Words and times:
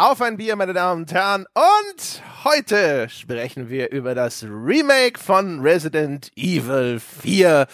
auf 0.00 0.22
ein 0.22 0.38
Bier, 0.38 0.56
meine 0.56 0.72
Damen 0.72 1.02
und 1.02 1.12
Herren. 1.12 1.44
Und 1.54 2.22
heute 2.44 3.10
sprechen 3.10 3.68
wir 3.68 3.90
über 3.90 4.14
das 4.14 4.42
Remake 4.44 5.20
von 5.20 5.60
Resident 5.60 6.30
Evil 6.36 6.98
4 6.98 7.66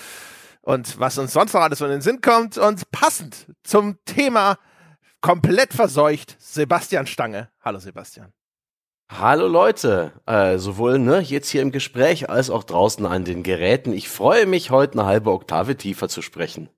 und 0.63 0.99
was 0.99 1.19
uns 1.19 1.33
sonst 1.33 1.53
noch 1.53 1.61
alles 1.61 1.81
in 1.81 1.89
den 1.89 2.01
Sinn 2.01 2.21
kommt. 2.21 2.59
Und 2.59 2.91
passend 2.91 3.47
zum 3.63 3.99
Thema 4.07 4.59
komplett 5.21 5.73
verseucht, 5.73 6.37
Sebastian 6.41 7.07
Stange. 7.07 7.49
Hallo 7.61 7.79
Sebastian. 7.79 8.33
Hallo 9.09 9.47
Leute, 9.47 10.11
äh, 10.27 10.59
sowohl 10.59 10.99
ne, 10.99 11.21
jetzt 11.21 11.49
hier 11.49 11.63
im 11.63 11.71
Gespräch 11.71 12.29
als 12.29 12.51
auch 12.51 12.65
draußen 12.65 13.07
an 13.07 13.25
den 13.25 13.45
Geräten. 13.45 13.93
Ich 13.93 14.09
freue 14.09 14.47
mich, 14.47 14.73
heute 14.73 14.99
eine 14.99 15.07
halbe 15.07 15.31
Oktave 15.31 15.77
tiefer 15.77 16.09
zu 16.09 16.23
sprechen. 16.23 16.71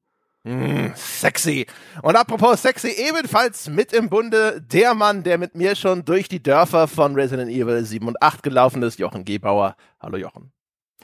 Mm, 0.45 0.95
sexy. 0.95 1.67
Und 2.03 2.17
apropos 2.17 2.63
sexy, 2.63 2.89
ebenfalls 2.89 3.69
mit 3.69 3.93
im 3.93 4.09
Bunde 4.09 4.63
der 4.63 4.95
Mann, 4.95 5.23
der 5.23 5.37
mit 5.37 5.55
mir 5.55 5.75
schon 5.75 6.05
durch 6.05 6.29
die 6.29 6.43
Dörfer 6.43 6.89
von 6.89 7.15
Resident 7.15 7.51
Evil 7.51 7.85
7 7.85 8.07
und 8.07 8.23
8 8.23 8.43
gelaufen 8.43 8.83
ist, 8.83 8.99
Jochen 8.99 9.25
Gebauer. 9.25 9.77
Hallo 10.01 10.17
Jochen. 10.17 10.53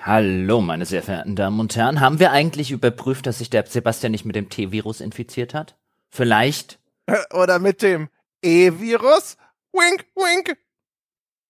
Hallo, 0.01 0.61
meine 0.61 0.87
sehr 0.87 1.03
verehrten 1.03 1.37
Damen 1.37 1.61
und 1.61 1.77
Herren. 1.77 2.01
Haben 2.01 2.19
wir 2.19 2.31
eigentlich 2.31 2.71
überprüft, 2.71 3.27
dass 3.27 3.39
sich 3.39 3.51
der 3.51 3.67
Sebastian 3.67 4.13
nicht 4.13 4.25
mit 4.25 4.37
dem 4.37 4.51
T-Virus 4.51 5.01
infiziert 5.01 5.55
hat? 5.55 5.77
Vielleicht? 6.11 6.79
Oder 7.33 7.59
mit 7.59 7.83
dem 7.83 8.09
E-Virus? 8.43 9.37
Wink, 9.73 10.07
wink. 10.15 10.57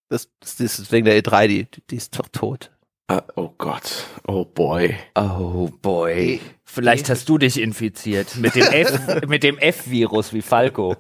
Das, 0.09 0.29
das, 0.41 0.57
das 0.57 0.79
ist 0.79 0.93
wegen 0.93 1.05
der 1.05 1.19
E3, 1.21 1.47
die, 1.49 1.67
die 1.91 1.97
ist 1.97 2.19
doch 2.19 2.29
tot. 2.29 2.71
Uh, 3.11 3.21
oh 3.37 3.51
Gott, 3.59 4.07
oh 4.27 4.45
boy. 4.45 4.97
Oh 5.15 5.69
boy. 5.83 6.41
Vielleicht 6.65 7.11
hast 7.11 7.29
du 7.29 7.39
dich 7.39 7.61
infiziert 7.61 8.37
mit 8.37 8.55
dem 8.55 8.65
F, 8.65 9.23
mit 9.29 9.43
dem 9.43 9.59
F-Virus 9.59 10.33
wie 10.33 10.43
Falco. 10.43 10.97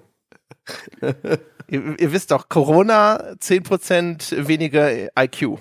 ihr, 1.68 1.98
ihr, 1.98 2.12
wisst 2.12 2.30
doch, 2.30 2.48
Corona 2.48 3.32
10% 3.40 4.46
weniger 4.46 5.08
IQ. 5.18 5.58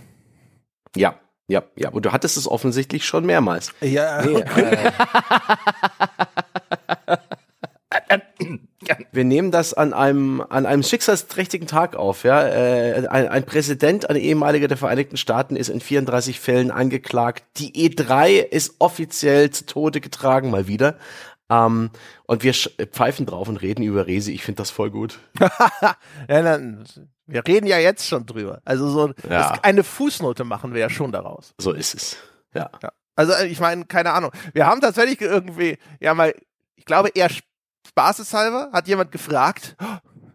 Ja, 0.95 1.20
ja, 1.48 1.64
ja. 1.76 1.90
Und 1.90 2.06
du 2.06 2.12
hattest 2.12 2.38
es 2.38 2.48
offensichtlich 2.48 3.06
schon 3.06 3.26
mehrmals. 3.26 3.73
Ja. 3.82 4.23
Nee, 4.26 4.42
äh, 4.42 4.92
wir 9.11 9.23
nehmen 9.23 9.52
das 9.52 9.73
an 9.73 9.94
einem, 9.94 10.42
an 10.42 10.66
einem 10.66 10.83
schicksalsträchtigen 10.83 11.67
Tag 11.67 11.95
auf. 11.95 12.23
Ja? 12.23 12.45
Äh, 12.45 13.08
ein, 13.08 13.28
ein 13.28 13.45
Präsident, 13.45 14.09
ein 14.09 14.16
ehemaliger 14.16 14.67
der 14.67 14.78
Vereinigten 14.78 15.17
Staaten, 15.17 15.55
ist 15.55 15.70
in 15.70 15.80
34 15.80 16.39
Fällen 16.39 16.72
angeklagt. 16.72 17.44
Die 17.58 17.89
E3 17.89 18.39
ist 18.39 18.75
offiziell 18.80 19.52
zu 19.52 19.66
Tode 19.66 20.02
getragen, 20.02 20.50
mal 20.50 20.67
wieder. 20.67 20.97
Ähm, 21.50 21.92
und 22.25 22.44
wir 22.44 22.53
pfeifen 22.53 23.25
drauf 23.25 23.47
und 23.47 23.61
reden 23.61 23.83
über 23.83 24.08
Resi. 24.08 24.31
Ich 24.31 24.44
finde 24.44 24.58
das 24.58 24.72
voll 24.72 24.92
gut. 24.92 25.20
ja, 25.39 25.95
dann, 26.27 26.86
wir 27.25 27.45
reden 27.48 27.67
ja 27.67 27.77
jetzt 27.77 28.08
schon 28.08 28.25
drüber. 28.25 28.61
Also 28.66 28.89
so 28.89 29.14
ja. 29.30 29.59
eine 29.61 29.83
Fußnote 29.83 30.44
machen 30.44 30.73
wir 30.73 30.81
ja 30.81 30.89
schon 30.89 31.11
daraus. 31.11 31.53
So 31.58 31.72
ist 31.72 31.95
es. 31.95 32.17
Ja. 32.53 32.70
ja. 32.81 32.92
Also 33.16 33.33
ich 33.45 33.59
meine, 33.59 33.86
keine 33.86 34.11
Ahnung. 34.14 34.31
Wir 34.53 34.66
haben 34.66 34.81
tatsächlich 34.81 35.22
irgendwie, 35.22 35.77
ja 36.00 36.14
mal, 36.14 36.33
ich 36.75 36.86
glaube 36.86 37.09
eher 37.14 37.30
spaßeshalber 37.88 38.70
hat 38.72 38.88
jemand 38.88 39.12
gefragt, 39.12 39.76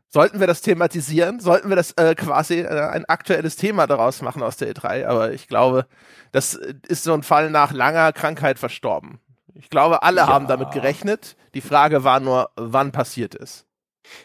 sollten 0.08 0.41
wir 0.41 0.46
das 0.46 0.62
thematisieren? 0.62 1.41
Sollten 1.41 1.68
wir 1.68 1.77
das 1.77 1.92
äh, 1.92 2.14
quasi 2.14 2.60
äh, 2.60 2.88
ein 2.88 3.04
aktuelles 3.04 3.56
Thema 3.56 3.86
daraus 3.86 4.22
machen 4.22 4.42
aus 4.42 4.56
der 4.56 4.72
E3? 4.72 5.06
Aber 5.06 5.32
ich 5.32 5.48
glaube, 5.48 5.86
das 6.32 6.54
ist 6.54 7.04
so 7.04 7.12
ein 7.12 7.22
Fall 7.22 7.50
nach 7.50 7.72
langer 7.72 8.12
Krankheit 8.12 8.58
verstorben. 8.58 9.20
Ich 9.54 9.70
glaube, 9.70 10.02
alle 10.02 10.22
ja. 10.22 10.26
haben 10.28 10.46
damit 10.46 10.70
gerechnet. 10.70 11.36
Die 11.54 11.60
Frage 11.60 12.04
war 12.04 12.20
nur, 12.20 12.50
wann 12.56 12.92
passiert 12.92 13.34
ist. 13.34 13.66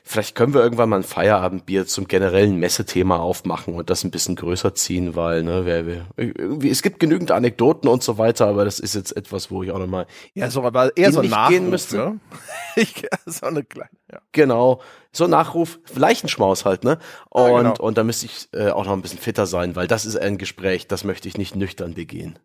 Vielleicht 0.03 0.35
können 0.35 0.53
wir 0.53 0.61
irgendwann 0.61 0.89
mal 0.89 0.97
ein 0.97 1.03
Feierabendbier 1.03 1.85
zum 1.88 2.07
generellen 2.07 2.57
Messethema 2.57 3.17
aufmachen 3.17 3.73
und 3.75 3.89
das 3.89 4.03
ein 4.03 4.11
bisschen 4.11 4.35
größer 4.35 4.75
ziehen, 4.75 5.16
weil 5.16 5.44
ne, 5.44 5.66
wer, 5.66 5.85
wer, 5.85 6.05
irgendwie, 6.17 6.69
es 6.69 6.81
gibt 6.81 6.99
genügend 6.99 7.31
Anekdoten 7.31 7.89
und 7.89 8.03
so 8.03 8.17
weiter, 8.17 8.47
aber 8.47 8.66
das 8.66 8.79
ist 8.79 8.95
jetzt 8.95 9.16
etwas, 9.16 9.49
wo 9.49 9.63
ich 9.63 9.72
auch 9.72 9.79
nochmal 9.79 10.07
ja 10.33 10.49
so 10.49 10.63
aber 10.63 10.95
eher 10.97 11.11
so 11.11 11.22
Nachruf, 11.22 11.49
gehen 11.49 11.69
müsste. 11.69 11.97
Ne? 11.97 12.19
ich, 12.75 13.07
so 13.25 13.45
eine 13.45 13.63
kleine, 13.63 13.89
ja. 14.11 14.19
Genau, 14.31 14.81
so 15.11 15.25
ein 15.25 15.29
Nachruf, 15.29 15.79
Leichenschmaus 15.95 16.66
halt, 16.66 16.83
ne? 16.83 16.99
Und 17.29 17.51
ja, 17.51 17.57
genau. 17.57 17.75
und 17.79 17.97
da 17.97 18.03
müsste 18.03 18.25
ich 18.25 18.49
äh, 18.51 18.69
auch 18.69 18.85
noch 18.85 18.93
ein 18.93 19.01
bisschen 19.01 19.19
fitter 19.19 19.45
sein, 19.45 19.75
weil 19.75 19.88
das 19.88 20.05
ist 20.05 20.17
ein 20.17 20.38
Gespräch, 20.38 20.88
das 20.88 21.03
möchte 21.03 21.27
ich 21.27 21.38
nicht 21.38 21.55
nüchtern 21.55 21.93
begehen. 21.93 22.39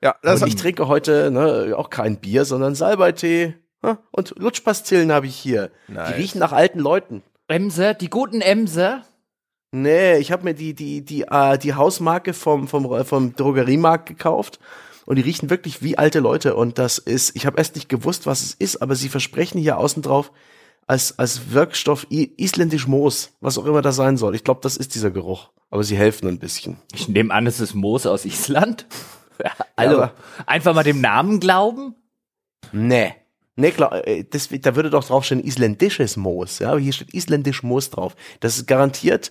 Ja, 0.00 0.14
das 0.22 0.42
und 0.42 0.48
ich 0.48 0.56
trinke 0.56 0.86
heute 0.86 1.30
ne, 1.30 1.74
auch 1.76 1.88
kein 1.88 2.18
Bier, 2.18 2.44
sondern 2.44 2.74
Salbeitee 2.74 3.54
und 4.10 4.34
Lutschpastillen 4.38 5.12
habe 5.12 5.26
ich 5.26 5.36
hier. 5.36 5.70
Nice. 5.88 6.08
Die 6.08 6.14
riechen 6.14 6.38
nach 6.38 6.52
alten 6.52 6.80
Leuten. 6.80 7.22
Emse, 7.48 7.94
die 7.94 8.10
guten 8.10 8.40
Emse. 8.40 9.02
Nee, 9.72 10.18
ich 10.18 10.30
habe 10.30 10.44
mir 10.44 10.54
die, 10.54 10.74
die, 10.74 11.04
die, 11.04 11.22
äh, 11.22 11.58
die 11.58 11.74
Hausmarke 11.74 12.32
vom, 12.32 12.68
vom, 12.68 13.04
vom 13.04 13.34
Drogeriemarkt 13.34 14.06
gekauft. 14.06 14.60
Und 15.06 15.16
die 15.16 15.22
riechen 15.22 15.50
wirklich 15.50 15.82
wie 15.82 15.98
alte 15.98 16.20
Leute. 16.20 16.54
Und 16.54 16.78
das 16.78 16.98
ist, 16.98 17.36
ich 17.36 17.44
habe 17.44 17.58
erst 17.58 17.74
nicht 17.74 17.88
gewusst, 17.88 18.26
was 18.26 18.42
es 18.42 18.54
ist, 18.54 18.80
aber 18.80 18.94
sie 18.94 19.08
versprechen 19.08 19.60
hier 19.60 19.76
außen 19.78 20.02
drauf 20.02 20.30
als, 20.86 21.18
als 21.18 21.50
Wirkstoff 21.52 22.06
isländisch 22.10 22.86
Moos, 22.86 23.32
was 23.40 23.58
auch 23.58 23.66
immer 23.66 23.82
das 23.82 23.96
sein 23.96 24.16
soll. 24.16 24.34
Ich 24.34 24.44
glaube, 24.44 24.60
das 24.62 24.76
ist 24.76 24.94
dieser 24.94 25.10
Geruch. 25.10 25.50
Aber 25.70 25.82
sie 25.82 25.96
helfen 25.96 26.28
ein 26.28 26.38
bisschen. 26.38 26.76
Ich 26.94 27.08
nehme 27.08 27.32
an, 27.34 27.46
es 27.46 27.60
ist 27.60 27.74
Moos 27.74 28.06
aus 28.06 28.24
Island. 28.24 28.86
also, 29.76 30.00
ja, 30.00 30.12
einfach 30.46 30.74
mal 30.74 30.84
dem 30.84 31.00
Namen 31.00 31.40
glauben? 31.40 31.94
Nee. 32.72 33.14
Ne, 33.56 33.70
klar, 33.70 34.06
äh, 34.06 34.24
das, 34.24 34.48
da 34.48 34.74
würde 34.74 34.90
doch 34.90 35.04
draufstehen 35.04 35.42
isländisches 35.42 36.16
Moos. 36.16 36.58
Ja, 36.58 36.70
aber 36.70 36.80
hier 36.80 36.92
steht 36.92 37.14
isländisch 37.14 37.62
Moos 37.62 37.90
drauf. 37.90 38.16
Das 38.40 38.56
ist 38.56 38.66
garantiert. 38.66 39.30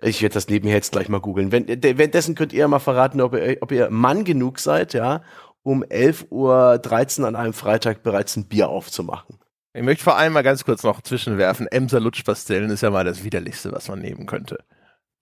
Ich 0.00 0.22
werde 0.22 0.34
das 0.34 0.48
nebenher 0.48 0.76
jetzt 0.76 0.92
gleich 0.92 1.08
mal 1.08 1.20
googeln. 1.20 1.50
Wenn, 1.50 1.66
währenddessen 1.66 2.34
könnt 2.34 2.52
ihr 2.52 2.68
mal 2.68 2.78
verraten, 2.78 3.20
ob 3.20 3.34
ihr, 3.34 3.58
ob 3.60 3.72
ihr 3.72 3.90
Mann 3.90 4.24
genug 4.24 4.58
seid, 4.58 4.92
ja, 4.92 5.22
um 5.62 5.82
11.13 5.82 7.20
Uhr 7.20 7.28
an 7.28 7.36
einem 7.36 7.52
Freitag 7.52 8.02
bereits 8.02 8.36
ein 8.36 8.46
Bier 8.46 8.68
aufzumachen. 8.68 9.38
Ich 9.72 9.82
möchte 9.82 10.04
vor 10.04 10.16
allem 10.16 10.34
mal 10.34 10.42
ganz 10.42 10.64
kurz 10.64 10.84
noch 10.84 11.00
zwischenwerfen. 11.00 11.66
Emser 11.66 11.98
Lutschpastillen 11.98 12.70
ist 12.70 12.82
ja 12.82 12.90
mal 12.90 13.04
das 13.04 13.24
widerlichste, 13.24 13.72
was 13.72 13.88
man 13.88 13.98
nehmen 13.98 14.26
könnte. 14.26 14.58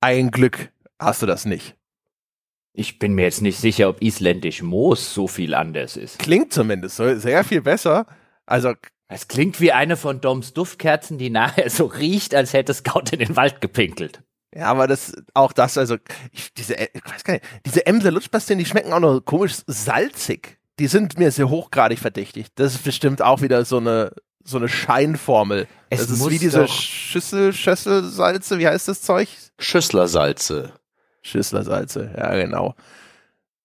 Ein 0.00 0.30
Glück 0.30 0.70
hast 0.98 1.22
du 1.22 1.26
das 1.26 1.46
nicht. 1.46 1.76
Ich 2.74 2.98
bin 2.98 3.14
mir 3.14 3.22
jetzt 3.22 3.40
nicht 3.40 3.58
sicher, 3.58 3.88
ob 3.88 4.02
isländisch 4.02 4.62
Moos 4.62 5.14
so 5.14 5.26
viel 5.26 5.54
anders 5.54 5.96
ist. 5.96 6.18
Klingt 6.18 6.52
zumindest 6.52 6.96
so 6.96 7.16
sehr 7.16 7.44
viel 7.44 7.62
besser. 7.62 8.06
Also 8.46 8.74
es 9.08 9.28
klingt 9.28 9.60
wie 9.60 9.72
eine 9.72 9.96
von 9.96 10.20
Doms 10.20 10.54
Duftkerzen, 10.54 11.18
die 11.18 11.30
nachher 11.30 11.68
so 11.68 11.84
riecht, 11.84 12.34
als 12.34 12.52
hätte 12.52 12.72
Scout 12.72 13.04
in 13.12 13.18
den 13.18 13.36
Wald 13.36 13.60
gepinkelt. 13.60 14.22
Ja, 14.54 14.66
aber 14.66 14.86
das, 14.86 15.14
auch 15.34 15.52
das, 15.52 15.78
also, 15.78 15.96
ich, 16.30 16.52
diese, 16.54 16.74
ich 16.74 17.04
weiß 17.04 17.24
gar 17.24 17.34
nicht, 17.34 17.44
diese 17.64 17.86
Emser 17.86 18.10
Lutschpastillen, 18.10 18.58
die 18.58 18.66
schmecken 18.66 18.92
auch 18.92 19.00
noch 19.00 19.20
komisch 19.20 19.54
salzig. 19.66 20.58
Die 20.78 20.86
sind 20.86 21.18
mir 21.18 21.30
sehr 21.30 21.48
hochgradig 21.48 21.98
verdächtig. 21.98 22.48
Das 22.54 22.74
ist 22.74 22.84
bestimmt 22.84 23.22
auch 23.22 23.40
wieder 23.40 23.64
so 23.64 23.78
eine, 23.78 24.12
so 24.44 24.58
eine 24.58 24.68
Scheinformel. 24.68 25.68
Es 25.90 26.00
das 26.00 26.10
ist 26.10 26.30
wie 26.30 26.38
diese 26.38 26.68
Schüssel, 26.68 27.52
Schösselsalze, 27.52 28.58
wie 28.58 28.66
heißt 28.66 28.88
das 28.88 29.02
Zeug? 29.02 29.28
Schüsslersalze. 29.58 30.72
Schüsslersalze, 31.22 32.12
ja, 32.16 32.34
genau. 32.34 32.74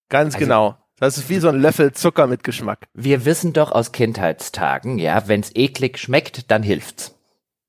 Ganz 0.10 0.36
also, 0.36 0.46
genau. 0.46 0.78
Das 1.00 1.20
ist 1.20 1.30
wie 1.30 1.38
so 1.38 1.50
ein 1.50 1.62
Löffel 1.62 1.94
Zucker 1.94 2.26
mit 2.26 2.44
Geschmack. 2.44 2.88
Wir 2.94 3.24
wissen 3.24 3.54
doch 3.54 3.72
aus 3.72 3.92
Kindheitstagen, 3.92 4.98
ja, 4.98 5.28
wenn's 5.28 5.52
eklig 5.54 6.00
schmeckt, 6.00 6.50
dann 6.50 6.64
hilft's. 6.64 7.16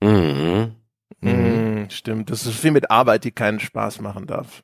Mhm. 0.03 0.73
Mhm. 1.21 1.91
Stimmt, 1.91 2.31
das 2.31 2.47
ist 2.47 2.57
viel 2.57 2.71
mit 2.71 2.91
Arbeit, 2.91 3.25
die 3.25 3.31
keinen 3.31 3.61
Spaß 3.61 4.01
machen 4.01 4.27
darf. 4.27 4.63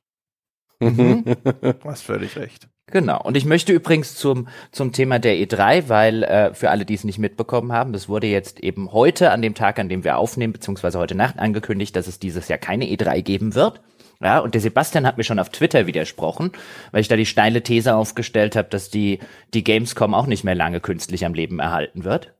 Mhm. 0.81 1.25
Du 1.25 1.85
hast 1.85 2.03
völlig 2.03 2.37
recht. 2.37 2.69
Genau. 2.87 3.21
Und 3.23 3.37
ich 3.37 3.45
möchte 3.45 3.73
übrigens 3.73 4.15
zum, 4.15 4.49
zum 4.71 4.93
Thema 4.93 5.19
der 5.19 5.35
E3, 5.35 5.89
weil 5.89 6.23
äh, 6.23 6.55
für 6.55 6.71
alle, 6.71 6.85
die 6.85 6.95
es 6.95 7.05
nicht 7.05 7.19
mitbekommen 7.19 7.73
haben, 7.73 7.93
das 7.93 8.09
wurde 8.09 8.27
jetzt 8.27 8.61
eben 8.61 8.93
heute 8.93 9.31
an 9.31 9.43
dem 9.43 9.55
Tag, 9.55 9.79
an 9.79 9.89
dem 9.89 10.05
wir 10.05 10.17
aufnehmen, 10.17 10.53
beziehungsweise 10.53 10.99
heute 10.99 11.15
Nacht 11.15 11.39
angekündigt, 11.39 11.97
dass 11.97 12.07
es 12.07 12.19
dieses 12.19 12.49
Jahr 12.49 12.59
keine 12.59 12.87
E3 12.87 13.23
geben 13.23 13.55
wird. 13.55 13.81
Ja, 14.25 14.39
und 14.39 14.55
der 14.55 14.63
Sebastian 14.63 15.07
hat 15.07 15.19
mir 15.19 15.25
schon 15.25 15.39
auf 15.39 15.51
Twitter 15.51 15.87
widersprochen, 15.87 16.53
weil 16.93 17.03
ich 17.03 17.09
da 17.09 17.17
die 17.17 17.27
steile 17.27 17.63
These 17.63 17.95
aufgestellt 17.95 18.57
habe, 18.57 18.71
dass 18.71 18.89
die, 18.89 19.19
die 19.53 19.63
Gamescom 19.63 20.15
auch 20.15 20.27
nicht 20.27 20.45
mehr 20.45 20.55
lange 20.55 20.81
künstlich 20.81 21.27
am 21.27 21.35
Leben 21.35 21.59
erhalten 21.59 22.05
wird. 22.05 22.33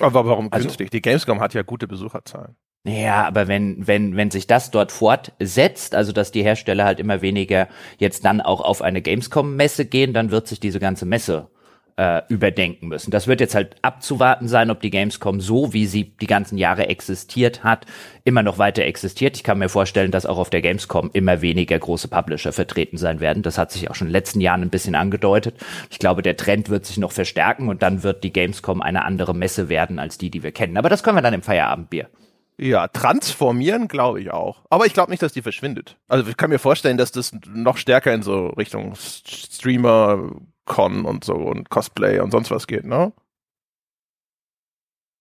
Aber 0.00 0.26
warum 0.26 0.52
also, 0.52 0.66
künstlich? 0.66 0.90
Die 0.90 1.00
Gamescom 1.00 1.40
hat 1.40 1.54
ja 1.54 1.62
gute 1.62 1.88
Besucherzahlen. 1.88 2.54
Ja, 2.84 3.26
aber 3.26 3.48
wenn, 3.48 3.86
wenn, 3.86 4.16
wenn 4.16 4.30
sich 4.30 4.46
das 4.46 4.70
dort 4.70 4.92
fortsetzt, 4.92 5.94
also 5.94 6.12
dass 6.12 6.32
die 6.32 6.42
Hersteller 6.42 6.84
halt 6.84 7.00
immer 7.00 7.22
weniger 7.22 7.68
jetzt 7.96 8.24
dann 8.26 8.42
auch 8.42 8.60
auf 8.60 8.82
eine 8.82 9.00
Gamescom-Messe 9.00 9.86
gehen, 9.86 10.12
dann 10.12 10.30
wird 10.30 10.48
sich 10.48 10.60
diese 10.60 10.80
ganze 10.80 11.06
Messe 11.06 11.48
äh, 11.96 12.22
überdenken 12.28 12.88
müssen. 12.88 13.10
Das 13.10 13.26
wird 13.26 13.40
jetzt 13.40 13.54
halt 13.54 13.76
abzuwarten 13.82 14.48
sein, 14.48 14.70
ob 14.70 14.80
die 14.80 14.90
Gamescom 14.90 15.40
so, 15.40 15.72
wie 15.72 15.86
sie 15.86 16.04
die 16.04 16.26
ganzen 16.26 16.58
Jahre 16.58 16.88
existiert 16.88 17.64
hat, 17.64 17.86
immer 18.24 18.42
noch 18.42 18.58
weiter 18.58 18.82
existiert. 18.82 19.36
Ich 19.36 19.44
kann 19.44 19.58
mir 19.58 19.68
vorstellen, 19.68 20.10
dass 20.10 20.26
auch 20.26 20.38
auf 20.38 20.50
der 20.50 20.62
Gamescom 20.62 21.10
immer 21.12 21.42
weniger 21.42 21.78
große 21.78 22.08
Publisher 22.08 22.52
vertreten 22.52 22.96
sein 22.96 23.20
werden. 23.20 23.42
Das 23.42 23.58
hat 23.58 23.72
sich 23.72 23.90
auch 23.90 23.94
schon 23.94 24.06
in 24.08 24.10
den 24.10 24.18
letzten 24.18 24.40
Jahren 24.40 24.62
ein 24.62 24.70
bisschen 24.70 24.94
angedeutet. 24.94 25.56
Ich 25.90 25.98
glaube, 25.98 26.22
der 26.22 26.36
Trend 26.36 26.70
wird 26.70 26.86
sich 26.86 26.98
noch 26.98 27.12
verstärken 27.12 27.68
und 27.68 27.82
dann 27.82 28.02
wird 28.02 28.24
die 28.24 28.32
Gamescom 28.32 28.82
eine 28.82 29.04
andere 29.04 29.34
Messe 29.34 29.68
werden 29.68 29.98
als 29.98 30.18
die, 30.18 30.30
die 30.30 30.42
wir 30.42 30.52
kennen. 30.52 30.76
Aber 30.76 30.88
das 30.88 31.02
können 31.02 31.16
wir 31.16 31.22
dann 31.22 31.34
im 31.34 31.42
Feierabendbier 31.42 32.08
Ja, 32.58 32.88
transformieren 32.88 33.88
glaube 33.88 34.20
ich 34.20 34.30
auch. 34.30 34.62
Aber 34.70 34.86
ich 34.86 34.94
glaube 34.94 35.10
nicht, 35.10 35.22
dass 35.22 35.32
die 35.32 35.42
verschwindet. 35.42 35.96
Also 36.08 36.28
ich 36.30 36.36
kann 36.36 36.50
mir 36.50 36.58
vorstellen, 36.58 36.96
dass 36.96 37.12
das 37.12 37.32
noch 37.52 37.76
stärker 37.76 38.12
in 38.14 38.22
so 38.22 38.48
Richtung 38.48 38.94
Streamer, 38.96 40.32
Con 40.64 41.04
und 41.04 41.24
so 41.24 41.34
und 41.34 41.70
Cosplay 41.70 42.20
und 42.20 42.30
sonst 42.30 42.50
was 42.50 42.66
geht, 42.66 42.84
ne? 42.84 43.12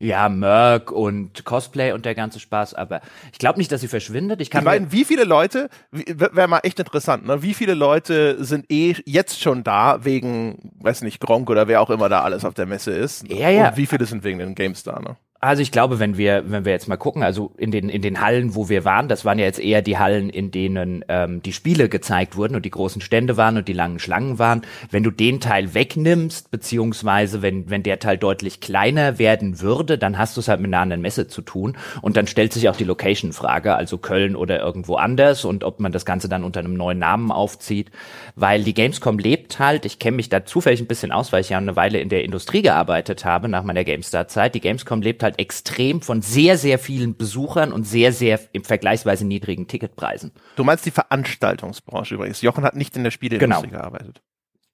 Ja, 0.01 0.29
Merc 0.29 0.91
und 0.91 1.45
Cosplay 1.45 1.91
und 1.91 2.05
der 2.05 2.15
ganze 2.15 2.39
Spaß, 2.39 2.73
aber 2.73 3.01
ich 3.31 3.37
glaube 3.37 3.59
nicht, 3.59 3.71
dass 3.71 3.81
sie 3.81 3.87
verschwindet. 3.87 4.41
Ich 4.41 4.49
kann 4.49 4.61
ich 4.61 4.65
meine, 4.65 4.91
wie 4.91 5.05
viele 5.05 5.25
Leute, 5.25 5.69
wäre 5.91 6.47
mal 6.47 6.61
echt 6.63 6.79
interessant, 6.79 7.27
ne? 7.27 7.43
Wie 7.43 7.53
viele 7.53 7.75
Leute 7.75 8.43
sind 8.43 8.65
eh 8.71 8.95
jetzt 9.05 9.39
schon 9.39 9.63
da 9.63 10.03
wegen, 10.03 10.71
weiß 10.79 11.03
nicht, 11.03 11.19
Gronk 11.19 11.51
oder 11.51 11.67
wer 11.67 11.81
auch 11.81 11.91
immer 11.91 12.09
da 12.09 12.21
alles 12.21 12.45
auf 12.45 12.55
der 12.55 12.65
Messe 12.65 12.91
ist? 12.91 13.27
Ja, 13.31 13.49
ja. 13.49 13.69
Und 13.69 13.77
wie 13.77 13.85
viele 13.85 14.05
sind 14.05 14.23
wegen 14.23 14.39
den 14.39 14.55
Games 14.55 14.81
da, 14.81 14.99
ne? 14.99 15.17
Also 15.43 15.63
ich 15.63 15.71
glaube, 15.71 15.97
wenn 15.97 16.17
wir, 16.17 16.43
wenn 16.51 16.65
wir 16.65 16.71
jetzt 16.71 16.87
mal 16.87 16.97
gucken, 16.97 17.23
also 17.23 17.51
in 17.57 17.71
den, 17.71 17.89
in 17.89 18.03
den 18.03 18.21
Hallen, 18.21 18.53
wo 18.53 18.69
wir 18.69 18.85
waren, 18.85 19.07
das 19.07 19.25
waren 19.25 19.39
ja 19.39 19.45
jetzt 19.45 19.59
eher 19.59 19.81
die 19.81 19.97
Hallen, 19.97 20.29
in 20.29 20.51
denen 20.51 21.03
ähm, 21.07 21.41
die 21.41 21.51
Spiele 21.51 21.89
gezeigt 21.89 22.35
wurden 22.35 22.55
und 22.55 22.63
die 22.63 22.69
großen 22.69 23.01
Stände 23.01 23.37
waren 23.37 23.57
und 23.57 23.67
die 23.67 23.73
langen 23.73 23.97
Schlangen 23.97 24.37
waren. 24.37 24.61
Wenn 24.91 25.01
du 25.01 25.09
den 25.09 25.39
Teil 25.39 25.73
wegnimmst, 25.73 26.51
beziehungsweise 26.51 27.41
wenn, 27.41 27.71
wenn 27.71 27.81
der 27.81 27.97
Teil 27.97 28.19
deutlich 28.19 28.59
kleiner 28.59 29.17
werden 29.17 29.61
würde, 29.61 29.97
dann 29.97 30.19
hast 30.19 30.37
du 30.37 30.41
es 30.41 30.47
halt 30.47 30.59
mit 30.59 30.69
einer 30.69 30.83
anderen 30.83 31.01
Messe 31.01 31.27
zu 31.27 31.41
tun. 31.41 31.75
Und 32.03 32.17
dann 32.17 32.27
stellt 32.27 32.53
sich 32.53 32.69
auch 32.69 32.75
die 32.75 32.83
Location-Frage, 32.83 33.73
also 33.73 33.97
Köln 33.97 34.35
oder 34.35 34.59
irgendwo 34.59 34.93
anders 34.97 35.43
und 35.43 35.63
ob 35.63 35.79
man 35.79 35.91
das 35.91 36.05
Ganze 36.05 36.29
dann 36.29 36.43
unter 36.43 36.59
einem 36.59 36.75
neuen 36.75 36.99
Namen 36.99 37.31
aufzieht. 37.31 37.89
Weil 38.35 38.63
die 38.63 38.75
Gamescom 38.75 39.17
lebt 39.17 39.57
halt, 39.57 39.87
ich 39.87 39.97
kenne 39.97 40.17
mich 40.17 40.29
da 40.29 40.45
zufällig 40.45 40.81
ein 40.81 40.87
bisschen 40.87 41.11
aus, 41.11 41.33
weil 41.33 41.41
ich 41.41 41.49
ja 41.49 41.57
eine 41.57 41.75
Weile 41.75 41.99
in 41.99 42.09
der 42.09 42.23
Industrie 42.23 42.61
gearbeitet 42.61 43.25
habe 43.25 43.49
nach 43.49 43.63
meiner 43.63 43.83
GameStar-Zeit. 43.83 44.53
Die 44.53 44.61
Gamescom 44.61 45.01
lebt 45.01 45.23
halt 45.23 45.30
halt 45.31 45.39
extrem 45.39 46.01
von 46.01 46.21
sehr, 46.21 46.57
sehr 46.57 46.79
vielen 46.79 47.17
Besuchern 47.17 47.71
und 47.71 47.85
sehr, 47.85 48.13
sehr 48.13 48.39
im 48.51 48.63
vergleichsweise 48.63 49.25
niedrigen 49.25 49.67
Ticketpreisen. 49.67 50.31
Du 50.55 50.63
meinst 50.63 50.85
die 50.85 50.91
Veranstaltungsbranche 50.91 52.15
übrigens. 52.15 52.41
Jochen 52.41 52.63
hat 52.63 52.75
nicht 52.75 52.95
in 52.95 53.03
der 53.03 53.11
Spieleindustrie 53.11 53.67
genau. 53.67 53.81
gearbeitet. 53.81 54.21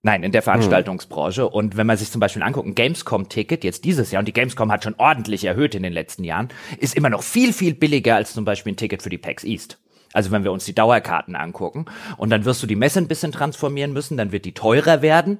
Nein, 0.04 0.24
in 0.24 0.32
der 0.32 0.42
Veranstaltungsbranche. 0.42 1.44
Hm. 1.44 1.50
Und 1.50 1.78
wenn 1.78 1.88
man 1.88 1.98
sich 1.98 2.12
zum 2.12 2.22
Beispiel 2.22 2.44
anguckt, 2.44 2.68
ein 2.68 2.76
Gamescom-Ticket 2.76 3.64
jetzt 3.64 3.84
dieses 3.84 4.12
Jahr, 4.12 4.20
und 4.20 4.28
die 4.28 4.34
Gamescom 4.34 4.72
hat 4.72 4.84
schon 4.84 4.96
ordentlich 4.98 5.44
erhöht 5.44 5.76
in 5.76 5.84
den 5.84 5.94
letzten 5.94 6.24
Jahren, 6.24 6.50
ist 6.80 6.96
immer 6.96 7.10
noch 7.10 7.24
viel, 7.24 7.52
viel 7.52 7.74
billiger 7.74 8.16
als 8.16 8.34
zum 8.34 8.46
Beispiel 8.46 8.74
ein 8.74 8.78
Ticket 8.78 9.02
für 9.02 9.10
die 9.10 9.18
PAX 9.18 9.44
East. 9.44 9.80
Also 10.14 10.32
wenn 10.32 10.44
wir 10.44 10.52
uns 10.52 10.66
die 10.66 10.74
Dauerkarten 10.74 11.36
angucken. 11.36 11.86
Und 12.18 12.30
dann 12.30 12.46
wirst 12.46 12.64
du 12.64 12.68
die 12.68 12.76
Messe 12.76 13.00
ein 13.00 13.08
bisschen 13.08 13.32
transformieren 13.32 13.94
müssen, 13.94 14.18
dann 14.18 14.32
wird 14.32 14.46
die 14.46 14.54
teurer 14.54 15.02
werden. 15.02 15.40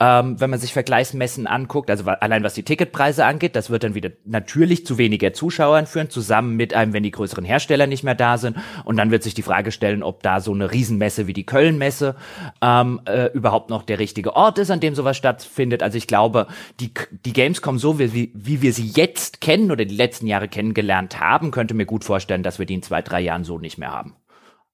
Ähm, 0.00 0.40
wenn 0.40 0.50
man 0.50 0.58
sich 0.58 0.72
Vergleichsmessen 0.72 1.46
anguckt, 1.46 1.90
also 1.90 2.04
allein 2.04 2.42
was 2.42 2.54
die 2.54 2.62
Ticketpreise 2.62 3.24
angeht, 3.24 3.54
das 3.54 3.70
wird 3.70 3.84
dann 3.84 3.94
wieder 3.94 4.10
natürlich 4.24 4.86
zu 4.86 4.98
weniger 4.98 5.32
Zuschauern 5.32 5.86
führen, 5.86 6.10
zusammen 6.10 6.56
mit 6.56 6.74
einem, 6.74 6.92
wenn 6.92 7.02
die 7.02 7.10
größeren 7.10 7.44
Hersteller 7.44 7.86
nicht 7.86 8.02
mehr 8.02 8.14
da 8.14 8.38
sind. 8.38 8.56
Und 8.84 8.96
dann 8.96 9.10
wird 9.10 9.22
sich 9.22 9.34
die 9.34 9.42
Frage 9.42 9.72
stellen, 9.72 10.02
ob 10.02 10.22
da 10.22 10.40
so 10.40 10.52
eine 10.52 10.72
Riesenmesse 10.72 11.26
wie 11.26 11.32
die 11.32 11.46
Kölnmesse 11.46 12.16
ähm, 12.60 13.00
äh, 13.04 13.26
überhaupt 13.32 13.70
noch 13.70 13.82
der 13.82 13.98
richtige 13.98 14.34
Ort 14.34 14.58
ist, 14.58 14.70
an 14.70 14.80
dem 14.80 14.94
sowas 14.94 15.16
stattfindet. 15.16 15.82
Also 15.82 15.98
ich 15.98 16.06
glaube, 16.06 16.48
die, 16.80 16.92
die 17.24 17.32
Gamescom 17.32 17.78
so 17.78 17.98
wie, 17.98 18.32
wie 18.34 18.62
wir 18.62 18.72
sie 18.72 18.86
jetzt 18.86 19.40
kennen 19.40 19.70
oder 19.70 19.84
die 19.84 19.94
letzten 19.94 20.26
Jahre 20.26 20.48
kennengelernt 20.48 21.20
haben, 21.20 21.50
könnte 21.50 21.74
mir 21.74 21.86
gut 21.86 22.04
vorstellen, 22.04 22.42
dass 22.42 22.58
wir 22.58 22.66
die 22.66 22.74
in 22.74 22.82
zwei, 22.82 23.02
drei 23.02 23.20
Jahren 23.20 23.44
so 23.44 23.58
nicht 23.58 23.78
mehr 23.78 23.92
haben. 23.92 24.13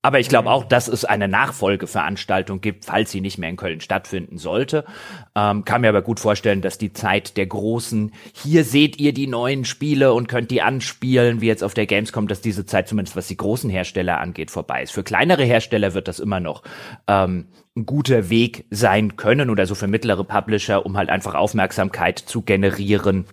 Aber 0.02 0.19
ich 0.19 0.29
glaube 0.31 0.50
auch, 0.50 0.64
dass 0.64 0.88
es 0.88 1.05
eine 1.05 1.29
Nachfolgeveranstaltung 1.29 2.62
gibt, 2.62 2.87
falls 2.87 3.11
sie 3.11 3.20
nicht 3.20 3.37
mehr 3.37 3.50
in 3.50 3.56
Köln 3.56 3.82
stattfinden 3.82 4.38
sollte. 4.38 4.87
Ähm, 5.35 5.64
kann 5.67 5.82
mir 5.82 5.91
aber 5.91 6.00
gut 6.00 6.20
vorstellen, 6.20 6.62
dass 6.62 6.79
die 6.79 6.94
Zeit 6.94 7.37
der 7.37 7.47
großen, 7.47 8.12
hier 8.32 8.64
seht 8.64 8.99
ihr 8.99 9.12
die 9.12 9.26
neuen 9.26 9.67
Spiele 9.67 10.14
und 10.14 10.29
könnt 10.29 10.50
die 10.50 10.62
anspielen, 10.62 11.43
wie 11.43 11.49
jetzt 11.49 11.62
auf 11.62 11.75
der 11.75 11.87
Gamescom, 11.87 12.29
dass 12.29 12.41
diese 12.41 12.64
Zeit 12.64 12.88
zumindest 12.88 13.14
was 13.14 13.29
die 13.29 13.37
großen 13.37 13.69
Hersteller 13.69 14.20
angeht, 14.20 14.50
vorbei 14.50 14.82
ist. 14.82 14.93
Für 14.93 15.05
kleinere 15.05 15.44
Hersteller 15.44 15.93
wird 15.93 16.08
das 16.08 16.19
immer 16.19 16.41
noch 16.41 16.62
ähm, 17.06 17.49
ein 17.76 17.85
guter 17.85 18.31
Weg 18.31 18.64
sein 18.70 19.17
können 19.17 19.50
oder 19.50 19.67
so 19.67 19.75
für 19.75 19.87
mittlere 19.87 20.25
Publisher, 20.25 20.87
um 20.87 20.97
halt 20.97 21.11
einfach 21.11 21.35
Aufmerksamkeit 21.35 22.19
zu 22.19 22.41
generieren 22.41 23.26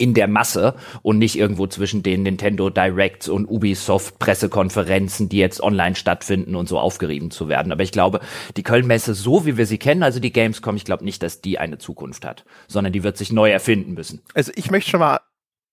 in 0.00 0.14
der 0.14 0.28
Masse 0.28 0.74
und 1.02 1.18
nicht 1.18 1.36
irgendwo 1.36 1.66
zwischen 1.66 2.02
den 2.02 2.22
Nintendo 2.22 2.70
Directs 2.70 3.28
und 3.28 3.46
Ubisoft 3.46 4.18
Pressekonferenzen, 4.18 5.28
die 5.28 5.38
jetzt 5.38 5.62
online 5.62 5.94
stattfinden 5.94 6.56
und 6.56 6.68
so 6.68 6.78
aufgerieben 6.78 7.30
zu 7.30 7.48
werden. 7.48 7.70
Aber 7.70 7.82
ich 7.82 7.92
glaube, 7.92 8.20
die 8.56 8.62
Köln-Messe, 8.62 9.14
so 9.14 9.44
wie 9.44 9.56
wir 9.58 9.66
sie 9.66 9.78
kennen, 9.78 10.02
also 10.02 10.18
die 10.18 10.32
Gamescom, 10.32 10.76
ich 10.76 10.84
glaube 10.84 11.04
nicht, 11.04 11.22
dass 11.22 11.42
die 11.42 11.58
eine 11.58 11.78
Zukunft 11.78 12.24
hat, 12.24 12.44
sondern 12.66 12.92
die 12.92 13.02
wird 13.02 13.18
sich 13.18 13.30
neu 13.30 13.50
erfinden 13.50 13.92
müssen. 13.92 14.22
Also 14.34 14.52
ich 14.54 14.70
möchte 14.70 14.90
schon 14.90 15.00
mal 15.00 15.20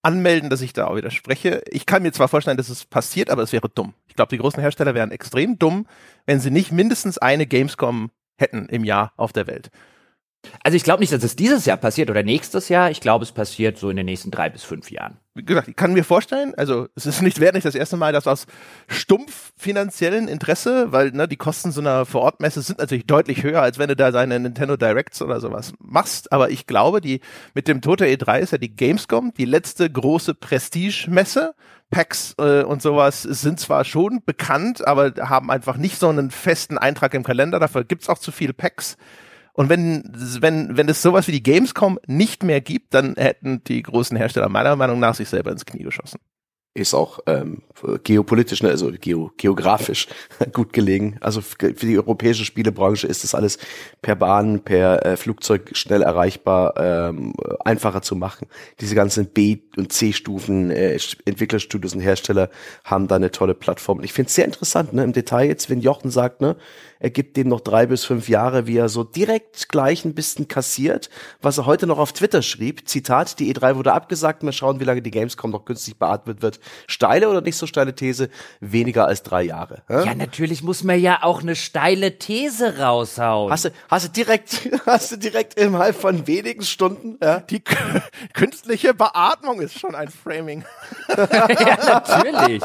anmelden, 0.01 0.49
dass 0.49 0.61
ich 0.61 0.73
da 0.73 0.87
auch 0.87 0.95
widerspreche. 0.95 1.61
Ich 1.69 1.85
kann 1.85 2.03
mir 2.03 2.11
zwar 2.11 2.27
vorstellen, 2.27 2.57
dass 2.57 2.69
es 2.69 2.85
passiert, 2.85 3.29
aber 3.29 3.43
es 3.43 3.53
wäre 3.53 3.69
dumm. 3.69 3.93
Ich 4.07 4.15
glaube, 4.15 4.29
die 4.29 4.37
großen 4.37 4.59
Hersteller 4.59 4.93
wären 4.93 5.11
extrem 5.11 5.57
dumm, 5.57 5.87
wenn 6.25 6.39
sie 6.39 6.51
nicht 6.51 6.71
mindestens 6.71 7.17
eine 7.17 7.47
Gamescom 7.47 8.11
hätten 8.37 8.67
im 8.67 8.83
Jahr 8.83 9.13
auf 9.15 9.31
der 9.31 9.47
Welt. 9.47 9.71
Also 10.63 10.75
ich 10.75 10.83
glaube 10.83 11.01
nicht, 11.01 11.11
dass 11.11 11.23
es 11.23 11.35
dieses 11.35 11.65
Jahr 11.65 11.77
passiert 11.77 12.09
oder 12.09 12.23
nächstes 12.23 12.69
Jahr. 12.69 12.91
Ich 12.91 13.01
glaube, 13.01 13.23
es 13.23 13.31
passiert 13.31 13.77
so 13.77 13.89
in 13.89 13.97
den 13.97 14.05
nächsten 14.05 14.31
drei 14.31 14.49
bis 14.49 14.63
fünf 14.63 14.91
Jahren. 14.91 15.17
Wie 15.33 15.43
gesagt, 15.43 15.67
ich 15.67 15.75
kann 15.75 15.93
mir 15.93 16.03
vorstellen, 16.03 16.53
also 16.55 16.87
es 16.95 17.05
ist 17.05 17.21
nicht, 17.21 17.39
wäre 17.39 17.53
nicht 17.53 17.65
das 17.65 17.75
erste 17.75 17.95
Mal, 17.95 18.11
dass 18.11 18.27
aus 18.27 18.47
stumpf 18.87 19.53
finanziellen 19.55 20.27
Interesse, 20.27 20.91
weil 20.91 21.11
ne, 21.11 21.27
die 21.27 21.35
Kosten 21.35 21.71
so 21.71 21.81
einer 21.81 22.05
Vorortmesse 22.05 22.61
sind 22.61 22.79
natürlich 22.79 23.05
deutlich 23.05 23.43
höher, 23.43 23.61
als 23.61 23.77
wenn 23.77 23.89
du 23.89 23.95
da 23.95 24.11
deine 24.11 24.39
Nintendo 24.39 24.77
Directs 24.77 25.21
oder 25.21 25.39
sowas 25.39 25.73
machst. 25.79 26.31
Aber 26.31 26.49
ich 26.49 26.65
glaube, 26.65 27.01
die 27.01 27.21
mit 27.53 27.67
dem 27.67 27.81
Tote 27.81 28.05
E3 28.05 28.39
ist 28.39 28.51
ja 28.51 28.57
die 28.57 28.75
Gamescom, 28.75 29.33
die 29.37 29.45
letzte 29.45 29.89
große 29.89 30.33
Prestige-Messe. 30.33 31.53
Packs 31.89 32.35
äh, 32.37 32.63
und 32.63 32.81
sowas 32.81 33.21
sind 33.21 33.61
zwar 33.61 33.85
schon 33.85 34.21
bekannt, 34.25 34.85
aber 34.85 35.13
haben 35.21 35.49
einfach 35.49 35.77
nicht 35.77 35.97
so 35.97 36.09
einen 36.09 36.31
festen 36.31 36.77
Eintrag 36.77 37.13
im 37.13 37.23
Kalender. 37.23 37.61
Dafür 37.61 37.85
gibt's 37.85 38.09
auch 38.09 38.17
zu 38.17 38.33
viele 38.33 38.53
Packs. 38.53 38.97
Und 39.57 39.69
wenn, 39.69 40.03
wenn, 40.39 40.77
wenn 40.77 40.87
es 40.87 41.01
sowas 41.01 41.27
wie 41.27 41.31
die 41.31 41.41
Gamescom 41.41 41.97
nicht 42.05 42.43
mehr 42.43 42.61
gibt, 42.61 42.93
dann 42.93 43.15
hätten 43.17 43.63
die 43.63 43.81
großen 43.81 44.15
Hersteller 44.15 44.49
meiner 44.49 44.75
Meinung 44.75 44.99
nach 44.99 45.15
sich 45.15 45.29
selber 45.29 45.51
ins 45.51 45.65
Knie 45.65 45.81
geschossen 45.81 46.19
ist 46.77 46.93
auch 46.93 47.19
ähm, 47.25 47.63
geopolitisch, 48.03 48.61
ne, 48.61 48.69
also 48.69 48.91
geo, 48.91 49.31
geografisch 49.37 50.07
gut 50.53 50.73
gelegen. 50.73 51.17
Also 51.21 51.41
für 51.41 51.73
die 51.73 51.97
europäische 51.97 52.45
Spielebranche 52.45 53.07
ist 53.07 53.23
das 53.23 53.33
alles 53.33 53.57
per 54.01 54.15
Bahn, 54.15 54.59
per 54.61 55.05
äh, 55.05 55.17
Flugzeug 55.17 55.71
schnell 55.73 56.03
erreichbar, 56.03 56.75
ähm, 56.77 57.33
einfacher 57.65 58.03
zu 58.03 58.15
machen. 58.15 58.47
Diese 58.79 58.93
ganzen 58.93 59.27
B- 59.27 59.57
und 59.75 59.91
C-Stufen, 59.91 60.69
äh, 60.69 60.99
Entwicklerstudios 61.25 61.95
und 61.95 62.01
Hersteller 62.01 62.49
haben 62.83 63.07
da 63.07 63.15
eine 63.15 63.31
tolle 63.31 63.55
Plattform. 63.55 63.97
Und 63.97 64.03
ich 64.03 64.13
finde 64.13 64.27
es 64.27 64.35
sehr 64.35 64.45
interessant, 64.45 64.93
ne, 64.93 65.03
im 65.03 65.13
Detail 65.13 65.47
jetzt, 65.47 65.69
wenn 65.71 65.81
Jochen 65.81 66.11
sagt, 66.11 66.41
ne, 66.41 66.57
er 66.99 67.09
gibt 67.09 67.37
dem 67.37 67.47
noch 67.47 67.61
drei 67.61 67.85
bis 67.85 68.03
fünf 68.03 68.29
Jahre, 68.29 68.67
wie 68.67 68.77
er 68.77 68.89
so 68.89 69.03
direkt 69.03 69.69
gleich 69.69 70.05
ein 70.05 70.13
bisschen 70.13 70.47
kassiert, 70.47 71.09
was 71.41 71.57
er 71.57 71.65
heute 71.65 71.87
noch 71.87 71.97
auf 71.97 72.13
Twitter 72.13 72.41
schrieb. 72.41 72.87
Zitat, 72.87 73.39
die 73.39 73.53
E3 73.53 73.75
wurde 73.75 73.93
abgesagt, 73.93 74.43
mal 74.43 74.51
schauen, 74.51 74.79
wie 74.79 74.85
lange 74.85 75.01
die 75.01 75.11
Gamescom 75.11 75.51
noch 75.51 75.65
günstig 75.65 75.97
beatmet 75.97 76.41
wird 76.41 76.59
steile 76.87 77.29
oder 77.29 77.41
nicht 77.41 77.57
so 77.57 77.67
steile 77.67 77.95
These, 77.95 78.29
weniger 78.59 79.07
als 79.07 79.23
drei 79.23 79.43
Jahre. 79.43 79.83
Hä? 79.87 80.05
Ja, 80.05 80.15
natürlich 80.15 80.63
muss 80.63 80.83
man 80.83 80.99
ja 80.99 81.23
auch 81.23 81.41
eine 81.41 81.55
steile 81.55 82.17
These 82.17 82.79
raushauen. 82.79 83.51
Hast 83.51 83.65
du, 83.65 83.69
hast 83.89 84.07
du 84.07 84.11
direkt, 84.11 84.69
hast 84.85 85.11
du 85.11 85.17
direkt 85.17 85.59
innerhalb 85.59 85.95
von 85.95 86.27
wenigen 86.27 86.63
Stunden, 86.63 87.17
ja? 87.21 87.39
Die 87.39 87.61
künstliche 88.33 88.93
Beatmung 88.93 89.61
ist 89.61 89.79
schon 89.79 89.95
ein 89.95 90.09
Framing. 90.09 90.63
ja, 91.17 92.01
natürlich. 92.07 92.63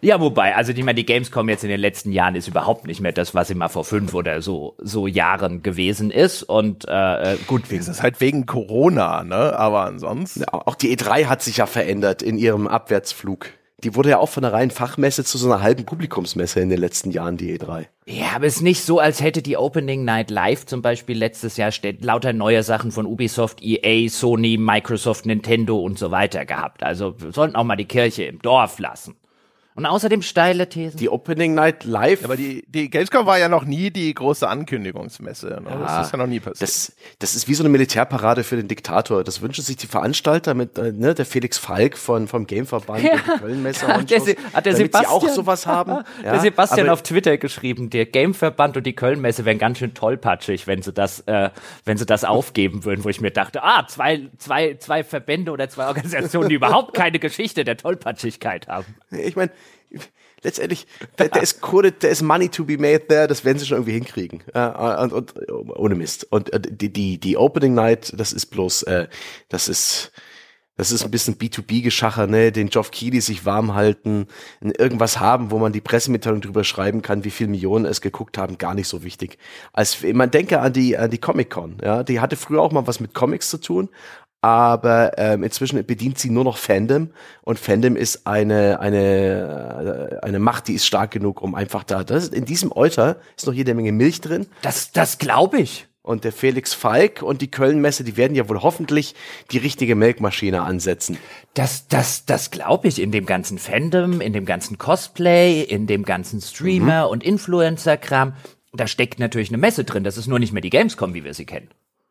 Ja, 0.00 0.20
wobei, 0.20 0.54
also 0.54 0.72
die, 0.72 0.82
die 0.82 1.06
Gamescom 1.06 1.48
jetzt 1.48 1.64
in 1.64 1.70
den 1.70 1.80
letzten 1.80 2.12
Jahren 2.12 2.34
ist 2.34 2.48
überhaupt 2.48 2.86
nicht 2.86 3.00
mehr 3.00 3.12
das, 3.12 3.34
was 3.34 3.48
sie 3.48 3.54
mal 3.54 3.68
vor 3.68 3.84
fünf 3.84 4.14
oder 4.14 4.42
so 4.42 4.74
so 4.78 5.06
Jahren 5.06 5.62
gewesen 5.62 6.10
ist. 6.10 6.42
Und 6.42 6.86
äh, 6.88 7.34
äh 7.34 7.36
gut, 7.46 7.64
das 7.70 7.88
ist 7.88 8.02
halt 8.02 8.20
wegen 8.20 8.46
Corona, 8.46 9.24
ne? 9.24 9.58
Aber 9.58 9.84
ansonsten. 9.84 10.40
Ja, 10.40 10.52
auch 10.52 10.74
die 10.74 10.96
E3 10.96 11.26
hat 11.26 11.42
sich 11.42 11.58
ja 11.58 11.66
verändert 11.66 12.22
in 12.22 12.38
ihrem 12.38 12.66
Abwärtsflug. 12.66 13.48
Die 13.84 13.94
wurde 13.94 14.08
ja 14.08 14.18
auch 14.18 14.30
von 14.30 14.42
einer 14.42 14.54
reinen 14.54 14.70
Fachmesse 14.70 15.22
zu 15.22 15.36
so 15.36 15.52
einer 15.52 15.62
halben 15.62 15.84
Publikumsmesse 15.84 16.60
in 16.60 16.70
den 16.70 16.80
letzten 16.80 17.10
Jahren, 17.10 17.36
die 17.36 17.58
E3. 17.58 17.86
Ja, 18.06 18.28
aber 18.34 18.46
es 18.46 18.56
ist 18.56 18.62
nicht 18.62 18.82
so, 18.82 19.00
als 19.00 19.20
hätte 19.20 19.42
die 19.42 19.58
Opening 19.58 20.02
Night 20.02 20.30
Live 20.30 20.64
zum 20.64 20.80
Beispiel 20.80 21.18
letztes 21.18 21.58
Jahr 21.58 21.70
lauter 22.00 22.32
neue 22.32 22.62
Sachen 22.62 22.90
von 22.90 23.04
Ubisoft, 23.04 23.62
EA, 23.62 24.08
Sony, 24.08 24.56
Microsoft, 24.56 25.26
Nintendo 25.26 25.78
und 25.78 25.98
so 25.98 26.10
weiter 26.10 26.46
gehabt. 26.46 26.82
Also 26.82 27.20
wir 27.20 27.32
sollten 27.32 27.54
auch 27.54 27.64
mal 27.64 27.76
die 27.76 27.84
Kirche 27.84 28.24
im 28.24 28.40
Dorf 28.40 28.78
lassen. 28.78 29.14
Und 29.76 29.86
außerdem 29.86 30.22
steile 30.22 30.68
Thesen. 30.68 30.96
Die 30.98 31.08
Opening 31.08 31.54
Night 31.54 31.84
Live. 31.84 32.24
Aber 32.24 32.36
die, 32.36 32.64
die 32.66 32.88
Gamescom 32.90 33.26
war 33.26 33.38
ja 33.38 33.48
noch 33.48 33.64
nie 33.64 33.90
die 33.90 34.12
große 34.14 34.48
Ankündigungsmesse. 34.48 35.60
Ne? 35.62 35.70
Ja, 35.70 35.76
das 35.98 36.06
ist 36.06 36.12
ja 36.12 36.18
noch 36.18 36.26
nie 36.26 36.40
passiert. 36.40 36.62
Das, 36.62 36.92
das 37.18 37.34
ist 37.36 37.46
wie 37.48 37.54
so 37.54 37.62
eine 37.62 37.68
Militärparade 37.68 38.42
für 38.44 38.56
den 38.56 38.68
Diktator. 38.68 39.22
Das 39.22 39.42
wünschen 39.42 39.62
sich 39.62 39.76
die 39.76 39.86
Veranstalter 39.86 40.54
mit, 40.54 40.78
äh, 40.78 40.92
ne, 40.92 41.14
der 41.14 41.26
Felix 41.26 41.58
Falk 41.58 41.96
von, 41.98 42.26
vom 42.26 42.46
Gameverband 42.46 43.02
Ja. 43.04 43.12
und 43.14 43.20
die 43.26 43.38
Kölnmesse 43.40 43.86
Hat 43.86 44.10
der, 44.10 44.20
Se- 44.20 44.34
der 44.34 44.62
damit 44.62 44.76
sie 44.76 45.06
auch 45.06 45.20
Sebastian- 45.20 45.34
sowas 45.34 45.66
haben. 45.66 46.04
der 46.24 46.40
Sebastian 46.40 46.86
aber- 46.86 46.94
auf 46.94 47.02
Twitter 47.02 47.36
geschrieben, 47.36 47.90
der 47.90 48.06
Gameverband 48.06 48.76
und 48.78 48.86
die 48.86 48.94
Kölnmesse 48.94 49.44
wären 49.44 49.58
ganz 49.58 49.78
schön 49.78 49.94
tollpatschig, 49.94 50.66
wenn 50.66 50.82
sie 50.82 50.92
das, 50.92 51.20
äh, 51.26 51.50
wenn 51.84 51.98
sie 51.98 52.06
das 52.06 52.24
aufgeben 52.24 52.84
würden, 52.84 53.04
wo 53.04 53.08
ich 53.08 53.20
mir 53.20 53.30
dachte, 53.30 53.62
ah, 53.62 53.86
zwei, 53.86 54.28
zwei, 54.38 54.74
zwei 54.78 55.04
Verbände 55.04 55.50
oder 55.52 55.68
zwei 55.68 55.86
Organisationen, 55.86 56.48
die 56.48 56.54
überhaupt 56.54 56.94
keine 56.94 57.18
Geschichte 57.18 57.64
der 57.64 57.76
Tollpatschigkeit 57.76 58.68
haben. 58.68 58.86
Ich 59.10 59.36
meine, 59.36 59.50
letztendlich, 60.42 60.86
da, 61.16 61.28
da 61.28 61.40
ist 61.40 61.60
Kohle, 61.60 61.92
da 61.92 62.08
ist 62.08 62.22
Money 62.22 62.48
to 62.48 62.64
be 62.64 62.78
made 62.78 63.06
there, 63.08 63.26
das 63.26 63.44
werden 63.44 63.58
sie 63.58 63.66
schon 63.66 63.78
irgendwie 63.78 63.92
hinkriegen. 63.92 64.42
Ja, 64.54 65.02
und, 65.02 65.12
und, 65.12 65.34
ohne 65.50 65.94
Mist. 65.94 66.26
Und 66.30 66.52
äh, 66.52 66.60
die, 66.60 66.92
die, 66.92 67.18
die 67.18 67.36
Opening 67.36 67.74
Night, 67.74 68.12
das 68.16 68.32
ist 68.32 68.46
bloß, 68.46 68.84
äh, 68.84 69.08
das 69.48 69.68
ist, 69.68 70.12
das 70.76 70.92
ist 70.92 71.04
ein 71.04 71.10
bisschen 71.10 71.36
B2B-Geschacher, 71.36 72.26
ne? 72.26 72.52
Den 72.52 72.68
Geoff 72.68 72.90
Keighley 72.90 73.22
sich 73.22 73.46
warm 73.46 73.74
halten, 73.74 74.26
irgendwas 74.60 75.18
haben, 75.18 75.50
wo 75.50 75.58
man 75.58 75.72
die 75.72 75.80
Pressemitteilung 75.80 76.42
drüber 76.42 76.64
schreiben 76.64 77.00
kann, 77.00 77.24
wie 77.24 77.30
viel 77.30 77.48
Millionen 77.48 77.86
es 77.86 78.02
geguckt 78.02 78.36
haben, 78.36 78.58
gar 78.58 78.74
nicht 78.74 78.88
so 78.88 79.02
wichtig. 79.02 79.38
Als 79.72 80.02
man 80.02 80.30
denke 80.30 80.60
an 80.60 80.74
die 80.74 80.98
an 80.98 81.10
die 81.10 81.18
Comic 81.18 81.48
Con, 81.48 81.78
ja, 81.82 82.02
die 82.02 82.20
hatte 82.20 82.36
früher 82.36 82.60
auch 82.60 82.72
mal 82.72 82.86
was 82.86 83.00
mit 83.00 83.14
Comics 83.14 83.48
zu 83.48 83.56
tun, 83.56 83.88
aber 84.46 85.18
ähm, 85.18 85.42
inzwischen 85.42 85.84
bedient 85.84 86.18
sie 86.20 86.30
nur 86.30 86.44
noch 86.44 86.56
Fandom 86.56 87.10
und 87.42 87.58
Fandom 87.58 87.96
ist 87.96 88.28
eine 88.28 88.78
eine 88.78 90.20
äh, 90.20 90.24
eine 90.24 90.38
Macht, 90.38 90.68
die 90.68 90.74
ist 90.74 90.86
stark 90.86 91.10
genug, 91.10 91.42
um 91.42 91.56
einfach 91.56 91.82
da. 91.82 92.04
Das 92.04 92.24
ist, 92.24 92.34
in 92.34 92.44
diesem 92.44 92.70
Euter 92.70 93.16
ist 93.36 93.46
noch 93.48 93.52
jede 93.54 93.74
Menge 93.74 93.90
Milch 93.90 94.20
drin 94.20 94.46
Das, 94.62 94.92
das 94.92 95.18
glaube 95.18 95.58
ich. 95.58 95.88
und 96.02 96.22
der 96.22 96.30
Felix 96.30 96.74
Falk 96.74 97.22
und 97.22 97.42
die 97.42 97.50
Kölnmesse, 97.50 98.04
die 98.04 98.16
werden 98.16 98.36
ja 98.36 98.48
wohl 98.48 98.62
hoffentlich 98.62 99.16
die 99.50 99.58
richtige 99.58 99.96
Melkmaschine 99.96 100.62
ansetzen. 100.62 101.18
Das, 101.54 101.88
das, 101.88 102.24
das 102.24 102.52
glaube 102.52 102.86
ich 102.86 103.02
in 103.02 103.10
dem 103.10 103.26
ganzen 103.26 103.58
Fandom, 103.58 104.20
in 104.20 104.32
dem 104.32 104.44
ganzen 104.44 104.78
Cosplay, 104.78 105.62
in 105.62 105.88
dem 105.88 106.04
ganzen 106.04 106.40
Streamer- 106.40 107.10
und 107.10 107.24
Influencer-Kram. 107.24 108.34
Da 108.72 108.86
steckt 108.86 109.18
natürlich 109.18 109.48
eine 109.48 109.58
Messe 109.58 109.82
drin. 109.82 110.04
Das 110.04 110.16
ist 110.16 110.28
nur 110.28 110.38
nicht 110.38 110.52
mehr 110.52 110.62
die 110.62 110.70
Gamescom, 110.70 111.14
wie 111.14 111.24
wir 111.24 111.34
sie 111.34 111.46
kennen. 111.46 111.70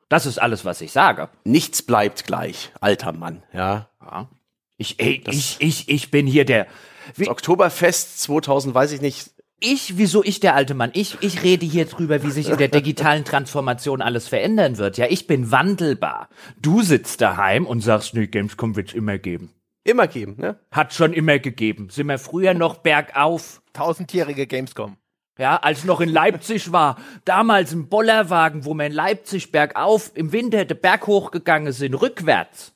Das 0.09 0.25
ist 0.25 0.37
alles, 0.39 0.65
was 0.65 0.81
ich 0.81 0.91
sage. 0.91 1.29
Nichts 1.43 1.81
bleibt 1.81 2.25
gleich, 2.25 2.71
alter 2.79 3.11
Mann, 3.11 3.43
ja. 3.53 3.89
Ja. 4.01 4.29
Ich, 4.77 4.99
ey, 4.99 5.23
ich, 5.27 5.57
ich, 5.59 5.89
ich 5.89 6.11
bin 6.11 6.27
hier 6.27 6.45
der. 6.45 6.67
Wie, 7.15 7.23
Das 7.23 7.31
Oktoberfest 7.31 8.21
2000, 8.21 8.75
weiß 8.75 8.91
ich 8.91 9.01
nicht. 9.01 9.31
ich, 9.59 9.97
wieso 9.97 10.23
ich 10.23 10.39
der 10.41 10.53
alte 10.55 10.73
Mann? 10.73 10.91
Ich, 10.93 11.17
ich 11.21 11.43
rede 11.43 11.65
hier 11.65 11.85
drüber, 11.85 12.23
wie 12.23 12.31
sich 12.31 12.49
in 12.49 12.57
der 12.57 12.67
digitalen 12.67 13.23
Transformation 13.25 14.01
alles 14.01 14.27
verändern 14.27 14.77
wird. 14.77 14.97
Ja, 14.97 15.05
ich 15.09 15.27
bin 15.27 15.49
wandelbar. 15.51 16.29
Du 16.61 16.81
sitzt 16.81 17.21
daheim 17.21 17.65
und 17.65 17.81
sagst, 17.81 18.13
nee, 18.13 18.27
Gamescom 18.27 18.75
wird's 18.75 18.93
immer 18.93 19.17
geben. 19.17 19.53
Immer 19.85 20.07
geben, 20.07 20.35
ne? 20.37 20.59
Hat 20.71 20.93
schon 20.93 21.13
immer 21.13 21.39
gegeben. 21.39 21.89
Sind 21.89 22.07
wir 22.07 22.17
früher 22.17 22.53
noch 22.53 22.77
bergauf. 22.77 23.61
Tausendjährige 23.73 24.45
Gamescom. 24.47 24.97
Ja, 25.37 25.57
als 25.57 25.83
noch 25.83 25.99
in 25.99 26.09
Leipzig 26.09 26.71
war, 26.71 26.97
damals 27.25 27.73
im 27.73 27.89
Bollerwagen, 27.89 28.63
wo 28.63 28.73
wir 28.73 28.85
in 28.85 28.93
Leipzig 28.93 29.51
bergauf 29.51 30.11
im 30.13 30.31
Winter 30.31 30.63
den 30.63 30.79
Berg 30.79 31.07
hochgegangen 31.07 31.73
sind, 31.73 31.93
rückwärts. 31.95 32.73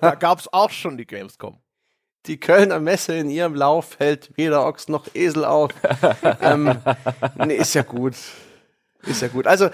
Da 0.00 0.14
gab's 0.14 0.48
auch 0.48 0.70
schon 0.70 0.98
die 0.98 1.06
Gamescom. 1.06 1.58
Die 2.26 2.38
Kölner 2.38 2.80
Messe 2.80 3.14
in 3.14 3.30
ihrem 3.30 3.54
Lauf 3.54 3.98
hält 3.98 4.30
weder 4.36 4.66
Ochs 4.66 4.88
noch 4.88 5.14
Esel 5.14 5.46
auf. 5.46 5.70
ähm, 6.42 6.76
nee, 7.36 7.54
ist 7.54 7.74
ja 7.74 7.82
gut. 7.82 8.14
Ist 9.06 9.22
ja 9.22 9.28
gut. 9.28 9.46
Also 9.46 9.70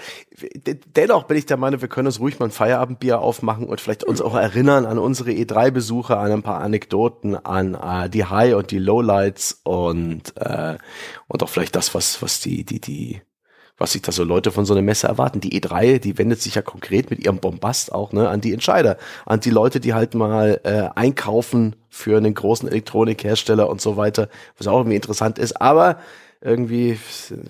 dennoch 0.95 1.23
bin 1.23 1.37
ich 1.37 1.45
der 1.45 1.57
Meinung, 1.57 1.81
wir 1.81 1.89
können 1.89 2.07
uns 2.07 2.19
ruhig 2.19 2.39
mal 2.39 2.45
ein 2.45 2.51
Feierabendbier 2.51 3.19
aufmachen 3.19 3.65
und 3.65 3.81
vielleicht 3.81 4.03
uns 4.03 4.21
auch 4.21 4.35
erinnern 4.35 4.85
an 4.85 4.97
unsere 4.97 5.31
E3-Besuche, 5.31 6.17
an 6.17 6.31
ein 6.31 6.43
paar 6.43 6.61
Anekdoten, 6.61 7.35
an 7.35 7.75
äh, 7.75 8.09
die 8.09 8.25
High- 8.25 8.55
und 8.55 8.71
die 8.71 8.79
Lowlights 8.79 9.61
und 9.63 10.35
äh, 10.37 10.77
und 11.27 11.43
auch 11.43 11.49
vielleicht 11.49 11.75
das, 11.75 11.93
was 11.93 12.21
was 12.21 12.39
die 12.39 12.63
die 12.63 12.79
die 12.79 13.21
was 13.77 13.91
sich 13.91 14.01
da 14.01 14.11
so 14.11 14.23
Leute 14.23 14.51
von 14.51 14.65
so 14.65 14.73
einer 14.73 14.81
Messe 14.81 15.07
erwarten. 15.07 15.39
Die 15.39 15.59
E3, 15.59 15.99
die 15.99 16.17
wendet 16.17 16.41
sich 16.41 16.55
ja 16.55 16.61
konkret 16.61 17.11
mit 17.11 17.23
ihrem 17.23 17.37
Bombast 17.37 17.91
auch 17.93 18.11
ne, 18.11 18.27
an 18.27 18.41
die 18.41 18.53
Entscheider, 18.53 18.97
an 19.25 19.39
die 19.39 19.51
Leute, 19.51 19.79
die 19.79 19.93
halt 19.93 20.15
mal 20.15 20.59
äh, 20.63 20.89
einkaufen 20.95 21.75
für 21.89 22.17
einen 22.17 22.33
großen 22.33 22.67
Elektronikhersteller 22.67 23.69
und 23.69 23.79
so 23.79 23.95
weiter, 23.97 24.29
was 24.57 24.67
auch 24.67 24.79
irgendwie 24.79 24.95
interessant 24.95 25.37
ist. 25.37 25.61
Aber 25.61 25.97
irgendwie, 26.41 26.99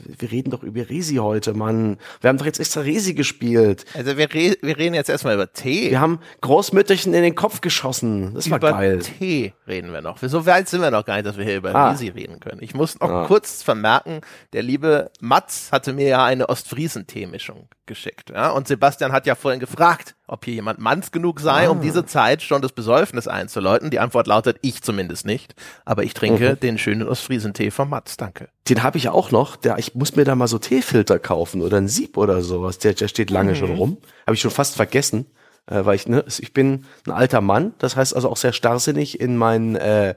wir 0.05 0.31
reden 0.31 0.51
doch 0.51 0.63
über 0.63 0.89
Resi 0.89 1.15
heute, 1.15 1.53
Mann. 1.53 1.97
Wir 2.21 2.29
haben 2.29 2.37
doch 2.37 2.45
jetzt 2.45 2.59
extra 2.59 2.81
Resi 2.81 3.13
gespielt. 3.13 3.85
Also 3.93 4.17
wir, 4.17 4.33
re 4.33 4.57
wir 4.61 4.77
reden 4.77 4.95
jetzt 4.95 5.09
erstmal 5.09 5.35
über 5.35 5.51
Tee. 5.51 5.89
Wir 5.91 5.99
haben 5.99 6.19
Großmütterchen 6.41 7.13
in 7.13 7.23
den 7.23 7.35
Kopf 7.35 7.61
geschossen. 7.61 8.33
Das 8.33 8.49
war 8.49 8.57
über 8.57 8.71
geil. 8.71 8.99
Tee 8.99 9.53
reden 9.67 9.91
wir 9.91 10.01
noch. 10.01 10.17
So 10.21 10.45
weit 10.45 10.69
sind 10.69 10.81
wir 10.81 10.91
noch 10.91 11.05
gar 11.05 11.15
nicht, 11.15 11.25
dass 11.25 11.37
wir 11.37 11.43
hier 11.45 11.57
über 11.57 11.73
Ah. 11.75 11.91
Resi 11.91 12.07
reden 12.09 12.39
können. 12.39 12.61
Ich 12.61 12.73
muss 12.73 12.99
noch 12.99 13.09
Ah. 13.09 13.25
kurz 13.27 13.63
vermerken, 13.63 14.21
der 14.53 14.63
liebe 14.63 15.11
Mats 15.19 15.71
hatte 15.71 15.93
mir 15.93 16.07
ja 16.07 16.25
eine 16.25 16.49
Ostfriesen-Tee-Mischung 16.49 17.67
geschickt. 17.85 18.29
Ja? 18.31 18.49
Und 18.51 18.67
Sebastian 18.67 19.11
hat 19.11 19.25
ja 19.25 19.35
vorhin 19.35 19.59
gefragt, 19.59 20.15
ob 20.27 20.45
hier 20.45 20.53
jemand 20.55 20.79
manns 20.79 21.11
genug 21.11 21.39
sei, 21.39 21.67
Ah. 21.67 21.69
um 21.69 21.81
diese 21.81 22.05
Zeit 22.05 22.41
schon 22.41 22.61
das 22.61 22.73
Besäufnis 22.73 23.27
einzuläuten. 23.27 23.89
Die 23.89 23.99
Antwort 23.99 24.27
lautet, 24.27 24.57
ich 24.61 24.81
zumindest 24.83 25.25
nicht. 25.25 25.55
Aber 25.85 26.03
ich 26.03 26.13
trinke 26.13 26.51
Mhm. 26.51 26.59
den 26.59 26.77
schönen 26.77 27.07
Ostfriesentee 27.07 27.71
von 27.71 27.89
Mats. 27.89 28.17
Danke. 28.17 28.49
Den 28.69 28.83
habe 28.83 28.97
ich 28.97 29.09
auch 29.09 29.31
noch. 29.31 29.55
Der, 29.55 29.77
ich 29.77 29.95
muss 29.95 30.15
mir 30.15 30.25
da 30.25 30.35
mal 30.35 30.47
so 30.47 30.59
Teefilter 30.59 31.17
kaufen 31.19 31.61
oder 31.61 31.77
ein 31.77 31.87
Sieb 31.87 32.17
oder 32.17 32.41
sowas. 32.41 32.77
Der, 32.79 32.93
der 32.93 33.07
steht 33.07 33.29
lange 33.29 33.55
schon 33.55 33.75
rum. 33.75 33.97
Habe 34.25 34.35
ich 34.35 34.41
schon 34.41 34.51
fast 34.51 34.75
vergessen, 34.75 35.25
äh, 35.67 35.85
weil 35.85 35.95
ich 35.95 36.07
ne, 36.07 36.23
ich 36.27 36.53
bin 36.53 36.85
ein 37.05 37.11
alter 37.11 37.41
Mann. 37.41 37.73
Das 37.79 37.95
heißt 37.95 38.13
also 38.15 38.29
auch 38.29 38.37
sehr 38.37 38.53
starrsinnig 38.53 39.19
in 39.19 39.37
meinen 39.37 39.75
äh, 39.77 40.15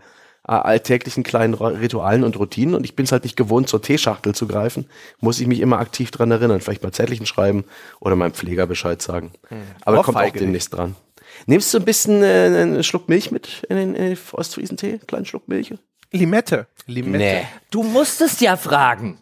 alltäglichen 0.58 1.22
kleinen 1.22 1.54
Ritualen 1.54 2.24
und 2.24 2.38
Routinen 2.38 2.74
und 2.74 2.84
ich 2.84 2.96
bin 2.96 3.04
es 3.04 3.12
halt 3.12 3.24
nicht 3.24 3.36
gewohnt, 3.36 3.68
zur 3.68 3.82
Teeschachtel 3.82 4.34
zu 4.34 4.46
greifen, 4.46 4.86
muss 5.20 5.40
ich 5.40 5.46
mich 5.46 5.60
immer 5.60 5.78
aktiv 5.78 6.10
dran 6.10 6.30
erinnern, 6.30 6.60
vielleicht 6.60 6.82
mal 6.82 6.92
Zettelchen 6.92 7.26
schreiben 7.26 7.64
oder 8.00 8.16
meinem 8.16 8.32
Pfleger 8.32 8.66
Bescheid 8.66 9.00
sagen. 9.00 9.32
Aber 9.82 10.02
kommt 10.02 10.16
auch 10.16 10.22
Ohrfeige 10.22 10.40
demnächst 10.40 10.74
dran. 10.74 10.96
Nimmst 11.46 11.72
du 11.72 11.78
ein 11.78 11.84
bisschen 11.84 12.22
äh, 12.22 12.46
einen 12.46 12.82
Schluck 12.82 13.08
Milch 13.08 13.30
mit 13.30 13.64
in 13.68 13.76
den, 13.76 13.94
in 13.94 14.04
den 14.06 14.18
Ostfriesentee? 14.32 14.98
Kleinen 15.06 15.24
Schluck 15.24 15.48
Milch? 15.48 15.72
Limette. 16.10 16.66
Limette. 16.86 17.46
Du 17.70 17.82
musstest 17.82 18.40
ja 18.40 18.56
fragen. 18.56 19.18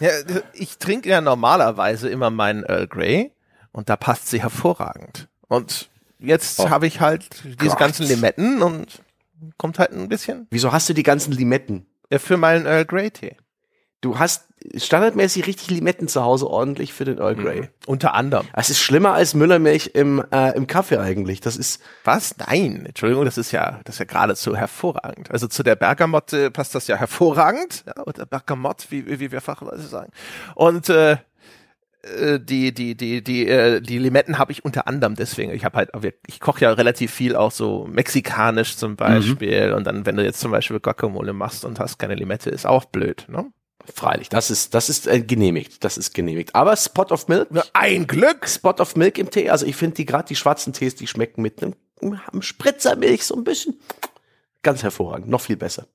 Ja, 0.00 0.10
ich 0.54 0.78
trinke 0.78 1.08
ja 1.08 1.20
normalerweise 1.20 2.08
immer 2.08 2.30
meinen 2.30 2.64
Earl 2.64 2.86
Grey 2.86 3.32
und 3.72 3.88
da 3.88 3.96
passt 3.96 4.28
sie 4.28 4.42
hervorragend. 4.42 5.28
Und 5.48 5.88
jetzt 6.18 6.58
Oh 6.60 6.70
habe 6.70 6.86
ich 6.86 7.00
halt 7.00 7.28
diese 7.44 7.70
Gott. 7.70 7.78
ganzen 7.78 8.06
Limetten 8.06 8.62
und 8.62 9.02
kommt 9.56 9.78
halt 9.78 9.92
ein 9.92 10.08
bisschen 10.08 10.46
Wieso 10.50 10.72
hast 10.72 10.88
du 10.88 10.94
die 10.94 11.02
ganzen 11.02 11.32
Limetten? 11.32 11.86
äh, 12.10 12.18
für 12.18 12.36
meinen 12.36 12.66
Earl 12.66 12.84
Grey 12.84 13.10
Tee. 13.10 13.36
Du 14.00 14.18
hast 14.18 14.44
standardmäßig 14.76 15.46
richtig 15.46 15.70
Limetten 15.70 16.06
zu 16.06 16.22
Hause 16.22 16.48
ordentlich 16.48 16.92
für 16.92 17.04
den 17.04 17.18
Earl 17.18 17.34
Grey. 17.34 17.70
Unter 17.86 18.14
anderem. 18.14 18.46
Es 18.52 18.70
ist 18.70 18.78
schlimmer 18.80 19.14
als 19.14 19.34
Müllermilch 19.34 19.92
im, 19.94 20.24
äh, 20.30 20.56
im 20.56 20.66
Kaffee 20.66 20.98
eigentlich. 20.98 21.40
Das 21.40 21.56
ist, 21.56 21.82
Was? 22.04 22.36
Nein, 22.38 22.84
Entschuldigung, 22.86 23.24
das 23.24 23.38
ist 23.38 23.52
ja, 23.52 23.80
das 23.84 23.96
ist 23.96 23.98
ja 24.00 24.04
geradezu 24.04 24.56
hervorragend. 24.56 25.30
Also 25.30 25.46
zu 25.48 25.62
der 25.62 25.76
Bergamotte 25.76 26.50
passt 26.50 26.74
das 26.74 26.86
ja 26.88 26.96
hervorragend, 26.96 27.84
ja, 27.86 28.02
oder 28.06 28.26
Bergamott, 28.26 28.86
wie, 28.90 29.18
wie 29.20 29.32
wir 29.32 29.40
fachweise 29.40 29.86
sagen. 29.88 30.12
Und 30.54 30.88
äh, 30.88 31.12
äh, 31.12 31.16
die 32.38 32.72
die 32.72 32.96
die 32.96 33.22
die 33.22 33.48
äh, 33.48 33.80
die 33.80 33.98
Limetten 33.98 34.38
habe 34.38 34.52
ich 34.52 34.64
unter 34.64 34.86
anderem 34.86 35.14
deswegen. 35.14 35.52
Ich 35.52 35.64
habe 35.64 35.76
halt, 35.76 35.90
ich 36.26 36.40
koche 36.40 36.62
ja 36.62 36.72
relativ 36.72 37.12
viel 37.12 37.36
auch 37.36 37.50
so 37.52 37.86
mexikanisch 37.90 38.76
zum 38.76 38.96
Beispiel. 38.96 39.72
Und 39.72 39.84
dann, 39.86 40.06
wenn 40.06 40.16
du 40.16 40.24
jetzt 40.24 40.40
zum 40.40 40.50
Beispiel 40.50 40.80
Guacamole 40.80 41.32
machst 41.32 41.64
und 41.64 41.80
hast 41.80 41.98
keine 41.98 42.14
Limette, 42.14 42.50
ist 42.50 42.66
auch 42.66 42.84
blöd. 42.84 43.26
Ne? 43.28 43.46
freilich, 43.92 44.28
das 44.28 44.50
ist, 44.50 44.74
das 44.74 44.88
ist 44.88 45.06
äh, 45.06 45.20
genehmigt. 45.20 45.84
Das 45.84 45.98
ist 45.98 46.14
genehmigt. 46.14 46.54
Aber 46.54 46.76
Spot 46.76 47.06
of 47.10 47.28
Milk, 47.28 47.48
Ein 47.72 48.06
Glück. 48.06 48.48
Spot 48.48 48.74
of 48.78 48.96
Milk 48.96 49.18
im 49.18 49.30
Tee, 49.30 49.50
also 49.50 49.66
ich 49.66 49.76
finde 49.76 49.96
die 49.96 50.06
gerade 50.06 50.28
die 50.28 50.36
schwarzen 50.36 50.72
Tees, 50.72 50.94
die 50.94 51.06
schmecken 51.06 51.42
mit 51.42 51.62
einem, 51.62 51.74
einem 52.00 52.42
Spritzermilch 52.42 53.24
so 53.24 53.36
ein 53.36 53.44
bisschen 53.44 53.78
ganz 54.62 54.82
hervorragend. 54.82 55.28
Noch 55.28 55.40
viel 55.40 55.56
besser. 55.56 55.86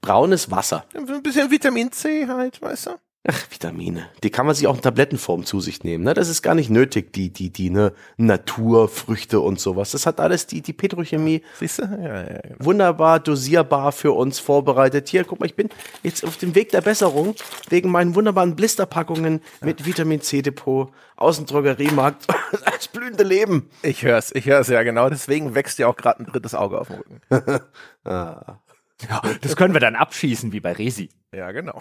Braunes 0.00 0.50
Wasser. 0.50 0.84
Ein 0.94 1.22
bisschen 1.22 1.50
Vitamin 1.50 1.90
C 1.90 2.26
halt, 2.28 2.60
weißt 2.62 2.86
du? 2.86 2.90
Ach, 3.26 3.50
Vitamine. 3.50 4.06
Die 4.22 4.30
kann 4.30 4.46
man 4.46 4.54
sich 4.54 4.66
auch 4.68 4.76
in 4.76 4.80
Tablettenform 4.80 5.44
zu 5.44 5.60
sich 5.60 5.82
nehmen. 5.82 6.04
Ne? 6.04 6.14
Das 6.14 6.28
ist 6.28 6.40
gar 6.42 6.54
nicht 6.54 6.70
nötig, 6.70 7.12
die, 7.12 7.30
die, 7.30 7.50
die, 7.50 7.68
ne, 7.68 7.92
Natur, 8.16 8.88
Früchte 8.88 9.40
und 9.40 9.58
sowas. 9.58 9.90
Das 9.90 10.06
hat 10.06 10.20
alles 10.20 10.46
die, 10.46 10.62
die 10.62 10.72
Petrochemie 10.72 11.42
Siehst 11.58 11.80
du? 11.80 11.82
Ja, 11.82 12.22
ja, 12.22 12.40
genau. 12.40 12.56
wunderbar 12.60 13.18
dosierbar 13.18 13.90
für 13.92 14.12
uns 14.12 14.38
vorbereitet. 14.38 15.08
Hier, 15.08 15.24
guck 15.24 15.40
mal, 15.40 15.46
ich 15.46 15.56
bin 15.56 15.68
jetzt 16.02 16.24
auf 16.24 16.36
dem 16.36 16.54
Weg 16.54 16.70
der 16.70 16.80
Besserung 16.80 17.34
wegen 17.68 17.90
meinen 17.90 18.14
wunderbaren 18.14 18.54
Blisterpackungen 18.54 19.42
mit 19.62 19.84
Vitamin 19.84 20.20
C 20.20 20.40
Depot 20.40 20.90
aus 21.16 21.36
dem 21.36 21.46
Drogeriemarkt. 21.46 22.26
Das 22.78 22.88
blühende 22.88 23.24
Leben. 23.24 23.68
Ich 23.82 24.04
hör's, 24.04 24.30
ich 24.32 24.46
hör's 24.46 24.68
ja 24.68 24.84
genau. 24.84 25.10
Deswegen 25.10 25.56
wächst 25.56 25.80
ja 25.80 25.88
auch 25.88 25.96
gerade 25.96 26.22
ein 26.22 26.26
drittes 26.26 26.54
Auge 26.54 26.80
auf 26.80 26.86
dem 26.88 26.96
Rücken. 26.96 27.20
Ah. 28.04 28.60
Ja, 29.08 29.22
das 29.42 29.56
können 29.56 29.74
wir 29.74 29.80
dann 29.80 29.96
abschießen 29.96 30.52
wie 30.52 30.60
bei 30.60 30.72
Resi. 30.72 31.10
Ja, 31.32 31.50
genau. 31.50 31.80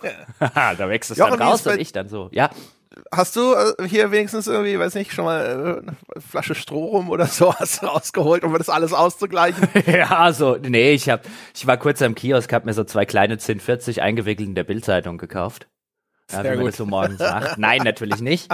da 0.54 0.88
wächst 0.88 1.10
es 1.10 1.18
Jochen, 1.18 1.38
dann 1.38 1.48
raus 1.48 1.66
und 1.66 1.80
ich 1.80 1.92
dann 1.92 2.08
so. 2.08 2.28
Ja. 2.32 2.50
Hast 3.12 3.36
du 3.36 3.54
äh, 3.54 3.86
hier 3.86 4.10
wenigstens 4.10 4.46
irgendwie, 4.46 4.78
weiß 4.78 4.94
nicht, 4.94 5.12
schon 5.12 5.24
mal 5.24 5.82
äh, 5.86 5.88
eine 5.88 6.22
Flasche 6.22 6.54
Stroh 6.54 6.86
rum 6.86 7.10
oder 7.10 7.26
so 7.26 7.54
hast 7.54 7.82
rausgeholt, 7.82 8.44
um 8.44 8.56
das 8.56 8.68
alles 8.68 8.92
auszugleichen? 8.92 9.68
ja, 9.86 10.32
so, 10.32 10.56
nee, 10.56 10.92
ich 10.92 11.08
hab, 11.08 11.24
ich 11.54 11.66
war 11.66 11.76
kurz 11.76 12.02
am 12.02 12.14
Kiosk, 12.14 12.52
hab 12.52 12.64
mir 12.64 12.74
so 12.74 12.84
zwei 12.84 13.04
kleine 13.04 13.34
1040 13.34 14.02
eingewickelt 14.02 14.48
in 14.48 14.54
der 14.54 14.64
Bildzeitung 14.64 15.18
gekauft. 15.18 15.68
Ja, 16.30 16.44
wie 16.44 16.48
man 16.48 16.58
gut. 16.58 16.68
das 16.68 16.76
so 16.76 16.86
morgens 16.86 17.18
macht. 17.20 17.58
Nein, 17.58 17.82
natürlich 17.84 18.20
nicht. 18.20 18.48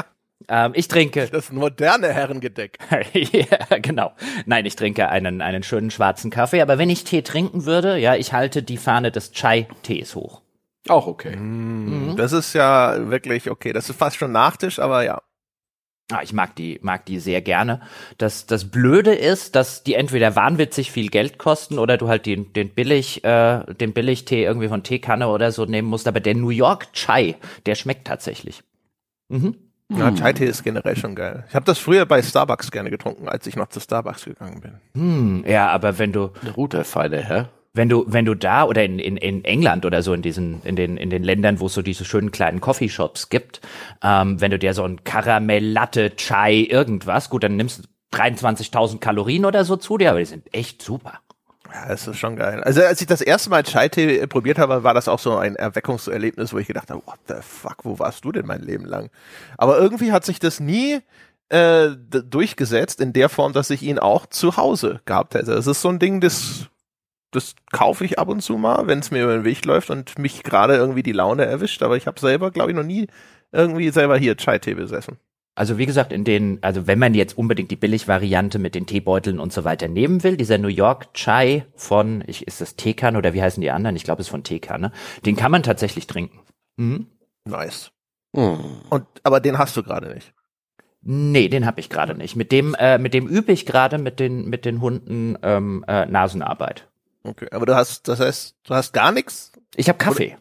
Ähm, 0.48 0.72
ich 0.74 0.88
trinke. 0.88 1.28
Das 1.28 1.50
moderne 1.52 2.12
Herrengedeck. 2.12 2.78
ja, 3.12 3.78
genau. 3.78 4.12
Nein, 4.46 4.66
ich 4.66 4.76
trinke 4.76 5.08
einen, 5.08 5.40
einen 5.40 5.62
schönen 5.62 5.90
schwarzen 5.90 6.30
Kaffee. 6.30 6.60
Aber 6.60 6.78
wenn 6.78 6.90
ich 6.90 7.04
Tee 7.04 7.22
trinken 7.22 7.64
würde, 7.64 7.96
ja, 7.98 8.14
ich 8.14 8.32
halte 8.32 8.62
die 8.62 8.76
Fahne 8.76 9.10
des 9.10 9.32
Chai-Tees 9.32 10.14
hoch. 10.14 10.42
Auch 10.88 11.06
okay. 11.06 11.36
Mhm. 11.36 12.16
Das 12.16 12.32
ist 12.32 12.52
ja 12.52 13.10
wirklich 13.10 13.50
okay. 13.50 13.72
Das 13.72 13.88
ist 13.88 13.96
fast 13.96 14.16
schon 14.16 14.32
Nachtisch, 14.32 14.78
aber 14.78 15.04
ja. 15.04 15.22
Ah, 16.12 16.20
ich 16.22 16.34
mag 16.34 16.54
die, 16.56 16.78
mag 16.82 17.06
die 17.06 17.18
sehr 17.18 17.40
gerne. 17.40 17.80
Das, 18.18 18.44
das 18.44 18.70
Blöde 18.70 19.14
ist, 19.14 19.56
dass 19.56 19.84
die 19.84 19.94
entweder 19.94 20.36
wahnwitzig 20.36 20.92
viel 20.92 21.08
Geld 21.08 21.38
kosten 21.38 21.78
oder 21.78 21.96
du 21.96 22.08
halt 22.08 22.26
den, 22.26 22.52
den 22.52 22.68
billig, 22.68 23.24
äh, 23.24 23.64
den 23.74 23.94
Billigtee 23.94 24.44
irgendwie 24.44 24.68
von 24.68 24.82
Teekanne 24.82 25.28
oder 25.28 25.50
so 25.50 25.64
nehmen 25.64 25.88
musst. 25.88 26.06
Aber 26.06 26.20
der 26.20 26.34
New 26.34 26.50
York 26.50 26.92
Chai, 26.92 27.36
der 27.64 27.74
schmeckt 27.74 28.06
tatsächlich. 28.06 28.62
Mhm. 29.28 29.56
Ja, 29.90 30.10
Chai-Tee 30.12 30.46
ist 30.46 30.62
generell 30.62 30.96
schon 30.96 31.14
geil. 31.14 31.44
Ich 31.48 31.54
habe 31.54 31.64
das 31.64 31.78
früher 31.78 32.06
bei 32.06 32.22
Starbucks 32.22 32.70
gerne 32.70 32.90
getrunken, 32.90 33.28
als 33.28 33.46
ich 33.46 33.54
noch 33.56 33.68
zu 33.68 33.80
Starbucks 33.80 34.24
gegangen 34.24 34.60
bin. 34.60 34.80
Hm, 34.94 35.44
ja, 35.46 35.68
aber 35.68 35.98
wenn 35.98 36.12
du. 36.12 36.30
Eine 36.40 36.52
Routerpfeile, 36.52 37.22
hä? 37.22 37.44
Wenn 37.74 37.88
du, 37.88 38.04
wenn 38.06 38.24
du 38.24 38.34
da 38.34 38.64
oder 38.64 38.84
in, 38.84 39.00
in, 39.00 39.16
in 39.16 39.44
England 39.44 39.84
oder 39.84 40.02
so 40.02 40.14
in 40.14 40.22
diesen, 40.22 40.62
in 40.62 40.76
den, 40.76 40.96
in 40.96 41.10
den 41.10 41.24
Ländern, 41.24 41.58
wo 41.58 41.66
es 41.66 41.74
so 41.74 41.82
diese 41.82 42.04
schönen 42.04 42.30
kleinen 42.30 42.60
Coffeeshops 42.60 43.28
gibt, 43.28 43.60
ähm, 44.02 44.40
wenn 44.40 44.52
du 44.52 44.58
dir 44.58 44.74
so 44.74 44.84
ein 44.84 45.02
Karamell, 45.02 45.66
Latte, 45.66 46.14
Chai, 46.16 46.68
irgendwas, 46.70 47.28
gut, 47.28 47.42
dann 47.42 47.56
nimmst 47.56 47.80
du 47.80 48.16
23.000 48.16 49.00
Kalorien 49.00 49.44
oder 49.44 49.64
so 49.64 49.76
zu 49.76 49.98
dir, 49.98 50.10
aber 50.10 50.20
die 50.20 50.24
sind 50.24 50.54
echt 50.54 50.82
super. 50.82 51.18
Ja, 51.72 51.88
das 51.88 52.06
ist 52.06 52.18
schon 52.18 52.36
geil. 52.36 52.62
Also 52.62 52.82
als 52.82 53.00
ich 53.00 53.08
das 53.08 53.20
erste 53.20 53.50
Mal 53.50 53.64
Chai-Tee 53.64 54.28
probiert 54.28 54.58
habe, 54.58 54.84
war 54.84 54.94
das 54.94 55.08
auch 55.08 55.18
so 55.18 55.36
ein 55.36 55.56
Erweckungserlebnis, 55.56 56.52
wo 56.52 56.58
ich 56.58 56.68
gedacht 56.68 56.90
habe, 56.90 57.02
what 57.04 57.18
the 57.26 57.34
fuck, 57.40 57.78
wo 57.82 57.98
warst 57.98 58.24
du 58.24 58.30
denn 58.30 58.46
mein 58.46 58.62
Leben 58.62 58.84
lang? 58.84 59.10
Aber 59.58 59.78
irgendwie 59.78 60.12
hat 60.12 60.24
sich 60.24 60.38
das 60.38 60.60
nie 60.60 61.00
äh, 61.48 61.88
durchgesetzt 62.08 63.00
in 63.00 63.12
der 63.12 63.28
Form, 63.28 63.52
dass 63.52 63.70
ich 63.70 63.82
ihn 63.82 63.98
auch 63.98 64.26
zu 64.26 64.56
Hause 64.56 65.00
gehabt 65.06 65.34
hätte. 65.34 65.52
Es 65.54 65.66
ist 65.66 65.82
so 65.82 65.88
ein 65.88 65.98
Ding, 65.98 66.20
das 66.20 66.68
das 67.34 67.54
kaufe 67.72 68.04
ich 68.04 68.18
ab 68.18 68.28
und 68.28 68.40
zu 68.40 68.56
mal, 68.56 68.86
wenn 68.86 69.00
es 69.00 69.10
mir 69.10 69.24
über 69.24 69.34
den 69.34 69.44
Weg 69.44 69.64
läuft 69.64 69.90
und 69.90 70.18
mich 70.18 70.42
gerade 70.42 70.76
irgendwie 70.76 71.02
die 71.02 71.12
Laune 71.12 71.44
erwischt. 71.44 71.82
Aber 71.82 71.96
ich 71.96 72.06
habe 72.06 72.20
selber, 72.20 72.50
glaube 72.50 72.70
ich, 72.70 72.76
noch 72.76 72.84
nie 72.84 73.08
irgendwie 73.52 73.90
selber 73.90 74.16
hier 74.16 74.36
Chai-Tee 74.36 74.74
besessen. 74.74 75.18
Also 75.56 75.78
wie 75.78 75.86
gesagt, 75.86 76.12
in 76.12 76.24
den, 76.24 76.58
also 76.62 76.88
wenn 76.88 76.98
man 76.98 77.14
jetzt 77.14 77.38
unbedingt 77.38 77.70
die 77.70 77.76
Billigvariante 77.76 78.58
mit 78.58 78.74
den 78.74 78.86
Teebeuteln 78.86 79.38
und 79.38 79.52
so 79.52 79.62
weiter 79.64 79.86
nehmen 79.86 80.24
will, 80.24 80.36
dieser 80.36 80.58
New 80.58 80.68
York 80.68 81.14
Chai 81.14 81.64
von, 81.76 82.24
ich, 82.26 82.46
ist 82.46 82.60
das 82.60 82.74
Teekanne 82.74 83.18
oder 83.18 83.34
wie 83.34 83.42
heißen 83.42 83.60
die 83.60 83.70
anderen? 83.70 83.94
Ich 83.94 84.02
glaube, 84.02 84.20
es 84.20 84.26
ist 84.26 84.32
von 84.32 84.42
Teekanne. 84.42 84.90
Den 85.24 85.36
kann 85.36 85.52
man 85.52 85.62
tatsächlich 85.62 86.08
trinken. 86.08 86.40
Mhm. 86.76 87.06
Nice. 87.44 87.92
Mhm. 88.32 88.80
Und 88.90 89.06
aber 89.22 89.38
den 89.38 89.58
hast 89.58 89.76
du 89.76 89.84
gerade 89.84 90.12
nicht. 90.12 90.34
Nee, 91.02 91.48
den 91.48 91.66
habe 91.66 91.80
ich 91.80 91.90
gerade 91.90 92.14
nicht. 92.14 92.34
Mit 92.34 92.50
dem, 92.50 92.74
äh, 92.74 92.98
mit 92.98 93.14
dem 93.14 93.28
übe 93.28 93.52
ich 93.52 93.66
gerade 93.66 93.98
mit 93.98 94.18
den, 94.18 94.48
mit 94.48 94.64
den 94.64 94.80
Hunden 94.80 95.36
ähm, 95.42 95.84
äh, 95.86 96.06
Nasenarbeit. 96.06 96.88
Okay, 97.24 97.48
aber 97.50 97.66
du 97.66 97.74
hast, 97.74 98.06
das 98.06 98.20
heißt, 98.20 98.54
du 98.64 98.74
hast 98.74 98.92
gar 98.92 99.10
nichts? 99.10 99.52
Ich 99.74 99.88
habe 99.88 99.98
Kaffee. 99.98 100.36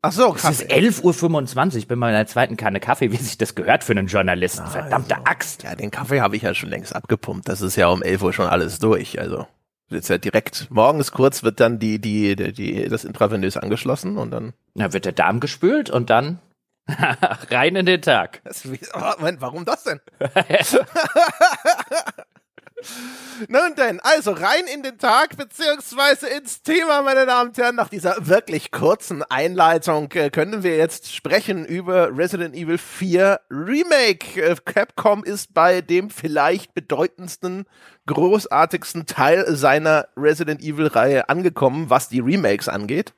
Ach 0.00 0.12
so, 0.12 0.32
Kaffee. 0.32 0.48
Es 0.48 0.60
ist 0.60 0.70
11.25 1.02 1.66
Uhr, 1.72 1.76
ich 1.76 1.88
bin 1.88 1.98
mal 1.98 2.08
in 2.08 2.14
der 2.14 2.28
zweiten 2.28 2.56
Kanne 2.56 2.78
Kaffee, 2.78 3.10
wie 3.10 3.16
sich 3.16 3.36
das 3.36 3.56
gehört 3.56 3.82
für 3.82 3.92
einen 3.92 4.06
Journalisten. 4.06 4.62
Ah, 4.62 4.70
Verdammte 4.70 5.16
also. 5.16 5.26
Axt. 5.26 5.62
Ja, 5.64 5.74
den 5.74 5.90
Kaffee 5.90 6.20
habe 6.20 6.36
ich 6.36 6.42
ja 6.42 6.54
schon 6.54 6.70
längst 6.70 6.94
abgepumpt. 6.94 7.48
Das 7.48 7.60
ist 7.60 7.74
ja 7.74 7.88
um 7.88 8.02
11 8.02 8.22
Uhr 8.22 8.32
schon 8.32 8.46
alles 8.46 8.78
durch. 8.78 9.18
Also 9.18 9.48
jetzt 9.90 10.08
ja 10.08 10.18
direkt 10.18 10.68
morgens 10.70 11.10
kurz 11.10 11.42
wird 11.42 11.58
dann 11.58 11.80
die, 11.80 11.98
die, 11.98 12.36
die, 12.36 12.52
die 12.52 12.88
das 12.88 13.04
Intravenös 13.04 13.56
angeschlossen 13.56 14.16
und 14.16 14.30
dann. 14.30 14.52
Na, 14.74 14.92
wird 14.92 15.04
der 15.04 15.12
Darm 15.12 15.40
gespült 15.40 15.90
und 15.90 16.10
dann 16.10 16.38
rein 17.50 17.74
in 17.74 17.86
den 17.86 18.00
Tag. 18.00 18.40
Das, 18.44 18.64
Moment, 18.64 19.40
warum 19.40 19.64
das 19.64 19.82
denn? 19.82 20.00
Nun 23.48 23.74
denn, 23.76 24.00
also 24.00 24.32
rein 24.32 24.64
in 24.72 24.82
den 24.82 24.98
Tag 24.98 25.36
beziehungsweise 25.36 26.28
ins 26.28 26.62
Thema, 26.62 27.02
meine 27.02 27.26
Damen 27.26 27.50
und 27.50 27.58
Herren. 27.58 27.76
Nach 27.76 27.88
dieser 27.88 28.26
wirklich 28.26 28.70
kurzen 28.70 29.22
Einleitung 29.22 30.10
äh, 30.12 30.30
können 30.30 30.62
wir 30.62 30.76
jetzt 30.76 31.14
sprechen 31.14 31.64
über 31.64 32.16
Resident 32.16 32.54
Evil 32.54 32.78
4 32.78 33.40
Remake. 33.50 34.40
Äh, 34.40 34.56
Capcom 34.64 35.24
ist 35.24 35.54
bei 35.54 35.80
dem 35.80 36.10
vielleicht 36.10 36.74
bedeutendsten, 36.74 37.66
großartigsten 38.06 39.06
Teil 39.06 39.56
seiner 39.56 40.08
Resident 40.16 40.62
Evil 40.62 40.86
Reihe 40.86 41.28
angekommen, 41.28 41.90
was 41.90 42.08
die 42.08 42.20
Remakes 42.20 42.68
angeht. 42.68 43.14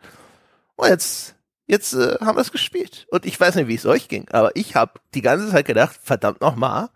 Und 0.77 0.89
jetzt 0.89 1.35
jetzt 1.67 1.95
äh, 1.95 2.17
haben 2.21 2.37
wir 2.37 2.43
es 2.43 2.53
gespielt. 2.53 3.07
Und 3.11 3.25
ich 3.25 3.39
weiß 3.39 3.55
nicht, 3.55 3.69
wie 3.69 3.75
es 3.75 3.87
euch 3.87 4.09
ging, 4.09 4.29
aber 4.31 4.55
ich 4.55 4.75
habe 4.75 5.01
die 5.15 5.23
ganze 5.23 5.51
Zeit 5.51 5.67
gedacht, 5.67 5.99
verdammt 6.03 6.41
nochmal, 6.41 6.89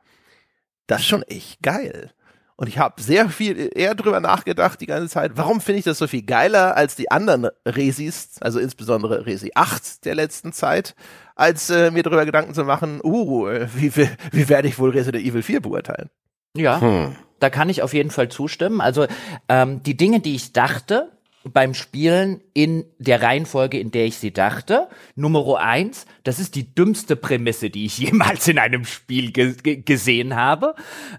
das 0.87 1.01
ist 1.01 1.07
schon 1.07 1.23
echt 1.23 1.63
geil. 1.63 2.13
Und 2.57 2.69
ich 2.69 2.79
habe 2.79 3.03
sehr 3.03 3.29
viel 3.29 3.71
eher 3.75 3.97
drüber 3.97 4.21
nachgedacht 4.21 4.81
die 4.81 4.87
ganze 4.87 5.09
Zeit, 5.09 5.33
warum 5.35 5.61
finde 5.61 5.81
ich 5.81 5.85
das 5.85 5.99
so 5.99 6.07
viel 6.07 6.23
geiler 6.23 6.77
als 6.77 6.95
die 6.95 7.11
anderen 7.11 7.49
Resis, 7.67 8.37
also 8.41 8.61
insbesondere 8.61 9.27
Resi 9.27 9.51
8 9.55 10.05
der 10.05 10.15
letzten 10.15 10.53
Zeit, 10.53 10.95
als 11.35 11.69
äh, 11.71 11.91
mir 11.91 12.05
darüber 12.05 12.25
Gedanken 12.25 12.55
zu 12.55 12.65
machen, 12.65 13.01
uh, 13.03 13.49
wie, 13.75 13.97
wie, 13.97 14.09
wie 14.31 14.49
werde 14.49 14.69
ich 14.69 14.79
wohl 14.79 14.91
Resident 14.91 15.25
Evil 15.25 15.43
4 15.43 15.63
beurteilen? 15.63 16.11
Ja, 16.57 16.81
hm. 16.81 17.17
da 17.41 17.51
kann 17.51 17.69
ich 17.69 17.83
auf 17.83 17.93
jeden 17.93 18.11
Fall 18.11 18.29
zustimmen. 18.29 18.81
Also 18.81 19.07
ähm, 19.49 19.83
die 19.83 19.97
Dinge, 19.97 20.21
die 20.21 20.37
ich 20.37 20.53
dachte, 20.53 21.11
beim 21.45 21.75
Spielen 21.75 22.41
in 22.55 22.85
der 22.99 23.23
Reihenfolge, 23.23 23.79
in 23.79 23.91
der 23.91 24.07
ich 24.07 24.17
sie 24.17 24.33
dachte. 24.33 24.89
Nummer 25.15 25.59
eins, 25.61 26.07
das 26.23 26.39
ist 26.39 26.55
die 26.55 26.75
dümmste 26.75 27.17
Prämisse, 27.17 27.71
die 27.71 27.85
ich 27.85 27.99
jemals 27.99 28.49
in 28.49 28.59
einem 28.59 28.85
Spiel 28.85 29.33
ge 29.33 29.83
gesehen 29.83 30.37
habe. 30.37 30.75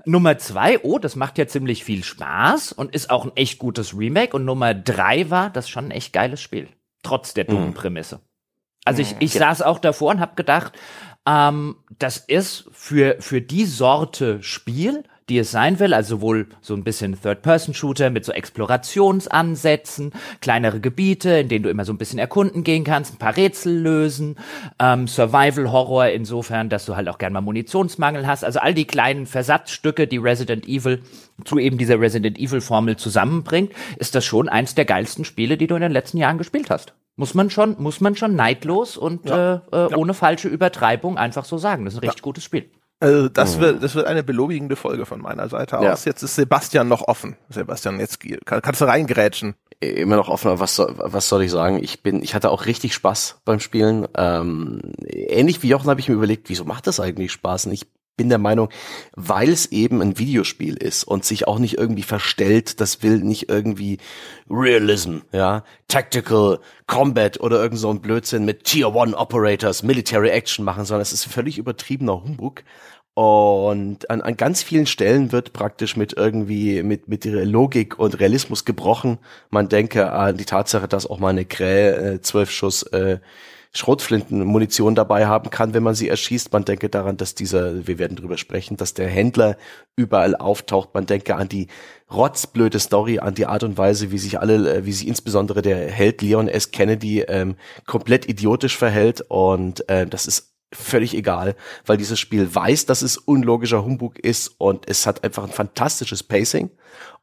Nummer 0.05 0.37
zwei, 0.37 0.79
oh, 0.79 0.99
das 0.99 1.15
macht 1.15 1.37
ja 1.37 1.47
ziemlich 1.47 1.83
viel 1.83 2.03
Spaß 2.03 2.71
und 2.71 2.95
ist 2.95 3.09
auch 3.09 3.25
ein 3.25 3.35
echt 3.35 3.59
gutes 3.59 3.97
Remake. 3.97 4.35
Und 4.35 4.45
Nummer 4.45 4.73
drei 4.73 5.29
war, 5.29 5.49
das 5.49 5.65
ist 5.65 5.71
schon 5.71 5.85
ein 5.85 5.91
echt 5.91 6.13
geiles 6.13 6.41
Spiel. 6.41 6.69
Trotz 7.03 7.33
der 7.33 7.43
dummen 7.43 7.69
mhm. 7.69 7.73
Prämisse. 7.73 8.21
Also 8.83 9.01
ich, 9.01 9.15
ich 9.19 9.33
saß 9.33 9.61
auch 9.61 9.79
davor 9.79 10.11
und 10.11 10.19
habe 10.19 10.35
gedacht, 10.35 10.73
ähm, 11.27 11.77
das 11.97 12.17
ist 12.17 12.69
für, 12.71 13.17
für 13.19 13.41
die 13.41 13.65
Sorte 13.65 14.41
Spiel 14.43 15.03
die 15.29 15.39
es 15.39 15.49
sein 15.49 15.79
will, 15.79 15.93
also 15.93 16.21
wohl 16.21 16.47
so 16.61 16.75
ein 16.75 16.83
bisschen 16.83 17.19
Third-Person-Shooter 17.19 18.11
mit 18.11 18.25
so 18.25 18.31
Explorationsansätzen, 18.31 20.13
kleinere 20.39 20.79
Gebiete, 20.79 21.31
in 21.39 21.49
denen 21.49 21.63
du 21.63 21.69
immer 21.69 21.85
so 21.85 21.93
ein 21.93 21.97
bisschen 21.97 22.19
erkunden 22.19 22.63
gehen 22.63 22.83
kannst, 22.83 23.13
ein 23.13 23.17
paar 23.17 23.35
Rätsel 23.35 23.75
lösen, 23.75 24.37
ähm, 24.79 25.07
Survival-Horror 25.07 26.09
insofern, 26.09 26.69
dass 26.69 26.85
du 26.85 26.95
halt 26.95 27.09
auch 27.09 27.17
gern 27.17 27.33
mal 27.33 27.41
Munitionsmangel 27.41 28.27
hast, 28.27 28.43
also 28.43 28.59
all 28.59 28.75
die 28.75 28.85
kleinen 28.85 29.25
Versatzstücke, 29.25 30.05
die 30.05 30.17
Resident 30.17 30.67
Evil 30.67 31.01
zu 31.43 31.57
eben 31.57 31.77
dieser 31.77 31.99
Resident 31.99 32.37
Evil-Formel 32.37 32.97
zusammenbringt, 32.97 33.71
ist 33.97 34.13
das 34.13 34.25
schon 34.25 34.47
eins 34.47 34.75
der 34.75 34.85
geilsten 34.85 35.25
Spiele, 35.25 35.57
die 35.57 35.67
du 35.67 35.75
in 35.75 35.81
den 35.81 35.91
letzten 35.91 36.17
Jahren 36.17 36.37
gespielt 36.37 36.69
hast. 36.69 36.93
Muss 37.17 37.33
man 37.33 37.49
schon, 37.49 37.75
muss 37.79 38.01
man 38.01 38.15
schon 38.15 38.35
neidlos 38.35 38.97
und 38.97 39.29
ja. 39.29 39.55
äh, 39.55 39.59
äh, 39.71 39.91
ja. 39.91 39.97
ohne 39.97 40.13
falsche 40.13 40.49
Übertreibung 40.49 41.17
einfach 41.17 41.45
so 41.45 41.57
sagen. 41.57 41.85
Das 41.85 41.93
ist 41.93 41.99
ein 41.99 42.05
richtig 42.05 42.21
ja. 42.21 42.23
gutes 42.23 42.43
Spiel. 42.43 42.69
Also 42.99 43.27
das, 43.29 43.57
mhm. 43.57 43.61
wird, 43.61 43.83
das 43.83 43.95
wird 43.95 44.07
eine 44.07 44.23
belobigende 44.23 44.75
Folge 44.75 45.05
von 45.05 45.21
meiner 45.21 45.49
Seite 45.49 45.77
ja. 45.81 45.93
aus. 45.93 46.05
Jetzt 46.05 46.23
ist 46.23 46.35
Sebastian 46.35 46.87
noch 46.87 47.07
offen. 47.07 47.35
Sebastian, 47.49 47.99
jetzt 47.99 48.19
kann, 48.45 48.61
kannst 48.61 48.81
du 48.81 48.85
reingrätschen. 48.85 49.55
Immer 49.81 50.15
noch 50.15 50.29
offen, 50.29 50.57
was 50.59 50.75
soll, 50.75 50.95
was 50.97 51.27
soll 51.27 51.43
ich 51.43 51.51
sagen? 51.51 51.83
Ich 51.83 52.01
bin, 52.01 52.23
ich 52.23 52.33
hatte 52.33 52.49
auch 52.49 52.65
richtig 52.65 52.93
Spaß 52.93 53.41
beim 53.43 53.59
Spielen. 53.59 54.07
Ähm, 54.15 54.81
ähnlich 55.05 55.61
wie 55.61 55.67
Jochen 55.67 55.89
habe 55.89 55.99
ich 55.99 56.07
mir 56.07 56.15
überlegt, 56.15 56.47
wieso 56.49 56.63
macht 56.63 56.87
das 56.87 57.01
eigentlich 57.01 57.33
Spaß? 57.33 57.65
Und 57.65 57.73
ich 57.73 57.85
bin 58.15 58.29
der 58.29 58.37
Meinung, 58.37 58.69
weil 59.15 59.49
es 59.49 59.71
eben 59.71 60.01
ein 60.01 60.17
Videospiel 60.17 60.75
ist 60.75 61.03
und 61.03 61.25
sich 61.25 61.47
auch 61.47 61.59
nicht 61.59 61.77
irgendwie 61.77 62.03
verstellt, 62.03 62.79
das 62.79 63.03
will 63.03 63.19
nicht 63.19 63.49
irgendwie 63.49 63.97
Realism, 64.49 65.19
ja, 65.31 65.63
Tactical 65.87 66.59
Combat 66.87 67.39
oder 67.39 67.61
irgend 67.61 67.79
so 67.79 67.89
ein 67.89 68.01
Blödsinn 68.01 68.45
mit 68.45 68.63
Tier 68.63 68.93
One 68.93 69.15
Operators, 69.15 69.83
Military 69.83 70.29
Action 70.29 70.63
machen, 70.63 70.85
sondern 70.85 71.01
es 71.01 71.13
ist 71.13 71.25
völlig 71.25 71.57
übertriebener 71.57 72.23
Humbug. 72.23 72.63
Und 73.15 74.09
an, 74.09 74.19
an 74.19 74.35
ganz 74.35 74.61
vielen 74.61 74.85
Stellen 74.85 75.31
wird 75.31 75.53
praktisch 75.53 75.95
mit 75.95 76.11
irgendwie, 76.17 76.83
mit, 76.83 77.07
mit 77.07 77.23
Logik 77.23 77.97
und 77.97 78.19
Realismus 78.19 78.65
gebrochen. 78.65 79.19
Man 79.49 79.69
denke 79.69 80.11
an 80.11 80.35
die 80.35 80.43
Tatsache, 80.43 80.89
dass 80.89 81.09
auch 81.09 81.19
mal 81.19 81.29
eine 81.29 81.45
Krähe 81.45 81.95
äh, 81.95 82.21
zwölf 82.21 82.51
Schuss 82.51 82.83
äh, 82.83 83.19
Schrotflintenmunition 83.75 84.95
dabei 84.95 85.27
haben 85.27 85.49
kann, 85.49 85.73
wenn 85.73 85.83
man 85.83 85.95
sie 85.95 86.07
erschießt. 86.07 86.53
Man 86.53 86.63
denke 86.63 86.87
daran, 86.87 87.17
dass 87.17 87.35
dieser, 87.35 87.85
wir 87.85 87.99
werden 87.99 88.15
drüber 88.15 88.37
sprechen, 88.37 88.77
dass 88.77 88.93
der 88.93 89.09
Händler 89.09 89.57
überall 89.97 90.33
auftaucht. 90.33 90.93
Man 90.93 91.05
denke 91.05 91.35
an 91.35 91.49
die 91.49 91.67
rotzblöde 92.09 92.79
Story, 92.79 93.19
an 93.19 93.35
die 93.35 93.45
Art 93.45 93.63
und 93.63 93.77
Weise, 93.77 94.11
wie 94.11 94.17
sich 94.17 94.39
alle, 94.39 94.77
äh, 94.77 94.85
wie 94.85 94.93
sich 94.93 95.07
insbesondere 95.07 95.61
der 95.61 95.91
Held 95.91 96.21
Leon 96.21 96.47
S. 96.47 96.71
Kennedy 96.71 97.21
ähm, 97.21 97.55
komplett 97.85 98.29
idiotisch 98.29 98.77
verhält. 98.77 99.25
Und 99.27 99.87
äh, 99.89 100.07
das 100.07 100.25
ist 100.25 100.53
völlig 100.71 101.13
egal, 101.13 101.55
weil 101.85 101.97
dieses 101.97 102.17
Spiel 102.17 102.55
weiß, 102.55 102.85
dass 102.85 103.01
es 103.01 103.17
unlogischer 103.17 103.83
Humbug 103.83 104.19
ist 104.19 104.55
und 104.57 104.87
es 104.89 105.05
hat 105.05 105.23
einfach 105.25 105.43
ein 105.43 105.51
fantastisches 105.51 106.23
Pacing 106.23 106.69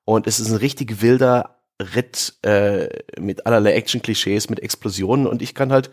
und 0.05 0.27
es 0.27 0.39
ist 0.39 0.51
ein 0.51 0.57
richtig 0.57 1.01
wilder 1.01 1.63
Ritt 1.81 2.35
äh, 2.43 2.89
mit 3.19 3.47
allerlei 3.47 3.73
Action-Klischees, 3.73 4.51
mit 4.51 4.61
Explosionen 4.61 5.27
und 5.27 5.43
ich 5.43 5.55
kann 5.55 5.73
halt 5.73 5.91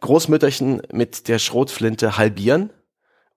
Großmütterchen 0.00 0.82
mit 0.92 1.28
der 1.28 1.38
Schrotflinte 1.38 2.16
halbieren, 2.16 2.70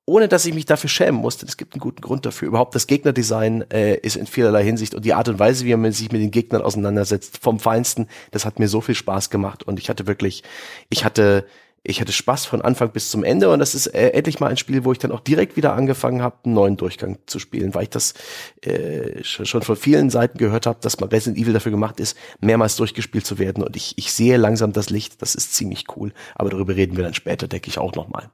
ohne 0.05 0.27
dass 0.27 0.45
ich 0.45 0.53
mich 0.53 0.65
dafür 0.65 0.89
schämen 0.89 1.21
musste. 1.21 1.45
Es 1.45 1.57
gibt 1.57 1.73
einen 1.73 1.81
guten 1.81 2.01
Grund 2.01 2.25
dafür. 2.25 2.47
Überhaupt 2.47 2.75
das 2.75 2.87
Gegnerdesign 2.87 3.65
äh, 3.71 3.95
ist 3.95 4.15
in 4.15 4.27
vielerlei 4.27 4.63
Hinsicht 4.63 4.95
und 4.95 5.05
die 5.05 5.13
Art 5.13 5.29
und 5.29 5.39
Weise, 5.39 5.65
wie 5.65 5.75
man 5.75 5.91
sich 5.91 6.11
mit 6.11 6.21
den 6.21 6.31
Gegnern 6.31 6.61
auseinandersetzt, 6.61 7.37
vom 7.41 7.59
Feinsten, 7.59 8.07
das 8.31 8.45
hat 8.45 8.59
mir 8.59 8.67
so 8.67 8.81
viel 8.81 8.95
Spaß 8.95 9.29
gemacht 9.29 9.63
und 9.63 9.79
ich 9.79 9.89
hatte 9.89 10.07
wirklich, 10.07 10.43
ich 10.89 11.05
hatte 11.05 11.45
ich 11.83 11.99
hatte 11.99 12.11
Spaß 12.11 12.45
von 12.45 12.61
Anfang 12.61 12.91
bis 12.91 13.09
zum 13.09 13.23
Ende 13.23 13.49
und 13.49 13.59
das 13.59 13.73
ist 13.73 13.87
äh, 13.87 14.09
endlich 14.09 14.39
mal 14.39 14.49
ein 14.49 14.57
Spiel, 14.57 14.83
wo 14.83 14.91
ich 14.91 14.99
dann 14.99 15.11
auch 15.11 15.19
direkt 15.19 15.57
wieder 15.57 15.73
angefangen 15.73 16.21
habe, 16.21 16.37
einen 16.45 16.53
neuen 16.53 16.77
Durchgang 16.77 17.17
zu 17.25 17.39
spielen, 17.39 17.73
weil 17.73 17.83
ich 17.83 17.89
das 17.89 18.13
äh, 18.61 19.23
schon 19.23 19.63
von 19.63 19.75
vielen 19.75 20.09
Seiten 20.09 20.37
gehört 20.37 20.67
habe, 20.67 20.79
dass 20.81 20.99
man 20.99 21.09
Resident 21.09 21.41
Evil 21.41 21.53
dafür 21.53 21.71
gemacht 21.71 21.99
ist, 21.99 22.15
mehrmals 22.39 22.75
durchgespielt 22.75 23.25
zu 23.25 23.39
werden 23.39 23.63
und 23.63 23.75
ich, 23.75 23.97
ich 23.97 24.13
sehe 24.13 24.37
langsam 24.37 24.73
das 24.73 24.89
Licht, 24.91 25.21
das 25.21 25.33
ist 25.33 25.53
ziemlich 25.55 25.85
cool, 25.95 26.13
aber 26.35 26.51
darüber 26.51 26.75
reden 26.75 26.97
wir 26.97 27.03
dann 27.03 27.15
später, 27.15 27.47
denke 27.47 27.69
ich, 27.69 27.79
auch 27.79 27.95
nochmal. 27.95 28.29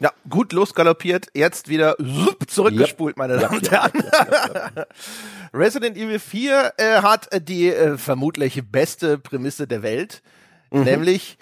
Ja, 0.00 0.12
gut 0.28 0.52
losgaloppiert, 0.52 1.28
jetzt 1.34 1.68
wieder 1.68 1.96
zurückgespult, 2.46 3.12
yep. 3.12 3.18
meine 3.18 3.38
Damen 3.38 3.58
und 3.58 3.70
Herren. 3.70 3.92
Resident 5.54 5.96
Evil 5.96 6.18
4 6.18 6.72
äh, 6.76 7.02
hat 7.02 7.28
die 7.48 7.68
äh, 7.68 7.98
vermutlich 7.98 8.62
beste 8.70 9.18
Prämisse 9.18 9.66
der 9.66 9.82
Welt, 9.82 10.22
mhm. 10.70 10.84
nämlich 10.84 11.36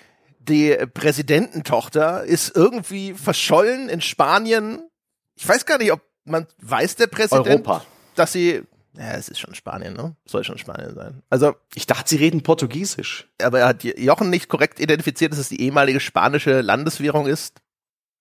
die 0.48 0.76
Präsidententochter 0.94 2.24
ist 2.24 2.54
irgendwie 2.54 3.14
verschollen 3.14 3.88
in 3.88 4.00
Spanien. 4.00 4.88
Ich 5.36 5.48
weiß 5.48 5.66
gar 5.66 5.78
nicht, 5.78 5.92
ob 5.92 6.02
man 6.24 6.46
weiß, 6.60 6.96
der 6.96 7.06
Präsident, 7.06 7.66
Europa. 7.66 7.84
dass 8.14 8.32
sie 8.32 8.62
ja, 8.98 9.12
es 9.12 9.28
ist 9.28 9.38
schon 9.38 9.54
Spanien, 9.54 9.94
ne? 9.94 10.16
Soll 10.26 10.42
schon 10.42 10.58
Spanien 10.58 10.92
sein. 10.94 11.22
Also, 11.30 11.54
ich 11.74 11.86
dachte, 11.86 12.08
sie 12.08 12.16
reden 12.16 12.42
Portugiesisch. 12.42 13.28
Aber 13.40 13.60
er 13.60 13.68
hat 13.68 13.84
Jochen 13.84 14.28
nicht 14.28 14.48
korrekt 14.48 14.80
identifiziert, 14.80 15.30
dass 15.30 15.38
es 15.38 15.50
die 15.50 15.60
ehemalige 15.60 16.00
spanische 16.00 16.62
Landeswährung 16.62 17.26
ist. 17.26 17.60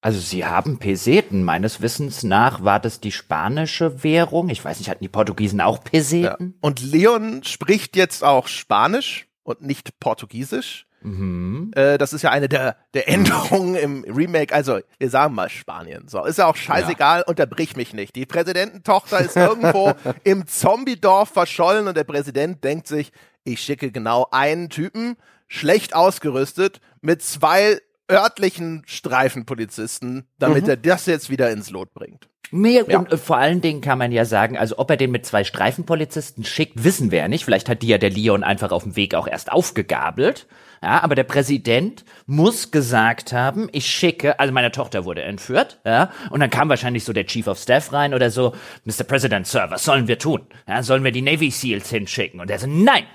Also 0.02 0.20
sie 0.20 0.46
haben 0.46 0.78
Peseten. 0.78 1.44
Meines 1.44 1.82
Wissens 1.82 2.24
nach 2.24 2.63
war 2.63 2.80
das 2.80 3.00
die 3.00 3.12
spanische 3.12 4.04
Währung. 4.04 4.50
Ich 4.50 4.63
weiß 4.63 4.78
nicht, 4.78 4.90
hatten 4.90 5.04
die 5.04 5.10
Portugiesen 5.10 5.60
auch 5.60 5.84
Peseten? 5.84 6.54
Ja. 6.54 6.58
Und 6.62 6.82
Leon 6.82 7.44
spricht 7.44 7.96
jetzt 7.96 8.24
auch 8.24 8.48
Spanisch 8.48 9.28
und 9.44 9.62
nicht 9.63 10.00
Portugiesisch. 10.00 10.87
Mhm. 11.02 11.72
Äh, 11.76 11.98
das 11.98 12.14
ist 12.14 12.22
ja 12.22 12.32
eine 12.32 12.50
der, 12.50 12.78
der 12.94 13.08
Änderungen 13.08 13.76
im 13.76 14.04
Remake. 14.04 14.54
Also, 14.54 14.80
wir 14.98 15.10
sagen 15.10 15.36
mal 15.36 15.50
Spanien. 15.50 16.08
So, 16.08 16.24
ist 16.26 16.38
ja 16.38 16.48
auch 16.48 16.56
scheißegal, 16.56 17.20
ja. 17.20 17.26
unterbrich 17.26 17.76
mich 17.76 17.94
nicht. 17.94 18.16
Die 18.16 18.26
Präsidententochter 18.26 19.20
ist 19.20 19.36
irgendwo 19.36 19.94
im 20.24 20.48
Zombiedorf 20.48 21.30
verschollen 21.30 21.88
und 21.88 21.96
der 21.96 22.04
Präsident 22.04 22.64
denkt 22.64 22.88
sich, 22.88 23.12
ich 23.44 23.62
schicke 23.62 23.92
genau 23.92 24.28
einen 24.32 24.70
Typen, 24.70 25.16
schlecht 25.48 25.96
ausgerüstet, 25.96 26.82
mit 27.02 27.22
zwei 27.22 27.80
örtlichen 28.12 28.84
Streifenpolizisten, 28.86 30.28
damit 30.40 30.64
mhm. 30.64 30.70
er 30.70 30.78
das 30.78 31.06
jetzt 31.06 31.30
wieder 31.30 31.50
ins 31.52 31.70
Lot 31.70 31.94
bringt. 31.94 32.28
Mehr 32.52 32.86
ja. 32.88 33.00
und 33.00 33.12
äh, 33.12 33.18
vor 33.18 33.38
allen 33.38 33.62
Dingen 33.62 33.82
kann 33.82 33.98
man 33.98 34.12
ja 34.12 34.24
sagen, 34.24 34.58
also 34.58 34.78
ob 34.78 34.90
er 34.90 34.98
den 34.98 35.12
mit 35.12 35.26
zwei 35.26 35.44
Streifenpolizisten 35.44 36.46
schickt, 36.46 36.84
wissen 36.84 37.12
wir 37.12 37.20
ja 37.20 37.28
nicht. 37.28 37.44
Vielleicht 37.44 37.68
hat 37.68 37.82
die 37.82 37.88
ja 37.88 37.98
der 37.98 38.10
Leon 38.10 38.44
einfach 38.44 38.72
auf 38.72 38.84
dem 38.84 38.96
Weg 38.96 39.16
auch 39.16 39.28
erst 39.28 39.52
aufgegabelt. 39.52 40.48
Ja, 40.82 41.04
aber 41.04 41.16
der 41.16 41.24
Präsident 41.24 42.06
muss 42.26 42.72
gesagt 42.72 43.34
haben, 43.34 43.68
ich 43.72 43.88
schicke, 43.88 44.40
also 44.40 44.54
meine 44.54 44.72
Tochter 44.72 45.06
wurde 45.06 45.24
entführt, 45.24 45.80
ja, 45.86 46.12
und 46.30 46.40
dann 46.40 46.50
kam 46.50 46.70
wahrscheinlich 46.70 47.04
so 47.04 47.13
der 47.13 47.26
Chief 47.26 47.48
of 47.48 47.58
Staff 47.58 47.92
rein 47.94 48.13
oder 48.13 48.30
so, 48.30 48.54
Mr. 48.86 49.04
President, 49.04 49.48
Sir, 49.48 49.68
was 49.70 49.84
sollen 49.84 50.08
wir 50.08 50.20
tun? 50.20 50.46
Ja, 50.68 50.84
sollen 50.84 51.04
wir 51.04 51.12
die 51.12 51.22
Navy 51.22 51.52
Seals 51.52 51.90
hinschicken? 51.90 52.40
Und 52.40 52.52
er 52.52 52.60
so, 52.60 52.68
nein, 52.68 53.06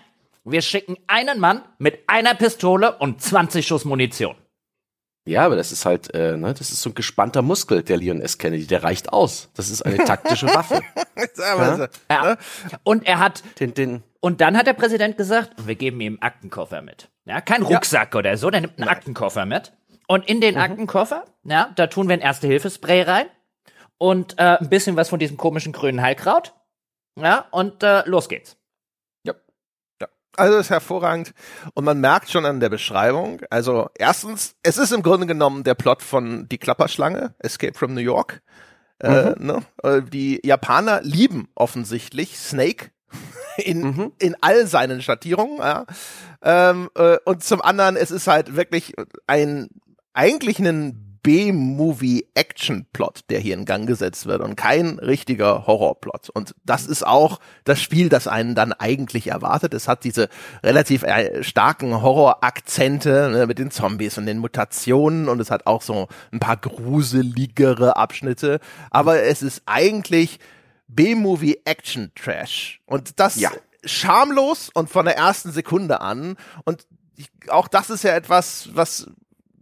wir 0.44 0.62
schicken 0.62 0.96
einen 1.06 1.38
Mann 1.38 1.62
mit 1.78 2.00
einer 2.08 2.34
Pistole 2.34 2.98
und 2.98 3.22
20 3.22 3.66
Schuss 3.66 3.84
Munition. 3.84 4.34
Ja, 5.24 5.46
aber 5.46 5.54
das 5.54 5.70
ist 5.70 5.84
halt, 5.84 6.12
äh, 6.14 6.36
ne, 6.36 6.52
das 6.52 6.72
ist 6.72 6.82
so 6.82 6.90
ein 6.90 6.94
gespannter 6.94 7.42
Muskel, 7.42 7.84
der 7.84 7.96
Leon 7.96 8.20
S. 8.20 8.38
Kennedy, 8.38 8.66
der 8.66 8.82
reicht 8.82 9.12
aus. 9.12 9.50
Das 9.54 9.70
ist 9.70 9.82
eine 9.82 9.98
taktische 9.98 10.46
Waffe. 10.48 10.80
ja? 11.38 11.88
ja. 12.10 12.36
Und 12.82 13.06
er 13.06 13.20
hat 13.20 13.44
den, 13.60 13.72
den 13.72 14.02
und 14.22 14.40
dann 14.40 14.56
hat 14.56 14.68
der 14.68 14.74
Präsident 14.74 15.16
gesagt, 15.16 15.50
wir 15.66 15.74
geben 15.74 16.00
ihm 16.00 16.12
einen 16.12 16.22
Aktenkoffer 16.22 16.80
mit. 16.80 17.08
Ja, 17.24 17.40
kein 17.40 17.62
Rucksack 17.62 18.14
ja. 18.14 18.18
oder 18.20 18.36
so, 18.36 18.50
der 18.50 18.60
nimmt 18.60 18.78
einen 18.78 18.86
Nein. 18.86 18.96
Aktenkoffer 18.96 19.46
mit. 19.46 19.72
Und 20.06 20.28
in 20.28 20.40
den 20.40 20.54
mhm. 20.54 20.60
Aktenkoffer, 20.60 21.24
ja, 21.42 21.72
da 21.74 21.88
tun 21.88 22.08
wir 22.08 22.14
ein 22.14 22.20
Erste-Hilfe-Spray 22.20 23.02
rein 23.02 23.26
und 23.98 24.38
äh, 24.38 24.58
ein 24.60 24.68
bisschen 24.68 24.94
was 24.94 25.08
von 25.08 25.18
diesem 25.18 25.36
komischen 25.36 25.72
grünen 25.72 26.00
Heilkraut. 26.00 26.54
Ja, 27.20 27.46
und 27.50 27.82
äh, 27.82 28.08
los 28.08 28.28
geht's. 28.28 28.56
Also 30.34 30.56
ist 30.56 30.70
hervorragend 30.70 31.34
und 31.74 31.84
man 31.84 32.00
merkt 32.00 32.30
schon 32.30 32.46
an 32.46 32.58
der 32.58 32.70
Beschreibung, 32.70 33.42
also 33.50 33.90
erstens, 33.98 34.54
es 34.62 34.78
ist 34.78 34.90
im 34.90 35.02
Grunde 35.02 35.26
genommen 35.26 35.62
der 35.62 35.74
Plot 35.74 36.00
von 36.00 36.48
Die 36.48 36.56
Klapperschlange, 36.56 37.34
Escape 37.38 37.74
from 37.74 37.92
New 37.92 38.00
York. 38.00 38.40
Äh, 38.98 39.34
mhm. 39.34 39.66
Äh, 39.82 39.90
ne? 39.90 40.02
Die 40.10 40.40
Japaner 40.42 41.02
lieben 41.02 41.48
offensichtlich 41.54 42.38
Snake 42.38 42.92
in, 43.56 43.80
mhm. 43.82 44.12
in 44.18 44.36
all 44.40 44.66
seinen 44.66 45.02
Schattierungen. 45.02 45.58
Ja. 45.58 45.86
Ähm, 46.42 46.90
äh, 46.96 47.18
und 47.24 47.44
zum 47.44 47.62
anderen, 47.62 47.96
es 47.96 48.10
ist 48.10 48.26
halt 48.26 48.56
wirklich 48.56 48.94
ein 49.26 49.68
eigentlich 50.14 50.58
ein 50.58 51.12
B-Movie-Action-Plot, 51.22 53.20
der 53.30 53.38
hier 53.38 53.54
in 53.54 53.64
Gang 53.64 53.86
gesetzt 53.86 54.26
wird 54.26 54.40
und 54.40 54.56
kein 54.56 54.98
richtiger 54.98 55.68
Horror-Plot. 55.68 56.30
Und 56.30 56.56
das 56.64 56.86
ist 56.86 57.06
auch 57.06 57.38
das 57.62 57.80
Spiel, 57.80 58.08
das 58.08 58.26
einen 58.26 58.56
dann 58.56 58.72
eigentlich 58.72 59.28
erwartet. 59.28 59.72
Es 59.72 59.86
hat 59.86 60.02
diese 60.02 60.28
relativ 60.64 61.04
äh, 61.04 61.44
starken 61.44 62.02
Horror-Akzente 62.02 63.30
ne, 63.30 63.46
mit 63.46 63.60
den 63.60 63.70
Zombies 63.70 64.18
und 64.18 64.26
den 64.26 64.38
Mutationen 64.38 65.28
und 65.28 65.38
es 65.40 65.52
hat 65.52 65.68
auch 65.68 65.82
so 65.82 66.08
ein 66.32 66.40
paar 66.40 66.56
gruseligere 66.56 67.96
Abschnitte. 67.96 68.58
Aber 68.90 69.22
es 69.22 69.42
ist 69.42 69.62
eigentlich 69.66 70.40
B-Movie-Action-Trash. 70.94 72.80
Und 72.86 73.18
das 73.20 73.36
ja. 73.36 73.50
schamlos 73.84 74.70
und 74.74 74.90
von 74.90 75.04
der 75.04 75.16
ersten 75.16 75.52
Sekunde 75.52 76.00
an. 76.00 76.36
Und 76.64 76.86
auch 77.48 77.68
das 77.68 77.90
ist 77.90 78.04
ja 78.04 78.14
etwas, 78.14 78.70
was 78.72 79.06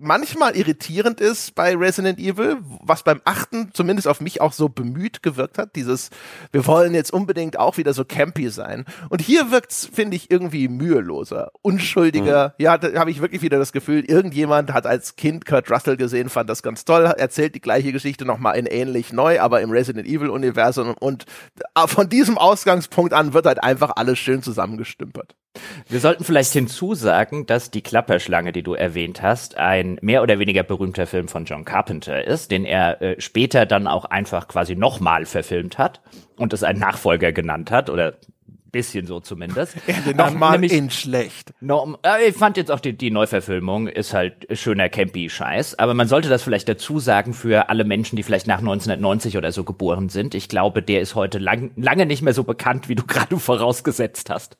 manchmal 0.00 0.56
irritierend 0.56 1.20
ist 1.20 1.54
bei 1.54 1.76
Resident 1.76 2.18
Evil, 2.18 2.58
was 2.82 3.02
beim 3.02 3.20
achten 3.24 3.70
zumindest 3.72 4.08
auf 4.08 4.20
mich 4.20 4.40
auch 4.40 4.52
so 4.52 4.68
bemüht 4.68 5.22
gewirkt 5.22 5.58
hat, 5.58 5.76
dieses, 5.76 6.10
wir 6.52 6.66
wollen 6.66 6.94
jetzt 6.94 7.12
unbedingt 7.12 7.58
auch 7.58 7.76
wieder 7.76 7.92
so 7.92 8.04
campy 8.04 8.48
sein. 8.50 8.86
Und 9.10 9.20
hier 9.20 9.50
wirkt's, 9.50 9.88
finde 9.92 10.16
ich, 10.16 10.30
irgendwie 10.30 10.68
müheloser, 10.68 11.52
unschuldiger. 11.62 12.54
Mhm. 12.58 12.64
Ja, 12.64 12.78
da 12.78 12.98
habe 12.98 13.10
ich 13.10 13.20
wirklich 13.20 13.42
wieder 13.42 13.58
das 13.58 13.72
Gefühl, 13.72 14.04
irgendjemand 14.04 14.72
hat 14.72 14.86
als 14.86 15.16
Kind 15.16 15.44
Kurt 15.44 15.70
Russell 15.70 15.96
gesehen, 15.96 16.30
fand 16.30 16.48
das 16.48 16.62
ganz 16.62 16.84
toll, 16.84 17.04
erzählt 17.04 17.54
die 17.54 17.60
gleiche 17.60 17.92
Geschichte 17.92 18.24
nochmal 18.24 18.56
in 18.56 18.66
ähnlich 18.66 19.12
neu, 19.12 19.40
aber 19.40 19.60
im 19.60 19.70
Resident 19.70 20.08
Evil 20.08 20.30
Universum 20.30 20.94
und 20.98 21.26
von 21.86 22.08
diesem 22.08 22.38
Ausgangspunkt 22.38 23.12
an 23.12 23.34
wird 23.34 23.46
halt 23.46 23.62
einfach 23.62 23.92
alles 23.96 24.18
schön 24.18 24.42
zusammengestümpert. 24.42 25.36
Wir 25.88 25.98
sollten 25.98 26.22
vielleicht 26.22 26.52
hinzusagen, 26.52 27.46
dass 27.46 27.72
die 27.72 27.82
Klapperschlange, 27.82 28.52
die 28.52 28.62
du 28.62 28.74
erwähnt 28.74 29.22
hast, 29.22 29.56
ein 29.56 29.98
mehr 30.02 30.22
oder 30.22 30.38
weniger 30.38 30.62
berühmter 30.62 31.06
Film 31.06 31.26
von 31.26 31.44
John 31.44 31.64
Carpenter 31.64 32.24
ist, 32.24 32.52
den 32.52 32.64
er 32.64 33.02
äh, 33.02 33.20
später 33.20 33.66
dann 33.66 33.88
auch 33.88 34.04
einfach 34.04 34.46
quasi 34.46 34.76
nochmal 34.76 35.26
verfilmt 35.26 35.78
hat 35.78 36.00
und 36.36 36.52
es 36.52 36.62
einen 36.62 36.78
Nachfolger 36.78 37.32
genannt 37.32 37.72
hat 37.72 37.90
oder 37.90 38.14
bisschen 38.70 39.06
so 39.06 39.18
zumindest. 39.18 39.76
Ja, 39.86 40.12
nochmal 40.12 40.62
ähm, 40.62 40.62
in 40.62 40.90
schlecht. 40.90 41.52
No, 41.60 41.96
äh, 42.04 42.28
ich 42.28 42.36
fand 42.36 42.56
jetzt 42.56 42.70
auch 42.70 42.78
die, 42.78 42.96
die 42.96 43.10
Neuverfilmung 43.10 43.88
ist 43.88 44.14
halt 44.14 44.46
schöner 44.56 44.88
Campy-Scheiß, 44.88 45.78
aber 45.80 45.94
man 45.94 46.06
sollte 46.06 46.28
das 46.28 46.44
vielleicht 46.44 46.68
dazu 46.68 47.00
sagen 47.00 47.34
für 47.34 47.68
alle 47.68 47.84
Menschen, 47.84 48.14
die 48.14 48.22
vielleicht 48.22 48.46
nach 48.46 48.58
1990 48.58 49.36
oder 49.36 49.50
so 49.50 49.64
geboren 49.64 50.08
sind. 50.08 50.36
Ich 50.36 50.48
glaube, 50.48 50.82
der 50.82 51.00
ist 51.00 51.16
heute 51.16 51.38
lang, 51.38 51.72
lange 51.74 52.06
nicht 52.06 52.22
mehr 52.22 52.34
so 52.34 52.44
bekannt, 52.44 52.88
wie 52.88 52.94
du 52.94 53.02
gerade 53.06 53.36
vorausgesetzt 53.36 54.30
hast. 54.30 54.56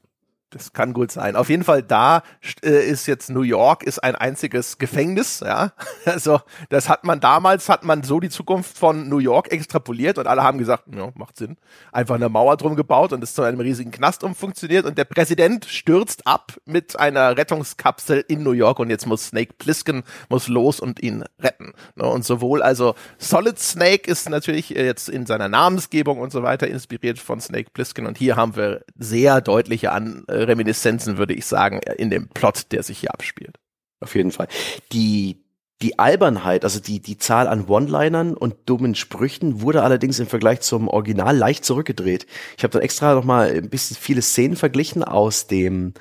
Das 0.50 0.72
kann 0.72 0.92
gut 0.92 1.12
sein. 1.12 1.36
Auf 1.36 1.48
jeden 1.48 1.62
Fall 1.62 1.80
da 1.80 2.24
äh, 2.64 2.84
ist 2.84 3.06
jetzt 3.06 3.30
New 3.30 3.42
York 3.42 3.84
ist 3.84 4.00
ein 4.00 4.16
einziges 4.16 4.78
Gefängnis, 4.78 5.40
ja. 5.40 5.72
Also, 6.04 6.40
das 6.70 6.88
hat 6.88 7.04
man 7.04 7.20
damals 7.20 7.68
hat 7.68 7.84
man 7.84 8.02
so 8.02 8.18
die 8.18 8.30
Zukunft 8.30 8.76
von 8.76 9.08
New 9.08 9.18
York 9.18 9.52
extrapoliert 9.52 10.18
und 10.18 10.26
alle 10.26 10.42
haben 10.42 10.58
gesagt, 10.58 10.84
ja, 10.92 11.10
macht 11.14 11.36
Sinn. 11.36 11.56
Einfach 11.92 12.16
eine 12.16 12.28
Mauer 12.28 12.56
drum 12.56 12.74
gebaut 12.74 13.12
und 13.12 13.22
ist 13.22 13.36
zu 13.36 13.42
einem 13.42 13.60
riesigen 13.60 13.92
Knast 13.92 14.24
umfunktioniert 14.24 14.86
und 14.86 14.98
der 14.98 15.04
Präsident 15.04 15.66
stürzt 15.66 16.26
ab 16.26 16.54
mit 16.64 16.98
einer 16.98 17.36
Rettungskapsel 17.36 18.24
in 18.26 18.42
New 18.42 18.50
York 18.50 18.80
und 18.80 18.90
jetzt 18.90 19.06
muss 19.06 19.28
Snake 19.28 19.52
Plissken 19.56 20.02
muss 20.28 20.48
los 20.48 20.80
und 20.80 21.00
ihn 21.00 21.22
retten. 21.38 21.74
Ne? 21.94 22.06
Und 22.06 22.24
sowohl 22.24 22.60
also 22.60 22.96
Solid 23.18 23.60
Snake 23.60 24.10
ist 24.10 24.28
natürlich 24.28 24.70
jetzt 24.70 25.08
in 25.08 25.26
seiner 25.26 25.48
Namensgebung 25.48 26.18
und 26.18 26.32
so 26.32 26.42
weiter 26.42 26.66
inspiriert 26.66 27.20
von 27.20 27.40
Snake 27.40 27.70
Plissken 27.72 28.06
und 28.06 28.18
hier 28.18 28.34
haben 28.34 28.56
wir 28.56 28.82
sehr 28.98 29.40
deutliche 29.40 29.92
an 29.92 30.24
äh, 30.26 30.39
Reminiszenzen, 30.48 31.18
würde 31.18 31.34
ich 31.34 31.46
sagen, 31.46 31.80
in 31.96 32.10
dem 32.10 32.28
Plot, 32.28 32.72
der 32.72 32.82
sich 32.82 32.98
hier 32.98 33.12
abspielt. 33.12 33.56
Auf 34.00 34.14
jeden 34.14 34.30
Fall. 34.30 34.48
Die, 34.92 35.44
die 35.82 35.98
Albernheit, 35.98 36.64
also 36.64 36.80
die, 36.80 37.00
die 37.00 37.18
Zahl 37.18 37.48
an 37.48 37.66
One-Linern 37.66 38.34
und 38.34 38.56
dummen 38.66 38.94
Sprüchen 38.94 39.62
wurde 39.62 39.82
allerdings 39.82 40.18
im 40.18 40.26
Vergleich 40.26 40.60
zum 40.60 40.88
Original 40.88 41.36
leicht 41.36 41.64
zurückgedreht. 41.64 42.26
Ich 42.56 42.64
habe 42.64 42.72
dann 42.72 42.82
extra 42.82 43.14
noch 43.14 43.24
mal 43.24 43.50
ein 43.50 43.70
bisschen 43.70 43.96
viele 43.96 44.22
Szenen 44.22 44.56
verglichen 44.56 45.04
aus 45.04 45.46
dem 45.46 45.94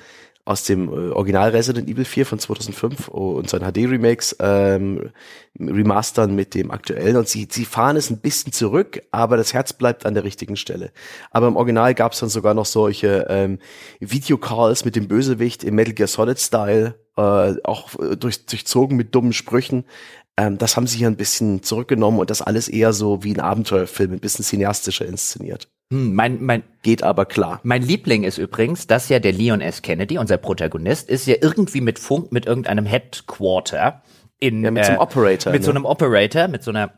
aus 0.50 0.64
dem 0.64 0.88
äh, 0.88 1.12
Original 1.12 1.50
Resident 1.50 1.88
Evil 1.88 2.04
4 2.04 2.26
von 2.26 2.40
2005 2.40 3.06
und 3.06 3.48
seinen 3.48 3.70
HD-Remakes 3.70 4.36
ähm, 4.40 5.10
remastern 5.60 6.34
mit 6.34 6.54
dem 6.54 6.72
aktuellen 6.72 7.16
und 7.16 7.28
sie, 7.28 7.46
sie 7.48 7.64
fahren 7.64 7.96
es 7.96 8.10
ein 8.10 8.18
bisschen 8.18 8.52
zurück, 8.52 9.00
aber 9.12 9.36
das 9.36 9.54
Herz 9.54 9.72
bleibt 9.72 10.06
an 10.06 10.14
der 10.14 10.24
richtigen 10.24 10.56
Stelle. 10.56 10.90
Aber 11.30 11.46
im 11.46 11.54
Original 11.54 11.94
gab 11.94 12.12
es 12.12 12.18
dann 12.18 12.30
sogar 12.30 12.54
noch 12.54 12.66
solche 12.66 13.26
ähm, 13.28 13.60
Videocalls 14.00 14.84
mit 14.84 14.96
dem 14.96 15.06
Bösewicht 15.06 15.62
im 15.62 15.76
Metal 15.76 15.94
Gear 15.94 16.08
Solid 16.08 16.40
Style, 16.40 16.96
äh, 17.16 17.54
auch 17.62 17.96
äh, 18.00 18.16
durch, 18.16 18.44
durchzogen 18.44 18.96
mit 18.96 19.14
dummen 19.14 19.32
Sprüchen. 19.32 19.84
Ähm, 20.36 20.58
das 20.58 20.76
haben 20.76 20.88
sie 20.88 20.98
hier 20.98 21.06
ein 21.06 21.16
bisschen 21.16 21.62
zurückgenommen 21.62 22.18
und 22.18 22.28
das 22.28 22.42
alles 22.42 22.66
eher 22.66 22.92
so 22.92 23.22
wie 23.22 23.32
ein 23.32 23.40
Abenteuerfilm, 23.40 24.14
ein 24.14 24.20
bisschen 24.20 24.44
cineastischer 24.44 25.06
inszeniert. 25.06 25.68
Hm, 25.92 26.14
mein, 26.14 26.42
mein, 26.42 26.62
Geht 26.82 27.02
aber 27.02 27.26
klar. 27.26 27.60
Mein 27.62 27.82
Liebling 27.82 28.24
ist 28.24 28.38
übrigens, 28.38 28.86
dass 28.86 29.10
ja 29.10 29.18
der 29.18 29.32
Leon 29.32 29.60
S. 29.60 29.82
Kennedy, 29.82 30.16
unser 30.16 30.38
Protagonist, 30.38 31.10
ist 31.10 31.26
ja 31.26 31.34
irgendwie 31.40 31.82
mit 31.82 31.98
Funk, 31.98 32.32
mit 32.32 32.46
irgendeinem 32.46 32.86
Headquarter 32.86 34.02
in, 34.38 34.64
ja, 34.64 34.70
mit 34.70 34.82
äh, 34.82 34.86
so 34.86 34.92
einem 34.92 35.00
Operator. 35.00 35.52
Mit 35.52 35.60
ne? 35.60 35.64
so 35.66 35.70
einem 35.70 35.84
Operator, 35.84 36.48
mit 36.48 36.62
so 36.62 36.70
einer 36.70 36.94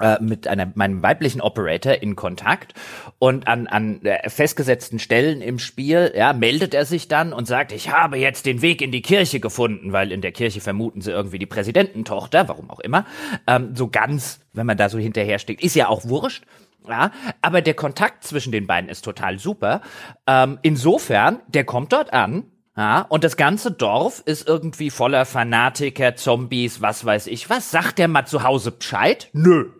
äh, 0.00 0.20
mit 0.20 0.48
einer, 0.48 0.72
meinem 0.74 1.02
weiblichen 1.02 1.40
Operator 1.40 1.92
in 1.92 2.16
Kontakt 2.16 2.74
und 3.20 3.46
an, 3.46 3.68
an 3.68 4.04
äh, 4.04 4.28
festgesetzten 4.28 4.98
Stellen 4.98 5.40
im 5.40 5.60
Spiel, 5.60 6.12
ja, 6.16 6.32
meldet 6.32 6.74
er 6.74 6.84
sich 6.84 7.06
dann 7.06 7.32
und 7.32 7.46
sagt, 7.46 7.70
ich 7.70 7.92
habe 7.92 8.16
jetzt 8.16 8.46
den 8.46 8.60
Weg 8.60 8.82
in 8.82 8.90
die 8.90 9.02
Kirche 9.02 9.38
gefunden, 9.38 9.92
weil 9.92 10.10
in 10.10 10.20
der 10.20 10.32
Kirche 10.32 10.60
vermuten 10.60 11.00
sie 11.00 11.12
irgendwie 11.12 11.38
die 11.38 11.46
Präsidententochter, 11.46 12.48
warum 12.48 12.70
auch 12.70 12.80
immer. 12.80 13.06
Ähm, 13.46 13.76
so 13.76 13.86
ganz, 13.86 14.40
wenn 14.52 14.66
man 14.66 14.76
da 14.76 14.88
so 14.88 14.98
hinterher 14.98 15.38
steckt, 15.38 15.62
ist 15.62 15.76
ja 15.76 15.86
auch 15.86 16.04
wurscht. 16.06 16.44
Ja, 16.86 17.12
aber 17.40 17.62
der 17.62 17.74
Kontakt 17.74 18.24
zwischen 18.24 18.52
den 18.52 18.66
beiden 18.66 18.90
ist 18.90 19.04
total 19.04 19.38
super. 19.38 19.80
Ähm, 20.26 20.58
insofern, 20.62 21.40
der 21.48 21.64
kommt 21.64 21.92
dort 21.92 22.12
an, 22.12 22.44
ja, 22.76 23.02
und 23.02 23.22
das 23.22 23.36
ganze 23.36 23.70
Dorf 23.70 24.22
ist 24.26 24.48
irgendwie 24.48 24.90
voller 24.90 25.26
Fanatiker, 25.26 26.16
Zombies, 26.16 26.80
was 26.82 27.04
weiß 27.04 27.28
ich 27.28 27.48
was. 27.48 27.70
Sagt 27.70 27.98
der 27.98 28.08
mal 28.08 28.26
zu 28.26 28.42
Hause 28.42 28.72
Bescheid? 28.72 29.28
Nö. 29.32 29.70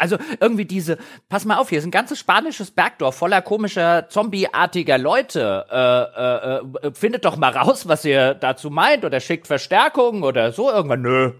Also 0.00 0.16
irgendwie 0.40 0.64
diese, 0.64 0.96
pass 1.28 1.44
mal 1.44 1.58
auf, 1.58 1.68
hier 1.68 1.78
ist 1.78 1.84
ein 1.84 1.90
ganzes 1.90 2.18
spanisches 2.18 2.70
Bergdorf 2.70 3.16
voller 3.16 3.42
komischer, 3.42 4.08
zombieartiger 4.08 4.96
Leute. 4.96 5.66
Äh, 5.70 6.86
äh, 6.86 6.86
äh, 6.88 6.94
findet 6.94 7.26
doch 7.26 7.36
mal 7.36 7.52
raus, 7.52 7.86
was 7.86 8.04
ihr 8.04 8.34
dazu 8.34 8.70
meint 8.70 9.04
oder 9.04 9.20
schickt 9.20 9.46
Verstärkung 9.46 10.22
oder 10.22 10.52
so 10.52 10.70
irgendwann. 10.70 11.02
Nö. 11.02 11.32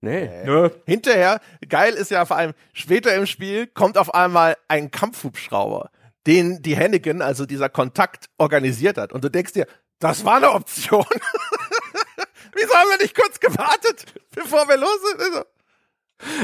Nee. 0.00 0.44
Nö. 0.44 0.70
Hinterher, 0.84 1.40
geil 1.68 1.94
ist 1.94 2.10
ja 2.10 2.24
vor 2.26 2.36
allem, 2.36 2.52
später 2.72 3.14
im 3.14 3.26
Spiel 3.26 3.66
kommt 3.66 3.98
auf 3.98 4.14
einmal 4.14 4.56
ein 4.68 4.90
Kampfhubschrauber, 4.90 5.90
den 6.26 6.62
die 6.62 6.76
Hennigan, 6.76 7.22
also 7.22 7.46
dieser 7.46 7.68
Kontakt, 7.68 8.26
organisiert 8.38 8.98
hat. 8.98 9.12
Und 9.12 9.24
du 9.24 9.30
denkst 9.30 9.52
dir, 9.54 9.66
das 9.98 10.24
war 10.24 10.36
eine 10.36 10.52
Option. 10.52 11.04
Wieso 12.54 12.74
haben 12.74 12.90
wir 12.90 13.02
nicht 13.02 13.16
kurz 13.16 13.40
gewartet, 13.40 14.06
bevor 14.34 14.68
wir 14.68 14.76
los 14.76 14.98
sind? 15.10 15.20
Also, 15.20 15.44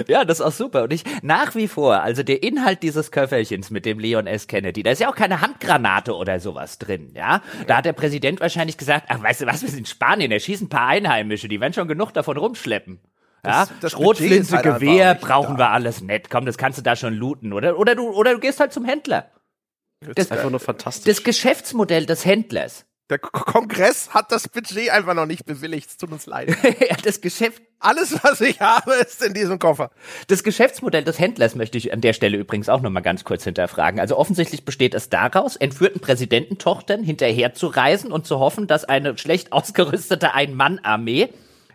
ja, 0.07 0.25
das 0.25 0.41
ist 0.41 0.45
auch 0.45 0.53
super. 0.53 0.83
Und 0.85 0.93
ich 0.93 1.05
nach 1.23 1.55
wie 1.55 1.69
vor, 1.69 2.03
also 2.03 2.23
der 2.23 2.43
Inhalt 2.43 2.83
dieses 2.83 3.11
Köfferchens 3.11 3.71
mit 3.71 3.87
dem 3.87 3.99
Leon 3.99 4.27
S. 4.27 4.47
Kennedy, 4.47 4.83
da 4.83 4.91
ist 4.91 5.01
ja 5.01 5.09
auch 5.09 5.15
keine 5.15 5.41
Handgranate 5.41 6.15
oder 6.15 6.41
sowas 6.41 6.79
drin, 6.79 7.13
ja. 7.15 7.43
Da 7.67 7.79
hat 7.79 7.87
der 7.87 7.95
Präsident 7.95 8.41
wahrscheinlich 8.41 8.77
gesagt, 8.77 9.07
ach, 9.09 9.23
weißt 9.23 9.43
du 9.43 9.47
was, 9.47 9.63
wir 9.63 9.69
sind 9.69 9.81
in 9.81 9.87
Spanien, 9.87 10.31
er 10.31 10.41
schießt 10.41 10.63
ein 10.63 10.69
paar 10.69 10.89
Einheimische, 10.89 11.49
die 11.49 11.61
werden 11.61 11.73
schon 11.73 11.89
genug 11.89 12.13
davon 12.13 12.37
rumschleppen. 12.37 13.01
Ja, 13.45 13.67
das, 13.67 13.71
das 13.81 13.93
Schrotflinte, 13.93 14.53
halt 14.53 14.63
Gewehr 14.63 15.15
brauchen 15.15 15.57
da. 15.57 15.65
wir 15.65 15.71
alles 15.71 16.01
nett. 16.01 16.31
Komm, 16.31 16.47
das 16.47 16.59
kannst 16.59 16.79
du 16.79 16.83
da 16.83 16.95
schon 16.95 17.15
looten, 17.15 17.53
oder? 17.53 17.79
Oder 17.79 17.95
du, 17.95 18.11
oder 18.11 18.35
du 18.35 18.41
gehst 18.41 18.61
halt 18.61 18.73
zum 18.73 18.85
Händler. 18.85 19.31
Das, 20.01 20.15
das 20.15 20.25
ist 20.27 20.33
einfach 20.33 20.51
nur 20.51 20.61
fantastisch. 20.61 21.05
Das 21.05 21.25
Geschäftsmodell 21.25 22.07
des 22.07 22.25
Händlers 22.25 22.87
der 23.13 23.19
Kongress 23.19 24.15
hat 24.15 24.33
das 24.33 24.49
Budget 24.49 24.91
einfach 24.91 25.15
noch 25.15 25.27
nicht 25.27 25.45
bewilligt. 25.45 25.91
Es 25.91 25.97
tut 25.99 26.13
uns 26.13 26.27
leid. 26.27 26.49
ja, 26.81 26.97
das 27.03 27.21
Geschäft. 27.21 27.63
Alles, 27.79 28.17
was 28.23 28.41
ich 28.41 28.61
habe, 28.61 28.95
ist 28.95 29.23
in 29.23 29.35
diesem 29.35 29.59
Koffer. 29.59 29.91
Das 30.29 30.45
Geschäftsmodell 30.45 31.03
des 31.05 31.19
Händlers 31.19 31.57
möchte 31.57 31.77
ich 31.77 31.93
an 31.93 32.01
der 32.01 32.13
Stelle 32.13 32.39
übrigens 32.39 32.69
auch 32.69 32.81
noch 32.81 32.91
mal 32.91 33.01
ganz 33.01 33.25
kurz 33.25 33.45
hinterfragen. 33.45 34.01
Also 34.01 34.17
offensichtlich 34.17 34.65
besteht 34.65 34.95
es 34.95 35.11
daraus, 35.11 35.57
entführten 35.57 36.01
Präsidententochtern 36.01 37.03
hinterher 37.03 37.55
zu 37.55 37.67
reisen 37.67 38.13
und 38.13 38.25
zu 38.25 38.39
hoffen, 38.39 38.69
dass 38.69 38.85
eine 38.85 39.19
schlecht 39.19 39.53
ausgerüstete 39.53 40.33
Ein-Mann-Armee 40.33 41.31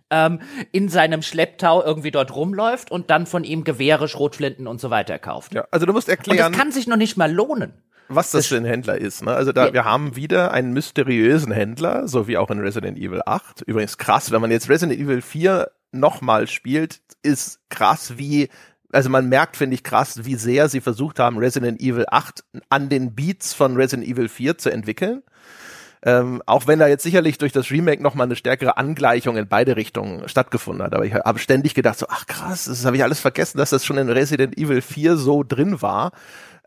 ähm, 0.10 0.40
in 0.72 0.90
seinem 0.90 1.22
Schlepptau 1.22 1.84
irgendwie 1.84 2.12
dort 2.12 2.36
rumläuft 2.36 2.92
und 2.92 3.10
dann 3.10 3.26
von 3.26 3.44
ihm 3.44 3.64
Gewehre, 3.64 4.08
Schrotflinten 4.08 4.68
und 4.68 4.80
so 4.80 4.90
weiter 4.90 5.20
kauft. 5.20 5.54
Ja, 5.54 5.66
also 5.72 5.86
du 5.86 5.94
musst 5.94 6.10
erklären. 6.10 6.48
Und 6.48 6.54
das 6.54 6.60
kann 6.60 6.72
sich 6.72 6.88
noch 6.88 6.98
nicht 6.98 7.18
mal 7.18 7.32
lohnen 7.32 7.74
was 8.10 8.32
das, 8.32 8.44
das 8.44 8.48
für 8.48 8.58
ein 8.58 8.66
Händler 8.66 8.98
ist. 9.00 9.24
Ne? 9.24 9.34
Also 9.34 9.52
da, 9.52 9.68
ja. 9.68 9.74
wir 9.74 9.86
haben 9.86 10.16
wieder 10.16 10.52
einen 10.52 10.74
mysteriösen 10.74 11.52
Händler, 11.52 12.08
so 12.08 12.28
wie 12.28 12.38
auch 12.38 12.50
in 12.50 12.60
Resident 12.60 12.98
Evil 12.98 13.22
8. 13.26 13.64
Übrigens 13.64 13.98
krass, 13.98 14.32
wenn 14.32 14.42
man 14.42 14.52
jetzt 14.52 14.70
Resident 14.70 15.00
Evil 15.00 15.22
4 15.22 15.70
nochmal 15.92 16.48
spielt, 16.48 17.02
ist 17.24 17.60
krass, 17.70 18.18
wie 18.18 18.50
also 18.94 19.10
man 19.10 19.28
merkt, 19.28 19.58
finde 19.58 19.74
ich 19.74 19.84
krass, 19.84 20.24
wie 20.24 20.36
sehr 20.36 20.70
sie 20.70 20.80
versucht 20.80 21.20
haben, 21.20 21.38
Resident 21.38 21.82
Evil 21.82 22.06
8 22.10 22.46
an 22.70 22.88
den 22.88 23.16
Beats 23.16 23.54
von 23.54 23.76
Resident 23.76 24.08
Evil 24.08 24.30
4 24.30 24.58
zu 24.58 24.70
entwickeln. 24.70 25.24
Ähm, 26.04 26.44
auch 26.46 26.68
wenn 26.68 26.80
da 26.80 26.88
jetzt 26.88 27.04
sicherlich 27.04 27.38
durch 27.38 27.52
das 27.52 27.72
Remake 27.72 28.04
nochmal 28.04 28.28
eine 28.28 28.36
stärkere 28.36 28.78
Angleichung 28.78 29.36
in 29.38 29.48
beide 29.48 29.76
Richtungen 29.76 30.28
stattgefunden 30.30 30.84
hat. 30.84 30.94
Aber 30.94 31.06
ich 31.06 31.14
habe 31.14 31.40
ständig 31.40 31.74
gedacht, 31.74 31.98
so, 31.98 32.06
ach 32.10 32.28
krass, 32.28 32.66
das 32.66 32.86
habe 32.86 32.98
ich 32.98 33.04
alles 33.04 33.20
vergessen, 33.20 33.58
dass 33.58 33.72
das 33.72 33.84
schon 33.86 33.98
in 33.98 34.10
Resident 34.10 34.58
Evil 34.58 34.82
4 34.82 35.18
so 35.18 35.44
drin 35.44 35.82
war. 35.82 36.12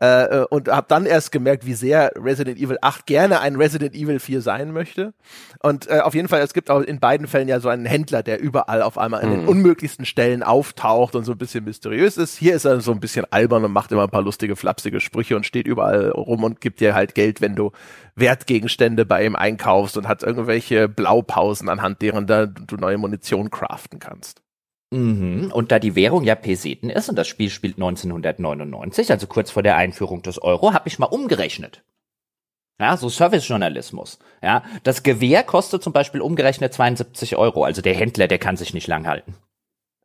Äh, 0.01 0.39
äh, 0.41 0.45
und 0.49 0.67
habe 0.67 0.87
dann 0.89 1.05
erst 1.05 1.31
gemerkt, 1.31 1.63
wie 1.67 1.75
sehr 1.75 2.11
Resident 2.15 2.57
Evil 2.57 2.79
8 2.81 3.05
gerne 3.05 3.39
ein 3.39 3.55
Resident 3.55 3.93
Evil 3.93 4.19
4 4.19 4.41
sein 4.41 4.71
möchte. 4.71 5.13
Und 5.61 5.87
äh, 5.91 5.99
auf 5.99 6.15
jeden 6.15 6.27
Fall, 6.27 6.41
es 6.41 6.53
gibt 6.53 6.71
auch 6.71 6.81
in 6.81 6.99
beiden 6.99 7.27
Fällen 7.27 7.47
ja 7.47 7.59
so 7.59 7.69
einen 7.69 7.85
Händler, 7.85 8.23
der 8.23 8.41
überall 8.41 8.81
auf 8.81 8.97
einmal 8.97 9.21
an 9.21 9.29
den 9.29 9.41
mhm. 9.43 9.47
unmöglichsten 9.47 10.05
Stellen 10.05 10.41
auftaucht 10.41 11.15
und 11.15 11.23
so 11.23 11.33
ein 11.33 11.37
bisschen 11.37 11.65
mysteriös 11.65 12.17
ist. 12.17 12.35
Hier 12.35 12.55
ist 12.55 12.65
er 12.65 12.81
so 12.81 12.91
ein 12.91 12.99
bisschen 12.99 13.25
albern 13.29 13.63
und 13.63 13.73
macht 13.73 13.91
immer 13.91 14.03
ein 14.03 14.09
paar 14.09 14.23
lustige, 14.23 14.55
flapsige 14.55 15.01
Sprüche 15.01 15.35
und 15.35 15.45
steht 15.45 15.67
überall 15.67 16.09
rum 16.09 16.43
und 16.43 16.61
gibt 16.61 16.79
dir 16.79 16.95
halt 16.95 17.13
Geld, 17.13 17.39
wenn 17.39 17.55
du 17.55 17.71
Wertgegenstände 18.15 19.05
bei 19.05 19.23
ihm 19.23 19.35
einkaufst 19.35 19.97
und 19.97 20.07
hat 20.07 20.23
irgendwelche 20.23 20.89
Blaupausen, 20.89 21.69
anhand 21.69 22.01
deren 22.01 22.25
da 22.25 22.47
du 22.47 22.75
neue 22.75 22.97
Munition 22.97 23.51
craften 23.51 23.99
kannst. 23.99 24.41
Mhm. 24.91 25.51
Und 25.53 25.71
da 25.71 25.79
die 25.79 25.95
Währung 25.95 26.23
ja 26.23 26.35
Peseten 26.35 26.89
ist 26.89 27.09
und 27.09 27.15
das 27.15 27.27
Spiel 27.27 27.49
spielt 27.49 27.75
1999, 27.75 29.11
also 29.11 29.25
kurz 29.25 29.49
vor 29.49 29.63
der 29.63 29.77
Einführung 29.77 30.21
des 30.21 30.41
Euro, 30.41 30.73
habe 30.73 30.87
ich 30.87 30.99
mal 30.99 31.05
umgerechnet. 31.05 31.83
Ja, 32.79 32.97
so 32.97 33.09
Servicejournalismus. 33.09 34.19
Ja, 34.41 34.63
das 34.83 35.03
Gewehr 35.03 35.43
kostet 35.43 35.83
zum 35.83 35.93
Beispiel 35.93 36.19
umgerechnet 36.19 36.73
72 36.73 37.37
Euro. 37.37 37.63
Also 37.63 37.81
der 37.81 37.93
Händler, 37.93 38.27
der 38.27 38.39
kann 38.39 38.57
sich 38.57 38.73
nicht 38.73 38.87
lang 38.87 39.07
halten. 39.07 39.35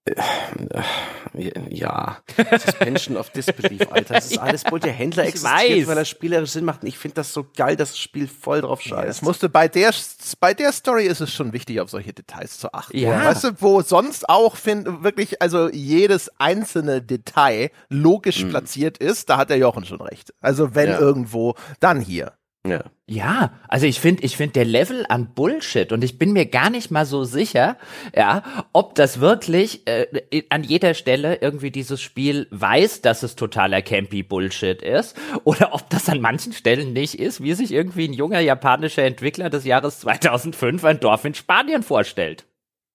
Äh, 0.07 1.53
ja, 1.69 2.19
Suspension 2.37 3.17
of 3.17 3.31
Disbelief, 3.31 3.91
Alter. 3.91 4.15
Das 4.15 4.31
ist 4.31 4.39
alles 4.41 4.65
Bull. 4.65 4.81
Der 4.81 4.93
Händler 4.93 5.25
existiert, 5.25 5.81
weiß. 5.81 5.87
weil 5.89 5.99
er 5.99 6.05
spielerisch 6.05 6.51
Sinn 6.51 6.65
macht. 6.65 6.83
Und 6.83 6.89
ich 6.89 6.97
finde 6.97 7.17
das 7.17 7.33
so 7.33 7.47
geil, 7.57 7.77
dass 7.77 7.91
das 7.91 7.99
Spiel 7.99 8.29
voll 8.29 8.61
drauf 8.61 8.81
scheißt. 8.81 9.09
Es 9.09 9.23
musste 9.23 9.49
bei 9.49 9.69
der, 9.69 9.93
bei 10.41 10.55
der 10.55 10.73
Story 10.73 11.07
ist 11.07 11.21
es 11.21 11.33
schon 11.33 11.53
wichtig, 11.53 11.81
auf 11.81 11.91
solche 11.91 12.13
Details 12.13 12.59
zu 12.59 12.73
achten. 12.73 12.97
Ja. 12.97 13.25
Weißt 13.27 13.45
du, 13.45 13.51
wo 13.61 13.83
sonst 13.83 14.29
auch 14.29 14.57
find, 14.57 15.03
wirklich, 15.03 15.43
also 15.43 15.69
jedes 15.71 16.31
einzelne 16.39 17.03
Detail 17.03 17.71
logisch 17.89 18.45
mhm. 18.45 18.51
platziert 18.51 18.99
ist, 18.99 19.29
da 19.29 19.39
hat 19.39 19.51
der 19.51 19.59
Jochen 19.59 19.85
schon 19.85 20.01
recht. 20.01 20.33
Also 20.41 20.75
wenn 20.75 20.91
ja. 20.91 20.99
irgendwo, 21.01 21.55
dann 21.81 22.01
hier. 22.01 22.33
Ja. 22.69 22.85
Ja, 23.09 23.53
also 23.69 23.87
ich 23.87 24.01
finde, 24.01 24.25
ich 24.25 24.37
finde 24.37 24.55
der 24.55 24.65
Level 24.65 25.07
an 25.09 25.33
Bullshit 25.33 25.93
und 25.93 26.03
ich 26.03 26.19
bin 26.19 26.33
mir 26.33 26.47
gar 26.47 26.71
nicht 26.71 26.91
mal 26.91 27.07
so 27.07 27.23
sicher, 27.23 27.77
ja, 28.17 28.43
ob 28.73 28.97
das 28.97 29.21
wirklich 29.21 29.87
äh, 29.87 30.43
an 30.51 30.65
jeder 30.65 30.95
Stelle 30.95 31.37
irgendwie 31.37 31.71
dieses 31.71 32.03
Spiel 32.03 32.49
weiß, 32.51 33.03
dass 33.03 33.23
es 33.23 33.37
totaler 33.37 33.81
campy 33.81 34.25
Bullshit 34.25 34.83
ist 34.83 35.17
oder 35.45 35.73
ob 35.73 35.89
das 35.89 36.09
an 36.09 36.21
manchen 36.21 36.53
Stellen 36.53 36.93
nicht 36.93 37.21
ist, 37.21 37.41
wie 37.41 37.55
sich 37.55 37.71
irgendwie 37.71 38.09
ein 38.09 38.13
junger 38.13 38.41
japanischer 38.41 39.05
Entwickler 39.05 39.51
des 39.51 39.65
Jahres 39.65 40.01
2005 40.01 40.85
ein 40.85 40.99
Dorf 40.99 41.25
in 41.25 41.35
Spanien 41.35 41.85
vorstellt. 41.85 42.45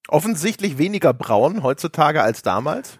Offensichtlich 0.09 0.77
weniger 0.77 1.13
braun 1.13 1.63
heutzutage 1.63 2.21
als 2.21 2.41
damals. 2.41 2.99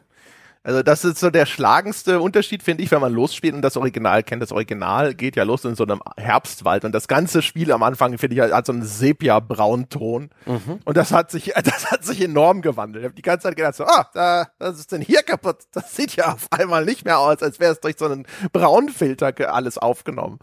Also 0.63 0.84
das 0.84 1.04
ist 1.04 1.17
so 1.17 1.32
der 1.32 1.47
schlagendste 1.47 2.21
Unterschied, 2.21 2.62
finde 2.62 2.84
ich, 2.84 2.91
wenn 2.91 3.02
man 3.02 3.12
losspielt 3.12 3.56
und 3.56 3.63
das 3.63 3.78
Original 3.78 4.21
kennt. 4.21 4.43
Das 4.43 4.52
Original 4.52 5.15
geht 5.15 5.36
ja 5.36 5.43
los 5.43 5.65
in 5.65 5.76
so 5.76 5.84
einem 5.84 6.02
Herbstwald 6.17 6.86
und 6.86 6.91
das 6.91 7.08
ganze 7.08 7.41
Spiel 7.41 7.71
am 7.71 7.82
Anfang, 7.82 8.15
finde 8.19 8.36
ich, 8.36 8.54
hat 8.54 8.67
so 8.67 8.74
einen 8.74 8.84
Sepia-Braunton. 8.84 10.30
Mhm. 10.45 10.80
Und 10.86 10.97
das 10.97 11.12
hat 11.12 11.32
sich, 11.32 11.54
das 11.63 11.91
hat 11.91 12.06
sich 12.06 12.21
enorm 12.21 12.62
gewandelt. 12.62 13.04
Ich 13.04 13.06
habe 13.08 13.15
die 13.15 13.24
ganze 13.24 13.47
Zeit 13.47 13.56
gedacht 13.56 13.76
so, 13.76 13.86
ah, 13.86 14.08
da, 14.13 14.50
was 14.60 14.78
ist 14.78 14.91
denn 14.91 15.02
hier 15.02 15.24
kaputt? 15.24 15.63
Das 15.71 15.95
sieht 15.95 16.15
ja 16.15 16.34
auf 16.34 16.47
einmal 16.52 16.86
nicht 16.86 17.06
mehr 17.06 17.17
aus, 17.17 17.41
als 17.41 17.60
wäre 17.60 17.71
es 17.71 17.80
durch 17.80 17.95
so 17.97 18.06
einen 18.06 18.28
Braunfilter 18.54 19.34
alles 19.52 19.80
aufgenommen. 19.80 20.38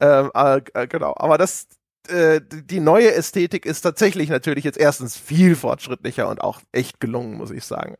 Ähm, 0.00 0.32
äh, 0.34 0.60
äh, 0.74 0.88
genau, 0.88 1.14
aber 1.16 1.38
das, 1.38 1.68
äh, 2.08 2.40
die 2.50 2.80
neue 2.80 3.14
Ästhetik 3.14 3.66
ist 3.66 3.82
tatsächlich 3.82 4.28
natürlich 4.28 4.64
jetzt 4.64 4.78
erstens 4.78 5.16
viel 5.16 5.54
fortschrittlicher 5.54 6.28
und 6.28 6.40
auch 6.40 6.60
echt 6.72 6.98
gelungen, 6.98 7.36
muss 7.36 7.52
ich 7.52 7.64
sagen. 7.64 7.96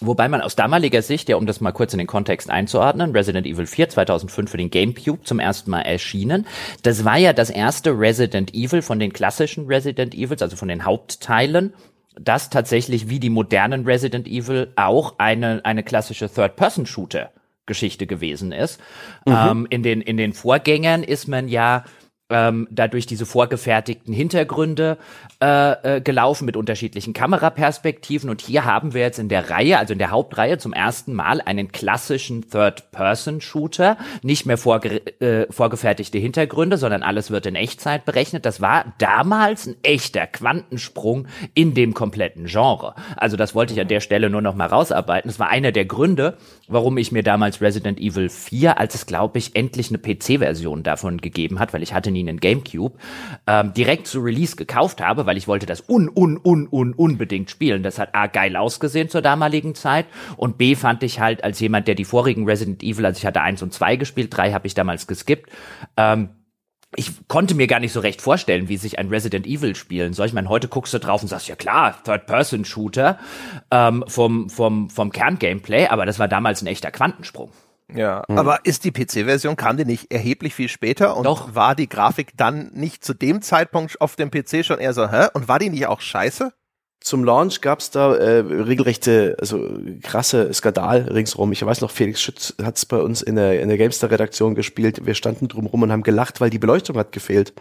Wobei 0.00 0.28
man 0.28 0.40
aus 0.42 0.56
damaliger 0.56 1.00
Sicht, 1.02 1.28
ja, 1.28 1.36
um 1.36 1.46
das 1.46 1.60
mal 1.60 1.72
kurz 1.72 1.94
in 1.94 1.98
den 1.98 2.06
Kontext 2.06 2.50
einzuordnen, 2.50 3.12
Resident 3.12 3.46
Evil 3.46 3.66
4 3.66 3.88
2005 3.88 4.50
für 4.50 4.56
den 4.58 4.70
GameCube 4.70 5.24
zum 5.24 5.38
ersten 5.38 5.70
Mal 5.70 5.82
erschienen. 5.82 6.46
Das 6.82 7.04
war 7.04 7.16
ja 7.16 7.32
das 7.32 7.50
erste 7.50 7.98
Resident 7.98 8.54
Evil 8.54 8.82
von 8.82 8.98
den 8.98 9.12
klassischen 9.12 9.66
Resident 9.66 10.14
Evils, 10.14 10.42
also 10.42 10.56
von 10.56 10.68
den 10.68 10.84
Hauptteilen, 10.84 11.72
das 12.18 12.50
tatsächlich 12.50 13.08
wie 13.08 13.20
die 13.20 13.30
modernen 13.30 13.84
Resident 13.84 14.26
Evil 14.26 14.72
auch 14.76 15.14
eine, 15.18 15.64
eine 15.64 15.82
klassische 15.82 16.30
Third-Person-Shooter 16.32 17.30
Geschichte 17.66 18.06
gewesen 18.06 18.52
ist. 18.52 18.80
Mhm. 19.26 19.34
Ähm, 19.34 19.66
in 19.70 19.82
den, 19.82 20.00
in 20.00 20.16
den 20.16 20.32
Vorgängern 20.32 21.02
ist 21.02 21.26
man 21.26 21.48
ja 21.48 21.84
ähm, 22.28 22.66
dadurch 22.70 23.06
diese 23.06 23.24
vorgefertigten 23.24 24.12
Hintergründe 24.12 24.98
äh, 25.40 25.96
äh, 25.96 26.00
gelaufen 26.00 26.44
mit 26.44 26.56
unterschiedlichen 26.56 27.12
Kameraperspektiven. 27.12 28.28
Und 28.28 28.40
hier 28.40 28.64
haben 28.64 28.94
wir 28.94 29.02
jetzt 29.02 29.18
in 29.18 29.28
der 29.28 29.50
Reihe, 29.50 29.78
also 29.78 29.92
in 29.92 29.98
der 29.98 30.10
Hauptreihe, 30.10 30.58
zum 30.58 30.72
ersten 30.72 31.14
Mal 31.14 31.40
einen 31.40 31.70
klassischen 31.70 32.50
Third-Person-Shooter. 32.50 33.96
Nicht 34.22 34.46
mehr 34.46 34.58
vorge 34.58 35.06
äh, 35.20 35.46
vorgefertigte 35.52 36.18
Hintergründe, 36.18 36.78
sondern 36.78 37.04
alles 37.04 37.30
wird 37.30 37.46
in 37.46 37.54
Echtzeit 37.54 38.04
berechnet. 38.04 38.44
Das 38.44 38.60
war 38.60 38.94
damals 38.98 39.66
ein 39.66 39.76
echter 39.82 40.26
Quantensprung 40.26 41.28
in 41.54 41.74
dem 41.74 41.94
kompletten 41.94 42.46
Genre. 42.46 42.94
Also 43.16 43.36
das 43.36 43.54
wollte 43.54 43.72
ich 43.72 43.80
an 43.80 43.88
der 43.88 44.00
Stelle 44.00 44.30
nur 44.30 44.42
noch 44.42 44.56
mal 44.56 44.66
rausarbeiten. 44.66 45.28
Das 45.28 45.38
war 45.38 45.48
einer 45.48 45.70
der 45.70 45.84
Gründe, 45.84 46.36
warum 46.66 46.98
ich 46.98 47.12
mir 47.12 47.22
damals 47.22 47.60
Resident 47.60 48.00
Evil 48.00 48.28
4, 48.28 48.78
als 48.78 48.96
es 48.96 49.06
glaube 49.06 49.38
ich 49.38 49.54
endlich 49.54 49.90
eine 49.90 49.98
PC-Version 49.98 50.82
davon 50.82 51.18
gegeben 51.18 51.60
hat, 51.60 51.72
weil 51.72 51.82
ich 51.82 51.94
hatte 51.94 52.15
einen 52.20 52.40
Gamecube, 52.40 52.98
ähm, 53.46 53.72
direkt 53.74 54.06
zu 54.06 54.20
Release 54.20 54.56
gekauft 54.56 55.00
habe, 55.00 55.26
weil 55.26 55.36
ich 55.36 55.48
wollte 55.48 55.66
das 55.66 55.88
un, 55.88 56.08
un, 56.14 56.38
un, 56.42 56.68
un, 56.70 56.92
unbedingt 56.94 57.50
spielen. 57.50 57.82
Das 57.82 57.98
hat 57.98 58.14
A, 58.14 58.26
geil 58.26 58.56
ausgesehen 58.56 59.08
zur 59.08 59.22
damaligen 59.22 59.74
Zeit 59.74 60.06
und 60.36 60.58
B, 60.58 60.74
fand 60.74 61.02
ich 61.02 61.20
halt 61.20 61.44
als 61.44 61.60
jemand, 61.60 61.88
der 61.88 61.94
die 61.94 62.04
vorigen 62.04 62.44
Resident 62.44 62.82
Evil, 62.82 63.06
also 63.06 63.18
ich 63.18 63.26
hatte 63.26 63.42
eins 63.42 63.62
und 63.62 63.72
zwei 63.72 63.96
gespielt, 63.96 64.36
drei 64.36 64.52
habe 64.52 64.66
ich 64.66 64.74
damals 64.74 65.06
geskippt, 65.06 65.50
ähm, 65.96 66.30
ich 66.94 67.28
konnte 67.28 67.54
mir 67.54 67.66
gar 67.66 67.80
nicht 67.80 67.92
so 67.92 68.00
recht 68.00 68.22
vorstellen, 68.22 68.68
wie 68.68 68.76
sich 68.76 68.98
ein 68.98 69.08
Resident 69.08 69.46
Evil 69.46 69.74
spielen 69.74 70.12
soll. 70.12 70.26
Ich 70.26 70.32
meine, 70.32 70.48
heute 70.48 70.68
guckst 70.68 70.94
du 70.94 70.98
drauf 70.98 71.22
und 71.22 71.28
sagst, 71.28 71.48
ja 71.48 71.56
klar, 71.56 72.02
Third-Person-Shooter 72.04 73.18
ähm, 73.70 74.04
vom, 74.06 74.48
vom, 74.48 74.88
vom 74.88 75.10
Kern-Gameplay, 75.10 75.88
aber 75.88 76.06
das 76.06 76.18
war 76.18 76.28
damals 76.28 76.62
ein 76.62 76.68
echter 76.68 76.90
Quantensprung. 76.90 77.50
Ja, 77.94 78.24
mhm. 78.28 78.38
aber 78.38 78.64
ist 78.64 78.84
die 78.84 78.90
PC-Version, 78.90 79.56
kam 79.56 79.76
die 79.76 79.84
nicht 79.84 80.10
erheblich 80.12 80.54
viel 80.54 80.68
später 80.68 81.16
und 81.16 81.24
Doch. 81.24 81.54
war 81.54 81.74
die 81.74 81.88
Grafik 81.88 82.36
dann 82.36 82.70
nicht 82.72 83.04
zu 83.04 83.14
dem 83.14 83.42
Zeitpunkt 83.42 84.00
auf 84.00 84.16
dem 84.16 84.30
PC 84.30 84.64
schon 84.64 84.78
eher 84.78 84.92
so, 84.92 85.10
hä? 85.10 85.28
Und 85.34 85.46
war 85.46 85.58
die 85.58 85.70
nicht 85.70 85.86
auch 85.86 86.00
scheiße? 86.00 86.52
Zum 87.00 87.22
Launch 87.22 87.60
gab's 87.60 87.92
da 87.92 88.16
äh, 88.16 88.38
regelrechte, 88.40 89.36
also 89.38 89.78
krasse 90.02 90.52
Skandal 90.52 91.02
ringsrum. 91.02 91.52
Ich 91.52 91.64
weiß 91.64 91.80
noch, 91.80 91.92
Felix 91.92 92.20
Schütz 92.20 92.54
hat's 92.60 92.84
bei 92.84 92.96
uns 92.96 93.22
in 93.22 93.36
der, 93.36 93.60
in 93.60 93.68
der 93.68 93.78
Gamestar-Redaktion 93.78 94.56
gespielt. 94.56 95.06
Wir 95.06 95.14
standen 95.14 95.46
drumrum 95.46 95.82
und 95.82 95.92
haben 95.92 96.02
gelacht, 96.02 96.40
weil 96.40 96.50
die 96.50 96.58
Beleuchtung 96.58 96.96
hat 96.96 97.12
gefehlt. 97.12 97.52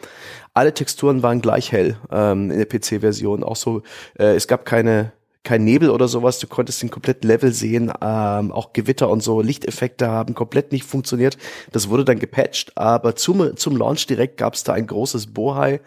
Alle 0.56 0.74
Texturen 0.74 1.22
waren 1.22 1.42
gleich 1.42 1.72
hell 1.72 1.98
ähm, 2.10 2.50
in 2.50 2.58
der 2.58 2.66
PC-Version. 2.66 3.44
Auch 3.44 3.58
so, 3.58 3.84
äh, 4.18 4.34
es 4.34 4.48
gab 4.48 4.66
keine 4.66 5.12
kein 5.45 5.63
Nebel 5.63 5.89
oder 5.89 6.10
sowas, 6.10 6.39
du 6.39 6.47
konntest 6.47 6.81
den 6.81 6.89
kompletten 6.89 7.29
Level 7.29 7.53
sehen, 7.53 7.93
ähm, 8.01 8.51
auch 8.51 8.73
Gewitter 8.73 9.10
und 9.10 9.23
so, 9.23 9.41
Lichteffekte 9.41 10.10
haben 10.10 10.34
komplett 10.34 10.73
nicht 10.73 10.84
funktioniert. 10.84 11.38
Das 11.71 11.89
wurde 11.89 12.03
dann 12.03 12.19
gepatcht, 12.19 12.73
aber 12.75 13.15
zum, 13.15 13.55
zum 13.55 13.77
Launch 13.77 14.08
direkt 14.08 14.38
gab 14.38 14.55
es 14.55 14.63
da 14.63 14.73
ein 14.73 14.88
großes 14.88 15.27
Bohai. 15.27 15.79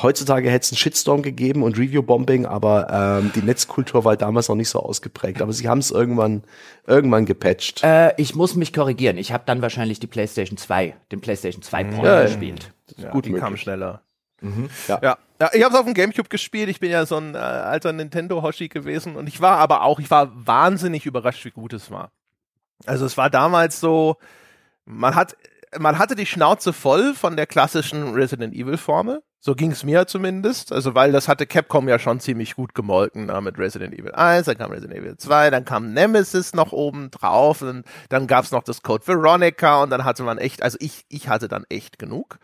Heutzutage 0.00 0.50
hätte 0.50 0.64
es 0.64 0.72
einen 0.72 0.78
Shitstorm 0.78 1.22
gegeben 1.22 1.62
und 1.62 1.78
Review-Bombing, 1.78 2.46
aber 2.46 3.20
ähm, 3.22 3.30
die 3.34 3.42
Netzkultur 3.42 4.04
war 4.04 4.16
damals 4.16 4.48
noch 4.48 4.56
nicht 4.56 4.70
so 4.70 4.80
ausgeprägt. 4.80 5.42
Aber 5.42 5.52
sie 5.52 5.68
haben 5.68 5.78
es 5.78 5.90
irgendwann, 5.90 6.42
irgendwann 6.86 7.26
gepatcht. 7.26 7.84
Äh, 7.84 8.14
ich 8.16 8.34
muss 8.34 8.54
mich 8.56 8.72
korrigieren. 8.72 9.18
Ich 9.18 9.32
habe 9.32 9.44
dann 9.46 9.60
wahrscheinlich 9.60 10.00
die 10.00 10.06
PlayStation 10.06 10.56
2, 10.56 10.94
den 11.12 11.20
PlayStation 11.20 11.62
2 11.62 11.84
Port 11.84 12.06
ja, 12.06 12.22
gespielt. 12.22 12.72
Ja, 12.96 13.10
gut, 13.10 13.26
die 13.26 13.30
möglich. 13.30 13.44
kam 13.44 13.56
schneller. 13.58 14.00
Mhm. 14.40 14.70
Ja. 14.88 14.98
ja. 15.02 15.18
Ja. 15.42 15.50
ich 15.52 15.62
habe 15.64 15.74
es 15.74 15.80
auf 15.80 15.86
dem 15.86 15.94
Gamecube 15.94 16.28
gespielt. 16.28 16.68
Ich 16.68 16.80
bin 16.80 16.90
ja 16.90 17.06
so 17.06 17.16
ein 17.16 17.34
äh, 17.34 17.38
alter 17.38 17.92
Nintendo-Hoshi 17.92 18.68
gewesen 18.68 19.16
und 19.16 19.28
ich 19.28 19.40
war 19.40 19.58
aber 19.58 19.82
auch, 19.82 20.00
ich 20.00 20.10
war 20.10 20.30
wahnsinnig 20.34 21.06
überrascht, 21.06 21.44
wie 21.44 21.50
gut 21.50 21.72
es 21.72 21.90
war. 21.90 22.12
Also 22.86 23.06
es 23.06 23.16
war 23.16 23.30
damals 23.30 23.80
so, 23.80 24.16
man 24.84 25.14
hat, 25.14 25.36
man 25.78 25.98
hatte 25.98 26.14
die 26.14 26.26
Schnauze 26.26 26.72
voll 26.72 27.14
von 27.14 27.36
der 27.36 27.46
klassischen 27.46 28.14
Resident 28.14 28.54
Evil 28.54 28.76
Formel. 28.76 29.22
So 29.44 29.56
ging 29.56 29.72
es 29.72 29.82
mir 29.82 30.06
zumindest. 30.06 30.72
Also, 30.72 30.94
weil 30.94 31.10
das 31.10 31.26
hatte 31.26 31.46
Capcom 31.46 31.88
ja 31.88 31.98
schon 31.98 32.20
ziemlich 32.20 32.54
gut 32.54 32.76
gemolken 32.76 33.26
na, 33.26 33.40
mit 33.40 33.58
Resident 33.58 33.92
Evil 33.92 34.14
1, 34.14 34.46
dann 34.46 34.56
kam 34.56 34.70
Resident 34.70 35.00
Evil 35.00 35.16
2, 35.16 35.50
dann 35.50 35.64
kam 35.64 35.92
Nemesis 35.92 36.54
noch 36.54 36.70
oben 36.70 37.10
drauf, 37.10 37.60
und 37.60 37.84
dann 38.08 38.28
gab's 38.28 38.52
noch 38.52 38.62
das 38.62 38.82
Code 38.82 39.04
Veronica 39.04 39.82
und 39.82 39.90
dann 39.90 40.04
hatte 40.04 40.22
man 40.22 40.38
echt, 40.38 40.62
also 40.62 40.78
ich, 40.80 41.04
ich 41.08 41.26
hatte 41.26 41.48
dann 41.48 41.64
echt 41.68 41.98
genug. 41.98 42.38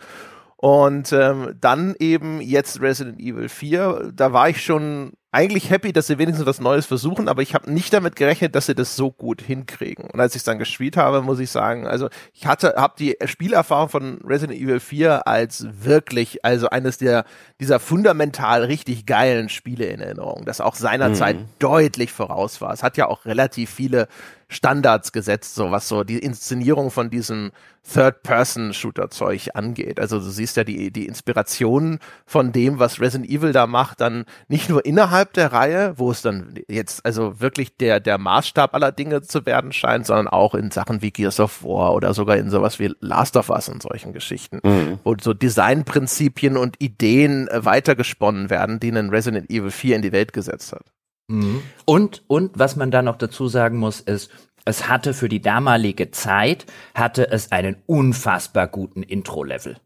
Und 0.61 1.13
ähm, 1.13 1.55
dann 1.61 1.95
eben 2.01 2.41
jetzt 2.41 2.81
Resident 2.81 3.21
Evil 3.21 3.49
4, 3.49 4.11
da 4.13 4.33
war 4.33 4.49
ich 4.49 4.65
schon 4.65 5.13
eigentlich 5.31 5.69
happy, 5.69 5.93
dass 5.93 6.07
sie 6.07 6.19
wenigstens 6.19 6.47
was 6.47 6.59
Neues 6.59 6.87
versuchen, 6.87 7.29
aber 7.29 7.43
ich 7.43 7.55
habe 7.55 7.71
nicht 7.71 7.93
damit 7.93 8.17
gerechnet, 8.17 8.55
dass 8.55 8.67
sie 8.67 8.75
das 8.75 8.97
so 8.97 9.11
gut 9.11 9.43
hinkriegen. 9.43 10.09
Und 10.11 10.21
als 10.21 10.35
ich 10.35 10.41
es 10.41 10.45
dann 10.45 10.59
gespielt 10.59 10.97
habe, 10.97 11.21
muss 11.21 11.39
ich 11.39 11.51
sagen, 11.51 11.87
also 11.87 12.09
ich 12.33 12.47
hatte, 12.47 12.75
habe 12.77 12.95
die 12.99 13.17
Spielerfahrung 13.27 13.91
von 13.91 14.19
Resident 14.25 14.59
Evil 14.59 14.81
4 14.81 15.27
als 15.27 15.67
wirklich, 15.71 16.45
also 16.47 16.71
eines 16.71 16.97
der 16.97 17.25
dieser 17.61 17.79
fundamental 17.79 18.65
richtig 18.65 19.05
geilen 19.05 19.51
Spiele 19.51 19.87
in 19.87 20.01
Erinnerung, 20.01 20.45
das 20.47 20.63
auch 20.63 20.75
seinerzeit 20.75 21.37
mhm. 21.37 21.47
deutlich 21.59 22.11
voraus 22.11 22.63
war. 22.63 22.73
Es 22.73 22.83
hat 22.83 22.97
ja 22.97 23.07
auch 23.07 23.27
relativ 23.27 23.71
viele 23.71 24.09
Standards 24.49 25.13
gesetzt, 25.13 25.55
so 25.55 25.71
was 25.71 25.89
so 25.89 26.05
die 26.05 26.19
Inszenierung 26.19 26.91
von 26.91 27.11
diesem 27.11 27.53
Third-Person-Shooter-Zeug 27.93 29.51
angeht. 29.55 30.01
Also 30.01 30.19
du 30.19 30.25
siehst 30.31 30.57
ja 30.57 30.65
die, 30.65 30.91
die 30.91 31.07
Inspiration 31.07 31.99
von 32.25 32.53
dem, 32.53 32.79
was 32.79 32.99
Resident 33.01 33.31
Evil 33.31 33.53
da 33.53 33.67
macht, 33.67 34.01
dann 34.01 34.25
nicht 34.49 34.71
nur 34.71 34.87
innerhalb 35.19 35.33
der 35.33 35.53
Reihe, 35.53 35.99
wo 35.99 36.11
es 36.11 36.23
dann 36.23 36.55
jetzt 36.69 37.05
also 37.05 37.41
wirklich 37.41 37.77
der, 37.77 37.99
der 37.99 38.19
Maßstab 38.19 38.73
aller 38.75 38.93
Dinge 38.93 39.23
zu 39.23 39.47
werden 39.47 39.73
scheint, 39.73 40.07
sondern 40.07 40.29
auch 40.29 40.55
in 40.55 40.71
Sachen 40.71 41.03
wie 41.03 41.11
Gears 41.11 41.41
of 41.41 41.65
War 41.65 41.95
oder 41.95 42.15
sogar 42.15 42.37
in 42.37 42.51
sowas 42.51 42.79
wie 42.79 42.95
Last 43.01 43.37
of 43.37 43.51
Us 43.51 43.69
und 43.69 43.83
solchen 43.83 44.13
Geschichten, 44.13 44.61
mhm. 44.63 45.01
wo 45.03 45.17
so 45.21 45.35
Designprinzipien 45.35 46.57
und 46.57 46.81
Ideen 46.81 47.49
äh, 47.49 47.65
weitergesponnen 47.65 48.49
werden, 48.49 48.79
die 48.79 48.91
ein 48.91 49.11
Resident 49.11 49.51
Evil 49.51 49.71
4 49.71 49.97
in 49.97 50.03
die 50.03 50.13
Welt 50.13 50.33
gesetzt 50.33 50.73
hat. 50.73 50.85
Mhm. 51.27 51.63
Und, 51.85 52.23
und 52.29 52.53
was 52.57 52.77
man 52.77 52.91
da 52.93 53.03
noch 53.03 53.17
dazu 53.17 53.49
sagen 53.49 53.79
muss, 53.79 54.01
ist, 54.01 54.31
es 54.65 54.89
hatte 54.89 55.15
für 55.15 55.29
die 55.29 55.43
damalige 55.43 56.11
Zeit, 56.11 56.67
hatte 56.95 57.31
es 57.31 57.51
einen 57.51 57.77
unfassbar 57.87 58.69
guten 58.69 59.03
Intro-Level. 59.03 59.79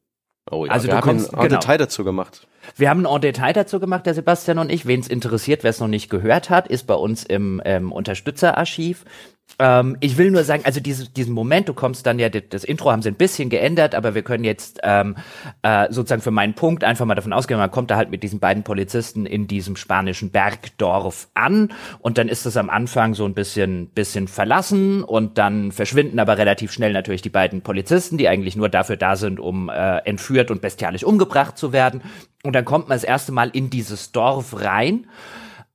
Oh 0.51 0.67
ja, 0.67 0.73
also 0.73 0.89
wir 0.89 0.97
haben 0.97 1.03
kommst, 1.03 1.35
ein 1.35 1.49
genau. 1.49 1.61
Detail 1.61 1.79
dazu 1.79 2.05
gemacht. 2.05 2.47
Wir 2.77 2.91
haben 2.91 3.07
ein 3.07 3.21
Detail 3.21 3.53
dazu 3.53 3.81
gemacht, 3.81 4.07
der 4.07 4.15
Sebastian 4.15 4.59
und 4.59 4.71
ich. 4.71 4.87
Wen 4.87 5.01
es 5.01 5.09
interessiert, 5.09 5.63
wer 5.63 5.71
es 5.71 5.81
noch 5.81 5.89
nicht 5.89 6.11
gehört 6.11 6.51
hat, 6.51 6.69
ist 6.69 6.87
bei 6.87 6.95
uns 6.95 7.25
im 7.25 7.63
ähm, 7.65 7.93
Unterstützerarchiv. 7.93 9.05
Ähm, 9.59 9.97
ich 10.01 10.17
will 10.17 10.31
nur 10.31 10.45
sagen, 10.45 10.63
also 10.65 10.81
diese, 10.81 11.09
diesen 11.09 11.35
Moment, 11.35 11.69
du 11.69 11.75
kommst 11.75 12.07
dann 12.07 12.19
ja, 12.19 12.29
das 12.29 12.65
Intro 12.65 12.91
haben 12.91 13.03
sie 13.03 13.09
ein 13.09 13.17
bisschen 13.17 13.51
geändert, 13.51 13.95
aber 13.95 14.15
wir 14.15 14.23
können 14.23 14.45
jetzt 14.45 14.81
ähm, 14.83 15.17
äh, 15.63 15.87
sozusagen 15.91 16.23
für 16.23 16.31
meinen 16.31 16.55
Punkt 16.55 16.85
einfach 16.85 17.05
mal 17.05 17.15
davon 17.15 17.33
ausgehen, 17.33 17.59
man 17.59 17.71
kommt 17.71 17.91
da 17.91 17.97
halt 17.97 18.11
mit 18.11 18.23
diesen 18.23 18.41
beiden 18.41 18.63
Polizisten 18.63 19.27
in 19.27 19.47
diesem 19.47 19.77
spanischen 19.77 20.31
Bergdorf 20.31 21.29
an 21.35 21.73
und 22.01 22.19
dann 22.19 22.29
ist 22.29 22.47
es 22.47 22.57
am 22.57 22.71
Anfang 22.71 23.15
so 23.15 23.25
ein 23.25 23.35
bisschen, 23.35 23.89
bisschen 23.89 24.29
verlassen 24.29 25.05
und 25.05 25.39
dann 25.39 25.73
verschwinden 25.73 26.19
aber 26.19 26.39
relativ 26.39 26.73
schnell 26.73 26.93
natürlich 26.93 27.23
die 27.23 27.31
beiden 27.31 27.63
Polizisten, 27.63 28.19
die 28.19 28.29
eigentlich 28.29 28.57
nur 28.57 28.69
dafür 28.69 28.97
da 28.97 29.17
sind, 29.17 29.41
um 29.41 29.69
äh, 29.69 29.99
entführt 29.99 30.51
und 30.51 30.61
bestialisch 30.61 31.05
umgebracht 31.05 31.59
zu 31.59 31.73
werden. 31.73 32.03
Und 32.43 32.55
dann 32.55 32.65
kommt 32.65 32.89
man 32.89 32.97
das 32.97 33.05
erste 33.05 33.33
Mal 33.33 33.51
in 33.53 33.71
dieses 33.71 34.13
Dorf 34.13 34.61
rein. 34.61 35.07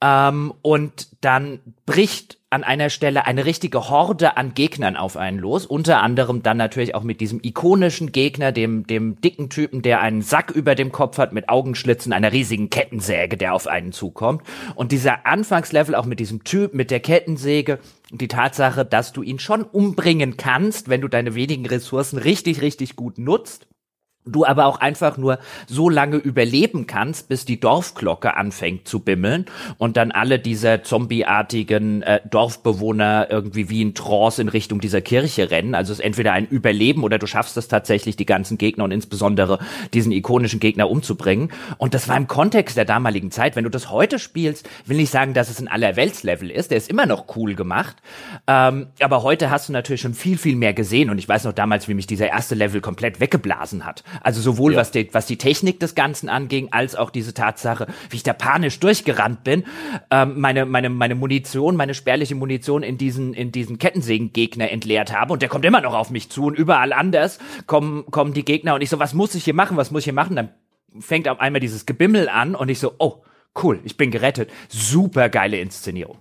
Ähm, 0.02 0.54
und 0.62 1.08
dann 1.22 1.60
bricht 1.86 2.37
an 2.50 2.64
einer 2.64 2.90
Stelle 2.90 3.26
eine 3.26 3.44
richtige 3.44 3.90
Horde 3.90 4.38
an 4.38 4.54
Gegnern 4.54 4.96
auf 4.96 5.18
einen 5.18 5.38
los. 5.38 5.66
Unter 5.66 6.02
anderem 6.02 6.44
dann 6.44 6.56
natürlich 6.56 6.96
auch 6.96 7.04
mit 7.04 7.20
diesem 7.20 7.42
ikonischen 7.44 8.14
Gegner, 8.14 8.54
dem, 8.54 8.88
dem 8.88 9.20
dicken 9.20 9.50
Typen, 9.50 9.82
der 9.82 10.00
einen 10.00 10.22
Sack 10.22 10.52
über 10.52 10.74
dem 10.74 10.94
Kopf 10.94 11.18
hat 11.18 11.34
mit 11.34 11.50
Augenschlitzen, 11.50 12.14
einer 12.14 12.32
riesigen 12.32 12.70
Kettensäge, 12.70 13.36
der 13.36 13.54
auf 13.54 13.68
einen 13.68 13.92
zukommt. 13.92 14.44
Und 14.76 14.94
dieser 14.94 15.26
Anfangslevel 15.26 15.94
auch 15.94 16.06
mit 16.06 16.22
diesem 16.22 16.46
Typ, 16.46 16.74
mit 16.74 16.90
der 16.90 17.02
Kettensäge, 17.02 17.80
die 18.12 18.30
Tatsache, 18.30 18.86
dass 18.86 19.12
du 19.12 19.24
ihn 19.24 19.40
schon 19.40 19.64
umbringen 19.64 20.38
kannst, 20.38 20.88
wenn 20.88 21.02
du 21.02 21.10
deine 21.10 21.36
wenigen 21.36 21.66
Ressourcen 21.66 22.18
richtig, 22.18 22.62
richtig 22.62 22.96
gut 22.96 23.18
nutzt 23.18 23.68
du 24.28 24.46
aber 24.46 24.66
auch 24.66 24.80
einfach 24.80 25.18
nur 25.18 25.40
so 25.68 25.90
lange 25.90 26.18
überleben 26.18 26.88
kannst, 26.88 27.30
bis 27.30 27.46
die 27.46 27.60
Dorfglocke 27.60 28.36
anfängt 28.36 28.88
zu 28.88 29.00
bimmeln 29.00 29.46
und 29.78 29.98
dann 29.98 30.12
alle 30.12 30.40
diese 30.40 30.82
zombieartigen 30.84 32.02
äh, 32.02 32.22
Dorfbewohner 32.30 33.28
irgendwie 33.30 33.70
wie 33.70 33.82
in 33.82 33.94
Trance 33.94 34.42
in 34.42 34.50
Richtung 34.50 34.80
dieser 34.80 35.02
Kirche 35.02 35.52
rennen. 35.52 35.76
Also 35.76 35.94
es 35.94 36.00
ist 36.00 36.06
entweder 36.06 36.34
ein 36.34 36.48
Überleben 36.48 37.04
oder 37.04 37.18
du 37.18 37.28
schaffst 37.28 37.58
es 37.58 37.68
tatsächlich, 37.68 38.16
die 38.16 38.26
ganzen 38.26 38.58
Gegner 38.58 38.84
und 38.84 38.92
insbesondere 38.92 39.60
diesen 39.94 40.12
ikonischen 40.12 40.60
Gegner 40.60 40.90
umzubringen. 40.90 41.52
Und 41.78 41.94
das 41.94 42.08
war 42.08 42.18
im 42.18 42.28
Kontext 42.28 42.78
der 42.78 42.86
damaligen 42.86 43.32
Zeit. 43.32 43.56
Wenn 43.56 43.64
du 43.64 43.70
das 43.70 43.90
heute 43.90 44.20
spielst, 44.20 44.70
will 44.86 45.00
ich 45.00 45.10
sagen, 45.10 45.34
dass 45.34 45.50
es 45.50 45.60
ein 45.60 45.68
Allerweltslevel 45.68 46.52
ist. 46.52 46.72
Der 46.72 46.78
ist 46.78 46.90
immer 46.90 47.06
noch 47.06 47.36
cool 47.36 47.56
gemacht. 47.56 47.98
Ähm, 48.48 48.88
aber 49.00 49.24
heute 49.24 49.50
hast 49.50 49.70
du 49.70 49.74
natürlich 49.74 50.02
schon 50.02 50.14
viel, 50.14 50.38
viel 50.38 50.56
mehr 50.56 50.74
gesehen. 50.74 51.10
Und 51.10 51.18
ich 51.18 51.28
weiß 51.28 51.44
noch 51.46 51.54
damals, 51.54 51.88
wie 51.88 51.94
mich 51.94 52.08
dieser 52.08 52.30
erste 52.30 52.56
Level 52.56 52.82
komplett 52.82 53.20
weggeblasen 53.20 53.86
hat. 53.86 54.04
Also 54.22 54.42
sowohl 54.42 54.74
ja. 54.74 54.80
was, 54.80 54.92
die, 54.92 55.14
was 55.14 55.26
die 55.26 55.38
Technik 55.38 55.80
des 55.80 55.96
Ganzen 55.96 56.30
anging, 56.30 56.70
als 56.72 56.96
auch 56.96 57.10
diese 57.10 57.34
Tatsache, 57.34 57.88
wie 58.10 58.18
ich 58.18 58.24
da 58.24 58.34
panisch 58.34 58.80
durchgerannt 58.80 59.44
bin, 59.44 59.64
ähm, 60.12 60.40
meine, 60.40 60.66
meine, 60.66 60.90
meine 60.90 61.16
Munition, 61.16 61.76
meine 61.76 61.94
spärliche 61.94 62.36
Munition 62.36 62.84
in 62.84 62.98
diesen, 62.98 63.34
in 63.34 63.52
diesen 63.52 63.78
Kettensägen-Gegner 63.78 64.72
entleert 64.72 65.14
habe 65.18 65.34
und 65.34 65.42
der 65.42 65.50
kommt 65.50 65.66
immer 65.66 65.82
noch 65.82 65.94
auf 65.94 66.10
mich 66.10 66.30
zu 66.30 66.46
und 66.46 66.58
überall 66.58 66.94
anders 66.94 67.40
kommen, 67.66 68.06
kommen 68.12 68.34
die 68.34 68.46
Gegner 68.46 68.76
und 68.76 68.82
ich 68.82 68.90
so, 68.90 69.00
was 69.00 69.14
muss 69.14 69.36
ich 69.36 69.44
hier 69.44 69.54
machen, 69.54 69.78
was 69.78 69.92
muss 69.92 70.02
ich 70.02 70.06
hier 70.06 70.14
machen? 70.14 70.36
Dann 70.36 70.50
fängt 71.00 71.28
auf 71.28 71.40
einmal 71.40 71.60
dieses 71.60 71.86
Gebimmel 71.86 72.30
an 72.30 72.56
und 72.56 72.70
ich 72.70 72.80
so, 72.80 72.94
oh, 72.98 73.24
cool, 73.62 73.80
ich 73.84 73.98
bin 73.98 74.12
gerettet. 74.12 74.50
Super 74.70 75.30
geile 75.30 75.60
Inszenierung. 75.60 76.20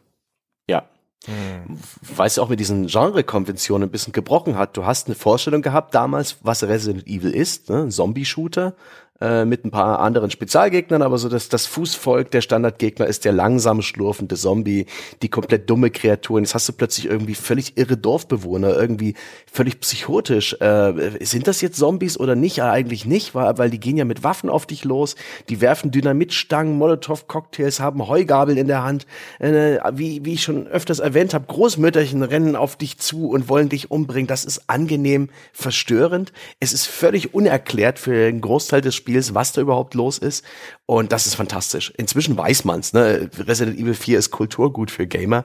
Ja, 0.68 0.88
hm. 1.24 1.78
Weil 2.02 2.26
es 2.26 2.38
auch 2.38 2.48
mit 2.48 2.60
diesen 2.60 2.86
Genre-Konventionen 2.86 3.88
ein 3.88 3.92
bisschen 3.92 4.12
gebrochen 4.12 4.56
hat. 4.56 4.76
Du 4.76 4.84
hast 4.84 5.06
eine 5.06 5.16
Vorstellung 5.16 5.62
gehabt 5.62 5.94
damals, 5.94 6.38
was 6.42 6.62
Resident 6.62 7.06
Evil 7.06 7.30
ist, 7.30 7.68
ne? 7.68 7.88
Zombie-Shooter 7.88 8.74
äh, 9.20 9.44
mit 9.44 9.64
ein 9.64 9.70
paar 9.70 10.00
anderen 10.00 10.30
Spezialgegnern, 10.30 11.02
aber 11.02 11.18
so 11.18 11.28
dass 11.28 11.48
das 11.48 11.66
Fußvolk 11.66 12.30
der 12.30 12.40
Standardgegner 12.40 13.06
ist 13.06 13.24
der 13.24 13.32
langsam 13.32 13.80
schlurfende 13.80 14.36
Zombie, 14.36 14.86
die 15.22 15.28
komplett 15.28 15.70
dumme 15.70 15.90
Kreaturen. 15.90 16.44
Jetzt 16.44 16.54
hast 16.54 16.68
du 16.68 16.72
plötzlich 16.74 17.06
irgendwie 17.06 17.34
völlig 17.34 17.78
irre 17.78 17.96
Dorfbewohner, 17.96 18.76
irgendwie 18.76 19.14
völlig 19.50 19.80
psychotisch. 19.80 20.54
Äh, 20.60 21.24
sind 21.24 21.46
das 21.46 21.60
jetzt 21.60 21.78
Zombies 21.78 22.18
oder 22.18 22.34
nicht? 22.34 22.56
Ja, 22.56 22.70
eigentlich 22.70 23.06
nicht, 23.06 23.34
weil, 23.34 23.56
weil 23.58 23.70
die 23.70 23.80
gehen 23.80 23.96
ja 23.96 24.04
mit 24.04 24.22
Waffen 24.22 24.50
auf 24.50 24.66
dich 24.66 24.84
los, 24.84 25.16
die 25.48 25.60
werfen 25.60 25.90
Dynamitstangen, 25.90 26.76
Molotow-Cocktails, 26.76 27.80
haben 27.80 28.06
Heugabel 28.06 28.58
in 28.58 28.66
der 28.66 28.82
Hand. 28.82 29.06
Äh, 29.38 29.78
wie, 29.94 30.24
wie 30.24 30.34
ich 30.34 30.42
schon 30.42 30.66
öfters 30.66 30.98
erwähnt 30.98 31.32
habe, 31.32 31.46
Großmütterchen 31.46 32.22
rennen 32.22 32.56
auf 32.56 32.76
dich 32.76 32.98
zu 32.98 33.30
und 33.30 33.48
wollen 33.48 33.68
dich 33.68 33.90
umbringen. 33.90 34.26
Das 34.26 34.44
ist 34.44 34.68
angenehm 34.68 35.30
verstörend. 35.52 36.32
Es 36.60 36.72
ist 36.72 36.86
völlig 36.86 37.32
unerklärt 37.32 37.98
für 37.98 38.28
einen 38.28 38.40
Großteil 38.40 38.82
des 38.82 38.94
Spiels, 39.06 39.34
was 39.34 39.52
da 39.52 39.60
überhaupt 39.60 39.94
los 39.94 40.18
ist. 40.18 40.44
Und 40.84 41.12
das 41.12 41.26
ist 41.26 41.36
fantastisch. 41.36 41.92
Inzwischen 41.96 42.36
weiß 42.36 42.64
man's. 42.64 42.92
Ne? 42.92 43.30
Resident 43.38 43.78
Evil 43.78 43.94
4 43.94 44.18
ist 44.18 44.32
Kulturgut 44.32 44.90
für 44.90 45.06
Gamer, 45.06 45.44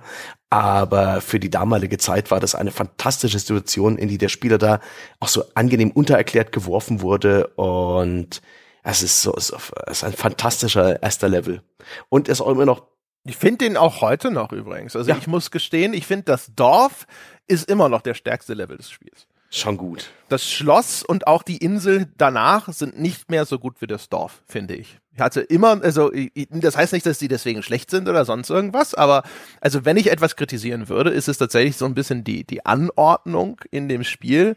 aber 0.49 1.21
für 1.21 1.39
die 1.39 1.51
damalige 1.51 1.99
Zeit 1.99 2.31
war 2.31 2.39
das 2.39 2.55
eine 2.55 2.71
fantastische 2.71 3.37
Situation, 3.37 3.99
in 3.99 4.09
die 4.09 4.17
der 4.17 4.29
Spieler 4.29 4.57
da 4.57 4.79
auch 5.19 5.27
so 5.27 5.43
angenehm 5.53 5.91
untererklärt 5.91 6.51
geworfen 6.51 7.01
wurde 7.01 7.47
und 7.55 8.41
es 8.83 9.03
ist 9.03 9.21
so, 9.21 9.35
es 9.35 9.53
ist 9.91 10.03
ein 10.03 10.13
fantastischer 10.13 11.03
erster 11.03 11.29
Level. 11.29 11.61
Und 12.09 12.27
es 12.27 12.39
ist 12.39 12.41
auch 12.41 12.49
immer 12.49 12.65
noch 12.65 12.87
ich 13.23 13.37
finde 13.37 13.65
den 13.65 13.77
auch 13.77 14.01
heute 14.01 14.31
noch 14.31 14.51
übrigens. 14.51 14.95
Also 14.95 15.11
ja. 15.11 15.17
ich 15.19 15.27
muss 15.27 15.51
gestehen, 15.51 15.93
ich 15.93 16.07
finde 16.07 16.23
das 16.23 16.55
Dorf 16.55 17.05
ist 17.47 17.69
immer 17.69 17.87
noch 17.87 18.01
der 18.01 18.15
stärkste 18.15 18.55
Level 18.55 18.77
des 18.77 18.89
Spiels. 18.89 19.27
Schon 19.53 19.75
gut. 19.75 20.09
Das 20.29 20.49
Schloss 20.49 21.03
und 21.03 21.27
auch 21.27 21.43
die 21.43 21.57
Insel 21.57 22.07
danach 22.17 22.71
sind 22.71 22.97
nicht 22.97 23.29
mehr 23.29 23.45
so 23.45 23.59
gut 23.59 23.81
wie 23.81 23.87
das 23.87 24.07
Dorf, 24.07 24.41
finde 24.47 24.75
ich. 24.75 24.97
Ich 25.13 25.19
hatte 25.19 25.41
immer, 25.41 25.83
also 25.83 26.09
das 26.51 26.77
heißt 26.77 26.93
nicht, 26.93 27.05
dass 27.05 27.17
die 27.17 27.27
deswegen 27.27 27.61
schlecht 27.61 27.91
sind 27.91 28.07
oder 28.07 28.23
sonst 28.23 28.49
irgendwas, 28.49 28.93
aber 28.93 29.23
also 29.59 29.83
wenn 29.83 29.97
ich 29.97 30.09
etwas 30.09 30.37
kritisieren 30.37 30.87
würde, 30.87 31.09
ist 31.09 31.27
es 31.27 31.37
tatsächlich 31.37 31.75
so 31.75 31.83
ein 31.83 31.93
bisschen 31.93 32.23
die, 32.23 32.45
die 32.45 32.65
Anordnung 32.65 33.59
in 33.71 33.89
dem 33.89 34.05
Spiel, 34.05 34.55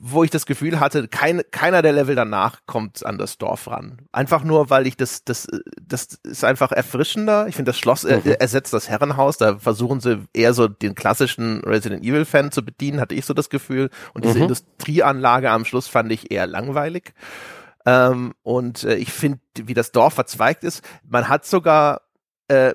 wo 0.00 0.24
ich 0.24 0.30
das 0.30 0.46
Gefühl 0.46 0.80
hatte, 0.80 1.08
kein, 1.08 1.42
keiner 1.50 1.82
der 1.82 1.92
Level 1.92 2.14
danach 2.14 2.60
kommt 2.66 3.04
an 3.04 3.18
das 3.18 3.38
Dorf 3.38 3.68
ran. 3.68 3.98
Einfach 4.12 4.44
nur, 4.44 4.70
weil 4.70 4.86
ich 4.86 4.96
das, 4.96 5.24
das, 5.24 5.46
das 5.80 6.18
ist 6.22 6.44
einfach 6.44 6.72
erfrischender. 6.72 7.46
Ich 7.48 7.56
finde, 7.56 7.70
das 7.70 7.78
Schloss 7.78 8.04
mhm. 8.04 8.22
ersetzt 8.38 8.72
das 8.72 8.88
Herrenhaus. 8.88 9.38
Da 9.38 9.58
versuchen 9.58 10.00
sie 10.00 10.24
eher 10.32 10.54
so 10.54 10.68
den 10.68 10.94
klassischen 10.94 11.62
Resident 11.64 12.04
Evil 12.04 12.24
Fan 12.24 12.52
zu 12.52 12.64
bedienen, 12.64 13.00
hatte 13.00 13.14
ich 13.14 13.24
so 13.24 13.34
das 13.34 13.50
Gefühl. 13.50 13.90
Und 14.12 14.24
diese 14.24 14.36
mhm. 14.36 14.42
Industrieanlage 14.42 15.50
am 15.50 15.64
Schluss 15.64 15.88
fand 15.88 16.12
ich 16.12 16.30
eher 16.30 16.46
langweilig. 16.46 17.14
Ähm, 17.86 18.34
und 18.42 18.84
äh, 18.84 18.96
ich 18.96 19.12
finde, 19.12 19.40
wie 19.54 19.74
das 19.74 19.92
Dorf 19.92 20.14
verzweigt 20.14 20.64
ist, 20.64 20.82
man 21.08 21.28
hat 21.28 21.44
sogar 21.46 22.02
äh, 22.48 22.74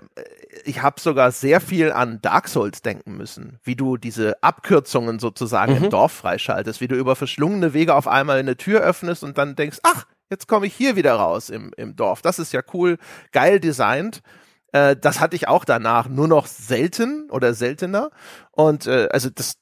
ich 0.66 0.82
habe 0.82 1.00
sogar 1.00 1.32
sehr 1.32 1.62
viel 1.62 1.92
an 1.92 2.22
Dark 2.22 2.48
Souls 2.48 2.82
denken 2.82 3.16
müssen, 3.18 3.60
wie 3.64 3.76
du 3.76 3.98
diese 3.98 4.42
Abkürzungen 4.42 5.20
sozusagen 5.20 5.78
mhm. 5.78 5.86
im 5.86 5.90
Dorf 5.90 6.12
freischaltest, 6.12 6.82
wie 6.82 6.88
du 6.88 6.96
über 6.96 7.16
verschlungene 7.16 7.74
Wege 7.74 7.94
auf 7.94 8.08
einmal 8.08 8.40
eine 8.40 8.58
Tür 8.58 8.82
öffnest 8.82 9.24
und 9.24 9.38
dann 9.38 9.56
denkst, 9.56 9.80
ach, 9.84 10.06
jetzt 10.30 10.48
komme 10.48 10.66
ich 10.66 10.74
hier 10.74 10.96
wieder 10.96 11.14
raus 11.16 11.50
im, 11.50 11.72
im 11.78 11.96
Dorf. 11.96 12.22
Das 12.22 12.40
ist 12.40 12.52
ja 12.54 12.62
cool, 12.74 12.98
geil 13.32 13.60
designt. 13.60 14.22
Äh, 14.72 14.96
das 14.96 15.20
hatte 15.20 15.36
ich 15.36 15.48
auch 15.48 15.66
danach 15.66 16.10
nur 16.10 16.28
noch 16.28 16.48
selten 16.48 17.30
oder 17.30 17.54
seltener. 17.54 18.10
Und 18.52 18.88
äh, 18.88 19.08
also 19.12 19.30
das 19.30 19.56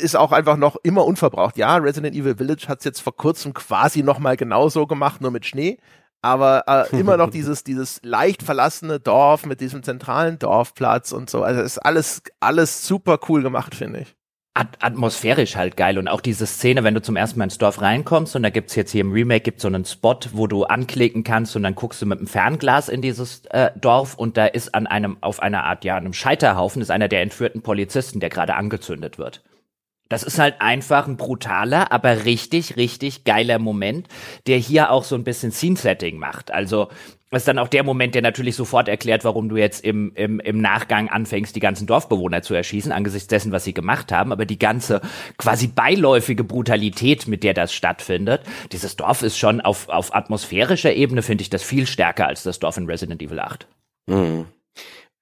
ist 0.00 0.16
auch 0.16 0.32
einfach 0.32 0.56
noch 0.56 0.76
immer 0.82 1.04
unverbraucht. 1.04 1.56
Ja, 1.58 1.76
Resident 1.76 2.14
Evil 2.14 2.36
Village 2.36 2.68
hat 2.68 2.78
es 2.78 2.84
jetzt 2.84 3.00
vor 3.00 3.16
kurzem 3.16 3.52
quasi 3.52 4.02
nochmal 4.02 4.36
genauso 4.36 4.86
gemacht, 4.86 5.20
nur 5.20 5.30
mit 5.30 5.44
Schnee 5.44 5.78
aber 6.22 6.64
äh, 6.66 6.96
immer 6.98 7.16
noch 7.16 7.30
dieses 7.30 7.64
dieses 7.64 8.00
leicht 8.02 8.42
verlassene 8.42 9.00
Dorf 9.00 9.44
mit 9.44 9.60
diesem 9.60 9.82
zentralen 9.82 10.38
Dorfplatz 10.38 11.12
und 11.12 11.28
so. 11.28 11.42
Also 11.42 11.60
ist 11.60 11.78
alles 11.78 12.22
alles 12.40 12.86
super 12.86 13.18
cool 13.28 13.42
gemacht, 13.42 13.74
finde 13.74 14.00
ich. 14.00 14.14
At 14.54 14.78
atmosphärisch 14.80 15.56
halt 15.56 15.78
geil 15.78 15.96
und 15.96 16.08
auch 16.08 16.20
diese 16.20 16.46
Szene, 16.46 16.84
wenn 16.84 16.92
du 16.92 17.00
zum 17.00 17.16
ersten 17.16 17.38
Mal 17.38 17.44
ins 17.46 17.56
Dorf 17.56 17.80
reinkommst 17.80 18.36
und 18.36 18.42
da 18.42 18.50
gibt's 18.50 18.74
jetzt 18.74 18.90
hier 18.92 19.00
im 19.00 19.10
Remake 19.10 19.40
gibt's 19.40 19.62
so 19.62 19.68
einen 19.68 19.86
Spot, 19.86 20.18
wo 20.32 20.46
du 20.46 20.64
anklicken 20.64 21.24
kannst 21.24 21.56
und 21.56 21.62
dann 21.62 21.74
guckst 21.74 22.02
du 22.02 22.06
mit 22.06 22.20
dem 22.20 22.26
Fernglas 22.26 22.90
in 22.90 23.00
dieses 23.00 23.46
äh, 23.46 23.70
Dorf 23.80 24.14
und 24.14 24.36
da 24.36 24.44
ist 24.44 24.74
an 24.74 24.86
einem 24.86 25.16
auf 25.22 25.40
einer 25.40 25.64
Art 25.64 25.84
ja 25.84 25.96
einem 25.96 26.12
Scheiterhaufen 26.12 26.82
ist 26.82 26.90
einer 26.90 27.08
der 27.08 27.22
entführten 27.22 27.62
Polizisten, 27.62 28.20
der 28.20 28.28
gerade 28.28 28.54
angezündet 28.54 29.16
wird. 29.16 29.42
Das 30.12 30.22
ist 30.22 30.38
halt 30.38 30.60
einfach 30.60 31.06
ein 31.06 31.16
brutaler, 31.16 31.90
aber 31.90 32.26
richtig, 32.26 32.76
richtig 32.76 33.24
geiler 33.24 33.58
Moment, 33.58 34.08
der 34.46 34.58
hier 34.58 34.90
auch 34.90 35.04
so 35.04 35.14
ein 35.14 35.24
bisschen 35.24 35.52
Scene-Setting 35.52 36.18
macht. 36.18 36.52
Also 36.52 36.88
ist 37.30 37.48
dann 37.48 37.58
auch 37.58 37.68
der 37.68 37.82
Moment, 37.82 38.14
der 38.14 38.20
natürlich 38.20 38.56
sofort 38.56 38.88
erklärt, 38.88 39.24
warum 39.24 39.48
du 39.48 39.56
jetzt 39.56 39.82
im, 39.84 40.12
im, 40.14 40.38
im 40.38 40.60
Nachgang 40.60 41.08
anfängst, 41.08 41.56
die 41.56 41.60
ganzen 41.60 41.86
Dorfbewohner 41.86 42.42
zu 42.42 42.52
erschießen, 42.52 42.92
angesichts 42.92 43.28
dessen, 43.28 43.52
was 43.52 43.64
sie 43.64 43.72
gemacht 43.72 44.12
haben. 44.12 44.32
Aber 44.32 44.44
die 44.44 44.58
ganze 44.58 45.00
quasi 45.38 45.66
beiläufige 45.66 46.44
Brutalität, 46.44 47.26
mit 47.26 47.42
der 47.42 47.54
das 47.54 47.72
stattfindet, 47.72 48.42
dieses 48.70 48.96
Dorf 48.96 49.22
ist 49.22 49.38
schon 49.38 49.62
auf, 49.62 49.88
auf 49.88 50.14
atmosphärischer 50.14 50.92
Ebene, 50.92 51.22
finde 51.22 51.40
ich 51.40 51.48
das 51.48 51.62
viel 51.62 51.86
stärker 51.86 52.26
als 52.26 52.42
das 52.42 52.58
Dorf 52.58 52.76
in 52.76 52.84
Resident 52.84 53.22
Evil 53.22 53.40
8. 53.40 53.66
Mhm. 54.08 54.44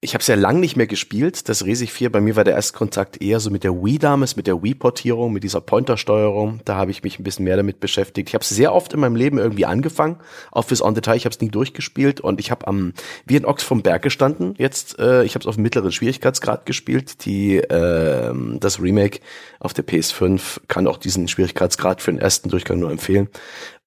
Ich 0.03 0.15
habe 0.15 0.23
es 0.23 0.29
ja 0.29 0.35
lang 0.35 0.61
nicht 0.61 0.77
mehr 0.77 0.87
gespielt, 0.87 1.47
das 1.51 1.67
Resig 1.67 1.93
4. 1.93 2.11
Bei 2.11 2.23
mir 2.23 2.35
war 2.35 2.45
der 2.45 2.55
Erstkontakt 2.55 3.21
eher 3.21 3.39
so 3.39 3.51
mit 3.51 3.65
der 3.65 3.75
Wii 3.75 3.99
damals, 3.99 4.35
mit 4.35 4.47
der 4.47 4.63
Wii-Portierung, 4.63 5.31
mit 5.31 5.45
dieser 5.45 5.61
Pointer-Steuerung. 5.61 6.61
Da 6.65 6.77
habe 6.77 6.91
ich 6.91 7.03
mich 7.03 7.19
ein 7.19 7.23
bisschen 7.23 7.45
mehr 7.45 7.59
damit 7.59 7.81
beschäftigt. 7.81 8.31
Ich 8.31 8.35
habe 8.35 8.43
es 8.43 8.49
sehr 8.49 8.73
oft 8.73 8.95
in 8.95 9.01
meinem 9.01 9.15
Leben 9.15 9.37
irgendwie 9.37 9.67
angefangen, 9.67 10.17
auch 10.53 10.65
fürs 10.65 10.81
On-Detail. 10.81 11.17
Ich 11.17 11.27
habe 11.27 11.35
es 11.35 11.41
nie 11.43 11.51
durchgespielt 11.51 12.23
und 12.23 12.41
ich 12.41 12.51
habe 12.51 12.67
am 12.67 12.95
wie 13.27 13.37
ein 13.37 13.45
Ochs 13.45 13.63
vom 13.63 13.83
Berg 13.83 14.01
gestanden. 14.01 14.55
Jetzt, 14.57 14.99
äh, 14.99 15.23
ich 15.25 15.35
habe 15.35 15.43
es 15.43 15.47
auf 15.47 15.59
mittleren 15.59 15.93
Schwierigkeitsgrad 15.93 16.65
gespielt. 16.65 17.27
Die 17.27 17.59
äh, 17.59 18.33
das 18.59 18.81
Remake 18.81 19.21
auf 19.59 19.75
der 19.75 19.87
PS5 19.87 20.61
kann 20.69 20.87
auch 20.87 20.97
diesen 20.97 21.29
Schwierigkeitsgrad 21.29 22.01
für 22.01 22.11
den 22.11 22.21
ersten 22.21 22.49
Durchgang 22.49 22.79
nur 22.79 22.91
empfehlen. 22.91 23.29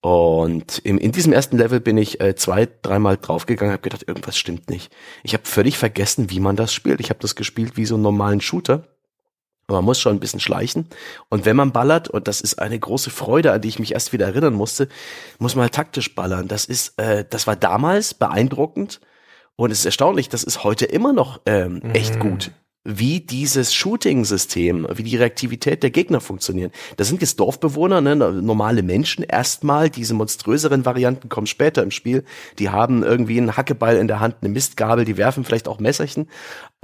Und 0.03 0.79
im, 0.79 0.97
in 0.97 1.13
diesem 1.13 1.31
ersten 1.31 1.57
Level 1.57 1.79
bin 1.79 1.97
ich 1.97 2.19
äh, 2.19 2.35
zwei, 2.35 2.67
dreimal 2.81 3.15
draufgegangen, 3.15 3.71
habe 3.71 3.83
gedacht, 3.83 4.05
irgendwas 4.05 4.37
stimmt 4.37 4.69
nicht. 4.69 4.93
Ich 5.23 5.33
habe 5.33 5.45
völlig 5.45 5.77
vergessen, 5.77 6.29
wie 6.29 6.41
man 6.41 6.57
das 6.57 6.73
spielt. 6.73 6.99
Ich 6.99 7.09
habe 7.09 7.21
das 7.21 7.35
gespielt 7.35 7.77
wie 7.77 7.85
so 7.85 7.95
einen 7.95 8.03
normalen 8.03 8.41
Shooter. 8.41 8.83
Aber 9.67 9.77
man 9.77 9.85
muss 9.85 10.01
schon 10.01 10.13
ein 10.13 10.19
bisschen 10.19 10.41
schleichen. 10.41 10.89
Und 11.29 11.45
wenn 11.45 11.55
man 11.55 11.71
ballert, 11.71 12.09
und 12.09 12.27
das 12.27 12.41
ist 12.41 12.59
eine 12.59 12.77
große 12.77 13.11
Freude, 13.11 13.53
an 13.53 13.61
die 13.61 13.69
ich 13.69 13.79
mich 13.79 13.93
erst 13.93 14.11
wieder 14.11 14.25
erinnern 14.25 14.55
musste, 14.55 14.89
muss 15.39 15.55
man 15.55 15.63
halt 15.63 15.73
taktisch 15.73 16.13
ballern. 16.13 16.49
Das 16.49 16.65
ist, 16.65 16.99
äh, 16.99 17.23
das 17.29 17.47
war 17.47 17.55
damals 17.55 18.13
beeindruckend. 18.13 18.99
Und 19.55 19.71
es 19.71 19.79
ist 19.79 19.85
erstaunlich, 19.85 20.27
das 20.27 20.43
ist 20.43 20.65
heute 20.65 20.83
immer 20.83 21.13
noch 21.13 21.39
ähm, 21.45 21.81
echt 21.93 22.15
mhm. 22.15 22.19
gut 22.19 22.51
wie 22.85 23.21
dieses 23.21 23.73
Shooting-System, 23.73 24.87
wie 24.93 25.03
die 25.03 25.15
Reaktivität 25.15 25.83
der 25.83 25.91
Gegner 25.91 26.19
funktionieren. 26.19 26.71
Das 26.97 27.07
sind 27.07 27.21
jetzt 27.21 27.39
Dorfbewohner, 27.39 28.01
ne, 28.01 28.15
normale 28.15 28.83
Menschen 28.83 29.23
erstmal. 29.23 29.89
Diese 29.89 30.13
monströseren 30.13 30.85
Varianten 30.85 31.29
kommen 31.29 31.47
später 31.47 31.81
im 31.81 31.91
Spiel. 31.91 32.25
Die 32.59 32.69
haben 32.69 33.03
irgendwie 33.03 33.37
einen 33.37 33.55
Hackeball 33.55 33.95
in 33.95 34.07
der 34.07 34.19
Hand, 34.19 34.37
eine 34.41 34.49
Mistgabel, 34.49 35.05
die 35.05 35.17
werfen 35.17 35.45
vielleicht 35.45 35.69
auch 35.69 35.79
Messerchen 35.79 36.27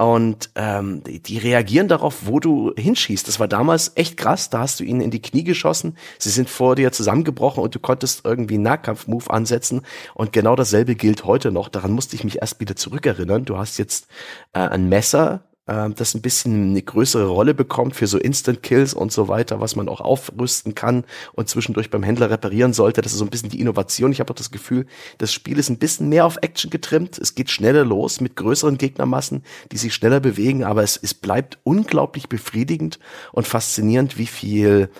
und 0.00 0.48
ähm, 0.54 1.02
die, 1.04 1.36
reagieren 1.36 1.86
darauf, 1.88 2.26
wo 2.26 2.40
du 2.40 2.72
hinschießt. 2.74 3.28
Das 3.28 3.38
war 3.38 3.48
damals 3.48 3.92
echt 3.96 4.16
krass. 4.16 4.48
Da 4.48 4.60
hast 4.60 4.80
du 4.80 4.84
ihnen 4.84 5.02
in 5.02 5.10
die 5.10 5.20
Knie 5.20 5.44
geschossen. 5.44 5.98
Sie 6.18 6.30
sind 6.30 6.48
vor 6.48 6.74
dir 6.76 6.90
zusammengebrochen 6.92 7.62
und 7.62 7.74
du 7.74 7.80
konntest 7.80 8.24
irgendwie 8.24 8.54
einen 8.54 8.62
Nahkampf-Move 8.62 9.28
ansetzen. 9.28 9.82
Und 10.14 10.32
genau 10.32 10.56
dasselbe 10.56 10.94
gilt 10.94 11.24
heute 11.24 11.52
noch. 11.52 11.68
Daran 11.68 11.92
musste 11.92 12.16
ich 12.16 12.24
mich 12.24 12.40
erst 12.40 12.60
wieder 12.60 12.76
zurückerinnern. 12.76 13.44
Du 13.44 13.58
hast 13.58 13.76
jetzt 13.76 14.06
äh, 14.54 14.60
ein 14.60 14.88
Messer, 14.88 15.42
ähm, 15.70 15.94
das 15.94 16.14
ein 16.14 16.20
bisschen 16.20 16.70
eine 16.70 16.82
größere 16.82 17.26
Rolle 17.26 17.54
bekommt 17.54 17.94
für 17.94 18.08
so 18.08 18.18
Instant 18.18 18.62
Kills 18.62 18.92
und 18.92 19.12
so 19.12 19.28
weiter, 19.28 19.60
was 19.60 19.76
man 19.76 19.88
auch 19.88 20.00
aufrüsten 20.00 20.74
kann 20.74 21.04
und 21.32 21.48
zwischendurch 21.48 21.90
beim 21.90 22.02
Händler 22.02 22.28
reparieren 22.28 22.72
sollte. 22.72 23.00
Das 23.00 23.12
ist 23.12 23.18
so 23.18 23.24
ein 23.24 23.30
bisschen 23.30 23.50
die 23.50 23.60
Innovation. 23.60 24.10
Ich 24.10 24.20
habe 24.20 24.32
auch 24.32 24.36
das 24.36 24.50
Gefühl, 24.50 24.86
das 25.18 25.32
Spiel 25.32 25.58
ist 25.58 25.70
ein 25.70 25.78
bisschen 25.78 26.08
mehr 26.08 26.26
auf 26.26 26.38
Action 26.42 26.70
getrimmt. 26.70 27.18
Es 27.18 27.36
geht 27.36 27.50
schneller 27.50 27.84
los 27.84 28.20
mit 28.20 28.34
größeren 28.36 28.78
Gegnermassen, 28.78 29.44
die 29.70 29.78
sich 29.78 29.94
schneller 29.94 30.20
bewegen, 30.20 30.64
aber 30.64 30.82
es, 30.82 30.98
es 31.00 31.14
bleibt 31.14 31.58
unglaublich 31.62 32.28
befriedigend 32.28 32.98
und 33.32 33.46
faszinierend, 33.46 34.18
wie 34.18 34.26
viel 34.26 34.90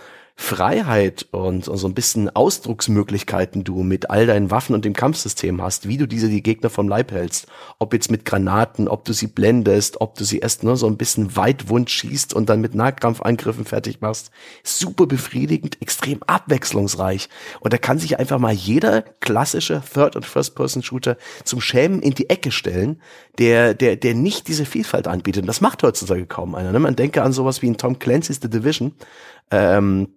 Freiheit 0.43 1.27
und, 1.33 1.69
und 1.69 1.77
so 1.77 1.87
ein 1.87 1.93
bisschen 1.93 2.35
Ausdrucksmöglichkeiten 2.35 3.63
du 3.63 3.83
mit 3.83 4.09
all 4.09 4.27
deinen 4.27 4.51
Waffen 4.51 4.75
und 4.75 4.87
dem 4.87 4.95
Kampfsystem 4.95 5.61
hast, 5.61 5.87
wie 5.87 5.99
du 5.99 6.09
diese 6.09 6.31
die 6.31 6.43
Gegner 6.43 6.71
vom 6.71 6.89
Leib 6.89 7.13
hältst. 7.13 7.47
Ob 7.79 7.93
jetzt 7.93 8.11
mit 8.11 8.25
Granaten, 8.25 8.89
ob 8.89 9.05
du 9.05 9.13
sie 9.13 9.27
blendest, 9.27 10.01
ob 10.01 10.17
du 10.17 10.25
sie 10.25 10.39
erst 10.39 10.65
nur 10.65 10.79
so 10.79 10.87
ein 10.87 10.97
bisschen 10.97 11.37
weitwund 11.37 11.91
schießt 11.91 12.33
und 12.33 12.49
dann 12.49 12.63
mit 12.63 12.75
Nahkampfangriffen 12.75 13.67
fertig 13.67 14.01
machst. 14.01 14.31
Super 14.65 15.07
befriedigend, 15.07 15.81
extrem 15.83 16.23
abwechslungsreich. 16.23 17.29
Und 17.61 17.75
da 17.75 17.79
kann 17.79 17.99
sich 17.99 18.19
einfach 18.19 18.39
mal 18.39 18.55
jeder 18.55 19.03
klassische 19.03 19.83
Third- 19.93 20.17
und 20.17 20.25
First-Person-Shooter 20.25 21.19
zum 21.45 21.61
Schämen 21.61 22.01
in 22.01 22.15
die 22.15 22.31
Ecke 22.31 22.51
stellen, 22.51 23.03
der, 23.39 23.75
der, 23.75 23.97
der 23.97 24.15
nicht 24.15 24.49
diese 24.49 24.65
Vielfalt 24.65 25.07
anbietet. 25.07 25.43
Und 25.43 25.49
das 25.49 25.61
macht 25.61 25.83
heutzutage 25.83 26.25
kaum 26.25 26.55
einer. 26.55 26.73
Ne? 26.73 26.81
Man 26.81 26.97
denke 26.97 27.23
an 27.23 27.33
sowas 27.33 27.61
wie 27.61 27.69
ein 27.69 27.77
Tom 27.77 27.99
Clancy's 27.99 28.41
The 28.43 28.49
Division. 28.49 28.95
Ähm, 29.51 30.09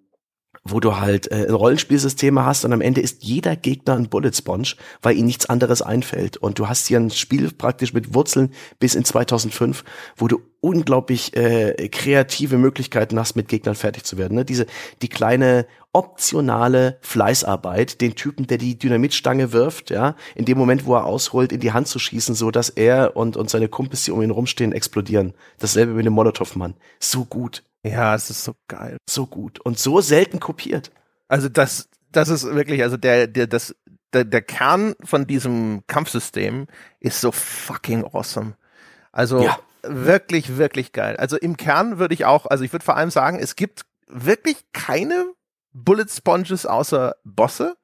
wo 0.64 0.80
du 0.80 0.96
halt 0.96 1.26
äh, 1.26 1.50
Rollenspielsysteme 1.50 2.44
hast 2.44 2.64
und 2.64 2.72
am 2.72 2.80
Ende 2.80 3.02
ist 3.02 3.22
jeder 3.22 3.54
Gegner 3.54 3.94
ein 3.94 4.08
Bullet 4.08 4.32
Sponge, 4.32 4.74
weil 5.02 5.16
ihnen 5.16 5.26
nichts 5.26 5.46
anderes 5.46 5.82
einfällt. 5.82 6.38
Und 6.38 6.58
du 6.58 6.68
hast 6.68 6.86
hier 6.86 6.98
ein 6.98 7.10
Spiel 7.10 7.50
praktisch 7.52 7.92
mit 7.92 8.14
Wurzeln 8.14 8.52
bis 8.78 8.94
in 8.94 9.04
2005, 9.04 9.84
wo 10.16 10.26
du 10.26 10.40
unglaublich 10.60 11.36
äh, 11.36 11.88
kreative 11.90 12.56
Möglichkeiten 12.56 13.18
hast, 13.18 13.36
mit 13.36 13.48
Gegnern 13.48 13.74
fertig 13.74 14.04
zu 14.04 14.16
werden. 14.16 14.36
Ne? 14.36 14.46
Diese 14.46 14.64
die 15.02 15.10
kleine 15.10 15.66
optionale 15.92 16.98
Fleißarbeit, 17.02 18.00
den 18.00 18.14
Typen, 18.14 18.46
der 18.46 18.56
die 18.56 18.78
Dynamitstange 18.78 19.52
wirft, 19.52 19.90
ja, 19.90 20.16
in 20.34 20.46
dem 20.46 20.56
Moment, 20.56 20.86
wo 20.86 20.94
er 20.94 21.04
ausholt, 21.04 21.52
in 21.52 21.60
die 21.60 21.72
Hand 21.72 21.88
zu 21.88 21.98
schießen, 21.98 22.34
so 22.34 22.50
dass 22.50 22.70
er 22.70 23.16
und 23.16 23.36
und 23.36 23.50
seine 23.50 23.68
Kumpels, 23.68 24.04
die 24.04 24.10
um 24.10 24.22
ihn 24.22 24.30
rumstehen, 24.30 24.72
explodieren. 24.72 25.34
Dasselbe 25.58 25.92
mit 25.92 26.06
dem 26.06 26.14
Molotow-Mann. 26.14 26.74
So 26.98 27.26
gut. 27.26 27.62
Ja, 27.84 28.14
es 28.14 28.30
ist 28.30 28.44
so 28.44 28.54
geil. 28.66 28.96
So 29.08 29.26
gut 29.26 29.60
und 29.60 29.78
so 29.78 30.00
selten 30.00 30.40
kopiert. 30.40 30.90
Also 31.28 31.48
das, 31.48 31.88
das 32.10 32.28
ist 32.30 32.44
wirklich, 32.44 32.82
also 32.82 32.96
der, 32.96 33.26
der, 33.26 33.46
das, 33.46 33.76
der, 34.12 34.24
der 34.24 34.42
Kern 34.42 34.94
von 35.04 35.26
diesem 35.26 35.82
Kampfsystem 35.86 36.66
ist 37.00 37.20
so 37.20 37.30
fucking 37.30 38.04
awesome. 38.04 38.54
Also 39.12 39.42
ja. 39.44 39.58
wirklich, 39.82 40.56
wirklich 40.56 40.92
geil. 40.92 41.16
Also 41.18 41.36
im 41.36 41.56
Kern 41.58 41.98
würde 41.98 42.14
ich 42.14 42.24
auch, 42.24 42.46
also 42.46 42.64
ich 42.64 42.72
würde 42.72 42.84
vor 42.84 42.96
allem 42.96 43.10
sagen, 43.10 43.38
es 43.38 43.54
gibt 43.54 43.82
wirklich 44.06 44.56
keine 44.72 45.26
Bullet 45.72 46.06
Sponges 46.08 46.64
außer 46.64 47.16
Bosse. 47.24 47.76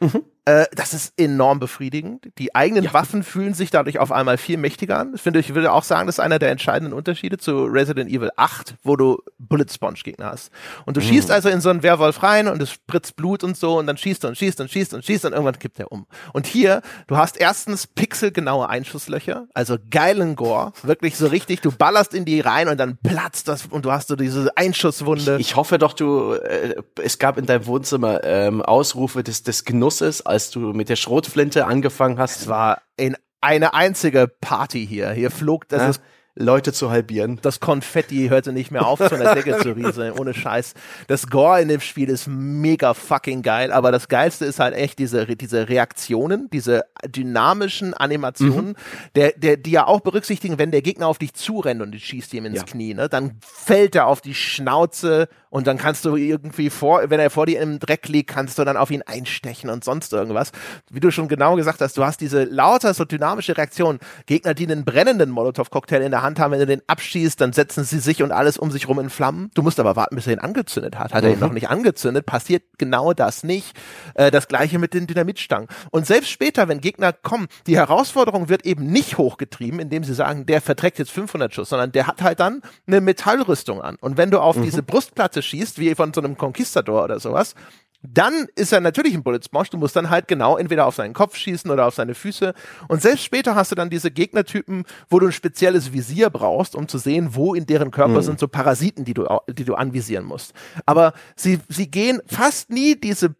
Mhm. 0.00 0.24
Äh, 0.46 0.66
das 0.76 0.94
ist 0.94 1.12
enorm 1.16 1.58
befriedigend. 1.58 2.28
Die 2.38 2.54
eigenen 2.54 2.84
ja. 2.84 2.94
Waffen 2.94 3.24
fühlen 3.24 3.52
sich 3.52 3.70
dadurch 3.70 3.98
auf 3.98 4.12
einmal 4.12 4.38
viel 4.38 4.56
mächtiger 4.58 4.96
an. 4.96 5.12
Ich 5.16 5.22
finde, 5.22 5.40
ich 5.40 5.54
würde 5.56 5.72
auch 5.72 5.82
sagen, 5.82 6.06
das 6.06 6.16
ist 6.16 6.20
einer 6.20 6.38
der 6.38 6.52
entscheidenden 6.52 6.92
Unterschiede 6.94 7.36
zu 7.36 7.64
Resident 7.64 8.08
Evil 8.08 8.30
8, 8.36 8.76
wo 8.84 8.94
du 8.94 9.18
Bullet 9.40 9.66
Sponge 9.72 9.98
Gegner 10.04 10.26
hast. 10.26 10.52
Und 10.84 10.96
du 10.96 11.00
mhm. 11.00 11.06
schießt 11.06 11.32
also 11.32 11.48
in 11.48 11.60
so 11.60 11.68
einen 11.68 11.82
Werwolf 11.82 12.22
rein 12.22 12.46
und 12.46 12.62
es 12.62 12.70
spritzt 12.70 13.16
Blut 13.16 13.42
und 13.42 13.56
so 13.56 13.76
und 13.76 13.88
dann 13.88 13.96
schießt 13.96 14.22
du 14.22 14.28
und 14.28 14.38
schießt 14.38 14.60
und 14.60 14.70
schießt 14.70 14.94
und 14.94 15.04
schießt 15.04 15.24
und 15.24 15.32
irgendwann 15.32 15.58
kippt 15.58 15.80
er 15.80 15.90
um. 15.90 16.06
Und 16.32 16.46
hier, 16.46 16.80
du 17.08 17.16
hast 17.16 17.38
erstens 17.38 17.88
pixelgenaue 17.88 18.68
Einschusslöcher, 18.68 19.48
also 19.52 19.78
geilen 19.90 20.36
Gore, 20.36 20.72
wirklich 20.84 21.16
so 21.16 21.26
richtig, 21.26 21.60
du 21.60 21.72
ballerst 21.72 22.14
in 22.14 22.24
die 22.24 22.38
rein 22.38 22.68
und 22.68 22.78
dann 22.78 22.98
platzt 22.98 23.48
das 23.48 23.66
und 23.66 23.84
du 23.84 23.90
hast 23.90 24.06
so 24.06 24.14
diese 24.14 24.56
Einschusswunde. 24.56 25.38
Ich, 25.40 25.48
ich 25.48 25.56
hoffe 25.56 25.78
doch, 25.78 25.92
du, 25.92 26.34
äh, 26.34 26.76
es 27.02 27.18
gab 27.18 27.36
in 27.36 27.46
deinem 27.46 27.66
Wohnzimmer 27.66 28.22
ähm, 28.22 28.62
Ausrufe 28.62 29.24
des, 29.24 29.42
des 29.42 29.64
Genusses, 29.64 30.24
als 30.36 30.50
du 30.50 30.60
mit 30.74 30.90
der 30.90 30.96
Schrotflinte 30.96 31.64
angefangen 31.66 32.18
hast. 32.18 32.42
Es 32.42 32.46
war 32.46 32.82
in 32.98 33.16
eine 33.40 33.72
einzige 33.72 34.28
Party 34.28 34.86
hier. 34.86 35.10
Hier 35.12 35.30
flog, 35.30 35.66
das 35.68 35.80
ja. 35.80 35.88
ist 35.88 36.02
Leute 36.36 36.72
zu 36.72 36.90
halbieren. 36.90 37.38
Das 37.42 37.60
Konfetti 37.60 38.28
hörte 38.28 38.52
nicht 38.52 38.70
mehr 38.70 38.86
auf, 38.86 38.98
von 38.98 39.18
der 39.18 39.34
Decke 39.34 39.58
zu 39.58 39.72
rieseln, 39.76 40.12
ohne 40.12 40.34
Scheiß. 40.34 40.74
Das 41.08 41.28
Gore 41.28 41.62
in 41.62 41.68
dem 41.68 41.80
Spiel 41.80 42.10
ist 42.10 42.26
mega 42.28 42.94
fucking 42.94 43.42
geil, 43.42 43.72
aber 43.72 43.90
das 43.90 44.08
Geilste 44.08 44.44
ist 44.44 44.60
halt 44.60 44.74
echt 44.74 44.98
diese, 44.98 45.26
diese 45.26 45.68
Reaktionen, 45.68 46.48
diese 46.50 46.84
dynamischen 47.06 47.94
Animationen, 47.94 48.68
mhm. 48.68 48.74
der, 49.14 49.32
der, 49.32 49.56
die 49.56 49.70
ja 49.70 49.86
auch 49.86 50.00
berücksichtigen, 50.00 50.58
wenn 50.58 50.70
der 50.70 50.82
Gegner 50.82 51.08
auf 51.08 51.18
dich 51.18 51.34
zurennt 51.34 51.80
und 51.80 51.92
du 51.92 51.98
schießt 51.98 52.34
ihm 52.34 52.44
ins 52.44 52.58
ja. 52.58 52.64
Knie, 52.64 52.94
ne, 52.94 53.08
dann 53.08 53.38
fällt 53.40 53.94
er 53.94 54.06
auf 54.06 54.20
die 54.20 54.34
Schnauze 54.34 55.28
und 55.48 55.66
dann 55.66 55.78
kannst 55.78 56.04
du 56.04 56.16
irgendwie 56.16 56.68
vor, 56.68 57.08
wenn 57.08 57.18
er 57.18 57.30
vor 57.30 57.46
dir 57.46 57.60
im 57.60 57.78
Dreck 57.78 58.08
liegt, 58.08 58.28
kannst 58.28 58.58
du 58.58 58.64
dann 58.64 58.76
auf 58.76 58.90
ihn 58.90 59.00
einstechen 59.00 59.70
und 59.70 59.84
sonst 59.84 60.12
irgendwas. 60.12 60.52
Wie 60.90 61.00
du 61.00 61.10
schon 61.10 61.28
genau 61.28 61.56
gesagt 61.56 61.80
hast, 61.80 61.96
du 61.96 62.04
hast 62.04 62.20
diese 62.20 62.44
lauter 62.44 62.92
so 62.92 63.06
dynamische 63.06 63.56
Reaktion. 63.56 63.98
Gegner, 64.26 64.52
die 64.52 64.66
einen 64.66 64.84
brennenden 64.84 65.30
Molotow-Cocktail 65.30 66.02
in 66.02 66.10
der 66.10 66.20
Hand 66.20 66.25
haben, 66.34 66.50
wenn 66.52 66.60
du 66.60 66.66
den 66.66 66.82
abschießt, 66.86 67.40
dann 67.40 67.52
setzen 67.52 67.84
sie 67.84 67.98
sich 67.98 68.22
und 68.22 68.32
alles 68.32 68.58
um 68.58 68.70
sich 68.70 68.88
rum 68.88 68.98
in 68.98 69.10
Flammen. 69.10 69.50
Du 69.54 69.62
musst 69.62 69.80
aber 69.80 69.96
warten, 69.96 70.16
bis 70.16 70.26
er 70.26 70.34
ihn 70.34 70.38
angezündet 70.38 70.98
hat. 70.98 71.14
Hat 71.14 71.24
er 71.24 71.30
ihn 71.30 71.36
mhm. 71.36 71.40
noch 71.40 71.52
nicht 71.52 71.68
angezündet, 71.68 72.26
passiert 72.26 72.64
genau 72.78 73.12
das 73.12 73.44
nicht. 73.44 73.76
Äh, 74.14 74.30
das 74.30 74.48
gleiche 74.48 74.78
mit 74.78 74.94
den 74.94 75.06
Dynamitstangen. 75.06 75.68
Und 75.90 76.06
selbst 76.06 76.30
später, 76.30 76.68
wenn 76.68 76.80
Gegner 76.80 77.12
kommen, 77.12 77.46
die 77.66 77.76
Herausforderung 77.76 78.48
wird 78.48 78.66
eben 78.66 78.86
nicht 78.86 79.18
hochgetrieben, 79.18 79.80
indem 79.80 80.04
sie 80.04 80.14
sagen, 80.14 80.46
der 80.46 80.60
verträgt 80.60 80.98
jetzt 80.98 81.10
500 81.12 81.54
Schuss, 81.54 81.68
sondern 81.68 81.92
der 81.92 82.06
hat 82.06 82.22
halt 82.22 82.40
dann 82.40 82.62
eine 82.86 83.00
Metallrüstung 83.00 83.80
an. 83.80 83.96
Und 84.00 84.16
wenn 84.16 84.30
du 84.30 84.40
auf 84.40 84.56
mhm. 84.56 84.62
diese 84.62 84.82
Brustplatte 84.82 85.42
schießt, 85.42 85.78
wie 85.78 85.94
von 85.94 86.12
so 86.12 86.20
einem 86.20 86.36
Conquistador 86.36 87.04
oder 87.04 87.20
sowas, 87.20 87.54
dann 88.02 88.46
ist 88.54 88.72
er 88.72 88.80
natürlich 88.80 89.14
ein 89.14 89.22
Bullet. 89.22 89.40
Du 89.70 89.78
musst 89.78 89.96
dann 89.96 90.10
halt 90.10 90.28
genau 90.28 90.56
entweder 90.56 90.86
auf 90.86 90.94
seinen 90.94 91.14
Kopf 91.14 91.36
schießen 91.36 91.70
oder 91.70 91.86
auf 91.86 91.94
seine 91.94 92.14
Füße. 92.14 92.54
Und 92.88 93.02
selbst 93.02 93.24
später 93.24 93.54
hast 93.54 93.70
du 93.72 93.74
dann 93.74 93.90
diese 93.90 94.10
Gegnertypen, 94.10 94.84
wo 95.08 95.18
du 95.18 95.26
ein 95.26 95.32
spezielles 95.32 95.92
Visier 95.92 96.30
brauchst, 96.30 96.74
um 96.74 96.88
zu 96.88 96.98
sehen, 96.98 97.34
wo 97.34 97.54
in 97.54 97.66
deren 97.66 97.90
Körper 97.90 98.18
mhm. 98.18 98.22
sind 98.22 98.40
so 98.40 98.48
Parasiten, 98.48 99.04
die 99.04 99.14
du, 99.14 99.26
die 99.48 99.64
du 99.64 99.74
anvisieren 99.74 100.24
musst. 100.24 100.52
Aber 100.84 101.12
sie, 101.34 101.60
sie 101.68 101.90
gehen 101.90 102.20
fast 102.26 102.70
nie 102.70 102.96
diese 102.96 103.34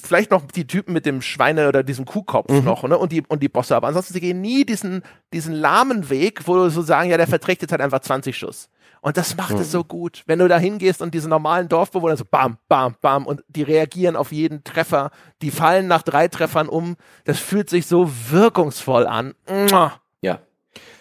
vielleicht 0.00 0.30
noch 0.30 0.46
die 0.46 0.66
Typen 0.66 0.92
mit 0.92 1.06
dem 1.06 1.22
Schweine 1.22 1.68
oder 1.68 1.82
diesem 1.82 2.04
Kuhkopf 2.04 2.50
mhm. 2.50 2.64
noch, 2.64 2.82
ne? 2.84 2.98
Und 2.98 3.12
die, 3.12 3.22
und 3.26 3.42
die 3.42 3.48
Bosse. 3.48 3.76
Aber 3.76 3.88
ansonsten, 3.88 4.14
sie 4.14 4.20
gehen 4.20 4.40
nie 4.40 4.64
diesen, 4.64 5.02
diesen 5.32 5.54
lahmen 5.54 6.10
Weg, 6.10 6.46
wo 6.46 6.54
du 6.54 6.70
so 6.70 6.82
sagen, 6.82 7.10
ja, 7.10 7.16
der 7.16 7.26
verträgt 7.26 7.62
jetzt 7.62 7.70
halt 7.70 7.80
einfach 7.80 8.00
20 8.00 8.36
Schuss. 8.36 8.68
Und 9.00 9.16
das 9.16 9.36
macht 9.36 9.54
mhm. 9.54 9.60
es 9.60 9.70
so 9.70 9.84
gut. 9.84 10.24
Wenn 10.26 10.38
du 10.38 10.48
da 10.48 10.58
hingehst 10.58 11.02
und 11.02 11.14
diese 11.14 11.28
normalen 11.28 11.68
Dorfbewohner 11.68 12.16
so 12.16 12.24
bam, 12.24 12.58
bam, 12.68 12.96
bam 13.00 13.26
und 13.26 13.44
die 13.48 13.62
reagieren 13.62 14.16
auf 14.16 14.32
jeden 14.32 14.64
Treffer, 14.64 15.10
die 15.42 15.50
fallen 15.50 15.86
nach 15.86 16.02
drei 16.02 16.28
Treffern 16.28 16.68
um, 16.68 16.96
das 17.24 17.38
fühlt 17.38 17.70
sich 17.70 17.86
so 17.86 18.10
wirkungsvoll 18.30 19.06
an. 19.06 19.34
Ja. 19.70 20.00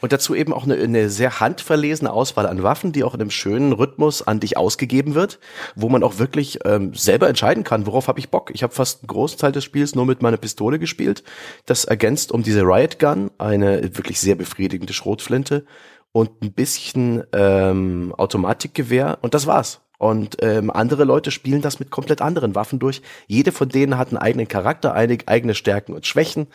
Und 0.01 0.11
dazu 0.11 0.35
eben 0.35 0.53
auch 0.53 0.63
eine, 0.63 0.75
eine 0.75 1.09
sehr 1.09 1.39
handverlesene 1.39 2.11
Auswahl 2.11 2.45
an 2.47 2.63
Waffen, 2.63 2.91
die 2.91 3.03
auch 3.03 3.13
in 3.13 3.21
einem 3.21 3.31
schönen 3.31 3.73
Rhythmus 3.73 4.21
an 4.21 4.39
dich 4.39 4.57
ausgegeben 4.57 5.15
wird, 5.15 5.39
wo 5.75 5.89
man 5.89 6.03
auch 6.03 6.19
wirklich 6.19 6.59
ähm, 6.65 6.93
selber 6.93 7.27
entscheiden 7.27 7.63
kann, 7.63 7.85
worauf 7.85 8.07
habe 8.07 8.19
ich 8.19 8.29
Bock. 8.29 8.51
Ich 8.53 8.63
habe 8.63 8.73
fast 8.73 9.01
einen 9.01 9.07
großen 9.07 9.39
Teil 9.39 9.51
des 9.51 9.63
Spiels 9.63 9.95
nur 9.95 10.05
mit 10.05 10.21
meiner 10.21 10.37
Pistole 10.37 10.79
gespielt. 10.79 11.23
Das 11.65 11.85
ergänzt 11.85 12.31
um 12.31 12.43
diese 12.43 12.61
Riot 12.61 12.99
Gun, 12.99 13.31
eine 13.37 13.83
wirklich 13.95 14.19
sehr 14.19 14.35
befriedigende 14.35 14.93
Schrotflinte 14.93 15.65
und 16.11 16.41
ein 16.41 16.53
bisschen 16.53 17.23
ähm, 17.33 18.13
Automatikgewehr 18.17 19.17
und 19.21 19.33
das 19.33 19.47
war's. 19.47 19.81
Und 19.97 20.37
ähm, 20.41 20.71
andere 20.71 21.03
Leute 21.03 21.31
spielen 21.31 21.61
das 21.61 21.79
mit 21.79 21.91
komplett 21.91 22.21
anderen 22.21 22.55
Waffen 22.55 22.79
durch. 22.79 23.01
Jede 23.27 23.51
von 23.51 23.69
denen 23.69 23.97
hat 23.97 24.09
einen 24.09 24.17
eigenen 24.17 24.47
Charakter, 24.47 24.93
einig, 24.93 25.23
eigene 25.27 25.55
Stärken 25.55 25.93
und 25.93 26.05
Schwächen, 26.05 26.47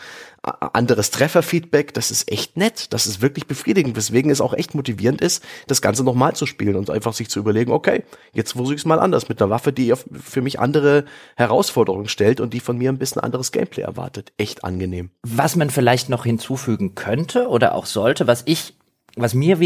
anderes 0.42 1.10
Trefferfeedback. 1.10 1.94
Das 1.94 2.10
ist 2.10 2.30
echt 2.30 2.56
nett. 2.56 2.92
Das 2.92 3.06
ist 3.06 3.20
wirklich 3.20 3.46
befriedigend, 3.46 3.96
weswegen 3.96 4.30
es 4.30 4.40
auch 4.40 4.54
echt 4.54 4.74
motivierend 4.74 5.20
ist, 5.20 5.44
das 5.66 5.82
Ganze 5.82 6.04
nochmal 6.04 6.34
zu 6.34 6.46
spielen 6.46 6.76
und 6.76 6.90
einfach 6.90 7.12
sich 7.12 7.28
zu 7.28 7.38
überlegen, 7.38 7.72
okay, 7.72 8.04
jetzt 8.32 8.52
versuche 8.52 8.74
ich 8.74 8.80
es 8.80 8.86
mal 8.86 9.00
anders 9.00 9.28
mit 9.28 9.40
einer 9.40 9.50
Waffe, 9.50 9.72
die 9.72 9.92
für 10.12 10.42
mich 10.42 10.60
andere 10.60 11.04
Herausforderungen 11.36 12.08
stellt 12.08 12.40
und 12.40 12.54
die 12.54 12.60
von 12.60 12.78
mir 12.78 12.90
ein 12.90 12.98
bisschen 12.98 13.22
anderes 13.22 13.52
Gameplay 13.52 13.82
erwartet. 13.82 14.32
Echt 14.36 14.64
angenehm. 14.64 15.10
Was 15.22 15.56
man 15.56 15.70
vielleicht 15.70 16.08
noch 16.08 16.24
hinzufügen 16.24 16.94
könnte 16.94 17.48
oder 17.48 17.74
auch 17.74 17.86
sollte, 17.86 18.26
was 18.26 18.42
ich 18.46 18.74
was 19.16 19.34
mir, 19.34 19.58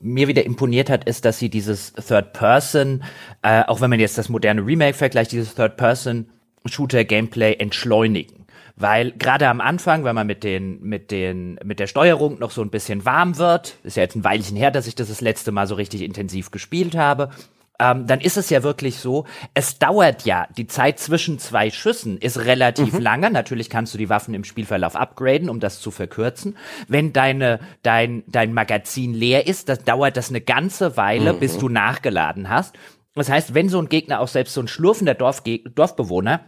mir 0.00 0.28
wieder 0.28 0.44
imponiert 0.44 0.90
hat, 0.90 1.04
ist, 1.04 1.24
dass 1.24 1.38
sie 1.38 1.48
dieses 1.48 1.92
Third 1.94 2.32
Person, 2.32 3.02
äh, 3.42 3.62
auch 3.64 3.80
wenn 3.80 3.90
man 3.90 4.00
jetzt 4.00 4.18
das 4.18 4.28
moderne 4.28 4.64
Remake 4.64 4.94
vergleicht, 4.94 5.32
dieses 5.32 5.54
Third 5.54 5.76
Person 5.76 6.26
Shooter 6.66 7.04
Gameplay 7.04 7.54
entschleunigen. 7.54 8.42
Weil 8.76 9.12
gerade 9.12 9.48
am 9.48 9.60
Anfang, 9.60 10.04
wenn 10.04 10.14
man 10.14 10.26
mit 10.26 10.44
den, 10.44 10.82
mit 10.82 11.10
den, 11.10 11.58
mit 11.62 11.78
der 11.78 11.86
Steuerung 11.86 12.38
noch 12.38 12.50
so 12.50 12.62
ein 12.62 12.70
bisschen 12.70 13.04
warm 13.04 13.36
wird, 13.36 13.76
ist 13.84 13.96
ja 13.96 14.02
jetzt 14.02 14.16
ein 14.16 14.24
Weilchen 14.24 14.56
her, 14.56 14.70
dass 14.70 14.86
ich 14.86 14.94
das 14.94 15.08
das 15.08 15.20
letzte 15.20 15.52
Mal 15.52 15.66
so 15.66 15.74
richtig 15.74 16.02
intensiv 16.02 16.50
gespielt 16.50 16.96
habe, 16.96 17.30
ähm, 17.78 18.06
dann 18.06 18.20
ist 18.20 18.36
es 18.36 18.50
ja 18.50 18.62
wirklich 18.62 18.98
so, 18.98 19.26
es 19.54 19.78
dauert 19.78 20.24
ja, 20.24 20.46
die 20.56 20.66
Zeit 20.66 20.98
zwischen 20.98 21.38
zwei 21.38 21.70
Schüssen 21.70 22.18
ist 22.18 22.38
relativ 22.44 22.94
mhm. 22.94 23.00
lange. 23.00 23.30
Natürlich 23.30 23.70
kannst 23.70 23.94
du 23.94 23.98
die 23.98 24.08
Waffen 24.08 24.34
im 24.34 24.44
Spielverlauf 24.44 24.94
upgraden, 24.94 25.48
um 25.48 25.60
das 25.60 25.80
zu 25.80 25.90
verkürzen. 25.90 26.56
Wenn 26.88 27.12
deine, 27.12 27.60
dein, 27.82 28.22
dein 28.26 28.52
Magazin 28.54 29.14
leer 29.14 29.46
ist, 29.46 29.68
das 29.68 29.84
dauert 29.84 30.16
das 30.16 30.30
eine 30.30 30.40
ganze 30.40 30.96
Weile, 30.96 31.32
mhm. 31.32 31.40
bis 31.40 31.58
du 31.58 31.68
nachgeladen 31.68 32.48
hast. 32.48 32.76
Das 33.14 33.28
heißt, 33.28 33.54
wenn 33.54 33.68
so 33.68 33.78
ein 33.78 33.88
Gegner 33.88 34.20
auch 34.20 34.28
selbst 34.28 34.54
so 34.54 34.60
ein 34.60 34.68
schlurfender 34.68 35.14
Dorfge 35.14 35.58
Dorfbewohner 35.58 36.40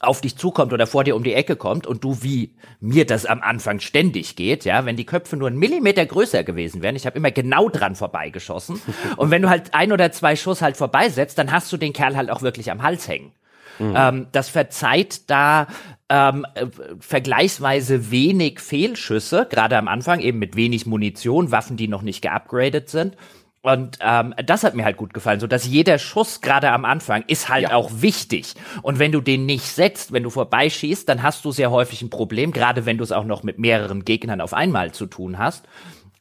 auf 0.00 0.20
dich 0.20 0.36
zukommt 0.36 0.72
oder 0.72 0.86
vor 0.86 1.04
dir 1.04 1.16
um 1.16 1.22
die 1.22 1.34
Ecke 1.34 1.56
kommt 1.56 1.86
und 1.86 2.04
du 2.04 2.22
wie 2.22 2.54
mir 2.80 3.06
das 3.06 3.26
am 3.26 3.40
Anfang 3.42 3.80
ständig 3.80 4.36
geht, 4.36 4.64
ja, 4.64 4.84
wenn 4.84 4.96
die 4.96 5.06
Köpfe 5.06 5.36
nur 5.36 5.48
einen 5.48 5.58
Millimeter 5.58 6.04
größer 6.04 6.44
gewesen 6.44 6.82
wären, 6.82 6.96
ich 6.96 7.06
habe 7.06 7.16
immer 7.16 7.30
genau 7.30 7.68
dran 7.68 7.94
vorbeigeschossen 7.94 8.80
und 9.16 9.30
wenn 9.30 9.42
du 9.42 9.48
halt 9.48 9.74
ein 9.74 9.92
oder 9.92 10.12
zwei 10.12 10.36
Schuss 10.36 10.62
halt 10.62 10.76
vorbeisetzt, 10.76 11.38
dann 11.38 11.52
hast 11.52 11.72
du 11.72 11.76
den 11.76 11.92
Kerl 11.92 12.16
halt 12.16 12.30
auch 12.30 12.42
wirklich 12.42 12.70
am 12.70 12.82
Hals 12.82 13.08
hängen. 13.08 13.32
Mhm. 13.78 13.94
Ähm, 13.96 14.26
das 14.32 14.48
verzeiht 14.48 15.28
da 15.30 15.66
ähm, 16.08 16.46
äh, 16.54 16.66
vergleichsweise 17.00 18.10
wenig 18.10 18.60
Fehlschüsse, 18.60 19.46
gerade 19.50 19.76
am 19.76 19.88
Anfang 19.88 20.20
eben 20.20 20.38
mit 20.38 20.56
wenig 20.56 20.86
Munition, 20.86 21.50
Waffen, 21.50 21.76
die 21.76 21.88
noch 21.88 22.02
nicht 22.02 22.22
geupgradet 22.22 22.88
sind. 22.88 23.16
Und 23.64 23.96
ähm, 24.02 24.34
das 24.44 24.62
hat 24.62 24.74
mir 24.74 24.84
halt 24.84 24.98
gut 24.98 25.14
gefallen, 25.14 25.40
so 25.40 25.46
dass 25.46 25.66
jeder 25.66 25.98
Schuss 25.98 26.42
gerade 26.42 26.70
am 26.70 26.84
Anfang 26.84 27.24
ist 27.28 27.48
halt 27.48 27.62
ja. 27.62 27.72
auch 27.72 27.90
wichtig. 27.94 28.52
Und 28.82 28.98
wenn 28.98 29.10
du 29.10 29.22
den 29.22 29.46
nicht 29.46 29.64
setzt, 29.64 30.12
wenn 30.12 30.22
du 30.22 30.28
vorbeischießt, 30.28 31.08
dann 31.08 31.22
hast 31.22 31.46
du 31.46 31.50
sehr 31.50 31.70
häufig 31.70 32.02
ein 32.02 32.10
Problem, 32.10 32.52
gerade 32.52 32.84
wenn 32.84 32.98
du 32.98 33.04
es 33.04 33.10
auch 33.10 33.24
noch 33.24 33.42
mit 33.42 33.58
mehreren 33.58 34.04
Gegnern 34.04 34.42
auf 34.42 34.52
einmal 34.52 34.92
zu 34.92 35.06
tun 35.06 35.38
hast. 35.38 35.64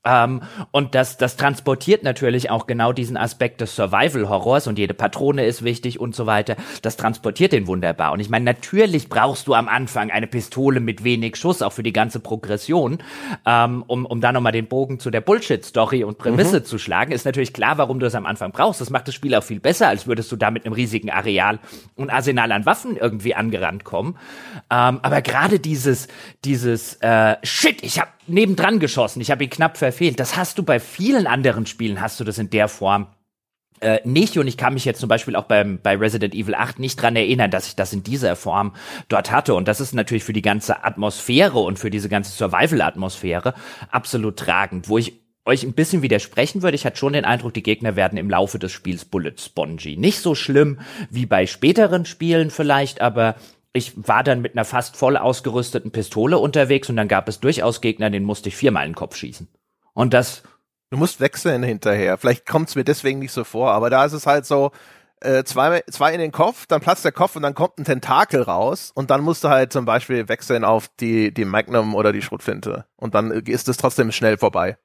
Ähm, 0.05 0.41
und 0.71 0.95
das, 0.95 1.17
das 1.17 1.37
transportiert 1.37 2.03
natürlich 2.03 2.49
auch 2.49 2.67
genau 2.67 2.91
diesen 2.91 3.17
Aspekt 3.17 3.61
des 3.61 3.75
Survival-Horrors 3.75 4.67
und 4.67 4.77
jede 4.77 4.93
Patrone 4.93 5.45
ist 5.45 5.63
wichtig 5.63 5.99
und 5.99 6.15
so 6.15 6.25
weiter. 6.25 6.55
Das 6.81 6.97
transportiert 6.97 7.53
den 7.53 7.67
wunderbar. 7.67 8.11
Und 8.11 8.19
ich 8.19 8.29
meine, 8.29 8.45
natürlich 8.45 9.09
brauchst 9.09 9.47
du 9.47 9.53
am 9.53 9.67
Anfang 9.67 10.11
eine 10.11 10.27
Pistole 10.27 10.79
mit 10.79 11.03
wenig 11.03 11.37
Schuss, 11.37 11.61
auch 11.61 11.71
für 11.71 11.83
die 11.83 11.93
ganze 11.93 12.19
Progression, 12.19 12.99
ähm, 13.45 13.83
um, 13.87 14.05
um 14.05 14.19
da 14.21 14.31
nochmal 14.31 14.51
den 14.51 14.67
Bogen 14.67 14.99
zu 14.99 15.09
der 15.09 15.21
Bullshit-Story 15.21 16.03
und 16.03 16.17
Prämisse 16.17 16.59
mhm. 16.59 16.65
zu 16.65 16.77
schlagen. 16.77 17.11
Ist 17.11 17.25
natürlich 17.25 17.53
klar, 17.53 17.77
warum 17.77 17.99
du 17.99 18.05
das 18.05 18.15
am 18.15 18.25
Anfang 18.25 18.51
brauchst. 18.51 18.81
Das 18.81 18.89
macht 18.89 19.07
das 19.07 19.15
Spiel 19.15 19.33
auch 19.35 19.43
viel 19.43 19.59
besser, 19.59 19.87
als 19.87 20.07
würdest 20.07 20.31
du 20.31 20.35
da 20.35 20.51
mit 20.51 20.65
einem 20.65 20.73
riesigen 20.73 21.09
Areal 21.09 21.59
und 21.95 22.09
Arsenal 22.09 22.51
an 22.51 22.65
Waffen 22.65 22.97
irgendwie 22.97 23.35
angerannt 23.35 23.83
kommen. 23.83 24.17
Ähm, 24.69 24.99
aber 25.01 25.21
gerade 25.21 25.59
dieses, 25.59 26.07
dieses 26.43 26.95
äh, 26.95 27.37
Shit, 27.43 27.83
ich 27.83 27.99
hab 27.99 28.09
nebendran 28.27 28.79
geschossen. 28.79 29.21
Ich 29.21 29.31
habe 29.31 29.43
ihn 29.43 29.49
knapp 29.49 29.77
verfehlt. 29.77 30.19
Das 30.19 30.35
hast 30.35 30.57
du 30.57 30.63
bei 30.63 30.79
vielen 30.79 31.27
anderen 31.27 31.65
Spielen, 31.65 32.01
hast 32.01 32.19
du 32.19 32.23
das 32.23 32.37
in 32.37 32.49
der 32.49 32.67
Form 32.67 33.07
äh, 33.79 33.99
nicht. 34.05 34.37
Und 34.37 34.47
ich 34.47 34.57
kann 34.57 34.73
mich 34.73 34.85
jetzt 34.85 34.99
zum 34.99 35.09
Beispiel 35.09 35.35
auch 35.35 35.43
beim, 35.43 35.79
bei 35.81 35.95
Resident 35.95 36.33
Evil 36.33 36.55
8 36.55 36.79
nicht 36.79 37.01
dran 37.01 37.15
erinnern, 37.15 37.51
dass 37.51 37.67
ich 37.67 37.75
das 37.75 37.93
in 37.93 38.03
dieser 38.03 38.35
Form 38.35 38.73
dort 39.09 39.31
hatte. 39.31 39.53
Und 39.55 39.67
das 39.67 39.81
ist 39.81 39.93
natürlich 39.93 40.23
für 40.23 40.33
die 40.33 40.41
ganze 40.41 40.83
Atmosphäre 40.83 41.59
und 41.59 41.79
für 41.79 41.89
diese 41.89 42.09
ganze 42.09 42.31
Survival-Atmosphäre 42.31 43.53
absolut 43.91 44.37
tragend. 44.37 44.89
Wo 44.89 44.97
ich 44.97 45.23
euch 45.45 45.63
ein 45.63 45.73
bisschen 45.73 46.01
widersprechen 46.01 46.61
würde. 46.61 46.75
Ich 46.75 46.85
hatte 46.85 46.97
schon 46.97 47.13
den 47.13 47.25
Eindruck, 47.25 47.53
die 47.53 47.63
Gegner 47.63 47.95
werden 47.95 48.17
im 48.17 48.29
Laufe 48.29 48.59
des 48.59 48.71
Spiels 48.71 49.05
bullet 49.05 49.35
spongy. 49.37 49.97
Nicht 49.97 50.19
so 50.19 50.35
schlimm 50.35 50.79
wie 51.09 51.25
bei 51.25 51.47
späteren 51.47 52.05
Spielen 52.05 52.49
vielleicht, 52.49 53.01
aber 53.01 53.35
ich 53.73 54.07
war 54.07 54.23
dann 54.23 54.41
mit 54.41 54.53
einer 54.53 54.65
fast 54.65 54.95
voll 54.95 55.17
ausgerüsteten 55.17 55.91
Pistole 55.91 56.37
unterwegs 56.37 56.89
und 56.89 56.95
dann 56.95 57.07
gab 57.07 57.27
es 57.27 57.39
durchaus 57.39 57.81
Gegner, 57.81 58.09
den 58.09 58.23
musste 58.23 58.49
ich 58.49 58.55
viermal 58.55 58.85
in 58.85 58.91
den 58.91 58.95
Kopf 58.95 59.15
schießen. 59.15 59.47
Und 59.93 60.13
das. 60.13 60.43
Du 60.91 60.97
musst 60.97 61.19
wechseln 61.19 61.63
hinterher. 61.63 62.17
Vielleicht 62.19 62.45
kommt 62.45 62.69
es 62.69 62.75
mir 62.75 62.83
deswegen 62.83 63.19
nicht 63.19 63.31
so 63.31 63.43
vor, 63.43 63.71
aber 63.71 63.89
da 63.89 64.05
ist 64.05 64.13
es 64.13 64.27
halt 64.27 64.45
so, 64.45 64.71
äh, 65.23 65.43
zwei, 65.43 65.81
zwei 65.89 66.13
in 66.13 66.19
den 66.19 66.31
Kopf, 66.31 66.67
dann 66.67 66.81
platzt 66.81 67.05
der 67.05 67.11
Kopf 67.11 67.35
und 67.35 67.41
dann 67.41 67.55
kommt 67.55 67.79
ein 67.79 67.85
Tentakel 67.85 68.41
raus 68.41 68.91
und 68.93 69.09
dann 69.09 69.21
musst 69.21 69.43
du 69.43 69.49
halt 69.49 69.73
zum 69.73 69.85
Beispiel 69.85 70.27
wechseln 70.29 70.63
auf 70.63 70.89
die, 70.99 71.33
die 71.33 71.45
Magnum 71.45 71.95
oder 71.95 72.11
die 72.11 72.21
Schrotflinte. 72.21 72.85
Und 72.95 73.15
dann 73.15 73.31
ist 73.31 73.67
es 73.67 73.77
trotzdem 73.77 74.11
schnell 74.11 74.37
vorbei. 74.37 74.77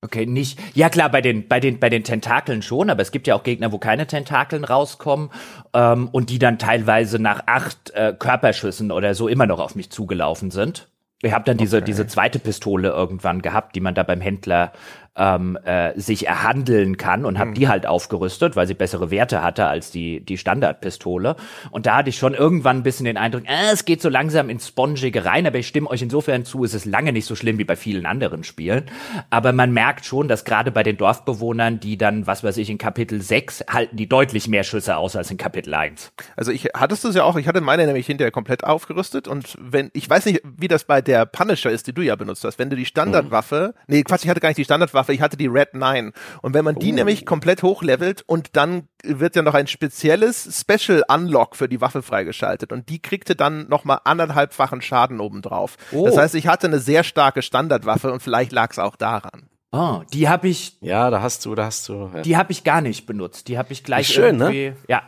Okay, 0.00 0.26
nicht. 0.26 0.60
Ja 0.76 0.90
klar, 0.90 1.10
bei 1.10 1.20
den 1.20 1.48
bei 1.48 1.58
den 1.58 1.80
bei 1.80 1.88
den 1.88 2.04
Tentakeln 2.04 2.62
schon, 2.62 2.88
aber 2.88 3.02
es 3.02 3.10
gibt 3.10 3.26
ja 3.26 3.34
auch 3.34 3.42
Gegner, 3.42 3.72
wo 3.72 3.78
keine 3.78 4.06
Tentakeln 4.06 4.62
rauskommen 4.62 5.30
ähm, 5.74 6.08
und 6.12 6.30
die 6.30 6.38
dann 6.38 6.58
teilweise 6.58 7.18
nach 7.18 7.42
acht 7.46 7.90
äh, 7.90 8.14
Körperschüssen 8.16 8.92
oder 8.92 9.14
so 9.14 9.26
immer 9.26 9.46
noch 9.46 9.58
auf 9.58 9.74
mich 9.74 9.90
zugelaufen 9.90 10.52
sind. 10.52 10.88
Ich 11.20 11.32
habe 11.32 11.44
dann 11.44 11.56
diese 11.56 11.78
okay. 11.78 11.86
diese 11.86 12.06
zweite 12.06 12.38
Pistole 12.38 12.90
irgendwann 12.90 13.42
gehabt, 13.42 13.74
die 13.74 13.80
man 13.80 13.96
da 13.96 14.04
beim 14.04 14.20
Händler 14.20 14.72
ähm, 15.18 15.58
äh, 15.64 15.98
sich 15.98 16.26
erhandeln 16.26 16.96
kann 16.96 17.24
und 17.24 17.38
habe 17.38 17.50
mhm. 17.50 17.54
die 17.54 17.68
halt 17.68 17.86
aufgerüstet, 17.86 18.56
weil 18.56 18.66
sie 18.66 18.74
bessere 18.74 19.10
Werte 19.10 19.42
hatte 19.42 19.66
als 19.66 19.90
die, 19.90 20.20
die 20.20 20.38
Standardpistole. 20.38 21.36
Und 21.70 21.86
da 21.86 21.96
hatte 21.96 22.10
ich 22.10 22.16
schon 22.16 22.34
irgendwann 22.34 22.78
ein 22.78 22.82
bisschen 22.82 23.04
den 23.04 23.16
Eindruck, 23.16 23.44
äh, 23.46 23.72
es 23.72 23.84
geht 23.84 24.00
so 24.00 24.08
langsam 24.08 24.48
ins 24.48 24.68
Spongige 24.68 25.24
rein, 25.24 25.46
aber 25.46 25.58
ich 25.58 25.68
stimme 25.68 25.90
euch 25.90 26.02
insofern 26.02 26.44
zu, 26.44 26.64
es 26.64 26.74
ist 26.74 26.86
lange 26.86 27.12
nicht 27.12 27.26
so 27.26 27.34
schlimm 27.34 27.58
wie 27.58 27.64
bei 27.64 27.76
vielen 27.76 28.06
anderen 28.06 28.44
Spielen. 28.44 28.84
Aber 29.30 29.52
man 29.52 29.72
merkt 29.72 30.04
schon, 30.04 30.28
dass 30.28 30.44
gerade 30.44 30.70
bei 30.70 30.82
den 30.82 30.96
Dorfbewohnern, 30.96 31.80
die 31.80 31.98
dann, 31.98 32.26
was 32.26 32.44
weiß 32.44 32.56
ich, 32.58 32.70
in 32.70 32.78
Kapitel 32.78 33.20
6 33.20 33.64
halten 33.70 33.96
die 33.96 34.08
deutlich 34.08 34.48
mehr 34.48 34.62
Schüsse 34.62 34.96
aus 34.96 35.16
als 35.16 35.30
in 35.30 35.36
Kapitel 35.36 35.74
1. 35.74 36.12
Also 36.36 36.52
ich 36.52 36.68
hattest 36.74 37.04
du 37.04 37.08
es 37.08 37.14
ja 37.14 37.24
auch, 37.24 37.36
ich 37.36 37.48
hatte 37.48 37.60
meine 37.60 37.86
nämlich 37.86 38.06
hinterher 38.06 38.30
komplett 38.30 38.64
aufgerüstet 38.64 39.26
und 39.26 39.56
wenn, 39.60 39.90
ich 39.94 40.08
weiß 40.08 40.26
nicht, 40.26 40.42
wie 40.44 40.68
das 40.68 40.84
bei 40.84 41.00
der 41.00 41.26
Punisher 41.26 41.70
ist, 41.70 41.86
die 41.86 41.92
du 41.92 42.02
ja 42.02 42.16
benutzt 42.16 42.44
hast, 42.44 42.58
wenn 42.58 42.70
du 42.70 42.76
die 42.76 42.86
Standardwaffe, 42.86 43.74
mhm. 43.74 43.82
nee, 43.94 44.02
Quatsch, 44.02 44.24
ich 44.24 44.30
hatte 44.30 44.40
gar 44.40 44.50
nicht 44.50 44.58
die 44.58 44.64
Standardwaffe, 44.64 45.07
Waffe, 45.08 45.14
ich 45.14 45.20
hatte 45.20 45.36
die 45.36 45.46
Red 45.46 45.74
9. 45.74 46.12
Und 46.42 46.54
wenn 46.54 46.64
man 46.64 46.76
die 46.76 46.92
oh. 46.92 46.94
nämlich 46.94 47.26
komplett 47.26 47.62
hochlevelt 47.62 48.22
und 48.26 48.56
dann 48.56 48.88
wird 49.02 49.36
ja 49.36 49.42
noch 49.42 49.54
ein 49.54 49.66
spezielles 49.66 50.60
Special 50.60 51.02
Unlock 51.08 51.56
für 51.56 51.68
die 51.68 51.80
Waffe 51.80 52.02
freigeschaltet 52.02 52.72
und 52.72 52.88
die 52.88 53.00
kriegte 53.00 53.34
dann 53.34 53.68
nochmal 53.68 54.00
anderthalbfachen 54.04 54.82
Schaden 54.82 55.20
obendrauf. 55.20 55.76
Oh. 55.92 56.06
Das 56.06 56.16
heißt, 56.16 56.34
ich 56.34 56.46
hatte 56.46 56.66
eine 56.66 56.78
sehr 56.78 57.04
starke 57.04 57.42
Standardwaffe 57.42 58.12
und 58.12 58.22
vielleicht 58.22 58.52
lag 58.52 58.70
es 58.70 58.78
auch 58.78 58.96
daran. 58.96 59.48
Oh, 59.70 60.02
die 60.12 60.28
habe 60.28 60.48
ich. 60.48 60.78
Ja, 60.80 61.10
da 61.10 61.20
hast 61.20 61.44
du, 61.44 61.54
da 61.54 61.66
hast 61.66 61.88
du. 61.88 62.10
Ja. 62.14 62.22
Die 62.22 62.36
habe 62.36 62.52
ich 62.52 62.64
gar 62.64 62.80
nicht 62.80 63.06
benutzt. 63.06 63.48
Die 63.48 63.58
habe 63.58 63.72
ich 63.72 63.84
gleich 63.84 64.08
schön, 64.08 64.38
ne? 64.38 64.44
irgendwie. 64.44 64.70
Ne? 64.70 64.76
Ja. 64.88 65.02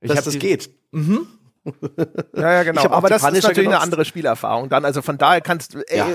Ich 0.00 0.10
Dass 0.10 0.24
das 0.24 0.34
die, 0.34 0.38
geht. 0.38 0.70
Mhm. 0.92 1.26
Ja, 2.36 2.52
ja, 2.52 2.62
genau. 2.64 2.90
Aber 2.90 3.08
das 3.08 3.22
ist 3.22 3.32
natürlich 3.32 3.56
genutzt. 3.56 3.74
eine 3.74 3.80
andere 3.80 4.04
Spielerfahrung 4.04 4.68
dann. 4.68 4.84
Also 4.84 5.02
von 5.02 5.18
daher 5.18 5.40
kannst 5.40 5.74
du, 5.74 5.78
ja. 5.90 6.06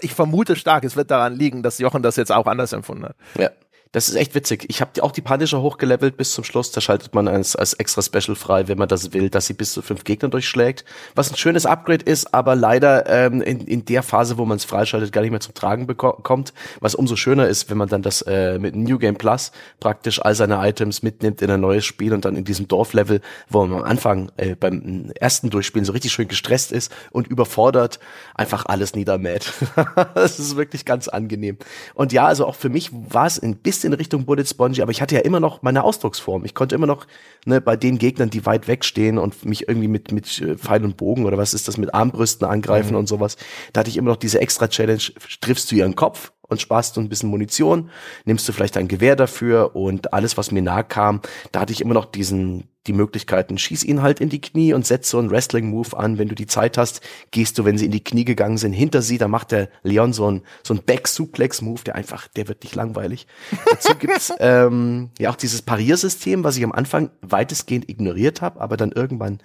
ich 0.00 0.14
vermute 0.14 0.56
stark, 0.56 0.84
es 0.84 0.96
wird 0.96 1.10
daran 1.10 1.34
liegen, 1.34 1.62
dass 1.62 1.78
Jochen 1.78 2.02
das 2.02 2.16
jetzt 2.16 2.30
auch 2.32 2.46
anders 2.46 2.72
empfunden 2.72 3.06
hat. 3.06 3.16
Ja. 3.36 3.50
Das 3.94 4.08
ist 4.08 4.16
echt 4.16 4.34
witzig. 4.34 4.64
Ich 4.66 4.80
habe 4.80 5.04
auch 5.04 5.12
die 5.12 5.20
Punisher 5.20 5.62
hochgelevelt 5.62 6.16
bis 6.16 6.32
zum 6.32 6.42
Schluss. 6.42 6.72
Da 6.72 6.80
schaltet 6.80 7.14
man 7.14 7.28
als, 7.28 7.54
als 7.54 7.74
extra 7.74 8.02
Special 8.02 8.34
frei, 8.34 8.66
wenn 8.66 8.76
man 8.76 8.88
das 8.88 9.12
will, 9.12 9.30
dass 9.30 9.46
sie 9.46 9.54
bis 9.54 9.72
zu 9.72 9.82
fünf 9.82 10.02
Gegner 10.02 10.28
durchschlägt. 10.28 10.84
Was 11.14 11.30
ein 11.30 11.36
schönes 11.36 11.64
Upgrade 11.64 12.04
ist, 12.04 12.34
aber 12.34 12.56
leider 12.56 13.08
ähm, 13.08 13.40
in, 13.40 13.60
in 13.60 13.84
der 13.84 14.02
Phase, 14.02 14.36
wo 14.36 14.46
man 14.46 14.56
es 14.56 14.64
freischaltet, 14.64 15.12
gar 15.12 15.20
nicht 15.20 15.30
mehr 15.30 15.38
zum 15.38 15.54
Tragen 15.54 15.86
bekommt. 15.86 16.52
Was 16.80 16.96
umso 16.96 17.14
schöner 17.14 17.46
ist, 17.46 17.70
wenn 17.70 17.78
man 17.78 17.88
dann 17.88 18.02
das 18.02 18.22
äh, 18.22 18.58
mit 18.58 18.74
New 18.74 18.98
Game 18.98 19.14
Plus 19.14 19.52
praktisch 19.78 20.20
all 20.20 20.34
seine 20.34 20.56
Items 20.68 21.04
mitnimmt 21.04 21.40
in 21.40 21.52
ein 21.52 21.60
neues 21.60 21.84
Spiel 21.84 22.14
und 22.14 22.24
dann 22.24 22.34
in 22.34 22.42
diesem 22.42 22.66
Dorflevel, 22.66 23.20
wo 23.48 23.64
man 23.64 23.78
am 23.78 23.84
Anfang 23.84 24.32
äh, 24.38 24.56
beim 24.56 25.12
ersten 25.20 25.50
Durchspielen 25.50 25.84
so 25.84 25.92
richtig 25.92 26.12
schön 26.12 26.26
gestresst 26.26 26.72
ist 26.72 26.90
und 27.12 27.28
überfordert, 27.28 28.00
einfach 28.34 28.66
alles 28.66 28.96
niedermäht. 28.96 29.52
das 30.16 30.40
ist 30.40 30.56
wirklich 30.56 30.84
ganz 30.84 31.06
angenehm. 31.06 31.58
Und 31.94 32.12
ja, 32.12 32.26
also 32.26 32.44
auch 32.44 32.56
für 32.56 32.70
mich 32.70 32.90
war 32.92 33.26
es 33.26 33.40
ein 33.40 33.54
bisschen 33.54 33.83
in 33.84 33.92
Richtung 33.92 34.24
Bullet 34.24 34.44
Spongy, 34.44 34.82
aber 34.82 34.90
ich 34.90 35.00
hatte 35.00 35.14
ja 35.14 35.20
immer 35.20 35.40
noch 35.40 35.62
meine 35.62 35.84
Ausdrucksform. 35.84 36.44
Ich 36.44 36.54
konnte 36.54 36.74
immer 36.74 36.86
noch 36.86 37.06
ne, 37.44 37.60
bei 37.60 37.76
den 37.76 37.98
Gegnern, 37.98 38.30
die 38.30 38.46
weit 38.46 38.68
weg 38.68 38.84
stehen 38.84 39.18
und 39.18 39.44
mich 39.44 39.68
irgendwie 39.68 39.88
mit, 39.88 40.12
mit 40.12 40.40
äh, 40.40 40.56
Pfeil 40.56 40.84
und 40.84 40.96
Bogen 40.96 41.26
oder 41.26 41.38
was 41.38 41.54
ist 41.54 41.68
das, 41.68 41.78
mit 41.78 41.94
Armbrüsten 41.94 42.46
angreifen 42.46 42.92
mhm. 42.92 42.98
und 42.98 43.08
sowas, 43.08 43.36
da 43.72 43.80
hatte 43.80 43.90
ich 43.90 43.96
immer 43.96 44.10
noch 44.10 44.16
diese 44.16 44.40
extra 44.40 44.68
Challenge, 44.68 45.02
triffst 45.40 45.70
du 45.70 45.76
ihren 45.76 45.94
Kopf 45.94 46.32
und 46.42 46.60
sparst 46.60 46.96
du 46.96 47.00
ein 47.00 47.08
bisschen 47.08 47.30
Munition, 47.30 47.90
nimmst 48.24 48.48
du 48.48 48.52
vielleicht 48.52 48.76
ein 48.76 48.88
Gewehr 48.88 49.16
dafür 49.16 49.74
und 49.76 50.12
alles, 50.12 50.36
was 50.36 50.50
mir 50.50 50.62
nahe 50.62 50.84
kam, 50.84 51.20
da 51.52 51.60
hatte 51.60 51.72
ich 51.72 51.80
immer 51.80 51.94
noch 51.94 52.04
diesen, 52.04 52.68
die 52.86 52.92
Möglichkeiten, 52.92 53.58
schieß 53.58 53.84
ihn 53.84 54.02
halt 54.02 54.20
in 54.20 54.28
die 54.28 54.40
Knie 54.40 54.74
und 54.74 54.86
setz 54.86 55.10
so 55.10 55.18
einen 55.18 55.30
Wrestling-Move 55.30 55.96
an. 55.96 56.18
Wenn 56.18 56.28
du 56.28 56.34
die 56.34 56.46
Zeit 56.46 56.76
hast, 56.76 57.00
gehst 57.30 57.58
du, 57.58 57.64
wenn 57.64 57.78
sie 57.78 57.86
in 57.86 57.90
die 57.90 58.04
Knie 58.04 58.24
gegangen 58.24 58.58
sind, 58.58 58.72
hinter 58.72 59.02
sie, 59.02 59.18
da 59.18 59.28
macht 59.28 59.52
der 59.52 59.68
Leon 59.82 60.12
so 60.12 60.30
ein, 60.30 60.42
so 60.62 60.74
ein 60.74 60.82
Back-Suplex-Move, 60.82 61.84
der 61.84 61.94
einfach, 61.94 62.28
der 62.28 62.48
wird 62.48 62.62
nicht 62.62 62.74
langweilig. 62.74 63.26
Dazu 63.70 63.94
gibt's 63.98 64.32
ähm, 64.38 65.10
ja 65.18 65.30
auch 65.30 65.36
dieses 65.36 65.62
Pariersystem, 65.62 66.44
was 66.44 66.56
ich 66.56 66.64
am 66.64 66.72
Anfang 66.72 67.10
weitestgehend 67.22 67.88
ignoriert 67.88 68.42
habe, 68.42 68.60
aber 68.60 68.76
dann 68.76 68.92
irgendwann 68.92 69.38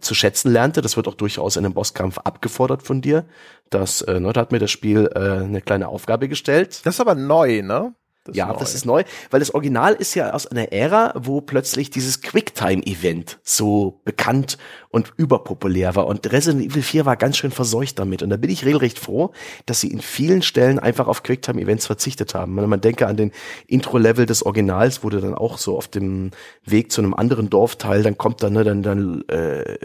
zu 0.00 0.14
schätzen 0.14 0.50
lernte. 0.52 0.82
Das 0.82 0.96
wird 0.96 1.08
auch 1.08 1.14
durchaus 1.14 1.56
in 1.56 1.64
einem 1.64 1.74
Bosskampf 1.74 2.18
abgefordert 2.18 2.82
von 2.82 3.00
dir. 3.00 3.26
Das, 3.70 4.02
äh, 4.02 4.20
ne, 4.20 4.32
da 4.32 4.40
hat 4.42 4.52
mir 4.52 4.58
das 4.58 4.70
Spiel 4.70 5.10
äh, 5.14 5.44
eine 5.44 5.60
kleine 5.60 5.88
Aufgabe 5.88 6.28
gestellt. 6.28 6.80
Das 6.84 6.94
ist 6.94 7.00
aber 7.00 7.14
neu, 7.14 7.62
ne? 7.62 7.94
Das 8.26 8.36
ja, 8.36 8.52
das 8.52 8.74
ist 8.74 8.84
neu, 8.86 9.04
weil 9.30 9.40
das 9.40 9.54
Original 9.54 9.94
ist 9.94 10.14
ja 10.14 10.32
aus 10.32 10.46
einer 10.46 10.72
Ära, 10.72 11.12
wo 11.16 11.40
plötzlich 11.40 11.90
dieses 11.90 12.20
Quicktime-Event 12.20 13.38
so 13.42 14.00
bekannt 14.04 14.58
und 14.96 15.12
überpopulär 15.18 15.94
war. 15.94 16.06
Und 16.06 16.32
Resident 16.32 16.64
Evil 16.64 16.82
4 16.82 17.04
war 17.04 17.16
ganz 17.16 17.36
schön 17.36 17.50
verseucht 17.50 17.98
damit. 17.98 18.22
Und 18.22 18.30
da 18.30 18.38
bin 18.38 18.48
ich 18.48 18.64
regelrecht 18.64 18.98
froh, 18.98 19.30
dass 19.66 19.82
sie 19.82 19.88
in 19.88 20.00
vielen 20.00 20.40
Stellen 20.40 20.78
einfach 20.78 21.06
auf 21.06 21.22
Quicktime-Events 21.22 21.84
verzichtet 21.84 22.34
haben. 22.34 22.56
Wenn 22.56 22.70
man 22.70 22.80
denke 22.80 23.06
an 23.06 23.18
den 23.18 23.30
Intro-Level 23.66 24.24
des 24.24 24.46
Originals, 24.46 25.02
du 25.10 25.20
dann 25.20 25.34
auch 25.34 25.58
so 25.58 25.76
auf 25.76 25.86
dem 25.86 26.30
Weg 26.64 26.92
zu 26.92 27.02
einem 27.02 27.12
anderen 27.12 27.50
Dorfteil, 27.50 28.02
dann 28.02 28.16
kommt 28.16 28.42
dann, 28.42 28.54
ne, 28.54 28.64
dann, 28.64 28.82
dann 28.82 29.22
äh, 29.28 29.76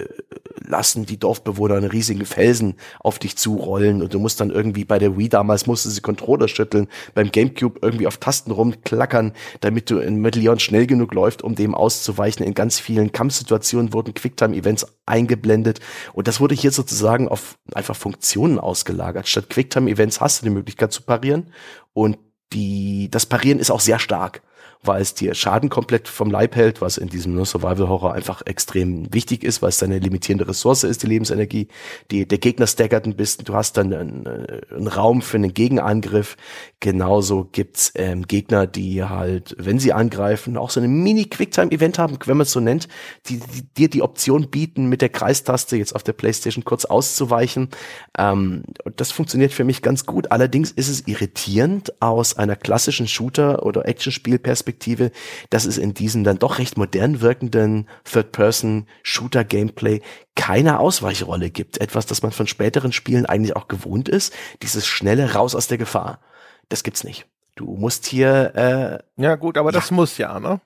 lassen 0.65 1.05
die 1.05 1.17
Dorfbewohner 1.17 1.75
einen 1.75 1.91
riesigen 1.91 2.25
Felsen 2.25 2.75
auf 3.01 3.19
dich 3.19 3.35
zurollen 3.35 4.01
und 4.01 4.13
du 4.13 4.19
musst 4.19 4.39
dann 4.39 4.49
irgendwie 4.49 4.85
bei 4.85 4.97
der 4.97 5.17
Wii 5.17 5.27
damals 5.27 5.67
musste 5.67 5.89
sie 5.89 5.99
Controller 5.99 6.47
schütteln, 6.47 6.87
beim 7.13 7.31
Gamecube 7.31 7.79
irgendwie 7.81 8.07
auf 8.07 8.17
Tasten 8.17 8.51
rumklackern, 8.51 9.33
damit 9.59 9.89
du 9.89 9.99
in 9.99 10.21
Metal 10.21 10.41
Leon 10.41 10.59
schnell 10.59 10.87
genug 10.87 11.13
läuft, 11.13 11.41
um 11.41 11.55
dem 11.55 11.75
auszuweichen. 11.75 12.45
In 12.45 12.53
ganz 12.53 12.79
vielen 12.79 13.11
Kampfsituationen 13.11 13.91
wurden 13.91 14.13
Quicktime-Events 14.13 14.85
eingeblendet. 15.05 15.79
Und 16.13 16.27
das 16.27 16.39
wurde 16.39 16.55
hier 16.55 16.71
sozusagen 16.71 17.27
auf 17.27 17.57
einfach 17.73 17.95
Funktionen 17.95 18.59
ausgelagert. 18.59 19.27
Statt 19.27 19.49
Quicktime-Events 19.49 20.21
hast 20.21 20.41
du 20.41 20.45
die 20.45 20.51
Möglichkeit 20.53 20.93
zu 20.93 21.03
parieren. 21.03 21.51
Und 21.93 22.17
die, 22.53 23.09
das 23.09 23.25
Parieren 23.25 23.59
ist 23.59 23.71
auch 23.71 23.79
sehr 23.79 23.99
stark 23.99 24.41
weil 24.83 25.01
es 25.01 25.13
dir 25.13 25.35
Schaden 25.35 25.69
komplett 25.69 26.07
vom 26.07 26.31
Leib 26.31 26.55
hält, 26.55 26.81
was 26.81 26.97
in 26.97 27.07
diesem 27.07 27.43
Survival-Horror 27.45 28.13
einfach 28.13 28.41
extrem 28.45 29.13
wichtig 29.13 29.43
ist, 29.43 29.61
weil 29.61 29.69
es 29.69 29.77
deine 29.77 29.99
limitierende 29.99 30.47
Ressource 30.47 30.83
ist, 30.83 31.03
die 31.03 31.07
Lebensenergie. 31.07 31.67
Die, 32.09 32.27
der 32.27 32.39
Gegner 32.39 32.65
staggert 32.65 33.05
ein 33.05 33.15
bisschen, 33.15 33.45
du 33.45 33.53
hast 33.53 33.77
dann 33.77 33.93
einen, 33.93 34.25
äh, 34.25 34.61
einen 34.75 34.87
Raum 34.87 35.21
für 35.21 35.37
einen 35.37 35.53
Gegenangriff. 35.53 36.35
Genauso 36.79 37.47
gibt's 37.51 37.91
ähm, 37.93 38.25
Gegner, 38.25 38.65
die 38.65 39.03
halt, 39.03 39.55
wenn 39.59 39.77
sie 39.77 39.93
angreifen, 39.93 40.57
auch 40.57 40.71
so 40.71 40.79
eine 40.79 40.89
Mini-Quicktime-Event 40.89 41.99
haben, 41.99 42.17
wenn 42.25 42.37
man 42.37 42.45
es 42.45 42.51
so 42.51 42.59
nennt, 42.59 42.87
die, 43.27 43.39
die 43.39 43.73
dir 43.77 43.89
die 43.89 44.01
Option 44.01 44.49
bieten, 44.49 44.87
mit 44.87 45.03
der 45.03 45.09
Kreistaste 45.09 45.77
jetzt 45.77 45.95
auf 45.95 46.01
der 46.01 46.13
Playstation 46.13 46.63
kurz 46.63 46.85
auszuweichen. 46.85 47.69
Ähm, 48.17 48.63
das 48.95 49.11
funktioniert 49.11 49.53
für 49.53 49.63
mich 49.63 49.83
ganz 49.83 50.07
gut. 50.07 50.31
Allerdings 50.31 50.71
ist 50.71 50.89
es 50.89 51.07
irritierend 51.07 52.01
aus 52.01 52.35
einer 52.35 52.55
klassischen 52.55 53.07
Shooter- 53.07 53.63
oder 53.63 53.87
Actionspielperspektive 53.87 54.70
Perspektive, 54.71 55.11
dass 55.49 55.65
es 55.65 55.77
in 55.77 55.93
diesem 55.93 56.23
dann 56.23 56.39
doch 56.39 56.57
recht 56.57 56.77
modern 56.77 57.19
wirkenden 57.19 57.89
Third-Person-Shooter-Gameplay 58.05 60.01
keine 60.35 60.79
Ausweichrolle 60.79 61.49
gibt. 61.49 61.79
Etwas, 61.79 62.05
das 62.05 62.21
man 62.21 62.31
von 62.31 62.47
späteren 62.47 62.93
Spielen 62.93 63.25
eigentlich 63.25 63.55
auch 63.55 63.67
gewohnt 63.67 64.07
ist. 64.07 64.33
Dieses 64.61 64.87
schnelle 64.87 65.33
Raus 65.33 65.55
aus 65.55 65.67
der 65.67 65.77
Gefahr. 65.77 66.21
Das 66.69 66.83
gibt's 66.83 67.03
nicht. 67.03 67.25
Du 67.61 67.75
musst 67.75 68.07
hier. 68.07 68.55
Äh, 68.55 69.21
ja 69.21 69.35
gut, 69.35 69.55
aber 69.55 69.69
ja. 69.69 69.73
das 69.73 69.91
muss 69.91 70.17
ja, 70.17 70.39
ne? 70.39 70.61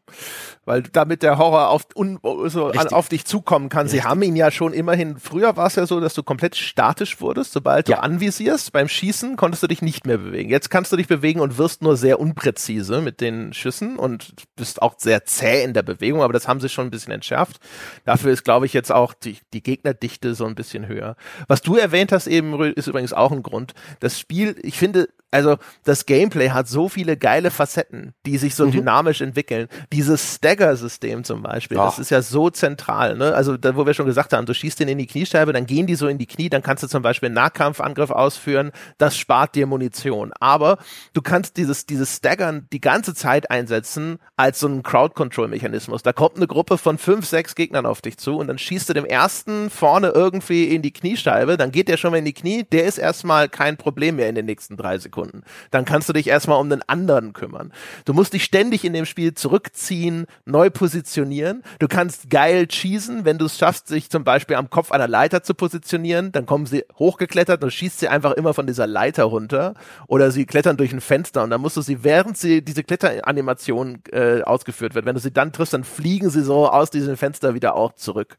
Weil 0.63 0.81
damit 0.81 1.23
der 1.23 1.37
Horror 1.37 1.69
auf, 1.69 1.87
un, 1.93 2.19
so 2.45 2.67
an, 2.67 2.87
auf 2.87 3.09
dich 3.09 3.25
zukommen 3.25 3.67
kann. 3.67 3.83
Richtig. 3.83 4.01
Sie 4.01 4.07
haben 4.07 4.21
ihn 4.21 4.37
ja 4.37 4.49
schon 4.49 4.71
immerhin. 4.71 5.17
Früher 5.19 5.57
war 5.57 5.67
es 5.67 5.75
ja 5.75 5.85
so, 5.85 5.99
dass 5.99 6.13
du 6.13 6.23
komplett 6.23 6.55
statisch 6.55 7.19
wurdest, 7.19 7.51
sobald 7.51 7.89
ja. 7.89 7.97
du 7.97 8.03
anvisierst. 8.03 8.71
Beim 8.71 8.87
Schießen 8.87 9.35
konntest 9.35 9.61
du 9.61 9.67
dich 9.67 9.81
nicht 9.81 10.07
mehr 10.07 10.17
bewegen. 10.17 10.49
Jetzt 10.49 10.69
kannst 10.69 10.93
du 10.93 10.95
dich 10.95 11.07
bewegen 11.07 11.41
und 11.41 11.57
wirst 11.57 11.81
nur 11.81 11.97
sehr 11.97 12.17
unpräzise 12.17 13.01
mit 13.01 13.19
den 13.19 13.51
Schüssen 13.51 13.97
und 13.97 14.33
bist 14.55 14.81
auch 14.81 14.95
sehr 14.97 15.25
zäh 15.25 15.63
in 15.63 15.73
der 15.73 15.83
Bewegung. 15.83 16.23
Aber 16.23 16.31
das 16.31 16.47
haben 16.47 16.61
sie 16.61 16.69
schon 16.69 16.87
ein 16.87 16.91
bisschen 16.91 17.11
entschärft. 17.11 17.59
Dafür 18.05 18.31
ist, 18.31 18.45
glaube 18.45 18.67
ich, 18.67 18.71
jetzt 18.71 18.91
auch 18.93 19.13
die, 19.13 19.37
die 19.51 19.61
Gegnerdichte 19.61 20.33
so 20.33 20.45
ein 20.45 20.55
bisschen 20.55 20.87
höher. 20.87 21.17
Was 21.49 21.61
du 21.61 21.75
erwähnt 21.75 22.13
hast 22.13 22.27
eben 22.27 22.57
ist 22.73 22.87
übrigens 22.87 23.11
auch 23.11 23.33
ein 23.33 23.43
Grund. 23.43 23.73
Das 23.99 24.17
Spiel, 24.17 24.55
ich 24.63 24.77
finde, 24.77 25.09
also 25.35 25.57
das 25.83 26.05
Gameplay 26.05 26.49
hat 26.49 26.69
so 26.69 26.87
viele 26.87 27.17
geile 27.17 27.51
Facetten, 27.51 28.13
die 28.25 28.37
sich 28.37 28.55
so 28.55 28.67
mhm. 28.67 28.71
dynamisch 28.71 29.19
entwickeln. 29.19 29.67
Dieses 29.91 30.35
Stagger-System 30.35 31.25
zum 31.25 31.43
Beispiel, 31.43 31.77
Ach. 31.77 31.87
das 31.87 31.99
ist 31.99 32.09
ja 32.09 32.21
so 32.21 32.49
zentral. 32.49 33.17
Ne? 33.17 33.35
Also 33.35 33.57
da, 33.57 33.75
wo 33.75 33.85
wir 33.85 33.93
schon 33.93 34.05
gesagt 34.05 34.31
haben, 34.31 34.45
du 34.45 34.53
schießt 34.53 34.79
den 34.79 34.87
in 34.87 34.97
die 34.97 35.07
Kniescheibe, 35.07 35.51
dann 35.51 35.65
gehen 35.65 35.87
die 35.87 35.95
so 35.95 36.07
in 36.07 36.17
die 36.17 36.25
Knie, 36.25 36.49
dann 36.49 36.63
kannst 36.63 36.83
du 36.83 36.87
zum 36.87 37.01
Beispiel 37.01 37.27
einen 37.27 37.35
Nahkampfangriff 37.35 38.11
ausführen, 38.11 38.71
das 38.97 39.17
spart 39.17 39.55
dir 39.55 39.67
Munition. 39.67 40.31
Aber 40.39 40.77
du 41.11 41.21
kannst 41.21 41.57
dieses, 41.57 41.85
dieses 41.85 42.15
Staggern 42.15 42.67
die 42.71 42.79
ganze 42.79 43.13
Zeit 43.13 43.51
einsetzen 43.51 44.19
als 44.37 44.61
so 44.61 44.67
ein 44.67 44.83
Crowd-Control-Mechanismus. 44.83 46.01
Da 46.01 46.13
kommt 46.13 46.37
eine 46.37 46.47
Gruppe 46.47 46.77
von 46.77 46.97
fünf, 46.97 47.25
sechs 47.25 47.55
Gegnern 47.55 47.85
auf 47.85 48.01
dich 48.01 48.17
zu 48.17 48.37
und 48.37 48.47
dann 48.47 48.57
schießt 48.57 48.87
du 48.87 48.93
dem 48.93 49.05
ersten 49.05 49.69
vorne 49.69 50.09
irgendwie 50.09 50.73
in 50.73 50.81
die 50.81 50.93
Kniescheibe, 50.93 51.57
dann 51.57 51.71
geht 51.71 51.89
der 51.89 51.97
schon 51.97 52.11
mal 52.11 52.17
in 52.17 52.25
die 52.25 52.33
Knie, 52.33 52.63
der 52.63 52.85
ist 52.85 52.97
erstmal 52.97 53.49
kein 53.49 53.75
Problem 53.75 54.15
mehr 54.15 54.29
in 54.29 54.35
den 54.35 54.45
nächsten 54.45 54.77
drei 54.77 54.97
Sekunden. 54.97 55.24
Sekunden. 55.25 55.43
Dann 55.71 55.85
kannst 55.85 56.09
du 56.09 56.13
dich 56.13 56.27
erstmal 56.27 56.59
um 56.59 56.69
den 56.69 56.81
anderen 56.87 57.33
kümmern. 57.33 57.71
Du 58.05 58.13
musst 58.13 58.33
dich 58.33 58.43
ständig 58.43 58.85
in 58.85 58.93
dem 58.93 59.05
Spiel 59.05 59.33
zurückziehen, 59.33 60.25
neu 60.45 60.69
positionieren. 60.69 61.63
Du 61.79 61.87
kannst 61.87 62.29
geil 62.29 62.67
cheesen, 62.67 63.25
wenn 63.25 63.37
du 63.37 63.45
es 63.45 63.57
schaffst, 63.57 63.87
sich 63.87 64.09
zum 64.09 64.23
Beispiel 64.23 64.55
am 64.55 64.69
Kopf 64.69 64.91
einer 64.91 65.07
Leiter 65.07 65.43
zu 65.43 65.53
positionieren. 65.53 66.31
Dann 66.31 66.45
kommen 66.45 66.65
sie 66.65 66.85
hochgeklettert 66.97 67.63
und 67.63 67.71
schießt 67.71 67.99
sie 67.99 68.07
einfach 68.07 68.33
immer 68.33 68.53
von 68.53 68.67
dieser 68.67 68.87
Leiter 68.87 69.25
runter. 69.25 69.73
Oder 70.07 70.31
sie 70.31 70.45
klettern 70.45 70.77
durch 70.77 70.93
ein 70.93 71.01
Fenster 71.01 71.43
und 71.43 71.49
dann 71.49 71.61
musst 71.61 71.77
du 71.77 71.81
sie, 71.81 72.03
während 72.03 72.37
sie 72.37 72.61
diese 72.61 72.83
Kletteranimation 72.83 73.99
äh, 74.11 74.41
ausgeführt 74.41 74.95
wird, 74.95 75.05
wenn 75.05 75.15
du 75.15 75.21
sie 75.21 75.31
dann 75.31 75.51
triffst, 75.51 75.73
dann 75.73 75.83
fliegen 75.83 76.29
sie 76.29 76.41
so 76.41 76.69
aus 76.69 76.89
diesem 76.89 77.17
Fenster 77.17 77.53
wieder 77.53 77.75
auch 77.75 77.93
zurück. 77.93 78.37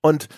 Und 0.00 0.28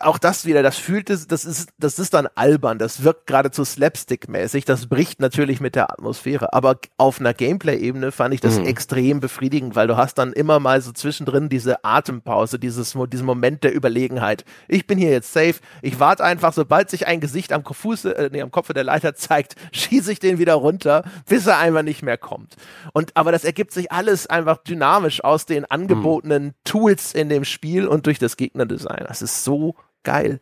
auch 0.00 0.16
das 0.16 0.46
wieder, 0.46 0.62
das 0.62 0.78
fühlt 0.78 1.10
es, 1.10 1.26
das 1.26 1.44
ist, 1.44 1.68
das 1.78 1.98
ist 1.98 2.14
dann 2.14 2.28
albern, 2.34 2.78
das 2.78 3.04
wirkt 3.04 3.26
geradezu 3.26 3.62
slapstick-mäßig, 3.62 4.64
das 4.64 4.86
bricht 4.86 5.20
natürlich 5.20 5.60
mit 5.60 5.74
der 5.74 5.90
Atmosphäre, 5.90 6.54
aber 6.54 6.78
auf 6.96 7.20
einer 7.20 7.34
Gameplay-Ebene 7.34 8.10
fand 8.10 8.32
ich 8.32 8.40
das 8.40 8.58
mhm. 8.58 8.64
extrem 8.64 9.20
befriedigend, 9.20 9.76
weil 9.76 9.86
du 9.86 9.98
hast 9.98 10.14
dann 10.14 10.32
immer 10.32 10.60
mal 10.60 10.80
so 10.80 10.92
zwischendrin 10.92 11.50
diese 11.50 11.84
Atempause, 11.84 12.58
dieses, 12.58 12.96
diesen 13.12 13.26
Moment 13.26 13.64
der 13.64 13.76
Überlegenheit. 13.76 14.46
Ich 14.66 14.86
bin 14.86 14.96
hier 14.96 15.10
jetzt 15.10 15.34
safe, 15.34 15.56
ich 15.82 16.00
warte 16.00 16.24
einfach, 16.24 16.54
sobald 16.54 16.88
sich 16.88 17.06
ein 17.06 17.20
Gesicht 17.20 17.52
am, 17.52 17.62
Fuß, 17.62 18.06
äh, 18.06 18.30
nee, 18.32 18.40
am 18.40 18.50
Kopf 18.50 18.72
der 18.72 18.84
Leiter 18.84 19.14
zeigt, 19.14 19.56
schieße 19.72 20.10
ich 20.10 20.20
den 20.20 20.38
wieder 20.38 20.54
runter, 20.54 21.04
bis 21.28 21.46
er 21.46 21.58
einfach 21.58 21.82
nicht 21.82 22.02
mehr 22.02 22.16
kommt. 22.16 22.56
Und, 22.94 23.14
aber 23.14 23.30
das 23.30 23.44
ergibt 23.44 23.72
sich 23.72 23.92
alles 23.92 24.26
einfach 24.26 24.56
dynamisch 24.56 25.22
aus 25.22 25.44
den 25.44 25.66
angebotenen 25.66 26.44
mhm. 26.44 26.54
Tools 26.64 27.12
in 27.12 27.28
dem 27.28 27.44
Spiel 27.44 27.86
und 27.86 28.06
durch 28.06 28.18
das 28.18 28.38
Gegnerdesign. 28.38 29.04
Das 29.06 29.20
ist 29.20 29.44
so 29.44 29.65
geil. 30.06 30.40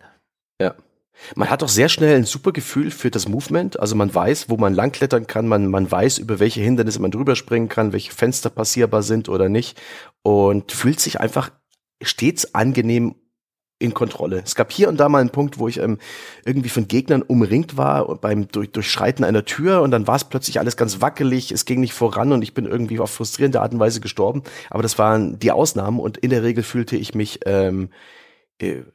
Ja. 0.60 0.74
Man 1.34 1.48
hat 1.48 1.62
auch 1.62 1.68
sehr 1.68 1.88
schnell 1.88 2.16
ein 2.16 2.24
super 2.24 2.52
Gefühl 2.52 2.90
für 2.90 3.10
das 3.10 3.28
Movement. 3.28 3.80
Also 3.80 3.96
man 3.96 4.14
weiß, 4.14 4.50
wo 4.50 4.56
man 4.56 4.74
langklettern 4.74 5.26
kann, 5.26 5.48
man, 5.48 5.68
man 5.68 5.90
weiß, 5.90 6.18
über 6.18 6.38
welche 6.38 6.60
Hindernisse 6.60 7.00
man 7.00 7.10
drüber 7.10 7.34
springen 7.34 7.68
kann, 7.68 7.92
welche 7.92 8.12
Fenster 8.12 8.50
passierbar 8.50 9.02
sind 9.02 9.28
oder 9.28 9.48
nicht. 9.48 9.80
Und 10.22 10.72
fühlt 10.72 11.00
sich 11.00 11.20
einfach 11.20 11.50
stets 12.02 12.54
angenehm 12.54 13.14
in 13.78 13.94
Kontrolle. 13.94 14.42
Es 14.44 14.54
gab 14.54 14.70
hier 14.70 14.88
und 14.88 14.98
da 14.98 15.08
mal 15.08 15.20
einen 15.20 15.30
Punkt, 15.30 15.58
wo 15.58 15.66
ich 15.66 15.78
ähm, 15.78 15.98
irgendwie 16.44 16.68
von 16.68 16.88
Gegnern 16.88 17.22
umringt 17.22 17.76
war 17.76 18.16
beim 18.16 18.48
durch, 18.48 18.70
Durchschreiten 18.70 19.24
einer 19.24 19.44
Tür 19.44 19.82
und 19.82 19.90
dann 19.90 20.06
war 20.06 20.16
es 20.16 20.24
plötzlich 20.24 20.58
alles 20.60 20.76
ganz 20.76 21.00
wackelig, 21.00 21.50
es 21.50 21.64
ging 21.64 21.80
nicht 21.80 21.92
voran 21.92 22.32
und 22.32 22.42
ich 22.42 22.54
bin 22.54 22.66
irgendwie 22.66 23.00
auf 23.00 23.10
frustrierende 23.10 23.60
Art 23.60 23.72
und 23.72 23.80
Weise 23.80 24.00
gestorben. 24.00 24.42
Aber 24.70 24.82
das 24.82 24.98
waren 24.98 25.38
die 25.38 25.50
Ausnahmen 25.50 25.98
und 25.98 26.18
in 26.18 26.30
der 26.30 26.42
Regel 26.42 26.62
fühlte 26.62 26.96
ich 26.96 27.14
mich 27.14 27.40
ähm, 27.46 27.84
äh, 27.84 27.94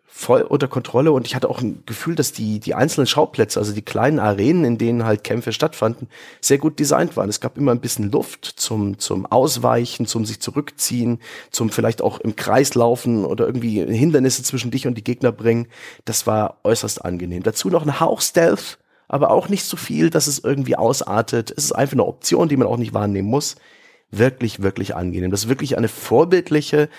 voll 0.06 0.42
unter 0.42 0.68
Kontrolle 0.68 1.12
und 1.12 1.28
ich 1.28 1.36
hatte 1.36 1.50
auch 1.50 1.62
ein 1.62 1.84
Gefühl, 1.86 2.16
dass 2.16 2.32
die, 2.32 2.60
die 2.60 2.76
einzelnen 2.76 3.08
Schauplätze, 3.08 3.60
also 3.60 3.74
die 3.74 3.82
kleinen 3.82 4.20
Arenen, 4.20 4.64
in 4.64 4.78
denen 4.78 5.06
halt 5.06 5.24
Kämpfe 5.24 5.52
stattfanden, 5.52 6.08
sehr 6.42 6.58
gut 6.58 6.80
designt 6.80 7.18
waren. 7.18 7.30
Es 7.30 7.42
gab 7.42 7.58
immer 7.58 7.72
ein 7.72 7.82
bisschen 7.82 8.10
Luft 8.10 8.46
zum, 8.46 9.00
zum 9.00 9.26
Ausweichen, 9.26 10.08
zum 10.08 10.26
sich 10.26 10.40
zurückziehen, 10.40 11.20
zum 11.52 11.70
vielleicht 11.70 12.02
auch 12.02 12.20
im 12.20 12.36
Kreis 12.36 12.74
laufen 12.74 13.26
oder 13.26 13.46
irgendwie 13.46 13.86
Hindernisse 13.86 14.44
zwischen 14.44 14.72
dich 14.72 14.88
und 14.88 14.96
die 14.96 15.04
Gegner 15.04 15.32
bringen. 15.32 15.68
Das 16.06 16.26
war 16.26 16.60
äußerst 16.64 17.04
angenehm. 17.04 17.44
Dazu 17.44 17.70
noch 17.70 17.86
ein 17.86 18.00
Hauch 18.00 18.22
Stealth, 18.22 18.80
aber 19.08 19.30
auch 19.30 19.50
nicht 19.50 19.66
so 19.66 19.78
viel, 19.78 20.10
dass 20.10 20.28
es 20.28 20.40
irgendwie 20.40 20.78
ausartet. 20.78 21.52
Es 21.56 21.66
ist 21.66 21.74
einfach 21.74 21.94
eine 21.94 22.06
Option, 22.06 22.50
die 22.50 22.58
man 22.58 22.68
auch 22.68 22.78
nicht 22.78 22.94
wahrnehmen 22.94 23.30
muss 23.30 23.58
wirklich, 24.12 24.62
wirklich 24.62 24.96
angenehm. 24.96 25.32
Das 25.32 25.44
ist 25.44 25.50
wirklich 25.50 25.78
eine 25.78 25.88
vorbildliche, 25.88 26.90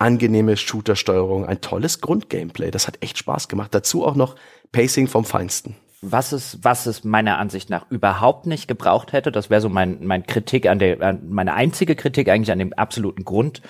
angenehme 0.00 0.56
Shooter-Steuerung, 0.56 1.46
ein 1.46 1.60
tolles 1.60 2.00
Grundgameplay. 2.00 2.70
Das 2.70 2.86
hat 2.86 2.98
echt 3.02 3.18
Spaß 3.18 3.48
gemacht. 3.48 3.74
Dazu 3.74 4.04
auch 4.04 4.16
noch 4.16 4.36
Pacing 4.72 5.06
vom 5.06 5.24
Feinsten. 5.24 5.76
Was 6.02 6.32
es, 6.32 6.58
was 6.62 6.86
es 6.86 7.04
meiner 7.04 7.38
Ansicht 7.38 7.68
nach 7.68 7.90
überhaupt 7.90 8.46
nicht 8.46 8.68
gebraucht 8.68 9.12
hätte, 9.12 9.30
das 9.30 9.50
wäre 9.50 9.60
so 9.60 9.68
mein, 9.68 9.98
mein 10.06 10.24
Kritik 10.24 10.66
an 10.66 10.78
der, 10.78 11.18
meine 11.22 11.52
einzige 11.52 11.94
Kritik 11.94 12.30
eigentlich 12.30 12.50
an 12.50 12.58
dem 12.58 12.72
absoluten 12.72 13.24
Grund, 13.24 13.60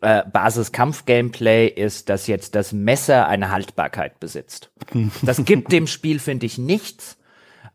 äh, 0.00 0.24
Basis-Kampf-Gameplay 0.30 1.68
ist, 1.68 2.08
dass 2.08 2.26
jetzt 2.26 2.56
das 2.56 2.72
Messer 2.72 3.28
eine 3.28 3.52
Haltbarkeit 3.52 4.18
besitzt. 4.18 4.70
Das 5.22 5.44
gibt 5.44 5.70
dem 5.70 5.86
Spiel, 5.86 6.18
finde 6.18 6.46
ich, 6.46 6.58
nichts 6.58 7.16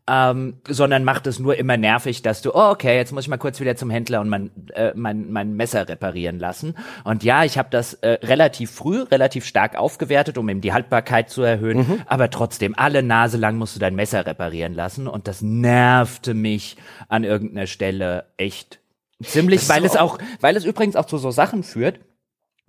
ähm, 0.08 0.60
sondern 0.68 1.04
macht 1.04 1.26
es 1.28 1.38
nur 1.38 1.56
immer 1.56 1.76
nervig, 1.76 2.22
dass 2.22 2.42
du, 2.42 2.50
oh, 2.52 2.70
okay, 2.70 2.96
jetzt 2.96 3.12
muss 3.12 3.24
ich 3.24 3.28
mal 3.28 3.36
kurz 3.36 3.60
wieder 3.60 3.76
zum 3.76 3.88
Händler 3.88 4.20
und 4.20 4.28
mein, 4.28 4.50
äh, 4.74 4.92
mein, 4.96 5.30
mein 5.30 5.54
Messer 5.54 5.88
reparieren 5.88 6.40
lassen. 6.40 6.74
Und 7.04 7.22
ja, 7.22 7.44
ich 7.44 7.56
habe 7.56 7.68
das 7.70 7.94
äh, 7.94 8.18
relativ 8.22 8.72
früh, 8.72 9.02
relativ 9.02 9.44
stark 9.44 9.76
aufgewertet, 9.76 10.38
um 10.38 10.48
eben 10.48 10.60
die 10.60 10.72
Haltbarkeit 10.72 11.30
zu 11.30 11.42
erhöhen, 11.42 11.78
mhm. 11.78 12.02
aber 12.06 12.30
trotzdem, 12.30 12.74
alle 12.76 13.02
Nase 13.02 13.38
lang 13.38 13.56
musst 13.56 13.76
du 13.76 13.80
dein 13.80 13.94
Messer 13.94 14.26
reparieren 14.26 14.74
lassen 14.74 15.06
und 15.06 15.28
das 15.28 15.40
nervte 15.40 16.34
mich 16.34 16.76
an 17.08 17.22
irgendeiner 17.22 17.68
Stelle 17.68 18.26
echt 18.36 18.80
ziemlich, 19.22 19.68
weil 19.68 19.84
es 19.84 19.96
auch, 19.96 20.18
weil 20.40 20.56
es 20.56 20.64
übrigens 20.64 20.96
auch 20.96 21.06
zu 21.06 21.18
so 21.18 21.30
Sachen 21.30 21.62
führt, 21.62 22.00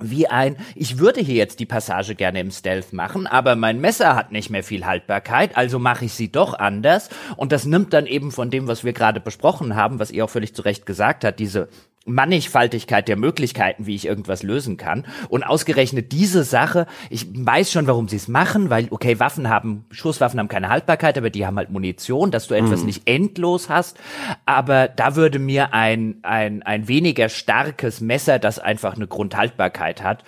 wie 0.02 0.28
ein, 0.28 0.58
ich 0.76 0.98
würde 0.98 1.22
hier 1.22 1.36
jetzt 1.36 1.60
die 1.60 1.66
Passage 1.66 2.16
gerne 2.16 2.40
im 2.40 2.52
Stealth 2.52 2.94
machen, 2.94 3.28
aber 3.28 3.56
mein 3.56 3.80
Messer 3.80 4.16
hat 4.16 4.32
nicht 4.32 4.50
mehr 4.50 4.64
viel 4.64 4.86
Haltbarkeit, 4.86 5.56
also 5.56 5.78
mache 5.78 6.06
ich 6.06 6.14
sie 6.14 6.32
doch 6.32 6.56
anders. 6.56 7.10
Und 7.38 7.52
das 7.52 7.66
nimmt 7.66 7.94
dann 7.94 8.08
eben 8.08 8.32
von 8.32 8.50
dem, 8.50 8.68
was 8.68 8.84
wir 8.84 8.94
gerade 8.94 9.20
besprochen 9.20 9.76
haben, 9.76 10.00
was 10.00 10.12
ihr 10.12 10.26
auch 10.26 10.30
völlig 10.30 10.56
zu 10.56 10.64
Recht 10.64 10.86
gesagt 10.86 11.24
hat, 11.24 11.40
diese 11.40 11.70
Mannigfaltigkeit 12.06 13.08
der 13.08 13.16
Möglichkeiten, 13.16 13.86
wie 13.86 13.96
ich 13.96 14.06
irgendwas 14.06 14.44
lösen 14.44 14.78
kann. 14.78 15.06
Und 15.30 15.44
ausgerechnet 15.44 16.12
diese 16.12 16.44
Sache, 16.44 16.86
ich 17.10 17.28
weiß 17.34 17.72
schon, 17.72 17.88
warum 17.88 18.10
sie 18.10 18.18
es 18.18 18.28
machen, 18.28 18.70
weil, 18.70 18.88
okay, 18.90 19.20
Waffen 19.20 19.50
haben, 19.50 19.86
Schusswaffen 19.92 20.40
haben 20.40 20.50
keine 20.50 20.70
Haltbarkeit, 20.70 21.18
aber 21.18 21.30
die 21.30 21.46
haben 21.46 21.58
halt 21.58 21.70
Munition, 21.70 22.32
dass 22.32 22.48
du 22.48 22.56
etwas 22.56 22.82
mhm. 22.82 22.88
nicht 22.88 23.08
endlos 23.08 23.70
hast. 23.70 23.98
Aber 24.46 24.88
da 24.90 25.16
würde 25.16 25.40
mir 25.40 25.74
ein, 25.74 26.18
ein, 26.24 26.62
ein 26.64 26.88
weniger 26.88 27.30
starkes 27.30 28.02
Messer, 28.02 28.38
das 28.38 28.60
einfach 28.60 28.96
eine 28.96 29.08
Grundhaltbarkeit 29.08 30.04
hat, 30.04 30.24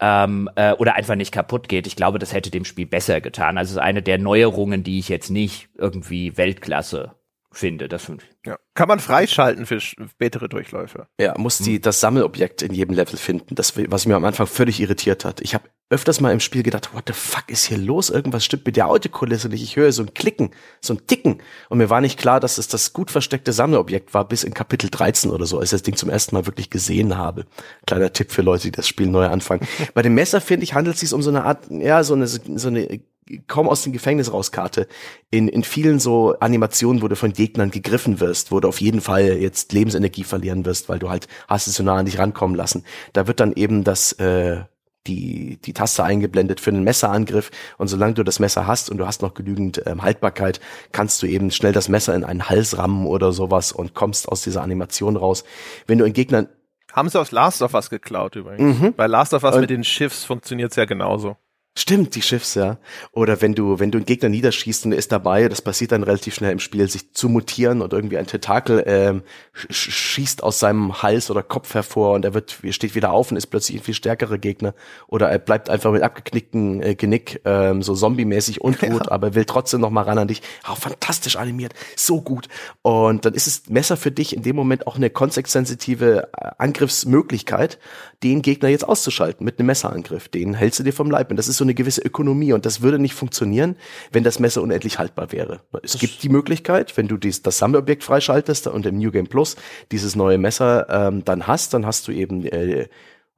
ähm, 0.00 0.50
äh, 0.56 0.72
oder 0.72 0.94
einfach 0.94 1.14
nicht 1.14 1.32
kaputt 1.32 1.68
geht, 1.68 1.86
ich 1.86 1.96
glaube, 1.96 2.18
das 2.18 2.32
hätte 2.32 2.50
dem 2.50 2.64
Spiel 2.64 2.86
besser 2.86 3.20
getan. 3.20 3.56
Also 3.56 3.70
es 3.70 3.76
ist 3.76 3.82
eine 3.82 4.02
der 4.02 4.18
Neuerungen, 4.18 4.82
die 4.82 4.98
ich 4.98 5.08
jetzt 5.08 5.30
nicht 5.30 5.68
irgendwie 5.78 6.36
Weltklasse 6.36 7.12
finde. 7.52 7.88
Das 7.88 8.04
finde 8.04 8.24
ich. 8.24 8.46
Ja. 8.46 8.58
Kann 8.74 8.88
man 8.88 9.00
freischalten 9.00 9.66
für 9.66 9.80
spätere 9.80 10.48
Durchläufe. 10.48 11.06
Ja, 11.20 11.36
muss 11.36 11.58
die, 11.58 11.76
hm. 11.76 11.82
das 11.82 12.00
Sammelobjekt 12.00 12.62
in 12.62 12.72
jedem 12.72 12.94
Level 12.94 13.16
finden, 13.16 13.54
das, 13.54 13.74
was 13.76 14.06
mir 14.06 14.16
am 14.16 14.24
Anfang 14.24 14.46
völlig 14.46 14.80
irritiert 14.80 15.24
hat. 15.24 15.40
Ich 15.40 15.54
habe 15.54 15.68
öfters 15.90 16.20
mal 16.20 16.32
im 16.32 16.38
Spiel 16.38 16.62
gedacht, 16.62 16.94
what 16.94 17.04
the 17.08 17.12
fuck 17.12 17.50
ist 17.50 17.64
hier 17.64 17.76
los? 17.76 18.10
Irgendwas 18.10 18.44
stimmt 18.44 18.64
mit 18.64 18.76
der 18.76 18.86
Autokulisse 18.86 19.48
nicht. 19.48 19.62
Ich 19.62 19.74
höre 19.74 19.90
so 19.90 20.02
ein 20.02 20.14
Klicken, 20.14 20.50
so 20.80 20.94
ein 20.94 21.06
Ticken. 21.06 21.42
Und 21.68 21.78
mir 21.78 21.90
war 21.90 22.00
nicht 22.00 22.18
klar, 22.18 22.38
dass 22.38 22.58
es 22.58 22.68
das 22.68 22.92
gut 22.92 23.10
versteckte 23.10 23.52
Sammelobjekt 23.52 24.14
war, 24.14 24.26
bis 24.26 24.44
in 24.44 24.54
Kapitel 24.54 24.88
13 24.88 25.32
oder 25.32 25.46
so, 25.46 25.58
als 25.58 25.70
ich 25.72 25.78
das 25.78 25.82
Ding 25.82 25.96
zum 25.96 26.08
ersten 26.08 26.36
Mal 26.36 26.46
wirklich 26.46 26.70
gesehen 26.70 27.18
habe. 27.18 27.44
Kleiner 27.86 28.12
Tipp 28.12 28.30
für 28.30 28.42
Leute, 28.42 28.62
die 28.64 28.70
das 28.70 28.86
Spiel 28.86 29.08
neu 29.08 29.26
anfangen. 29.26 29.66
Bei 29.94 30.02
dem 30.02 30.14
Messer, 30.14 30.40
finde 30.40 30.62
ich, 30.62 30.74
handelt 30.74 30.94
es 30.94 31.00
sich 31.00 31.12
um 31.12 31.22
so 31.22 31.30
eine 31.30 31.44
Art, 31.44 31.66
ja, 31.68 32.04
so 32.04 32.14
eine, 32.14 32.28
so 32.28 32.68
eine 32.68 33.00
kaum 33.46 33.68
aus 33.68 33.82
dem 33.82 33.92
Gefängnis 33.92 34.32
rauskarte. 34.32 34.86
In, 35.30 35.48
in 35.48 35.64
vielen 35.64 35.98
so 35.98 36.34
Animationen, 36.40 37.02
wo 37.02 37.08
du 37.08 37.16
von 37.16 37.32
Gegnern 37.32 37.70
gegriffen 37.70 38.20
wirst, 38.20 38.52
wo 38.52 38.60
du 38.60 38.68
auf 38.68 38.80
jeden 38.80 39.00
Fall 39.00 39.38
jetzt 39.38 39.72
Lebensenergie 39.72 40.24
verlieren 40.24 40.64
wirst, 40.64 40.88
weil 40.88 40.98
du 40.98 41.10
halt 41.10 41.28
hast 41.48 41.66
es 41.66 41.74
so 41.74 41.82
nah 41.82 41.96
an 41.96 42.06
dich 42.06 42.18
rankommen 42.18 42.56
lassen. 42.56 42.84
Da 43.12 43.26
wird 43.26 43.40
dann 43.40 43.52
eben 43.52 43.84
das, 43.84 44.12
äh, 44.12 44.64
die, 45.06 45.58
die 45.64 45.72
Taste 45.72 46.04
eingeblendet 46.04 46.60
für 46.60 46.70
einen 46.70 46.84
Messerangriff 46.84 47.50
und 47.78 47.88
solange 47.88 48.14
du 48.14 48.22
das 48.22 48.38
Messer 48.38 48.66
hast 48.66 48.90
und 48.90 48.98
du 48.98 49.06
hast 49.06 49.22
noch 49.22 49.34
genügend 49.34 49.82
ähm, 49.86 50.02
Haltbarkeit, 50.02 50.60
kannst 50.92 51.22
du 51.22 51.26
eben 51.26 51.50
schnell 51.50 51.72
das 51.72 51.88
Messer 51.88 52.14
in 52.14 52.24
einen 52.24 52.48
Hals 52.48 52.76
rammen 52.76 53.06
oder 53.06 53.32
sowas 53.32 53.72
und 53.72 53.94
kommst 53.94 54.28
aus 54.28 54.42
dieser 54.42 54.62
Animation 54.62 55.16
raus. 55.16 55.44
Wenn 55.86 55.98
du 55.98 56.04
in 56.04 56.12
Gegnern 56.12 56.48
haben 56.92 57.08
sie 57.08 57.20
aus 57.20 57.30
Last 57.30 57.62
of 57.62 57.74
Us 57.74 57.88
geklaut 57.88 58.36
übrigens. 58.36 58.80
Mhm. 58.80 58.94
Bei 58.94 59.06
Last 59.06 59.32
of 59.32 59.44
Us 59.44 59.54
und 59.54 59.60
mit 59.62 59.70
den 59.70 59.84
Schiffs 59.84 60.24
funktioniert's 60.24 60.76
ja 60.76 60.84
genauso. 60.84 61.36
Stimmt, 61.76 62.16
die 62.16 62.22
Schiffs, 62.22 62.56
ja. 62.56 62.78
Oder 63.12 63.40
wenn 63.42 63.54
du, 63.54 63.78
wenn 63.78 63.92
du 63.92 63.98
einen 63.98 64.04
Gegner 64.04 64.28
niederschießt 64.28 64.86
und 64.86 64.92
er 64.92 64.98
ist 64.98 65.12
dabei, 65.12 65.48
das 65.48 65.62
passiert 65.62 65.92
dann 65.92 66.02
relativ 66.02 66.34
schnell 66.34 66.50
im 66.50 66.58
Spiel, 66.58 66.88
sich 66.88 67.12
zu 67.14 67.28
mutieren 67.28 67.80
und 67.80 67.92
irgendwie 67.92 68.18
ein 68.18 68.26
Tentakel 68.26 68.82
ähm, 68.86 69.22
schießt 69.54 70.42
aus 70.42 70.58
seinem 70.58 71.00
Hals 71.00 71.30
oder 71.30 71.44
Kopf 71.44 71.72
hervor 71.74 72.14
und 72.14 72.24
er 72.24 72.34
wird, 72.34 72.58
steht 72.70 72.96
wieder 72.96 73.12
auf 73.12 73.30
und 73.30 73.36
ist 73.36 73.46
plötzlich 73.46 73.78
ein 73.78 73.84
viel 73.84 73.94
stärkerer 73.94 74.38
Gegner. 74.38 74.74
Oder 75.06 75.30
er 75.30 75.38
bleibt 75.38 75.70
einfach 75.70 75.92
mit 75.92 76.02
abgeknicktem 76.02 76.82
äh, 76.82 76.94
Genick, 76.96 77.40
ähm, 77.44 77.82
so 77.82 77.94
zombie-mäßig 77.94 78.60
untot, 78.60 78.82
ja. 79.06 79.12
aber 79.12 79.36
will 79.36 79.44
trotzdem 79.44 79.80
noch 79.80 79.90
mal 79.90 80.02
ran 80.02 80.18
an 80.18 80.26
dich. 80.26 80.42
Auch 80.66 80.76
fantastisch 80.76 81.36
animiert, 81.36 81.74
so 81.94 82.20
gut. 82.20 82.48
Und 82.82 83.24
dann 83.24 83.34
ist 83.34 83.46
es 83.46 83.68
Messer 83.68 83.96
für 83.96 84.10
dich 84.10 84.34
in 84.34 84.42
dem 84.42 84.56
Moment 84.56 84.88
auch 84.88 84.96
eine 84.96 85.08
kontextsensitive 85.08 86.30
äh, 86.36 86.50
Angriffsmöglichkeit, 86.58 87.78
den 88.22 88.42
Gegner 88.42 88.68
jetzt 88.68 88.86
auszuschalten 88.86 89.44
mit 89.44 89.58
einem 89.58 89.66
Messerangriff. 89.66 90.28
Den 90.28 90.54
hältst 90.54 90.78
du 90.78 90.82
dir 90.82 90.92
vom 90.92 91.10
Leib. 91.10 91.30
Und 91.30 91.36
das 91.36 91.48
ist 91.48 91.56
so 91.56 91.64
eine 91.64 91.74
gewisse 91.74 92.02
Ökonomie. 92.02 92.52
Und 92.52 92.66
das 92.66 92.82
würde 92.82 92.98
nicht 92.98 93.14
funktionieren, 93.14 93.76
wenn 94.12 94.24
das 94.24 94.38
Messer 94.38 94.62
unendlich 94.62 94.98
haltbar 94.98 95.32
wäre. 95.32 95.60
Es 95.82 95.92
das 95.92 96.00
gibt 96.00 96.22
die 96.22 96.28
Möglichkeit, 96.28 96.96
wenn 96.96 97.08
du 97.08 97.16
dies, 97.16 97.42
das 97.42 97.58
Sammelobjekt 97.58 98.04
freischaltest 98.04 98.66
und 98.66 98.84
im 98.86 98.98
New 98.98 99.10
Game 99.10 99.26
Plus 99.26 99.56
dieses 99.90 100.16
neue 100.16 100.38
Messer 100.38 100.86
ähm, 100.90 101.24
dann 101.24 101.46
hast, 101.46 101.72
dann 101.72 101.86
hast 101.86 102.08
du 102.08 102.12
eben 102.12 102.44
äh, 102.46 102.88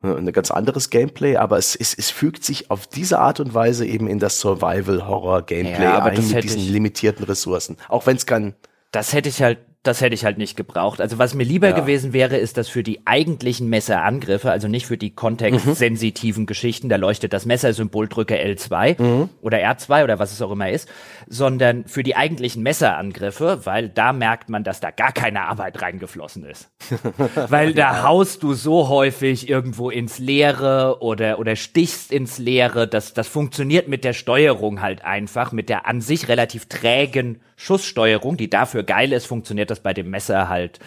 ein 0.02 0.32
ganz 0.32 0.50
anderes 0.50 0.90
Gameplay, 0.90 1.36
aber 1.36 1.58
es, 1.58 1.76
es, 1.76 1.94
es 1.94 2.10
fügt 2.10 2.44
sich 2.44 2.72
auf 2.72 2.88
diese 2.88 3.20
Art 3.20 3.38
und 3.38 3.54
Weise 3.54 3.86
eben 3.86 4.08
in 4.08 4.18
das 4.18 4.40
Survival-Horror-Gameplay 4.40 5.84
ja, 5.84 6.02
ein 6.02 6.28
mit 6.28 6.42
diesen 6.42 6.72
limitierten 6.72 7.24
Ressourcen. 7.24 7.76
Auch 7.88 8.06
wenn 8.06 8.16
es 8.16 8.26
kein 8.26 8.54
das 8.92 9.14
hätte 9.14 9.30
ich 9.30 9.42
halt 9.42 9.58
das 9.82 10.00
hätte 10.00 10.14
ich 10.14 10.24
halt 10.24 10.38
nicht 10.38 10.56
gebraucht. 10.56 11.00
Also 11.00 11.18
was 11.18 11.34
mir 11.34 11.42
lieber 11.42 11.70
ja. 11.70 11.74
gewesen 11.74 12.12
wäre, 12.12 12.36
ist, 12.36 12.56
dass 12.56 12.68
für 12.68 12.84
die 12.84 13.04
eigentlichen 13.04 13.68
Messerangriffe, 13.68 14.50
also 14.50 14.68
nicht 14.68 14.86
für 14.86 14.96
die 14.96 15.10
kontextsensitiven 15.10 16.44
mhm. 16.44 16.46
Geschichten, 16.46 16.88
da 16.88 16.96
leuchtet 16.96 17.32
das 17.32 17.46
Messersymbol, 17.46 18.06
drücke 18.06 18.36
L2 18.36 19.02
mhm. 19.02 19.28
oder 19.40 19.58
R2 19.58 20.04
oder 20.04 20.20
was 20.20 20.32
es 20.32 20.40
auch 20.40 20.52
immer 20.52 20.70
ist, 20.70 20.88
sondern 21.26 21.84
für 21.86 22.04
die 22.04 22.14
eigentlichen 22.14 22.62
Messerangriffe, 22.62 23.60
weil 23.64 23.88
da 23.88 24.12
merkt 24.12 24.48
man, 24.50 24.62
dass 24.62 24.78
da 24.78 24.92
gar 24.92 25.12
keine 25.12 25.42
Arbeit 25.42 25.82
reingeflossen 25.82 26.44
ist. 26.44 26.70
weil 27.48 27.74
da 27.74 28.04
haust 28.04 28.44
du 28.44 28.54
so 28.54 28.88
häufig 28.88 29.48
irgendwo 29.48 29.90
ins 29.90 30.20
Leere 30.20 30.98
oder, 31.00 31.40
oder 31.40 31.56
stichst 31.56 32.12
ins 32.12 32.38
Leere. 32.38 32.86
Das, 32.86 33.14
das 33.14 33.26
funktioniert 33.26 33.88
mit 33.88 34.04
der 34.04 34.12
Steuerung 34.12 34.80
halt 34.80 35.04
einfach, 35.04 35.50
mit 35.50 35.68
der 35.68 35.86
an 35.86 36.00
sich 36.00 36.28
relativ 36.28 36.66
trägen 36.66 37.40
Schusssteuerung, 37.62 38.36
die 38.36 38.50
dafür 38.50 38.82
geil 38.82 39.12
ist, 39.12 39.26
funktioniert 39.26 39.70
das 39.70 39.80
bei 39.80 39.94
dem 39.94 40.10
Messer 40.10 40.48
halt 40.48 40.80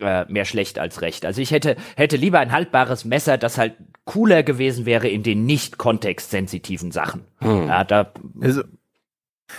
äh, 0.00 0.24
mehr 0.32 0.46
schlecht 0.46 0.78
als 0.78 1.02
recht. 1.02 1.26
Also 1.26 1.42
ich 1.42 1.50
hätte, 1.50 1.76
hätte 1.94 2.16
lieber 2.16 2.38
ein 2.38 2.52
haltbares 2.52 3.04
Messer, 3.04 3.36
das 3.36 3.58
halt 3.58 3.74
cooler 4.04 4.42
gewesen 4.42 4.86
wäre 4.86 5.08
in 5.08 5.22
den 5.22 5.44
nicht 5.44 5.76
kontextsensitiven 5.76 6.90
Sachen. 6.90 7.26
Hm. 7.38 7.68
Ja, 7.68 7.84
da, 7.84 8.12
also, 8.40 8.62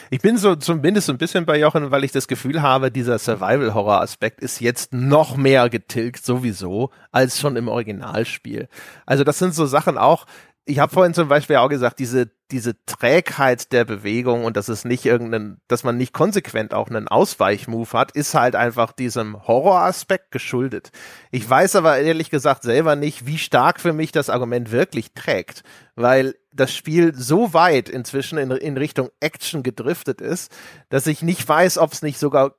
ich 0.09 0.21
bin 0.21 0.37
so 0.37 0.55
zumindest 0.55 1.05
so 1.05 1.13
ein 1.13 1.19
bisschen 1.19 1.45
bei 1.45 1.59
Jochen, 1.59 1.91
weil 1.91 2.03
ich 2.03 2.11
das 2.11 2.27
Gefühl 2.27 2.63
habe, 2.63 2.89
dieser 2.89 3.19
Survival-Horror-Aspekt 3.19 4.41
ist 4.41 4.59
jetzt 4.59 4.93
noch 4.93 5.37
mehr 5.37 5.69
getilgt 5.69 6.25
sowieso 6.25 6.89
als 7.11 7.39
schon 7.39 7.55
im 7.55 7.67
Originalspiel. 7.67 8.67
Also 9.05 9.23
das 9.23 9.37
sind 9.37 9.53
so 9.53 9.67
Sachen 9.67 9.99
auch, 9.99 10.25
ich 10.65 10.79
habe 10.79 10.93
vorhin 10.93 11.13
zum 11.13 11.27
Beispiel 11.27 11.57
auch 11.57 11.67
gesagt, 11.67 11.99
diese, 11.99 12.31
diese 12.49 12.73
Trägheit 12.85 13.73
der 13.73 13.83
Bewegung 13.83 14.45
und 14.45 14.55
dass 14.55 14.69
es 14.69 14.85
nicht 14.85 15.05
irgendeinen, 15.05 15.59
dass 15.67 15.83
man 15.83 15.97
nicht 15.97 16.13
konsequent 16.13 16.73
auch 16.73 16.89
einen 16.89 17.09
Ausweichmove 17.09 17.91
hat, 17.93 18.11
ist 18.11 18.33
halt 18.33 18.55
einfach 18.55 18.93
diesem 18.93 19.45
Horroraspekt 19.45 20.31
geschuldet. 20.31 20.91
Ich 21.31 21.49
weiß 21.49 21.75
aber 21.75 21.97
ehrlich 21.97 22.29
gesagt 22.29 22.63
selber 22.63 22.95
nicht, 22.95 23.25
wie 23.25 23.37
stark 23.37 23.81
für 23.81 23.91
mich 23.91 24.13
das 24.13 24.29
Argument 24.29 24.71
wirklich 24.71 25.13
trägt, 25.13 25.63
weil 25.95 26.35
das 26.53 26.73
Spiel 26.73 27.13
so 27.13 27.53
weit 27.53 27.89
inzwischen 27.89 28.37
in, 28.37 28.51
in 28.51 28.77
Richtung 28.77 29.09
Action 29.19 29.63
gedriftet 29.63 30.21
ist, 30.21 30.49
dass 30.87 31.07
ich 31.07 31.21
nicht 31.23 31.47
weiß, 31.47 31.77
ob 31.77 31.91
es 31.91 32.01
nicht 32.01 32.19
sogar 32.19 32.55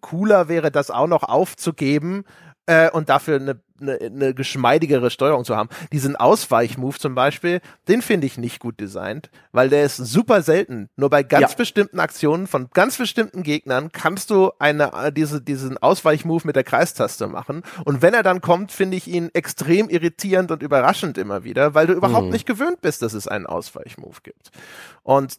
cooler 0.00 0.48
wäre, 0.48 0.72
das 0.72 0.90
auch 0.90 1.06
noch 1.06 1.22
aufzugeben 1.22 2.24
äh, 2.68 2.90
und 2.90 3.08
dafür 3.08 3.36
eine, 3.36 3.58
eine, 3.80 3.98
eine 3.98 4.34
geschmeidigere 4.34 5.10
Steuerung 5.10 5.44
zu 5.44 5.56
haben. 5.56 5.70
Diesen 5.90 6.16
Ausweichmove 6.16 6.98
zum 6.98 7.14
Beispiel, 7.14 7.60
den 7.88 8.02
finde 8.02 8.26
ich 8.26 8.36
nicht 8.36 8.60
gut 8.60 8.78
designt, 8.78 9.30
weil 9.52 9.70
der 9.70 9.84
ist 9.84 9.96
super 9.96 10.42
selten. 10.42 10.90
Nur 10.94 11.08
bei 11.08 11.22
ganz 11.22 11.52
ja. 11.52 11.56
bestimmten 11.56 11.98
Aktionen 11.98 12.46
von 12.46 12.68
ganz 12.74 12.98
bestimmten 12.98 13.42
Gegnern 13.42 13.90
kannst 13.90 14.28
du 14.28 14.52
eine, 14.58 14.92
äh, 14.92 15.12
diese, 15.12 15.40
diesen 15.40 15.78
Ausweichmove 15.78 16.44
mit 16.44 16.56
der 16.56 16.64
Kreistaste 16.64 17.26
machen. 17.26 17.62
Und 17.86 18.02
wenn 18.02 18.12
er 18.12 18.22
dann 18.22 18.42
kommt, 18.42 18.70
finde 18.70 18.98
ich 18.98 19.08
ihn 19.08 19.30
extrem 19.32 19.88
irritierend 19.88 20.50
und 20.50 20.62
überraschend 20.62 21.16
immer 21.16 21.44
wieder, 21.44 21.74
weil 21.74 21.86
du 21.86 21.94
überhaupt 21.94 22.26
mhm. 22.26 22.32
nicht 22.32 22.46
gewöhnt 22.46 22.82
bist, 22.82 23.00
dass 23.00 23.14
es 23.14 23.26
einen 23.26 23.46
Ausweichmove 23.46 24.22
gibt. 24.22 24.50
Und 25.02 25.38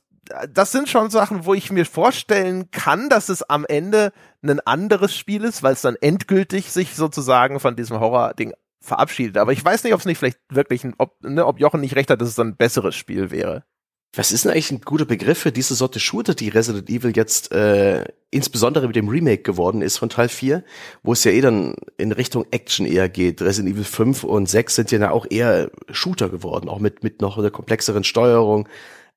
das 0.49 0.71
sind 0.71 0.89
schon 0.89 1.09
Sachen, 1.09 1.45
wo 1.45 1.53
ich 1.53 1.71
mir 1.71 1.85
vorstellen 1.85 2.71
kann, 2.71 3.09
dass 3.09 3.29
es 3.29 3.43
am 3.43 3.65
Ende 3.65 4.11
ein 4.41 4.59
anderes 4.61 5.15
Spiel 5.15 5.43
ist, 5.43 5.63
weil 5.63 5.73
es 5.73 5.81
dann 5.81 5.95
endgültig 5.95 6.71
sich 6.71 6.95
sozusagen 6.95 7.59
von 7.59 7.75
diesem 7.75 7.99
Horror-Ding 7.99 8.53
verabschiedet. 8.81 9.37
Aber 9.37 9.51
ich 9.51 9.63
weiß 9.63 9.83
nicht, 9.83 9.93
ob 9.93 9.99
es 9.99 10.05
nicht 10.05 10.17
vielleicht 10.17 10.39
wirklich, 10.49 10.83
ob, 10.97 11.15
ne, 11.21 11.45
ob 11.45 11.59
Jochen 11.59 11.81
nicht 11.81 11.95
recht 11.95 12.09
hat, 12.09 12.21
dass 12.21 12.29
es 12.29 12.35
dann 12.35 12.49
ein 12.49 12.57
besseres 12.57 12.95
Spiel 12.95 13.31
wäre. 13.31 13.63
Was 14.15 14.31
ist 14.31 14.43
denn 14.43 14.51
eigentlich 14.51 14.71
ein 14.71 14.81
guter 14.81 15.05
Begriff 15.05 15.37
für 15.37 15.51
diese 15.51 15.75
Sorte 15.75 15.99
Shooter, 15.99 16.33
die 16.33 16.49
Resident 16.49 16.89
Evil 16.89 17.15
jetzt 17.15 17.51
äh, 17.51 18.05
insbesondere 18.31 18.87
mit 18.87 18.95
dem 18.95 19.07
Remake 19.07 19.43
geworden 19.43 19.83
ist 19.83 19.99
von 19.99 20.09
Teil 20.09 20.29
4, 20.29 20.63
wo 21.03 21.13
es 21.13 21.23
ja 21.23 21.31
eh 21.31 21.41
dann 21.41 21.75
in 21.97 22.11
Richtung 22.11 22.45
Action 22.49 22.87
eher 22.87 23.07
geht. 23.07 23.39
Resident 23.39 23.75
Evil 23.75 23.83
5 23.83 24.23
und 24.23 24.49
6 24.49 24.75
sind 24.75 24.91
ja 24.91 25.11
auch 25.11 25.27
eher 25.29 25.69
Shooter 25.91 26.29
geworden, 26.29 26.69
auch 26.69 26.79
mit, 26.79 27.03
mit 27.03 27.21
noch 27.21 27.37
einer 27.37 27.51
komplexeren 27.51 28.03
Steuerung, 28.03 28.67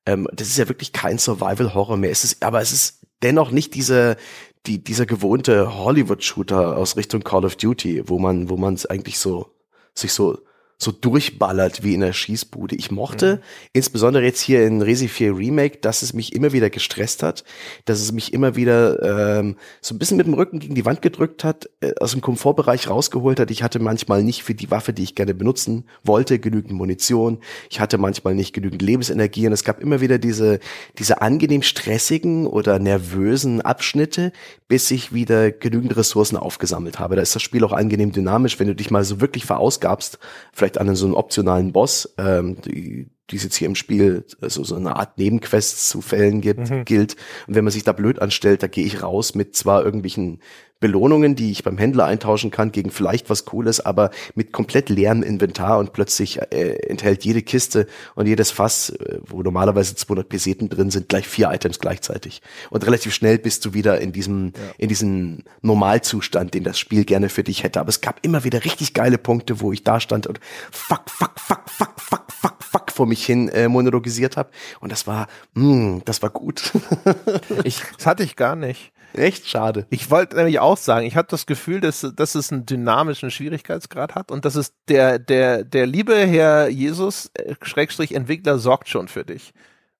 ähm, 0.05 0.27
das 0.33 0.47
ist 0.47 0.57
ja 0.57 0.67
wirklich 0.67 0.93
kein 0.93 1.17
Survival-Horror 1.17 1.97
mehr. 1.97 2.11
Es 2.11 2.23
ist, 2.23 2.43
aber 2.43 2.61
es 2.61 2.71
ist 2.71 3.01
dennoch 3.21 3.51
nicht 3.51 3.73
diese, 3.75 4.17
die, 4.65 4.83
dieser 4.83 5.05
gewohnte 5.05 5.77
Hollywood-Shooter 5.77 6.77
aus 6.77 6.97
Richtung 6.97 7.23
Call 7.23 7.45
of 7.45 7.55
Duty, 7.55 8.09
wo 8.09 8.19
man, 8.19 8.49
wo 8.49 8.57
man 8.57 8.73
es 8.73 8.85
eigentlich 8.85 9.19
so, 9.19 9.53
sich 9.93 10.13
so 10.13 10.39
so 10.83 10.91
durchballert 10.91 11.83
wie 11.83 11.93
in 11.93 12.01
der 12.01 12.13
Schießbude. 12.13 12.75
Ich 12.75 12.91
mochte, 12.91 13.35
mhm. 13.35 13.39
insbesondere 13.73 14.23
jetzt 14.23 14.41
hier 14.41 14.65
in 14.65 14.81
Resi 14.81 15.07
4 15.07 15.35
Remake, 15.35 15.77
dass 15.79 16.01
es 16.01 16.13
mich 16.13 16.35
immer 16.35 16.51
wieder 16.51 16.69
gestresst 16.69 17.23
hat, 17.23 17.43
dass 17.85 18.01
es 18.01 18.11
mich 18.11 18.33
immer 18.33 18.55
wieder 18.55 19.39
ähm, 19.39 19.55
so 19.81 19.95
ein 19.95 19.99
bisschen 19.99 20.17
mit 20.17 20.27
dem 20.27 20.33
Rücken 20.33 20.59
gegen 20.59 20.75
die 20.75 20.85
Wand 20.85 21.01
gedrückt 21.01 21.43
hat, 21.43 21.69
äh, 21.81 21.93
aus 21.99 22.11
dem 22.11 22.21
Komfortbereich 22.21 22.89
rausgeholt 22.89 23.39
hat. 23.39 23.51
Ich 23.51 23.63
hatte 23.63 23.79
manchmal 23.79 24.23
nicht 24.23 24.43
für 24.43 24.53
die 24.53 24.69
Waffe, 24.69 24.93
die 24.93 25.03
ich 25.03 25.15
gerne 25.15 25.33
benutzen 25.33 25.85
wollte, 26.03 26.39
genügend 26.39 26.73
Munition. 26.73 27.39
Ich 27.69 27.79
hatte 27.79 27.97
manchmal 27.97 28.35
nicht 28.35 28.53
genügend 28.53 28.81
Lebensenergie 28.81 29.47
und 29.47 29.53
es 29.53 29.63
gab 29.63 29.79
immer 29.79 30.01
wieder 30.01 30.17
diese, 30.17 30.59
diese 30.99 31.21
angenehm 31.21 31.61
stressigen 31.61 32.45
oder 32.47 32.79
nervösen 32.79 33.61
Abschnitte, 33.61 34.31
bis 34.67 34.89
ich 34.91 35.13
wieder 35.13 35.51
genügend 35.51 35.95
Ressourcen 35.95 36.37
aufgesammelt 36.37 36.99
habe. 36.99 37.15
Da 37.15 37.21
ist 37.21 37.35
das 37.35 37.41
Spiel 37.41 37.63
auch 37.63 37.73
angenehm 37.73 38.11
dynamisch, 38.11 38.59
wenn 38.59 38.67
du 38.67 38.75
dich 38.75 38.91
mal 38.91 39.03
so 39.03 39.21
wirklich 39.21 39.45
verausgabst, 39.45 40.19
vielleicht 40.51 40.72
an 40.77 40.95
so 40.95 41.05
einen 41.05 41.15
optionalen 41.15 41.71
Boss, 41.71 42.13
ähm, 42.17 42.57
die, 42.61 43.09
die 43.29 43.37
es 43.37 43.43
jetzt 43.43 43.55
hier 43.55 43.67
im 43.67 43.75
Spiel 43.75 44.25
also 44.41 44.63
so 44.63 44.75
eine 44.75 44.95
Art 44.95 45.17
Nebenquests 45.17 45.89
zu 45.89 46.01
Fällen 46.01 46.41
gibt, 46.41 46.69
mhm. 46.69 46.85
gilt. 46.85 47.15
Und 47.47 47.55
wenn 47.55 47.63
man 47.63 47.71
sich 47.71 47.83
da 47.83 47.93
blöd 47.93 48.19
anstellt, 48.21 48.63
da 48.63 48.67
gehe 48.67 48.85
ich 48.85 49.01
raus 49.01 49.33
mit 49.35 49.55
zwar 49.55 49.83
irgendwelchen 49.85 50.39
Belohnungen, 50.83 51.37
die 51.37 51.49
ich 51.49 51.63
beim 51.63 51.77
Händler 51.77 52.03
eintauschen 52.03 52.51
kann 52.51 52.73
gegen 52.73 52.91
vielleicht 52.91 53.29
was 53.29 53.45
Cooles, 53.45 53.79
aber 53.79 54.11
mit 54.35 54.51
komplett 54.51 54.89
leerem 54.89 55.23
Inventar 55.23 55.79
und 55.79 55.93
plötzlich 55.93 56.41
äh, 56.51 56.73
enthält 56.89 57.23
jede 57.23 57.41
Kiste 57.41 57.87
und 58.15 58.27
jedes 58.27 58.51
Fass, 58.51 58.89
äh, 58.89 59.19
wo 59.25 59.41
normalerweise 59.41 59.95
200 59.95 60.27
Peseten 60.27 60.67
drin 60.67 60.91
sind, 60.91 61.07
gleich 61.07 61.25
vier 61.25 61.51
Items 61.53 61.79
gleichzeitig. 61.79 62.41
Und 62.69 62.85
relativ 62.85 63.13
schnell 63.13 63.37
bist 63.37 63.63
du 63.63 63.73
wieder 63.73 64.01
in 64.01 64.11
diesem, 64.11 64.47
ja. 64.47 64.73
in 64.77 64.89
diesem 64.89 65.43
Normalzustand, 65.61 66.53
den 66.53 66.65
das 66.65 66.77
Spiel 66.77 67.05
gerne 67.05 67.29
für 67.29 67.45
dich 67.45 67.63
hätte. 67.63 67.79
Aber 67.79 67.87
es 67.87 68.01
gab 68.01 68.19
immer 68.21 68.43
wieder 68.43 68.65
richtig 68.65 68.93
geile 68.93 69.17
Punkte, 69.17 69.61
wo 69.61 69.71
ich 69.71 69.85
da 69.85 70.01
stand 70.01 70.27
und 70.27 70.41
fuck, 70.69 71.09
fuck, 71.09 71.39
fuck, 71.39 71.61
fuck, 71.69 71.93
fuck, 71.97 72.29
fuck, 72.29 72.52
fuck 72.73 72.91
vor 72.91 73.05
mich 73.05 73.25
hin 73.25 73.47
äh, 73.49 73.67
monologisiert 73.67 74.35
habe. 74.35 74.49
Und 74.79 74.91
das 74.91 75.05
war, 75.07 75.27
mh, 75.53 75.63
hm, 75.63 76.01
das 76.05 76.21
war 76.21 76.31
gut. 76.31 76.71
ich, 77.63 77.81
das 77.97 78.05
hatte 78.05 78.23
ich 78.23 78.35
gar 78.35 78.55
nicht. 78.55 78.91
Echt 79.13 79.47
schade. 79.47 79.85
Ich 79.91 80.09
wollte 80.09 80.35
nämlich 80.35 80.59
auch 80.59 80.77
sagen, 80.77 81.05
ich 81.05 81.15
habe 81.15 81.27
das 81.29 81.45
Gefühl, 81.45 81.81
dass, 81.81 82.05
dass 82.15 82.33
es 82.33 82.51
einen 82.51 82.65
dynamischen 82.65 83.29
Schwierigkeitsgrad 83.29 84.15
hat 84.15 84.31
und 84.31 84.43
dass 84.43 84.55
es 84.55 84.73
der, 84.87 85.19
der, 85.19 85.63
der 85.63 85.85
liebe 85.85 86.15
Herr 86.15 86.67
Jesus, 86.67 87.29
äh, 87.35 87.53
Schrägstrich 87.61 88.15
Entwickler, 88.15 88.57
sorgt 88.57 88.89
schon 88.89 89.07
für 89.07 89.23
dich. 89.23 89.53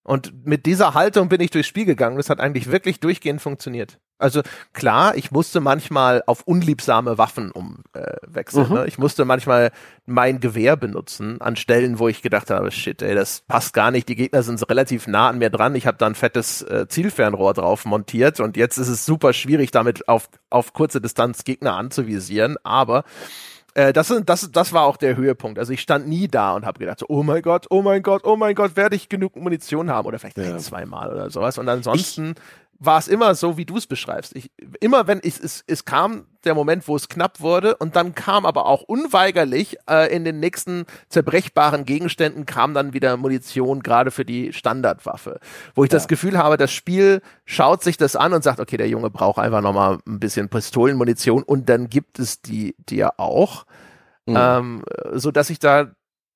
Und 0.03 0.45
mit 0.45 0.65
dieser 0.65 0.93
Haltung 0.93 1.29
bin 1.29 1.39
ich 1.41 1.51
durchs 1.51 1.67
Spiel 1.67 1.85
gegangen. 1.85 2.17
Das 2.17 2.29
hat 2.29 2.39
eigentlich 2.39 2.71
wirklich 2.71 2.99
durchgehend 2.99 3.41
funktioniert. 3.41 3.99
Also 4.19 4.41
klar, 4.73 5.15
ich 5.15 5.31
musste 5.31 5.59
manchmal 5.59 6.23
auf 6.27 6.43
unliebsame 6.43 7.17
Waffen 7.17 7.51
umwechseln. 7.51 8.65
Äh, 8.65 8.69
mhm. 8.69 8.73
ne? 8.75 8.85
Ich 8.87 8.97
musste 8.97 9.25
manchmal 9.25 9.71
mein 10.05 10.39
Gewehr 10.39 10.77
benutzen 10.77 11.41
an 11.41 11.55
Stellen, 11.55 11.99
wo 11.99 12.07
ich 12.07 12.21
gedacht 12.21 12.49
habe, 12.49 12.71
shit, 12.71 13.01
ey, 13.01 13.15
das 13.15 13.43
passt 13.47 13.73
gar 13.73 13.91
nicht. 13.91 14.07
Die 14.07 14.15
Gegner 14.15 14.43
sind 14.43 14.61
relativ 14.69 15.07
nah 15.07 15.29
an 15.29 15.39
mir 15.39 15.49
dran. 15.49 15.75
Ich 15.75 15.87
habe 15.87 15.97
da 15.97 16.05
ein 16.05 16.15
fettes 16.15 16.61
äh, 16.61 16.87
Zielfernrohr 16.87 17.53
drauf 17.53 17.85
montiert 17.85 18.39
und 18.39 18.55
jetzt 18.55 18.77
ist 18.77 18.89
es 18.89 19.05
super 19.05 19.33
schwierig, 19.33 19.71
damit 19.71 20.07
auf, 20.07 20.29
auf 20.49 20.73
kurze 20.73 21.01
Distanz 21.01 21.43
Gegner 21.43 21.75
anzuvisieren. 21.75 22.57
Aber 22.63 23.03
äh, 23.75 23.93
das, 23.93 24.13
das, 24.25 24.51
das 24.51 24.73
war 24.73 24.83
auch 24.83 24.97
der 24.97 25.15
Höhepunkt. 25.15 25.57
Also 25.57 25.73
ich 25.73 25.81
stand 25.81 26.07
nie 26.07 26.27
da 26.27 26.53
und 26.53 26.65
habe 26.65 26.79
gedacht, 26.79 26.99
so, 26.99 27.05
oh 27.09 27.23
mein 27.23 27.41
Gott, 27.41 27.67
oh 27.69 27.81
mein 27.81 28.03
Gott, 28.03 28.23
oh 28.23 28.35
mein 28.35 28.55
Gott, 28.55 28.75
werde 28.75 28.95
ich 28.95 29.09
genug 29.09 29.35
Munition 29.35 29.89
haben 29.89 30.07
oder 30.07 30.19
vielleicht 30.19 30.37
ja. 30.37 30.53
ein, 30.53 30.59
zweimal 30.59 31.11
oder 31.11 31.29
sowas. 31.29 31.57
Und 31.57 31.67
ansonsten 31.69 32.35
ich, 32.37 32.41
war 32.85 32.99
es 32.99 33.07
immer 33.07 33.35
so, 33.35 33.57
wie 33.57 33.65
du 33.65 33.77
es 33.77 33.87
beschreibst. 33.87 34.35
Ich, 34.35 34.51
immer 34.79 35.07
wenn 35.07 35.19
ich, 35.23 35.39
es, 35.39 35.63
es 35.67 35.85
kam 35.85 36.27
der 36.43 36.55
Moment, 36.55 36.87
wo 36.87 36.95
es 36.95 37.07
knapp 37.07 37.39
wurde 37.39 37.75
und 37.77 37.95
dann 37.95 38.15
kam 38.15 38.45
aber 38.45 38.65
auch 38.65 38.81
unweigerlich 38.81 39.77
äh, 39.89 40.13
in 40.13 40.25
den 40.25 40.39
nächsten 40.39 40.85
zerbrechbaren 41.09 41.85
Gegenständen 41.85 42.45
kam 42.45 42.73
dann 42.73 42.93
wieder 42.93 43.15
Munition, 43.15 43.81
gerade 43.81 44.11
für 44.11 44.25
die 44.25 44.51
Standardwaffe. 44.53 45.39
Wo 45.75 45.83
ich 45.83 45.91
ja. 45.91 45.97
das 45.97 46.07
Gefühl 46.07 46.37
habe, 46.37 46.57
das 46.57 46.71
Spiel 46.71 47.21
schaut 47.45 47.83
sich 47.83 47.97
das 47.97 48.15
an 48.15 48.33
und 48.33 48.43
sagt, 48.43 48.59
okay, 48.59 48.77
der 48.77 48.89
Junge 48.89 49.09
braucht 49.09 49.39
einfach 49.39 49.61
nochmal 49.61 49.99
ein 50.05 50.19
bisschen 50.19 50.49
Pistolenmunition 50.49 51.43
und 51.43 51.69
dann 51.69 51.89
gibt 51.89 52.19
es 52.19 52.41
die 52.41 52.75
dir 52.89 53.19
auch. 53.19 53.65
Mhm. 54.25 54.35
Ähm, 54.37 54.83
so 55.13 55.31
dass 55.31 55.49
ich 55.49 55.59
da 55.59 55.91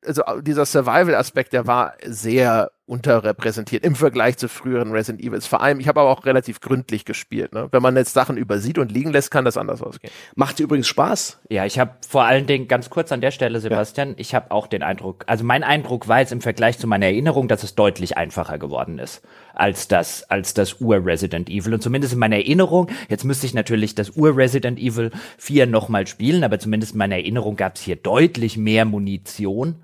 also 0.05 0.23
dieser 0.41 0.65
Survival-Aspekt, 0.65 1.53
der 1.53 1.67
war 1.67 1.93
sehr 2.05 2.71
unterrepräsentiert 2.87 3.83
im 3.83 3.95
Vergleich 3.95 4.37
zu 4.37 4.47
früheren 4.47 4.91
Resident 4.91 5.23
Evils. 5.23 5.45
Vor 5.45 5.61
allem, 5.61 5.79
ich 5.79 5.87
habe 5.87 5.99
aber 5.99 6.09
auch 6.09 6.25
relativ 6.25 6.61
gründlich 6.61 7.03
gespielt. 7.05 7.53
Ne? 7.53 7.67
Wenn 7.71 7.81
man 7.81 7.95
jetzt 7.97 8.13
Sachen 8.13 8.37
übersieht 8.37 8.77
und 8.77 8.91
liegen 8.91 9.11
lässt, 9.11 9.29
kann 9.29 9.45
das 9.45 9.57
anders 9.57 9.81
ausgehen. 9.81 10.11
Macht 10.35 10.59
übrigens 10.59 10.87
Spaß? 10.87 11.41
Ja, 11.49 11.65
ich 11.65 11.79
habe 11.79 11.91
vor 12.07 12.23
allen 12.23 12.47
Dingen 12.47 12.67
ganz 12.67 12.89
kurz 12.89 13.11
an 13.11 13.19
der 13.21 13.31
Stelle, 13.31 13.59
Sebastian, 13.59 14.09
ja. 14.09 14.15
ich 14.17 14.33
habe 14.33 14.51
auch 14.51 14.67
den 14.67 14.83
Eindruck, 14.83 15.25
also 15.27 15.43
mein 15.43 15.63
Eindruck 15.63 16.07
war 16.07 16.19
jetzt 16.19 16.31
im 16.31 16.41
Vergleich 16.41 16.79
zu 16.79 16.87
meiner 16.87 17.07
Erinnerung, 17.07 17.49
dass 17.49 17.63
es 17.63 17.75
deutlich 17.75 18.17
einfacher 18.17 18.57
geworden 18.57 18.99
ist 18.99 19.21
als 19.53 19.87
das 19.87 20.23
als 20.29 20.53
das 20.53 20.79
Ur 20.81 21.03
Resident 21.05 21.49
Evil 21.49 21.73
und 21.73 21.81
zumindest 21.81 22.13
in 22.13 22.19
meiner 22.19 22.37
Erinnerung. 22.37 22.89
Jetzt 23.09 23.25
müsste 23.25 23.47
ich 23.47 23.53
natürlich 23.53 23.95
das 23.95 24.15
Ur 24.15 24.37
Resident 24.37 24.79
Evil 24.79 25.11
4 25.37 25.65
nochmal 25.65 26.07
spielen, 26.07 26.43
aber 26.43 26.59
zumindest 26.59 26.93
in 26.93 26.99
meiner 26.99 27.15
Erinnerung 27.15 27.55
gab 27.55 27.75
es 27.75 27.81
hier 27.81 27.95
deutlich 27.95 28.57
mehr 28.57 28.85
Munition. 28.85 29.83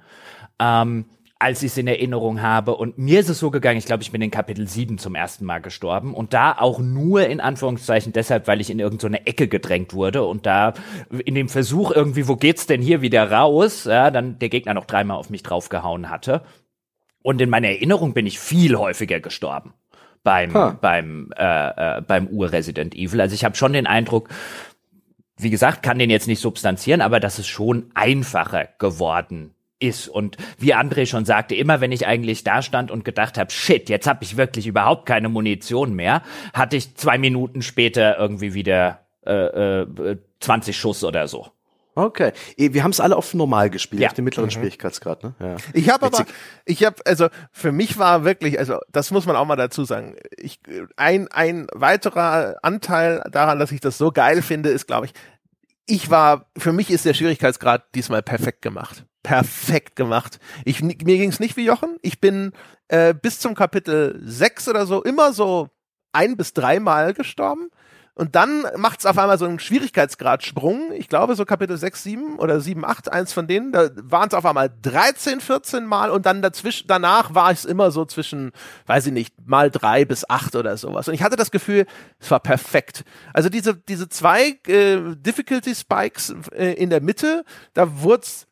Ähm, 0.59 1.05
als 1.39 1.61
ich 1.61 1.71
es 1.71 1.77
in 1.77 1.87
Erinnerung 1.87 2.41
habe. 2.41 2.75
Und 2.75 2.97
mir 2.97 3.19
ist 3.19 3.29
es 3.29 3.39
so 3.39 3.51
gegangen, 3.51 3.77
ich 3.77 3.85
glaube, 3.85 4.01
ich 4.01 4.11
bin 4.11 4.21
in 4.21 4.31
Kapitel 4.31 4.67
7 4.67 4.97
zum 4.97 5.15
ersten 5.15 5.45
Mal 5.45 5.59
gestorben. 5.59 6.13
Und 6.13 6.33
da 6.33 6.53
auch 6.57 6.79
nur 6.79 7.27
in 7.27 7.41
Anführungszeichen 7.41 8.13
deshalb, 8.13 8.47
weil 8.47 8.61
ich 8.61 8.69
in 8.69 8.79
irgendeine 8.79 9.25
Ecke 9.27 9.47
gedrängt 9.47 9.93
wurde. 9.93 10.23
Und 10.23 10.45
da 10.45 10.73
in 11.25 11.35
dem 11.35 11.49
Versuch 11.49 11.91
irgendwie, 11.91 12.27
wo 12.27 12.37
geht's 12.37 12.65
denn 12.65 12.81
hier 12.81 13.01
wieder 13.01 13.29
raus, 13.29 13.83
ja, 13.83 14.09
dann 14.09 14.39
der 14.39 14.49
Gegner 14.49 14.73
noch 14.73 14.85
dreimal 14.85 15.17
auf 15.17 15.29
mich 15.29 15.43
draufgehauen 15.43 16.09
hatte. 16.09 16.43
Und 17.21 17.41
in 17.41 17.49
meiner 17.49 17.69
Erinnerung 17.69 18.13
bin 18.13 18.25
ich 18.25 18.39
viel 18.39 18.77
häufiger 18.77 19.19
gestorben 19.19 19.73
beim 20.23 20.53
huh. 20.53 20.73
beim 20.79 21.29
äh, 21.37 21.97
äh, 21.97 22.01
beim 22.01 22.27
Ur-Resident 22.27 22.95
Evil. 22.95 23.21
Also 23.21 23.35
ich 23.35 23.43
habe 23.43 23.55
schon 23.55 23.73
den 23.73 23.87
Eindruck, 23.87 24.29
wie 25.37 25.49
gesagt, 25.49 25.83
kann 25.83 25.99
den 25.99 26.09
jetzt 26.09 26.27
nicht 26.27 26.39
substanzieren, 26.39 27.01
aber 27.01 27.19
dass 27.19 27.39
es 27.39 27.47
schon 27.47 27.91
einfacher 27.93 28.69
geworden 28.77 29.53
ist. 29.83 30.07
Und 30.07 30.37
wie 30.57 30.73
André 30.73 31.05
schon 31.05 31.25
sagte, 31.25 31.55
immer 31.55 31.81
wenn 31.81 31.91
ich 31.91 32.07
eigentlich 32.07 32.43
da 32.43 32.61
stand 32.61 32.89
und 32.89 33.05
gedacht 33.05 33.37
habe, 33.37 33.51
shit, 33.51 33.89
jetzt 33.89 34.07
habe 34.07 34.23
ich 34.23 34.37
wirklich 34.37 34.65
überhaupt 34.65 35.05
keine 35.05 35.29
Munition 35.29 35.93
mehr, 35.93 36.23
hatte 36.53 36.77
ich 36.77 36.95
zwei 36.95 37.17
Minuten 37.17 37.61
später 37.61 38.17
irgendwie 38.17 38.53
wieder 38.53 38.99
äh, 39.25 39.81
äh, 39.81 40.17
20 40.39 40.77
Schuss 40.77 41.03
oder 41.03 41.27
so. 41.27 41.47
Okay. 41.95 42.31
Eh, 42.57 42.73
wir 42.73 42.83
haben 42.83 42.91
es 42.91 42.99
alle 42.99 43.15
auf 43.15 43.33
normal 43.33 43.69
gespielt, 43.69 44.01
ja. 44.01 44.07
auf 44.09 44.15
dem 44.15 44.25
mittleren 44.25 44.47
mhm. 44.47 44.51
Schwierigkeitsgrad, 44.51 45.23
ne? 45.23 45.35
Ja. 45.39 45.55
Ich 45.73 45.89
habe 45.89 46.07
aber, 46.07 46.25
ich 46.65 46.83
habe, 46.83 46.95
also 47.05 47.27
für 47.51 47.71
mich 47.71 47.99
war 47.99 48.23
wirklich, 48.25 48.57
also 48.57 48.79
das 48.91 49.11
muss 49.11 49.25
man 49.25 49.35
auch 49.35 49.45
mal 49.45 49.55
dazu 49.55 49.83
sagen. 49.83 50.15
Ich, 50.37 50.59
ein, 50.95 51.27
ein 51.27 51.67
weiterer 51.71 52.55
Anteil 52.63 53.23
daran, 53.31 53.59
dass 53.59 53.71
ich 53.71 53.79
das 53.79 53.97
so 53.97 54.11
geil 54.11 54.41
finde, 54.41 54.69
ist, 54.69 54.87
glaube 54.87 55.05
ich, 55.05 55.13
ich 55.85 56.09
war, 56.09 56.47
für 56.57 56.73
mich 56.73 56.89
ist 56.89 57.05
der 57.05 57.13
Schwierigkeitsgrad 57.13 57.83
diesmal 57.93 58.23
perfekt 58.23 58.61
gemacht. 58.61 59.05
Perfekt 59.23 59.95
gemacht. 59.95 60.39
Ich, 60.65 60.81
mir 60.81 60.95
ging 60.95 61.29
es 61.29 61.39
nicht 61.39 61.57
wie 61.57 61.65
Jochen. 61.65 61.97
Ich 62.01 62.19
bin 62.19 62.51
äh, 62.89 63.13
bis 63.13 63.39
zum 63.39 63.55
Kapitel 63.55 64.21
6 64.23 64.67
oder 64.67 64.85
so 64.85 65.01
immer 65.01 65.33
so 65.33 65.69
ein 66.11 66.37
bis 66.37 66.53
dreimal 66.53 67.13
gestorben. 67.13 67.69
Und 68.15 68.35
dann 68.35 68.63
macht 68.77 68.99
es 68.99 69.07
auf 69.07 69.17
einmal 69.17 69.39
so 69.39 69.45
einen 69.45 69.57
Schwierigkeitsgradsprung. 69.57 70.91
Ich 70.91 71.09
glaube, 71.09 71.35
so 71.35 71.45
Kapitel 71.45 71.77
6, 71.77 72.03
7 72.03 72.37
oder 72.37 72.61
7, 72.61 72.85
8, 72.85 73.11
eins 73.11 73.33
von 73.33 73.47
denen, 73.47 73.71
da 73.71 73.89
waren 73.95 74.27
es 74.27 74.35
auf 74.35 74.45
einmal 74.45 74.71
13, 74.83 75.41
14 75.41 75.83
Mal 75.85 76.11
und 76.11 76.27
dann 76.27 76.43
dazwischen, 76.43 76.85
danach 76.87 77.33
war 77.33 77.49
es 77.49 77.65
immer 77.65 77.89
so 77.89 78.05
zwischen, 78.05 78.51
weiß 78.85 79.07
ich 79.07 79.13
nicht, 79.13 79.33
mal 79.47 79.71
drei 79.71 80.05
bis 80.05 80.29
acht 80.29 80.55
oder 80.55 80.77
sowas. 80.77 81.07
Und 81.07 81.15
ich 81.15 81.23
hatte 81.23 81.37
das 81.37 81.49
Gefühl, 81.49 81.87
es 82.19 82.29
war 82.29 82.39
perfekt. 82.39 83.03
Also 83.33 83.49
diese, 83.49 83.75
diese 83.75 84.07
zwei 84.09 84.59
äh, 84.67 85.15
Difficulty 85.15 85.73
Spikes 85.73 86.35
äh, 86.51 86.73
in 86.73 86.91
der 86.91 87.01
Mitte, 87.01 87.43
da 87.73 88.01
wurde 88.03 88.21
es 88.21 88.47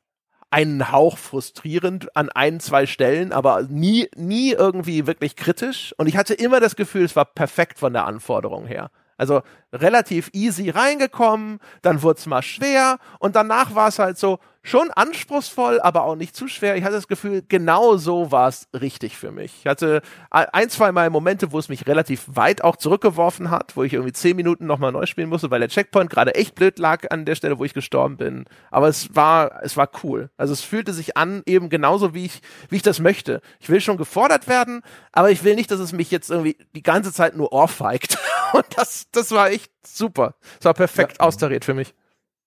einen 0.51 0.91
Hauch 0.91 1.17
frustrierend 1.17 2.15
an 2.15 2.29
ein, 2.29 2.59
zwei 2.59 2.85
Stellen, 2.85 3.31
aber 3.31 3.63
nie, 3.63 4.09
nie 4.15 4.51
irgendwie 4.51 5.07
wirklich 5.07 5.35
kritisch. 5.35 5.95
Und 5.97 6.07
ich 6.07 6.17
hatte 6.17 6.33
immer 6.33 6.59
das 6.59 6.75
Gefühl, 6.75 7.05
es 7.05 7.15
war 7.15 7.25
perfekt 7.25 7.79
von 7.79 7.93
der 7.93 8.05
Anforderung 8.05 8.67
her. 8.67 8.91
Also 9.17 9.41
relativ 9.73 10.29
easy 10.33 10.69
reingekommen, 10.69 11.59
dann 11.81 12.01
wurde 12.01 12.19
es 12.19 12.25
mal 12.25 12.41
schwer 12.41 12.97
und 13.19 13.35
danach 13.35 13.75
war 13.75 13.87
es 13.87 13.99
halt 13.99 14.17
so, 14.17 14.39
schon 14.63 14.91
anspruchsvoll, 14.91 15.79
aber 15.81 16.03
auch 16.03 16.15
nicht 16.15 16.35
zu 16.35 16.47
schwer. 16.47 16.75
Ich 16.75 16.83
hatte 16.83 16.93
das 16.93 17.07
Gefühl, 17.07 17.43
genau 17.47 17.97
so 17.97 18.31
war 18.31 18.47
es 18.47 18.67
richtig 18.79 19.17
für 19.17 19.31
mich. 19.31 19.53
Ich 19.59 19.67
hatte 19.67 20.01
ein, 20.29 20.69
zwei 20.69 20.91
Mal 20.91 21.09
Momente, 21.09 21.51
wo 21.51 21.57
es 21.57 21.67
mich 21.67 21.87
relativ 21.87 22.25
weit 22.27 22.63
auch 22.63 22.75
zurückgeworfen 22.75 23.49
hat, 23.49 23.75
wo 23.75 23.83
ich 23.83 23.93
irgendwie 23.93 24.13
zehn 24.13 24.35
Minuten 24.35 24.67
nochmal 24.67 24.91
neu 24.91 25.05
spielen 25.07 25.29
musste, 25.29 25.49
weil 25.49 25.61
der 25.61 25.69
Checkpoint 25.69 26.11
gerade 26.11 26.35
echt 26.35 26.53
blöd 26.55 26.77
lag 26.77 27.09
an 27.09 27.25
der 27.25 27.35
Stelle, 27.35 27.57
wo 27.57 27.65
ich 27.65 27.73
gestorben 27.73 28.17
bin. 28.17 28.45
Aber 28.69 28.87
es 28.87 29.15
war, 29.15 29.63
es 29.63 29.77
war 29.77 29.89
cool. 30.03 30.29
Also 30.37 30.53
es 30.53 30.61
fühlte 30.61 30.93
sich 30.93 31.17
an, 31.17 31.41
eben 31.47 31.69
genauso 31.69 32.13
wie 32.13 32.25
ich, 32.25 32.41
wie 32.69 32.75
ich 32.75 32.83
das 32.83 32.99
möchte. 32.99 33.41
Ich 33.59 33.69
will 33.69 33.81
schon 33.81 33.97
gefordert 33.97 34.47
werden, 34.47 34.81
aber 35.11 35.31
ich 35.31 35.43
will 35.43 35.55
nicht, 35.55 35.71
dass 35.71 35.79
es 35.79 35.91
mich 35.91 36.11
jetzt 36.11 36.29
irgendwie 36.29 36.57
die 36.75 36.83
ganze 36.83 37.11
Zeit 37.11 37.35
nur 37.35 37.51
ohrfeigt. 37.51 38.19
Und 38.53 38.65
das, 38.75 39.07
das 39.11 39.31
war 39.31 39.49
echt 39.49 39.60
super. 39.85 40.35
Es 40.59 40.65
war 40.65 40.73
perfekt 40.73 41.17
ja. 41.19 41.25
austariert 41.25 41.65
für 41.65 41.73
mich. 41.73 41.93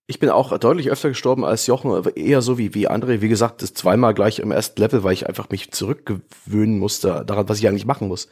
Ich 0.06 0.18
bin 0.18 0.28
auch 0.28 0.56
deutlich 0.58 0.90
öfter 0.90 1.08
gestorben 1.08 1.44
als 1.44 1.66
Jochen, 1.66 1.90
aber 1.90 2.16
eher 2.16 2.42
so 2.42 2.58
wie, 2.58 2.74
wie 2.74 2.88
andere. 2.88 3.22
Wie 3.22 3.28
gesagt, 3.28 3.62
das 3.62 3.72
zweimal 3.72 4.12
gleich 4.12 4.38
im 4.38 4.50
ersten 4.50 4.80
Level, 4.80 5.02
weil 5.02 5.14
ich 5.14 5.26
einfach 5.26 5.48
mich 5.48 5.72
zurückgewöhnen 5.72 6.78
musste 6.78 7.24
daran, 7.24 7.48
was 7.48 7.58
ich 7.58 7.68
eigentlich 7.68 7.86
machen 7.86 8.08
muss. 8.08 8.28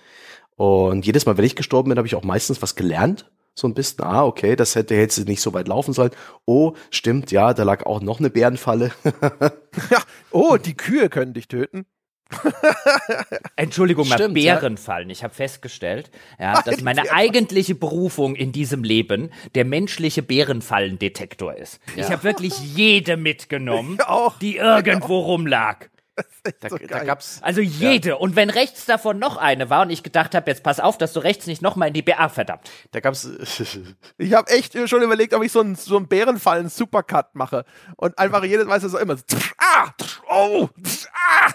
Und 0.56 1.06
jedes 1.06 1.24
Mal, 1.24 1.38
wenn 1.38 1.46
ich 1.46 1.56
gestorben 1.56 1.88
bin, 1.88 1.98
habe 1.98 2.06
ich 2.06 2.14
auch 2.14 2.24
meistens 2.24 2.60
was 2.60 2.74
gelernt. 2.74 3.30
So 3.54 3.68
ein 3.68 3.74
bisschen, 3.74 4.04
ah, 4.04 4.24
okay, 4.24 4.56
das 4.56 4.74
hätte 4.74 4.94
jetzt 4.94 5.26
nicht 5.26 5.42
so 5.42 5.52
weit 5.52 5.68
laufen 5.68 5.92
sollen. 5.92 6.12
Oh, 6.46 6.74
stimmt, 6.90 7.32
ja, 7.32 7.52
da 7.52 7.64
lag 7.64 7.84
auch 7.84 8.00
noch 8.00 8.18
eine 8.18 8.30
Bärenfalle. 8.30 8.92
ja, 9.90 10.02
oh, 10.30 10.56
die 10.56 10.74
Kühe 10.74 11.08
können 11.08 11.34
dich 11.34 11.48
töten. 11.48 11.86
Entschuldigung, 13.56 14.08
mal 14.08 14.16
Stimmt, 14.16 14.34
Bärenfallen. 14.34 15.08
Ja. 15.08 15.12
Ich 15.12 15.24
habe 15.24 15.34
festgestellt, 15.34 16.10
ja, 16.38 16.60
dass 16.62 16.80
meine 16.82 17.10
eigentliche 17.12 17.74
Berufung 17.74 18.36
in 18.36 18.52
diesem 18.52 18.84
Leben 18.84 19.30
der 19.54 19.64
menschliche 19.64 20.22
Bärenfallendetektor 20.22 21.54
ist. 21.54 21.80
Ja. 21.96 22.04
Ich 22.04 22.10
habe 22.10 22.24
wirklich 22.24 22.58
jede 22.58 23.16
mitgenommen, 23.16 23.98
die 24.40 24.56
irgendwo 24.56 25.20
rumlag. 25.20 25.88
Da, 26.60 26.68
so 26.68 26.76
da, 26.76 27.04
gab's, 27.04 27.40
also 27.42 27.60
jede. 27.60 28.10
Ja. 28.10 28.14
Und 28.16 28.36
wenn 28.36 28.50
rechts 28.50 28.84
davon 28.84 29.18
noch 29.18 29.36
eine 29.36 29.70
war 29.70 29.82
und 29.82 29.90
ich 29.90 30.02
gedacht 30.02 30.34
habe, 30.34 30.50
jetzt 30.50 30.62
pass 30.62 30.78
auf, 30.78 30.98
dass 30.98 31.12
du 31.12 31.20
rechts 31.20 31.46
nicht 31.46 31.62
noch 31.62 31.76
mal 31.76 31.86
in 31.86 31.94
die 31.94 32.02
BA, 32.02 32.28
verdammt. 32.28 32.70
Da 32.90 33.00
gab's. 33.00 33.28
ich 34.18 34.32
habe 34.34 34.50
echt 34.50 34.76
schon 34.88 35.02
überlegt, 35.02 35.32
ob 35.34 35.42
ich 35.42 35.52
so 35.52 35.60
einen 35.60 35.76
so 35.76 35.96
einen 35.96 36.08
Bärenfallen 36.08 36.68
Supercut 36.68 37.34
mache 37.34 37.64
und 37.96 38.18
einfach 38.18 38.44
jedes 38.44 38.66
Mal 38.66 38.80
so 38.80 38.98
immer 38.98 39.16
ah, 39.58 39.90
oh, 40.28 40.68
ah, 41.14 41.52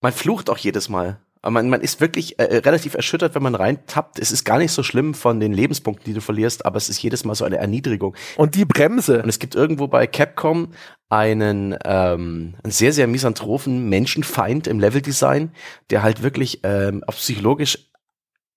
man 0.00 0.12
flucht 0.12 0.50
auch 0.50 0.58
jedes 0.58 0.88
Mal. 0.88 1.20
Aber 1.42 1.52
man, 1.52 1.70
man 1.70 1.80
ist 1.80 2.00
wirklich 2.00 2.38
äh, 2.38 2.58
relativ 2.58 2.94
erschüttert, 2.94 3.34
wenn 3.34 3.42
man 3.42 3.54
reintappt. 3.54 4.18
Es 4.18 4.30
ist 4.30 4.44
gar 4.44 4.58
nicht 4.58 4.72
so 4.72 4.82
schlimm 4.82 5.14
von 5.14 5.40
den 5.40 5.54
Lebenspunkten, 5.54 6.04
die 6.04 6.12
du 6.12 6.20
verlierst, 6.20 6.66
aber 6.66 6.76
es 6.76 6.90
ist 6.90 7.02
jedes 7.02 7.24
Mal 7.24 7.34
so 7.34 7.46
eine 7.46 7.56
Erniedrigung. 7.56 8.14
Und 8.36 8.54
die 8.54 8.66
Bremse. 8.66 9.22
Und 9.22 9.28
es 9.28 9.38
gibt 9.38 9.54
irgendwo 9.54 9.86
bei 9.86 10.06
Capcom 10.06 10.72
einen, 11.08 11.76
ähm, 11.84 12.54
einen 12.62 12.72
sehr, 12.72 12.92
sehr 12.92 13.06
misanthropen 13.06 13.88
Menschenfeind 13.88 14.66
im 14.66 14.80
Leveldesign, 14.80 15.52
der 15.88 16.02
halt 16.02 16.22
wirklich 16.22 16.60
ähm, 16.62 17.02
auf 17.06 17.16
psychologisch 17.16 17.90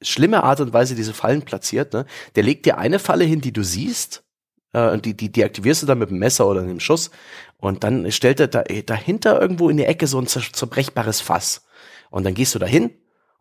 schlimme 0.01 0.43
Art 0.43 0.59
und 0.59 0.73
Weise 0.73 0.95
diese 0.95 1.13
Fallen 1.13 1.43
platziert. 1.43 1.93
Ne? 1.93 2.05
Der 2.35 2.43
legt 2.43 2.65
dir 2.65 2.77
eine 2.77 2.99
Falle 2.99 3.23
hin, 3.23 3.39
die 3.39 3.53
du 3.53 3.63
siehst, 3.63 4.22
äh, 4.73 4.89
und 4.89 5.05
die, 5.05 5.15
die, 5.15 5.31
die 5.31 5.43
aktivierst 5.43 5.83
du 5.83 5.85
dann 5.85 5.99
mit 5.99 6.09
einem 6.09 6.19
Messer 6.19 6.47
oder 6.47 6.61
einem 6.61 6.79
Schuss. 6.79 7.11
Und 7.57 7.83
dann 7.83 8.11
stellt 8.11 8.39
er 8.39 8.47
da, 8.47 8.63
äh, 8.63 8.83
dahinter 8.83 9.41
irgendwo 9.41 9.69
in 9.69 9.77
der 9.77 9.87
Ecke 9.87 10.07
so 10.07 10.19
ein 10.19 10.27
zerbrechbares 10.27 11.21
Fass. 11.21 11.65
Und 12.09 12.25
dann 12.25 12.33
gehst 12.33 12.53
du 12.53 12.59
dahin 12.59 12.91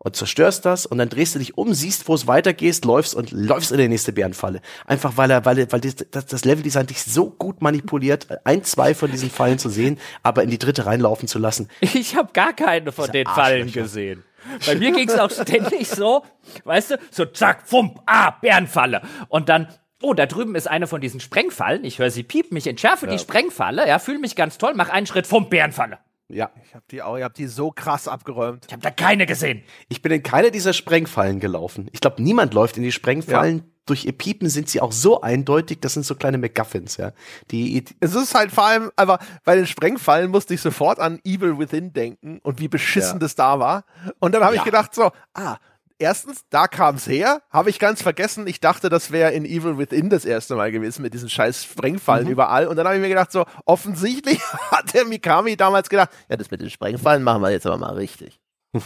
und 0.03 0.15
zerstörst 0.15 0.65
das 0.65 0.85
und 0.85 0.97
dann 0.97 1.09
drehst 1.09 1.35
du 1.35 1.39
dich 1.39 1.57
um, 1.57 1.73
siehst, 1.73 2.07
wo 2.07 2.13
es 2.13 2.27
weitergeht, 2.27 2.83
läufst 2.85 3.15
und 3.15 3.31
läufst 3.31 3.71
in 3.71 3.77
die 3.77 3.87
nächste 3.87 4.11
Bärenfalle. 4.11 4.61
Einfach 4.85 5.17
weil 5.17 5.31
er, 5.31 5.45
weil 5.45 5.59
er, 5.59 5.71
weil 5.71 5.79
das, 5.79 5.95
das 6.25 6.45
Leveldesign 6.45 6.87
dich 6.87 7.03
so 7.03 7.29
gut 7.29 7.61
manipuliert, 7.61 8.27
ein, 8.43 8.63
zwei 8.63 8.93
von 8.93 9.11
diesen 9.11 9.29
Fallen 9.29 9.59
zu 9.59 9.69
sehen, 9.69 9.97
aber 10.21 10.43
in 10.43 10.49
die 10.49 10.59
dritte 10.59 10.85
reinlaufen 10.85 11.27
zu 11.27 11.39
lassen. 11.39 11.69
Ich 11.79 12.15
habe 12.15 12.33
gar 12.33 12.53
keine 12.53 12.91
von 12.91 13.11
den 13.11 13.25
Fallen 13.27 13.71
gesehen. 13.71 14.23
Bei 14.65 14.75
mir 14.75 14.91
ging 14.91 15.07
es 15.07 15.17
auch 15.17 15.31
ständig 15.31 15.87
so, 15.87 16.23
weißt 16.65 16.91
du, 16.91 16.99
so 17.11 17.25
zack, 17.25 17.63
fump, 17.65 18.01
ah, 18.05 18.31
Bärenfalle. 18.41 19.01
Und 19.29 19.47
dann, 19.47 19.67
oh, 20.03 20.13
da 20.13 20.25
drüben 20.25 20.55
ist 20.55 20.67
eine 20.67 20.85
von 20.85 21.01
diesen 21.01 21.19
Sprengfallen. 21.19 21.83
Ich 21.83 21.97
höre 21.97 22.11
sie 22.11 22.23
piepen, 22.23 22.57
ich 22.57 22.67
entschärfe 22.67 23.07
ja. 23.07 23.13
die 23.13 23.19
Sprengfalle, 23.19 23.87
ja, 23.87 23.97
fühle 23.97 24.19
mich 24.19 24.35
ganz 24.35 24.57
toll, 24.57 24.73
mach 24.75 24.89
einen 24.89 25.07
Schritt 25.07 25.25
vom 25.25 25.49
Bärenfalle. 25.49 25.97
Ja, 26.29 26.51
ich 26.65 26.73
habe 26.73 26.85
die 26.89 27.01
auch, 27.01 27.17
ihr 27.17 27.25
habt 27.25 27.37
die 27.37 27.47
so 27.47 27.71
krass 27.71 28.07
abgeräumt. 28.07 28.65
Ich 28.67 28.73
habe 28.73 28.81
da 28.81 28.91
keine 28.91 29.25
gesehen. 29.25 29.63
Ich 29.89 30.01
bin 30.01 30.11
in 30.11 30.23
keine 30.23 30.51
dieser 30.51 30.73
Sprengfallen 30.73 31.39
gelaufen. 31.39 31.89
Ich 31.91 31.99
glaube, 31.99 32.21
niemand 32.21 32.53
läuft 32.53 32.77
in 32.77 32.83
die 32.83 32.91
Sprengfallen. 32.91 33.57
Ja. 33.59 33.63
Durch 33.85 34.05
ihr 34.05 34.13
Piepen 34.13 34.49
sind 34.49 34.69
sie 34.69 34.79
auch 34.79 34.93
so 34.93 35.19
eindeutig, 35.21 35.81
das 35.81 35.93
sind 35.93 36.05
so 36.05 36.15
kleine 36.15 36.37
MacGuffins, 36.37 36.95
ja. 36.95 37.11
Die, 37.51 37.83
es 37.99 38.15
ist 38.15 38.33
halt 38.33 38.49
vor 38.49 38.65
allem, 38.65 38.91
aber 38.95 39.19
bei 39.43 39.57
den 39.57 39.67
Sprengfallen 39.67 40.31
musste 40.31 40.53
ich 40.53 40.61
sofort 40.61 40.99
an 40.99 41.19
Evil 41.25 41.59
Within 41.59 41.91
denken 41.91 42.39
und 42.43 42.61
wie 42.61 42.69
beschissen 42.69 43.15
ja. 43.15 43.19
das 43.19 43.35
da 43.35 43.59
war. 43.59 43.83
Und 44.19 44.33
dann 44.33 44.41
habe 44.41 44.55
ja. 44.55 44.61
ich 44.61 44.65
gedacht 44.65 44.95
so, 44.95 45.11
ah, 45.33 45.57
erstens, 46.03 46.43
da 46.49 46.67
kam 46.67 46.95
es 46.95 47.07
her, 47.07 47.41
habe 47.49 47.69
ich 47.69 47.79
ganz 47.79 48.01
vergessen. 48.01 48.45
Ich 48.45 48.59
dachte, 48.59 48.89
das 48.89 49.11
wäre 49.11 49.31
in 49.31 49.45
Evil 49.45 49.77
Within 49.77 50.09
das 50.09 50.25
erste 50.25 50.55
Mal 50.55 50.71
gewesen 50.71 51.01
mit 51.01 51.13
diesen 51.13 51.29
scheiß 51.29 51.63
Sprengfallen 51.63 52.25
mhm. 52.25 52.31
überall. 52.31 52.67
Und 52.67 52.75
dann 52.75 52.85
habe 52.85 52.97
ich 52.97 53.01
mir 53.01 53.09
gedacht, 53.09 53.31
so 53.31 53.45
offensichtlich 53.65 54.39
hat 54.71 54.93
der 54.93 55.05
Mikami 55.05 55.55
damals 55.55 55.89
gedacht, 55.89 56.09
ja, 56.29 56.35
das 56.35 56.51
mit 56.51 56.61
den 56.61 56.69
Sprengfallen 56.69 57.23
machen 57.23 57.41
wir 57.41 57.51
jetzt 57.51 57.65
aber 57.65 57.77
mal 57.77 57.93
richtig. 57.93 58.39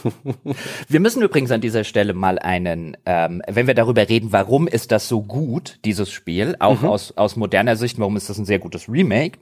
wir 0.88 1.00
müssen 1.00 1.24
übrigens 1.24 1.50
an 1.50 1.62
dieser 1.62 1.84
Stelle 1.84 2.14
mal 2.14 2.38
einen, 2.38 2.98
ähm, 3.06 3.42
wenn 3.48 3.68
wir 3.68 3.74
darüber 3.74 4.08
reden, 4.08 4.32
warum 4.32 4.68
ist 4.68 4.92
das 4.92 5.08
so 5.08 5.24
gut, 5.24 5.80
dieses 5.86 6.12
Spiel, 6.12 6.56
auch 6.60 6.82
mhm. 6.82 6.90
aus, 6.90 7.18
aus 7.18 7.36
moderner 7.36 7.78
Sicht, 7.78 7.98
warum 7.98 8.18
ist 8.18 8.30
das 8.30 8.38
ein 8.38 8.46
sehr 8.46 8.60
gutes 8.60 8.88
Remake, 8.90 9.40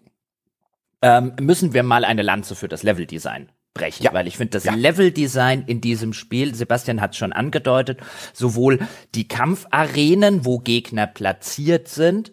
ähm, 1.01 1.33
müssen 1.41 1.73
wir 1.73 1.83
mal 1.83 2.05
eine 2.05 2.21
Lanze 2.21 2.55
für 2.55 2.69
das 2.69 2.83
Leveldesign 2.83 3.49
brechen, 3.75 4.03
ja. 4.03 4.13
weil 4.13 4.25
ich 4.25 4.37
finde 4.37 4.51
das 4.51 4.63
ja. 4.63 4.73
Leveldesign 4.73 5.65
in 5.67 5.81
diesem 5.81 6.13
Spiel, 6.13 6.55
Sebastian 6.55 7.01
hat 7.01 7.11
es 7.11 7.17
schon 7.17 7.33
angedeutet, 7.33 7.99
sowohl 8.33 8.79
die 9.13 9.27
Kampfarenen, 9.27 10.45
wo 10.45 10.57
Gegner 10.57 11.05
platziert 11.05 11.87
sind, 11.87 12.31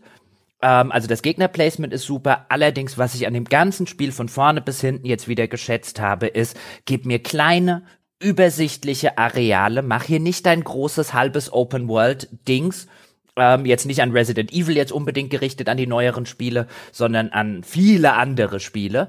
ähm, 0.63 0.91
also 0.93 1.09
das 1.09 1.21
Gegnerplacement 1.21 1.93
ist 1.93 2.05
super. 2.05 2.47
Allerdings, 2.49 2.97
was 2.97 3.15
ich 3.15 3.27
an 3.27 3.35
dem 3.35 3.45
ganzen 3.45 3.87
Spiel 3.87 4.13
von 4.13 4.29
vorne 4.29 4.63
bis 4.63 4.81
hinten 4.81 5.07
jetzt 5.07 5.29
wieder 5.29 5.49
geschätzt 5.49 6.01
habe, 6.01 6.29
ist, 6.29 6.57
gib 6.87 7.05
mir 7.05 7.19
kleine, 7.19 7.83
übersichtliche 8.21 9.19
Areale, 9.19 9.83
mach 9.83 10.05
hier 10.05 10.21
nicht 10.21 10.47
dein 10.47 10.63
großes 10.63 11.13
halbes 11.13 11.53
Open 11.53 11.89
World 11.89 12.29
Dings, 12.47 12.87
ähm, 13.37 13.67
jetzt 13.67 13.87
nicht 13.87 14.01
an 14.01 14.13
Resident 14.13 14.53
Evil 14.53 14.77
jetzt 14.77 14.93
unbedingt 14.93 15.31
gerichtet 15.31 15.69
an 15.69 15.77
die 15.77 15.87
neueren 15.87 16.27
Spiele, 16.27 16.69
sondern 16.93 17.31
an 17.31 17.65
viele 17.65 18.13
andere 18.13 18.61
Spiele, 18.61 19.09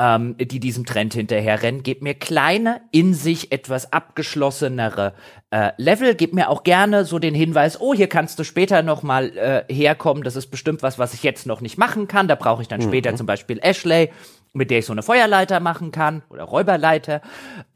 ähm, 0.00 0.34
die 0.38 0.60
diesem 0.60 0.86
Trend 0.86 1.12
hinterherrennen. 1.12 1.82
Gebt 1.82 2.00
mir 2.02 2.14
kleine, 2.14 2.80
in 2.90 3.12
sich 3.12 3.52
etwas 3.52 3.92
abgeschlossenere 3.92 5.12
äh, 5.50 5.72
Level. 5.76 6.14
Gebt 6.14 6.34
mir 6.34 6.48
auch 6.48 6.62
gerne 6.62 7.04
so 7.04 7.18
den 7.18 7.34
Hinweis, 7.34 7.78
oh, 7.80 7.92
hier 7.92 8.08
kannst 8.08 8.38
du 8.38 8.44
später 8.44 8.82
noch 8.82 9.02
mal 9.02 9.36
äh, 9.36 9.72
herkommen. 9.72 10.24
Das 10.24 10.36
ist 10.36 10.46
bestimmt 10.46 10.82
was, 10.82 10.98
was 10.98 11.12
ich 11.12 11.22
jetzt 11.22 11.46
noch 11.46 11.60
nicht 11.60 11.76
machen 11.76 12.08
kann. 12.08 12.28
Da 12.28 12.34
brauche 12.34 12.62
ich 12.62 12.68
dann 12.68 12.80
mhm. 12.80 12.84
später 12.84 13.14
zum 13.14 13.26
Beispiel 13.26 13.58
Ashley 13.62 14.08
mit 14.52 14.70
der 14.70 14.80
ich 14.80 14.86
so 14.86 14.92
eine 14.92 15.02
Feuerleiter 15.02 15.60
machen 15.60 15.92
kann 15.92 16.22
oder 16.28 16.42
Räuberleiter. 16.44 17.20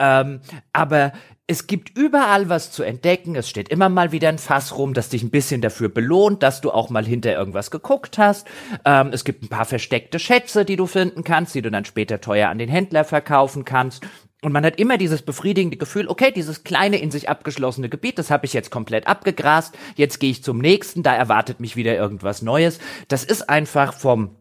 Ähm, 0.00 0.40
aber 0.72 1.12
es 1.46 1.66
gibt 1.66 1.96
überall 1.98 2.48
was 2.48 2.70
zu 2.70 2.82
entdecken. 2.82 3.36
Es 3.36 3.50
steht 3.50 3.68
immer 3.68 3.90
mal 3.90 4.12
wieder 4.12 4.30
ein 4.30 4.38
Fass 4.38 4.76
rum, 4.78 4.94
das 4.94 5.10
dich 5.10 5.22
ein 5.22 5.30
bisschen 5.30 5.60
dafür 5.60 5.90
belohnt, 5.90 6.42
dass 6.42 6.62
du 6.62 6.70
auch 6.70 6.88
mal 6.88 7.04
hinter 7.04 7.32
irgendwas 7.32 7.70
geguckt 7.70 8.16
hast. 8.16 8.46
Ähm, 8.84 9.10
es 9.12 9.24
gibt 9.24 9.42
ein 9.42 9.48
paar 9.48 9.66
versteckte 9.66 10.18
Schätze, 10.18 10.64
die 10.64 10.76
du 10.76 10.86
finden 10.86 11.22
kannst, 11.22 11.54
die 11.54 11.60
du 11.60 11.70
dann 11.70 11.84
später 11.84 12.20
teuer 12.20 12.48
an 12.48 12.58
den 12.58 12.70
Händler 12.70 13.04
verkaufen 13.04 13.66
kannst. 13.66 14.06
Und 14.40 14.52
man 14.52 14.64
hat 14.64 14.78
immer 14.78 14.98
dieses 14.98 15.22
befriedigende 15.22 15.76
Gefühl, 15.76 16.08
okay, 16.08 16.30
dieses 16.30 16.64
kleine 16.64 16.98
in 16.98 17.10
sich 17.10 17.28
abgeschlossene 17.28 17.88
Gebiet, 17.88 18.18
das 18.18 18.30
habe 18.30 18.46
ich 18.46 18.52
jetzt 18.52 18.70
komplett 18.70 19.06
abgegrast, 19.06 19.76
jetzt 19.96 20.20
gehe 20.20 20.30
ich 20.30 20.44
zum 20.44 20.58
nächsten, 20.58 21.02
da 21.02 21.14
erwartet 21.14 21.60
mich 21.60 21.76
wieder 21.76 21.94
irgendwas 21.94 22.42
Neues. 22.42 22.78
Das 23.08 23.24
ist 23.24 23.48
einfach 23.48 23.94
vom 23.94 24.36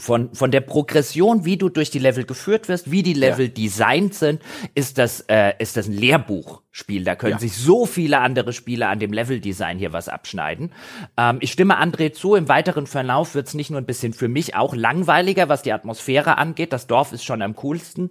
von, 0.00 0.34
von 0.34 0.50
der 0.50 0.60
Progression, 0.62 1.44
wie 1.44 1.56
du 1.56 1.68
durch 1.68 1.90
die 1.90 1.98
Level 1.98 2.24
geführt 2.24 2.68
wirst, 2.68 2.90
wie 2.90 3.02
die 3.02 3.14
Level 3.14 3.46
ja. 3.46 3.52
designt 3.52 4.14
sind, 4.14 4.42
ist 4.74 4.98
das, 4.98 5.20
äh, 5.28 5.52
ist 5.58 5.76
das 5.76 5.86
ein 5.86 5.92
Lehrbuchspiel. 5.92 7.04
Da 7.04 7.14
können 7.14 7.34
ja. 7.34 7.38
sich 7.38 7.54
so 7.54 7.86
viele 7.86 8.18
andere 8.18 8.52
Spiele 8.52 8.88
an 8.88 8.98
dem 8.98 9.12
Leveldesign 9.12 9.78
hier 9.78 9.92
was 9.92 10.08
abschneiden. 10.08 10.72
Ähm, 11.16 11.38
ich 11.40 11.52
stimme 11.52 11.80
André 11.80 12.12
zu, 12.12 12.34
im 12.34 12.48
weiteren 12.48 12.86
Verlauf 12.86 13.34
wird 13.34 13.46
es 13.46 13.54
nicht 13.54 13.70
nur 13.70 13.80
ein 13.80 13.86
bisschen 13.86 14.12
für 14.12 14.28
mich 14.28 14.54
auch 14.54 14.74
langweiliger, 14.74 15.48
was 15.48 15.62
die 15.62 15.72
Atmosphäre 15.72 16.38
angeht. 16.38 16.72
Das 16.72 16.86
Dorf 16.86 17.12
ist 17.12 17.24
schon 17.24 17.42
am 17.42 17.54
coolsten. 17.56 18.10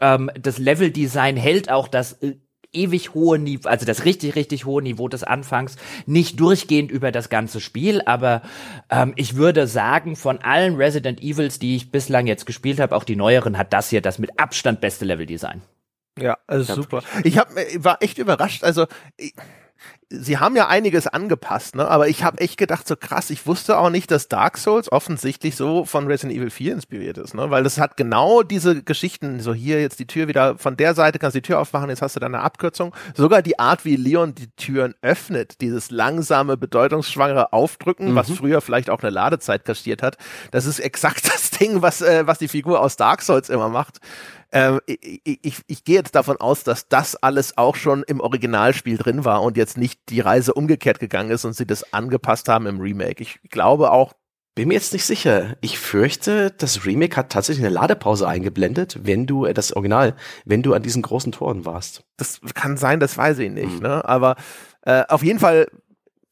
Ähm, 0.00 0.30
das 0.40 0.58
Leveldesign 0.58 1.36
hält 1.36 1.70
auch 1.70 1.88
das 1.88 2.14
äh, 2.22 2.36
ewig 2.76 3.14
hohe 3.14 3.38
Niveau, 3.38 3.68
also 3.68 3.86
das 3.86 4.04
richtig, 4.04 4.36
richtig 4.36 4.66
hohe 4.66 4.82
Niveau 4.82 5.08
des 5.08 5.24
Anfangs, 5.24 5.76
nicht 6.06 6.38
durchgehend 6.38 6.90
über 6.90 7.10
das 7.10 7.28
ganze 7.28 7.60
Spiel, 7.60 8.02
aber 8.06 8.42
ähm, 8.90 9.12
ich 9.16 9.36
würde 9.36 9.66
sagen, 9.66 10.14
von 10.14 10.38
allen 10.38 10.76
Resident 10.76 11.20
Evils, 11.22 11.58
die 11.58 11.76
ich 11.76 11.90
bislang 11.90 12.26
jetzt 12.26 12.46
gespielt 12.46 12.78
habe, 12.78 12.94
auch 12.94 13.04
die 13.04 13.16
neueren, 13.16 13.58
hat 13.58 13.72
das 13.72 13.90
hier 13.90 14.00
das 14.00 14.18
mit 14.18 14.38
Abstand 14.38 14.80
beste 14.80 15.04
Leveldesign. 15.04 15.62
Ja, 16.18 16.38
also 16.46 16.74
super. 16.74 17.02
Ich 17.24 17.38
hab, 17.38 17.48
war 17.76 18.02
echt 18.02 18.18
überrascht. 18.18 18.64
Also 18.64 18.86
ich, 19.16 19.34
sie 20.08 20.38
haben 20.38 20.54
ja 20.54 20.68
einiges 20.68 21.08
angepasst, 21.08 21.74
ne? 21.74 21.88
aber 21.88 22.06
ich 22.06 22.22
habe 22.22 22.38
echt 22.38 22.58
gedacht, 22.58 22.86
so 22.86 22.94
krass, 22.94 23.30
ich 23.30 23.46
wusste 23.46 23.76
auch 23.76 23.90
nicht, 23.90 24.10
dass 24.12 24.28
Dark 24.28 24.56
Souls 24.56 24.90
offensichtlich 24.92 25.56
so 25.56 25.84
von 25.84 26.06
Resident 26.06 26.38
Evil 26.38 26.50
4 26.50 26.74
inspiriert 26.74 27.18
ist, 27.18 27.34
ne? 27.34 27.50
weil 27.50 27.64
das 27.64 27.78
hat 27.78 27.96
genau 27.96 28.42
diese 28.42 28.84
Geschichten, 28.84 29.40
so 29.40 29.52
hier 29.52 29.80
jetzt 29.80 29.98
die 29.98 30.06
Tür 30.06 30.28
wieder 30.28 30.58
von 30.58 30.76
der 30.76 30.94
Seite, 30.94 31.18
kannst 31.18 31.34
die 31.34 31.42
Tür 31.42 31.58
aufmachen, 31.58 31.90
jetzt 31.90 32.02
hast 32.02 32.14
du 32.14 32.20
da 32.20 32.26
eine 32.26 32.40
Abkürzung. 32.40 32.94
Sogar 33.14 33.42
die 33.42 33.58
Art, 33.58 33.84
wie 33.84 33.96
Leon 33.96 34.34
die 34.36 34.48
Türen 34.52 34.94
öffnet, 35.02 35.60
dieses 35.60 35.90
langsame, 35.90 36.56
bedeutungsschwangere 36.56 37.52
Aufdrücken, 37.52 38.12
mhm. 38.12 38.14
was 38.14 38.30
früher 38.30 38.60
vielleicht 38.60 38.90
auch 38.90 39.02
eine 39.02 39.10
Ladezeit 39.10 39.64
kaschiert 39.64 40.02
hat, 40.02 40.18
das 40.52 40.66
ist 40.66 40.78
exakt 40.78 41.26
das 41.32 41.50
Ding, 41.50 41.82
was, 41.82 42.00
äh, 42.00 42.26
was 42.28 42.38
die 42.38 42.48
Figur 42.48 42.80
aus 42.80 42.96
Dark 42.96 43.22
Souls 43.22 43.48
immer 43.48 43.68
macht. 43.68 43.98
Ähm, 44.52 44.80
ich, 44.86 45.20
ich, 45.24 45.62
ich 45.66 45.84
gehe 45.84 45.96
jetzt 45.96 46.14
davon 46.14 46.36
aus, 46.38 46.64
dass 46.64 46.88
das 46.88 47.16
alles 47.16 47.58
auch 47.58 47.76
schon 47.76 48.02
im 48.04 48.20
Originalspiel 48.20 48.96
drin 48.96 49.24
war 49.24 49.42
und 49.42 49.56
jetzt 49.56 49.76
nicht 49.76 50.00
die 50.08 50.20
Reise 50.20 50.54
umgekehrt 50.54 51.00
gegangen 51.00 51.30
ist 51.30 51.44
und 51.44 51.54
sie 51.54 51.66
das 51.66 51.92
angepasst 51.92 52.48
haben 52.48 52.66
im 52.66 52.80
Remake. 52.80 53.22
Ich 53.22 53.40
glaube 53.50 53.90
auch, 53.90 54.14
bin 54.56 54.68
mir 54.68 54.74
jetzt 54.74 54.94
nicht 54.94 55.04
sicher. 55.04 55.56
Ich 55.60 55.78
fürchte, 55.78 56.50
das 56.50 56.86
Remake 56.86 57.16
hat 57.16 57.30
tatsächlich 57.30 57.64
eine 57.64 57.74
Ladepause 57.74 58.26
eingeblendet, 58.26 58.98
wenn 59.02 59.26
du, 59.26 59.44
äh, 59.44 59.52
das 59.52 59.74
Original, 59.74 60.16
wenn 60.44 60.62
du 60.62 60.72
an 60.72 60.82
diesen 60.82 61.02
großen 61.02 61.30
Toren 61.30 61.64
warst. 61.64 62.04
Das 62.16 62.40
kann 62.54 62.76
sein, 62.76 62.98
das 62.98 63.18
weiß 63.18 63.38
ich 63.40 63.50
nicht, 63.50 63.74
hm. 63.74 63.80
ne? 63.80 64.08
Aber 64.08 64.36
äh, 64.82 65.04
auf 65.08 65.22
jeden 65.22 65.40
Fall 65.40 65.68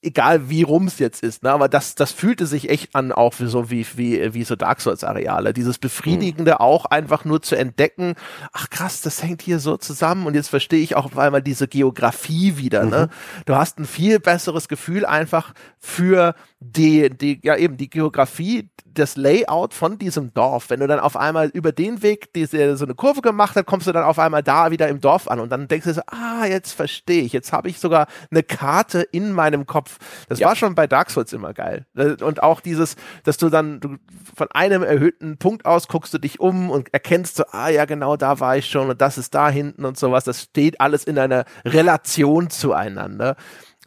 egal 0.05 0.51
wie 0.51 0.63
rum 0.63 0.87
es 0.87 0.99
jetzt 0.99 1.23
ist, 1.23 1.43
ne? 1.43 1.51
aber 1.51 1.69
das, 1.69 1.95
das 1.95 2.13
fühlte 2.13 2.47
sich 2.47 2.69
echt 2.69 2.95
an, 2.95 3.13
auch 3.13 3.35
wie 3.39 3.47
so 3.47 3.71
wie, 3.71 3.87
wie, 3.97 4.35
wie 4.35 4.45
so 4.45 4.57
Dark 4.57 4.81
Souls-Areale. 4.81 5.53
Dieses 5.53 5.79
Befriedigende 5.79 6.53
mhm. 6.53 6.59
auch 6.59 6.85
einfach 6.87 7.25
nur 7.25 7.43
zu 7.43 7.57
entdecken, 7.57 8.15
ach 8.53 8.71
krass, 8.71 9.01
das 9.01 9.23
hängt 9.23 9.43
hier 9.43 9.59
so 9.59 9.77
zusammen 9.77 10.27
und 10.27 10.35
jetzt 10.35 10.49
verstehe 10.49 10.83
ich 10.83 10.97
auch 10.97 11.17
einmal 11.17 11.43
diese 11.43 11.69
Geografie 11.69 12.57
wieder. 12.57 12.85
Ne? 12.85 12.87
Mhm. 12.87 12.91
Ne? 12.91 13.09
Du 13.47 13.57
hast 13.57 13.79
ein 13.79 13.87
viel 13.87 14.21
besseres 14.21 14.69
Gefühl 14.69 15.05
einfach 15.07 15.55
für 15.79 16.35
die, 16.61 17.11
die, 17.11 17.41
ja 17.43 17.57
eben 17.57 17.77
die 17.77 17.91
Geografie, 17.91 18.71
das 18.95 19.16
Layout 19.16 19.75
von 19.75 19.99
diesem 19.99 20.33
Dorf. 20.35 20.71
Wenn 20.71 20.81
du 20.81 20.87
dann 20.87 21.01
auf 21.01 21.16
einmal 21.16 21.49
über 21.49 21.73
den 21.73 22.03
Weg 22.03 22.33
diese, 22.33 22.77
so 22.77 22.85
eine 22.85 22.95
Kurve 22.95 23.21
gemacht 23.21 23.57
hast, 23.57 23.66
kommst 23.66 23.87
du 23.87 23.93
dann 23.93 24.05
auf 24.05 24.19
einmal 24.19 24.43
da 24.43 24.71
wieder 24.71 24.89
im 24.89 25.01
Dorf 25.01 25.29
an 25.29 25.41
und 25.41 25.51
dann 25.51 25.69
denkst 25.69 25.87
du 25.87 25.95
so, 25.95 26.03
ah, 26.07 26.47
jetzt 26.47 26.73
verstehe 26.73 27.23
ich. 27.23 27.33
Jetzt 27.33 27.53
habe 27.53 27.69
ich 27.69 27.79
sogar 27.79 28.07
eine 28.31 28.43
Karte 28.43 29.03
in 29.03 29.33
meinem 29.33 29.66
Kopf. 29.66 29.99
Das 30.29 30.39
ja. 30.39 30.49
war 30.49 30.57
schon 30.57 30.75
bei 30.75 30.87
Dark 30.87 31.11
Souls 31.11 31.33
immer 31.33 31.53
geil. 31.53 31.87
Und 31.95 32.43
auch 32.43 32.61
dieses, 32.61 32.97
dass 33.25 33.37
du 33.37 33.51
dann 33.51 33.81
du 33.81 33.97
von 34.35 34.49
einem 34.53 34.83
erhöhten 34.83 35.39
Punkt 35.39 35.66
aus 35.66 35.89
guckst 35.89 36.15
du 36.15 36.19
dich 36.19 36.41
um 36.41 36.71
und 36.71 36.93
erkennst 36.93 37.37
so, 37.37 37.45
ah 37.51 37.69
ja, 37.69 37.85
genau 37.85 38.16
da 38.16 38.41
war 38.41 38.57
ich 38.57 38.66
schon 38.66 38.91
und 38.91 39.01
das 39.01 39.19
ist 39.19 39.35
da 39.35 39.49
hinten 39.49 39.85
und 39.85 39.99
sowas. 39.99 40.25
Das 40.25 40.43
steht 40.43 40.81
alles 40.81 41.05
in 41.05 41.19
einer 41.19 41.45
Relation 41.65 42.51
zueinander. 42.51 43.37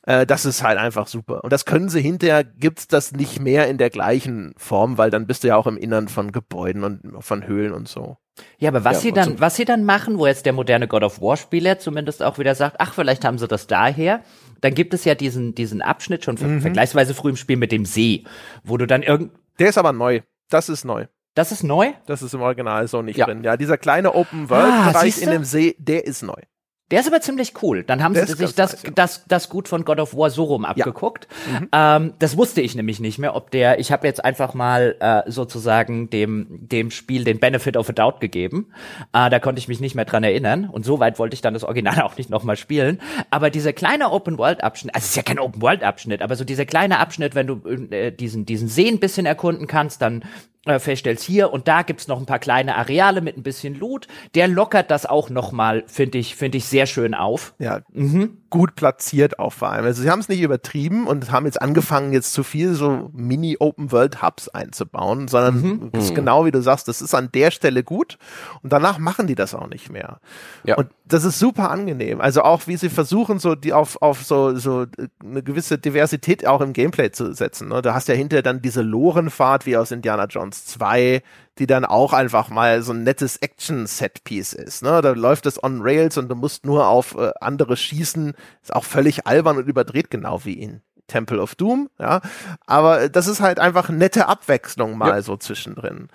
Äh, 0.07 0.25
das 0.25 0.45
ist 0.45 0.63
halt 0.63 0.79
einfach 0.79 1.05
super. 1.07 1.43
Und 1.43 1.51
das 1.51 1.65
können 1.65 1.89
sie 1.89 2.01
hinterher, 2.01 2.45
gibt's 2.45 2.87
das 2.87 3.11
nicht 3.11 3.41
mehr 3.41 3.67
in 3.67 3.77
der 3.77 3.89
gleichen 3.89 4.53
Form, 4.57 4.97
weil 4.97 5.11
dann 5.11 5.27
bist 5.27 5.43
du 5.43 5.49
ja 5.49 5.57
auch 5.57 5.67
im 5.67 5.75
Innern 5.77 6.07
von 6.07 6.31
Gebäuden 6.31 6.83
und 6.85 7.21
von 7.21 7.45
Höhlen 7.45 7.73
und 7.73 7.89
so. 7.89 8.15
Ja, 8.57 8.69
aber 8.69 8.85
was 8.85 8.97
ja, 8.97 9.01
sie 9.01 9.11
dann, 9.11 9.29
so 9.31 9.39
was 9.41 9.57
sie 9.57 9.65
dann 9.65 9.83
machen, 9.83 10.17
wo 10.17 10.25
jetzt 10.25 10.45
der 10.45 10.53
moderne 10.53 10.87
God 10.87 11.03
of 11.03 11.21
War 11.21 11.35
Spieler 11.35 11.77
zumindest 11.77 12.23
auch 12.23 12.39
wieder 12.39 12.55
sagt, 12.55 12.77
ach, 12.79 12.93
vielleicht 12.93 13.25
haben 13.25 13.37
sie 13.37 13.49
das 13.49 13.67
daher. 13.67 14.21
Dann 14.61 14.73
gibt 14.73 14.93
es 14.93 15.03
ja 15.03 15.13
diesen, 15.13 15.55
diesen 15.55 15.81
Abschnitt 15.81 16.23
schon 16.23 16.35
mhm. 16.35 16.61
vergleichsweise 16.61 17.13
früh 17.13 17.31
im 17.31 17.35
Spiel 17.35 17.57
mit 17.57 17.73
dem 17.73 17.83
See, 17.83 18.23
wo 18.63 18.77
du 18.77 18.87
dann 18.87 19.03
irgend. 19.03 19.31
Der 19.59 19.69
ist 19.69 19.77
aber 19.77 19.91
neu. 19.91 20.21
Das 20.49 20.69
ist 20.69 20.85
neu. 20.85 21.07
Das 21.33 21.51
ist 21.51 21.63
neu? 21.63 21.91
Das 22.05 22.21
ist 22.21 22.33
im 22.33 22.41
Original 22.41 22.87
so 22.87 23.01
nicht 23.01 23.17
ja. 23.17 23.25
drin. 23.25 23.43
Ja, 23.43 23.57
dieser 23.57 23.77
kleine 23.77 24.15
Open 24.15 24.49
World 24.49 24.93
Bereich 24.93 25.17
ah, 25.17 25.23
in 25.23 25.31
dem 25.31 25.43
See, 25.43 25.75
der 25.77 26.05
ist 26.05 26.23
neu. 26.23 26.41
Der 26.89 27.01
ist 27.01 27.07
aber 27.07 27.19
ziemlich 27.19 27.53
cool. 27.61 27.83
Dann 27.83 28.01
haben 28.01 28.13
Der 28.13 28.25
sie 28.25 28.33
sich 28.33 28.55
das, 28.55 28.73
nice, 28.73 28.83
ja. 28.83 28.91
das, 28.95 29.25
das 29.27 29.49
gut 29.49 29.67
von 29.67 29.83
God 29.83 29.99
of 29.99 30.15
War 30.15 30.29
so 30.29 30.45
rum 30.45 30.63
abgeguckt. 30.63 31.27
Ja. 31.69 31.97
Mhm. 31.99 32.05
Ähm, 32.05 32.13
das 32.19 32.37
wusste 32.37 32.61
ich 32.61 32.75
nämlich 32.75 33.01
nicht 33.01 33.19
mehr, 33.19 33.35
ob 33.35 33.51
der, 33.51 33.79
ich 33.79 33.91
habe 33.91 34.07
jetzt 34.07 34.23
einfach 34.23 34.53
mal 34.53 34.95
äh, 34.99 35.29
sozusagen 35.29 36.09
dem, 36.09 36.47
dem 36.49 36.89
Spiel 36.89 37.25
den 37.25 37.39
Benefit 37.39 37.75
of 37.75 37.89
a 37.89 37.91
Doubt 37.91 38.21
gegeben. 38.21 38.67
Äh, 39.11 39.29
da 39.29 39.39
konnte 39.39 39.59
ich 39.59 39.67
mich 39.67 39.81
nicht 39.81 39.95
mehr 39.95 40.05
dran 40.05 40.23
erinnern. 40.23 40.69
Und 40.69 40.85
so 40.85 40.99
weit 40.99 41.19
wollte 41.19 41.33
ich 41.33 41.41
dann 41.41 41.53
das 41.53 41.65
Original 41.65 42.01
auch 42.03 42.17
nicht 42.17 42.29
nochmal 42.29 42.55
spielen. 42.55 43.01
Aber 43.31 43.49
dieser 43.49 43.73
kleine 43.73 44.09
Open-World-Abschnitt, 44.11 44.95
also 44.95 45.03
es 45.03 45.09
ist 45.09 45.15
ja 45.17 45.23
kein 45.23 45.39
Open-World-Abschnitt, 45.39 46.21
aber 46.21 46.37
so 46.37 46.45
dieser 46.45 46.65
kleine 46.65 46.99
Abschnitt, 46.99 47.35
wenn 47.35 47.47
du 47.47 47.67
äh, 47.67 48.11
diesen, 48.11 48.45
diesen 48.45 48.69
See 48.69 48.87
ein 48.87 48.99
bisschen 48.99 49.25
erkunden 49.25 49.67
kannst, 49.67 50.01
dann 50.01 50.23
äh, 50.67 50.79
feststellst, 50.79 51.23
hier 51.23 51.51
und 51.51 51.67
da 51.67 51.81
gibt's 51.81 52.07
noch 52.07 52.19
ein 52.19 52.25
paar 52.25 52.39
kleine 52.39 52.75
Areale 52.75 53.21
mit 53.21 53.37
ein 53.37 53.43
bisschen 53.43 53.75
Loot. 53.75 54.07
Der 54.35 54.47
lockert 54.47 54.91
das 54.91 55.05
auch 55.05 55.29
noch 55.29 55.51
mal, 55.51 55.83
finde 55.87 56.17
ich, 56.17 56.35
finde 56.35 56.57
ich 56.57 56.65
sehr 56.65 56.85
schön 56.85 57.13
auf. 57.13 57.53
Ja, 57.59 57.81
mhm. 57.93 58.37
Gut 58.49 58.75
platziert 58.75 59.39
auch 59.39 59.53
vor 59.53 59.71
allem. 59.71 59.85
Also 59.85 60.01
sie 60.01 60.09
haben 60.09 60.19
es 60.19 60.29
nicht 60.29 60.41
übertrieben 60.41 61.07
und 61.07 61.31
haben 61.31 61.45
jetzt 61.45 61.61
angefangen, 61.61 62.13
jetzt 62.13 62.33
zu 62.33 62.43
viel 62.43 62.73
so 62.73 63.09
Mini-Open-World-Hubs 63.13 64.49
einzubauen, 64.49 65.27
sondern 65.27 65.61
mhm. 65.61 65.89
das 65.91 66.05
ist 66.05 66.11
mhm. 66.11 66.15
genau 66.15 66.45
wie 66.45 66.51
du 66.51 66.61
sagst, 66.61 66.87
das 66.87 67.01
ist 67.01 67.13
an 67.13 67.29
der 67.33 67.51
Stelle 67.51 67.83
gut 67.83 68.17
und 68.63 68.71
danach 68.71 68.99
machen 68.99 69.27
die 69.27 69.35
das 69.35 69.53
auch 69.53 69.67
nicht 69.67 69.91
mehr. 69.91 70.19
Ja. 70.63 70.75
Und 70.75 70.89
das 71.05 71.23
ist 71.23 71.39
super 71.39 71.71
angenehm. 71.71 72.21
Also 72.21 72.41
auch 72.41 72.67
wie 72.67 72.77
sie 72.77 72.89
versuchen, 72.89 73.39
so 73.39 73.55
die 73.55 73.73
auf, 73.73 74.01
auf 74.01 74.23
so, 74.23 74.55
so 74.55 74.85
eine 75.23 75.43
gewisse 75.43 75.77
Diversität 75.77 76.45
auch 76.45 76.61
im 76.61 76.73
Gameplay 76.73 77.11
zu 77.11 77.33
setzen. 77.33 77.69
Ne? 77.69 77.81
Du 77.81 77.93
hast 77.93 78.07
ja 78.07 78.15
hinterher 78.15 78.43
dann 78.43 78.61
diese 78.61 78.81
Lorenfahrt 78.81 79.65
wie 79.65 79.77
aus 79.77 79.91
Indiana 79.91 80.25
Jones 80.25 80.65
2, 80.65 81.21
die 81.59 81.67
dann 81.67 81.85
auch 81.85 82.13
einfach 82.13 82.49
mal 82.49 82.81
so 82.81 82.93
ein 82.93 83.03
nettes 83.03 83.37
Action-Set-Piece 83.37 84.53
ist. 84.53 84.83
Ne? 84.83 85.01
Da 85.01 85.11
läuft 85.11 85.45
es 85.45 85.61
on 85.61 85.81
Rails 85.81 86.17
und 86.17 86.29
du 86.29 86.35
musst 86.35 86.65
nur 86.65 86.87
auf 86.87 87.15
äh, 87.15 87.31
andere 87.41 87.77
schießen. 87.77 88.33
Ist 88.61 88.75
auch 88.75 88.83
völlig 88.83 89.27
albern 89.27 89.57
und 89.57 89.67
überdreht, 89.67 90.09
genau 90.09 90.45
wie 90.45 90.53
in 90.53 90.81
Temple 91.07 91.41
of 91.41 91.55
Doom. 91.55 91.89
Ja, 91.99 92.21
aber 92.65 93.09
das 93.09 93.27
ist 93.27 93.41
halt 93.41 93.59
einfach 93.59 93.89
nette 93.89 94.27
Abwechslung 94.27 94.97
mal 94.97 95.09
ja. 95.09 95.21
so 95.21 95.37
zwischendrin. 95.37 96.09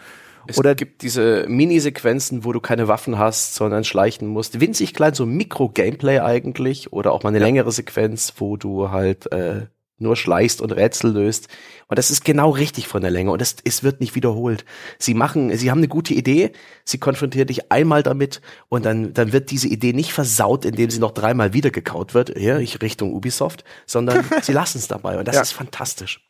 Es 0.47 0.59
Oder 0.59 0.75
gibt 0.75 1.03
diese 1.03 1.47
Minisequenzen, 1.49 2.45
wo 2.45 2.53
du 2.53 2.61
keine 2.61 2.89
Waffen 2.89 3.19
hast, 3.19 3.55
sondern 3.55 3.85
schleichen 3.85 4.27
musst. 4.29 4.61
Winzig 4.61 4.93
klein, 4.93 5.15
so 5.15 5.25
Mikro-Gameplay 5.25 6.19
eigentlich. 6.19 6.93
Oder 6.93 7.13
auch 7.13 7.23
mal 7.23 7.29
eine 7.29 7.39
ja. 7.39 7.47
längere 7.47 7.71
Sequenz, 7.71 8.35
wo 8.39 8.57
du 8.57 8.91
halt 8.91 9.31
äh, 9.33 9.67
nur 10.03 10.17
schleichst 10.17 10.61
und 10.61 10.73
Rätsel 10.73 11.13
löst. 11.13 11.49
Und 11.89 11.99
das 11.99 12.11
ist 12.11 12.25
genau 12.25 12.51
richtig 12.51 12.89
von 12.89 13.03
der 13.03 13.11
Länge 13.11 13.31
und 13.31 13.41
es, 13.41 13.57
es 13.65 13.83
wird 13.83 14.01
nicht 14.01 14.15
wiederholt. 14.15 14.65
Sie 14.99 15.15
machen, 15.15 15.57
sie 15.57 15.71
haben 15.71 15.79
eine 15.79 15.89
gute 15.89 16.15
Idee, 16.15 16.53
sie 16.85 16.99
konfrontieren 16.99 17.47
dich 17.47 17.71
einmal 17.71 18.03
damit 18.03 18.41
und 18.69 18.85
dann, 18.85 19.15
dann 19.15 19.33
wird 19.33 19.51
diese 19.51 19.69
Idee 19.69 19.93
nicht 19.93 20.13
versaut, 20.13 20.65
indem 20.65 20.91
sie 20.91 20.99
noch 20.99 21.13
dreimal 21.13 21.53
wieder 21.53 21.71
gekaut 21.71 22.15
wird, 22.15 22.37
hier, 22.37 22.59
ich 22.59 22.83
Richtung 22.83 23.15
Ubisoft, 23.15 23.65
sondern 23.87 24.25
sie 24.43 24.53
lassen 24.53 24.79
es 24.79 24.89
dabei 24.89 25.19
und 25.19 25.29
das 25.29 25.37
ja. 25.37 25.43
ist 25.43 25.53
fantastisch. 25.53 26.21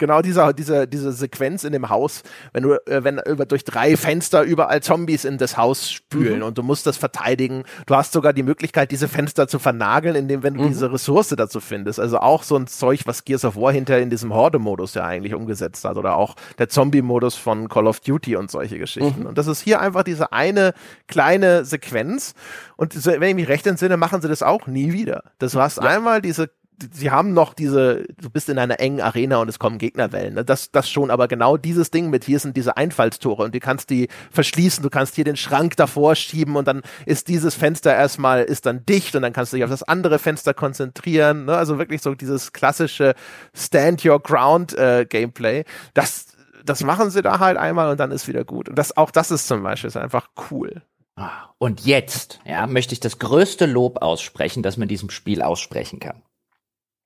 Genau 0.00 0.22
diese, 0.22 0.52
diese, 0.52 0.88
diese 0.88 1.12
Sequenz 1.12 1.62
in 1.62 1.72
dem 1.72 1.88
Haus, 1.88 2.22
wenn 2.52 2.64
du, 2.64 2.72
äh, 2.86 3.04
wenn 3.04 3.20
über 3.20 3.46
durch 3.46 3.62
drei 3.62 3.96
Fenster 3.96 4.42
überall 4.42 4.82
Zombies 4.82 5.24
in 5.24 5.38
das 5.38 5.56
Haus 5.56 5.88
spülen 5.88 6.38
mhm. 6.38 6.44
und 6.44 6.58
du 6.58 6.64
musst 6.64 6.86
das 6.88 6.96
verteidigen. 6.96 7.62
Du 7.86 7.94
hast 7.94 8.12
sogar 8.12 8.32
die 8.32 8.42
Möglichkeit, 8.42 8.90
diese 8.90 9.06
Fenster 9.06 9.46
zu 9.46 9.60
vernageln, 9.60 10.16
indem 10.16 10.42
wenn 10.42 10.54
du 10.54 10.62
mhm. 10.62 10.68
diese 10.68 10.92
Ressource 10.92 11.28
dazu 11.28 11.60
findest. 11.60 12.00
Also 12.00 12.18
auch 12.18 12.42
so 12.42 12.56
ein 12.56 12.66
Zeug, 12.66 13.02
was 13.04 13.24
Gears 13.24 13.44
of 13.44 13.54
War 13.54 13.72
hinter 13.72 14.00
in 14.00 14.10
diesem 14.10 14.34
Horde-Modus 14.34 14.94
ja 14.94 15.04
eigentlich 15.04 15.34
umgesetzt 15.34 15.84
hat 15.84 15.96
oder 15.96 16.16
auch 16.16 16.34
der 16.58 16.68
Zombie-Modus 16.68 17.36
von 17.36 17.68
Call 17.68 17.86
of 17.86 18.00
Duty 18.00 18.34
und 18.34 18.50
solche 18.50 18.78
Geschichten. 18.78 19.20
Mhm. 19.20 19.26
Und 19.26 19.38
das 19.38 19.46
ist 19.46 19.60
hier 19.60 19.80
einfach 19.80 20.02
diese 20.02 20.32
eine 20.32 20.74
kleine 21.06 21.64
Sequenz. 21.64 22.34
Und 22.76 23.06
wenn 23.06 23.22
ich 23.22 23.34
mich 23.34 23.48
recht 23.48 23.66
entsinne, 23.66 23.96
machen 23.96 24.22
sie 24.22 24.28
das 24.28 24.42
auch 24.42 24.66
nie 24.66 24.92
wieder. 24.92 25.24
Das 25.38 25.54
war 25.54 25.70
ja. 25.70 25.82
einmal 25.82 26.22
diese 26.22 26.50
sie 26.92 27.10
haben 27.10 27.32
noch 27.32 27.54
diese, 27.54 28.04
du 28.20 28.30
bist 28.30 28.48
in 28.48 28.58
einer 28.58 28.80
engen 28.80 29.00
Arena 29.00 29.38
und 29.38 29.48
es 29.48 29.58
kommen 29.58 29.78
Gegnerwellen. 29.78 30.34
Ne? 30.34 30.44
Das, 30.44 30.70
das 30.70 30.88
schon, 30.90 31.10
aber 31.10 31.28
genau 31.28 31.56
dieses 31.56 31.90
Ding 31.90 32.10
mit, 32.10 32.24
hier 32.24 32.38
sind 32.38 32.56
diese 32.56 32.76
Einfallstore 32.76 33.44
und 33.44 33.54
du 33.54 33.60
kannst 33.60 33.90
die 33.90 34.08
verschließen, 34.30 34.82
du 34.82 34.90
kannst 34.90 35.14
hier 35.14 35.24
den 35.24 35.36
Schrank 35.36 35.76
davor 35.76 36.14
schieben 36.14 36.56
und 36.56 36.66
dann 36.66 36.82
ist 37.06 37.28
dieses 37.28 37.54
Fenster 37.54 37.94
erstmal, 37.94 38.42
ist 38.42 38.66
dann 38.66 38.84
dicht 38.86 39.14
und 39.16 39.22
dann 39.22 39.32
kannst 39.32 39.52
du 39.52 39.56
dich 39.56 39.64
auf 39.64 39.70
das 39.70 39.82
andere 39.82 40.18
Fenster 40.18 40.54
konzentrieren. 40.54 41.44
Ne? 41.46 41.56
Also 41.56 41.78
wirklich 41.78 42.02
so 42.02 42.14
dieses 42.14 42.52
klassische 42.52 43.14
Stand 43.54 44.04
Your 44.04 44.20
Ground 44.20 44.76
äh, 44.76 45.06
Gameplay. 45.08 45.64
Das, 45.94 46.26
das 46.64 46.82
machen 46.82 47.10
sie 47.10 47.22
da 47.22 47.38
halt 47.38 47.56
einmal 47.56 47.90
und 47.90 48.00
dann 48.00 48.10
ist 48.10 48.28
wieder 48.28 48.44
gut. 48.44 48.68
Und 48.68 48.76
das, 48.76 48.96
auch 48.96 49.10
das 49.10 49.30
ist 49.30 49.46
zum 49.46 49.62
Beispiel 49.62 49.88
ist 49.88 49.96
einfach 49.96 50.28
cool. 50.50 50.82
Ah, 51.16 51.50
und 51.58 51.84
jetzt, 51.84 52.40
ja, 52.46 52.66
möchte 52.66 52.94
ich 52.94 53.00
das 53.00 53.18
größte 53.18 53.66
Lob 53.66 54.00
aussprechen, 54.00 54.62
das 54.62 54.78
man 54.78 54.88
diesem 54.88 55.10
Spiel 55.10 55.42
aussprechen 55.42 56.00
kann. 56.00 56.22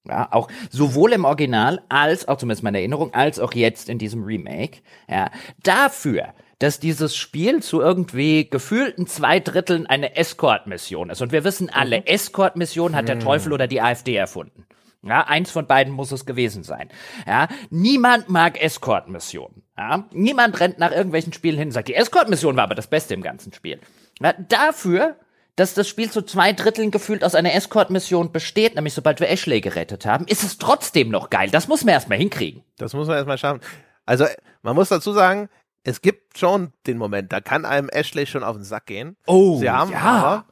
Ja, 0.06 0.28
auch 0.32 0.48
sowohl 0.70 1.12
im 1.12 1.24
Original 1.24 1.82
als 1.88 2.28
auch 2.28 2.36
zumindest 2.36 2.62
meine 2.62 2.78
Erinnerung, 2.78 3.14
als 3.14 3.38
auch 3.38 3.54
jetzt 3.54 3.88
in 3.88 3.98
diesem 3.98 4.22
Remake. 4.22 4.80
Ja, 5.08 5.30
dafür, 5.62 6.34
dass 6.58 6.78
dieses 6.78 7.16
Spiel 7.16 7.62
zu 7.62 7.80
irgendwie 7.80 8.48
gefühlten 8.48 9.06
zwei 9.06 9.40
Dritteln 9.40 9.86
eine 9.86 10.16
Escort-Mission 10.16 11.10
ist. 11.10 11.22
Und 11.22 11.32
wir 11.32 11.44
wissen 11.44 11.70
alle, 11.70 12.00
mhm. 12.00 12.06
Escort-Mission 12.06 12.94
hat 12.94 13.08
der 13.08 13.16
hm. 13.16 13.22
Teufel 13.22 13.52
oder 13.52 13.66
die 13.66 13.80
AfD 13.80 14.14
erfunden. 14.14 14.66
Ja, 15.02 15.26
eins 15.26 15.50
von 15.50 15.66
beiden 15.66 15.92
muss 15.92 16.12
es 16.12 16.24
gewesen 16.24 16.62
sein. 16.62 16.88
Ja, 17.26 17.48
niemand 17.68 18.30
mag 18.30 18.60
Escort-Missionen. 18.62 19.62
Ja, 19.76 20.08
niemand 20.12 20.58
rennt 20.60 20.78
nach 20.78 20.92
irgendwelchen 20.92 21.32
Spielen 21.32 21.58
hin 21.58 21.68
und 21.68 21.72
sagt, 21.72 21.88
die 21.88 21.94
Escort-Mission 21.94 22.56
war 22.56 22.64
aber 22.64 22.74
das 22.74 22.86
Beste 22.86 23.12
im 23.12 23.22
ganzen 23.22 23.52
Spiel. 23.52 23.80
Ja, 24.20 24.32
dafür 24.32 25.16
dass 25.56 25.74
das 25.74 25.88
Spiel 25.88 26.10
zu 26.10 26.22
zwei 26.22 26.52
Dritteln 26.52 26.90
gefühlt 26.90 27.22
aus 27.22 27.34
einer 27.34 27.54
Escort-Mission 27.54 28.32
besteht, 28.32 28.74
nämlich 28.74 28.94
sobald 28.94 29.20
wir 29.20 29.28
Ashley 29.28 29.60
gerettet 29.60 30.04
haben, 30.04 30.26
ist 30.26 30.42
es 30.42 30.58
trotzdem 30.58 31.10
noch 31.10 31.30
geil. 31.30 31.50
Das 31.50 31.68
muss 31.68 31.84
man 31.84 31.94
erstmal 31.94 32.18
hinkriegen. 32.18 32.64
Das 32.76 32.92
muss 32.92 33.06
man 33.06 33.16
erstmal 33.16 33.38
schaffen. 33.38 33.60
Also, 34.04 34.26
man 34.62 34.74
muss 34.74 34.88
dazu 34.88 35.12
sagen, 35.12 35.48
es 35.84 36.00
gibt 36.00 36.38
schon 36.38 36.72
den 36.86 36.98
Moment, 36.98 37.32
da 37.32 37.40
kann 37.40 37.64
einem 37.64 37.88
Ashley 37.88 38.26
schon 38.26 38.42
auf 38.42 38.56
den 38.56 38.64
Sack 38.64 38.86
gehen. 38.86 39.16
Oh, 39.26 39.58
sie 39.58 39.70
haben 39.70 39.92
ja. 39.92 40.00
aber, 40.00 40.44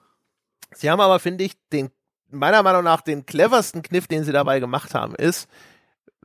sie 0.74 0.90
haben 0.90 1.00
aber, 1.00 1.18
finde 1.18 1.44
ich, 1.44 1.54
den, 1.72 1.90
meiner 2.30 2.62
Meinung 2.62 2.84
nach, 2.84 3.00
den 3.00 3.26
cleversten 3.26 3.82
Kniff, 3.82 4.06
den 4.06 4.24
sie 4.24 4.32
dabei 4.32 4.60
gemacht 4.60 4.94
haben, 4.94 5.14
ist, 5.16 5.48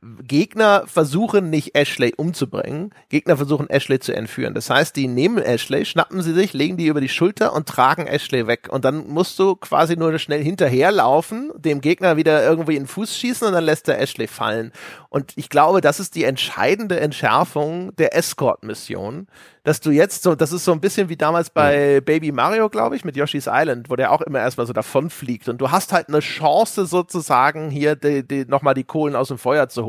Gegner 0.00 0.84
versuchen 0.86 1.50
nicht 1.50 1.74
Ashley 1.74 2.14
umzubringen, 2.16 2.94
Gegner 3.08 3.36
versuchen 3.36 3.68
Ashley 3.68 3.98
zu 3.98 4.14
entführen. 4.14 4.54
Das 4.54 4.70
heißt, 4.70 4.94
die 4.94 5.08
nehmen 5.08 5.38
Ashley, 5.38 5.84
schnappen 5.84 6.22
sie 6.22 6.32
sich, 6.32 6.52
legen 6.52 6.76
die 6.76 6.86
über 6.86 7.00
die 7.00 7.08
Schulter 7.08 7.52
und 7.52 7.68
tragen 7.68 8.06
Ashley 8.06 8.46
weg. 8.46 8.68
Und 8.70 8.84
dann 8.84 9.08
musst 9.08 9.36
du 9.40 9.56
quasi 9.56 9.96
nur 9.96 10.16
schnell 10.20 10.42
hinterherlaufen, 10.42 11.50
dem 11.56 11.80
Gegner 11.80 12.16
wieder 12.16 12.44
irgendwie 12.44 12.76
in 12.76 12.84
den 12.84 12.88
Fuß 12.88 13.16
schießen 13.16 13.48
und 13.48 13.52
dann 13.52 13.64
lässt 13.64 13.88
er 13.88 13.98
Ashley 14.00 14.28
fallen. 14.28 14.70
Und 15.08 15.32
ich 15.36 15.48
glaube, 15.48 15.80
das 15.80 15.98
ist 15.98 16.14
die 16.14 16.24
entscheidende 16.24 17.00
Entschärfung 17.00 17.96
der 17.96 18.14
Escort-Mission, 18.14 19.26
dass 19.64 19.80
du 19.80 19.90
jetzt 19.90 20.22
so, 20.22 20.34
das 20.34 20.52
ist 20.52 20.64
so 20.64 20.72
ein 20.72 20.80
bisschen 20.80 21.08
wie 21.08 21.16
damals 21.16 21.50
bei 21.50 21.94
ja. 21.94 22.00
Baby 22.00 22.30
Mario, 22.30 22.68
glaube 22.68 22.94
ich, 22.94 23.04
mit 23.04 23.16
Yoshi's 23.16 23.48
Island, 23.50 23.90
wo 23.90 23.96
der 23.96 24.12
auch 24.12 24.20
immer 24.20 24.38
erstmal 24.38 24.66
so 24.66 24.72
davon 24.72 25.10
fliegt. 25.10 25.48
Und 25.48 25.60
du 25.60 25.70
hast 25.70 25.92
halt 25.92 26.08
eine 26.08 26.20
Chance 26.20 26.86
sozusagen 26.86 27.68
hier 27.70 27.96
die, 27.96 28.26
die, 28.26 28.44
nochmal 28.44 28.74
die 28.74 28.84
Kohlen 28.84 29.16
aus 29.16 29.28
dem 29.28 29.38
Feuer 29.38 29.68
zu 29.68 29.84
holen. 29.84 29.87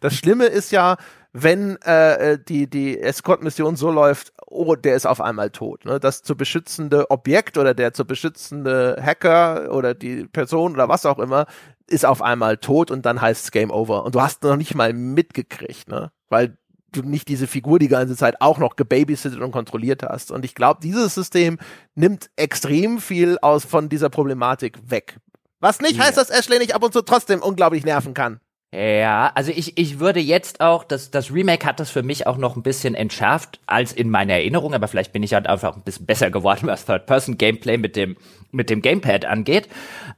Das 0.00 0.14
Schlimme 0.14 0.46
ist 0.46 0.72
ja, 0.72 0.96
wenn 1.32 1.76
äh, 1.84 2.32
äh, 2.32 2.38
die, 2.38 2.68
die 2.68 3.00
Escort-Mission 3.00 3.76
so 3.76 3.90
läuft, 3.90 4.32
oh, 4.46 4.74
der 4.74 4.96
ist 4.96 5.06
auf 5.06 5.20
einmal 5.20 5.50
tot. 5.50 5.84
Ne? 5.84 6.00
Das 6.00 6.22
zu 6.22 6.36
beschützende 6.36 7.10
Objekt 7.10 7.58
oder 7.58 7.74
der 7.74 7.92
zu 7.92 8.04
beschützende 8.04 9.00
Hacker 9.02 9.72
oder 9.72 9.94
die 9.94 10.24
Person 10.24 10.72
oder 10.72 10.88
was 10.88 11.06
auch 11.06 11.18
immer 11.18 11.46
ist 11.86 12.04
auf 12.04 12.22
einmal 12.22 12.58
tot 12.58 12.90
und 12.90 13.06
dann 13.06 13.20
heißt 13.20 13.44
es 13.44 13.50
Game 13.50 13.70
Over. 13.70 14.04
Und 14.04 14.14
du 14.14 14.20
hast 14.20 14.42
noch 14.42 14.56
nicht 14.56 14.74
mal 14.74 14.92
mitgekriegt, 14.92 15.88
ne? 15.88 16.10
Weil 16.28 16.56
du 16.92 17.02
nicht 17.02 17.28
diese 17.28 17.46
Figur 17.46 17.78
die 17.78 17.88
ganze 17.88 18.16
Zeit 18.16 18.40
auch 18.40 18.58
noch 18.58 18.76
gebabysittet 18.76 19.40
und 19.40 19.50
kontrolliert 19.52 20.02
hast. 20.02 20.30
Und 20.30 20.44
ich 20.44 20.54
glaube, 20.54 20.80
dieses 20.82 21.14
System 21.14 21.58
nimmt 21.94 22.30
extrem 22.36 22.98
viel 22.98 23.38
aus 23.40 23.64
von 23.64 23.88
dieser 23.88 24.08
Problematik 24.08 24.78
weg. 24.86 25.18
Was 25.60 25.80
nicht 25.80 25.96
ja. 25.96 26.04
heißt, 26.04 26.16
dass 26.16 26.30
Ashley 26.30 26.58
nicht 26.58 26.74
ab 26.74 26.82
und 26.82 26.92
zu 26.92 27.02
trotzdem 27.02 27.42
unglaublich 27.42 27.84
nerven 27.84 28.14
kann. 28.14 28.40
Ja, 28.74 29.32
also 29.34 29.50
ich, 29.50 29.78
ich 29.78 29.98
würde 29.98 30.20
jetzt 30.20 30.60
auch, 30.60 30.84
das, 30.84 31.10
das 31.10 31.32
Remake 31.32 31.66
hat 31.66 31.80
das 31.80 31.88
für 31.88 32.02
mich 32.02 32.26
auch 32.26 32.36
noch 32.36 32.54
ein 32.54 32.62
bisschen 32.62 32.94
entschärft 32.94 33.60
als 33.66 33.94
in 33.94 34.10
meiner 34.10 34.34
Erinnerung, 34.34 34.74
aber 34.74 34.88
vielleicht 34.88 35.12
bin 35.14 35.22
ich 35.22 35.32
halt 35.32 35.46
einfach 35.46 35.74
ein 35.74 35.82
bisschen 35.82 36.04
besser 36.04 36.30
geworden, 36.30 36.66
was 36.66 36.84
Third-Person-Gameplay 36.84 37.78
mit 37.78 37.96
dem, 37.96 38.18
mit 38.50 38.68
dem 38.68 38.82
Gamepad 38.82 39.24
angeht. 39.24 39.68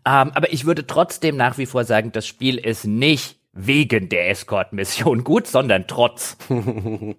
Ähm, 0.05 0.33
aber 0.35 0.53
ich 0.53 0.65
würde 0.65 0.85
trotzdem 0.87 1.37
nach 1.37 1.59
wie 1.59 1.67
vor 1.67 1.85
sagen, 1.85 2.11
das 2.11 2.27
Spiel 2.27 2.59
ist 2.59 2.85
nicht 2.85 3.37
wegen 3.53 4.09
der 4.09 4.31
Escort-Mission 4.31 5.23
gut, 5.23 5.47
sondern 5.47 5.87
trotz. 5.87 6.37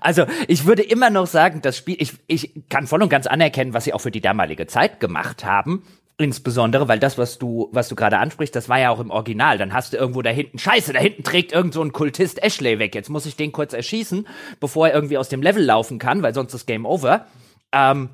Also 0.00 0.24
ich 0.48 0.64
würde 0.64 0.82
immer 0.82 1.10
noch 1.10 1.26
sagen, 1.26 1.60
das 1.60 1.76
Spiel, 1.76 1.96
ich, 1.98 2.14
ich 2.26 2.68
kann 2.70 2.86
voll 2.86 3.02
und 3.02 3.10
ganz 3.10 3.26
anerkennen, 3.26 3.74
was 3.74 3.84
sie 3.84 3.92
auch 3.92 4.00
für 4.00 4.10
die 4.10 4.22
damalige 4.22 4.66
Zeit 4.66 4.98
gemacht 4.98 5.44
haben. 5.44 5.84
Insbesondere, 6.16 6.86
weil 6.86 7.00
das, 7.00 7.18
was 7.18 7.38
du, 7.38 7.68
was 7.72 7.88
du 7.88 7.96
gerade 7.96 8.18
ansprichst, 8.18 8.54
das 8.54 8.68
war 8.68 8.78
ja 8.78 8.90
auch 8.90 9.00
im 9.00 9.10
Original. 9.10 9.58
Dann 9.58 9.72
hast 9.72 9.92
du 9.92 9.96
irgendwo 9.96 10.22
da 10.22 10.30
hinten, 10.30 10.58
scheiße, 10.58 10.92
da 10.92 11.00
hinten 11.00 11.24
trägt 11.24 11.52
irgend 11.52 11.74
so 11.74 11.82
ein 11.82 11.92
Kultist 11.92 12.40
Ashley 12.40 12.78
weg. 12.78 12.94
Jetzt 12.94 13.10
muss 13.10 13.26
ich 13.26 13.34
den 13.34 13.50
kurz 13.50 13.72
erschießen, 13.72 14.26
bevor 14.60 14.88
er 14.88 14.94
irgendwie 14.94 15.18
aus 15.18 15.28
dem 15.28 15.42
Level 15.42 15.64
laufen 15.64 15.98
kann, 15.98 16.22
weil 16.22 16.32
sonst 16.32 16.54
ist 16.54 16.66
Game 16.66 16.86
Over. 16.86 17.26
Ähm, 17.72 18.10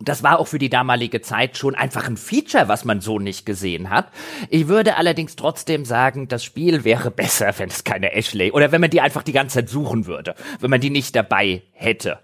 das 0.00 0.22
war 0.22 0.40
auch 0.40 0.48
für 0.48 0.58
die 0.58 0.68
damalige 0.68 1.22
Zeit 1.22 1.56
schon 1.56 1.74
einfach 1.74 2.06
ein 2.06 2.16
Feature, 2.16 2.68
was 2.68 2.84
man 2.84 3.00
so 3.00 3.18
nicht 3.18 3.46
gesehen 3.46 3.90
hat. 3.90 4.08
Ich 4.50 4.68
würde 4.68 4.96
allerdings 4.96 5.36
trotzdem 5.36 5.84
sagen, 5.84 6.28
das 6.28 6.44
Spiel 6.44 6.84
wäre 6.84 7.10
besser, 7.12 7.54
wenn 7.58 7.68
es 7.68 7.84
keine 7.84 8.12
Ashley 8.12 8.50
oder 8.50 8.72
wenn 8.72 8.80
man 8.80 8.90
die 8.90 9.00
einfach 9.00 9.22
die 9.22 9.32
ganze 9.32 9.54
Zeit 9.54 9.68
suchen 9.68 10.06
würde, 10.06 10.34
wenn 10.60 10.70
man 10.70 10.80
die 10.80 10.90
nicht 10.90 11.14
dabei 11.14 11.62
hätte. 11.72 12.18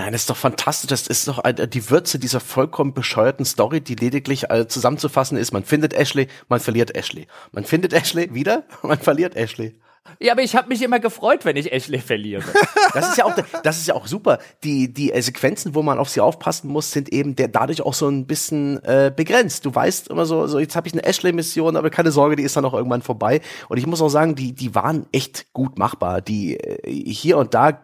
Nein, 0.00 0.12
das 0.12 0.22
ist 0.22 0.30
doch 0.30 0.36
fantastisch. 0.38 0.88
Das 0.88 1.06
ist 1.06 1.28
doch 1.28 1.42
die 1.42 1.90
Würze 1.90 2.18
dieser 2.18 2.40
vollkommen 2.40 2.94
bescheuerten 2.94 3.44
Story, 3.44 3.82
die 3.82 3.96
lediglich 3.96 4.48
äh, 4.48 4.66
zusammenzufassen 4.66 5.36
ist. 5.36 5.52
Man 5.52 5.62
findet 5.62 5.92
Ashley, 5.92 6.28
man 6.48 6.58
verliert 6.58 6.96
Ashley. 6.96 7.26
Man 7.52 7.64
findet 7.64 7.92
Ashley 7.92 8.32
wieder, 8.32 8.64
man 8.82 8.98
verliert 8.98 9.36
Ashley. 9.36 9.74
Ja, 10.18 10.32
aber 10.32 10.42
ich 10.42 10.56
habe 10.56 10.68
mich 10.68 10.80
immer 10.80 11.00
gefreut, 11.00 11.44
wenn 11.44 11.56
ich 11.56 11.70
Ashley 11.70 11.98
verliere. 11.98 12.44
Das 12.92 13.10
ist 13.10 13.18
ja 13.18 13.24
auch, 13.24 13.34
das 13.62 13.78
ist 13.78 13.86
ja 13.86 13.94
auch 13.94 14.08
super. 14.08 14.40
Die 14.64 14.92
die 14.92 15.12
äh, 15.12 15.20
Sequenzen, 15.20 15.76
wo 15.76 15.82
man 15.82 16.00
auf 16.00 16.08
sie 16.08 16.20
aufpassen 16.20 16.68
muss, 16.68 16.90
sind 16.90 17.12
eben 17.12 17.36
der 17.36 17.46
dadurch 17.46 17.82
auch 17.82 17.94
so 17.94 18.08
ein 18.08 18.26
bisschen 18.26 18.82
äh, 18.82 19.12
begrenzt. 19.14 19.64
Du 19.64 19.72
weißt 19.72 20.08
immer 20.08 20.26
so, 20.26 20.48
so 20.48 20.58
jetzt 20.58 20.74
habe 20.74 20.88
ich 20.88 20.94
eine 20.94 21.04
Ashley-Mission, 21.04 21.76
aber 21.76 21.90
keine 21.90 22.10
Sorge, 22.10 22.34
die 22.34 22.42
ist 22.42 22.56
dann 22.56 22.64
auch 22.64 22.74
irgendwann 22.74 23.02
vorbei. 23.02 23.42
Und 23.68 23.76
ich 23.76 23.86
muss 23.86 24.02
auch 24.02 24.08
sagen, 24.08 24.34
die 24.34 24.54
die 24.54 24.74
waren 24.74 25.06
echt 25.12 25.52
gut 25.52 25.78
machbar. 25.78 26.20
Die 26.20 26.56
äh, 26.56 26.90
hier 26.90 27.38
und 27.38 27.54
da 27.54 27.78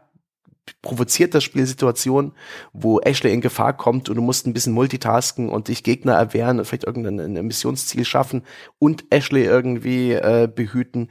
provoziert 0.82 1.34
das 1.34 1.44
Spiel 1.44 1.66
Situationen, 1.66 2.32
wo 2.72 3.00
Ashley 3.00 3.32
in 3.32 3.40
Gefahr 3.40 3.76
kommt 3.76 4.08
und 4.08 4.16
du 4.16 4.22
musst 4.22 4.46
ein 4.46 4.52
bisschen 4.52 4.72
multitasken 4.72 5.48
und 5.48 5.68
dich 5.68 5.82
Gegner 5.82 6.14
erwehren 6.14 6.58
und 6.58 6.64
vielleicht 6.64 6.84
irgendein 6.84 7.46
Missionsziel 7.46 8.04
schaffen 8.04 8.42
und 8.78 9.04
Ashley 9.10 9.44
irgendwie 9.44 10.12
äh, 10.12 10.48
behüten. 10.52 11.08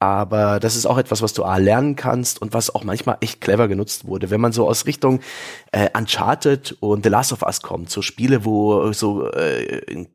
Aber 0.00 0.60
das 0.60 0.76
ist 0.76 0.86
auch 0.86 0.98
etwas, 0.98 1.22
was 1.22 1.32
du 1.32 1.42
A 1.44 1.56
lernen 1.56 1.96
kannst 1.96 2.40
und 2.40 2.54
was 2.54 2.72
auch 2.72 2.84
manchmal 2.84 3.18
echt 3.20 3.40
clever 3.40 3.66
genutzt 3.66 4.06
wurde. 4.06 4.30
Wenn 4.30 4.40
man 4.40 4.52
so 4.52 4.68
aus 4.68 4.86
Richtung 4.86 5.20
äh, 5.72 5.88
Uncharted 5.96 6.76
und 6.80 7.02
The 7.02 7.08
Last 7.08 7.32
of 7.32 7.42
Us 7.42 7.62
kommt, 7.62 7.90
so 7.90 8.00
Spiele, 8.00 8.44
wo 8.44 8.92
so 8.92 9.28
äh, 9.32 10.06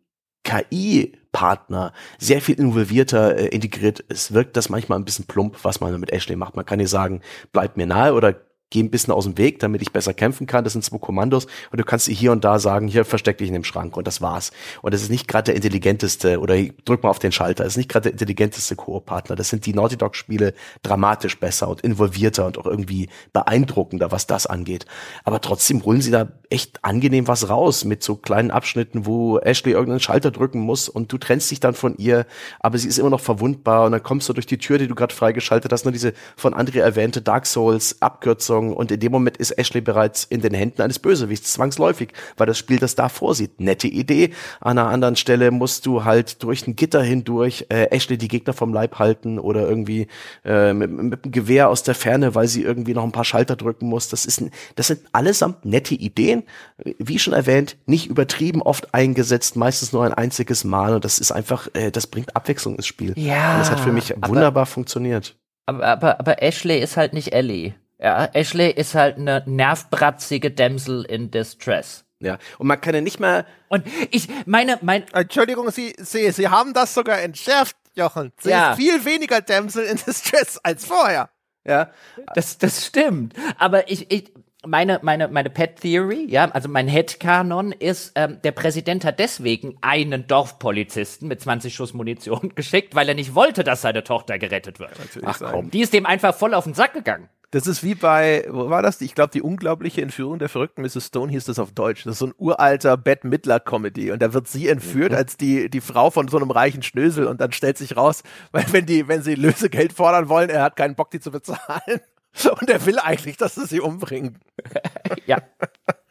KI-Partner 0.45 1.93
sehr 2.17 2.41
viel 2.41 2.59
involvierter 2.59 3.37
äh, 3.37 3.47
integriert 3.47 3.99
ist, 3.99 4.33
wirkt 4.33 4.55
das 4.55 4.69
manchmal 4.69 4.99
ein 4.99 5.05
bisschen 5.05 5.25
plump, 5.25 5.57
was 5.63 5.81
man 5.81 5.99
mit 5.99 6.11
Ashley 6.13 6.37
macht. 6.37 6.55
Man 6.55 6.65
kann 6.65 6.79
ihr 6.79 6.87
sagen, 6.87 7.21
bleib 7.51 7.75
mir 7.75 7.85
nahe 7.85 8.13
oder 8.13 8.35
geh 8.73 8.81
ein 8.81 8.89
bisschen 8.89 9.13
aus 9.13 9.25
dem 9.25 9.37
Weg, 9.37 9.59
damit 9.59 9.83
ich 9.83 9.91
besser 9.93 10.15
kämpfen 10.15 10.47
kann. 10.47 10.63
Das 10.63 10.73
sind 10.73 10.83
zwei 10.83 10.97
Kommandos 10.97 11.45
und 11.71 11.79
du 11.79 11.85
kannst 11.85 12.07
hier 12.07 12.31
und 12.31 12.43
da 12.43 12.57
sagen, 12.57 12.87
hier 12.87 13.05
versteck 13.05 13.37
dich 13.37 13.47
in 13.47 13.53
dem 13.53 13.63
Schrank 13.63 13.95
und 13.95 14.07
das 14.07 14.19
war's. 14.19 14.51
Und 14.81 14.93
das 14.95 15.03
ist 15.03 15.09
nicht 15.11 15.27
gerade 15.27 15.45
der 15.45 15.55
intelligenteste 15.55 16.39
oder 16.39 16.55
drück 16.83 17.03
mal 17.03 17.09
auf 17.09 17.19
den 17.19 17.31
Schalter. 17.31 17.63
Das 17.63 17.73
ist 17.73 17.77
nicht 17.77 17.89
gerade 17.89 18.03
der 18.03 18.13
intelligenteste 18.13 18.75
Koop-Partner. 18.75 19.35
Das 19.35 19.49
sind 19.49 19.67
die 19.67 19.73
Naughty 19.73 19.95
Dog-Spiele 19.95 20.55
dramatisch 20.81 21.39
besser 21.39 21.69
und 21.69 21.81
involvierter 21.81 22.47
und 22.47 22.57
auch 22.57 22.65
irgendwie 22.65 23.09
beeindruckender, 23.31 24.11
was 24.11 24.25
das 24.25 24.47
angeht. 24.47 24.87
Aber 25.23 25.39
trotzdem 25.39 25.85
holen 25.85 26.01
sie 26.01 26.11
da 26.11 26.29
echt 26.49 26.83
angenehm 26.83 27.27
was 27.27 27.49
raus 27.49 27.85
mit 27.85 28.01
so 28.01 28.15
kleinen 28.15 28.49
Abschnitten, 28.49 29.05
wo 29.05 29.37
Ashley 29.37 29.73
irgendeinen 29.73 29.99
Schalter 29.99 30.31
drücken 30.31 30.59
muss 30.59 30.89
und 30.89 31.11
du 31.11 31.19
trennst 31.19 31.51
dich 31.51 31.59
dann 31.59 31.75
von 31.75 31.95
ihr, 31.97 32.25
aber 32.59 32.79
sie 32.79 32.87
ist 32.87 32.97
immer 32.97 33.09
noch 33.09 33.19
verwundbar 33.19 33.85
und 33.85 33.91
dann 33.91 34.03
kommst 34.03 34.29
du 34.29 34.33
durch 34.33 34.45
die 34.45 34.57
Tür, 34.57 34.79
die 34.79 34.87
du 34.87 34.95
gerade 34.95 35.13
freigeschaltet 35.13 35.71
hast, 35.71 35.85
nur 35.85 35.91
diese 35.91 36.13
von 36.35 36.53
Andrea 36.53 36.83
erwähnte 36.83 37.21
Dark 37.21 37.45
Souls 37.45 38.01
Abkürzung 38.01 38.62
und 38.71 38.91
in 38.91 38.99
dem 38.99 39.11
Moment 39.11 39.37
ist 39.37 39.51
Ashley 39.57 39.81
bereits 39.81 40.23
in 40.23 40.41
den 40.41 40.53
Händen 40.53 40.81
eines 40.81 40.99
Bösewichts, 40.99 41.53
zwangsläufig, 41.53 42.13
weil 42.37 42.47
das 42.47 42.57
Spiel 42.57 42.77
das 42.77 42.95
da 42.95 43.09
vorsieht. 43.09 43.59
Nette 43.59 43.87
Idee. 43.87 44.31
An 44.61 44.77
einer 44.77 44.89
anderen 44.89 45.15
Stelle 45.15 45.51
musst 45.51 45.85
du 45.85 46.05
halt 46.05 46.43
durch 46.43 46.67
ein 46.67 46.75
Gitter 46.75 47.01
hindurch 47.01 47.65
äh, 47.69 47.87
Ashley 47.89 48.17
die 48.17 48.27
Gegner 48.27 48.53
vom 48.53 48.73
Leib 48.73 48.99
halten 48.99 49.39
oder 49.39 49.67
irgendwie 49.67 50.07
äh, 50.45 50.73
mit, 50.73 50.91
mit 50.91 51.23
einem 51.23 51.31
Gewehr 51.31 51.69
aus 51.69 51.83
der 51.83 51.95
Ferne, 51.95 52.35
weil 52.35 52.47
sie 52.47 52.63
irgendwie 52.63 52.93
noch 52.93 53.03
ein 53.03 53.11
paar 53.11 53.25
Schalter 53.25 53.55
drücken 53.55 53.87
muss. 53.87 54.09
Das 54.09 54.25
ist 54.25 54.39
ein, 54.39 54.51
das 54.75 54.87
sind 54.87 55.01
allesamt 55.11 55.65
nette 55.65 55.95
Ideen. 55.95 56.43
Wie 56.77 57.19
schon 57.19 57.33
erwähnt, 57.33 57.75
nicht 57.85 58.07
übertrieben 58.07 58.61
oft 58.61 58.93
eingesetzt, 58.93 59.55
meistens 59.55 59.91
nur 59.91 60.05
ein 60.05 60.13
einziges 60.13 60.63
Mal 60.63 60.93
und 60.95 61.03
das 61.03 61.19
ist 61.19 61.31
einfach, 61.31 61.67
äh, 61.73 61.91
das 61.91 62.07
bringt 62.07 62.35
Abwechslung 62.35 62.75
ins 62.75 62.87
Spiel. 62.87 63.13
Ja. 63.17 63.53
Und 63.53 63.59
das 63.59 63.71
hat 63.71 63.79
für 63.79 63.91
mich 63.91 64.13
wunderbar 64.25 64.65
funktioniert. 64.65 65.35
Aber, 65.65 65.85
aber, 65.85 66.19
aber 66.19 66.43
Ashley 66.43 66.79
ist 66.79 66.97
halt 66.97 67.13
nicht 67.13 67.33
Ellie. 67.33 67.73
Ja, 68.03 68.29
Ashley 68.33 68.69
ist 68.69 68.95
halt 68.95 69.17
eine 69.17 69.43
nervbratzige 69.45 70.51
Damsel 70.51 71.05
in 71.05 71.31
Distress. 71.31 72.03
Ja, 72.19 72.37
und 72.57 72.67
man 72.67 72.81
kann 72.81 72.93
ja 72.93 72.99
nicht 72.99 73.21
mal. 73.21 73.45
Und 73.69 73.85
ich 74.11 74.27
meine, 74.45 74.77
mein. 74.81 75.05
Entschuldigung, 75.13 75.71
Sie, 75.71 75.95
Sie, 75.97 76.29
Sie 76.31 76.49
haben 76.49 76.73
das 76.73 76.93
sogar 76.93 77.21
entschärft, 77.21 77.77
Jochen. 77.95 78.33
Sie 78.41 78.49
ja. 78.49 78.71
ist 78.71 78.77
viel 78.77 79.05
weniger 79.05 79.39
Damsel 79.39 79.85
in 79.85 79.97
Distress 80.05 80.59
als 80.63 80.85
vorher. 80.85 81.29
Ja, 81.65 81.91
das, 82.35 82.57
das 82.57 82.85
stimmt. 82.85 83.35
Aber 83.57 83.89
ich, 83.89 84.11
ich, 84.11 84.33
meine, 84.65 84.99
meine, 85.03 85.27
meine 85.27 85.49
Pet 85.49 85.81
Theory, 85.81 86.25
ja, 86.29 86.49
also 86.51 86.69
mein 86.69 86.87
Headcanon 86.87 87.71
ist, 87.71 88.13
ähm, 88.15 88.39
der 88.43 88.51
Präsident 88.51 89.05
hat 89.05 89.19
deswegen 89.19 89.77
einen 89.81 90.27
Dorfpolizisten 90.27 91.27
mit 91.27 91.41
20 91.41 91.73
Schuss 91.73 91.93
Munition 91.93 92.49
geschickt, 92.55 92.95
weil 92.95 93.09
er 93.09 93.15
nicht 93.15 93.35
wollte, 93.35 93.63
dass 93.63 93.81
seine 93.81 94.03
Tochter 94.03 94.39
gerettet 94.39 94.79
wird. 94.79 94.91
Ach 95.23 95.39
komm. 95.39 95.71
Die 95.71 95.81
ist 95.81 95.93
dem 95.93 96.05
einfach 96.05 96.35
voll 96.35 96.53
auf 96.53 96.63
den 96.63 96.73
Sack 96.73 96.93
gegangen. 96.93 97.29
Das 97.51 97.67
ist 97.67 97.83
wie 97.83 97.93
bei, 97.93 98.47
wo 98.49 98.71
war 98.71 98.81
das? 98.81 98.99
Ich 99.01 99.13
glaube, 99.13 99.29
die 99.31 99.43
unglaubliche 99.43 100.01
Entführung 100.01 100.39
der 100.39 100.49
verrückten 100.49 100.81
Mrs. 100.81 101.05
Stone 101.05 101.31
hieß 101.31 101.45
das 101.45 101.59
auf 101.59 101.71
Deutsch. 101.71 102.03
Das 102.03 102.13
ist 102.13 102.19
so 102.19 102.25
ein 102.25 102.33
uralter 102.39 102.97
Bette 102.97 103.27
Midler 103.27 103.59
Comedy 103.59 104.11
und 104.11 104.23
da 104.23 104.33
wird 104.33 104.47
sie 104.47 104.67
entführt 104.67 105.11
mhm. 105.11 105.17
als 105.17 105.37
die 105.37 105.69
die 105.69 105.81
Frau 105.81 106.09
von 106.09 106.27
so 106.27 106.37
einem 106.37 106.49
reichen 106.49 106.81
Schnösel 106.81 107.27
und 107.27 107.41
dann 107.41 107.51
stellt 107.51 107.77
sich 107.77 107.95
raus, 107.95 108.23
weil 108.51 108.65
wenn 108.71 108.87
die 108.87 109.07
wenn 109.07 109.21
sie 109.21 109.35
Lösegeld 109.35 109.93
fordern 109.93 110.29
wollen, 110.29 110.49
er 110.49 110.63
hat 110.63 110.75
keinen 110.75 110.95
Bock 110.95 111.11
die 111.11 111.19
zu 111.19 111.29
bezahlen 111.29 112.01
und 112.59 112.69
er 112.69 112.85
will 112.85 112.99
eigentlich, 112.99 113.37
dass 113.37 113.55
sie 113.55 113.65
sie 113.65 113.79
umbringen. 113.79 114.39
ja. 115.25 115.37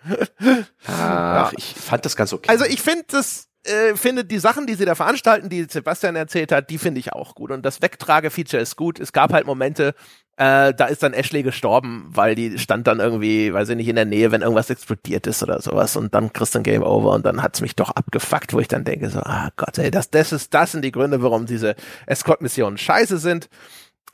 Ach, 0.87 1.53
ich 1.53 1.75
fand 1.75 2.05
das 2.05 2.17
ganz 2.17 2.33
okay. 2.33 2.49
Also 2.49 2.65
ich 2.65 2.81
finde 2.81 3.05
das 3.09 3.49
äh, 3.65 3.95
finde 3.95 4.25
die 4.25 4.39
Sachen, 4.39 4.67
die 4.67 4.75
sie 4.75 4.85
da 4.85 4.95
veranstalten, 4.95 5.49
die 5.49 5.67
Sebastian 5.69 6.17
erzählt 6.17 6.51
hat, 6.51 6.71
die 6.71 6.79
finde 6.79 6.99
ich 6.99 7.13
auch 7.13 7.35
gut. 7.35 7.53
Und 7.53 7.65
das 7.65 7.81
Wegtrage-Feature 7.81 8.61
ist 8.61 8.77
gut. 8.77 8.99
Es 8.99 9.13
gab 9.13 9.33
halt 9.33 9.47
Momente, 9.47 9.95
äh, 10.37 10.75
da 10.75 10.87
ist 10.87 11.03
dann 11.03 11.13
Ashley 11.13 11.45
gestorben, 11.45 12.07
weil 12.09 12.35
die 12.35 12.59
stand 12.59 12.87
dann 12.87 12.99
irgendwie, 12.99 13.53
weiß 13.53 13.69
ich 13.69 13.77
nicht, 13.77 13.89
in 13.89 13.97
der 13.97 14.05
Nähe, 14.05 14.33
wenn 14.33 14.43
irgendwas 14.43 14.71
explodiert 14.71 15.27
ist 15.29 15.43
oder 15.43 15.61
sowas. 15.61 15.95
Und 15.95 16.15
dann 16.15 16.33
kriegst 16.33 16.55
du 16.55 16.59
ein 16.59 16.65
Game 16.65 16.83
Over 16.83 17.13
und 17.13 17.25
dann 17.25 17.43
hat's 17.43 17.61
mich 17.61 17.77
doch 17.77 17.91
abgefuckt, 17.91 18.53
wo 18.53 18.59
ich 18.59 18.69
dann 18.69 18.85
denke, 18.85 19.11
so, 19.11 19.21
ah 19.21 19.51
Gott, 19.57 19.79
ey, 19.79 19.91
das, 19.91 20.11
das 20.11 20.33
ist, 20.33 20.53
das 20.55 20.73
sind 20.73 20.85
die 20.85 20.93
Gründe, 20.93 21.23
warum 21.23 21.47
diese 21.47 21.77
Escort-Missionen 22.07 22.79
scheiße 22.79 23.19
sind. 23.19 23.49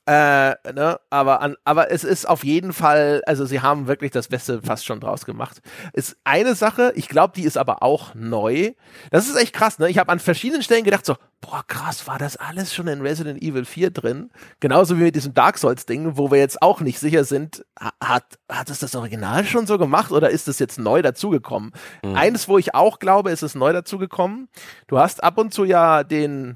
Äh, 0.08 0.56
ne? 0.72 0.98
aber, 1.10 1.42
an, 1.42 1.56
aber 1.64 1.90
es 1.90 2.02
ist 2.02 2.26
auf 2.26 2.42
jeden 2.42 2.72
Fall, 2.72 3.20
also 3.26 3.44
sie 3.44 3.60
haben 3.60 3.88
wirklich 3.88 4.10
das 4.10 4.28
Beste 4.28 4.62
fast 4.62 4.86
schon 4.86 5.00
draus 5.00 5.26
gemacht. 5.26 5.60
Ist 5.92 6.16
eine 6.24 6.54
Sache, 6.54 6.92
ich 6.94 7.10
glaube, 7.10 7.34
die 7.36 7.42
ist 7.42 7.58
aber 7.58 7.82
auch 7.82 8.14
neu. 8.14 8.72
Das 9.10 9.28
ist 9.28 9.36
echt 9.36 9.52
krass, 9.52 9.78
ne? 9.78 9.90
Ich 9.90 9.98
habe 9.98 10.10
an 10.10 10.18
verschiedenen 10.18 10.62
Stellen 10.62 10.84
gedacht, 10.84 11.04
so, 11.04 11.16
boah, 11.42 11.62
krass, 11.66 12.06
war 12.06 12.18
das 12.18 12.38
alles 12.38 12.74
schon 12.74 12.88
in 12.88 13.02
Resident 13.02 13.42
Evil 13.42 13.66
4 13.66 13.90
drin? 13.90 14.30
Genauso 14.60 14.96
wie 14.96 15.02
mit 15.02 15.14
diesem 15.14 15.34
Dark 15.34 15.58
Souls-Ding, 15.58 16.16
wo 16.16 16.30
wir 16.30 16.38
jetzt 16.38 16.62
auch 16.62 16.80
nicht 16.80 16.98
sicher 16.98 17.24
sind, 17.24 17.66
hat, 17.78 18.38
hat 18.48 18.70
es 18.70 18.78
das 18.78 18.94
Original 18.94 19.44
schon 19.44 19.66
so 19.66 19.76
gemacht 19.76 20.10
oder 20.10 20.30
ist 20.30 20.48
es 20.48 20.58
jetzt 20.58 20.78
neu 20.78 21.02
dazugekommen? 21.02 21.72
Mhm. 22.02 22.14
Eines, 22.14 22.48
wo 22.48 22.56
ich 22.56 22.74
auch 22.74 22.98
glaube, 22.98 23.30
ist 23.30 23.42
es 23.42 23.54
neu 23.54 23.74
dazugekommen. 23.74 24.48
Du 24.86 24.98
hast 24.98 25.22
ab 25.22 25.36
und 25.36 25.52
zu 25.52 25.64
ja 25.64 26.02
den, 26.02 26.54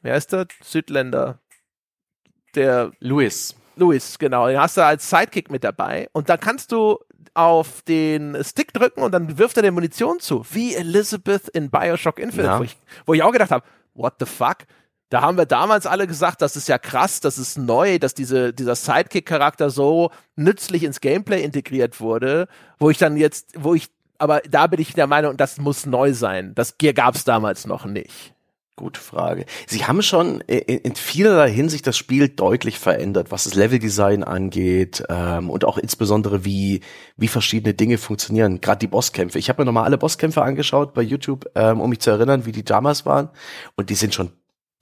wer 0.00 0.16
ist 0.16 0.32
der? 0.32 0.46
Südländer 0.64 1.39
der 2.54 2.92
Louis. 3.00 3.54
Louis, 3.76 4.18
genau. 4.18 4.46
Den 4.46 4.60
hast 4.60 4.76
du 4.76 4.84
als 4.84 5.08
Sidekick 5.08 5.50
mit 5.50 5.64
dabei. 5.64 6.08
Und 6.12 6.28
da 6.28 6.36
kannst 6.36 6.72
du 6.72 6.98
auf 7.34 7.82
den 7.82 8.36
Stick 8.44 8.72
drücken 8.72 9.02
und 9.02 9.12
dann 9.12 9.38
wirft 9.38 9.56
er 9.56 9.62
dir 9.62 9.72
Munition 9.72 10.20
zu. 10.20 10.44
Wie 10.50 10.74
Elizabeth 10.74 11.48
in 11.48 11.70
Bioshock 11.70 12.18
Infinite, 12.18 12.52
ja. 12.52 12.58
wo, 12.58 12.64
ich, 12.64 12.76
wo 13.06 13.14
ich 13.14 13.22
auch 13.22 13.32
gedacht 13.32 13.50
habe, 13.50 13.64
what 13.94 14.14
the 14.18 14.26
fuck? 14.26 14.58
Da 15.10 15.22
haben 15.22 15.36
wir 15.36 15.46
damals 15.46 15.86
alle 15.86 16.06
gesagt, 16.06 16.40
das 16.40 16.54
ist 16.54 16.68
ja 16.68 16.78
krass, 16.78 17.20
das 17.20 17.36
ist 17.36 17.58
neu, 17.58 17.98
dass 17.98 18.14
diese, 18.14 18.52
dieser 18.52 18.76
Sidekick-Charakter 18.76 19.70
so 19.70 20.10
nützlich 20.36 20.84
ins 20.84 21.00
Gameplay 21.00 21.42
integriert 21.42 22.00
wurde, 22.00 22.46
wo 22.78 22.90
ich 22.90 22.98
dann 22.98 23.16
jetzt, 23.16 23.54
wo 23.56 23.74
ich, 23.74 23.88
aber 24.18 24.40
da 24.48 24.68
bin 24.68 24.80
ich 24.80 24.92
der 24.92 25.08
Meinung, 25.08 25.36
das 25.36 25.58
muss 25.58 25.84
neu 25.84 26.12
sein. 26.12 26.54
Das 26.54 26.76
gab 26.94 27.16
es 27.16 27.24
damals 27.24 27.66
noch 27.66 27.86
nicht. 27.86 28.34
Gute 28.76 29.00
Frage. 29.00 29.44
Sie 29.66 29.84
haben 29.84 30.00
schon 30.00 30.40
in 30.40 30.94
vielerlei 30.94 31.50
Hinsicht 31.50 31.86
das 31.86 31.98
Spiel 31.98 32.28
deutlich 32.28 32.78
verändert, 32.78 33.30
was 33.30 33.44
das 33.44 33.54
Leveldesign 33.54 34.24
angeht 34.24 35.02
ähm, 35.10 35.50
und 35.50 35.66
auch 35.66 35.76
insbesondere 35.76 36.46
wie 36.46 36.80
wie 37.16 37.28
verschiedene 37.28 37.74
Dinge 37.74 37.98
funktionieren. 37.98 38.62
Gerade 38.62 38.78
die 38.78 38.86
Bosskämpfe. 38.86 39.38
Ich 39.38 39.50
habe 39.50 39.60
mir 39.60 39.66
nochmal 39.66 39.84
alle 39.84 39.98
Bosskämpfe 39.98 40.42
angeschaut 40.42 40.94
bei 40.94 41.02
YouTube, 41.02 41.50
ähm, 41.54 41.80
um 41.80 41.90
mich 41.90 42.00
zu 42.00 42.10
erinnern, 42.10 42.46
wie 42.46 42.52
die 42.52 42.64
damals 42.64 43.04
waren. 43.04 43.28
Und 43.76 43.90
die 43.90 43.94
sind 43.94 44.14
schon 44.14 44.32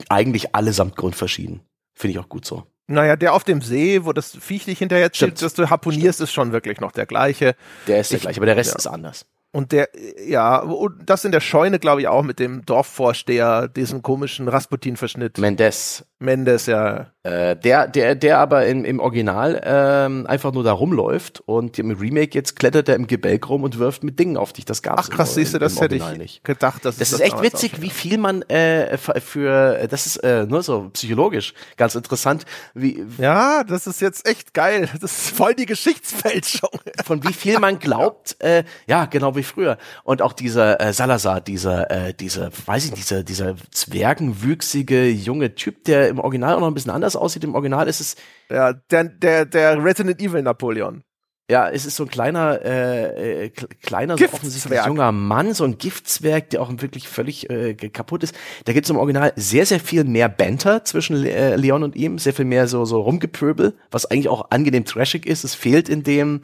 eigentlich 0.09 0.55
allesamt 0.55 0.95
grundverschieden. 0.95 1.61
Finde 1.95 2.13
ich 2.13 2.19
auch 2.21 2.29
gut 2.29 2.45
so. 2.45 2.65
Naja, 2.87 3.17
der 3.17 3.35
auf 3.35 3.45
dem 3.45 3.61
See, 3.61 4.05
wo 4.05 4.13
das 4.13 4.37
Viech 4.41 4.65
dich 4.65 4.79
hinterher 4.79 5.13
zieht, 5.13 5.43
dass 5.43 5.55
du 5.55 5.69
harponierst, 5.69 6.19
Stimmt. 6.19 6.29
ist 6.29 6.33
schon 6.33 6.53
wirklich 6.53 6.81
noch 6.81 6.93
der 6.93 7.05
gleiche. 7.05 7.55
Der 7.87 8.01
ist 8.01 8.13
der 8.13 8.17
ich, 8.17 8.23
gleiche, 8.23 8.39
aber 8.39 8.47
der 8.47 8.57
Rest 8.57 8.71
ja. 8.71 8.79
ist 8.79 8.87
anders. 8.87 9.27
Und 9.51 9.73
der, 9.73 9.89
ja, 10.27 10.59
und 10.59 11.09
das 11.09 11.25
in 11.25 11.33
der 11.33 11.41
Scheune, 11.41 11.79
glaube 11.79 12.03
ich, 12.03 12.09
auch 12.09 12.23
mit 12.23 12.39
dem 12.39 12.67
Dorfvorsteher, 12.67 13.69
diesem 13.69 14.03
komischen 14.03 14.47
Rasputin-Verschnitt. 14.47 15.39
Mendes. 15.39 16.05
Mendes, 16.19 16.67
ja. 16.67 17.13
Äh, 17.29 17.57
der, 17.57 17.87
der, 17.89 18.15
der 18.15 18.39
aber 18.39 18.67
im, 18.67 18.85
im 18.85 19.01
Original 19.01 19.61
ähm, 19.63 20.27
einfach 20.27 20.53
nur 20.53 20.65
da 20.65 20.73
rumläuft 20.73 21.43
und 21.45 21.79
im 21.79 21.91
Remake 21.91 22.35
jetzt 22.35 22.57
klettert 22.57 22.89
er 22.89 22.97
im 22.97 23.07
Gebälk 23.07 23.49
rum 23.51 23.65
und 23.65 23.79
wirft 23.79 24.03
mit 24.03 24.19
Dingen 24.19 24.39
auf 24.39 24.55
dich. 24.55 24.65
Das 24.65 24.83
gab's 24.83 25.05
Ach 25.05 25.11
krass, 25.11 25.35
siehst 25.35 25.53
du, 25.53 25.59
das 25.59 25.79
hätte 25.79 25.97
ich 25.97 26.17
nicht. 26.17 26.45
gedacht. 26.45 26.85
Dass 26.87 26.97
das 26.97 27.13
ist 27.13 27.21
das 27.21 27.27
echt 27.27 27.43
witzig, 27.43 27.83
wie 27.83 27.91
viel 27.91 28.17
man 28.17 28.43
äh, 28.43 28.97
für, 28.97 29.87
das 29.89 30.07
ist 30.07 30.17
äh, 30.19 30.47
nur 30.47 30.63
so 30.63 30.89
psychologisch 30.95 31.53
ganz 31.77 31.95
interessant. 31.95 32.47
Wie, 32.73 33.05
ja, 33.19 33.63
das 33.65 33.87
ist 33.87 34.01
jetzt 34.01 34.27
echt 34.27 34.55
geil. 34.55 34.89
Das 35.01 35.13
ist 35.13 35.31
voll 35.31 35.55
die 35.55 35.67
Geschichtsfälschung. 35.67 36.71
Von 37.05 37.23
wie 37.25 37.33
viel 37.33 37.59
man 37.59 37.79
glaubt, 37.79 38.37
äh, 38.41 38.65
ja, 38.87 39.05
genau 39.05 39.37
wie 39.37 39.43
früher. 39.43 39.77
Und 40.03 40.23
auch 40.23 40.33
dieser 40.33 40.81
äh, 40.81 40.93
Salazar, 40.95 41.41
dieser, 41.43 41.91
äh, 41.91 42.15
dieser, 42.15 42.51
weiß 42.67 42.87
ich, 42.87 42.93
dieser, 42.93 43.23
dieser 43.23 43.55
zwergenwüchsige 43.71 45.09
junge 45.11 45.55
Typ, 45.55 45.85
der 45.85 46.09
im 46.09 46.19
Original 46.19 46.55
auch 46.55 46.61
noch 46.61 46.69
ein 46.69 46.75
bisschen 46.75 46.91
anders 46.91 47.18
aussieht. 47.19 47.45
Im 47.45 47.55
Original 47.55 47.89
ist 47.89 48.01
es. 48.01 48.17
Ja, 48.51 48.73
der, 48.73 49.05
der, 49.05 49.45
der 49.47 49.83
Resident 49.83 50.21
Evil 50.21 50.43
Napoleon. 50.43 51.03
Ja, 51.51 51.71
es 51.71 51.87
ist 51.87 51.97
so 51.97 52.05
ein 52.05 52.11
kleiner, 52.11 52.61
äh, 52.63 53.47
äh 53.47 53.49
kleiner, 53.49 54.19
so 54.19 54.25
offensichtlich 54.27 54.85
junger 54.85 55.13
Mann, 55.13 55.55
so 55.55 55.65
ein 55.65 55.79
Giftzwerg, 55.79 56.51
der 56.51 56.61
auch 56.61 56.71
wirklich 56.77 57.09
völlig 57.09 57.49
äh, 57.49 57.75
kaputt 57.75 58.23
ist. 58.23 58.35
Da 58.67 58.75
gibt 58.75 58.85
es 58.85 58.91
im 58.91 58.99
Original 58.99 59.33
sehr, 59.37 59.65
sehr 59.65 59.81
viel 59.81 60.05
mehr 60.05 60.29
Banter 60.29 60.85
zwischen 60.85 61.25
äh, 61.25 61.57
Leon 61.57 61.85
und 61.85 61.97
ihm, 61.97 62.19
sehr 62.19 62.35
viel 62.35 62.45
mehr 62.45 62.69
so, 62.69 62.85
so 62.85 63.01
Rumgepöbel, 63.01 63.79
was 63.91 64.05
eigentlich 64.05 64.29
auch 64.29 64.51
angenehm 64.51 64.85
trashig 64.85 65.25
ist. 65.25 65.43
Es 65.43 65.55
fehlt 65.55 65.89
in 65.89 66.03
dem, 66.03 66.43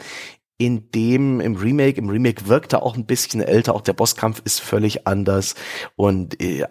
in 0.56 0.90
dem 0.92 1.40
im 1.40 1.56
Remake, 1.56 1.98
im 1.98 2.08
Remake 2.08 2.48
wirkt 2.48 2.72
er 2.72 2.82
auch 2.82 2.96
ein 2.96 3.04
bisschen 3.04 3.42
älter, 3.42 3.74
auch 3.74 3.82
der 3.82 3.92
Bosskampf 3.92 4.40
ist 4.46 4.60
völlig 4.60 5.06
anders 5.06 5.54
und 5.96 6.40
äh, 6.42 6.64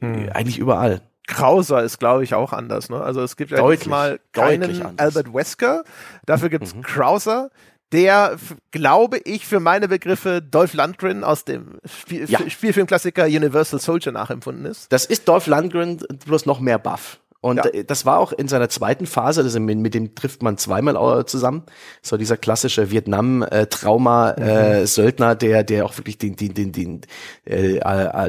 hm. 0.00 0.28
eigentlich 0.34 0.58
überall. 0.58 1.00
Krauser 1.28 1.82
ist, 1.82 1.98
glaube 1.98 2.24
ich, 2.24 2.34
auch 2.34 2.52
anders. 2.52 2.88
Ne? 2.88 3.00
Also 3.00 3.22
es 3.22 3.36
gibt 3.36 3.52
ja 3.52 3.58
deutlich, 3.58 3.86
mal 3.86 4.18
keinen 4.32 4.98
Albert 4.98 5.32
Wesker, 5.32 5.84
dafür 6.26 6.48
gibt's 6.48 6.74
mhm. 6.74 6.82
Krauser, 6.82 7.50
der, 7.92 8.36
glaube 8.70 9.18
ich, 9.18 9.46
für 9.46 9.60
meine 9.60 9.88
Begriffe 9.88 10.42
Dolph 10.42 10.74
Lundgren 10.74 11.24
aus 11.24 11.44
dem 11.44 11.78
Spiel 11.84 12.28
ja. 12.28 12.40
Spielfilmklassiker 12.48 13.26
Universal 13.26 13.78
Soldier 13.78 14.12
nachempfunden 14.12 14.64
ist. 14.66 14.90
Das 14.92 15.04
ist 15.04 15.28
Dolph 15.28 15.46
Lundgren 15.46 15.98
bloß 16.26 16.46
noch 16.46 16.60
mehr 16.60 16.78
Buff. 16.78 17.20
Und 17.40 17.58
ja. 17.58 17.66
das 17.84 18.04
war 18.04 18.18
auch 18.18 18.32
in 18.32 18.48
seiner 18.48 18.68
zweiten 18.68 19.06
Phase, 19.06 19.42
also 19.42 19.60
mit, 19.60 19.78
mit 19.78 19.94
dem 19.94 20.16
trifft 20.16 20.42
man 20.42 20.58
zweimal 20.58 21.24
zusammen. 21.24 21.62
So 22.02 22.16
dieser 22.16 22.36
klassische 22.36 22.90
Vietnam-Trauma-Söldner, 22.90 25.34
mhm. 25.34 25.38
der, 25.38 25.62
der 25.62 25.84
auch 25.84 25.96
wirklich 25.96 26.18
den, 26.18 26.34
den, 26.34 26.54
den, 26.54 26.72
den 26.72 27.02
äh, 27.44 27.78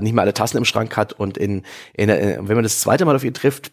nicht 0.02 0.14
mehr 0.14 0.22
alle 0.22 0.36
Tassen 0.36 0.57
im 0.57 0.65
Schrank 0.65 0.95
hat. 0.95 1.14
Und 1.14 1.40
in, 1.40 1.64
in, 1.94 2.10
in, 2.10 2.48
wenn 2.48 2.56
man 2.56 2.64
das 2.64 2.81
zweite 2.81 3.06
Mal 3.06 3.15
auf 3.15 3.23
ihn 3.23 3.34
trifft, 3.34 3.72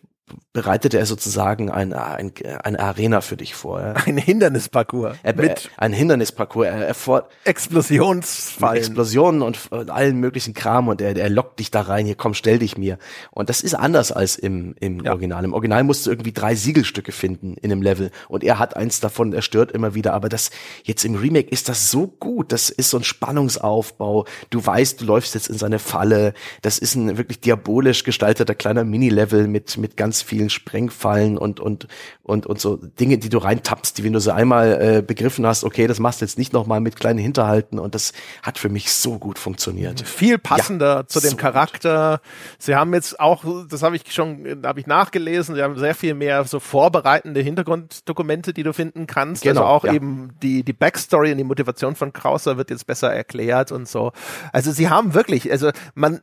bereitete 0.53 0.99
er 0.99 1.07
sozusagen 1.07 1.71
ein, 1.71 1.93
ein, 1.93 2.33
eine 2.65 2.81
Arena 2.81 3.21
für 3.21 3.37
dich 3.37 3.55
vor. 3.55 3.81
Ja. 3.81 3.95
Ein 4.07 4.17
Hindernisparcours. 4.17 5.17
Er, 5.23 5.37
mit 5.37 5.71
ein 5.77 5.93
Hindernisparcours. 5.93 6.67
Er, 6.67 6.89
er 6.89 7.29
Explosionsfallen. 7.45 8.79
Explosionen 8.79 9.43
und, 9.43 9.71
und 9.71 9.91
allen 9.91 10.19
möglichen 10.19 10.55
Kram 10.55 10.89
und 10.89 11.01
er, 11.01 11.17
er 11.17 11.29
lockt 11.29 11.61
dich 11.61 11.71
da 11.71 11.83
rein, 11.83 12.07
hier 12.07 12.15
komm, 12.15 12.35
stell 12.35 12.59
dich 12.59 12.77
mir. 12.79 12.99
Und 13.31 13.51
das 13.51 13.61
ist 13.61 13.75
anders 13.75 14.13
als 14.13 14.37
im, 14.37 14.75
im 14.81 15.05
ja. 15.05 15.13
Original. 15.13 15.45
Im 15.45 15.53
Original 15.53 15.85
musst 15.85 16.07
du 16.07 16.11
irgendwie 16.11 16.33
drei 16.33 16.55
Siegelstücke 16.55 17.13
finden 17.13 17.55
in 17.55 17.71
einem 17.71 17.83
Level 17.83 18.11
und 18.29 18.43
er 18.43 18.59
hat 18.59 18.77
eins 18.77 19.01
davon, 19.01 19.33
er 19.33 19.43
stört 19.43 19.73
immer 19.73 19.95
wieder. 19.95 20.15
Aber 20.15 20.29
das 20.29 20.51
jetzt 20.85 21.05
im 21.05 21.15
Remake 21.15 21.51
ist 21.51 21.69
das 21.69 21.91
so 21.91 22.07
gut. 22.07 22.51
Das 22.51 22.71
ist 22.71 22.91
so 22.91 22.97
ein 22.97 23.05
Spannungsaufbau. 23.05 24.25
Du 24.51 24.65
weißt, 24.65 25.03
du 25.03 25.05
läufst 25.05 25.35
jetzt 25.35 25.49
in 25.49 25.59
seine 25.59 25.79
Falle. 25.79 26.35
Das 26.63 26.79
ist 26.79 26.95
ein 26.95 27.19
wirklich 27.19 27.41
diabolisch 27.41 28.05
gestalteter 28.05 28.55
kleiner 28.55 28.85
Mini-Level 28.85 29.49
mit, 29.49 29.77
mit 29.77 29.97
ganz 29.97 30.16
ganz 30.17 30.23
vielen 30.23 30.49
Sprengfallen 30.49 31.37
und 31.37 31.61
und 31.61 31.89
und 32.23 32.47
und 32.47 32.61
so 32.61 32.77
Dinge, 32.77 33.19
die 33.19 33.29
du 33.29 33.39
reintappst, 33.39 33.99
die 33.99 34.05
wenn 34.05 34.15
du 34.15 34.21
sie 34.21 34.33
einmal 34.33 34.81
äh, 34.81 35.03
begriffen 35.03 35.45
hast, 35.47 35.63
okay, 35.63 35.87
das 35.87 35.99
machst 35.99 36.21
du 36.21 36.25
jetzt 36.25 36.39
nicht 36.39 36.53
nochmal 36.55 36.81
mit 36.81 36.97
kleinen 36.97 37.19
Hinterhalten 37.19 37.79
und 37.79 37.95
das 37.95 38.13
hat 38.43 38.59
für 38.59 38.71
mich 38.71 38.93
so 38.93 39.19
gut 39.19 39.39
funktioniert. 39.39 40.01
Viel 40.01 40.39
passender 40.39 40.97
ja, 40.97 41.07
zu 41.07 41.21
dem 41.21 41.33
so 41.33 41.37
Charakter. 41.37 42.21
Sie 42.59 42.75
haben 42.75 42.95
jetzt 42.95 43.21
auch, 43.21 43.45
das 43.69 43.83
habe 43.83 43.97
ich 43.97 44.11
schon, 44.11 44.63
habe 44.65 44.81
ich 44.81 44.87
nachgelesen, 44.87 45.55
sie 45.55 45.63
haben 45.63 45.77
sehr 45.79 45.95
viel 45.95 46.15
mehr 46.15 46.45
so 46.45 46.61
vorbereitende 46.61 47.41
Hintergrunddokumente, 47.41 48.55
die 48.55 48.63
du 48.63 48.73
finden 48.73 49.07
kannst. 49.07 49.43
Genau, 49.43 49.63
also 49.63 49.71
auch 49.71 49.85
ja. 49.85 49.93
eben 49.93 50.31
die 50.43 50.63
die 50.63 50.73
Backstory 50.73 51.33
und 51.33 51.39
die 51.39 51.45
Motivation 51.45 51.95
von 51.95 52.13
Krauser 52.13 52.57
wird 52.57 52.71
jetzt 52.71 52.87
besser 52.87 53.13
erklärt 53.13 53.71
und 53.71 53.87
so. 53.87 54.13
Also 54.53 54.73
sie 54.73 54.89
haben 54.89 55.13
wirklich, 55.15 55.51
also 55.51 55.71
man, 55.95 56.21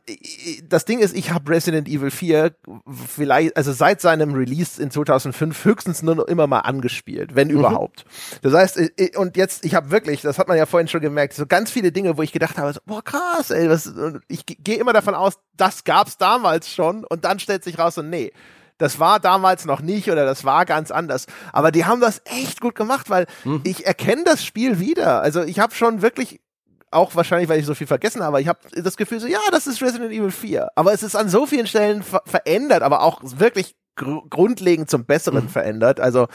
das 0.68 0.84
Ding 0.84 0.98
ist, 0.98 1.16
ich 1.16 1.30
habe 1.30 1.50
Resident 1.52 1.86
Evil 1.86 2.10
4 2.10 2.54
vielleicht, 3.06 3.56
also 3.56 3.72
seit 3.84 4.00
seinem 4.00 4.32
Release 4.32 4.80
in 4.80 4.90
2005 4.90 5.62
höchstens 5.62 6.02
nur 6.02 6.14
noch 6.14 6.24
immer 6.24 6.46
mal 6.46 6.60
angespielt, 6.60 7.34
wenn 7.34 7.48
mhm. 7.48 7.58
überhaupt. 7.58 8.06
Das 8.40 8.54
heißt, 8.54 8.80
und 9.16 9.36
jetzt, 9.36 9.62
ich 9.66 9.74
habe 9.74 9.90
wirklich, 9.90 10.22
das 10.22 10.38
hat 10.38 10.48
man 10.48 10.56
ja 10.56 10.64
vorhin 10.64 10.88
schon 10.88 11.02
gemerkt, 11.02 11.34
so 11.34 11.44
ganz 11.44 11.70
viele 11.70 11.92
Dinge, 11.92 12.16
wo 12.16 12.22
ich 12.22 12.32
gedacht 12.32 12.56
habe, 12.56 12.72
so, 12.72 12.80
boah 12.86 13.04
krass, 13.04 13.50
ey, 13.50 13.68
was, 13.68 13.92
ich 14.26 14.46
gehe 14.46 14.78
immer 14.78 14.94
davon 14.94 15.14
aus, 15.14 15.34
das 15.54 15.84
gab's 15.84 16.16
damals 16.16 16.72
schon 16.72 17.04
und 17.04 17.26
dann 17.26 17.38
stellt 17.38 17.62
sich 17.62 17.78
raus, 17.78 17.96
so 17.96 18.00
nee, 18.00 18.32
das 18.78 18.98
war 19.00 19.20
damals 19.20 19.66
noch 19.66 19.82
nicht 19.82 20.10
oder 20.10 20.24
das 20.24 20.46
war 20.46 20.64
ganz 20.64 20.90
anders. 20.90 21.26
Aber 21.52 21.70
die 21.70 21.84
haben 21.84 22.00
das 22.00 22.22
echt 22.24 22.62
gut 22.62 22.74
gemacht, 22.74 23.10
weil 23.10 23.26
mhm. 23.44 23.60
ich 23.64 23.84
erkenne 23.84 24.24
das 24.24 24.42
Spiel 24.42 24.80
wieder. 24.80 25.20
Also 25.20 25.42
ich 25.42 25.58
habe 25.58 25.74
schon 25.74 26.00
wirklich 26.00 26.40
auch 26.94 27.14
wahrscheinlich, 27.14 27.48
weil 27.48 27.60
ich 27.60 27.66
so 27.66 27.74
viel 27.74 27.86
vergessen 27.86 28.22
habe, 28.22 28.40
ich 28.40 28.48
habe 28.48 28.58
das 28.74 28.96
Gefühl 28.96 29.20
so, 29.20 29.26
ja, 29.26 29.40
das 29.50 29.66
ist 29.66 29.82
Resident 29.82 30.12
Evil 30.12 30.30
4. 30.30 30.68
Aber 30.74 30.92
es 30.92 31.02
ist 31.02 31.16
an 31.16 31.28
so 31.28 31.46
vielen 31.46 31.66
Stellen 31.66 32.02
ver 32.02 32.22
verändert, 32.26 32.82
aber 32.82 33.02
auch 33.02 33.20
wirklich 33.22 33.76
gr 33.96 34.22
grundlegend 34.28 34.90
zum 34.90 35.04
Besseren 35.04 35.44
mhm. 35.44 35.48
verändert. 35.48 36.00
Also 36.00 36.26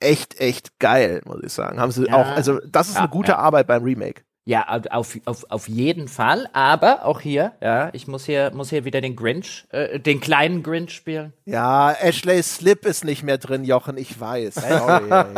echt, 0.00 0.40
echt 0.40 0.78
geil, 0.78 1.22
muss 1.24 1.42
ich 1.42 1.52
sagen. 1.52 1.80
Haben 1.80 1.92
sie 1.92 2.06
ja. 2.06 2.14
auch, 2.14 2.26
also 2.26 2.58
das 2.66 2.88
ist 2.88 2.94
ja, 2.94 3.00
eine 3.00 3.10
gute 3.10 3.32
ja. 3.32 3.38
Arbeit 3.38 3.66
beim 3.66 3.82
Remake. 3.82 4.22
Ja, 4.48 4.66
auf, 4.92 5.18
auf, 5.26 5.44
auf 5.50 5.68
jeden 5.68 6.08
Fall. 6.08 6.48
Aber 6.54 7.04
auch 7.04 7.20
hier, 7.20 7.52
ja, 7.60 7.90
ich 7.92 8.08
muss 8.08 8.24
hier, 8.24 8.50
muss 8.54 8.70
hier 8.70 8.86
wieder 8.86 9.02
den 9.02 9.14
Grinch, 9.14 9.66
äh, 9.72 10.00
den 10.00 10.20
kleinen 10.20 10.62
Grinch 10.62 10.92
spielen. 10.92 11.34
Ja, 11.44 11.92
Ashley 11.92 12.42
Slip 12.42 12.86
ist 12.86 13.04
nicht 13.04 13.22
mehr 13.22 13.36
drin, 13.36 13.64
Jochen, 13.64 13.98
ich 13.98 14.18
weiß. 14.18 14.54
Sorry, 14.54 15.10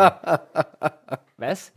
Was? 1.39 1.73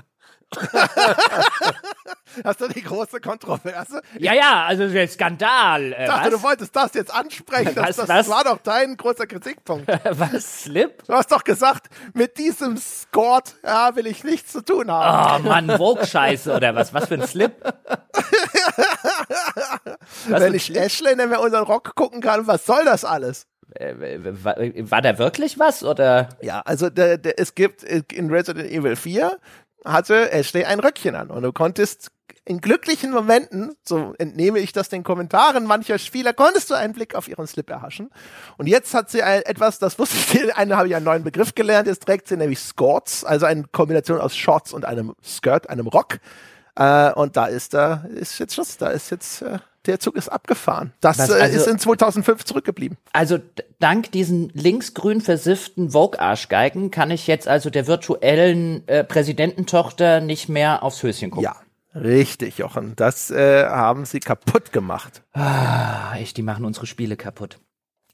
Hast 2.43 2.61
du 2.61 2.67
die 2.67 2.81
große 2.81 3.19
Kontroverse? 3.19 4.01
Ja, 4.17 4.33
ja, 4.33 4.65
also 4.65 4.87
der 4.87 5.07
Skandal. 5.07 5.93
Äh, 5.93 6.03
ich 6.03 6.09
dachte, 6.09 6.31
was? 6.31 6.39
du 6.39 6.43
wolltest 6.43 6.75
das 6.75 6.93
jetzt 6.95 7.13
ansprechen. 7.13 7.75
Das, 7.75 7.97
was, 7.97 8.07
das 8.07 8.09
was? 8.09 8.29
war 8.29 8.43
doch 8.43 8.57
dein 8.63 8.97
großer 8.97 9.27
Kritikpunkt. 9.27 9.87
was, 10.09 10.63
Slip? 10.63 11.03
Du 11.05 11.13
hast 11.13 11.31
doch 11.31 11.43
gesagt, 11.43 11.89
mit 12.13 12.37
diesem 12.37 12.77
Scort 12.77 13.55
ja, 13.63 13.95
will 13.95 14.07
ich 14.07 14.23
nichts 14.23 14.51
zu 14.51 14.63
tun 14.63 14.89
haben. 14.89 15.45
Oh 15.45 15.49
Mann, 15.49 15.69
Vogue-Scheiße 15.77 16.55
oder 16.55 16.73
was? 16.73 16.93
Was 16.93 17.07
für 17.07 17.15
ein 17.15 17.27
Slip? 17.27 17.53
Wenn 20.27 20.53
ich 20.53 20.75
Ashley 20.75 21.15
nicht 21.15 21.29
mehr 21.29 21.41
unseren 21.41 21.63
Rock 21.63 21.95
gucken 21.95 22.21
kann, 22.21 22.47
was 22.47 22.65
soll 22.65 22.83
das 22.85 23.05
alles? 23.05 23.47
Äh, 23.75 23.95
war, 24.43 24.55
war 24.57 25.01
da 25.01 25.17
wirklich 25.17 25.57
was 25.57 25.83
oder? 25.83 26.29
Ja, 26.41 26.61
also 26.61 26.89
der, 26.89 27.17
der, 27.17 27.39
es 27.39 27.55
gibt 27.55 27.83
in 27.83 28.29
Resident 28.29 28.69
Evil 28.69 28.95
4 28.95 29.39
hatte 29.85 30.31
Ashley 30.31 30.65
ein 30.65 30.79
Röckchen 30.79 31.15
an 31.15 31.29
und 31.29 31.43
du 31.43 31.51
konntest 31.51 32.11
in 32.45 32.59
glücklichen 32.59 33.11
Momenten, 33.11 33.75
so 33.83 34.13
entnehme 34.17 34.59
ich 34.59 34.73
das 34.73 34.89
den 34.89 35.03
Kommentaren 35.03 35.65
mancher 35.65 35.97
Spieler, 35.97 36.33
konntest 36.33 36.69
du 36.69 36.73
einen 36.73 36.93
Blick 36.93 37.15
auf 37.15 37.27
ihren 37.29 37.47
Slip 37.47 37.69
erhaschen. 37.69 38.09
Und 38.57 38.67
jetzt 38.67 38.93
hat 38.93 39.09
sie 39.09 39.23
ein, 39.23 39.43
etwas, 39.43 39.79
das 39.79 39.97
wusste 39.97 40.17
ich, 40.17 40.55
eine 40.55 40.75
habe 40.75 40.89
ich 40.89 40.95
einen 40.95 41.05
neuen 41.05 41.23
Begriff 41.23 41.55
gelernt, 41.55 41.87
jetzt 41.87 42.05
trägt 42.05 42.27
sie 42.27 42.35
nämlich 42.35 42.59
Skirts, 42.59 43.23
also 43.23 43.45
eine 43.45 43.63
Kombination 43.71 44.19
aus 44.19 44.35
Shorts 44.35 44.73
und 44.73 44.83
einem 44.83 45.15
Skirt, 45.23 45.69
einem 45.69 45.87
Rock. 45.87 46.19
Äh, 46.75 47.13
und 47.13 47.37
da 47.37 47.45
ist 47.45 47.73
da, 47.73 48.05
ist 48.13 48.37
jetzt 48.39 48.55
Schluss, 48.55 48.77
da 48.77 48.89
ist 48.89 49.09
jetzt, 49.11 49.41
äh, 49.41 49.59
der 49.85 49.99
Zug 49.99 50.15
ist 50.15 50.29
abgefahren. 50.29 50.93
Das 51.01 51.17
äh, 51.17 51.33
also, 51.33 51.57
ist 51.57 51.67
in 51.67 51.79
2005 51.79 52.45
zurückgeblieben. 52.45 52.97
Also 53.11 53.39
dank 53.79 54.11
diesen 54.11 54.49
linksgrün 54.53 55.21
versifften 55.21 55.91
Vogue-Arschgeigen 55.91 56.91
kann 56.91 57.11
ich 57.11 57.27
jetzt 57.27 57.47
also 57.47 57.69
der 57.69 57.87
virtuellen 57.87 58.87
äh, 58.87 59.03
Präsidententochter 59.03 60.21
nicht 60.21 60.49
mehr 60.49 60.83
aufs 60.83 61.03
Höschen 61.03 61.31
gucken. 61.31 61.43
Ja. 61.43 61.55
Richtig, 61.95 62.57
Jochen. 62.57 62.95
Das 62.95 63.29
äh, 63.29 63.65
haben 63.65 64.05
sie 64.05 64.19
kaputt 64.19 64.71
gemacht. 64.71 65.21
Ah, 65.33 66.15
echt, 66.17 66.37
die 66.37 66.41
machen 66.41 66.65
unsere 66.65 66.87
Spiele 66.87 67.15
kaputt. 67.15 67.59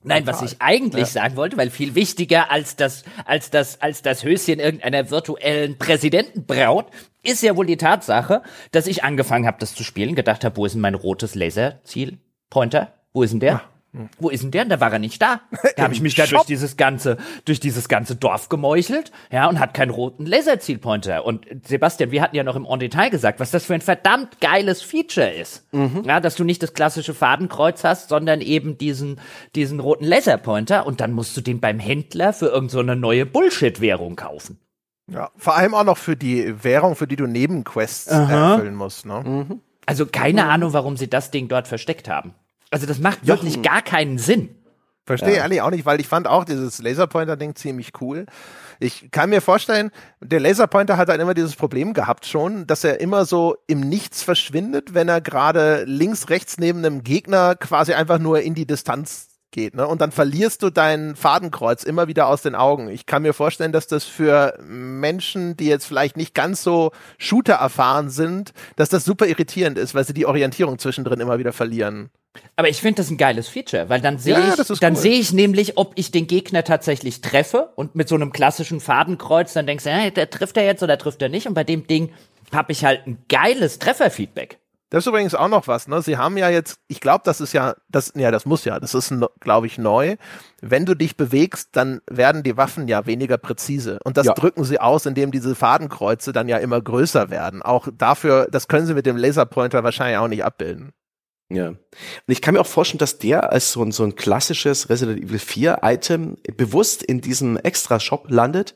Nein, 0.01 0.25
was 0.25 0.41
ich 0.41 0.55
eigentlich 0.59 1.01
ja. 1.01 1.23
sagen 1.23 1.35
wollte, 1.35 1.57
weil 1.57 1.69
viel 1.69 1.93
wichtiger 1.93 2.51
als 2.51 2.77
das, 2.77 3.03
als 3.25 3.49
das, 3.49 3.81
als 3.81 4.01
das 4.01 4.23
Höschen 4.23 4.59
irgendeiner 4.59 5.09
virtuellen 5.11 5.77
Präsidentenbraut 5.77 6.87
ist 7.21 7.43
ja 7.43 7.57
wohl 7.57 7.65
die 7.65 7.75
Tatsache, 7.75 8.41
dass 8.71 8.87
ich 8.87 9.03
angefangen 9.03 9.45
habe, 9.45 9.57
das 9.59 9.75
zu 9.75 9.83
spielen, 9.83 10.15
gedacht 10.15 10.45
habe, 10.45 10.55
wo 10.55 10.65
ist 10.65 10.73
denn 10.73 10.81
mein 10.81 10.95
rotes 10.95 11.35
Laserziel-Pointer? 11.35 12.93
Wo 13.11 13.23
ist 13.23 13.31
denn 13.31 13.41
der? 13.41 13.51
Ja. 13.51 13.69
Wo 14.19 14.29
ist 14.29 14.43
denn 14.43 14.51
der? 14.51 14.63
Und 14.63 14.69
da 14.69 14.79
war 14.79 14.93
er 14.93 14.99
nicht 14.99 15.21
da. 15.21 15.41
Da 15.75 15.83
habe 15.83 15.93
ich 15.93 16.01
mich 16.01 16.15
da 16.15 16.25
durch 16.25 16.43
dieses 16.43 16.77
ganze, 16.77 17.17
durch 17.45 17.59
dieses 17.59 17.87
ganze 17.87 18.15
Dorf 18.15 18.49
gemeuchelt, 18.49 19.11
ja, 19.31 19.47
und 19.47 19.59
hat 19.59 19.73
keinen 19.73 19.91
roten 19.91 20.25
Laserzielpointer. 20.25 21.25
Und 21.25 21.45
Sebastian, 21.65 22.11
wir 22.11 22.21
hatten 22.21 22.35
ja 22.35 22.43
noch 22.43 22.55
im 22.55 22.65
On 22.65 22.79
Detail 22.79 23.09
gesagt, 23.09 23.39
was 23.39 23.51
das 23.51 23.65
für 23.65 23.73
ein 23.73 23.81
verdammt 23.81 24.41
geiles 24.41 24.81
Feature 24.81 25.31
ist. 25.31 25.65
Mhm. 25.73 26.03
Ja, 26.05 26.19
dass 26.19 26.35
du 26.35 26.43
nicht 26.43 26.61
das 26.61 26.73
klassische 26.73 27.13
Fadenkreuz 27.13 27.83
hast, 27.83 28.09
sondern 28.09 28.41
eben 28.41 28.77
diesen, 28.77 29.19
diesen 29.55 29.79
roten 29.79 30.05
Laserpointer 30.05 30.85
und 30.85 30.99
dann 31.01 31.13
musst 31.13 31.35
du 31.37 31.41
den 31.41 31.59
beim 31.59 31.79
Händler 31.79 32.33
für 32.33 32.47
irgendeine 32.47 32.93
so 32.93 32.99
neue 32.99 33.25
Bullshit-Währung 33.25 34.15
kaufen. 34.15 34.59
Ja, 35.07 35.31
vor 35.37 35.55
allem 35.55 35.73
auch 35.73 35.83
noch 35.83 35.97
für 35.97 36.15
die 36.15 36.63
Währung, 36.63 36.95
für 36.95 37.07
die 37.07 37.15
du 37.15 37.25
Nebenquests 37.25 38.07
erfüllen 38.07 38.75
musst, 38.75 39.05
ne? 39.05 39.23
Mhm. 39.25 39.61
Also 39.85 40.05
keine 40.05 40.43
mhm. 40.43 40.49
Ahnung, 40.49 40.73
warum 40.73 40.97
sie 40.97 41.09
das 41.09 41.31
Ding 41.31 41.47
dort 41.47 41.67
versteckt 41.67 42.09
haben. 42.09 42.35
Also 42.71 42.85
das 42.85 42.99
macht 42.99 43.25
Jochen. 43.25 43.43
wirklich 43.43 43.61
gar 43.61 43.81
keinen 43.81 44.17
Sinn. 44.17 44.55
Verstehe 45.09 45.37
ja. 45.37 45.41
ehrlich 45.41 45.61
auch 45.61 45.71
nicht, 45.71 45.87
weil 45.87 45.99
ich 45.99 46.07
fand 46.07 46.27
auch 46.27 46.45
dieses 46.45 46.79
Laserpointer-Ding 46.83 47.55
ziemlich 47.55 47.93
cool. 47.99 48.27
Ich 48.79 49.09
kann 49.09 49.31
mir 49.31 49.41
vorstellen, 49.41 49.89
der 50.21 50.39
Laserpointer 50.39 50.97
hat 50.97 51.09
halt 51.09 51.19
immer 51.19 51.33
dieses 51.33 51.55
Problem 51.55 51.95
gehabt 51.95 52.27
schon, 52.27 52.67
dass 52.67 52.83
er 52.83 53.01
immer 53.01 53.25
so 53.25 53.57
im 53.65 53.79
Nichts 53.79 54.21
verschwindet, 54.21 54.93
wenn 54.93 55.09
er 55.09 55.19
gerade 55.19 55.83
links, 55.85 56.29
rechts 56.29 56.59
neben 56.59 56.85
einem 56.85 57.03
Gegner 57.03 57.55
quasi 57.55 57.93
einfach 57.93 58.19
nur 58.19 58.41
in 58.41 58.53
die 58.53 58.67
Distanz 58.67 59.28
geht, 59.51 59.75
ne? 59.75 59.87
Und 59.87 60.01
dann 60.01 60.11
verlierst 60.11 60.63
du 60.63 60.69
dein 60.69 61.15
Fadenkreuz 61.15 61.83
immer 61.83 62.07
wieder 62.07 62.27
aus 62.27 62.41
den 62.41 62.55
Augen. 62.55 62.89
Ich 62.89 63.05
kann 63.05 63.21
mir 63.21 63.33
vorstellen, 63.33 63.71
dass 63.71 63.87
das 63.87 64.05
für 64.05 64.57
Menschen, 64.61 65.57
die 65.57 65.67
jetzt 65.67 65.85
vielleicht 65.85 66.17
nicht 66.17 66.33
ganz 66.33 66.63
so 66.63 66.91
Shooter 67.17 67.55
erfahren 67.55 68.09
sind, 68.09 68.53
dass 68.75 68.89
das 68.89 69.05
super 69.05 69.27
irritierend 69.27 69.77
ist, 69.77 69.95
weil 69.95 70.05
sie 70.05 70.13
die 70.13 70.25
Orientierung 70.25 70.79
zwischendrin 70.79 71.19
immer 71.19 71.39
wieder 71.39 71.53
verlieren. 71.53 72.09
Aber 72.55 72.69
ich 72.69 72.79
finde 72.79 73.01
das 73.01 73.09
ein 73.09 73.17
geiles 73.17 73.47
Feature, 73.47 73.89
weil 73.89 74.01
dann 74.01 74.17
sehe 74.17 74.33
ja, 74.33 74.53
ich, 74.53 74.79
dann 74.79 74.93
cool. 74.93 74.99
sehe 74.99 75.19
ich 75.19 75.33
nämlich, 75.33 75.77
ob 75.77 75.93
ich 75.95 76.11
den 76.11 76.27
Gegner 76.27 76.63
tatsächlich 76.63 77.21
treffe 77.21 77.71
und 77.75 77.95
mit 77.95 78.07
so 78.07 78.15
einem 78.15 78.31
klassischen 78.31 78.79
Fadenkreuz 78.79 79.53
dann 79.53 79.65
denkst 79.65 79.83
du, 79.85 79.89
ja, 79.89 80.09
der 80.09 80.29
trifft 80.29 80.57
er 80.57 80.65
jetzt 80.65 80.83
oder 80.83 80.97
trifft 80.97 81.21
er 81.21 81.29
nicht 81.29 81.47
und 81.47 81.53
bei 81.53 81.63
dem 81.63 81.87
Ding 81.87 82.11
habe 82.53 82.71
ich 82.71 82.85
halt 82.85 83.05
ein 83.07 83.17
geiles 83.29 83.79
Trefferfeedback. 83.79 84.59
Das 84.89 85.03
ist 85.03 85.07
übrigens 85.07 85.35
auch 85.35 85.49
noch 85.49 85.67
was, 85.67 85.87
ne? 85.87 86.01
Sie 86.01 86.17
haben 86.17 86.35
ja 86.37 86.49
jetzt, 86.49 86.79
ich 86.87 86.99
glaube, 86.99 87.21
das 87.23 87.41
ist 87.41 87.53
ja, 87.53 87.75
das, 87.89 88.13
ja, 88.15 88.31
das 88.31 88.45
muss 88.45 88.65
ja, 88.65 88.79
das 88.79 88.95
ist, 88.95 89.13
glaube 89.39 89.67
ich, 89.67 89.77
neu. 89.77 90.15
Wenn 90.61 90.85
du 90.85 90.95
dich 90.95 91.15
bewegst, 91.15 91.69
dann 91.73 92.01
werden 92.09 92.41
die 92.41 92.57
Waffen 92.57 92.87
ja 92.87 93.05
weniger 93.05 93.37
präzise. 93.37 93.99
Und 94.03 94.17
das 94.17 94.25
ja. 94.25 94.33
drücken 94.33 94.63
sie 94.63 94.79
aus, 94.79 95.05
indem 95.05 95.31
diese 95.31 95.53
Fadenkreuze 95.53 96.33
dann 96.33 96.49
ja 96.49 96.57
immer 96.57 96.81
größer 96.81 97.29
werden. 97.29 97.61
Auch 97.61 97.87
dafür, 97.95 98.47
das 98.49 98.67
können 98.67 98.87
sie 98.87 98.95
mit 98.95 99.05
dem 99.05 99.17
Laserpointer 99.17 99.83
wahrscheinlich 99.83 100.17
auch 100.17 100.27
nicht 100.27 100.43
abbilden. 100.43 100.91
Ja. 101.51 101.69
Und 101.69 101.79
ich 102.27 102.41
kann 102.41 102.53
mir 102.53 102.61
auch 102.61 102.67
vorstellen, 102.67 102.99
dass 102.99 103.17
der 103.17 103.51
als 103.51 103.71
so 103.71 103.83
ein, 103.83 103.91
so 103.91 104.03
ein 104.03 104.15
klassisches 104.15 104.89
Resident 104.89 105.23
Evil 105.23 105.39
4 105.39 105.79
Item 105.83 106.37
bewusst 106.57 107.01
in 107.03 107.21
diesem 107.21 107.57
Extra-Shop 107.57 108.29
landet 108.29 108.75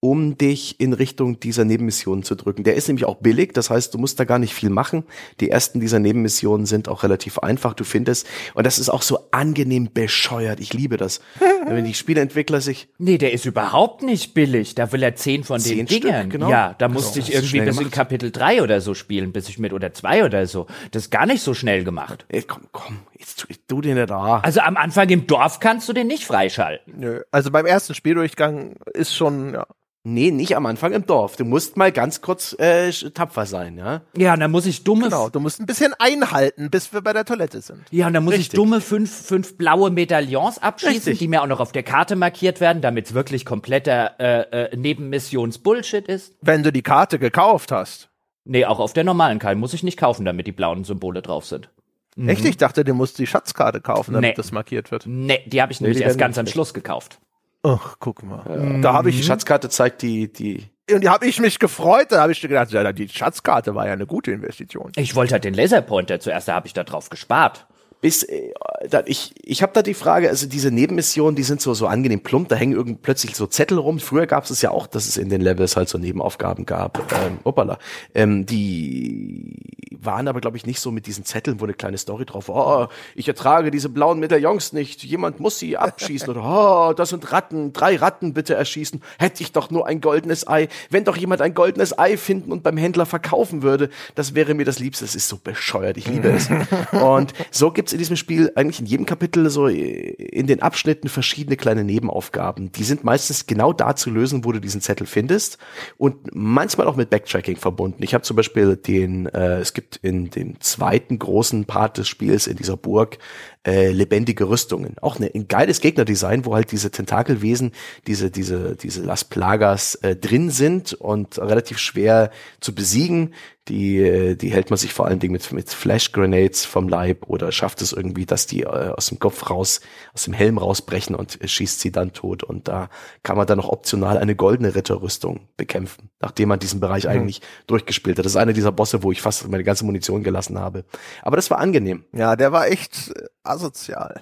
um 0.00 0.36
dich 0.36 0.78
in 0.78 0.92
Richtung 0.92 1.40
dieser 1.40 1.64
Nebenmissionen 1.64 2.22
zu 2.22 2.34
drücken. 2.34 2.64
Der 2.64 2.74
ist 2.74 2.86
nämlich 2.86 3.06
auch 3.06 3.16
billig, 3.16 3.52
das 3.54 3.70
heißt, 3.70 3.94
du 3.94 3.98
musst 3.98 4.20
da 4.20 4.24
gar 4.24 4.38
nicht 4.38 4.54
viel 4.54 4.70
machen. 4.70 5.04
Die 5.40 5.50
ersten 5.50 5.80
dieser 5.80 5.98
Nebenmissionen 5.98 6.66
sind 6.66 6.88
auch 6.88 7.02
relativ 7.02 7.38
einfach, 7.38 7.74
du 7.74 7.84
findest. 7.84 8.26
Und 8.54 8.66
das 8.66 8.78
ist 8.78 8.90
auch 8.90 9.02
so 9.02 9.28
angenehm 9.30 9.90
bescheuert. 9.92 10.60
Ich 10.60 10.74
liebe 10.74 10.96
das. 10.96 11.20
Wenn 11.66 11.84
die 11.84 11.94
Spieleentwickler 11.94 12.60
sich. 12.60 12.88
Nee, 12.98 13.18
der 13.18 13.32
ist 13.32 13.46
überhaupt 13.46 14.02
nicht 14.02 14.34
billig. 14.34 14.74
Da 14.74 14.92
will 14.92 15.02
er 15.02 15.16
zehn 15.16 15.44
von 15.44 15.60
zehn 15.60 15.78
den 15.78 15.88
Stück, 15.88 16.02
Dingern. 16.02 16.30
Genau. 16.30 16.50
Ja, 16.50 16.74
da 16.78 16.88
musste 16.88 17.20
genau, 17.20 17.28
ich 17.28 17.34
irgendwie 17.34 17.60
bis 17.60 17.80
in 17.80 17.90
Kapitel 17.90 18.30
drei 18.30 18.62
oder 18.62 18.80
so 18.80 18.94
spielen, 18.94 19.32
bis 19.32 19.48
ich 19.48 19.58
mit, 19.58 19.72
oder 19.72 19.92
zwei 19.92 20.24
oder 20.24 20.46
so. 20.46 20.66
Das 20.90 21.04
ist 21.04 21.10
gar 21.10 21.26
nicht 21.26 21.42
so 21.42 21.54
schnell 21.54 21.84
gemacht. 21.84 22.26
Ey, 22.28 22.42
komm, 22.42 22.62
komm, 22.72 22.98
jetzt 23.18 23.40
tu, 23.40 23.46
tu 23.66 23.80
den 23.80 23.96
nicht 23.96 24.10
da. 24.10 24.40
Also 24.40 24.60
am 24.60 24.76
Anfang 24.76 25.08
im 25.08 25.26
Dorf 25.26 25.58
kannst 25.60 25.88
du 25.88 25.92
den 25.92 26.06
nicht 26.06 26.24
freischalten. 26.24 26.94
Nö, 26.98 27.22
also 27.30 27.50
beim 27.50 27.66
ersten 27.66 27.94
Spieldurchgang 27.94 28.76
ist 28.92 29.14
schon, 29.14 29.54
ja, 29.54 29.66
Nee, 30.08 30.30
nicht 30.30 30.54
am 30.54 30.66
Anfang 30.66 30.92
im 30.92 31.04
Dorf. 31.04 31.34
Du 31.34 31.44
musst 31.44 31.76
mal 31.76 31.90
ganz 31.90 32.20
kurz 32.20 32.52
äh, 32.60 32.92
tapfer 32.92 33.44
sein, 33.44 33.76
ja? 33.76 34.02
Ja, 34.16 34.34
und 34.34 34.38
dann 34.38 34.52
muss 34.52 34.64
ich 34.64 34.84
dumme. 34.84 35.06
Genau, 35.06 35.30
du 35.30 35.40
musst 35.40 35.58
ein 35.58 35.66
bisschen 35.66 35.94
einhalten, 35.98 36.70
bis 36.70 36.92
wir 36.92 37.00
bei 37.00 37.12
der 37.12 37.24
Toilette 37.24 37.60
sind. 37.60 37.80
Ja, 37.90 38.06
und 38.06 38.12
dann 38.12 38.22
muss 38.22 38.34
Richtig. 38.34 38.52
ich 38.52 38.54
dumme 38.54 38.80
fünf, 38.80 39.10
fünf 39.10 39.58
blaue 39.58 39.90
Medaillons 39.90 40.58
abschießen, 40.58 40.94
Richtig. 40.94 41.18
die 41.18 41.26
mir 41.26 41.42
auch 41.42 41.48
noch 41.48 41.58
auf 41.58 41.72
der 41.72 41.82
Karte 41.82 42.14
markiert 42.14 42.60
werden, 42.60 42.82
damit 42.82 43.06
es 43.06 43.14
wirklich 43.14 43.44
kompletter 43.44 44.14
äh, 44.20 44.66
äh, 44.66 44.76
Nebenmissions-Bullshit 44.76 46.06
ist. 46.06 46.36
Wenn 46.40 46.62
du 46.62 46.70
die 46.70 46.82
Karte 46.82 47.18
gekauft 47.18 47.72
hast. 47.72 48.08
Nee, 48.44 48.64
auch 48.64 48.78
auf 48.78 48.92
der 48.92 49.02
normalen 49.02 49.40
Karte 49.40 49.56
muss 49.56 49.74
ich 49.74 49.82
nicht 49.82 49.98
kaufen, 49.98 50.24
damit 50.24 50.46
die 50.46 50.52
blauen 50.52 50.84
Symbole 50.84 51.20
drauf 51.20 51.46
sind. 51.46 51.68
Mhm. 52.14 52.28
Echt? 52.28 52.44
Ich 52.44 52.56
dachte, 52.56 52.84
du 52.84 52.94
musst 52.94 53.18
die 53.18 53.26
Schatzkarte 53.26 53.80
kaufen, 53.80 54.12
damit 54.12 54.30
nee. 54.30 54.34
das 54.36 54.52
markiert 54.52 54.92
wird. 54.92 55.04
Nee, 55.06 55.40
die 55.46 55.60
habe 55.60 55.72
ich 55.72 55.80
nee, 55.80 55.88
nämlich 55.88 56.04
erst 56.04 56.16
ganz 56.16 56.38
am 56.38 56.46
Schluss 56.46 56.74
gekauft. 56.74 57.18
Ach, 57.62 57.96
guck 57.98 58.22
mal. 58.22 58.44
Ja. 58.48 58.80
Da 58.80 58.92
habe 58.92 59.10
ich 59.10 59.16
die 59.16 59.22
Schatzkarte 59.22 59.68
zeigt 59.68 60.02
die 60.02 60.32
die 60.32 60.70
und 60.92 61.02
die 61.02 61.08
habe 61.08 61.26
ich 61.26 61.40
mich 61.40 61.58
gefreut, 61.58 62.12
da 62.12 62.22
habe 62.22 62.30
ich 62.30 62.40
gedacht, 62.40 62.70
ja, 62.70 62.92
die 62.92 63.08
Schatzkarte 63.08 63.74
war 63.74 63.86
ja 63.86 63.92
eine 63.92 64.06
gute 64.06 64.30
Investition. 64.30 64.92
Ich 64.94 65.16
wollte 65.16 65.32
halt 65.32 65.42
den 65.42 65.54
Laserpointer 65.54 66.20
zuerst, 66.20 66.46
da 66.46 66.54
habe 66.54 66.68
ich 66.68 66.74
da 66.74 66.84
drauf 66.84 67.10
gespart 67.10 67.66
bis 68.00 68.22
äh, 68.22 68.52
da, 68.88 69.02
ich 69.06 69.34
ich 69.42 69.62
habe 69.62 69.72
da 69.72 69.82
die 69.82 69.94
Frage, 69.94 70.28
also 70.28 70.46
diese 70.46 70.70
Nebenmissionen, 70.70 71.36
die 71.36 71.42
sind 71.42 71.60
so 71.60 71.74
so 71.74 71.86
angenehm 71.86 72.20
plump, 72.20 72.48
da 72.48 72.56
hängen 72.56 72.72
irgendwie 72.72 72.98
plötzlich 73.00 73.34
so 73.34 73.46
Zettel 73.46 73.78
rum. 73.78 73.98
Früher 73.98 74.26
gab 74.26 74.44
es 74.44 74.62
ja 74.62 74.70
auch, 74.70 74.86
dass 74.86 75.08
es 75.08 75.16
in 75.16 75.28
den 75.28 75.40
Levels 75.40 75.76
halt 75.76 75.88
so 75.88 75.98
Nebenaufgaben 75.98 76.66
gab. 76.66 76.98
Ähm, 77.12 77.38
opala. 77.44 77.78
Ähm, 78.14 78.46
die 78.46 79.54
waren 79.98 80.28
aber 80.28 80.40
glaube 80.40 80.56
ich 80.56 80.66
nicht 80.66 80.80
so 80.80 80.90
mit 80.90 81.06
diesen 81.06 81.24
Zetteln, 81.24 81.60
wo 81.60 81.64
eine 81.64 81.74
kleine 81.74 81.98
Story 81.98 82.24
drauf 82.26 82.48
war. 82.48 82.88
Oh, 82.88 82.92
ich 83.14 83.28
ertrage 83.28 83.70
diese 83.70 83.88
blauen 83.88 84.18
Medaillons 84.20 84.72
nicht. 84.72 85.02
Jemand 85.02 85.40
muss 85.40 85.58
sie 85.58 85.76
abschießen 85.76 86.28
oder 86.28 86.42
oh, 86.44 86.92
das 86.92 87.08
sind 87.08 87.32
Ratten, 87.32 87.72
drei 87.72 87.96
Ratten 87.96 88.34
bitte 88.34 88.54
erschießen. 88.54 89.02
Hätte 89.18 89.42
ich 89.42 89.52
doch 89.52 89.70
nur 89.70 89.86
ein 89.86 90.00
goldenes 90.00 90.46
Ei. 90.46 90.68
Wenn 90.90 91.04
doch 91.04 91.16
jemand 91.16 91.40
ein 91.40 91.54
goldenes 91.54 91.98
Ei 91.98 92.16
finden 92.16 92.52
und 92.52 92.62
beim 92.62 92.76
Händler 92.76 93.06
verkaufen 93.06 93.62
würde, 93.62 93.90
das 94.14 94.34
wäre 94.34 94.54
mir 94.54 94.64
das 94.64 94.78
Liebste. 94.78 95.04
Das 95.04 95.14
ist 95.14 95.28
so 95.28 95.38
bescheuert. 95.42 95.96
Ich 95.96 96.08
liebe 96.08 96.28
es. 96.28 96.48
Und 96.92 97.32
so 97.50 97.70
gibt's 97.70 97.92
in 97.96 97.98
diesem 97.98 98.16
Spiel 98.16 98.52
eigentlich 98.54 98.78
in 98.78 98.86
jedem 98.86 99.06
Kapitel 99.06 99.48
so 99.48 99.66
in 99.68 100.46
den 100.46 100.60
Abschnitten 100.60 101.08
verschiedene 101.08 101.56
kleine 101.56 101.82
Nebenaufgaben. 101.82 102.70
Die 102.72 102.84
sind 102.84 103.04
meistens 103.04 103.46
genau 103.46 103.72
da 103.72 103.96
zu 103.96 104.10
lösen, 104.10 104.44
wo 104.44 104.52
du 104.52 104.60
diesen 104.60 104.82
Zettel 104.82 105.06
findest 105.06 105.56
und 105.96 106.34
manchmal 106.34 106.88
auch 106.88 106.96
mit 106.96 107.08
Backtracking 107.08 107.56
verbunden. 107.56 108.02
Ich 108.02 108.12
habe 108.12 108.22
zum 108.22 108.36
Beispiel 108.36 108.76
den, 108.76 109.26
äh, 109.26 109.60
es 109.60 109.72
gibt 109.72 109.96
in 110.02 110.28
dem 110.28 110.60
zweiten 110.60 111.18
großen 111.18 111.64
Part 111.64 111.96
des 111.96 112.06
Spiels 112.06 112.46
in 112.46 112.58
dieser 112.58 112.76
Burg 112.76 113.16
äh, 113.66 113.90
lebendige 113.90 114.48
Rüstungen. 114.48 114.96
Auch 115.00 115.16
eine, 115.16 115.30
ein 115.34 115.48
geiles 115.48 115.80
Gegnerdesign, 115.80 116.44
wo 116.44 116.54
halt 116.54 116.70
diese 116.72 116.90
Tentakelwesen, 116.90 117.72
diese, 118.06 118.30
diese, 118.30 118.76
diese 118.76 119.02
Las 119.02 119.24
Plagas 119.24 119.96
äh, 119.96 120.16
drin 120.16 120.50
sind 120.50 120.92
und 120.94 121.38
relativ 121.38 121.78
schwer 121.78 122.30
zu 122.60 122.74
besiegen. 122.74 123.34
Die, 123.68 123.98
äh, 123.98 124.36
die 124.36 124.52
hält 124.52 124.70
man 124.70 124.76
sich 124.76 124.92
vor 124.92 125.06
allen 125.06 125.18
Dingen 125.18 125.32
mit, 125.32 125.52
mit 125.52 125.70
Flash 125.70 126.12
Grenades 126.12 126.64
vom 126.64 126.88
Leib 126.88 127.24
oder 127.26 127.50
schafft 127.50 127.82
es 127.82 127.92
irgendwie, 127.92 128.24
dass 128.24 128.46
die 128.46 128.62
äh, 128.62 128.66
aus 128.66 129.06
dem 129.06 129.18
Kopf 129.18 129.50
raus, 129.50 129.80
aus 130.14 130.22
dem 130.22 130.34
Helm 130.34 130.58
rausbrechen 130.58 131.16
und 131.16 131.40
äh, 131.42 131.48
schießt 131.48 131.80
sie 131.80 131.90
dann 131.90 132.12
tot. 132.12 132.44
Und 132.44 132.68
da 132.68 132.88
kann 133.24 133.36
man 133.36 133.48
dann 133.48 133.58
noch 133.58 133.68
optional 133.68 134.18
eine 134.18 134.36
goldene 134.36 134.76
Ritterrüstung 134.76 135.48
bekämpfen, 135.56 136.10
nachdem 136.20 136.50
man 136.50 136.60
diesen 136.60 136.78
Bereich 136.78 137.04
mhm. 137.04 137.10
eigentlich 137.10 137.40
durchgespielt 137.66 138.18
hat. 138.18 138.24
Das 138.24 138.32
ist 138.32 138.36
einer 138.36 138.52
dieser 138.52 138.70
Bosse, 138.70 139.02
wo 139.02 139.10
ich 139.10 139.20
fast 139.20 139.48
meine 139.48 139.64
ganze 139.64 139.84
Munition 139.84 140.22
gelassen 140.22 140.60
habe. 140.60 140.84
Aber 141.22 141.34
das 141.34 141.50
war 141.50 141.58
angenehm. 141.58 142.04
Ja, 142.12 142.36
der 142.36 142.52
war 142.52 142.68
echt 142.68 143.12
äh, 143.16 143.24
asozial. 143.56 144.20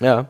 Ja. 0.00 0.26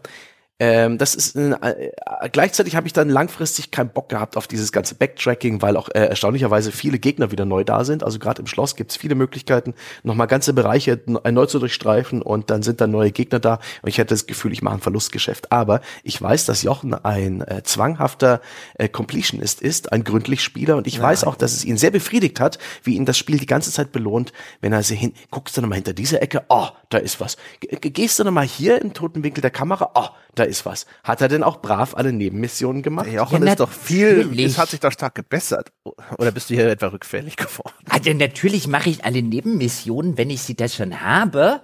Ähm, 0.58 0.96
das 0.96 1.14
ist 1.14 1.36
äh, 1.36 1.50
äh, 1.50 1.92
gleichzeitig 2.32 2.76
habe 2.76 2.86
ich 2.86 2.94
dann 2.94 3.10
langfristig 3.10 3.70
keinen 3.70 3.90
Bock 3.90 4.08
gehabt 4.08 4.38
auf 4.38 4.46
dieses 4.46 4.72
ganze 4.72 4.94
Backtracking, 4.94 5.60
weil 5.60 5.76
auch 5.76 5.90
äh, 5.90 6.06
erstaunlicherweise 6.06 6.72
viele 6.72 6.98
Gegner 6.98 7.30
wieder 7.30 7.44
neu 7.44 7.62
da 7.62 7.84
sind. 7.84 8.02
Also 8.02 8.18
gerade 8.18 8.40
im 8.40 8.46
Schloss 8.46 8.74
gibt 8.74 8.90
es 8.90 8.96
viele 8.96 9.14
Möglichkeiten, 9.14 9.74
nochmal 10.02 10.26
ganze 10.26 10.54
Bereiche 10.54 10.98
neu 11.06 11.44
zu 11.44 11.58
durchstreifen 11.58 12.22
und 12.22 12.48
dann 12.48 12.62
sind 12.62 12.80
dann 12.80 12.90
neue 12.90 13.12
Gegner 13.12 13.38
da. 13.38 13.58
Und 13.82 13.88
ich 13.90 13.98
hätte 13.98 14.14
das 14.14 14.26
Gefühl, 14.26 14.52
ich 14.52 14.62
mache 14.62 14.76
ein 14.76 14.80
Verlustgeschäft. 14.80 15.52
Aber 15.52 15.82
ich 16.02 16.20
weiß, 16.20 16.46
dass 16.46 16.62
Jochen 16.62 16.94
ein 16.94 17.42
äh, 17.42 17.62
zwanghafter 17.62 18.40
äh, 18.78 18.88
Completionist 18.88 19.60
ist, 19.60 19.92
ein 19.92 20.04
gründlich 20.04 20.42
Spieler 20.42 20.76
und 20.76 20.86
ich 20.86 20.98
Nein. 20.98 21.10
weiß 21.10 21.24
auch, 21.24 21.36
dass 21.36 21.52
es 21.52 21.66
ihn 21.66 21.76
sehr 21.76 21.90
befriedigt 21.90 22.40
hat, 22.40 22.58
wie 22.82 22.96
ihn 22.96 23.04
das 23.04 23.18
Spiel 23.18 23.38
die 23.38 23.46
ganze 23.46 23.70
Zeit 23.70 23.92
belohnt, 23.92 24.32
wenn 24.62 24.72
er 24.72 24.82
sich 24.82 24.98
hin, 24.98 25.12
guckst 25.30 25.54
du 25.56 25.60
nochmal 25.60 25.76
hinter 25.76 25.92
dieser 25.92 26.22
Ecke, 26.22 26.44
oh, 26.48 26.68
da 26.88 26.96
ist 26.96 27.20
was. 27.20 27.36
G 27.60 27.90
gehst 27.90 28.18
du 28.18 28.24
nochmal 28.24 28.46
hier 28.46 28.80
im 28.80 28.94
toten 28.94 29.22
Winkel 29.22 29.42
der 29.42 29.50
Kamera, 29.50 29.90
oh, 29.94 30.08
da 30.34 30.45
ist 30.46 30.66
was. 30.66 30.86
Hat 31.04 31.20
er 31.20 31.28
denn 31.28 31.42
auch 31.42 31.60
brav 31.60 31.94
alle 31.94 32.12
Nebenmissionen 32.12 32.82
gemacht? 32.82 33.06
Ja, 33.06 33.24
Jochen 33.24 33.44
ja, 33.44 33.52
ist 33.52 33.60
doch 33.60 33.70
viel, 33.70 34.38
es 34.40 34.58
hat 34.58 34.68
sich 34.68 34.80
doch 34.80 34.92
stark 34.92 35.14
gebessert. 35.14 35.72
Oder 36.18 36.30
bist 36.30 36.50
du 36.50 36.54
hier 36.54 36.68
etwa 36.68 36.88
rückfällig 36.88 37.36
geworden? 37.36 37.74
Also 37.88 38.12
natürlich 38.12 38.66
mache 38.66 38.90
ich 38.90 39.04
alle 39.04 39.22
Nebenmissionen, 39.22 40.18
wenn 40.18 40.30
ich 40.30 40.42
sie 40.42 40.54
das 40.54 40.74
schon 40.74 41.00
habe. 41.00 41.60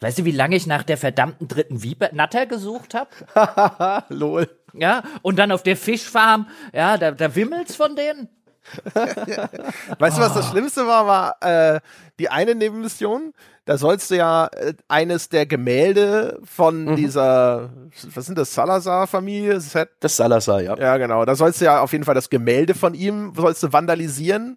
Weißt 0.00 0.18
du, 0.18 0.24
wie 0.24 0.32
lange 0.32 0.56
ich 0.56 0.66
nach 0.66 0.82
der 0.82 0.98
verdammten 0.98 1.48
dritten 1.48 1.80
Natter 2.12 2.46
gesucht 2.46 2.94
habe? 2.94 4.04
Lol. 4.14 4.48
Ja, 4.74 5.02
und 5.22 5.38
dann 5.38 5.52
auf 5.52 5.62
der 5.62 5.76
Fischfarm, 5.76 6.48
ja, 6.74 6.98
da, 6.98 7.12
da 7.12 7.34
wimmelt's 7.34 7.76
von 7.76 7.96
denen. 7.96 8.28
weißt 9.98 10.18
du, 10.18 10.22
was 10.22 10.34
das 10.34 10.50
Schlimmste 10.50 10.86
war? 10.86 11.06
War 11.06 11.42
äh, 11.42 11.80
die 12.18 12.28
eine 12.28 12.54
Nebenmission. 12.54 13.32
Da 13.64 13.78
sollst 13.78 14.10
du 14.10 14.16
ja 14.16 14.46
äh, 14.46 14.74
eines 14.88 15.28
der 15.28 15.44
Gemälde 15.46 16.38
von 16.44 16.84
mhm. 16.84 16.96
dieser, 16.96 17.70
was 18.14 18.26
sind 18.26 18.38
das, 18.38 18.54
Salazar-Familie? 18.54 19.60
Das 20.00 20.16
Salazar, 20.16 20.60
ja. 20.62 20.76
Ja, 20.78 20.96
genau. 20.98 21.24
Da 21.24 21.34
sollst 21.34 21.60
du 21.60 21.64
ja 21.64 21.80
auf 21.80 21.92
jeden 21.92 22.04
Fall 22.04 22.14
das 22.14 22.30
Gemälde 22.30 22.74
von 22.74 22.94
ihm, 22.94 23.32
sollst 23.36 23.62
du 23.62 23.72
vandalisieren. 23.72 24.56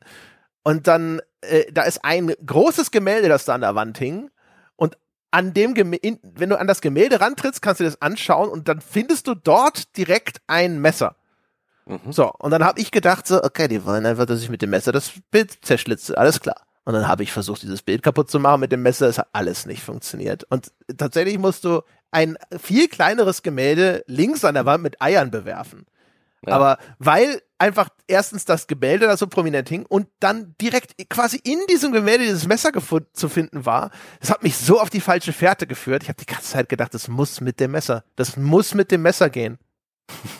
Und 0.63 0.87
dann, 0.87 1.21
äh, 1.41 1.71
da 1.71 1.83
ist 1.83 2.03
ein 2.03 2.33
großes 2.45 2.91
Gemälde, 2.91 3.29
das 3.29 3.45
da 3.45 3.55
an 3.55 3.61
der 3.61 3.75
Wand 3.75 3.97
hing. 3.97 4.29
Und 4.75 4.97
an 5.31 5.53
dem 5.53 5.73
Gemälde, 5.73 6.19
wenn 6.21 6.49
du 6.49 6.59
an 6.59 6.67
das 6.67 6.81
Gemälde 6.81 7.19
rantrittst, 7.19 7.61
kannst 7.61 7.79
du 7.79 7.85
das 7.85 8.01
anschauen 8.01 8.49
und 8.49 8.67
dann 8.67 8.81
findest 8.81 9.27
du 9.27 9.35
dort 9.35 9.97
direkt 9.97 10.41
ein 10.47 10.79
Messer. 10.79 11.15
Mhm. 11.89 12.11
So, 12.11 12.31
und 12.37 12.51
dann 12.51 12.63
habe 12.63 12.79
ich 12.79 12.91
gedacht, 12.91 13.27
so, 13.27 13.43
okay, 13.43 13.67
die 13.67 13.83
wollen 13.83 14.05
einfach, 14.05 14.25
dass 14.25 14.41
ich 14.41 14.49
mit 14.49 14.61
dem 14.61 14.69
Messer 14.69 14.91
das 14.91 15.11
Bild 15.31 15.57
zerschlitze. 15.65 16.17
Alles 16.17 16.39
klar. 16.39 16.61
Und 16.85 16.93
dann 16.93 17.07
habe 17.07 17.23
ich 17.23 17.31
versucht, 17.31 17.63
dieses 17.63 17.81
Bild 17.81 18.03
kaputt 18.03 18.31
zu 18.31 18.39
machen 18.39 18.61
mit 18.61 18.71
dem 18.71 18.81
Messer. 18.81 19.07
Es 19.07 19.17
hat 19.17 19.27
alles 19.33 19.65
nicht 19.65 19.83
funktioniert. 19.83 20.43
Und 20.45 20.71
tatsächlich 20.97 21.37
musst 21.37 21.65
du 21.65 21.81
ein 22.11 22.37
viel 22.59 22.87
kleineres 22.87 23.43
Gemälde 23.43 24.03
links 24.07 24.45
an 24.45 24.55
der 24.55 24.65
Wand 24.65 24.83
mit 24.83 25.01
Eiern 25.01 25.31
bewerfen. 25.31 25.85
Ja. 26.45 26.53
Aber 26.53 26.77
weil 26.99 27.41
einfach 27.57 27.89
erstens 28.07 28.45
das 28.45 28.67
Gemälde 28.67 29.07
da 29.07 29.17
so 29.17 29.27
prominent 29.27 29.67
hing 29.67 29.85
und 29.85 30.07
dann 30.19 30.55
direkt 30.61 30.93
quasi 31.09 31.39
in 31.43 31.59
diesem 31.69 31.91
Gemälde 31.91 32.23
dieses 32.23 32.47
Messer 32.47 32.71
zu 33.13 33.29
finden 33.29 33.65
war, 33.65 33.91
das 34.21 34.29
hat 34.29 34.43
mich 34.43 34.55
so 34.55 34.79
auf 34.79 34.89
die 34.89 35.01
falsche 35.01 35.33
Fährte 35.33 35.67
geführt. 35.67 36.03
Ich 36.03 36.09
habe 36.09 36.19
die 36.19 36.25
ganze 36.25 36.51
Zeit 36.51 36.69
gedacht, 36.69 36.93
das 36.93 37.07
muss 37.07 37.41
mit 37.41 37.59
dem 37.59 37.71
Messer. 37.71 38.03
Das 38.15 38.37
muss 38.37 38.73
mit 38.73 38.91
dem 38.91 39.01
Messer 39.01 39.29
gehen. 39.29 39.57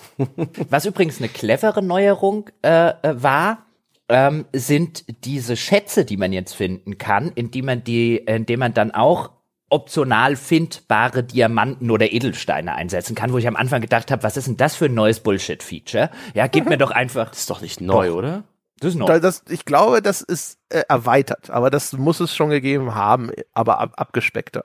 Was 0.70 0.86
übrigens 0.86 1.20
eine 1.20 1.30
clevere 1.30 1.82
Neuerung 1.82 2.50
äh, 2.62 2.90
äh, 2.90 3.24
war, 3.24 3.66
ähm, 4.08 4.46
sind 4.54 5.06
diese 5.24 5.56
Schätze, 5.56 6.06
die 6.06 6.18
man 6.18 6.34
jetzt 6.34 6.54
finden 6.54 6.98
kann, 6.98 7.32
indem 7.36 7.66
man 7.66 7.84
die, 7.84 8.18
indem 8.18 8.60
man 8.60 8.74
dann 8.74 8.91
auch 8.91 9.32
optional 9.70 10.36
findbare 10.36 11.24
Diamanten 11.24 11.91
oder 11.91 12.12
Edelsteine 12.12 12.74
einsetzen 12.76 13.16
kann, 13.16 13.32
wo 13.32 13.38
ich 13.38 13.48
am 13.48 13.56
Anfang 13.56 13.82
gedacht 13.82 14.12
habe, 14.12 14.24
was 14.24 14.36
ist 14.36 14.48
denn 14.48 14.58
das 14.58 14.76
für 14.76 14.86
ein 14.86 14.96
neues 14.96 15.20
Bullshit-Feature? 15.20 16.10
Ja, 16.34 16.48
gib 16.48 16.68
mir 16.68 16.78
doch 16.78 16.91
einfach. 16.91 17.30
Das 17.30 17.40
ist 17.40 17.50
doch 17.50 17.62
nicht 17.62 17.80
neu, 17.80 18.08
doch. 18.08 18.16
oder? 18.16 18.44
Das 18.80 18.94
ist 18.94 18.96
neu. 18.98 19.20
Das, 19.20 19.44
ich 19.50 19.66
glaube, 19.66 20.02
das 20.02 20.22
ist 20.22 20.58
äh, 20.70 20.84
erweitert, 20.88 21.50
aber 21.50 21.70
das 21.70 21.94
muss 21.94 22.20
es 22.20 22.36
schon 22.36 22.50
gegeben 22.50 22.96
haben, 22.96 23.32
aber 23.54 23.80
ab, 23.80 23.94
abgespeckter. 23.98 24.64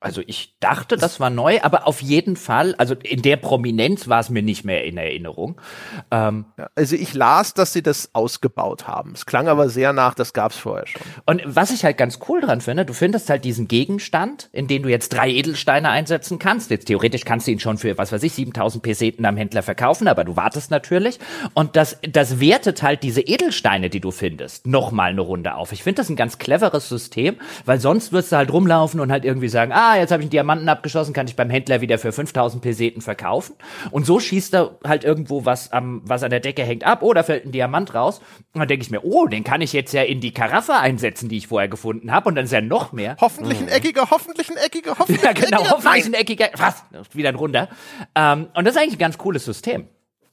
Also 0.00 0.22
ich 0.24 0.54
dachte, 0.60 0.96
das 0.96 1.18
war 1.18 1.28
neu, 1.28 1.58
aber 1.62 1.88
auf 1.88 2.00
jeden 2.02 2.36
Fall, 2.36 2.76
also 2.78 2.94
in 3.02 3.20
der 3.22 3.36
Prominenz 3.36 4.06
war 4.06 4.20
es 4.20 4.30
mir 4.30 4.42
nicht 4.42 4.64
mehr 4.64 4.84
in 4.84 4.96
Erinnerung. 4.96 5.60
Ähm, 6.12 6.44
also 6.76 6.94
ich 6.94 7.14
las, 7.14 7.52
dass 7.52 7.72
sie 7.72 7.82
das 7.82 8.10
ausgebaut 8.12 8.86
haben. 8.86 9.14
Es 9.14 9.26
klang 9.26 9.48
aber 9.48 9.68
sehr 9.68 9.92
nach, 9.92 10.14
das 10.14 10.32
gab 10.32 10.52
es 10.52 10.58
vorher 10.58 10.86
schon. 10.86 11.02
Und 11.26 11.42
was 11.46 11.72
ich 11.72 11.84
halt 11.84 11.98
ganz 11.98 12.20
cool 12.28 12.40
dran 12.40 12.60
finde, 12.60 12.84
du 12.84 12.92
findest 12.92 13.28
halt 13.28 13.44
diesen 13.44 13.66
Gegenstand, 13.66 14.48
in 14.52 14.68
den 14.68 14.84
du 14.84 14.88
jetzt 14.88 15.12
drei 15.12 15.30
Edelsteine 15.30 15.90
einsetzen 15.90 16.38
kannst. 16.38 16.70
Jetzt 16.70 16.84
theoretisch 16.84 17.24
kannst 17.24 17.48
du 17.48 17.50
ihn 17.50 17.58
schon 17.58 17.76
für, 17.76 17.98
was 17.98 18.12
weiß 18.12 18.22
ich, 18.22 18.34
7000 18.34 18.84
Peseten 18.84 19.24
am 19.24 19.36
Händler 19.36 19.62
verkaufen, 19.62 20.06
aber 20.06 20.22
du 20.22 20.36
wartest 20.36 20.70
natürlich. 20.70 21.18
Und 21.54 21.74
das, 21.74 21.98
das 22.08 22.38
wertet 22.38 22.84
halt 22.84 23.02
diese 23.02 23.22
Edelsteine, 23.22 23.90
die 23.90 24.00
du 24.00 24.12
findest, 24.12 24.64
nochmal 24.68 25.10
eine 25.10 25.22
Runde 25.22 25.56
auf. 25.56 25.72
Ich 25.72 25.82
finde 25.82 26.02
das 26.02 26.08
ein 26.08 26.14
ganz 26.14 26.38
cleveres 26.38 26.88
System, 26.88 27.34
weil 27.64 27.80
sonst 27.80 28.12
wirst 28.12 28.30
du 28.30 28.36
halt 28.36 28.52
rumlaufen 28.52 29.00
und 29.00 29.10
halt 29.10 29.24
irgendwie 29.24 29.48
sagen, 29.48 29.72
ah, 29.72 29.87
ah, 29.92 29.96
jetzt 29.96 30.10
habe 30.10 30.22
ich 30.22 30.26
einen 30.26 30.30
Diamanten 30.30 30.68
abgeschossen, 30.68 31.12
kann 31.12 31.26
ich 31.26 31.36
beim 31.36 31.50
Händler 31.50 31.80
wieder 31.80 31.98
für 31.98 32.12
5000 32.12 32.62
Peseten 32.62 33.00
verkaufen. 33.00 33.54
Und 33.90 34.06
so 34.06 34.20
schießt 34.20 34.54
er 34.54 34.78
halt 34.84 35.04
irgendwo 35.04 35.44
was 35.44 35.72
am, 35.72 36.02
was 36.04 36.22
an 36.22 36.30
der 36.30 36.40
Decke 36.40 36.62
hängt 36.62 36.84
ab, 36.84 37.02
oh, 37.02 37.12
da 37.14 37.22
fällt 37.22 37.44
ein 37.46 37.52
Diamant 37.52 37.94
raus. 37.94 38.20
Und 38.52 38.60
dann 38.60 38.68
denke 38.68 38.84
ich 38.84 38.90
mir, 38.90 39.04
oh, 39.04 39.26
den 39.26 39.44
kann 39.44 39.60
ich 39.60 39.72
jetzt 39.72 39.92
ja 39.92 40.02
in 40.02 40.20
die 40.20 40.32
Karaffe 40.32 40.74
einsetzen, 40.74 41.28
die 41.28 41.38
ich 41.38 41.46
vorher 41.48 41.68
gefunden 41.68 42.12
habe. 42.12 42.28
Und 42.28 42.34
dann 42.34 42.44
ist 42.44 42.52
ja 42.52 42.60
noch 42.60 42.92
mehr. 42.92 43.16
Hoffentlich 43.20 43.60
ein 43.60 43.68
eckiger, 43.68 44.10
hoffentlich 44.10 44.50
ein 44.50 44.56
eckiger, 44.56 44.94
hoffentlich 44.98 45.22
Ja, 45.22 45.32
genau, 45.32 45.58
eckiger. 45.60 45.70
hoffentlich 45.70 46.06
ein 46.06 46.14
eckiger. 46.14 46.48
Was? 46.56 46.82
Wieder 47.12 47.30
ein 47.30 47.34
runder. 47.36 47.68
Ähm, 48.14 48.48
und 48.54 48.64
das 48.66 48.74
ist 48.74 48.80
eigentlich 48.80 48.94
ein 48.96 48.98
ganz 48.98 49.18
cooles 49.18 49.44
System. 49.44 49.86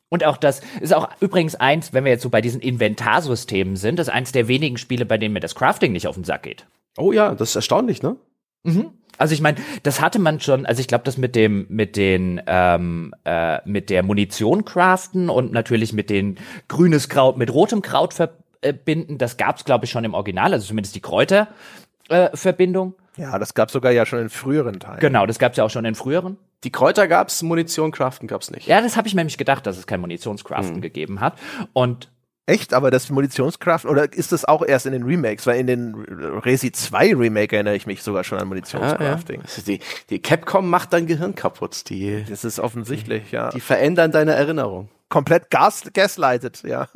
Und 0.09 0.23
auch 0.23 0.37
das 0.37 0.61
ist 0.81 0.93
auch 0.93 1.09
übrigens 1.19 1.55
eins, 1.55 1.91
wenn 1.91 2.05
wir 2.05 2.11
jetzt 2.11 2.21
so 2.21 2.29
bei 2.29 2.39
diesen 2.39 2.61
Inventarsystemen 2.61 3.75
sind, 3.75 3.97
das 3.99 4.07
ist 4.07 4.13
eins 4.13 4.31
der 4.31 4.47
wenigen 4.47 4.77
Spiele, 4.77 5.05
bei 5.05 5.17
denen 5.17 5.33
mir 5.33 5.39
das 5.39 5.55
Crafting 5.55 5.91
nicht 5.91 6.07
auf 6.07 6.15
den 6.15 6.23
Sack 6.23 6.43
geht. 6.43 6.67
Oh 6.97 7.11
ja, 7.11 7.33
das 7.33 7.49
ist 7.49 7.55
erstaunlich, 7.55 8.01
ne? 8.01 8.15
Mhm. 8.63 8.91
Also 9.17 9.33
ich 9.33 9.41
meine, 9.41 9.57
das 9.83 10.01
hatte 10.01 10.19
man 10.19 10.39
schon, 10.39 10.65
also 10.65 10.79
ich 10.79 10.87
glaube, 10.87 11.03
das 11.03 11.17
mit 11.17 11.35
dem, 11.35 11.65
mit 11.69 11.95
den, 11.95 12.41
ähm, 12.47 13.13
äh, 13.25 13.59
mit 13.67 13.89
der 13.89 14.03
Munition 14.03 14.65
craften 14.65 15.29
und 15.29 15.51
natürlich 15.51 15.93
mit 15.93 16.09
den 16.09 16.37
grünes 16.67 17.09
Kraut 17.09 17.37
mit 17.37 17.53
rotem 17.53 17.81
Kraut 17.81 18.13
verbinden, 18.13 19.17
das 19.17 19.37
gab's, 19.37 19.65
glaube 19.65 19.85
ich, 19.85 19.91
schon 19.91 20.03
im 20.03 20.13
Original, 20.13 20.53
also 20.53 20.67
zumindest 20.67 20.95
die 20.95 21.01
Kräuterverbindung. 21.01 22.93
Äh, 23.17 23.21
ja, 23.21 23.39
das 23.39 23.53
gab's 23.53 23.71
sogar 23.73 23.91
ja 23.91 24.05
schon 24.05 24.19
in 24.19 24.29
früheren 24.29 24.79
Teilen. 24.79 24.99
Genau, 24.99 25.25
das 25.25 25.39
gab's 25.39 25.57
ja 25.57 25.63
auch 25.63 25.69
schon 25.69 25.85
in 25.85 25.95
früheren. 25.95 26.37
Die 26.65 26.71
Kräuter 26.71 27.07
gab's, 27.07 27.41
Munition 27.43 27.91
craften 27.91 28.27
gab's 28.27 28.51
nicht. 28.51 28.67
Ja, 28.67 28.81
das 28.81 28.97
habe 28.97 29.07
ich 29.07 29.13
mir 29.13 29.21
nämlich 29.21 29.37
gedacht, 29.37 29.65
dass 29.65 29.77
es 29.77 29.87
kein 29.87 30.01
Munitionscraften 30.01 30.77
mhm. 30.77 30.81
gegeben 30.81 31.19
hat. 31.21 31.37
Und 31.73 32.09
Echt? 32.47 32.73
Aber 32.73 32.91
das 32.91 33.09
Munitionscraft 33.09 33.85
oder 33.85 34.11
ist 34.13 34.31
das 34.31 34.45
auch 34.45 34.63
erst 34.63 34.85
in 34.85 34.91
den 34.91 35.03
Remakes? 35.03 35.47
Weil 35.47 35.59
in 35.59 35.67
den 35.67 35.95
Resi 35.95 36.71
2 36.71 37.15
Remake 37.15 37.55
erinnere 37.55 37.75
ich 37.75 37.87
mich 37.87 38.03
sogar 38.03 38.23
schon 38.23 38.37
an 38.37 38.47
Munitionscrafting. 38.47 39.41
Ja, 39.41 39.47
ja. 39.47 39.63
Die, 39.65 39.79
die, 40.11 40.21
Capcom 40.21 40.69
macht 40.69 40.93
dein 40.93 41.07
Gehirn 41.07 41.33
kaputt. 41.33 41.89
Die, 41.89 42.23
das 42.29 42.45
ist 42.45 42.59
offensichtlich, 42.59 43.31
ja. 43.31 43.49
Die 43.49 43.61
verändern 43.61 44.11
deine 44.11 44.33
Erinnerung. 44.33 44.89
Komplett 45.09 45.49
gas, 45.49 45.83
gaslighted, 45.93 46.61
ja. 46.63 46.87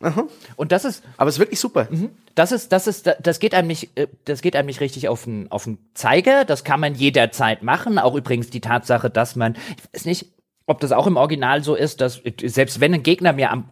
Und 0.56 0.72
das 0.72 0.84
ist. 0.84 1.02
Aber 1.16 1.28
es 1.28 1.36
ist 1.36 1.40
wirklich 1.40 1.60
super. 1.60 1.86
Mhm. 1.90 2.10
Das 2.34 2.50
ist, 2.50 2.72
das 2.72 2.86
ist, 2.86 3.10
das 3.20 3.40
geht 3.40 3.54
einem 3.54 3.68
nicht, 3.68 3.96
äh, 3.96 4.08
das 4.24 4.42
geht 4.42 4.56
einem 4.56 4.66
nicht 4.66 4.80
richtig 4.80 5.08
auf 5.08 5.24
den, 5.24 5.50
auf 5.50 5.64
den 5.64 5.78
Zeiger. 5.94 6.44
Das 6.44 6.64
kann 6.64 6.80
man 6.80 6.94
jederzeit 6.94 7.62
machen. 7.62 7.98
Auch 7.98 8.14
übrigens 8.14 8.50
die 8.50 8.60
Tatsache, 8.60 9.10
dass 9.10 9.36
man, 9.36 9.54
ich 9.54 9.94
weiß 9.94 10.04
nicht, 10.06 10.32
ob 10.72 10.80
das 10.80 10.92
auch 10.92 11.06
im 11.06 11.18
Original 11.18 11.62
so 11.62 11.74
ist, 11.74 12.00
dass 12.00 12.22
selbst 12.42 12.80
wenn 12.80 12.94
ein 12.94 13.02
Gegner 13.02 13.34
mir 13.34 13.50
am, 13.50 13.70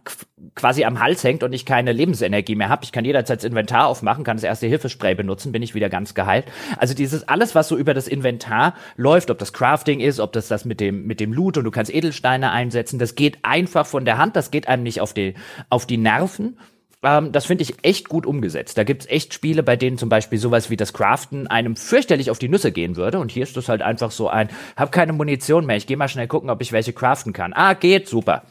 quasi 0.53 0.85
am 0.85 0.99
Hals 0.99 1.23
hängt 1.23 1.41
und 1.41 1.51
ich 1.51 1.65
keine 1.65 1.93
Lebensenergie 1.93 2.53
mehr 2.53 2.69
habe, 2.69 2.83
ich 2.83 2.91
kann 2.91 3.03
jederzeit 3.03 3.39
das 3.39 3.43
Inventar 3.43 3.87
aufmachen, 3.87 4.23
kann 4.23 4.37
das 4.37 4.43
erste 4.43 4.67
Hilfespray 4.67 5.15
benutzen, 5.15 5.51
bin 5.51 5.63
ich 5.63 5.73
wieder 5.73 5.89
ganz 5.89 6.13
geheilt. 6.13 6.45
Also 6.77 6.93
dieses 6.93 7.27
alles, 7.27 7.55
was 7.55 7.67
so 7.67 7.75
über 7.75 7.95
das 7.95 8.07
Inventar 8.07 8.75
läuft, 8.97 9.31
ob 9.31 9.39
das 9.39 9.51
Crafting 9.51 9.99
ist, 9.99 10.19
ob 10.19 10.31
das 10.31 10.47
das 10.47 10.63
mit 10.63 10.79
dem 10.79 11.07
mit 11.07 11.19
dem 11.19 11.33
Loot 11.33 11.57
und 11.57 11.63
du 11.63 11.71
kannst 11.71 11.91
Edelsteine 11.91 12.51
einsetzen, 12.51 12.99
das 12.99 13.15
geht 13.15 13.39
einfach 13.41 13.87
von 13.87 14.05
der 14.05 14.19
Hand, 14.19 14.35
das 14.35 14.51
geht 14.51 14.67
einem 14.67 14.83
nicht 14.83 15.01
auf 15.01 15.15
die 15.15 15.33
auf 15.69 15.87
die 15.87 15.97
Nerven 15.97 16.59
ähm, 17.03 17.31
das 17.31 17.45
finde 17.45 17.63
ich 17.63 17.75
echt 17.83 18.09
gut 18.09 18.25
umgesetzt. 18.25 18.77
Da 18.77 18.83
gibt's 18.83 19.07
echt 19.07 19.33
Spiele, 19.33 19.63
bei 19.63 19.75
denen 19.75 19.97
zum 19.97 20.09
Beispiel 20.09 20.37
sowas 20.37 20.69
wie 20.69 20.77
das 20.77 20.93
Craften 20.93 21.47
einem 21.47 21.75
fürchterlich 21.75 22.29
auf 22.29 22.39
die 22.39 22.49
Nüsse 22.49 22.71
gehen 22.71 22.95
würde. 22.95 23.19
Und 23.19 23.31
hier 23.31 23.43
ist 23.43 23.57
das 23.57 23.69
halt 23.69 23.81
einfach 23.81 24.11
so 24.11 24.29
ein, 24.29 24.49
hab 24.75 24.91
keine 24.91 25.13
Munition 25.13 25.65
mehr, 25.65 25.77
ich 25.77 25.87
gehe 25.87 25.97
mal 25.97 26.07
schnell 26.07 26.27
gucken, 26.27 26.49
ob 26.49 26.61
ich 26.61 26.71
welche 26.71 26.93
craften 26.93 27.33
kann. 27.33 27.53
Ah, 27.53 27.73
geht, 27.73 28.07
super. 28.07 28.43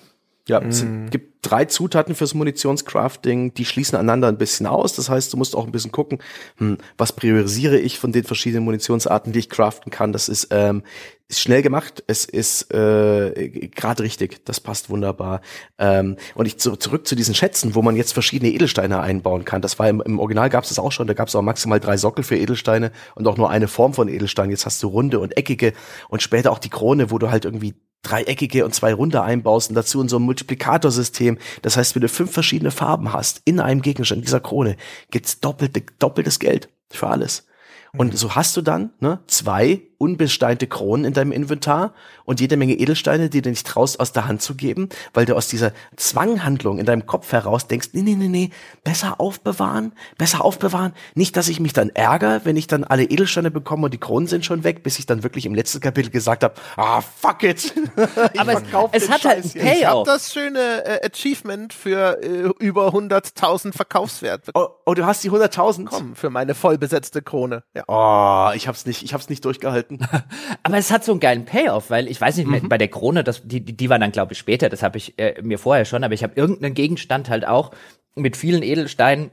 Ja, 0.50 0.60
es 0.60 0.82
mm. 0.82 1.10
gibt 1.10 1.46
drei 1.48 1.66
Zutaten 1.66 2.16
fürs 2.16 2.34
Munitionscrafting, 2.34 3.54
die 3.54 3.64
schließen 3.64 3.96
einander 3.96 4.26
ein 4.26 4.36
bisschen 4.36 4.66
aus. 4.66 4.94
Das 4.94 5.08
heißt, 5.08 5.32
du 5.32 5.36
musst 5.36 5.54
auch 5.54 5.64
ein 5.64 5.70
bisschen 5.70 5.92
gucken, 5.92 6.18
hm, 6.56 6.78
was 6.98 7.12
priorisiere 7.12 7.78
ich 7.78 8.00
von 8.00 8.10
den 8.10 8.24
verschiedenen 8.24 8.64
Munitionsarten, 8.64 9.32
die 9.32 9.38
ich 9.38 9.48
craften 9.48 9.92
kann. 9.92 10.12
Das 10.12 10.28
ist, 10.28 10.48
ähm, 10.50 10.82
ist 11.28 11.40
schnell 11.40 11.62
gemacht, 11.62 12.02
es 12.08 12.24
ist 12.24 12.74
äh, 12.74 13.68
gerade 13.68 14.02
richtig, 14.02 14.44
das 14.44 14.58
passt 14.58 14.90
wunderbar. 14.90 15.40
Ähm, 15.78 16.16
und 16.34 16.46
ich 16.46 16.58
zu, 16.58 16.74
zurück 16.74 17.06
zu 17.06 17.14
diesen 17.14 17.36
Schätzen, 17.36 17.76
wo 17.76 17.82
man 17.82 17.94
jetzt 17.94 18.12
verschiedene 18.12 18.50
Edelsteine 18.50 18.98
einbauen 18.98 19.44
kann. 19.44 19.62
Das 19.62 19.78
war 19.78 19.88
im, 19.88 20.00
im 20.00 20.18
Original 20.18 20.50
gab 20.50 20.64
es 20.64 20.70
das 20.70 20.80
auch 20.80 20.90
schon, 20.90 21.06
da 21.06 21.14
gab 21.14 21.28
es 21.28 21.36
auch 21.36 21.42
maximal 21.42 21.78
drei 21.78 21.96
Sockel 21.96 22.24
für 22.24 22.36
Edelsteine 22.36 22.90
und 23.14 23.28
auch 23.28 23.36
nur 23.36 23.50
eine 23.50 23.68
Form 23.68 23.94
von 23.94 24.08
Edelstein. 24.08 24.50
Jetzt 24.50 24.66
hast 24.66 24.82
du 24.82 24.88
runde 24.88 25.20
und 25.20 25.36
eckige 25.36 25.74
und 26.08 26.22
später 26.22 26.50
auch 26.50 26.58
die 26.58 26.70
Krone, 26.70 27.12
wo 27.12 27.18
du 27.18 27.30
halt 27.30 27.44
irgendwie 27.44 27.76
dreieckige 28.02 28.64
und 28.64 28.74
zwei 28.74 28.94
runde 28.94 29.22
einbaust 29.22 29.68
und 29.68 29.74
dazu 29.74 30.00
in 30.00 30.08
so 30.08 30.18
ein 30.18 30.22
Multiplikatorsystem. 30.22 31.38
Das 31.62 31.76
heißt, 31.76 31.94
wenn 31.94 32.02
du 32.02 32.08
fünf 32.08 32.32
verschiedene 32.32 32.70
Farben 32.70 33.12
hast 33.12 33.42
in 33.44 33.60
einem 33.60 33.82
Gegenstand, 33.82 34.24
dieser 34.24 34.40
Krone, 34.40 34.76
gibt's 35.10 35.40
doppelte, 35.40 35.82
doppeltes 35.98 36.38
Geld 36.38 36.70
für 36.88 37.08
alles. 37.08 37.46
Und 37.92 38.12
mhm. 38.12 38.16
so 38.16 38.34
hast 38.34 38.56
du 38.56 38.62
dann 38.62 38.92
ne, 39.00 39.20
zwei 39.26 39.82
unbesteinte 40.00 40.66
Kronen 40.66 41.04
in 41.04 41.12
deinem 41.12 41.30
Inventar 41.30 41.92
und 42.24 42.40
jede 42.40 42.56
Menge 42.56 42.74
Edelsteine, 42.74 43.28
die 43.28 43.42
du 43.42 43.50
nicht 43.50 43.66
traust, 43.66 44.00
aus 44.00 44.12
der 44.12 44.26
Hand 44.26 44.40
zu 44.40 44.54
geben, 44.54 44.88
weil 45.12 45.26
du 45.26 45.36
aus 45.36 45.48
dieser 45.48 45.72
Zwanghandlung 45.96 46.78
in 46.78 46.86
deinem 46.86 47.04
Kopf 47.04 47.32
heraus 47.32 47.66
denkst, 47.66 47.90
nee, 47.92 48.00
nee, 48.00 48.14
nee, 48.14 48.28
nee, 48.28 48.50
besser 48.82 49.20
aufbewahren, 49.20 49.92
besser 50.16 50.42
aufbewahren. 50.42 50.94
Nicht, 51.14 51.36
dass 51.36 51.48
ich 51.48 51.60
mich 51.60 51.74
dann 51.74 51.90
ärgere, 51.90 52.40
wenn 52.44 52.56
ich 52.56 52.66
dann 52.66 52.84
alle 52.84 53.04
Edelsteine 53.04 53.50
bekomme 53.50 53.84
und 53.84 53.94
die 53.94 53.98
Kronen 53.98 54.26
sind 54.26 54.46
schon 54.46 54.64
weg, 54.64 54.82
bis 54.82 54.98
ich 54.98 55.04
dann 55.04 55.22
wirklich 55.22 55.44
im 55.44 55.54
letzten 55.54 55.80
Kapitel 55.80 56.10
gesagt 56.10 56.44
habe, 56.44 56.54
ah, 56.76 57.02
fuck 57.02 57.42
it. 57.42 57.74
Aber 58.38 58.54
es, 58.54 59.02
es 59.02 59.10
hat 59.10 59.24
halt 59.26 59.44
ein 59.44 59.50
Payoff. 59.50 59.76
Ich 59.76 59.86
habe 59.86 60.04
das 60.06 60.32
schöne 60.32 60.84
äh, 60.86 61.06
Achievement 61.06 61.74
für 61.74 62.22
äh, 62.22 62.50
über 62.58 62.88
100.000 62.88 63.74
Verkaufswert. 63.74 64.48
Oh, 64.54 64.68
oh, 64.86 64.94
du 64.94 65.04
hast 65.04 65.22
die 65.24 65.30
100.000? 65.30 65.84
Komm, 65.84 66.16
für 66.16 66.30
meine 66.30 66.54
vollbesetzte 66.54 67.20
Krone. 67.20 67.64
Ja. 67.74 67.84
Oh, 67.86 68.54
ich 68.54 68.66
hab's 68.66 68.86
nicht, 68.86 69.02
ich 69.02 69.12
hab's 69.12 69.28
nicht 69.28 69.44
durchgehalten 69.44 69.89
halten. 69.90 69.98
Aber 70.62 70.78
es 70.78 70.90
hat 70.90 71.04
so 71.04 71.12
einen 71.12 71.20
geilen 71.20 71.44
Payoff, 71.44 71.90
weil 71.90 72.08
ich 72.08 72.20
weiß 72.20 72.36
nicht, 72.36 72.46
mhm. 72.46 72.68
bei 72.68 72.78
der 72.78 72.88
Krone, 72.88 73.24
das, 73.24 73.42
die, 73.44 73.60
die 73.60 73.90
war 73.90 73.98
dann, 73.98 74.12
glaube 74.12 74.32
ich, 74.32 74.38
später, 74.38 74.68
das 74.68 74.82
habe 74.82 74.98
ich 74.98 75.18
äh, 75.18 75.40
mir 75.42 75.58
vorher 75.58 75.84
schon, 75.84 76.04
aber 76.04 76.14
ich 76.14 76.22
habe 76.22 76.34
irgendeinen 76.36 76.74
Gegenstand 76.74 77.28
halt 77.28 77.46
auch 77.46 77.72
mit 78.14 78.36
vielen 78.36 78.62
Edelsteinen 78.62 79.30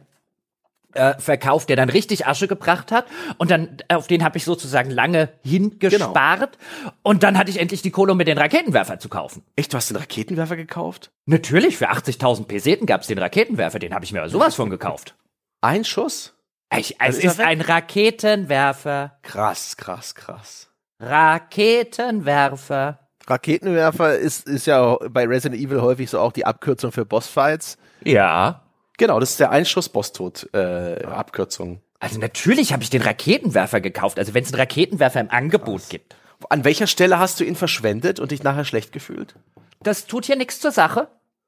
äh, 0.93 1.15
verkauft, 1.19 1.69
der 1.69 1.75
dann 1.75 1.89
richtig 1.89 2.27
Asche 2.27 2.47
gebracht 2.47 2.91
hat. 2.91 3.05
Und 3.37 3.51
dann, 3.51 3.77
auf 3.89 4.07
den 4.07 4.23
habe 4.23 4.37
ich 4.37 4.45
sozusagen 4.45 4.89
lange 4.89 5.29
hingespart. 5.43 6.57
Genau. 6.57 6.93
Und 7.03 7.23
dann 7.23 7.37
hatte 7.37 7.51
ich 7.51 7.59
endlich 7.59 7.81
die 7.81 7.91
Kohle, 7.91 8.13
um 8.13 8.17
mir 8.17 8.25
den 8.25 8.37
Raketenwerfer 8.37 8.99
zu 8.99 9.09
kaufen. 9.09 9.43
Echt, 9.55 9.73
du 9.73 9.77
hast 9.77 9.89
den 9.89 9.97
Raketenwerfer 9.97 10.55
gekauft? 10.55 11.11
Natürlich, 11.25 11.77
für 11.77 11.91
80.000 11.91 12.45
Peseten 12.45 12.85
gab 12.85 13.01
es 13.01 13.07
den 13.07 13.19
Raketenwerfer, 13.19 13.79
den 13.79 13.93
habe 13.93 14.05
ich 14.05 14.13
mir 14.13 14.27
sowas 14.29 14.55
von 14.55 14.69
gekauft. 14.69 15.15
Ein 15.61 15.83
Schuss? 15.83 16.36
Ich, 16.75 16.95
es 16.99 17.19
ist 17.19 17.39
ein 17.39 17.61
Raketenwerfer. 17.61 19.17
Krass, 19.21 19.77
krass, 19.77 20.15
krass. 20.15 20.67
Raketenwerfer. 20.99 22.99
Raketenwerfer 23.27 24.17
ist, 24.17 24.47
ist 24.47 24.65
ja 24.67 24.97
bei 25.09 25.25
Resident 25.25 25.61
Evil 25.61 25.81
häufig 25.81 26.09
so 26.09 26.19
auch 26.19 26.31
die 26.31 26.45
Abkürzung 26.45 26.91
für 26.91 27.05
Bossfights. 27.05 27.77
Ja. 28.03 28.63
Genau, 28.97 29.19
das 29.19 29.31
ist 29.31 29.39
der 29.39 29.51
Einschuss-Boss-Tod-Abkürzung. 29.51 31.75
Äh, 31.75 31.79
also 31.99 32.19
natürlich 32.19 32.73
habe 32.73 32.83
ich 32.83 32.89
den 32.89 33.01
Raketenwerfer 33.01 33.81
gekauft, 33.81 34.19
also 34.19 34.33
wenn 34.33 34.43
es 34.43 34.53
einen 34.53 34.59
Raketenwerfer 34.59 35.21
im 35.21 35.31
Angebot 35.31 35.81
Krass. 35.81 35.89
gibt. 35.89 36.15
An 36.49 36.63
welcher 36.63 36.87
Stelle 36.87 37.19
hast 37.19 37.39
du 37.39 37.43
ihn 37.43 37.55
verschwendet 37.55 38.19
und 38.19 38.31
dich 38.31 38.43
nachher 38.43 38.65
schlecht 38.65 38.91
gefühlt? 38.91 39.35
Das 39.81 40.05
tut 40.05 40.25
hier 40.25 40.35
nichts 40.35 40.59
zur 40.59 40.71
Sache. 40.71 41.07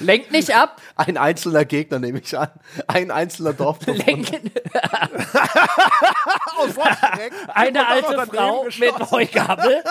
Lenkt 0.00 0.32
nicht 0.32 0.54
ab. 0.54 0.80
Ein 0.96 1.16
einzelner 1.16 1.64
Gegner 1.64 1.98
nehme 1.98 2.20
ich 2.20 2.36
an. 2.36 2.50
Ein 2.86 3.10
einzelner 3.10 3.52
Dorfbewohner. 3.52 4.04
Eine 7.54 7.86
alte 7.86 8.26
Frau 8.26 8.66
mit 8.78 9.10
Heugabel. 9.10 9.82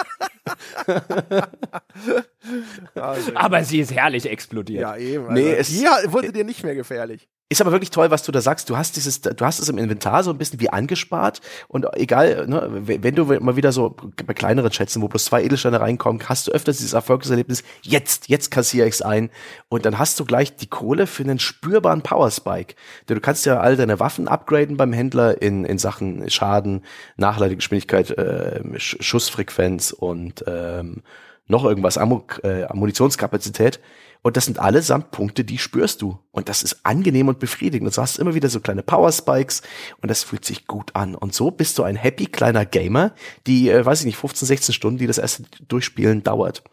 Also, 2.95 3.31
Aber 3.35 3.63
sie 3.63 3.79
ist 3.79 3.93
herrlich 3.93 4.29
explodiert. 4.29 4.81
Ja, 4.81 4.97
eben. 4.97 5.29
Also, 5.29 5.33
nee, 5.33 5.53
es, 5.53 5.67
hier 5.67 5.91
wurde 6.07 6.31
dir 6.31 6.43
nicht 6.43 6.63
mehr 6.63 6.75
gefährlich. 6.75 7.27
Ist 7.49 7.61
aber 7.61 7.71
wirklich 7.71 7.91
toll, 7.91 8.09
was 8.09 8.23
du 8.23 8.31
da 8.31 8.41
sagst. 8.41 8.69
Du 8.69 8.77
hast 8.77 8.95
dieses, 8.95 9.21
du 9.21 9.45
hast 9.45 9.59
es 9.59 9.69
im 9.69 9.77
Inventar 9.77 10.23
so 10.23 10.31
ein 10.31 10.37
bisschen 10.37 10.59
wie 10.59 10.69
angespart 10.69 11.41
und 11.67 11.85
egal, 11.93 12.47
ne, 12.47 12.67
wenn 12.71 13.15
du 13.15 13.25
mal 13.25 13.55
wieder 13.55 13.71
so 13.71 13.95
bei 14.25 14.33
kleineren 14.33 14.71
Schätzen, 14.71 15.01
wo 15.01 15.07
bloß 15.07 15.25
zwei 15.25 15.43
Edelsteine 15.43 15.79
reinkommen, 15.79 16.21
hast 16.27 16.47
du 16.47 16.51
öfters 16.51 16.77
dieses 16.77 16.93
Erfolgserlebnis. 16.93 17.63
Jetzt, 17.81 18.29
jetzt 18.29 18.49
kassiere 18.49 18.87
ich's 18.87 19.01
ein 19.01 19.29
und 19.69 19.85
dann 19.85 19.99
hast 19.99 20.19
du 20.19 20.25
gleich 20.25 20.55
die 20.55 20.67
Kohle 20.67 21.05
für 21.05 21.23
einen 21.23 21.37
spürbaren 21.37 22.01
Power 22.01 22.31
Spike. 22.31 22.75
Du 23.05 23.19
kannst 23.19 23.45
ja 23.45 23.59
all 23.59 23.75
deine 23.75 23.99
Waffen 23.99 24.27
upgraden 24.27 24.77
beim 24.77 24.93
Händler 24.93 25.41
in 25.41 25.65
in 25.65 25.77
Sachen 25.77 26.29
Schaden, 26.29 26.83
Nachladegeschwindigkeit, 27.17 28.11
äh, 28.11 28.61
Schussfrequenz 28.77 29.91
und 29.91 30.43
ähm, 30.47 31.03
noch 31.47 31.65
irgendwas, 31.65 31.97
Ammo, 31.97 32.25
äh, 32.43 32.63
Ammunitionskapazität. 32.63 33.79
Und 34.23 34.37
das 34.37 34.45
sind 34.45 34.57
allesamt 34.57 35.11
Punkte, 35.11 35.43
die 35.43 35.57
spürst 35.57 36.01
du. 36.01 36.17
Und 36.31 36.47
das 36.47 36.63
ist 36.63 36.79
angenehm 36.83 37.27
und 37.27 37.39
befriedigend. 37.39 37.87
Und 37.87 37.95
du 37.95 38.01
hast 38.01 38.17
immer 38.17 38.33
wieder 38.33 38.49
so 38.49 38.61
kleine 38.61 38.81
Power 38.81 39.11
Spikes 39.11 39.61
und 40.01 40.09
das 40.09 40.23
fühlt 40.23 40.45
sich 40.45 40.65
gut 40.65 40.95
an. 40.95 41.13
Und 41.13 41.35
so 41.35 41.51
bist 41.51 41.77
du 41.77 41.83
ein 41.83 41.97
happy 41.97 42.27
kleiner 42.27 42.65
Gamer, 42.65 43.11
die, 43.45 43.69
äh, 43.69 43.85
weiß 43.85 43.99
ich 43.99 44.05
nicht, 44.05 44.17
15, 44.17 44.47
16 44.47 44.73
Stunden, 44.73 44.97
die 44.97 45.07
das 45.07 45.17
erste 45.17 45.43
Durchspielen 45.67 46.23
dauert. 46.23 46.63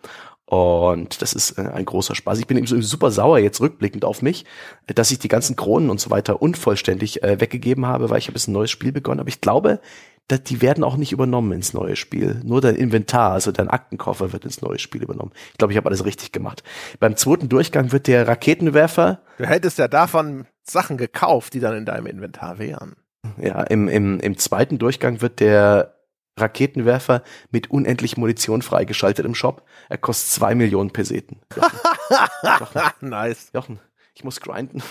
Und 0.47 1.23
das 1.23 1.33
ist 1.33 1.59
äh, 1.59 1.63
ein 1.63 1.85
großer 1.85 2.15
Spaß. 2.15 2.39
Ich 2.39 2.47
bin 2.47 2.57
eben 2.57 2.67
so 2.67 2.81
super 2.81 3.11
sauer 3.11 3.39
jetzt 3.39 3.61
rückblickend 3.61 4.05
auf 4.05 4.23
mich, 4.23 4.45
dass 4.87 5.11
ich 5.11 5.19
die 5.19 5.29
ganzen 5.29 5.55
Kronen 5.55 5.91
und 5.91 6.01
so 6.01 6.11
weiter 6.11 6.43
unvollständig 6.43 7.23
äh, 7.23 7.41
weggegeben 7.41 7.87
habe, 7.87 8.11
weil 8.11 8.19
ich 8.19 8.29
habe 8.29 8.39
ein 8.39 8.53
neues 8.53 8.71
Spiel 8.71 8.91
begonnen. 8.93 9.21
Aber 9.21 9.29
ich 9.29 9.41
glaube, 9.41 9.81
die 10.29 10.63
werden 10.63 10.85
auch 10.85 10.97
nicht 10.97 11.13
übernommen 11.13 11.53
ins 11.53 11.75
neue 11.75 11.97
Spiel. 11.97 12.41
Nur 12.45 12.61
dein 12.61 12.77
Inventar, 12.77 13.33
also 13.33 13.51
dein 13.51 13.69
Aktenkoffer 13.69 14.33
wird 14.33 14.45
ins 14.45 14.63
neue 14.63 14.79
Spiel 14.79 15.03
übernommen. 15.03 15.33
Ich 15.53 15.59
glaube, 15.59 15.73
ich 15.73 15.77
habe 15.77 15.89
alles 15.89 16.05
richtig 16.05 16.31
gemacht. 16.33 16.63
Beim 17.01 17.17
zweiten 17.17 17.49
Durchgang 17.49 17.91
wird 17.91 18.07
der 18.07 18.29
Raketenwerfer. 18.29 19.21
Du 19.39 19.47
hättest 19.47 19.79
ja 19.79 19.89
davon 19.89 20.47
Sachen 20.63 20.97
gekauft, 20.97 21.55
die 21.55 21.61
dann 21.61 21.77
in 21.77 21.85
deinem 21.85 22.07
Inventar 22.07 22.59
wären. 22.59 22.95
Ja, 23.39 23.63
im, 23.65 23.89
im, 23.89 24.21
im 24.21 24.39
zweiten 24.39 24.79
Durchgang 24.79 25.21
wird 25.21 25.41
der 25.41 25.97
Raketenwerfer 26.39 27.23
mit 27.51 27.71
unendlich 27.71 28.17
Munition 28.17 28.63
freigeschaltet 28.63 29.27
im 29.27 29.35
Shop. 29.35 29.65
Er 29.89 29.99
kostet 29.99 30.31
zwei 30.31 30.55
Millionen 30.55 30.91
Peseten. 30.91 31.41
Jochen. 31.55 32.81
nice. 33.09 33.51
Jochen, 33.53 33.79
ich 34.21 34.25
muss 34.25 34.41
grinden. 34.41 34.83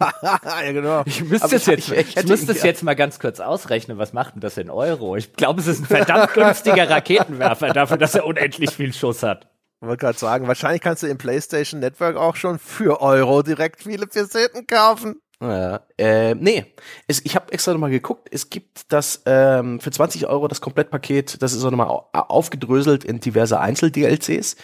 ja, 0.22 0.72
genau. 0.72 1.02
Ich 1.04 1.22
müsste 1.22 1.56
es 1.56 1.66
jetzt, 1.66 1.92
ich, 1.92 2.16
ich 2.16 2.26
müsste 2.26 2.52
es 2.52 2.62
jetzt 2.62 2.82
mal 2.82 2.96
ganz 2.96 3.18
kurz 3.18 3.38
ausrechnen. 3.38 3.98
Was 3.98 4.14
macht 4.14 4.34
denn 4.34 4.40
das 4.40 4.56
in 4.56 4.70
Euro? 4.70 5.14
Ich 5.16 5.34
glaube, 5.34 5.60
es 5.60 5.66
ist 5.66 5.80
ein 5.80 5.84
verdammt 5.84 6.32
günstiger 6.32 6.88
Raketenwerfer 6.90 7.74
dafür, 7.74 7.98
dass 7.98 8.14
er 8.14 8.24
unendlich 8.24 8.70
viel 8.70 8.94
Schuss 8.94 9.22
hat. 9.22 9.46
Ich 9.82 9.86
wollte 9.86 10.00
gerade 10.00 10.18
sagen, 10.18 10.48
wahrscheinlich 10.48 10.80
kannst 10.80 11.02
du 11.02 11.06
im 11.06 11.18
PlayStation 11.18 11.80
Network 11.80 12.16
auch 12.16 12.34
schon 12.34 12.58
für 12.58 13.02
Euro 13.02 13.42
direkt 13.42 13.82
viele 13.82 14.06
Peseten 14.06 14.66
kaufen. 14.66 15.20
Ja, 15.42 15.80
äh, 15.98 16.34
nee, 16.34 16.64
es, 17.06 17.24
ich 17.24 17.36
habe 17.36 17.52
extra 17.52 17.72
nochmal 17.72 17.90
geguckt. 17.90 18.28
Es 18.32 18.48
gibt 18.48 18.90
das 18.90 19.22
ähm, 19.26 19.80
für 19.80 19.90
20 19.90 20.26
Euro 20.28 20.48
das 20.48 20.62
Komplettpaket. 20.62 21.42
Das 21.42 21.52
ist 21.52 21.62
auch 21.62 21.70
nochmal 21.70 22.04
aufgedröselt 22.12 23.04
in 23.04 23.20
diverse 23.20 23.60
Einzel-DLCs. 23.60 24.56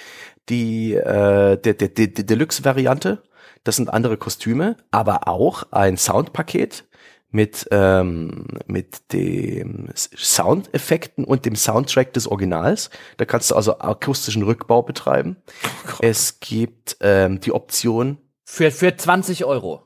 Die 0.48 0.94
äh, 0.94 1.58
der, 1.58 1.74
der, 1.74 1.88
der, 1.88 2.06
der 2.06 2.24
Deluxe-Variante 2.24 3.22
das 3.64 3.76
sind 3.76 3.92
andere 3.92 4.16
Kostüme, 4.16 4.76
aber 4.90 5.26
auch 5.26 5.64
ein 5.72 5.96
Soundpaket 5.96 6.84
mit, 7.30 7.66
ähm, 7.72 8.46
mit 8.66 9.12
dem 9.12 9.88
Soundeffekten 9.94 11.24
und 11.24 11.44
dem 11.44 11.56
Soundtrack 11.56 12.12
des 12.12 12.28
Originals. 12.28 12.90
Da 13.16 13.24
kannst 13.24 13.50
du 13.50 13.56
also 13.56 13.80
akustischen 13.80 14.44
Rückbau 14.44 14.82
betreiben. 14.82 15.36
Oh 15.88 15.96
es 16.00 16.38
gibt 16.38 16.96
ähm, 17.00 17.40
die 17.40 17.52
Option. 17.52 18.18
Für, 18.44 18.70
für 18.70 18.96
20 18.96 19.44
Euro. 19.46 19.83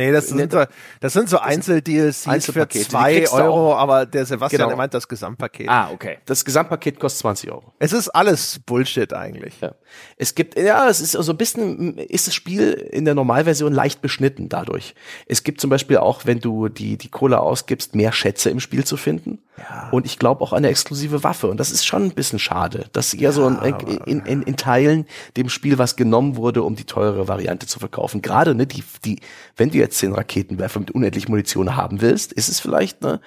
Nee, 0.00 0.12
das 0.12 0.28
sind, 0.28 0.50
so, 0.50 0.64
das 1.00 1.12
sind 1.12 1.28
so 1.28 1.38
Einzel-DLCs 1.38 2.46
für 2.46 2.66
zwei 2.68 3.30
Euro, 3.30 3.74
aber 3.74 4.06
der 4.06 4.24
Sebastian 4.24 4.68
genau. 4.68 4.76
meint 4.78 4.94
das 4.94 5.06
Gesamtpaket. 5.06 5.68
Ah, 5.68 5.90
okay. 5.92 6.18
Das 6.24 6.42
Gesamtpaket 6.42 6.98
kostet 6.98 7.20
20 7.20 7.52
Euro. 7.52 7.74
Es 7.78 7.92
ist 7.92 8.08
alles 8.08 8.60
Bullshit 8.64 9.12
eigentlich. 9.12 9.60
Ja. 9.60 9.74
Es 10.16 10.34
gibt, 10.34 10.58
ja, 10.58 10.88
es 10.88 11.02
ist 11.02 11.12
so 11.12 11.18
also 11.18 11.32
ein 11.32 11.36
bisschen, 11.36 11.98
ist 11.98 12.28
das 12.28 12.34
Spiel 12.34 12.72
in 12.72 13.04
der 13.04 13.14
Normalversion 13.14 13.74
leicht 13.74 14.00
beschnitten 14.00 14.48
dadurch. 14.48 14.94
Es 15.26 15.42
gibt 15.42 15.60
zum 15.60 15.68
Beispiel 15.68 15.98
auch, 15.98 16.24
wenn 16.24 16.40
du 16.40 16.70
die, 16.70 16.96
die 16.96 17.08
Kohle 17.08 17.40
ausgibst, 17.40 17.94
mehr 17.94 18.12
Schätze 18.12 18.48
im 18.48 18.58
Spiel 18.58 18.84
zu 18.84 18.96
finden. 18.96 19.40
Ja. 19.58 19.90
Und 19.90 20.06
ich 20.06 20.18
glaube 20.18 20.40
auch 20.42 20.52
eine 20.52 20.68
exklusive 20.68 21.22
Waffe. 21.22 21.48
Und 21.48 21.60
das 21.60 21.70
ist 21.70 21.84
schon 21.84 22.04
ein 22.04 22.14
bisschen 22.14 22.38
schade, 22.38 22.86
dass 22.92 23.12
eher 23.12 23.20
ja, 23.20 23.32
so 23.32 23.46
in, 23.46 23.58
in, 24.06 24.20
in, 24.20 24.42
in 24.42 24.56
Teilen 24.56 25.06
dem 25.36 25.50
Spiel 25.50 25.76
was 25.78 25.96
genommen 25.96 26.36
wurde, 26.36 26.62
um 26.62 26.76
die 26.76 26.84
teure 26.84 27.28
Variante 27.28 27.66
zu 27.66 27.78
verkaufen. 27.78 28.22
Gerade, 28.22 28.54
ne, 28.54 28.66
die, 28.66 28.82
die, 29.04 29.20
wenn 29.60 29.70
du 29.70 29.78
jetzt 29.78 30.00
den 30.02 30.14
Raketenwerfer 30.14 30.80
mit 30.80 30.90
unendlich 30.90 31.28
Munition 31.28 31.76
haben 31.76 32.00
willst, 32.00 32.32
ist 32.32 32.48
es 32.48 32.58
vielleicht, 32.58 33.02
ne? 33.02 33.20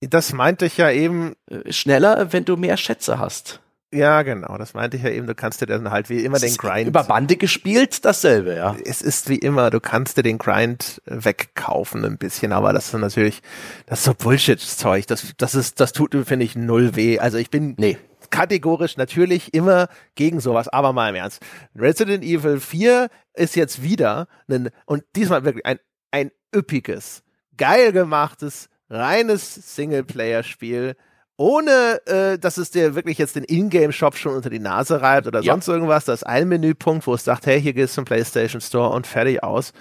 Das 0.00 0.32
meinte 0.32 0.66
ich 0.66 0.76
ja 0.76 0.90
eben. 0.90 1.34
Äh, 1.50 1.72
schneller, 1.72 2.32
wenn 2.32 2.44
du 2.44 2.56
mehr 2.56 2.76
Schätze 2.76 3.18
hast. 3.18 3.60
Ja, 3.90 4.20
genau, 4.20 4.58
das 4.58 4.74
meinte 4.74 4.98
ich 4.98 5.02
ja 5.02 5.08
eben, 5.08 5.26
du 5.26 5.34
kannst 5.34 5.62
dir 5.62 5.66
dann 5.66 5.90
halt 5.90 6.10
wie 6.10 6.22
immer 6.22 6.36
es 6.36 6.42
den 6.42 6.56
Grind. 6.58 6.88
Über 6.88 7.04
Bande 7.04 7.36
gespielt, 7.36 8.04
dasselbe, 8.04 8.54
ja. 8.54 8.76
Es 8.84 9.00
ist 9.00 9.30
wie 9.30 9.38
immer, 9.38 9.70
du 9.70 9.80
kannst 9.80 10.18
dir 10.18 10.22
den 10.22 10.36
Grind 10.36 11.00
wegkaufen 11.06 12.04
ein 12.04 12.18
bisschen, 12.18 12.52
aber 12.52 12.74
das 12.74 12.92
ist 12.92 13.00
natürlich, 13.00 13.40
das 13.86 14.00
ist 14.00 14.04
so 14.04 14.12
Bullshit-Zeug, 14.12 15.06
das, 15.06 15.32
das 15.38 15.54
ist, 15.54 15.80
das 15.80 15.94
tut, 15.94 16.14
finde 16.26 16.44
ich, 16.44 16.54
null 16.54 16.96
weh. 16.96 17.18
Also 17.18 17.38
ich 17.38 17.48
bin, 17.48 17.76
nee, 17.78 17.96
kategorisch 18.30 18.96
natürlich 18.96 19.54
immer 19.54 19.88
gegen 20.14 20.40
sowas, 20.40 20.68
aber 20.68 20.92
mal 20.92 21.10
im 21.10 21.14
Ernst. 21.14 21.40
Resident 21.76 22.24
Evil 22.24 22.60
4 22.60 23.08
ist 23.34 23.56
jetzt 23.56 23.82
wieder 23.82 24.28
ein, 24.48 24.70
und 24.86 25.04
diesmal 25.16 25.44
wirklich 25.44 25.66
ein, 25.66 25.78
ein 26.10 26.30
üppiges, 26.54 27.22
geil 27.56 27.92
gemachtes, 27.92 28.68
reines 28.90 29.74
Singleplayer-Spiel, 29.76 30.96
ohne 31.36 32.00
äh, 32.06 32.38
dass 32.38 32.56
es 32.56 32.70
dir 32.70 32.94
wirklich 32.94 33.18
jetzt 33.18 33.36
den 33.36 33.44
Ingame-Shop 33.44 34.16
schon 34.16 34.34
unter 34.34 34.50
die 34.50 34.58
Nase 34.58 35.00
reibt 35.00 35.26
oder 35.26 35.40
ja. 35.40 35.52
sonst 35.52 35.68
irgendwas. 35.68 36.04
Das 36.04 36.20
ist 36.20 36.26
ein 36.26 36.48
Menüpunkt, 36.48 37.06
wo 37.06 37.14
es 37.14 37.24
sagt, 37.24 37.46
hey, 37.46 37.60
hier 37.62 37.74
gehst 37.74 37.92
du 37.92 37.96
zum 37.96 38.04
PlayStation 38.06 38.60
Store 38.60 38.90
und 38.90 39.06
fertig 39.06 39.42
aus. 39.42 39.72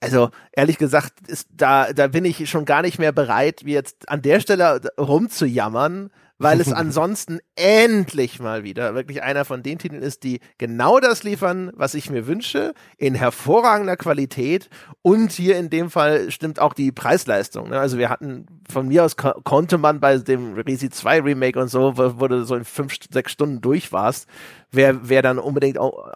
Also 0.00 0.30
ehrlich 0.52 0.78
gesagt, 0.78 1.26
ist 1.26 1.48
da, 1.52 1.92
da 1.92 2.06
bin 2.06 2.24
ich 2.24 2.48
schon 2.48 2.64
gar 2.64 2.82
nicht 2.82 2.98
mehr 2.98 3.12
bereit, 3.12 3.64
wie 3.64 3.72
jetzt 3.72 4.08
an 4.08 4.22
der 4.22 4.40
Stelle 4.40 4.80
rumzujammern, 4.98 6.10
weil 6.38 6.60
es 6.60 6.72
ansonsten 6.72 7.38
endlich 7.54 8.40
mal 8.40 8.64
wieder 8.64 8.94
wirklich 8.94 9.22
einer 9.22 9.44
von 9.44 9.62
den 9.62 9.78
Titeln 9.78 10.02
ist, 10.02 10.22
die 10.22 10.40
genau 10.58 11.00
das 11.00 11.22
liefern, 11.22 11.70
was 11.74 11.94
ich 11.94 12.10
mir 12.10 12.26
wünsche, 12.26 12.74
in 12.98 13.14
hervorragender 13.14 13.96
Qualität 13.96 14.68
und 15.02 15.32
hier 15.32 15.56
in 15.56 15.70
dem 15.70 15.90
Fall 15.90 16.30
stimmt 16.30 16.60
auch 16.60 16.74
die 16.74 16.92
Preisleistung. 16.92 17.70
Ne? 17.70 17.78
Also 17.78 17.98
wir 17.98 18.10
hatten, 18.10 18.46
von 18.70 18.88
mir 18.88 19.04
aus 19.04 19.16
ko 19.16 19.32
konnte 19.44 19.78
man 19.78 20.00
bei 20.00 20.18
dem 20.18 20.54
Resi 20.54 20.90
2 20.90 21.22
Remake 21.22 21.58
und 21.60 21.68
so, 21.68 21.96
wo 21.96 22.28
du 22.28 22.44
so 22.44 22.54
in 22.54 22.64
fünf, 22.64 22.94
sechs 23.10 23.32
Stunden 23.32 23.60
durch 23.60 23.92
warst, 23.92 24.28
wer, 24.70 25.08
wer 25.08 25.22
dann 25.22 25.38
unbedingt 25.38 25.78
auch 25.78 26.12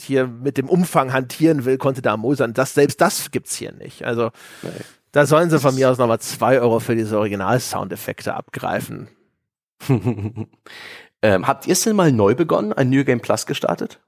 hier 0.00 0.26
mit 0.26 0.56
dem 0.56 0.68
Umfang 0.68 1.12
hantieren 1.12 1.64
will, 1.64 1.78
konnte 1.78 2.02
da 2.02 2.16
mosern. 2.16 2.54
Das, 2.54 2.74
selbst 2.74 3.00
das 3.00 3.30
gibt's 3.30 3.56
hier 3.56 3.72
nicht. 3.72 4.04
Also, 4.04 4.30
da 5.12 5.26
sollen 5.26 5.50
sie 5.50 5.58
von 5.58 5.74
mir 5.74 5.90
aus 5.90 5.98
nochmal 5.98 6.20
zwei 6.20 6.60
Euro 6.60 6.80
für 6.80 6.94
diese 6.94 7.18
Original-Soundeffekte 7.18 8.34
abgreifen. 8.34 9.08
ähm, 11.22 11.46
habt 11.46 11.66
ihr 11.66 11.72
es 11.72 11.82
denn 11.82 11.96
mal 11.96 12.12
neu 12.12 12.34
begonnen, 12.34 12.72
ein 12.72 12.90
New 12.90 13.04
Game 13.04 13.20
Plus 13.20 13.46
gestartet? 13.46 14.00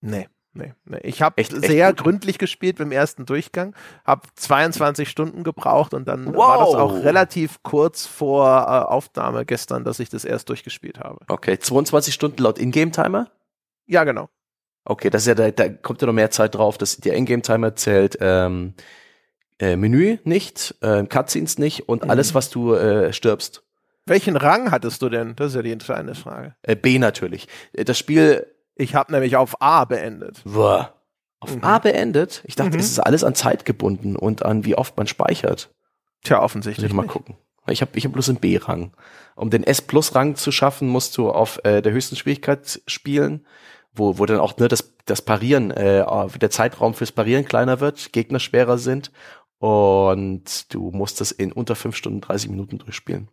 Nee. 0.00 0.28
Nee, 0.54 0.74
nee. 0.84 0.98
Ich 1.02 1.22
habe 1.22 1.42
sehr 1.42 1.88
echt 1.88 1.96
gründlich 1.96 2.36
gespielt 2.36 2.76
beim 2.76 2.92
ersten 2.92 3.24
Durchgang, 3.24 3.74
habe 4.04 4.28
22 4.34 5.08
Stunden 5.08 5.44
gebraucht 5.44 5.94
und 5.94 6.06
dann 6.06 6.26
wow. 6.26 6.36
war 6.36 6.58
das 6.58 6.74
auch 6.74 6.92
relativ 7.04 7.62
kurz 7.62 8.06
vor 8.06 8.46
äh, 8.46 8.92
Aufnahme 8.92 9.46
gestern, 9.46 9.82
dass 9.82 9.98
ich 9.98 10.10
das 10.10 10.26
erst 10.26 10.50
durchgespielt 10.50 11.00
habe. 11.00 11.20
Okay, 11.28 11.58
22 11.58 12.12
Stunden 12.12 12.42
laut 12.42 12.58
Ingame-Timer? 12.58 13.30
Ja, 13.86 14.04
genau. 14.04 14.28
Okay, 14.84 15.08
das 15.08 15.22
ist 15.22 15.28
ja, 15.28 15.34
da, 15.34 15.50
da 15.50 15.70
kommt 15.70 16.02
ja 16.02 16.06
noch 16.06 16.12
mehr 16.12 16.30
Zeit 16.30 16.54
drauf, 16.54 16.76
dass 16.76 16.98
der 16.98 17.14
Ingame-Timer 17.14 17.74
zählt 17.74 18.18
ähm, 18.20 18.74
äh, 19.58 19.76
Menü 19.76 20.18
nicht, 20.24 20.74
äh, 20.82 21.04
Cutscenes 21.04 21.56
nicht 21.56 21.88
und 21.88 22.04
mhm. 22.04 22.10
alles, 22.10 22.34
was 22.34 22.50
du 22.50 22.74
äh, 22.74 23.12
stirbst. 23.14 23.61
Welchen 24.06 24.36
Rang 24.36 24.70
hattest 24.70 25.02
du 25.02 25.08
denn? 25.08 25.36
Das 25.36 25.48
ist 25.48 25.54
ja 25.54 25.62
die 25.62 25.72
entscheidende 25.72 26.14
Frage. 26.14 26.54
Äh, 26.62 26.76
B 26.76 26.98
natürlich. 26.98 27.48
Äh, 27.72 27.84
das 27.84 27.98
Spiel. 27.98 28.46
Ich 28.74 28.94
habe 28.94 29.12
nämlich 29.12 29.36
auf 29.36 29.60
A 29.60 29.84
beendet. 29.84 30.42
Boah. 30.44 30.94
Auf 31.40 31.54
mhm. 31.54 31.64
A 31.64 31.78
beendet? 31.78 32.42
Ich 32.46 32.56
dachte, 32.56 32.72
mhm. 32.72 32.80
es 32.80 32.90
ist 32.90 33.00
alles 33.00 33.22
an 33.22 33.34
Zeit 33.34 33.64
gebunden 33.64 34.16
und 34.16 34.44
an 34.44 34.64
wie 34.64 34.76
oft 34.76 34.96
man 34.96 35.06
speichert. 35.06 35.70
Tja, 36.24 36.40
offensichtlich. 36.40 36.86
Ich 36.86 36.94
mal 36.94 37.06
gucken. 37.06 37.36
Ich 37.68 37.80
habe 37.80 37.92
ich 37.94 38.04
hab 38.04 38.12
bloß 38.12 38.28
einen 38.30 38.38
B-Rang. 38.38 38.92
Um 39.36 39.50
den 39.50 39.62
S-Plus-Rang 39.62 40.34
zu 40.36 40.50
schaffen, 40.50 40.88
musst 40.88 41.16
du 41.16 41.30
auf 41.30 41.60
äh, 41.64 41.80
der 41.80 41.92
höchsten 41.92 42.16
Schwierigkeit 42.16 42.82
spielen, 42.86 43.46
wo, 43.92 44.18
wo 44.18 44.26
dann 44.26 44.40
auch 44.40 44.56
ne, 44.56 44.68
das, 44.68 44.94
das 45.04 45.22
Parieren, 45.22 45.70
äh, 45.70 46.04
der 46.38 46.50
Zeitraum 46.50 46.94
fürs 46.94 47.12
Parieren 47.12 47.44
kleiner 47.44 47.78
wird, 47.80 48.12
Gegner 48.12 48.40
schwerer 48.40 48.78
sind 48.78 49.12
und 49.62 50.74
du 50.74 50.90
musst 50.90 51.20
das 51.20 51.30
in 51.30 51.52
unter 51.52 51.76
5 51.76 51.94
Stunden 51.94 52.20
30 52.20 52.50
Minuten 52.50 52.78
durchspielen. 52.78 53.28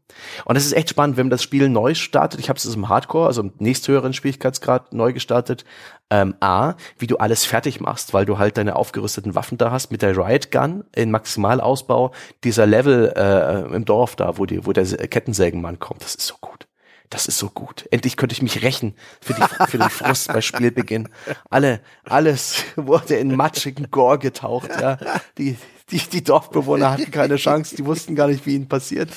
Und 0.46 0.56
es 0.58 0.64
ist 0.64 0.74
echt 0.74 0.90
spannend, 0.90 1.18
wenn 1.18 1.26
man 1.26 1.32
das 1.32 1.42
Spiel 1.42 1.70
neu 1.70 1.96
startet. 1.96 2.40
Ich 2.40 2.50
habe 2.50 2.58
es 2.58 2.66
im 2.66 2.88
Hardcore, 2.88 3.26
also 3.26 3.42
im 3.42 3.54
nächsthöheren 3.58 4.14
Schwierigkeitsgrad 4.14 4.94
neu 4.94 5.12
gestartet. 5.12 5.66
Ähm, 6.12 6.36
A, 6.40 6.76
wie 7.00 7.08
du 7.08 7.18
alles 7.18 7.46
fertig 7.46 7.80
machst, 7.82 8.14
weil 8.14 8.26
du 8.26 8.38
halt 8.38 8.58
deine 8.58 8.76
aufgerüsteten 8.76 9.34
Waffen 9.34 9.58
da 9.58 9.72
hast 9.72 9.92
mit 9.92 10.04
der 10.04 10.16
Riot 10.16 10.52
Gun 10.52 10.84
in 10.94 11.10
Maximalausbau. 11.10 12.12
Dieser 12.44 12.68
Level 12.68 13.12
äh, 13.16 13.76
im 13.76 13.86
Dorf 13.86 14.16
da, 14.16 14.38
wo, 14.38 14.46
die, 14.46 14.68
wo 14.68 14.72
der 14.72 14.86
Kettensägenmann 14.86 15.80
kommt, 15.80 16.04
das 16.04 16.14
ist 16.14 16.28
so 16.28 16.36
gut. 16.40 16.69
Das 17.10 17.27
ist 17.27 17.40
so 17.40 17.49
gut. 17.49 17.88
Endlich 17.90 18.18
könnte 18.18 18.34
ich 18.34 18.41
mich 18.44 18.61
rächen 18.61 18.95
für, 19.19 19.34
die, 19.34 19.41
für 19.68 19.80
den 19.80 19.90
Frust 19.90 20.27
bei 20.27 20.41
Spielbeginn. 20.41 21.10
Alle, 21.49 21.81
alles 22.03 22.64
wurde 22.76 23.15
in 23.15 23.36
matschigen 23.36 23.90
Gore 23.90 24.19
getaucht. 24.19 24.69
Ja. 24.80 24.99
Die, 25.38 25.57
die, 25.90 25.98
die 25.98 26.23
Dorfbewohner 26.23 26.91
hatten 26.91 27.10
keine 27.10 27.38
Chance, 27.38 27.76
die 27.76 27.86
wussten 27.86 28.15
gar 28.15 28.27
nicht, 28.27 28.45
wie 28.45 28.56
ihnen 28.56 28.68
passiert. 28.68 29.10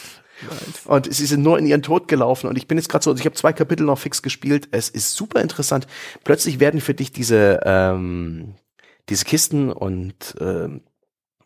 Und 0.87 1.13
sie 1.13 1.27
sind 1.27 1.43
nur 1.43 1.59
in 1.59 1.67
ihren 1.67 1.83
Tod 1.83 2.09
gelaufen. 2.09 2.49
Und 2.49 2.57
ich 2.57 2.67
bin 2.67 2.79
jetzt 2.79 2.89
gerade 2.89 3.05
so, 3.05 3.11
also 3.11 3.21
ich 3.21 3.27
habe 3.27 3.37
zwei 3.37 3.53
Kapitel 3.53 3.85
noch 3.85 3.99
fix 3.99 4.23
gespielt. 4.23 4.69
Es 4.71 4.89
ist 4.89 5.15
super 5.15 5.41
interessant. 5.41 5.87
Plötzlich 6.25 6.61
werden 6.61 6.81
für 6.81 6.95
dich 6.95 7.13
diese, 7.13 7.61
ähm, 7.65 8.55
diese 9.09 9.25
Kisten 9.25 9.71
und 9.71 10.35
ähm, 10.41 10.83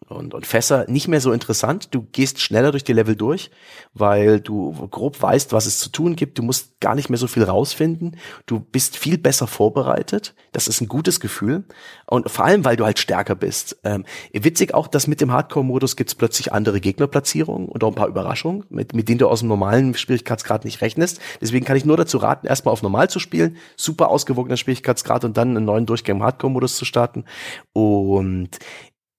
und, 0.08 0.34
und 0.34 0.46
Fässer 0.46 0.84
nicht 0.88 1.08
mehr 1.08 1.20
so 1.20 1.32
interessant. 1.32 1.94
Du 1.94 2.02
gehst 2.12 2.40
schneller 2.40 2.70
durch 2.70 2.84
die 2.84 2.92
Level 2.92 3.16
durch, 3.16 3.50
weil 3.94 4.40
du 4.40 4.72
grob 4.88 5.20
weißt, 5.20 5.52
was 5.52 5.66
es 5.66 5.78
zu 5.78 5.90
tun 5.90 6.16
gibt. 6.16 6.38
Du 6.38 6.42
musst 6.42 6.80
gar 6.80 6.94
nicht 6.94 7.10
mehr 7.10 7.18
so 7.18 7.26
viel 7.26 7.42
rausfinden. 7.42 8.16
Du 8.46 8.60
bist 8.60 8.96
viel 8.96 9.18
besser 9.18 9.46
vorbereitet. 9.46 10.34
Das 10.52 10.68
ist 10.68 10.80
ein 10.80 10.88
gutes 10.88 11.20
Gefühl. 11.20 11.64
Und 12.06 12.30
vor 12.30 12.44
allem, 12.44 12.64
weil 12.64 12.76
du 12.76 12.84
halt 12.84 12.98
stärker 12.98 13.34
bist. 13.34 13.78
Ähm, 13.84 14.04
witzig 14.32 14.74
auch, 14.74 14.86
dass 14.86 15.06
mit 15.06 15.20
dem 15.20 15.32
Hardcore-Modus 15.32 15.96
gibt 15.96 16.10
es 16.10 16.14
plötzlich 16.14 16.52
andere 16.52 16.80
Gegnerplatzierungen 16.80 17.68
und 17.68 17.82
auch 17.82 17.88
ein 17.88 17.94
paar 17.94 18.08
Überraschungen, 18.08 18.64
mit, 18.68 18.94
mit 18.94 19.08
denen 19.08 19.18
du 19.18 19.28
aus 19.28 19.40
dem 19.40 19.48
normalen 19.48 19.94
Schwierigkeitsgrad 19.94 20.64
nicht 20.64 20.80
rechnest. 20.82 21.20
Deswegen 21.40 21.64
kann 21.64 21.76
ich 21.76 21.84
nur 21.84 21.96
dazu 21.96 22.18
raten, 22.18 22.46
erstmal 22.46 22.72
auf 22.72 22.82
normal 22.82 23.10
zu 23.10 23.18
spielen, 23.18 23.56
super 23.76 24.08
ausgewogener 24.10 24.56
Schwierigkeitsgrad 24.56 25.24
und 25.24 25.36
dann 25.36 25.56
einen 25.56 25.64
neuen 25.64 25.86
Durchgang 25.86 26.16
im 26.16 26.22
Hardcore-Modus 26.22 26.76
zu 26.76 26.84
starten. 26.84 27.24
Und 27.72 28.50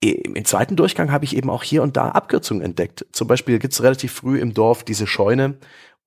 im 0.00 0.44
zweiten 0.44 0.76
Durchgang 0.76 1.10
habe 1.10 1.24
ich 1.24 1.36
eben 1.36 1.50
auch 1.50 1.62
hier 1.62 1.82
und 1.82 1.96
da 1.96 2.10
Abkürzungen 2.10 2.62
entdeckt. 2.62 3.06
Zum 3.12 3.26
Beispiel 3.26 3.58
gibt 3.58 3.74
es 3.74 3.82
relativ 3.82 4.12
früh 4.12 4.38
im 4.40 4.54
Dorf 4.54 4.84
diese 4.84 5.06
Scheune, 5.06 5.58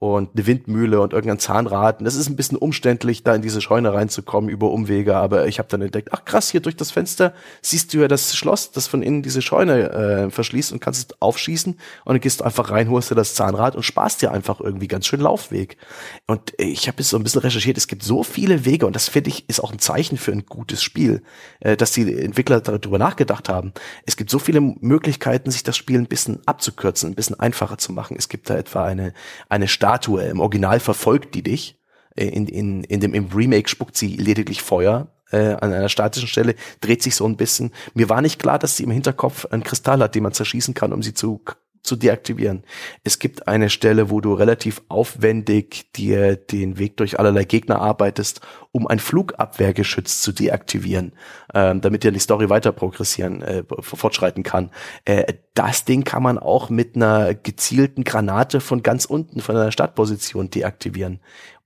und 0.01 0.31
eine 0.33 0.47
Windmühle 0.47 0.99
und 0.99 1.13
irgendein 1.13 1.37
Zahnrad. 1.37 1.99
Und 1.99 2.05
das 2.05 2.15
ist 2.15 2.27
ein 2.27 2.35
bisschen 2.35 2.57
umständlich, 2.57 3.21
da 3.21 3.35
in 3.35 3.43
diese 3.43 3.61
Scheune 3.61 3.93
reinzukommen 3.93 4.49
über 4.49 4.71
Umwege. 4.71 5.15
Aber 5.15 5.45
ich 5.45 5.59
habe 5.59 5.69
dann 5.69 5.83
entdeckt, 5.83 6.09
ach 6.11 6.25
krass, 6.25 6.49
hier 6.49 6.59
durch 6.59 6.75
das 6.75 6.89
Fenster 6.89 7.35
siehst 7.61 7.93
du 7.93 7.99
ja 7.99 8.07
das 8.07 8.35
Schloss, 8.35 8.71
das 8.71 8.87
von 8.87 9.03
innen 9.03 9.21
diese 9.21 9.43
Scheune 9.43 9.91
äh, 9.91 10.29
verschließt 10.31 10.71
und 10.71 10.79
kannst 10.79 11.11
es 11.11 11.21
aufschießen. 11.21 11.73
Und 11.73 12.13
dann 12.15 12.19
gehst 12.19 12.39
du 12.39 12.45
einfach 12.45 12.71
rein, 12.71 12.89
holst 12.89 13.11
dir 13.11 13.15
das 13.15 13.35
Zahnrad 13.35 13.75
und 13.75 13.83
sparst 13.83 14.23
dir 14.23 14.31
einfach 14.31 14.59
irgendwie 14.59 14.87
ganz 14.87 15.05
schön 15.05 15.19
Laufweg. 15.19 15.77
Und 16.25 16.51
ich 16.57 16.87
habe 16.87 16.97
jetzt 16.97 17.09
so 17.09 17.17
ein 17.17 17.23
bisschen 17.23 17.41
recherchiert, 17.41 17.77
es 17.77 17.85
gibt 17.85 18.01
so 18.01 18.23
viele 18.23 18.65
Wege 18.65 18.87
und 18.87 18.95
das 18.95 19.07
finde 19.07 19.29
ich 19.29 19.47
ist 19.49 19.63
auch 19.63 19.71
ein 19.71 19.77
Zeichen 19.77 20.17
für 20.17 20.31
ein 20.31 20.47
gutes 20.47 20.81
Spiel, 20.81 21.21
äh, 21.59 21.77
dass 21.77 21.91
die 21.91 22.11
Entwickler 22.11 22.59
darüber 22.59 22.97
nachgedacht 22.97 23.49
haben. 23.49 23.71
Es 24.07 24.17
gibt 24.17 24.31
so 24.31 24.39
viele 24.39 24.61
Möglichkeiten, 24.61 25.51
sich 25.51 25.61
das 25.61 25.77
Spiel 25.77 25.99
ein 25.99 26.07
bisschen 26.07 26.39
abzukürzen, 26.47 27.11
ein 27.11 27.15
bisschen 27.15 27.39
einfacher 27.39 27.77
zu 27.77 27.93
machen. 27.93 28.15
Es 28.17 28.29
gibt 28.29 28.49
da 28.49 28.55
etwa 28.55 28.83
eine, 28.83 29.13
eine 29.47 29.67
Stadt 29.67 29.90
Statue. 29.91 30.23
Im 30.23 30.39
Original 30.39 30.79
verfolgt 30.79 31.35
die 31.35 31.43
dich. 31.43 31.77
Äh, 32.15 32.27
in, 32.27 32.47
in, 32.47 32.83
in 32.85 32.99
dem, 32.99 33.13
Im 33.13 33.27
Remake 33.27 33.69
spuckt 33.69 33.97
sie 33.97 34.15
lediglich 34.15 34.61
Feuer 34.61 35.07
äh, 35.31 35.53
an 35.53 35.73
einer 35.73 35.89
statischen 35.89 36.27
Stelle, 36.27 36.55
dreht 36.79 37.03
sich 37.03 37.15
so 37.15 37.25
ein 37.25 37.37
bisschen. 37.37 37.71
Mir 37.93 38.09
war 38.09 38.21
nicht 38.21 38.39
klar, 38.39 38.59
dass 38.59 38.77
sie 38.77 38.83
im 38.83 38.91
Hinterkopf 38.91 39.45
einen 39.47 39.63
Kristall 39.63 40.01
hat, 40.01 40.15
den 40.15 40.23
man 40.23 40.33
zerschießen 40.33 40.73
kann, 40.73 40.93
um 40.93 41.03
sie 41.03 41.13
zu 41.13 41.41
zu 41.83 41.95
deaktivieren. 41.95 42.63
Es 43.03 43.19
gibt 43.19 43.47
eine 43.47 43.69
Stelle, 43.69 44.09
wo 44.09 44.21
du 44.21 44.33
relativ 44.33 44.81
aufwendig 44.87 45.91
dir 45.93 46.35
den 46.35 46.77
Weg 46.77 46.97
durch 46.97 47.19
allerlei 47.19 47.43
Gegner 47.43 47.81
arbeitest, 47.81 48.41
um 48.71 48.87
ein 48.87 48.99
Flugabwehrgeschütz 48.99 50.21
zu 50.21 50.31
deaktivieren, 50.31 51.13
ähm, 51.53 51.81
damit 51.81 52.03
dir 52.03 52.11
die 52.11 52.19
Story 52.19 52.49
weiter 52.49 52.71
progressieren, 52.71 53.41
äh, 53.41 53.63
fortschreiten 53.81 54.43
kann. 54.43 54.71
Äh, 55.05 55.33
das 55.53 55.83
Ding 55.83 56.03
kann 56.03 56.23
man 56.23 56.37
auch 56.37 56.69
mit 56.69 56.95
einer 56.95 57.33
gezielten 57.33 58.03
Granate 58.03 58.61
von 58.61 58.83
ganz 58.83 59.05
unten, 59.05 59.41
von 59.41 59.57
einer 59.57 59.71
Startposition 59.71 60.49
deaktivieren. 60.49 61.19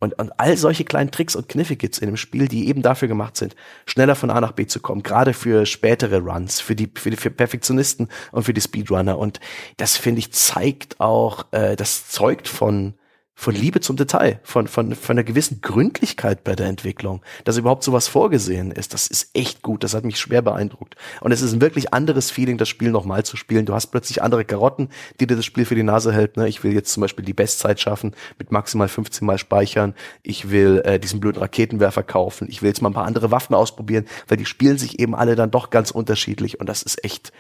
Und, 0.06 0.14
und 0.20 0.40
all 0.40 0.56
solche 0.56 0.86
kleinen 0.86 1.10
Tricks 1.10 1.36
und 1.36 1.50
Kniffe 1.50 1.76
gibt's 1.76 1.98
in 1.98 2.06
dem 2.06 2.18
Spiel, 2.18 2.48
die 2.48 2.68
eben 2.68 2.84
dafür 2.84 3.08
gemacht 3.08 3.36
sind, 3.38 3.56
schneller 3.88 4.16
von 4.16 4.30
A 4.30 4.40
nach 4.40 4.52
B 4.52 4.68
zu 4.68 4.80
kommen, 4.80 5.02
gerade 5.02 5.34
für 5.34 5.66
spätere 5.66 6.20
Runs, 6.20 6.62
für 6.62 6.76
die, 6.76 6.92
für 6.96 7.10
die 7.10 7.18
für 7.18 7.32
Perfektionisten 7.32 8.08
und 8.32 8.44
für 8.44 8.54
die 8.54 8.62
Speedrunner. 8.62 9.18
Und 9.18 9.40
das 9.78 9.98
finde 9.98 10.20
ich 10.20 10.32
zeigt 10.32 11.00
auch, 11.00 11.48
äh, 11.52 11.76
das 11.76 12.08
zeugt 12.10 12.48
von 12.48 12.94
von 13.38 13.54
Liebe 13.54 13.82
zum 13.82 13.98
Detail, 13.98 14.40
von, 14.44 14.68
von, 14.68 14.96
von 14.96 15.14
einer 15.14 15.26
gewissen 15.26 15.60
Gründlichkeit 15.62 16.46
bei 16.46 16.56
der 16.56 16.68
Entwicklung, 16.68 17.22
dass 17.44 17.58
überhaupt 17.58 17.84
sowas 17.84 18.08
vorgesehen 18.08 18.72
ist. 18.72 18.94
Das 18.94 19.08
ist 19.08 19.30
echt 19.34 19.62
gut. 19.62 19.84
Das 19.84 19.94
hat 19.94 20.06
mich 20.06 20.18
schwer 20.18 20.42
beeindruckt. 20.42 20.96
Und 21.20 21.34
es 21.34 21.42
ist 21.42 21.52
ein 21.52 21.60
wirklich 21.60 21.94
anderes 21.94 22.32
Feeling, 22.32 22.58
das 22.58 22.70
Spiel 22.70 22.92
nochmal 22.92 23.26
zu 23.26 23.36
spielen. 23.36 23.66
Du 23.66 23.74
hast 23.74 23.88
plötzlich 23.88 24.24
andere 24.24 24.46
Karotten, 24.46 24.90
die 25.20 25.28
dir 25.28 25.36
das 25.36 25.44
Spiel 25.44 25.66
für 25.66 25.76
die 25.76 25.84
Nase 25.84 26.14
hält. 26.14 26.38
Ne? 26.38 26.48
Ich 26.48 26.64
will 26.64 26.74
jetzt 26.74 26.94
zum 26.94 27.02
Beispiel 27.02 27.26
die 27.26 27.34
Bestzeit 27.34 27.80
schaffen, 27.82 28.16
mit 28.40 28.54
maximal 28.54 28.88
15 28.88 29.26
Mal 29.28 29.38
speichern. 29.38 29.96
Ich 30.24 30.50
will 30.50 30.82
äh, 30.86 30.98
diesen 30.98 31.20
blöden 31.20 31.42
Raketenwerfer 31.42 32.04
kaufen. 32.04 32.48
Ich 32.50 32.62
will 32.62 32.70
jetzt 32.70 32.82
mal 32.82 32.90
ein 32.90 32.94
paar 32.94 33.06
andere 33.06 33.32
Waffen 33.32 33.54
ausprobieren, 33.54 34.06
weil 34.30 34.38
die 34.38 34.46
spielen 34.46 34.78
sich 34.78 35.00
eben 35.00 35.14
alle 35.14 35.36
dann 35.36 35.52
doch 35.52 35.72
ganz 35.72 35.92
unterschiedlich. 35.92 36.62
Und 36.62 36.70
das 36.70 36.84
ist 36.84 37.04
echt, 37.04 37.34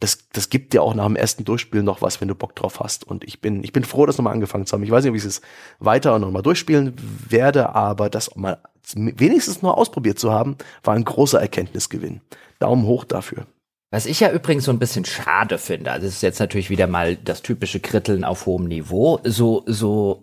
das, 0.00 0.28
das 0.32 0.50
gibt 0.50 0.72
dir 0.72 0.82
auch 0.82 0.94
nach 0.94 1.06
dem 1.06 1.16
ersten 1.16 1.44
Durchspielen 1.44 1.84
noch 1.84 2.02
was, 2.02 2.20
wenn 2.20 2.28
du 2.28 2.34
Bock 2.34 2.56
drauf 2.56 2.80
hast. 2.80 3.04
Und 3.04 3.24
ich 3.24 3.40
bin, 3.40 3.62
ich 3.62 3.72
bin 3.72 3.84
froh, 3.84 4.04
das 4.04 4.18
nochmal 4.18 4.32
angefangen 4.32 4.66
zu 4.66 4.74
haben. 4.74 4.82
Ich 4.82 4.90
weiß 4.90 5.04
nicht, 5.04 5.10
ob 5.10 5.16
ich 5.16 5.24
es 5.24 5.40
weiter 5.78 6.14
und 6.14 6.22
nochmal 6.22 6.42
durchspielen 6.42 6.94
werde, 7.28 7.74
aber 7.74 8.10
das 8.10 8.34
mal 8.34 8.58
wenigstens 8.94 9.62
nur 9.62 9.78
ausprobiert 9.78 10.18
zu 10.18 10.32
haben, 10.32 10.56
war 10.82 10.94
ein 10.94 11.04
großer 11.04 11.40
Erkenntnisgewinn. 11.40 12.20
Daumen 12.58 12.84
hoch 12.84 13.04
dafür. 13.04 13.46
Was 13.92 14.06
ich 14.06 14.20
ja 14.20 14.32
übrigens 14.32 14.64
so 14.64 14.72
ein 14.72 14.78
bisschen 14.78 15.04
schade 15.04 15.58
finde, 15.58 15.92
also 15.92 16.06
es 16.06 16.14
ist 16.14 16.22
jetzt 16.22 16.40
natürlich 16.40 16.70
wieder 16.70 16.86
mal 16.86 17.14
das 17.16 17.42
typische 17.42 17.78
Kritteln 17.78 18.24
auf 18.24 18.46
hohem 18.46 18.66
Niveau, 18.66 19.20
so, 19.22 19.64
so 19.66 20.22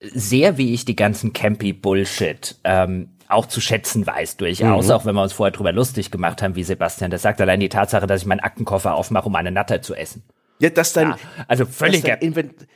sehr 0.00 0.58
wie 0.58 0.74
ich 0.74 0.84
die 0.84 0.96
ganzen 0.96 1.32
Campy 1.32 1.72
Bullshit 1.72 2.56
ähm, 2.64 3.10
auch 3.32 3.46
zu 3.46 3.60
schätzen 3.60 4.06
weiß 4.06 4.36
durchaus, 4.36 4.86
mhm. 4.86 4.92
auch 4.92 5.04
wenn 5.04 5.14
wir 5.14 5.22
uns 5.22 5.32
vorher 5.32 5.52
drüber 5.52 5.72
lustig 5.72 6.10
gemacht 6.10 6.42
haben, 6.42 6.54
wie 6.54 6.64
Sebastian 6.64 7.10
das 7.10 7.22
sagt, 7.22 7.40
allein 7.40 7.60
die 7.60 7.68
Tatsache, 7.68 8.06
dass 8.06 8.22
ich 8.22 8.26
meinen 8.26 8.40
Aktenkoffer 8.40 8.94
aufmache, 8.94 9.26
um 9.26 9.34
eine 9.36 9.50
Natter 9.50 9.82
zu 9.82 9.94
essen. 9.94 10.22
Ja, 10.58 10.70
das 10.70 10.92
dein, 10.92 11.10
ja, 11.10 11.16
also 11.48 11.66
völlig 11.66 12.02
dein, 12.02 12.18
Invent 12.20 12.66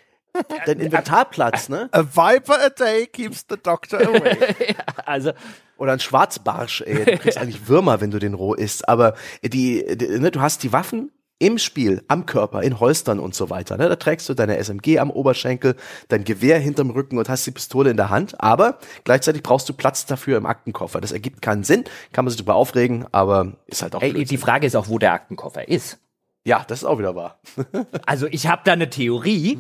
dein 0.66 0.81
Inventarplatz, 0.81 1.69
ne? 1.69 1.89
A 1.93 2.03
viper 2.03 2.59
a 2.65 2.69
day 2.69 3.07
keeps 3.07 3.47
the 3.49 3.57
doctor 3.62 4.01
away. 4.01 4.37
ja, 4.69 5.05
also 5.05 5.33
oder 5.78 5.93
ein 5.93 6.01
Schwarzbarsch, 6.01 6.83
ey. 6.83 7.05
Du 7.05 7.19
kriegst 7.19 7.39
eigentlich 7.41 7.69
Würmer, 7.69 8.01
wenn 8.01 8.11
du 8.11 8.19
den 8.19 8.35
roh 8.35 8.55
isst. 8.55 8.89
Aber 8.89 9.15
die, 9.43 9.85
die 9.97 10.19
ne, 10.19 10.31
du 10.31 10.41
hast 10.41 10.62
die 10.62 10.73
Waffen 10.73 11.11
im 11.38 11.58
Spiel, 11.58 12.02
am 12.08 12.24
Körper, 12.24 12.62
in 12.62 12.80
Holstern 12.80 13.18
und 13.18 13.34
so 13.34 13.50
weiter. 13.50 13.76
Ne? 13.76 13.88
Da 13.88 13.96
trägst 13.96 14.28
du 14.28 14.34
deine 14.34 14.56
SMG 14.56 14.98
am 14.98 15.10
Oberschenkel, 15.10 15.76
dein 16.08 16.24
Gewehr 16.24 16.58
hinterm 16.58 16.90
Rücken 16.90 17.18
und 17.18 17.28
hast 17.28 17.46
die 17.46 17.50
Pistole 17.50 17.90
in 17.90 17.96
der 17.96 18.10
Hand, 18.10 18.40
aber 18.40 18.78
gleichzeitig 19.04 19.42
brauchst 19.42 19.68
du 19.68 19.74
Platz 19.74 20.06
dafür 20.06 20.38
im 20.38 20.46
Aktenkoffer. 20.46 21.00
Das 21.00 21.12
ergibt 21.12 21.42
keinen 21.42 21.64
Sinn, 21.64 21.84
kann 22.12 22.24
man 22.24 22.30
sich 22.30 22.38
darüber 22.38 22.54
aufregen, 22.54 23.06
aber 23.12 23.52
ist 23.66 23.82
halt 23.82 23.94
auch 23.94 24.02
Ey, 24.02 24.24
Die 24.24 24.38
Frage 24.38 24.66
ist 24.66 24.76
auch, 24.76 24.88
wo 24.88 24.98
der 24.98 25.12
Aktenkoffer 25.12 25.68
ist. 25.68 25.98
Ja, 26.44 26.64
das 26.66 26.82
ist 26.82 26.84
auch 26.84 26.98
wieder 26.98 27.14
wahr. 27.14 27.40
also 28.06 28.26
ich 28.30 28.46
habe 28.46 28.62
da 28.64 28.72
eine 28.72 28.88
Theorie, 28.88 29.58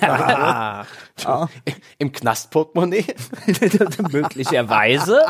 ah. 0.00 0.84
Im 1.98 2.12
Knastportemonnaie? 2.12 3.04
Möglicherweise. 4.12 5.20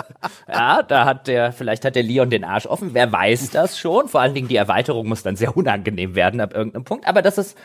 Ja, 0.48 0.82
da 0.82 1.04
hat 1.04 1.26
der, 1.26 1.52
vielleicht 1.52 1.84
hat 1.84 1.96
der 1.96 2.02
Leon 2.02 2.30
den 2.30 2.44
Arsch 2.44 2.66
offen. 2.66 2.94
Wer 2.94 3.10
weiß 3.12 3.50
das 3.50 3.78
schon? 3.78 4.08
Vor 4.08 4.20
allen 4.20 4.34
Dingen 4.34 4.48
die 4.48 4.56
Erweiterung 4.56 5.08
muss 5.08 5.22
dann 5.22 5.36
sehr 5.36 5.56
unangenehm 5.56 6.14
werden 6.14 6.40
ab 6.40 6.54
irgendeinem 6.54 6.84
Punkt. 6.84 7.06
Aber 7.06 7.22
das 7.22 7.38
ist, 7.38 7.58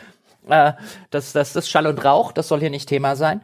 äh, 0.48 0.72
das, 1.10 1.32
das, 1.32 1.52
das 1.52 1.68
Schall 1.68 1.86
und 1.86 2.04
Rauch, 2.04 2.32
das 2.32 2.48
soll 2.48 2.60
hier 2.60 2.70
nicht 2.70 2.88
Thema 2.88 3.16
sein. 3.16 3.42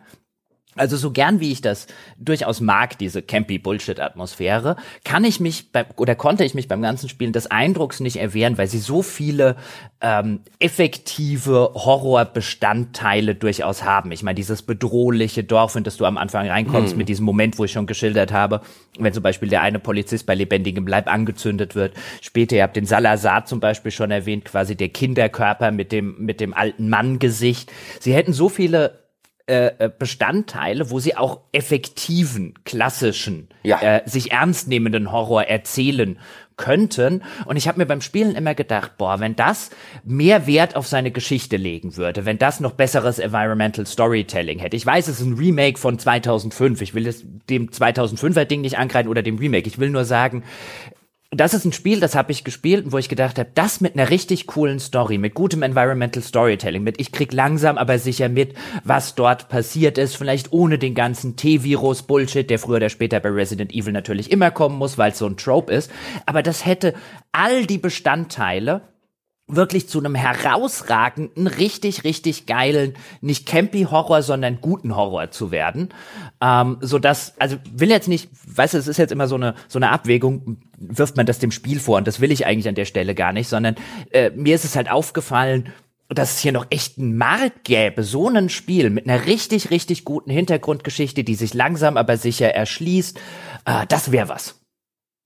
Also 0.76 0.96
so 0.96 1.10
gern 1.10 1.40
wie 1.40 1.52
ich 1.52 1.60
das 1.60 1.86
durchaus 2.18 2.60
mag, 2.60 2.98
diese 2.98 3.22
campy 3.22 3.58
Bullshit-Atmosphäre, 3.58 4.76
kann 5.04 5.24
ich 5.24 5.40
mich 5.40 5.72
beim, 5.72 5.86
oder 5.96 6.14
konnte 6.14 6.44
ich 6.44 6.54
mich 6.54 6.68
beim 6.68 6.82
ganzen 6.82 7.08
Spielen 7.08 7.32
des 7.32 7.50
Eindrucks 7.50 8.00
nicht 8.00 8.16
erwehren, 8.16 8.58
weil 8.58 8.66
sie 8.66 8.78
so 8.78 9.02
viele 9.02 9.56
ähm, 10.00 10.40
effektive 10.58 11.72
Horrorbestandteile 11.74 13.34
durchaus 13.34 13.84
haben. 13.84 14.12
Ich 14.12 14.22
meine, 14.22 14.34
dieses 14.34 14.62
bedrohliche 14.62 15.44
Dorf, 15.44 15.74
in 15.76 15.84
das 15.84 15.96
du 15.96 16.04
am 16.04 16.18
Anfang 16.18 16.48
reinkommst, 16.48 16.92
hm. 16.92 16.98
mit 16.98 17.08
diesem 17.08 17.24
Moment, 17.24 17.58
wo 17.58 17.64
ich 17.64 17.72
schon 17.72 17.86
geschildert 17.86 18.32
habe, 18.32 18.60
wenn 18.98 19.12
zum 19.12 19.22
Beispiel 19.22 19.48
der 19.48 19.62
eine 19.62 19.78
Polizist 19.78 20.26
bei 20.26 20.34
lebendigem 20.34 20.86
Leib 20.86 21.08
angezündet 21.08 21.74
wird. 21.74 21.94
Später, 22.20 22.56
ihr 22.56 22.62
habt 22.62 22.76
den 22.76 22.86
Salazar 22.86 23.46
zum 23.46 23.60
Beispiel 23.60 23.90
schon 23.90 24.10
erwähnt, 24.10 24.44
quasi 24.44 24.76
der 24.76 24.90
Kinderkörper 24.90 25.70
mit 25.70 25.92
dem, 25.92 26.16
mit 26.18 26.40
dem 26.40 26.52
alten 26.52 26.88
Mann-Gesicht. 26.88 27.72
Sie 28.00 28.14
hätten 28.14 28.32
so 28.32 28.48
viele 28.48 29.05
äh, 29.48 29.66
äh, 29.78 29.90
Bestandteile, 29.96 30.90
wo 30.90 30.98
sie 30.98 31.16
auch 31.16 31.42
effektiven, 31.52 32.54
klassischen, 32.64 33.46
ja. 33.62 33.80
äh, 33.80 34.02
sich 34.04 34.32
ernst 34.32 34.66
nehmenden 34.66 35.12
Horror 35.12 35.44
erzählen 35.44 36.18
könnten. 36.56 37.22
Und 37.44 37.56
ich 37.56 37.68
habe 37.68 37.78
mir 37.78 37.86
beim 37.86 38.00
Spielen 38.00 38.34
immer 38.34 38.56
gedacht, 38.56 38.96
boah, 38.96 39.20
wenn 39.20 39.36
das 39.36 39.70
mehr 40.04 40.48
Wert 40.48 40.74
auf 40.74 40.88
seine 40.88 41.12
Geschichte 41.12 41.56
legen 41.58 41.96
würde, 41.96 42.24
wenn 42.24 42.38
das 42.38 42.58
noch 42.58 42.72
besseres 42.72 43.20
Environmental 43.20 43.86
Storytelling 43.86 44.58
hätte. 44.58 44.76
Ich 44.76 44.84
weiß, 44.84 45.06
es 45.06 45.20
ist 45.20 45.26
ein 45.26 45.34
Remake 45.34 45.78
von 45.78 45.96
2005. 45.96 46.80
Ich 46.80 46.94
will 46.94 47.06
es 47.06 47.24
dem 47.48 47.70
2005er 47.70 48.46
Ding 48.46 48.62
nicht 48.62 48.78
angreifen 48.78 49.08
oder 49.08 49.22
dem 49.22 49.38
Remake. 49.38 49.68
Ich 49.68 49.78
will 49.78 49.90
nur 49.90 50.04
sagen, 50.04 50.42
das 51.30 51.54
ist 51.54 51.64
ein 51.64 51.72
Spiel, 51.72 51.98
das 51.98 52.14
habe 52.14 52.30
ich 52.30 52.44
gespielt, 52.44 52.92
wo 52.92 52.98
ich 52.98 53.08
gedacht 53.08 53.38
habe, 53.38 53.50
das 53.54 53.80
mit 53.80 53.94
einer 53.94 54.10
richtig 54.10 54.46
coolen 54.46 54.78
Story, 54.78 55.18
mit 55.18 55.34
gutem 55.34 55.62
Environmental 55.62 56.22
Storytelling, 56.22 56.84
mit 56.84 57.00
ich 57.00 57.10
krieg 57.10 57.32
langsam 57.32 57.78
aber 57.78 57.98
sicher 57.98 58.28
mit, 58.28 58.54
was 58.84 59.16
dort 59.16 59.48
passiert 59.48 59.98
ist, 59.98 60.16
vielleicht 60.16 60.52
ohne 60.52 60.78
den 60.78 60.94
ganzen 60.94 61.36
T-Virus 61.36 62.04
Bullshit, 62.04 62.48
der 62.48 62.60
früher 62.60 62.76
oder 62.76 62.90
später 62.90 63.18
bei 63.18 63.30
Resident 63.30 63.74
Evil 63.74 63.92
natürlich 63.92 64.30
immer 64.30 64.52
kommen 64.52 64.78
muss, 64.78 64.98
weil 64.98 65.12
es 65.12 65.18
so 65.18 65.26
ein 65.26 65.36
Trope 65.36 65.72
ist, 65.72 65.90
aber 66.26 66.42
das 66.42 66.64
hätte 66.64 66.94
all 67.32 67.66
die 67.66 67.78
Bestandteile 67.78 68.82
wirklich 69.48 69.88
zu 69.88 70.00
einem 70.00 70.14
herausragenden, 70.14 71.46
richtig, 71.46 72.02
richtig 72.02 72.46
geilen, 72.46 72.94
nicht 73.20 73.46
campy 73.46 73.84
Horror, 73.84 74.22
sondern 74.22 74.60
guten 74.60 74.96
Horror 74.96 75.30
zu 75.30 75.50
werden. 75.50 75.90
Ähm, 76.40 76.78
so 76.80 76.98
dass, 76.98 77.38
also 77.38 77.56
will 77.72 77.90
jetzt 77.90 78.08
nicht, 78.08 78.28
weißt 78.46 78.74
du, 78.74 78.78
es 78.78 78.88
ist 78.88 78.96
jetzt 78.96 79.12
immer 79.12 79.28
so 79.28 79.36
eine, 79.36 79.54
so 79.68 79.78
eine 79.78 79.90
Abwägung, 79.90 80.58
wirft 80.78 81.16
man 81.16 81.26
das 81.26 81.38
dem 81.38 81.52
Spiel 81.52 81.78
vor 81.78 81.96
und 81.98 82.08
das 82.08 82.20
will 82.20 82.32
ich 82.32 82.44
eigentlich 82.44 82.68
an 82.68 82.74
der 82.74 82.86
Stelle 82.86 83.14
gar 83.14 83.32
nicht, 83.32 83.48
sondern 83.48 83.76
äh, 84.10 84.30
mir 84.30 84.54
ist 84.54 84.64
es 84.64 84.74
halt 84.74 84.90
aufgefallen, 84.90 85.72
dass 86.08 86.34
es 86.34 86.38
hier 86.38 86.52
noch 86.52 86.66
echt 86.70 86.98
einen 86.98 87.16
Markt 87.16 87.64
gäbe, 87.64 88.02
so 88.02 88.28
ein 88.28 88.48
Spiel 88.48 88.90
mit 88.90 89.08
einer 89.08 89.26
richtig, 89.26 89.70
richtig 89.70 90.04
guten 90.04 90.30
Hintergrundgeschichte, 90.30 91.24
die 91.24 91.34
sich 91.34 91.54
langsam 91.54 91.96
aber 91.96 92.16
sicher 92.16 92.52
erschließt, 92.52 93.18
äh, 93.64 93.86
das 93.88 94.10
wäre 94.10 94.28
was. 94.28 94.60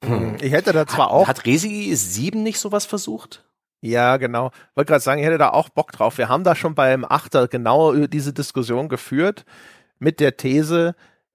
Hm. 0.05 0.37
Ich 0.41 0.53
hätte 0.53 0.73
da 0.73 0.87
zwar 0.87 1.07
hat, 1.07 1.13
auch. 1.13 1.29
Hat 1.29 1.47
Resi 1.47 1.91
7 1.95 2.43
nicht 2.43 2.59
sowas 2.59 2.87
versucht? 2.87 3.45
Ja, 3.81 4.19
genau. 4.19 4.51
Wollte 4.74 4.90
gerade 4.90 5.02
sagen, 5.02 5.20
ich 5.20 5.27
hätte 5.27 5.39
da 5.39 5.51
auch 5.51 5.70
Bock 5.70 5.93
drauf. 5.93 6.19
Wir 6.19 6.28
haben 6.28 6.44
da 6.44 6.55
schon 6.55 6.74
beim 6.74 7.05
Achter 7.05 7.48
genau 7.48 7.94
diese 8.07 8.32
Diskussion 8.32 8.89
geführt 8.89 9.44
mit 9.98 10.20
der 10.20 10.36
These, 10.36 10.94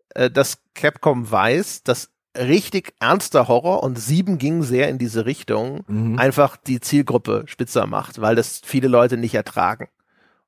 äh, 0.09 0.29
dass 0.29 0.59
Capcom 0.73 1.29
weiß, 1.29 1.83
dass 1.83 2.11
richtig 2.37 2.93
ernster 2.99 3.47
Horror 3.47 3.83
und 3.83 3.97
sieben 3.97 4.37
ging 4.37 4.61
sehr 4.61 4.89
in 4.89 4.97
diese 4.97 5.25
Richtung, 5.25 5.83
mhm. 5.87 6.19
einfach 6.19 6.57
die 6.57 6.81
Zielgruppe 6.81 7.43
spitzer 7.47 7.87
macht, 7.87 8.19
weil 8.21 8.35
das 8.35 8.61
viele 8.63 8.87
Leute 8.87 9.17
nicht 9.17 9.35
ertragen. 9.35 9.87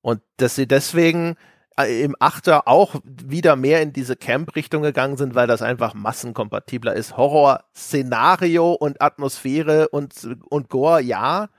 Und 0.01 0.21
dass 0.37 0.55
sie 0.55 0.67
deswegen 0.67 1.35
äh, 1.79 2.03
im 2.03 2.15
Achter 2.19 2.67
auch 2.67 2.95
wieder 3.03 3.55
mehr 3.55 3.81
in 3.81 3.93
diese 3.93 4.15
Camp-Richtung 4.15 4.81
gegangen 4.83 5.17
sind, 5.17 5.35
weil 5.35 5.47
das 5.47 5.61
einfach 5.61 5.93
massenkompatibler 5.93 6.93
ist. 6.93 7.17
Horror, 7.17 7.63
Szenario 7.75 8.73
und 8.73 9.01
Atmosphäre 9.01 9.89
und, 9.89 10.13
und 10.49 10.69
Gore, 10.69 11.01
ja, 11.01 11.49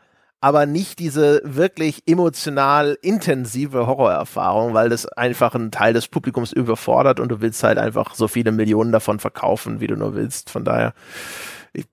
aber 0.40 0.66
nicht 0.66 0.98
diese 0.98 1.40
wirklich 1.44 2.02
emotional 2.06 2.96
intensive 3.02 3.86
Horrorerfahrung, 3.86 4.72
weil 4.72 4.88
das 4.88 5.06
einfach 5.06 5.54
einen 5.54 5.72
Teil 5.72 5.92
des 5.92 6.08
Publikums 6.08 6.52
überfordert 6.52 7.18
und 7.18 7.28
du 7.28 7.40
willst 7.40 7.62
halt 7.64 7.78
einfach 7.78 8.14
so 8.14 8.28
viele 8.28 8.52
Millionen 8.52 8.92
davon 8.92 9.18
verkaufen, 9.18 9.80
wie 9.80 9.88
du 9.88 9.96
nur 9.96 10.14
willst. 10.14 10.50
Von 10.50 10.64
daher, 10.64 10.94
ich, 11.72 11.86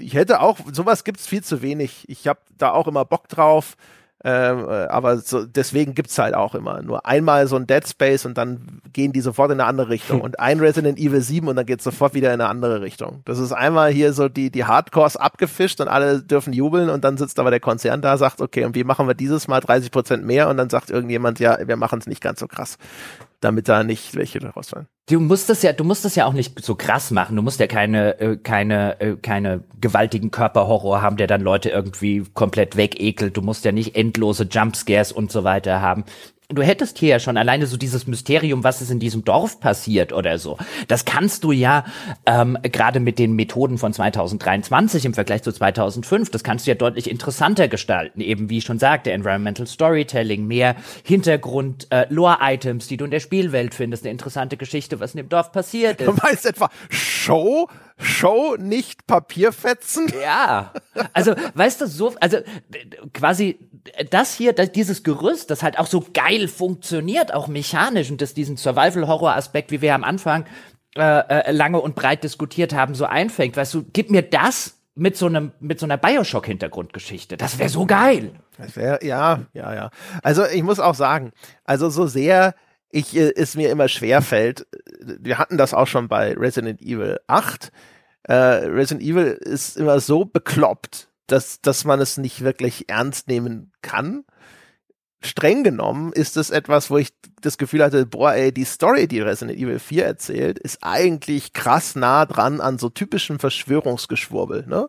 ich 0.00 0.14
hätte 0.14 0.40
auch, 0.40 0.58
sowas 0.72 1.04
gibt's 1.04 1.26
viel 1.26 1.44
zu 1.44 1.62
wenig. 1.62 2.08
Ich 2.08 2.26
habe 2.26 2.40
da 2.58 2.72
auch 2.72 2.88
immer 2.88 3.04
Bock 3.04 3.28
drauf. 3.28 3.76
Ähm, 4.24 4.68
äh, 4.68 4.86
aber 4.86 5.18
so, 5.18 5.44
deswegen 5.44 5.94
gibt's 5.94 6.18
halt 6.18 6.34
auch 6.34 6.54
immer 6.54 6.82
nur 6.82 7.06
einmal 7.06 7.46
so 7.48 7.56
ein 7.56 7.66
Dead 7.66 7.86
Space 7.86 8.24
und 8.24 8.38
dann 8.38 8.80
gehen 8.92 9.12
die 9.12 9.20
sofort 9.20 9.50
in 9.50 9.60
eine 9.60 9.68
andere 9.68 9.88
Richtung. 9.88 10.20
Und 10.22 10.38
ein 10.38 10.60
Resident 10.60 10.98
Evil 10.98 11.20
7 11.20 11.48
und 11.48 11.56
dann 11.56 11.66
geht's 11.66 11.84
sofort 11.84 12.14
wieder 12.14 12.28
in 12.28 12.40
eine 12.40 12.48
andere 12.48 12.80
Richtung. 12.80 13.22
Das 13.24 13.38
ist 13.38 13.52
einmal 13.52 13.90
hier 13.90 14.12
so 14.12 14.28
die, 14.28 14.50
die 14.50 14.64
Hardcores 14.64 15.16
abgefischt 15.16 15.80
und 15.80 15.88
alle 15.88 16.22
dürfen 16.22 16.52
jubeln 16.52 16.90
und 16.90 17.02
dann 17.04 17.16
sitzt 17.16 17.38
aber 17.40 17.50
der 17.50 17.60
Konzern 17.60 18.02
da, 18.02 18.16
sagt, 18.16 18.40
okay, 18.40 18.64
und 18.64 18.74
wie 18.74 18.84
machen 18.84 19.08
wir 19.08 19.14
dieses 19.14 19.48
Mal 19.48 19.60
30 19.60 19.90
Prozent 19.90 20.24
mehr? 20.24 20.48
Und 20.48 20.56
dann 20.56 20.70
sagt 20.70 20.90
irgendjemand, 20.90 21.40
ja, 21.40 21.58
wir 21.66 21.76
machen 21.76 21.98
es 21.98 22.06
nicht 22.06 22.20
ganz 22.20 22.40
so 22.40 22.46
krass 22.46 22.78
damit 23.42 23.68
da 23.68 23.84
nicht 23.84 24.14
welche 24.14 24.38
daraus 24.38 24.70
fallen. 24.70 24.86
Du 25.08 25.18
musst 25.18 25.48
das 25.48 25.62
ja, 25.62 25.72
du 25.72 25.82
musst 25.82 26.04
das 26.04 26.14
ja 26.14 26.26
auch 26.26 26.32
nicht 26.32 26.64
so 26.64 26.76
krass 26.76 27.10
machen. 27.10 27.34
Du 27.34 27.42
musst 27.42 27.58
ja 27.58 27.66
keine, 27.66 28.20
äh, 28.20 28.36
keine, 28.36 29.00
äh, 29.00 29.16
keine 29.16 29.64
gewaltigen 29.80 30.30
Körperhorror 30.30 31.02
haben, 31.02 31.16
der 31.16 31.26
dann 31.26 31.40
Leute 31.40 31.70
irgendwie 31.70 32.24
komplett 32.34 32.76
wegekelt. 32.76 33.36
Du 33.36 33.42
musst 33.42 33.64
ja 33.64 33.72
nicht 33.72 33.96
endlose 33.96 34.44
Jumpscares 34.44 35.10
und 35.10 35.32
so 35.32 35.42
weiter 35.44 35.80
haben 35.80 36.04
du 36.52 36.62
hättest 36.62 36.98
hier 36.98 37.10
ja 37.10 37.20
schon 37.20 37.36
alleine 37.36 37.66
so 37.66 37.76
dieses 37.76 38.06
Mysterium, 38.06 38.64
was 38.64 38.80
ist 38.80 38.90
in 38.90 38.98
diesem 38.98 39.24
Dorf 39.24 39.60
passiert 39.60 40.12
oder 40.12 40.38
so. 40.38 40.58
Das 40.88 41.04
kannst 41.04 41.44
du 41.44 41.52
ja 41.52 41.84
ähm, 42.26 42.58
gerade 42.62 43.00
mit 43.00 43.18
den 43.18 43.34
Methoden 43.34 43.78
von 43.78 43.92
2023 43.92 45.04
im 45.04 45.14
Vergleich 45.14 45.42
zu 45.42 45.52
2005, 45.52 46.30
das 46.30 46.44
kannst 46.44 46.66
du 46.66 46.70
ja 46.70 46.74
deutlich 46.74 47.10
interessanter 47.10 47.68
gestalten. 47.68 48.20
Eben 48.20 48.50
wie 48.50 48.58
ich 48.58 48.64
schon 48.64 48.78
sagte, 48.78 49.12
Environmental 49.12 49.66
Storytelling, 49.66 50.46
mehr 50.46 50.76
Hintergrund, 51.04 51.86
äh, 51.90 52.06
Lore-Items, 52.08 52.88
die 52.88 52.96
du 52.96 53.04
in 53.04 53.10
der 53.10 53.20
Spielwelt 53.20 53.74
findest, 53.74 54.04
eine 54.04 54.12
interessante 54.12 54.56
Geschichte, 54.56 55.00
was 55.00 55.14
in 55.14 55.18
dem 55.18 55.28
Dorf 55.28 55.52
passiert 55.52 56.00
ist. 56.00 56.06
Du 56.06 56.14
meinst 56.22 56.46
etwa 56.46 56.70
Show? 56.88 57.68
Show, 57.98 58.56
nicht 58.58 59.06
Papierfetzen? 59.06 60.12
Ja. 60.22 60.72
Also, 61.12 61.34
weißt 61.54 61.80
du, 61.80 61.86
so, 61.86 62.14
also 62.20 62.38
quasi 63.12 63.58
das 64.10 64.34
hier, 64.34 64.52
das, 64.52 64.72
dieses 64.72 65.02
Gerüst, 65.02 65.50
das 65.50 65.62
halt 65.62 65.78
auch 65.78 65.86
so 65.86 66.04
geil 66.12 66.48
funktioniert, 66.48 67.34
auch 67.34 67.48
mechanisch 67.48 68.10
und 68.10 68.20
das 68.20 68.34
diesen 68.34 68.56
Survival-Horror-Aspekt, 68.56 69.70
wie 69.70 69.82
wir 69.82 69.94
am 69.94 70.04
Anfang 70.04 70.46
äh, 70.96 71.02
äh, 71.02 71.52
lange 71.52 71.80
und 71.80 71.94
breit 71.94 72.22
diskutiert 72.22 72.74
haben, 72.74 72.94
so 72.94 73.06
einfängt. 73.06 73.56
Weißt 73.56 73.74
du, 73.74 73.84
gib 73.92 74.10
mir 74.10 74.22
das 74.22 74.78
mit 74.94 75.16
so 75.16 75.26
einem 75.26 75.52
mit 75.58 75.80
so 75.80 75.86
einer 75.86 75.96
Bioshock 75.96 76.46
Hintergrundgeschichte. 76.46 77.36
Das 77.36 77.58
wäre 77.58 77.70
so 77.70 77.86
geil. 77.86 78.32
Das 78.58 78.76
wäre 78.76 79.04
ja, 79.04 79.40
ja, 79.54 79.74
ja. 79.74 79.90
Also 80.22 80.44
ich 80.44 80.62
muss 80.62 80.80
auch 80.80 80.94
sagen, 80.94 81.32
also 81.64 81.88
so 81.88 82.06
sehr 82.06 82.54
ich 82.90 83.16
äh, 83.16 83.32
es 83.34 83.56
mir 83.56 83.70
immer 83.70 83.88
schwer 83.88 84.22
fällt. 84.22 84.66
Wir 85.20 85.38
hatten 85.38 85.58
das 85.58 85.74
auch 85.74 85.86
schon 85.86 86.08
bei 86.08 86.34
Resident 86.34 86.80
Evil 86.80 87.20
8. 87.26 87.72
Äh, 88.24 88.34
Resident 88.34 89.02
Evil 89.02 89.38
ist 89.40 89.76
immer 89.76 90.00
so 90.00 90.24
bekloppt, 90.24 91.08
dass, 91.26 91.60
dass 91.60 91.84
man 91.84 92.00
es 92.00 92.16
nicht 92.16 92.42
wirklich 92.42 92.88
ernst 92.88 93.28
nehmen 93.28 93.72
kann. 93.82 94.24
Streng 95.24 95.62
genommen 95.62 96.12
ist 96.12 96.36
es 96.36 96.50
etwas, 96.50 96.90
wo 96.90 96.98
ich 96.98 97.12
das 97.40 97.56
Gefühl 97.56 97.82
hatte, 97.82 98.06
boah, 98.06 98.32
ey, 98.32 98.52
die 98.52 98.64
Story, 98.64 99.06
die 99.06 99.20
Resident 99.20 99.58
Evil 99.58 99.78
4 99.78 100.04
erzählt, 100.04 100.58
ist 100.58 100.78
eigentlich 100.82 101.52
krass 101.52 101.94
nah 101.94 102.26
dran 102.26 102.60
an 102.60 102.78
so 102.78 102.88
typischen 102.88 103.38
Verschwörungsgeschwurbel, 103.38 104.66
ne? 104.66 104.86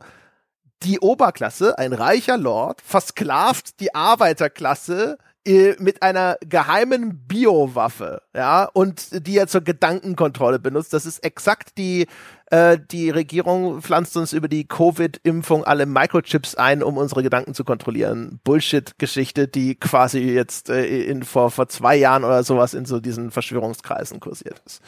Die 0.82 1.00
Oberklasse, 1.00 1.78
ein 1.78 1.94
reicher 1.94 2.38
Lord, 2.38 2.82
versklavt 2.82 3.80
die 3.80 3.96
Arbeiterklasse 3.96 5.18
mit 5.46 6.02
einer 6.02 6.38
geheimen 6.48 7.28
Biowaffe, 7.28 8.22
ja, 8.34 8.64
und 8.66 9.28
die 9.28 9.38
er 9.38 9.48
zur 9.48 9.62
Gedankenkontrolle 9.62 10.60
benutzt. 10.60 10.94
Das 10.94 11.06
ist 11.06 11.20
exakt 11.20 11.78
die, 11.78 12.08
äh, 12.46 12.78
die 12.92 13.10
Regierung 13.10 13.82
pflanzt 13.82 14.16
uns 14.16 14.32
über 14.32 14.48
die 14.48 14.66
Covid-Impfung 14.66 15.66
alle 15.66 15.86
Microchips 15.86 16.56
ein, 16.56 16.82
um 16.82 16.98
unsere 16.98 17.24
Gedanken 17.24 17.54
zu 17.54 17.66
kontrollieren. 17.66 18.40
Bullshit-Geschichte, 18.46 19.50
die 19.50 19.76
quasi 19.76 20.20
jetzt 20.20 20.70
äh, 20.70 20.86
in, 20.86 21.24
vor, 21.24 21.52
vor 21.52 21.68
zwei 21.68 21.98
Jahren 21.98 22.24
oder 22.24 22.44
sowas 22.44 22.74
in 22.74 22.86
so 22.86 23.02
diesen 23.02 23.32
Verschwörungskreisen 23.32 24.22
kursiert 24.22 24.62
ist. 24.66 24.82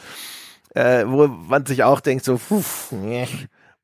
Äh, 0.74 1.04
wo 1.06 1.26
man 1.26 1.66
sich 1.66 1.84
auch 1.84 2.00
denkt, 2.00 2.24
so, 2.24 2.38
puh, 2.38 2.62
nee 2.90 3.28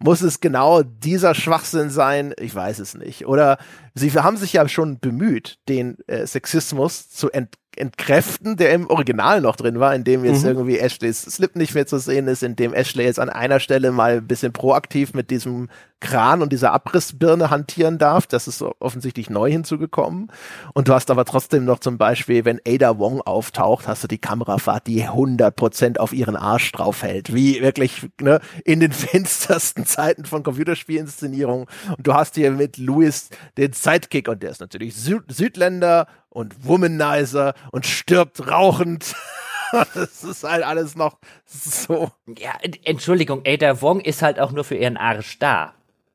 muss 0.02 0.20
es 0.22 0.40
genau 0.40 0.82
dieser 0.82 1.34
Schwachsinn 1.34 1.90
sein? 1.90 2.34
Ich 2.38 2.54
weiß 2.54 2.78
es 2.78 2.94
nicht. 2.94 3.26
Oder 3.26 3.58
sie 3.94 4.10
haben 4.10 4.36
sich 4.36 4.52
ja 4.52 4.68
schon 4.68 4.98
bemüht, 4.98 5.58
den 5.68 5.98
äh, 6.06 6.26
Sexismus 6.26 7.08
zu 7.08 7.30
ent 7.30 7.56
entkräften, 7.76 8.56
der 8.56 8.72
im 8.72 8.88
Original 8.88 9.40
noch 9.40 9.56
drin 9.56 9.80
war, 9.80 9.94
in 9.94 10.04
dem 10.04 10.24
jetzt 10.24 10.42
mhm. 10.42 10.48
irgendwie 10.48 10.78
Ashleys 10.78 11.22
Slip 11.22 11.56
nicht 11.56 11.74
mehr 11.74 11.86
zu 11.86 11.98
sehen 11.98 12.28
ist, 12.28 12.42
in 12.42 12.56
dem 12.56 12.74
Ashley 12.74 13.04
jetzt 13.04 13.18
an 13.18 13.30
einer 13.30 13.60
Stelle 13.60 13.92
mal 13.92 14.18
ein 14.18 14.26
bisschen 14.26 14.52
proaktiv 14.52 15.14
mit 15.14 15.30
diesem 15.30 15.68
Kran 16.02 16.42
und 16.42 16.52
dieser 16.52 16.72
Abrissbirne 16.72 17.48
hantieren 17.48 17.96
darf. 17.96 18.26
Das 18.26 18.48
ist 18.48 18.60
offensichtlich 18.80 19.30
neu 19.30 19.50
hinzugekommen. 19.50 20.30
Und 20.74 20.88
du 20.88 20.94
hast 20.94 21.10
aber 21.10 21.24
trotzdem 21.24 21.64
noch 21.64 21.78
zum 21.78 21.96
Beispiel, 21.96 22.44
wenn 22.44 22.60
Ada 22.66 22.98
Wong 22.98 23.20
auftaucht, 23.20 23.86
hast 23.86 24.02
du 24.02 24.08
die 24.08 24.18
Kamerafahrt, 24.18 24.86
die 24.88 25.04
100% 25.04 25.98
auf 25.98 26.12
ihren 26.12 26.36
Arsch 26.36 26.72
draufhält. 26.72 27.32
Wie 27.32 27.62
wirklich 27.62 28.08
ne, 28.20 28.40
in 28.64 28.80
den 28.80 28.92
finstersten 28.92 29.86
Zeiten 29.86 30.24
von 30.24 30.42
Computerspielinszenierung. 30.42 31.68
Und 31.96 32.06
du 32.06 32.12
hast 32.14 32.34
hier 32.34 32.50
mit 32.50 32.76
Louis 32.78 33.30
den 33.56 33.72
Sidekick 33.72 34.28
und 34.28 34.42
der 34.42 34.50
ist 34.50 34.60
natürlich 34.60 34.96
Süd 34.96 35.22
Südländer 35.28 36.08
und 36.32 36.66
Womanizer 36.66 37.54
und 37.70 37.86
stirbt 37.86 38.50
rauchend. 38.50 39.14
das 39.94 40.24
ist 40.24 40.44
halt 40.44 40.64
alles 40.64 40.96
noch 40.96 41.18
so. 41.46 42.10
Ja, 42.38 42.52
Entschuldigung, 42.84 43.42
Ada 43.46 43.80
Wong 43.80 44.00
ist 44.00 44.22
halt 44.22 44.40
auch 44.40 44.52
nur 44.52 44.64
für 44.64 44.76
ihren 44.76 44.96
Arsch 44.96 45.38
da. 45.38 45.74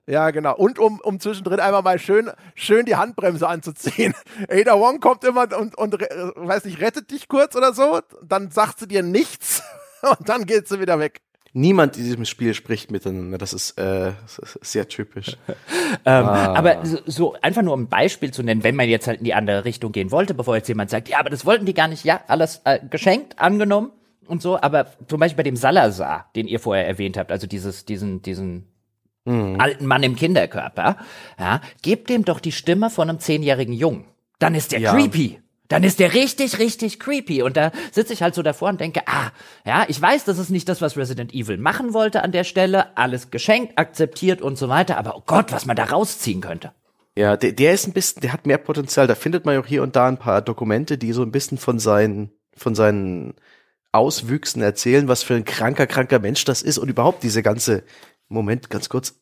Ja, 0.10 0.32
genau. 0.32 0.56
Und 0.56 0.80
um, 0.80 1.02
um 1.02 1.20
zwischendrin 1.20 1.60
einmal 1.60 1.82
mal 1.82 2.00
schön, 2.00 2.32
schön 2.56 2.86
die 2.86 2.96
Handbremse 2.96 3.48
anzuziehen. 3.48 4.14
Ada 4.50 4.80
Wong 4.80 5.00
kommt 5.02 5.24
immer 5.26 5.48
und, 5.58 5.78
und 5.78 5.94
weiß 5.94 6.66
nicht, 6.66 6.80
rettet 6.80 7.12
dich 7.12 7.28
kurz 7.28 7.56
oder 7.56 7.74
so. 7.74 8.00
Dann 8.24 8.50
sagt 8.50 8.80
sie 8.80 8.88
dir 8.88 9.04
nichts 9.04 9.62
und 10.18 10.30
dann 10.30 10.46
geht 10.46 10.68
sie 10.68 10.80
wieder 10.80 11.00
weg. 11.00 11.22
Niemand 11.58 11.98
in 11.98 12.04
diesem 12.04 12.26
Spiel 12.26 12.54
spricht 12.54 12.92
miteinander. 12.92 13.40
Das 13.40 13.52
ist, 13.52 13.80
äh, 13.80 14.12
sehr 14.62 14.88
typisch. 14.88 15.38
ähm, 16.06 16.26
ah. 16.26 16.54
Aber 16.54 16.86
so, 16.86 17.00
so, 17.08 17.36
einfach 17.42 17.64
nur 17.64 17.74
um 17.74 17.82
ein 17.82 17.88
Beispiel 17.88 18.32
zu 18.32 18.44
nennen, 18.44 18.64
wenn 18.64 18.76
man 18.76 18.88
jetzt 18.88 19.08
halt 19.08 19.18
in 19.18 19.24
die 19.24 19.34
andere 19.34 19.66
Richtung 19.66 19.92
gehen 19.92 20.12
wollte, 20.12 20.36
bevor 20.36 20.56
jetzt 20.56 20.68
jemand 20.68 20.92
sagt, 20.92 21.10
ja, 21.10 21.18
aber 21.20 21.32
das 21.32 21.48
wollten 21.48 21.66
die 21.66 21.74
gar 21.74 21.88
nicht. 21.88 22.06
Ja, 22.06 22.22
alles 22.28 22.62
äh, 22.66 22.80
geschenkt, 22.88 23.40
angenommen 23.40 23.92
und 24.28 24.40
so. 24.40 24.62
Aber 24.62 24.86
zum 25.08 25.20
Beispiel 25.20 25.38
bei 25.38 25.50
dem 25.50 25.56
Salazar, 25.56 26.30
den 26.36 26.48
ihr 26.48 26.60
vorher 26.60 26.86
erwähnt 26.86 27.18
habt, 27.18 27.32
also 27.32 27.48
dieses, 27.48 27.86
diesen, 27.86 28.22
diesen 28.22 28.68
mhm. 29.26 29.60
alten 29.60 29.88
Mann 29.88 30.04
im 30.04 30.16
Kinderkörper, 30.16 30.98
ja, 31.40 31.62
gebt 31.82 32.12
dem 32.12 32.24
doch 32.24 32.40
die 32.40 32.52
Stimme 32.52 32.92
von 32.92 33.10
einem 33.10 33.18
zehnjährigen 33.18 33.74
Jungen. 33.74 34.06
Dann 34.38 34.54
ist 34.54 34.74
der 34.74 34.80
ja. 34.80 34.94
creepy. 34.94 35.40
Dann 35.68 35.84
ist 35.84 36.00
der 36.00 36.14
richtig, 36.14 36.60
richtig 36.60 37.00
creepy. 37.00 37.42
Und 37.42 37.58
da 37.58 37.72
sitze 37.92 38.14
ich 38.14 38.22
halt 38.22 38.36
so 38.36 38.42
davor 38.42 38.70
und 38.70 38.80
denke, 38.80 39.02
ah, 39.06 39.32
ja, 39.66 39.86
ich 39.88 40.02
weiß, 40.02 40.26
das 40.26 40.38
ist 40.38 40.50
nicht 40.50 40.70
das, 40.70 40.82
was 40.82 40.98
Resident 40.98 41.34
Evil 41.34 41.58
machen 41.58 41.94
wollte 41.94 42.24
an 42.24 42.32
der 42.32 42.44
Stelle. 42.44 42.98
Alles 42.98 43.32
geschenkt, 43.32 43.78
akzeptiert 43.78 44.42
und 44.42 44.58
so 44.58 44.70
weiter. 44.70 44.98
Aber 44.98 45.18
oh 45.18 45.24
Gott, 45.26 45.52
was 45.52 45.66
man 45.66 45.76
da 45.76 45.86
rausziehen 45.86 46.42
könnte. 46.42 46.72
Ja, 47.18 47.36
der, 47.36 47.52
der 47.52 47.74
ist 47.74 47.88
ein 47.88 47.94
bisschen, 47.94 48.22
der 48.22 48.32
hat 48.32 48.46
mehr 48.46 48.60
Potenzial. 48.60 49.08
Da 49.08 49.16
findet 49.16 49.46
man 49.46 49.58
auch 49.58 49.66
hier 49.66 49.84
und 49.84 49.96
da 49.96 50.08
ein 50.08 50.20
paar 50.20 50.42
Dokumente, 50.42 50.98
die 50.98 51.14
so 51.14 51.24
ein 51.24 51.32
bisschen 51.32 51.58
von 51.58 51.80
seinen, 51.80 52.32
von 52.56 52.76
seinen 52.76 53.34
Auswüchsen 53.92 54.62
erzählen, 54.62 55.08
was 55.08 55.24
für 55.24 55.34
ein 55.34 55.46
kranker, 55.46 55.88
kranker 55.88 56.20
Mensch 56.20 56.46
das 56.46 56.62
ist 56.62 56.78
und 56.78 56.90
überhaupt 56.90 57.24
diese 57.24 57.42
ganze, 57.42 57.84
Moment, 58.30 58.70
ganz 58.70 58.90
kurz. 58.90 59.16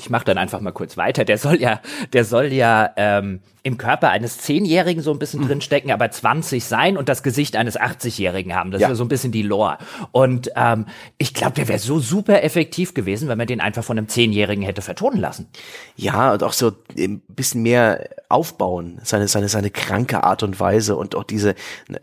Ich 0.00 0.10
mache 0.10 0.24
dann 0.24 0.38
einfach 0.38 0.60
mal 0.60 0.72
kurz 0.72 0.96
weiter. 0.96 1.24
Der 1.24 1.38
soll 1.38 1.60
ja, 1.60 1.80
der 2.12 2.24
soll 2.24 2.46
ja 2.46 2.90
ähm, 2.96 3.40
im 3.64 3.78
Körper 3.78 4.10
eines 4.10 4.38
Zehnjährigen 4.38 5.02
so 5.02 5.12
ein 5.12 5.20
bisschen 5.20 5.42
mhm. 5.42 5.46
drinstecken, 5.46 5.92
aber 5.92 6.10
20 6.10 6.64
sein 6.64 6.96
und 6.96 7.08
das 7.08 7.22
Gesicht 7.22 7.54
eines 7.54 7.78
80-Jährigen 7.78 8.54
haben. 8.56 8.72
Das 8.72 8.80
ja. 8.80 8.88
ist 8.88 8.92
ja 8.92 8.94
so 8.96 9.04
ein 9.04 9.08
bisschen 9.08 9.30
die 9.30 9.42
Lore. 9.42 9.78
Und 10.10 10.50
ähm, 10.56 10.86
ich 11.18 11.32
glaube, 11.32 11.54
der 11.54 11.68
wäre 11.68 11.78
so 11.78 12.00
super 12.00 12.42
effektiv 12.42 12.92
gewesen, 12.94 13.28
wenn 13.28 13.38
man 13.38 13.46
den 13.46 13.60
einfach 13.60 13.84
von 13.84 13.96
einem 13.96 14.08
Zehnjährigen 14.08 14.64
hätte 14.64 14.82
vertonen 14.82 15.20
lassen. 15.20 15.46
Ja, 15.94 16.32
und 16.32 16.42
auch 16.42 16.52
so 16.52 16.72
ein 16.98 17.20
bisschen 17.28 17.62
mehr 17.62 18.08
aufbauen, 18.28 19.00
seine, 19.04 19.28
seine, 19.28 19.48
seine 19.48 19.70
kranke 19.70 20.24
Art 20.24 20.42
und 20.42 20.58
Weise 20.58 20.96
und 20.96 21.14
auch 21.14 21.24
diese, 21.24 21.54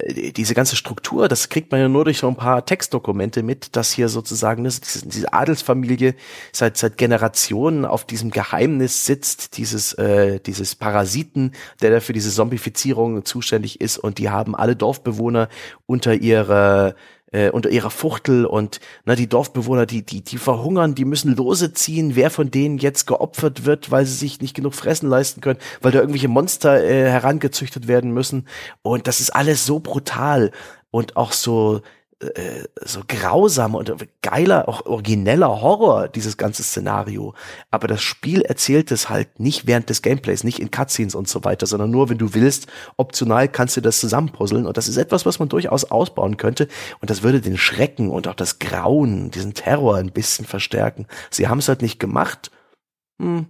diese 0.07 0.53
ganze 0.53 0.77
Struktur, 0.77 1.27
das 1.27 1.49
kriegt 1.49 1.71
man 1.71 1.81
ja 1.81 1.89
nur 1.89 2.05
durch 2.05 2.19
so 2.19 2.29
ein 2.29 2.35
paar 2.35 2.65
Textdokumente 2.65 3.43
mit, 3.43 3.75
dass 3.75 3.91
hier 3.91 4.07
sozusagen 4.07 4.63
das, 4.63 4.79
diese 4.79 5.33
Adelsfamilie 5.33 6.15
seit, 6.53 6.77
seit 6.77 6.97
Generationen 6.97 7.83
auf 7.89 8.05
diesem 8.05 8.31
Geheimnis 8.31 9.05
sitzt, 9.05 9.57
dieses, 9.57 9.93
äh, 9.93 10.39
dieses 10.39 10.75
Parasiten 10.75 11.53
der 11.81 11.91
da 11.91 11.99
für 11.99 12.13
diese 12.13 12.31
Zombifizierung 12.31 13.25
zuständig 13.25 13.81
ist. 13.81 13.97
Und 13.97 14.17
die 14.17 14.29
haben 14.29 14.55
alle 14.55 14.75
Dorfbewohner 14.75 15.49
unter 15.85 16.13
ihrer 16.13 16.95
äh, 17.31 17.51
unter 17.51 17.69
ihrer 17.69 17.91
Fuchtel. 17.91 18.45
Und 18.45 18.79
na 19.05 19.15
die 19.15 19.27
Dorfbewohner, 19.27 19.85
die 19.85 20.03
die 20.03 20.23
die 20.23 20.37
verhungern, 20.37 20.95
die 20.95 21.05
müssen 21.05 21.35
Lose 21.35 21.73
ziehen, 21.73 22.15
wer 22.15 22.31
von 22.31 22.51
denen 22.51 22.77
jetzt 22.77 23.05
geopfert 23.05 23.65
wird, 23.65 23.91
weil 23.91 24.05
sie 24.05 24.15
sich 24.15 24.41
nicht 24.41 24.55
genug 24.55 24.73
fressen 24.73 25.09
leisten 25.09 25.41
können, 25.41 25.59
weil 25.81 25.91
da 25.91 25.99
irgendwelche 25.99 26.27
Monster 26.27 26.83
äh, 26.83 27.09
herangezüchtet 27.09 27.87
werden 27.87 28.11
müssen. 28.11 28.47
Und 28.81 29.07
das 29.07 29.19
ist 29.19 29.31
alles 29.31 29.65
so 29.65 29.79
brutal 29.79 30.51
und 30.91 31.17
auch 31.17 31.31
so 31.31 31.81
äh, 32.19 32.65
so 32.81 33.01
grausam 33.07 33.75
und 33.75 33.93
geiler, 34.21 34.67
auch 34.67 34.85
origineller 34.85 35.61
Horror, 35.61 36.09
dieses 36.09 36.35
ganze 36.35 36.63
Szenario. 36.63 37.33
Aber 37.71 37.87
das 37.87 38.01
Spiel 38.01 38.41
erzählt 38.41 38.91
es 38.91 39.09
halt 39.09 39.39
nicht 39.39 39.67
während 39.67 39.89
des 39.89 40.01
Gameplays, 40.01 40.43
nicht 40.43 40.59
in 40.59 40.69
Cutscenes 40.69 41.15
und 41.15 41.29
so 41.29 41.45
weiter, 41.45 41.65
sondern 41.65 41.91
nur, 41.91 42.09
wenn 42.09 42.17
du 42.17 42.33
willst, 42.33 42.67
optional 42.97 43.47
kannst 43.47 43.77
du 43.77 43.81
das 43.81 43.99
zusammenpuzzeln. 43.99 44.65
Und 44.65 44.75
das 44.75 44.89
ist 44.89 44.97
etwas, 44.97 45.25
was 45.25 45.39
man 45.39 45.47
durchaus 45.47 45.85
ausbauen 45.85 46.35
könnte. 46.35 46.67
Und 46.99 47.09
das 47.09 47.23
würde 47.23 47.39
den 47.39 47.57
Schrecken 47.57 48.09
und 48.09 48.27
auch 48.27 48.35
das 48.35 48.59
Grauen, 48.59 49.31
diesen 49.31 49.53
Terror 49.53 49.95
ein 49.95 50.11
bisschen 50.11 50.45
verstärken. 50.45 51.07
Sie 51.29 51.47
haben 51.47 51.59
es 51.59 51.69
halt 51.69 51.81
nicht 51.81 51.99
gemacht. 51.99 52.51
Hm, 53.21 53.47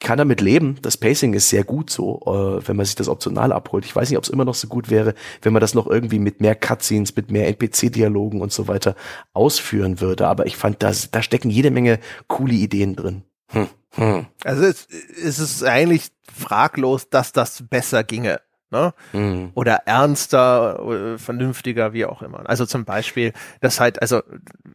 kann 0.00 0.18
damit 0.18 0.40
leben. 0.40 0.78
Das 0.82 0.96
Pacing 0.96 1.34
ist 1.34 1.50
sehr 1.50 1.62
gut 1.62 1.90
so, 1.90 2.20
äh, 2.26 2.66
wenn 2.66 2.76
man 2.76 2.86
sich 2.86 2.94
das 2.94 3.08
optional 3.08 3.52
abholt. 3.52 3.84
Ich 3.84 3.94
weiß 3.94 4.08
nicht, 4.08 4.16
ob 4.16 4.24
es 4.24 4.30
immer 4.30 4.46
noch 4.46 4.54
so 4.54 4.66
gut 4.66 4.90
wäre, 4.90 5.14
wenn 5.42 5.52
man 5.52 5.60
das 5.60 5.74
noch 5.74 5.86
irgendwie 5.86 6.18
mit 6.18 6.40
mehr 6.40 6.54
Cutscenes, 6.54 7.14
mit 7.16 7.30
mehr 7.30 7.48
NPC-Dialogen 7.48 8.40
und 8.40 8.52
so 8.52 8.66
weiter 8.66 8.96
ausführen 9.34 10.00
würde. 10.00 10.26
Aber 10.26 10.46
ich 10.46 10.56
fand, 10.56 10.82
da, 10.82 10.92
da 11.10 11.22
stecken 11.22 11.50
jede 11.50 11.70
Menge 11.70 12.00
coole 12.26 12.54
Ideen 12.54 12.96
drin. 12.96 13.22
Hm. 13.48 13.68
Hm. 13.94 14.26
Also 14.44 14.64
es, 14.64 14.88
es 14.88 15.38
ist 15.38 15.64
eigentlich 15.64 16.08
fraglos, 16.32 17.10
dass 17.10 17.32
das 17.32 17.64
besser 17.68 18.02
ginge. 18.02 18.40
Ne? 18.72 18.94
Mhm. 19.12 19.50
Oder 19.54 19.82
ernster, 19.86 20.78
äh, 21.14 21.18
vernünftiger, 21.18 21.92
wie 21.92 22.04
auch 22.04 22.22
immer. 22.22 22.48
Also 22.48 22.66
zum 22.66 22.84
Beispiel, 22.84 23.32
das 23.60 23.80
halt, 23.80 24.00
also, 24.00 24.22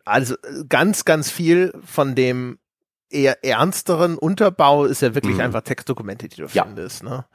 also 0.03 0.35
ganz, 0.67 1.05
ganz 1.05 1.31
viel 1.31 1.73
von 1.85 2.13
dem 2.13 2.59
eher 3.15 3.43
ernsteren 3.43 4.17
Unterbau 4.17 4.85
ist 4.85 5.01
ja 5.01 5.15
wirklich 5.15 5.35
mhm. 5.35 5.41
einfach 5.41 5.61
Textdokumente, 5.61 6.27
die 6.27 6.37
du 6.37 6.47
ja. 6.51 6.63
findest. 6.63 7.03
Ne? 7.03 7.25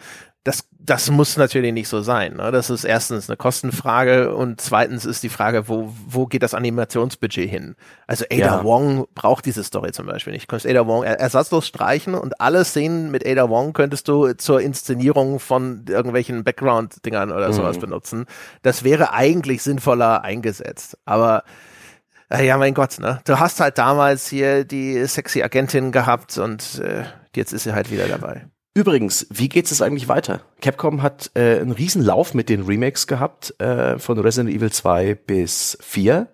Das, 0.44 0.64
das 0.78 1.10
muss 1.10 1.36
natürlich 1.36 1.72
nicht 1.72 1.88
so 1.88 2.00
sein. 2.00 2.36
Ne? 2.36 2.50
Das 2.50 2.70
ist 2.70 2.84
erstens 2.84 3.28
eine 3.28 3.36
Kostenfrage 3.36 4.34
und 4.34 4.60
zweitens 4.60 5.04
ist 5.04 5.22
die 5.22 5.28
Frage, 5.28 5.68
wo, 5.68 5.92
wo 6.06 6.26
geht 6.26 6.42
das 6.42 6.54
Animationsbudget 6.54 7.48
hin? 7.48 7.76
Also 8.06 8.24
Ada 8.30 8.38
ja. 8.38 8.64
Wong 8.64 9.06
braucht 9.14 9.44
diese 9.44 9.64
Story 9.64 9.92
zum 9.92 10.06
Beispiel 10.06 10.32
nicht. 10.32 10.44
Du 10.44 10.48
könntest 10.48 10.70
Ada 10.70 10.86
Wong 10.86 11.02
ersatzlos 11.02 11.66
streichen 11.66 12.14
und 12.14 12.40
alle 12.40 12.64
Szenen 12.64 13.10
mit 13.10 13.26
Ada 13.26 13.50
Wong 13.50 13.72
könntest 13.72 14.08
du 14.08 14.32
zur 14.32 14.60
Inszenierung 14.60 15.40
von 15.40 15.84
irgendwelchen 15.88 16.44
Background-Dingern 16.44 17.32
oder 17.32 17.48
mhm. 17.48 17.52
sowas 17.52 17.78
benutzen. 17.78 18.26
Das 18.62 18.84
wäre 18.84 19.12
eigentlich 19.12 19.62
sinnvoller 19.62 20.22
eingesetzt. 20.22 20.96
Aber 21.04 21.44
äh, 22.32 22.46
ja, 22.46 22.56
mein 22.56 22.74
Gott, 22.74 22.98
ne? 22.98 23.20
Du 23.24 23.38
hast 23.38 23.60
halt 23.60 23.78
damals 23.78 24.28
hier 24.28 24.64
die 24.64 25.04
sexy 25.06 25.42
Agentin 25.42 25.92
gehabt 25.92 26.38
und 26.38 26.80
äh, 26.82 27.04
jetzt 27.34 27.52
ist 27.52 27.64
sie 27.64 27.74
halt 27.74 27.90
wieder 27.90 28.06
dabei. 28.08 28.46
Übrigens, 28.72 29.26
wie 29.30 29.48
geht 29.48 29.70
es 29.70 29.82
eigentlich 29.82 30.08
weiter? 30.08 30.40
Capcom 30.60 31.02
hat 31.02 31.32
äh, 31.34 31.58
einen 31.58 31.72
riesen 31.72 32.02
Lauf 32.04 32.34
mit 32.34 32.48
den 32.48 32.62
Remakes 32.62 33.08
gehabt, 33.08 33.54
äh, 33.60 33.98
von 33.98 34.18
Resident 34.18 34.54
Evil 34.54 34.70
2 34.70 35.16
bis 35.16 35.76
4. 35.80 36.28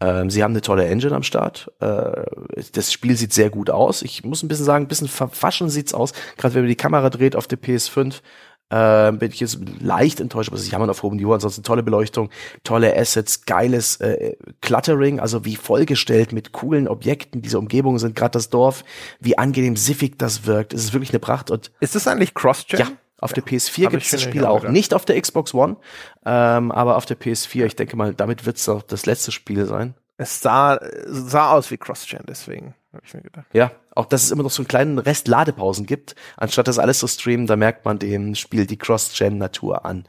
Ähm, 0.00 0.28
sie 0.30 0.42
haben 0.42 0.52
eine 0.52 0.60
tolle 0.60 0.86
Engine 0.86 1.14
am 1.14 1.22
Start. 1.22 1.72
Äh, 1.80 2.24
das 2.72 2.92
Spiel 2.92 3.16
sieht 3.16 3.32
sehr 3.32 3.50
gut 3.50 3.70
aus. 3.70 4.02
Ich 4.02 4.24
muss 4.24 4.42
ein 4.42 4.48
bisschen 4.48 4.64
sagen, 4.64 4.84
ein 4.84 4.88
bisschen 4.88 5.08
verwaschen 5.08 5.70
sieht's 5.70 5.94
aus. 5.94 6.12
Gerade 6.36 6.54
wenn 6.54 6.62
man 6.62 6.68
die 6.68 6.76
Kamera 6.76 7.10
dreht 7.10 7.36
auf 7.36 7.46
der 7.46 7.58
PS5, 7.58 8.22
äh, 8.70 9.12
bin 9.12 9.30
ich 9.30 9.40
jetzt 9.40 9.58
leicht 9.80 10.20
enttäuscht, 10.20 10.50
aber 10.50 10.58
sie 10.58 10.72
haben 10.72 10.88
auf 10.88 11.02
hohem 11.02 11.16
Niveau. 11.16 11.32
Ansonsten 11.32 11.62
tolle 11.62 11.82
Beleuchtung, 11.82 12.30
tolle 12.64 12.96
Assets, 12.96 13.44
geiles 13.44 13.96
äh, 13.96 14.36
Cluttering, 14.60 15.20
also 15.20 15.44
wie 15.44 15.56
vollgestellt 15.56 16.32
mit 16.32 16.52
coolen 16.52 16.88
Objekten 16.88 17.42
diese 17.42 17.58
Umgebungen 17.58 17.98
sind, 17.98 18.14
gerade 18.14 18.32
das 18.32 18.50
Dorf, 18.50 18.84
wie 19.20 19.38
angenehm 19.38 19.76
siffig 19.76 20.18
das 20.18 20.46
wirkt. 20.46 20.74
Es 20.74 20.84
ist 20.84 20.92
wirklich 20.92 21.10
eine 21.10 21.20
Pracht. 21.20 21.50
Und 21.50 21.70
ist 21.80 21.94
das 21.94 22.06
eigentlich 22.06 22.34
Cross-Gen? 22.34 22.80
Ja. 22.80 22.86
Auf 23.20 23.30
ja, 23.30 23.42
der 23.42 23.44
PS4 23.44 23.88
gibt 23.88 24.04
es 24.04 24.10
das 24.10 24.22
Spiel 24.22 24.44
auch. 24.44 24.68
Nicht 24.68 24.94
auf 24.94 25.04
der 25.04 25.20
Xbox 25.20 25.52
One, 25.52 25.76
ähm, 26.24 26.70
aber 26.70 26.96
auf 26.96 27.04
der 27.04 27.18
PS4, 27.18 27.66
ich 27.66 27.74
denke 27.74 27.96
mal, 27.96 28.14
damit 28.14 28.46
wird 28.46 28.58
es 28.58 28.68
auch 28.68 28.82
das 28.82 29.06
letzte 29.06 29.32
Spiel 29.32 29.66
sein. 29.66 29.94
Es 30.18 30.40
sah, 30.40 30.78
sah 31.06 31.50
aus 31.50 31.70
wie 31.70 31.78
Cross-Gen, 31.78 32.24
deswegen 32.28 32.74
habe 32.92 33.02
ich 33.04 33.14
mir 33.14 33.22
gedacht. 33.22 33.46
Ja, 33.52 33.72
auch 33.98 34.06
dass 34.06 34.22
es 34.22 34.30
immer 34.30 34.44
noch 34.44 34.50
so 34.50 34.62
einen 34.62 34.68
kleinen 34.68 34.98
Rest 34.98 35.26
Ladepausen 35.26 35.84
gibt, 35.84 36.14
anstatt 36.36 36.68
das 36.68 36.78
alles 36.78 37.00
zu 37.00 37.08
streamen, 37.08 37.46
da 37.48 37.56
merkt 37.56 37.84
man 37.84 37.98
dem 37.98 38.36
Spiel 38.36 38.64
die 38.64 38.78
Cross-Gen-Natur 38.78 39.84
an. 39.84 40.04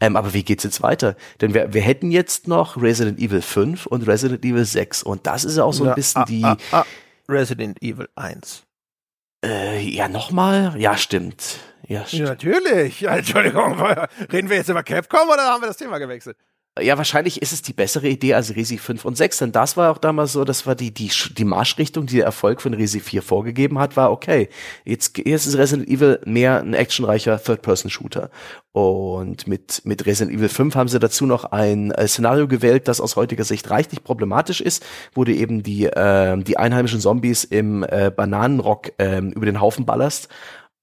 Ähm, 0.00 0.16
aber 0.16 0.32
wie 0.32 0.42
geht's 0.42 0.64
jetzt 0.64 0.82
weiter? 0.82 1.14
Denn 1.42 1.52
wir, 1.52 1.74
wir 1.74 1.82
hätten 1.82 2.10
jetzt 2.10 2.48
noch 2.48 2.80
Resident 2.80 3.18
Evil 3.18 3.42
5 3.42 3.84
und 3.86 4.06
Resident 4.06 4.44
Evil 4.44 4.64
6 4.64 5.02
und 5.02 5.26
das 5.26 5.44
ist 5.44 5.58
ja 5.58 5.64
auch 5.64 5.74
so 5.74 5.84
ein 5.84 5.88
ja, 5.88 5.94
bisschen 5.94 6.22
ah, 6.22 6.24
die 6.24 6.44
ah, 6.44 6.56
ah, 6.72 6.84
Resident 7.28 7.82
Evil 7.82 8.08
1. 8.14 8.62
Äh, 9.44 9.80
ja, 9.80 10.08
nochmal? 10.08 10.74
Ja, 10.78 10.96
stimmt. 10.96 11.58
Ja, 11.86 12.06
stimmt. 12.06 12.22
Ja, 12.22 12.28
natürlich. 12.30 13.02
Entschuldigung, 13.02 13.78
reden 14.32 14.48
wir 14.48 14.56
jetzt 14.56 14.70
über 14.70 14.82
Capcom 14.82 15.28
oder 15.28 15.42
haben 15.42 15.62
wir 15.62 15.68
das 15.68 15.76
Thema 15.76 15.98
gewechselt? 15.98 16.38
Ja, 16.80 16.98
wahrscheinlich 16.98 17.40
ist 17.40 17.52
es 17.52 17.62
die 17.62 17.72
bessere 17.72 18.08
Idee 18.08 18.34
als 18.34 18.56
Resi 18.56 18.78
5 18.78 19.04
und 19.04 19.16
6, 19.16 19.38
denn 19.38 19.52
das 19.52 19.76
war 19.76 19.92
auch 19.92 19.98
damals 19.98 20.32
so, 20.32 20.44
das 20.44 20.66
war 20.66 20.74
die, 20.74 20.92
die, 20.92 21.08
die 21.38 21.44
Marschrichtung, 21.44 22.06
die 22.06 22.16
der 22.16 22.24
Erfolg 22.24 22.60
von 22.60 22.74
Resi 22.74 22.98
4 22.98 23.22
vorgegeben 23.22 23.78
hat, 23.78 23.96
war 23.96 24.10
okay. 24.10 24.48
Jetzt, 24.84 25.16
jetzt 25.18 25.46
ist 25.46 25.56
Resident 25.56 25.88
Evil 25.88 26.18
mehr 26.24 26.58
ein 26.58 26.74
actionreicher 26.74 27.40
Third-Person-Shooter. 27.40 28.28
Und 28.72 29.46
mit, 29.46 29.82
mit 29.84 30.04
Resident 30.04 30.36
Evil 30.36 30.48
5 30.48 30.74
haben 30.74 30.88
sie 30.88 30.98
dazu 30.98 31.26
noch 31.26 31.44
ein 31.44 31.92
äh, 31.92 32.08
Szenario 32.08 32.48
gewählt, 32.48 32.88
das 32.88 33.00
aus 33.00 33.14
heutiger 33.14 33.44
Sicht 33.44 33.70
reichlich 33.70 34.02
problematisch 34.02 34.60
ist, 34.60 34.84
wo 35.14 35.22
du 35.22 35.32
eben 35.32 35.62
die, 35.62 35.84
äh, 35.84 36.36
die 36.42 36.56
einheimischen 36.56 36.98
Zombies 36.98 37.44
im 37.44 37.84
äh, 37.84 38.10
Bananenrock 38.10 38.90
äh, 38.98 39.18
über 39.18 39.46
den 39.46 39.60
Haufen 39.60 39.86
ballerst 39.86 40.28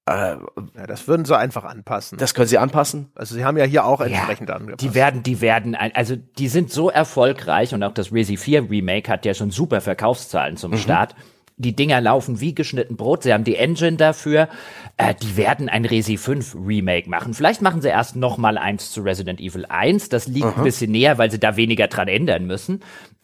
äh, 0.06 0.12
ja, 0.12 0.86
das 0.88 1.06
würden 1.06 1.24
sie 1.24 1.36
einfach 1.36 1.62
anpassen. 1.62 2.18
Das 2.18 2.34
können 2.34 2.48
sie 2.48 2.58
anpassen. 2.58 3.12
Also 3.14 3.36
sie 3.36 3.44
haben 3.44 3.56
ja 3.56 3.64
hier 3.64 3.84
auch 3.84 4.00
entsprechend 4.00 4.48
ja, 4.48 4.56
angepasst. 4.56 4.80
Die 4.80 4.94
werden, 4.94 5.22
die 5.22 5.40
werden, 5.40 5.76
also 5.76 6.16
die 6.16 6.48
sind 6.48 6.72
so 6.72 6.90
erfolgreich 6.90 7.72
und 7.72 7.82
auch 7.84 7.92
das 7.92 8.12
Resi 8.12 8.36
4 8.36 8.68
Remake 8.68 9.10
hat 9.10 9.24
ja 9.24 9.34
schon 9.34 9.52
super 9.52 9.80
Verkaufszahlen 9.80 10.56
zum 10.56 10.72
mhm. 10.72 10.78
Start. 10.78 11.14
die 11.56 11.76
Dinger 11.76 12.00
laufen 12.00 12.40
wie 12.40 12.52
geschnitten 12.52 12.96
Brot. 12.96 13.22
Sie 13.22 13.32
haben 13.32 13.44
die 13.44 13.54
Engine 13.54 13.96
dafür. 13.96 14.48
Äh, 14.96 15.14
die 15.14 15.36
werden 15.36 15.68
ein 15.68 15.84
Resi 15.84 16.16
5 16.16 16.56
Remake 16.56 17.08
machen. 17.08 17.32
Vielleicht 17.32 17.62
machen 17.62 17.80
sie 17.80 17.88
erst 17.88 18.16
noch 18.16 18.38
mal 18.38 18.58
eins 18.58 18.90
zu 18.90 19.02
Resident 19.02 19.38
Evil 19.38 19.66
1. 19.66 20.08
Das 20.08 20.26
liegt 20.26 20.46
Aha. 20.46 20.56
ein 20.56 20.64
bisschen 20.64 20.90
näher, 20.90 21.18
weil 21.18 21.30
sie 21.30 21.38
da 21.38 21.56
weniger 21.56 21.86
dran 21.86 22.08
ändern 22.08 22.46
müssen. 22.46 22.80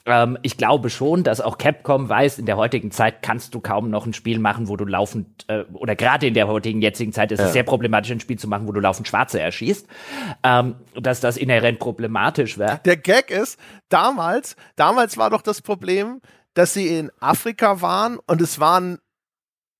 Ähm, 0.08 0.38
ich 0.42 0.56
glaube 0.56 0.88
schon, 0.88 1.22
dass 1.22 1.40
auch 1.40 1.58
Capcom 1.58 2.08
weiß, 2.08 2.38
in 2.38 2.46
der 2.46 2.56
heutigen 2.56 2.90
Zeit 2.90 3.22
kannst 3.22 3.54
du 3.54 3.60
kaum 3.60 3.90
noch 3.90 4.06
ein 4.06 4.14
Spiel 4.14 4.38
machen, 4.38 4.68
wo 4.68 4.76
du 4.76 4.86
laufend, 4.86 5.44
äh, 5.48 5.64
oder 5.74 5.94
gerade 5.96 6.26
in 6.26 6.34
der 6.34 6.48
heutigen 6.48 6.80
jetzigen 6.80 7.12
Zeit 7.12 7.30
ist 7.30 7.40
ja. 7.40 7.46
es 7.46 7.52
sehr 7.52 7.62
problematisch, 7.62 8.10
ein 8.10 8.20
Spiel 8.20 8.38
zu 8.38 8.48
machen, 8.48 8.66
wo 8.66 8.72
du 8.72 8.80
laufend 8.80 9.06
Schwarze 9.06 9.38
erschießt. 9.38 9.86
Ähm, 10.42 10.76
dass 10.94 11.20
das 11.20 11.36
inhärent 11.36 11.78
problematisch 11.78 12.56
wäre. 12.56 12.80
Der 12.86 12.96
Gag 12.96 13.30
ist, 13.30 13.60
damals, 13.90 14.56
damals 14.76 15.18
war 15.18 15.28
doch 15.28 15.42
das 15.42 15.60
Problem, 15.60 16.20
dass 16.54 16.72
sie 16.72 16.88
in 16.88 17.10
Afrika 17.20 17.82
waren 17.82 18.18
und 18.26 18.40
es 18.40 18.58
waren 18.58 18.98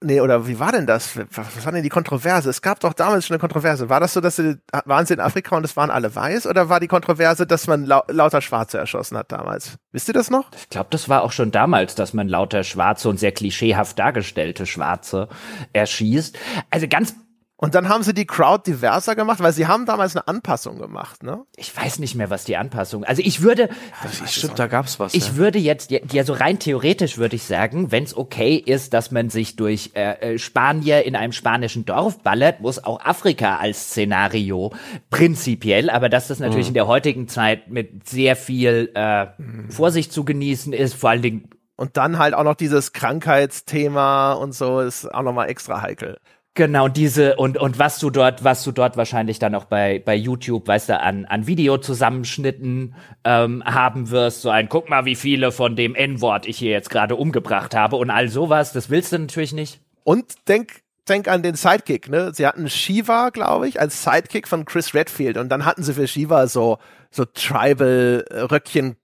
Nee, 0.01 0.21
oder 0.21 0.47
wie 0.47 0.61
war 0.61 0.71
denn 0.71 0.87
das? 0.87 1.19
Was 1.31 1.65
war 1.65 1.73
denn 1.73 1.83
die 1.83 1.89
Kontroverse? 1.89 2.49
Es 2.49 2.63
gab 2.63 2.79
doch 2.79 2.93
damals 2.93 3.27
schon 3.27 3.35
eine 3.35 3.41
Kontroverse. 3.41 3.89
War 3.89 3.99
das 3.99 4.13
so, 4.13 4.21
dass 4.21 4.37
sie, 4.37 4.57
waren 4.85 5.07
sie 5.07 5.15
in 5.15 5.21
Afrika 5.21 5.57
und 5.57 5.65
es 5.65 5.77
waren 5.77 5.91
alle 5.91 6.15
weiß? 6.15 6.47
Oder 6.47 6.69
war 6.69 6.79
die 6.79 6.87
Kontroverse, 6.87 7.49
dass 7.49 7.67
man 7.67 7.85
lau 7.85 8.05
lauter 8.07 8.41
Schwarze 8.41 8.79
erschossen 8.79 9.19
hat 9.19 9.33
damals? 9.33 9.77
Wisst 9.91 10.07
ihr 10.07 10.15
das 10.15 10.31
noch? 10.31 10.51
Ich 10.57 10.69
glaube, 10.69 10.89
das 10.91 11.09
war 11.09 11.23
auch 11.23 11.33
schon 11.33 11.51
damals, 11.51 11.97
dass 11.97 12.15
man 12.15 12.29
lauter 12.29 12.63
Schwarze 12.63 13.09
und 13.09 13.19
sehr 13.19 13.33
klischeehaft 13.33 13.99
dargestellte 13.99 14.67
Schwarze 14.67 15.29
erschießt. 15.73 16.39
Also 16.71 16.87
ganz 16.87 17.17
und 17.61 17.75
dann 17.75 17.89
haben 17.89 18.05
sie 18.05 18.15
die 18.15 18.25
Crowd 18.25 18.71
diverser 18.71 19.17
gemacht, 19.17 19.41
weil 19.41 19.53
sie 19.53 19.67
haben 19.67 19.85
damals 19.85 20.15
eine 20.15 20.29
Anpassung 20.29 20.79
gemacht, 20.79 21.25
ne? 21.25 21.43
Ich 21.57 21.77
weiß 21.77 21.99
nicht 21.99 22.15
mehr, 22.15 22.31
was 22.31 22.45
die 22.45 22.57
Anpassung. 22.57 23.03
Also 23.03 23.21
ich 23.25 23.43
würde. 23.43 23.69
Ja, 24.05 24.27
stimmt, 24.29 24.61
da 24.61 24.69
gab's 24.69 25.01
was. 25.01 25.13
Ich 25.13 25.31
ja. 25.31 25.37
würde 25.37 25.59
jetzt, 25.59 25.91
ja, 25.91 26.23
so 26.23 26.35
rein 26.35 26.61
theoretisch 26.61 27.19
würde 27.19 27.35
ich 27.35 27.43
sagen, 27.43 27.91
wenn 27.91 28.05
es 28.05 28.17
okay 28.17 28.55
ist, 28.55 28.95
dass 28.95 29.11
man 29.11 29.29
sich 29.29 29.57
durch 29.57 29.91
äh, 29.95 30.35
äh, 30.35 30.39
Spanier 30.39 31.05
in 31.05 31.17
einem 31.17 31.33
spanischen 31.33 31.85
Dorf 31.85 32.23
ballert, 32.23 32.61
muss 32.61 32.85
auch 32.85 33.01
Afrika 33.05 33.57
als 33.57 33.91
Szenario 33.91 34.73
prinzipiell, 35.11 35.91
aber 35.91 36.09
dass 36.09 36.29
das 36.29 36.39
natürlich 36.39 36.67
mhm. 36.67 36.71
in 36.71 36.75
der 36.75 36.87
heutigen 36.87 37.27
Zeit 37.27 37.67
mit 37.67 38.09
sehr 38.09 38.37
viel 38.37 38.93
äh, 38.95 39.27
mhm. 39.37 39.69
Vorsicht 39.69 40.13
zu 40.13 40.25
genießen 40.25 40.73
ist, 40.73 40.95
vor 40.95 41.11
allen 41.11 41.23
Dingen. 41.23 41.51
Und 41.75 41.97
dann 41.97 42.19
halt 42.19 42.35
auch 42.35 42.45
noch 42.45 42.57
dieses 42.57 42.93
Krankheitsthema 42.93 44.35
und 44.35 44.53
so 44.53 44.81
ist 44.81 45.13
auch 45.13 45.23
nochmal 45.23 45.49
extra 45.49 45.83
heikel. 45.83 46.19
Genau, 46.55 46.89
diese 46.89 47.37
und 47.37 47.57
und 47.57 47.79
was 47.79 48.01
du 48.01 48.11
dort, 48.11 48.43
was 48.43 48.65
du 48.65 48.73
dort 48.73 48.97
wahrscheinlich 48.97 49.39
dann 49.39 49.55
auch 49.55 49.67
bei 49.67 50.03
bei 50.05 50.17
YouTube, 50.17 50.67
weißt 50.67 50.89
du, 50.89 51.01
an 51.01 51.25
an 51.27 51.47
Videozusammenschnitten 51.47 52.95
ähm, 53.23 53.63
haben 53.65 54.11
wirst, 54.11 54.43
so 54.43 54.51
ein 54.51 54.69
guck 54.69 54.89
mal, 54.89 55.05
wie 55.05 55.15
viele 55.15 55.53
von 55.53 55.77
dem 55.77 55.95
N-Wort 55.95 56.47
ich 56.47 56.59
hier 56.59 56.73
jetzt 56.73 56.91
gerade 56.91 57.15
umgebracht 57.15 57.77
habe 57.77 57.97
und 57.97 58.11
all 58.11 58.29
sowas, 58.29 58.73
das 58.73 58.91
willst 58.91 59.13
du 59.13 59.19
natürlich 59.21 59.53
nicht. 59.53 59.81
Und 60.03 60.49
denk 60.49 60.83
denk 61.09 61.29
an 61.29 61.43
den 61.43 61.55
Sidekick, 61.55 62.09
ne? 62.09 62.33
Sie 62.35 62.47
hatten 62.47 62.69
Shiva, 62.69 63.31
glaube 63.31 63.69
ich, 63.69 63.81
als 63.81 64.03
Sidekick 64.03 64.49
von 64.49 64.65
Chris 64.65 64.95
Redfield 64.95 65.37
und 65.37 65.51
dann 65.51 65.65
hatten 65.65 65.83
sie 65.83 65.95
für 65.95 66.09
Shiva 66.09 66.49
so 66.49 66.79
so 67.11 67.25
Tribal 67.25 68.25
Röckchen 68.31 68.97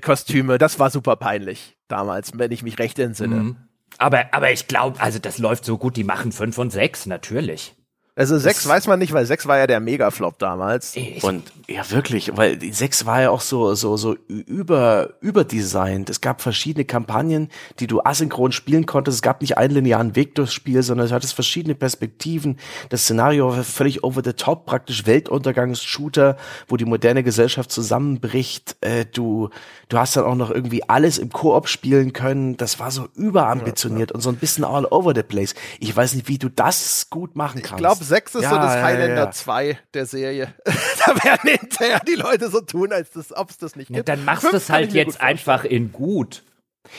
Kostüme, 0.00 0.58
das 0.58 0.78
war 0.78 0.90
super 0.90 1.16
peinlich 1.16 1.76
damals, 1.88 2.38
wenn 2.38 2.52
ich 2.52 2.62
mich 2.62 2.78
recht 2.78 2.98
entsinne. 2.98 3.36
Mhm. 3.36 3.56
Aber, 3.98 4.32
aber 4.32 4.52
ich 4.52 4.66
glaube, 4.66 5.00
also 5.00 5.18
das 5.18 5.38
läuft 5.38 5.64
so 5.64 5.78
gut, 5.78 5.96
die 5.96 6.04
machen 6.04 6.32
fünf 6.32 6.58
und 6.58 6.70
sechs, 6.70 7.06
natürlich. 7.06 7.74
Also 8.20 8.36
sechs 8.36 8.68
weiß 8.68 8.86
man 8.86 8.98
nicht, 8.98 9.14
weil 9.14 9.24
sechs 9.24 9.46
war 9.46 9.56
ja 9.56 9.66
der 9.66 9.80
Megaflop 9.80 10.38
damals. 10.38 10.94
Ich 10.94 11.24
und 11.24 11.50
ja, 11.68 11.90
wirklich, 11.90 12.36
weil 12.36 12.58
die 12.58 12.70
sechs 12.70 13.06
war 13.06 13.22
ja 13.22 13.30
auch 13.30 13.40
so, 13.40 13.74
so, 13.74 13.96
so 13.96 14.14
über, 14.28 15.14
überdesignt. 15.22 16.10
Es 16.10 16.20
gab 16.20 16.42
verschiedene 16.42 16.84
Kampagnen, 16.84 17.48
die 17.78 17.86
du 17.86 18.02
asynchron 18.02 18.52
spielen 18.52 18.84
konntest. 18.84 19.14
Es 19.14 19.22
gab 19.22 19.40
nicht 19.40 19.56
einen 19.56 19.72
linearen 19.72 20.16
Weg 20.16 20.34
durchs 20.34 20.52
Spiel, 20.52 20.82
sondern 20.82 21.06
es 21.06 21.12
hattest 21.12 21.32
verschiedene 21.32 21.74
Perspektiven. 21.74 22.58
Das 22.90 23.04
Szenario 23.04 23.56
war 23.56 23.64
völlig 23.64 24.04
over 24.04 24.20
the 24.22 24.34
top, 24.34 24.66
praktisch 24.66 25.06
Weltuntergangs-Shooter, 25.06 26.36
wo 26.68 26.76
die 26.76 26.84
moderne 26.84 27.22
Gesellschaft 27.22 27.72
zusammenbricht. 27.72 28.76
Äh, 28.82 29.06
du, 29.06 29.48
du 29.88 29.96
hast 29.96 30.14
dann 30.14 30.24
auch 30.24 30.34
noch 30.34 30.50
irgendwie 30.50 30.86
alles 30.86 31.16
im 31.16 31.30
Koop 31.30 31.68
spielen 31.68 32.12
können. 32.12 32.58
Das 32.58 32.78
war 32.78 32.90
so 32.90 33.08
überambitioniert 33.14 34.10
ja, 34.10 34.12
ja. 34.12 34.16
und 34.16 34.20
so 34.20 34.28
ein 34.28 34.36
bisschen 34.36 34.64
all 34.64 34.84
over 34.84 35.14
the 35.14 35.22
place. 35.22 35.54
Ich 35.78 35.96
weiß 35.96 36.16
nicht, 36.16 36.28
wie 36.28 36.36
du 36.36 36.50
das 36.50 37.06
gut 37.08 37.34
machen 37.34 37.62
kannst. 37.62 37.72
Ich 37.72 37.78
glaube, 37.78 38.09
6 38.10 38.34
ist 38.34 38.42
ja, 38.42 38.50
so 38.50 38.56
das 38.56 38.74
Highlander 38.82 39.24
ja, 39.24 39.30
2 39.30 39.78
der 39.94 40.04
Serie. 40.06 40.52
da 40.64 41.24
werden 41.24 41.58
hinterher 41.58 42.00
die 42.00 42.16
Leute 42.16 42.50
so 42.50 42.60
tun, 42.60 42.92
als 42.92 43.10
ob 43.32 43.50
es 43.50 43.56
das 43.56 43.76
nicht 43.76 43.88
gibt. 43.88 44.08
dann 44.08 44.24
machst 44.24 44.44
du 44.44 44.56
es 44.56 44.68
halt 44.68 44.92
jetzt 44.92 45.20
einfach 45.20 45.64
in 45.64 45.92
gut. 45.92 46.42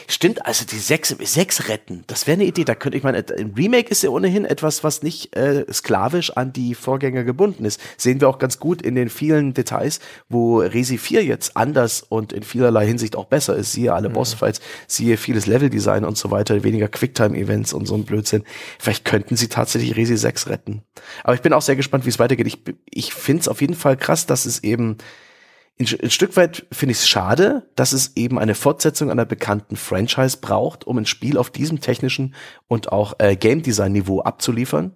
Stimmt, 0.08 0.46
also 0.46 0.64
die 0.64 0.78
sechs, 0.78 1.10
sechs 1.10 1.68
retten, 1.68 2.04
das 2.06 2.28
wäre 2.28 2.36
eine 2.36 2.46
Idee. 2.46 2.66
Da 2.66 2.76
könnte 2.76 2.98
ich 2.98 3.04
meine, 3.04 3.18
ein 3.18 3.54
Remake 3.58 3.90
ist 3.90 4.04
ja 4.04 4.12
ohnehin 4.12 4.46
etwas, 4.46 4.84
was 4.84 5.02
nicht 5.02 5.36
äh, 5.36 5.66
sklavisch 5.74 6.32
an 6.38 6.54
die 6.54 6.76
Vorgänger 6.76 7.24
gebunden 7.24 7.66
ist. 7.66 7.82
Sehen 7.98 8.22
wir 8.22 8.30
auch 8.30 8.38
ganz 8.38 8.60
gut 8.60 8.84
in 8.84 8.94
den 8.94 9.10
vielen 9.10 9.56
Details, 9.56 10.00
wo 10.30 10.60
Resi 10.60 11.00
4 11.00 11.24
jetzt 11.24 11.58
anders 11.58 12.04
und 12.08 12.32
in 12.32 12.44
vielerlei 12.44 12.86
Hinsicht 12.86 13.16
auch 13.16 13.26
besser 13.26 13.56
ist. 13.56 13.72
Siehe 13.72 13.94
alle 13.94 14.10
mhm. 14.10 14.14
Bossfights, 14.14 14.62
siehe 14.86 15.18
vieles 15.18 15.48
Leveldesign 15.48 16.06
und 16.06 16.18
so 16.18 16.30
weiter, 16.30 16.64
weniger 16.64 16.88
Quicktime-Events 16.88 17.74
und 17.74 17.88
so 17.88 17.96
ein 17.96 18.06
Blödsinn. 18.06 18.44
Vielleicht 18.78 19.04
könnten 19.04 19.36
sie 19.36 19.48
tatsächlich 19.48 19.96
Resi 19.96 20.16
6 20.16 20.48
retten. 20.48 20.84
Aber 21.24 21.34
ich 21.34 21.42
bin 21.42 21.54
auch 21.54 21.62
sehr 21.64 21.76
gespannt, 21.76 22.06
wie 22.06 22.10
es 22.10 22.20
weitergeht. 22.20 22.46
Ich, 22.48 22.60
ich 22.86 23.14
finde 23.16 23.42
es 23.42 23.48
auf 23.48 23.62
jeden 23.62 23.76
Fall 23.76 23.98
krass, 23.98 24.28
dass 24.28 24.46
es 24.46 24.64
eben 24.64 24.98
ein, 25.82 26.10
Stück 26.10 26.38
weit 26.38 26.66
finde 26.72 26.92
ich 26.92 27.00
es 27.00 27.10
schade, 27.10 27.68
dass 27.76 27.94
es 27.94 28.16
eben 28.16 28.40
eine 28.40 28.56
Fortsetzung 28.56 29.12
einer 29.12 29.26
bekannten 29.26 29.76
Franchise 29.76 30.38
braucht, 30.40 30.86
um 30.86 30.98
ein 30.98 31.06
Spiel 31.06 31.38
auf 31.38 31.50
diesem 31.50 31.82
technischen 31.82 32.36
und 32.68 32.92
auch 32.92 33.14
äh, 33.20 33.36
Game 33.36 33.62
Design 33.62 33.92
Niveau 33.92 34.22
abzuliefern. 34.22 34.94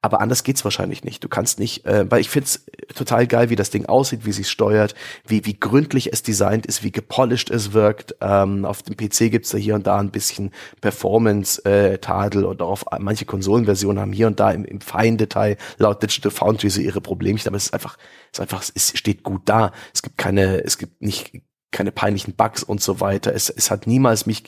Aber 0.00 0.20
anders 0.20 0.44
geht's 0.44 0.64
wahrscheinlich 0.64 1.02
nicht. 1.02 1.24
Du 1.24 1.28
kannst 1.28 1.58
nicht, 1.58 1.84
äh, 1.84 2.08
weil 2.08 2.20
ich 2.20 2.30
find's 2.30 2.64
total 2.94 3.26
geil, 3.26 3.50
wie 3.50 3.56
das 3.56 3.70
Ding 3.70 3.86
aussieht, 3.86 4.24
wie 4.24 4.32
sich's 4.32 4.50
steuert, 4.50 4.94
wie, 5.26 5.44
wie 5.44 5.58
gründlich 5.58 6.12
es 6.12 6.22
designt 6.22 6.66
ist, 6.66 6.84
wie 6.84 6.92
gepolished 6.92 7.50
es 7.50 7.72
wirkt. 7.72 8.14
Ähm, 8.20 8.64
auf 8.64 8.82
dem 8.82 8.96
PC 8.96 9.30
gibt's 9.30 9.50
da 9.50 9.58
hier 9.58 9.74
und 9.74 9.88
da 9.88 9.98
ein 9.98 10.12
bisschen 10.12 10.52
Performance-Tadel 10.80 12.44
äh, 12.44 12.46
auch 12.46 12.60
auf 12.60 12.84
manche 13.00 13.24
Konsolenversionen 13.24 14.00
haben 14.00 14.12
hier 14.12 14.28
und 14.28 14.38
da 14.38 14.52
im, 14.52 14.64
im 14.64 14.80
feinen 14.80 15.18
Detail 15.18 15.56
laut 15.78 16.00
Digital 16.00 16.30
Foundry 16.30 16.70
so 16.70 16.80
ihre 16.80 17.00
Problemchen, 17.00 17.48
aber 17.48 17.56
es 17.56 17.66
ist 17.66 17.74
einfach, 17.74 17.98
es 18.32 18.38
ist 18.38 18.40
einfach, 18.40 18.62
es 18.72 18.96
steht 18.96 19.24
gut 19.24 19.42
da. 19.46 19.72
Es 19.92 20.02
gibt 20.02 20.16
keine, 20.16 20.62
es 20.62 20.78
gibt 20.78 21.02
nicht 21.02 21.32
keine 21.70 21.92
peinlichen 21.92 22.34
Bugs 22.34 22.62
und 22.62 22.80
so 22.80 23.00
weiter. 23.00 23.34
Es, 23.34 23.50
es 23.50 23.70
hat 23.70 23.86
niemals 23.86 24.26
mich 24.26 24.44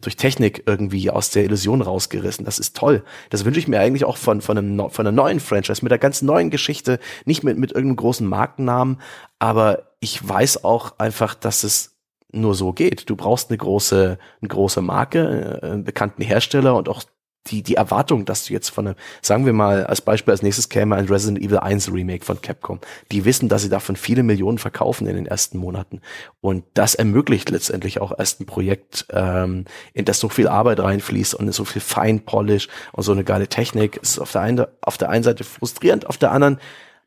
durch 0.00 0.16
Technik 0.16 0.62
irgendwie 0.66 1.10
aus 1.10 1.30
der 1.30 1.44
Illusion 1.44 1.82
rausgerissen. 1.82 2.44
Das 2.44 2.58
ist 2.58 2.76
toll. 2.76 3.04
Das 3.30 3.44
wünsche 3.44 3.60
ich 3.60 3.68
mir 3.68 3.80
eigentlich 3.80 4.04
auch 4.04 4.16
von, 4.16 4.40
von, 4.40 4.56
einem, 4.56 4.90
von 4.90 5.06
einer 5.06 5.14
neuen 5.14 5.40
Franchise, 5.40 5.84
mit 5.84 5.92
einer 5.92 5.98
ganz 5.98 6.22
neuen 6.22 6.50
Geschichte, 6.50 6.98
nicht 7.26 7.44
mit, 7.44 7.58
mit 7.58 7.72
irgendeinem 7.72 7.96
großen 7.96 8.26
Markennamen, 8.26 9.00
aber 9.38 9.92
ich 10.00 10.26
weiß 10.26 10.64
auch 10.64 10.98
einfach, 10.98 11.34
dass 11.34 11.62
es 11.62 11.92
nur 12.32 12.54
so 12.54 12.72
geht. 12.72 13.10
Du 13.10 13.16
brauchst 13.16 13.50
eine 13.50 13.58
große, 13.58 14.18
eine 14.40 14.48
große 14.48 14.80
Marke, 14.80 15.60
äh, 15.62 15.66
einen 15.66 15.84
bekannten 15.84 16.22
Hersteller 16.22 16.74
und 16.74 16.88
auch 16.88 17.02
die, 17.48 17.62
die 17.62 17.74
Erwartung, 17.74 18.24
dass 18.24 18.44
du 18.44 18.52
jetzt 18.52 18.70
von 18.70 18.86
einem, 18.86 18.96
sagen 19.20 19.46
wir 19.46 19.52
mal, 19.52 19.84
als 19.84 20.00
Beispiel 20.00 20.32
als 20.32 20.42
nächstes 20.42 20.68
käme 20.68 20.96
ein 20.96 21.06
Resident 21.06 21.44
Evil 21.44 21.58
1 21.58 21.92
Remake 21.92 22.24
von 22.24 22.40
Capcom. 22.40 22.80
Die 23.10 23.24
wissen, 23.24 23.48
dass 23.48 23.62
sie 23.62 23.68
davon 23.68 23.96
viele 23.96 24.22
Millionen 24.22 24.58
verkaufen 24.58 25.06
in 25.06 25.16
den 25.16 25.26
ersten 25.26 25.58
Monaten. 25.58 26.00
Und 26.40 26.64
das 26.74 26.94
ermöglicht 26.94 27.50
letztendlich 27.50 28.00
auch 28.00 28.16
erst 28.16 28.40
ein 28.40 28.46
Projekt, 28.46 29.06
ähm, 29.10 29.64
in 29.92 30.04
das 30.04 30.20
so 30.20 30.28
viel 30.28 30.48
Arbeit 30.48 30.80
reinfließt 30.80 31.34
und 31.34 31.52
so 31.52 31.64
viel 31.64 31.82
Feinpolish 31.82 32.68
und 32.92 33.02
so 33.02 33.12
eine 33.12 33.24
geile 33.24 33.48
Technik. 33.48 33.98
Es 34.02 34.10
ist 34.10 34.18
auf 34.20 34.32
der 34.32 34.42
einen, 34.42 34.66
auf 34.80 34.98
der 34.98 35.10
einen 35.10 35.24
Seite 35.24 35.44
frustrierend, 35.44 36.06
auf 36.06 36.18
der 36.18 36.30
anderen 36.30 36.58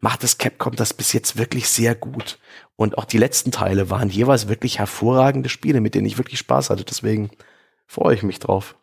macht 0.02 0.24
das 0.24 0.38
Capcom 0.38 0.76
das 0.76 0.94
bis 0.94 1.14
jetzt 1.14 1.38
wirklich 1.38 1.70
sehr 1.70 1.96
gut. 1.96 2.38
Und 2.76 2.98
auch 2.98 3.06
die 3.06 3.18
letzten 3.18 3.52
Teile 3.52 3.90
waren 3.90 4.10
jeweils 4.10 4.48
wirklich 4.48 4.80
hervorragende 4.80 5.50
Spiele, 5.50 5.82
mit 5.82 5.96
denen 5.96 6.06
ich 6.06 6.18
wirklich 6.18 6.40
Spaß 6.40 6.70
hatte. 6.70 6.84
Deswegen 6.84 7.32
freue 7.88 8.14
ich 8.14 8.22
mich 8.22 8.40
drauf. 8.40 8.76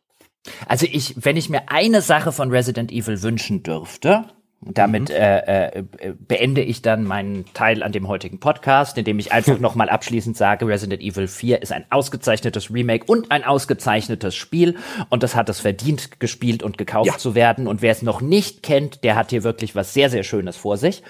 Also 0.66 0.86
ich, 0.90 1.14
wenn 1.16 1.36
ich 1.36 1.48
mir 1.48 1.68
eine 1.68 2.02
Sache 2.02 2.32
von 2.32 2.50
Resident 2.50 2.90
Evil 2.90 3.22
wünschen 3.22 3.62
dürfte, 3.62 4.26
damit 4.64 5.08
mhm. 5.08 5.14
äh, 5.14 5.66
äh, 5.66 5.84
beende 6.18 6.62
ich 6.62 6.82
dann 6.82 7.04
meinen 7.04 7.46
Teil 7.52 7.82
an 7.82 7.90
dem 7.90 8.06
heutigen 8.06 8.38
Podcast, 8.38 8.96
indem 8.96 9.18
ich 9.18 9.32
einfach 9.32 9.58
nochmal 9.60 9.88
abschließend 9.88 10.36
sage, 10.36 10.66
Resident 10.66 11.02
Evil 11.02 11.26
4 11.26 11.62
ist 11.62 11.72
ein 11.72 11.84
ausgezeichnetes 11.90 12.72
Remake 12.72 13.06
und 13.06 13.30
ein 13.32 13.44
ausgezeichnetes 13.44 14.34
Spiel 14.36 14.76
und 15.10 15.22
das 15.22 15.34
hat 15.34 15.48
es 15.48 15.60
verdient, 15.60 16.20
gespielt 16.20 16.62
und 16.62 16.78
gekauft 16.78 17.10
ja. 17.10 17.18
zu 17.18 17.34
werden. 17.34 17.66
Und 17.66 17.82
wer 17.82 17.90
es 17.90 18.02
noch 18.02 18.20
nicht 18.20 18.62
kennt, 18.62 19.02
der 19.02 19.16
hat 19.16 19.30
hier 19.30 19.42
wirklich 19.42 19.74
was 19.74 19.94
sehr, 19.94 20.10
sehr 20.10 20.22
Schönes 20.22 20.56
vor 20.56 20.76
sich. 20.76 21.02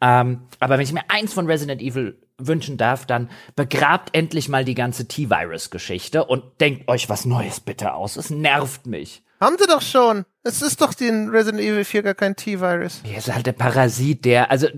Ähm, 0.00 0.42
aber 0.60 0.74
wenn 0.74 0.84
ich 0.84 0.92
mir 0.92 1.02
eins 1.08 1.32
von 1.32 1.46
Resident 1.46 1.82
Evil 1.82 2.16
wünschen 2.46 2.76
darf, 2.76 3.06
dann 3.06 3.30
begrabt 3.56 4.14
endlich 4.14 4.48
mal 4.48 4.64
die 4.64 4.74
ganze 4.74 5.06
T-Virus-Geschichte 5.06 6.24
und 6.24 6.42
denkt 6.60 6.88
euch 6.88 7.08
was 7.08 7.24
Neues 7.24 7.60
bitte 7.60 7.94
aus. 7.94 8.16
Es 8.16 8.30
nervt 8.30 8.86
mich. 8.86 9.22
Haben 9.40 9.56
sie 9.58 9.66
doch 9.66 9.82
schon. 9.82 10.26
Es 10.42 10.60
ist 10.60 10.80
doch 10.80 10.92
in 11.00 11.30
Resident 11.30 11.62
Evil 11.62 11.84
4 11.84 12.02
gar 12.02 12.14
kein 12.14 12.36
T-Virus. 12.36 13.00
Ja, 13.04 13.18
ist 13.18 13.32
halt 13.32 13.46
der 13.46 13.52
Parasit, 13.52 14.24
der, 14.24 14.50
also. 14.50 14.68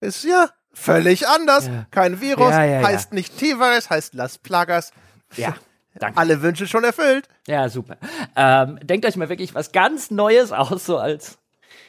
Ist 0.00 0.24
ja 0.24 0.50
völlig 0.72 1.26
anders. 1.26 1.66
Ja. 1.66 1.86
Kein 1.90 2.20
Virus, 2.20 2.50
ja, 2.50 2.64
ja, 2.64 2.86
heißt 2.86 3.12
nicht 3.12 3.36
T-Virus, 3.36 3.90
heißt 3.90 4.14
Las 4.14 4.38
Plagas. 4.38 4.92
Ja. 5.36 5.56
Danke. 5.94 6.18
Alle 6.18 6.42
Wünsche 6.42 6.68
schon 6.68 6.84
erfüllt. 6.84 7.28
Ja, 7.48 7.68
super. 7.68 7.96
Ähm, 8.36 8.78
denkt 8.82 9.04
euch 9.04 9.16
mal 9.16 9.28
wirklich 9.28 9.54
was 9.56 9.72
ganz 9.72 10.12
Neues 10.12 10.52
aus, 10.52 10.86
so 10.86 10.98
als. 10.98 11.38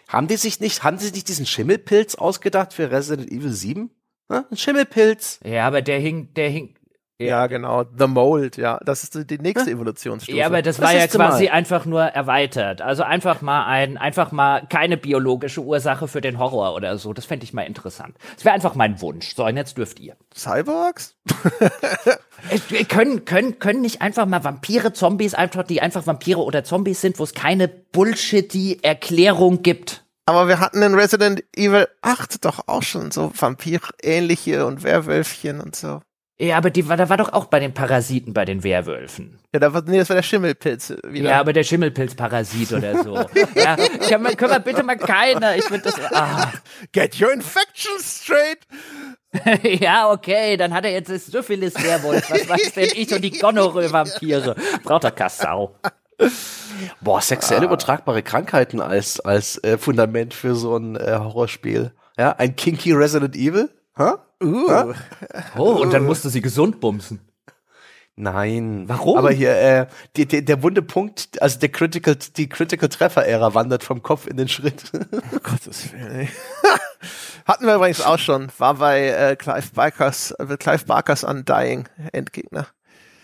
Haben 0.07 0.27
die 0.27 0.37
sich 0.37 0.59
nicht, 0.59 0.83
haben 0.83 0.97
sie 0.97 1.09
sich 1.09 1.23
diesen 1.23 1.45
Schimmelpilz 1.45 2.15
ausgedacht 2.15 2.73
für 2.73 2.89
Resident 2.89 3.31
Evil 3.31 3.51
7? 3.51 3.91
Ein 4.29 4.55
Schimmelpilz. 4.55 5.39
Ja, 5.43 5.67
aber 5.67 5.81
der 5.81 5.99
hing, 5.99 6.33
der 6.35 6.49
hing, 6.49 6.75
ja. 7.21 7.27
ja, 7.27 7.47
genau. 7.47 7.83
The 7.97 8.07
Mold, 8.07 8.55
ja. 8.55 8.79
Das 8.85 9.03
ist 9.03 9.29
die 9.29 9.37
nächste 9.39 9.69
Evolutionsstufe. 9.69 10.37
Ja, 10.37 10.45
aber 10.45 10.61
das, 10.61 10.77
das 10.77 10.85
war 10.85 10.95
ja 10.95 11.05
quasi 11.05 11.45
mal. 11.45 11.51
einfach 11.51 11.85
nur 11.85 12.01
erweitert. 12.01 12.81
Also 12.81 13.03
einfach 13.03 13.41
mal 13.41 13.65
ein, 13.65 13.97
einfach 13.97 14.31
mal 14.31 14.65
keine 14.69 14.95
biologische 14.95 15.61
Ursache 15.61 16.07
für 16.07 16.21
den 16.21 16.39
Horror 16.39 16.75
oder 16.75 16.97
so. 16.97 17.11
Das 17.11 17.25
fände 17.25 17.43
ich 17.43 17.51
mal 17.51 17.63
interessant. 17.63 18.15
Das 18.35 18.45
wäre 18.45 18.55
einfach 18.55 18.73
mein 18.75 19.01
Wunsch. 19.01 19.35
So, 19.35 19.45
und 19.45 19.57
jetzt 19.57 19.77
dürft 19.77 19.99
ihr. 19.99 20.15
Cyborgs? 20.33 21.17
können, 22.87 23.25
können, 23.25 23.59
können 23.59 23.81
nicht 23.81 24.01
einfach 24.01 24.25
mal 24.25 24.45
Vampire, 24.45 24.93
Zombies, 24.93 25.33
einfach, 25.33 25.63
die 25.63 25.81
einfach 25.81 26.07
Vampire 26.07 26.39
oder 26.39 26.63
Zombies 26.63 27.01
sind, 27.01 27.19
wo 27.19 27.23
es 27.23 27.33
keine 27.33 27.67
Bullshitty 27.67 28.79
Erklärung 28.81 29.61
gibt. 29.61 30.05
Aber 30.29 30.47
wir 30.47 30.59
hatten 30.59 30.83
in 30.83 30.93
Resident 30.93 31.43
Evil 31.55 31.87
8 32.03 32.45
doch 32.45 32.67
auch 32.67 32.83
schon 32.83 33.09
so 33.09 33.31
Vampir-ähnliche 33.35 34.67
und 34.67 34.83
Werwölfchen 34.83 35.59
und 35.59 35.75
so. 35.75 36.01
Ja, 36.39 36.57
aber 36.57 36.69
die, 36.69 36.83
da 36.83 37.09
war 37.09 37.17
doch 37.17 37.33
auch 37.33 37.45
bei 37.45 37.59
den 37.59 37.73
Parasiten 37.73 38.31
bei 38.31 38.45
den 38.45 38.63
Werwölfen. 38.63 39.39
Ja, 39.51 39.59
da 39.59 39.73
war, 39.73 39.81
nee, 39.87 39.97
das 39.97 40.07
war 40.07 40.15
der 40.15 40.21
Schimmelpilz 40.21 40.93
wieder. 41.07 41.31
Ja, 41.31 41.39
aber 41.39 41.51
der 41.51 41.63
Schimmelpilz-Parasit 41.63 42.73
oder 42.73 43.03
so. 43.03 43.15
ja, 43.55 43.75
können 43.75 44.23
wir, 44.23 44.35
können 44.35 44.51
wir 44.51 44.59
bitte 44.59 44.83
mal 44.83 44.97
keiner. 44.97 45.55
Ich 45.55 45.63
finde 45.63 45.85
das. 45.85 45.99
Ah. 46.13 46.53
Get 46.91 47.19
your 47.19 47.33
infections 47.33 48.21
straight. 48.21 48.59
ja, 49.81 50.11
okay, 50.11 50.57
dann 50.57 50.75
hat 50.75 50.85
er 50.85 50.91
jetzt 50.91 51.09
Syphilis-Werwolf. 51.09 52.29
Was 52.29 52.47
weiß 52.47 52.73
denn 52.73 52.89
ich 52.93 53.11
und 53.11 53.23
die 53.23 53.31
Gonorrhoe-Vampire? 53.31 54.55
Braucht 54.83 55.05
er 55.05 55.11
Kassau. 55.11 55.75
Boah, 57.01 57.21
sexuell 57.21 57.61
ah. 57.61 57.65
übertragbare 57.65 58.23
Krankheiten 58.23 58.81
als, 58.81 59.19
als 59.19 59.63
äh, 59.63 59.77
Fundament 59.77 60.33
für 60.33 60.55
so 60.55 60.77
ein 60.77 60.95
äh, 60.95 61.17
Horrorspiel. 61.19 61.93
Ja, 62.17 62.35
ein 62.37 62.55
kinky 62.55 62.93
Resident 62.93 63.35
Evil? 63.35 63.69
Hä? 63.95 64.13
Uh. 64.41 64.93
Oh, 65.57 65.71
und 65.81 65.93
dann 65.93 66.05
musste 66.05 66.29
sie 66.29 66.41
gesund 66.41 66.79
bumsen. 66.79 67.19
Nein. 68.15 68.83
Warum? 68.87 69.17
Aber 69.17 69.31
hier, 69.31 69.55
äh, 69.55 69.87
die, 70.17 70.25
die, 70.25 70.43
der 70.43 70.61
wunde 70.61 70.81
Punkt, 70.81 71.41
also 71.41 71.57
der 71.57 71.69
Critical, 71.69 72.17
die 72.35 72.49
Critical 72.49 72.89
Treffer 72.89 73.25
Ära 73.25 73.53
wandert 73.53 73.83
vom 73.83 74.03
Kopf 74.03 74.27
in 74.27 74.35
den 74.35 74.49
Schritt. 74.49 74.91
oh 74.93 75.39
Gottes 75.41 75.93
Willen. 75.93 76.27
Hatten 77.45 77.65
wir 77.65 77.75
übrigens 77.75 78.01
auch 78.01 78.19
schon. 78.19 78.51
War 78.57 78.75
bei 78.75 79.07
äh, 79.07 79.35
Clive 79.37 79.69
Barkers, 79.73 80.31
äh, 80.31 80.57
Clive 80.57 80.85
Barkers 80.85 81.23
Undying 81.23 81.87
Endgegner. 82.11 82.67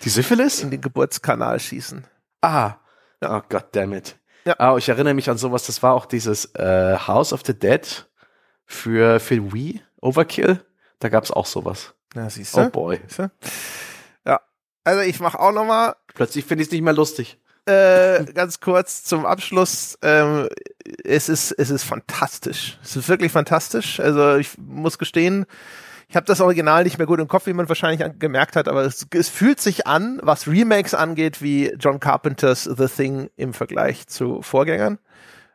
Die 0.03 0.09
Syphilis? 0.09 0.61
In 0.61 0.71
den 0.71 0.79
Geburtskanal 0.79 1.59
schießen. 1.59 2.05
Ah. 2.41 2.75
Ja. 3.21 3.37
Oh 3.37 3.41
God 3.49 3.65
damn 3.71 3.93
it. 3.93 4.17
Ja. 4.45 4.55
Ah, 4.59 4.77
ich 4.77 4.89
erinnere 4.89 5.13
mich 5.13 5.29
an 5.29 5.37
sowas, 5.37 5.65
das 5.65 5.81
war 5.81 5.93
auch 5.93 6.05
dieses 6.05 6.53
äh, 6.55 6.97
House 7.07 7.33
of 7.33 7.41
the 7.45 7.57
Dead 7.57 8.07
für, 8.65 9.19
für 9.19 9.53
Wii, 9.53 9.81
Overkill. 10.01 10.63
Da 10.99 11.09
gab 11.09 11.23
es 11.23 11.31
auch 11.31 11.45
sowas. 11.45 11.93
Ja, 12.15 12.29
siehst 12.29 12.55
du? 12.55 12.61
Oh 12.61 12.69
boy. 12.69 12.99
Siehste? 13.07 13.31
Ja, 14.25 14.41
also 14.83 15.01
ich 15.01 15.19
mache 15.19 15.39
auch 15.39 15.51
noch 15.51 15.65
mal. 15.65 15.95
Plötzlich 16.13 16.45
finde 16.45 16.61
ich 16.61 16.67
es 16.67 16.71
nicht 16.71 16.83
mehr 16.83 16.93
lustig. 16.93 17.39
Äh, 17.65 18.25
ganz 18.33 18.59
kurz 18.59 19.03
zum 19.03 19.25
Abschluss. 19.25 19.97
Ähm, 20.03 20.47
es 21.03 21.29
ist 21.29 21.51
es 21.51 21.71
ist 21.71 21.83
fantastisch. 21.83 22.77
Es 22.83 22.95
ist 22.95 23.09
wirklich 23.09 23.31
fantastisch. 23.31 23.99
Also 23.99 24.35
ich 24.35 24.55
muss 24.59 24.99
gestehen, 24.99 25.47
ich 26.15 26.17
habe 26.17 26.27
das 26.27 26.39
Original 26.39 26.85
nicht 26.85 26.97
mehr 26.97 27.07
gut 27.07 27.19
im 27.19 27.27
Kopf, 27.27 27.45
wie 27.45 27.51
man 27.51 27.67
wahrscheinlich 27.67 28.01
gemerkt 28.19 28.55
hat, 28.55 28.69
aber 28.69 28.83
es, 28.85 29.05
es, 29.13 29.27
fühlt 29.27 29.59
sich 29.59 29.85
an, 29.85 30.21
was 30.23 30.47
Remakes 30.47 30.93
angeht, 30.93 31.41
wie 31.41 31.73
John 31.77 31.99
Carpenters 31.99 32.63
The 32.63 32.87
Thing 32.87 33.29
im 33.35 33.53
Vergleich 33.53 34.07
zu 34.07 34.41
Vorgängern. 34.41 34.97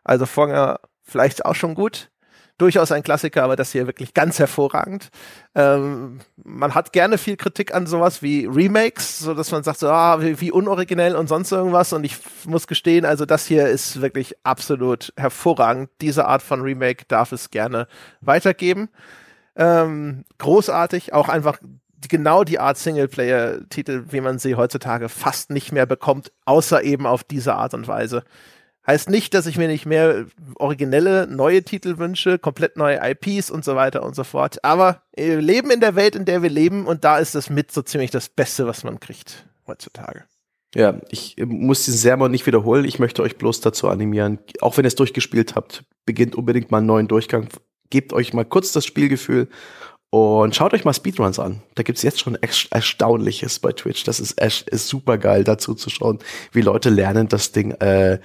Also 0.04 0.26
Vorgänger 0.26 0.80
vielleicht 1.02 1.46
auch 1.46 1.54
schon 1.54 1.74
gut 1.74 2.10
durchaus 2.58 2.92
ein 2.92 3.02
Klassiker, 3.02 3.42
aber 3.42 3.56
das 3.56 3.72
hier 3.72 3.86
wirklich 3.86 4.12
ganz 4.12 4.38
hervorragend. 4.38 5.08
Ähm, 5.54 6.20
man 6.36 6.74
hat 6.74 6.92
gerne 6.92 7.16
viel 7.16 7.38
Kritik 7.38 7.74
an 7.74 7.86
sowas 7.86 8.20
wie 8.20 8.44
Remakes, 8.44 9.18
so 9.18 9.32
dass 9.32 9.50
man 9.52 9.62
sagt, 9.62 9.78
so, 9.78 9.88
ah, 9.88 10.20
wie, 10.20 10.42
wie, 10.42 10.52
unoriginell 10.52 11.16
und 11.16 11.26
sonst 11.26 11.52
irgendwas. 11.52 11.94
Und 11.94 12.04
ich 12.04 12.18
muss 12.44 12.66
gestehen, 12.66 13.06
also 13.06 13.24
das 13.24 13.46
hier 13.46 13.66
ist 13.68 14.02
wirklich 14.02 14.34
absolut 14.42 15.14
hervorragend. 15.16 15.88
Diese 16.02 16.26
Art 16.26 16.42
von 16.42 16.60
Remake 16.60 17.06
darf 17.08 17.32
es 17.32 17.48
gerne 17.48 17.88
weitergeben. 18.20 18.90
Ähm, 19.56 20.24
großartig, 20.38 21.12
auch 21.12 21.28
einfach 21.28 21.58
genau 22.08 22.44
die 22.44 22.58
Art 22.58 22.78
Singleplayer-Titel, 22.78 24.04
wie 24.10 24.20
man 24.20 24.38
sie 24.38 24.54
heutzutage 24.54 25.08
fast 25.08 25.50
nicht 25.50 25.72
mehr 25.72 25.86
bekommt, 25.86 26.32
außer 26.44 26.82
eben 26.82 27.06
auf 27.06 27.24
diese 27.24 27.54
Art 27.54 27.74
und 27.74 27.88
Weise. 27.88 28.24
Heißt 28.86 29.10
nicht, 29.10 29.34
dass 29.34 29.46
ich 29.46 29.58
mir 29.58 29.68
nicht 29.68 29.84
mehr 29.84 30.24
originelle, 30.56 31.26
neue 31.26 31.62
Titel 31.62 31.98
wünsche, 31.98 32.38
komplett 32.38 32.76
neue 32.76 32.98
IPs 33.02 33.50
und 33.50 33.64
so 33.64 33.76
weiter 33.76 34.02
und 34.02 34.16
so 34.16 34.24
fort. 34.24 34.64
Aber 34.64 35.02
wir 35.14 35.40
leben 35.40 35.70
in 35.70 35.80
der 35.80 35.96
Welt, 35.96 36.16
in 36.16 36.24
der 36.24 36.42
wir 36.42 36.50
leben 36.50 36.86
und 36.86 37.04
da 37.04 37.18
ist 37.18 37.34
das 37.34 37.50
mit 37.50 37.70
so 37.70 37.82
ziemlich 37.82 38.10
das 38.10 38.28
Beste, 38.28 38.66
was 38.66 38.82
man 38.82 38.98
kriegt 38.98 39.46
heutzutage. 39.66 40.24
Ja, 40.74 41.00
ich 41.10 41.36
muss 41.44 41.84
diesen 41.84 41.98
Sermon 41.98 42.30
nicht 42.30 42.46
wiederholen. 42.46 42.84
Ich 42.84 42.98
möchte 42.98 43.22
euch 43.22 43.36
bloß 43.36 43.60
dazu 43.60 43.88
animieren, 43.88 44.38
auch 44.60 44.76
wenn 44.76 44.84
ihr 44.84 44.88
es 44.88 44.94
durchgespielt 44.94 45.56
habt, 45.56 45.84
beginnt 46.06 46.36
unbedingt 46.36 46.70
mal 46.70 46.78
einen 46.78 46.86
neuen 46.86 47.08
Durchgang. 47.08 47.48
Gebt 47.90 48.12
euch 48.12 48.32
mal 48.32 48.44
kurz 48.44 48.72
das 48.72 48.86
Spielgefühl 48.86 49.48
und 50.10 50.56
schaut 50.56 50.74
euch 50.74 50.84
mal 50.84 50.92
Speedruns 50.92 51.38
an. 51.38 51.62
Da 51.76 51.84
gibt's 51.84 52.02
jetzt 52.02 52.20
schon 52.20 52.36
Erstaunliches 52.70 53.60
bei 53.60 53.72
Twitch. 53.72 54.04
Das 54.04 54.18
ist, 54.18 54.40
ist 54.40 54.88
super 54.88 55.18
geil, 55.18 55.44
dazu 55.44 55.74
zu 55.74 55.88
schauen, 55.88 56.18
wie 56.52 56.62
Leute 56.62 56.90
lernen, 56.90 57.28
das 57.28 57.52
Ding 57.52 57.72
äh, 57.80 58.18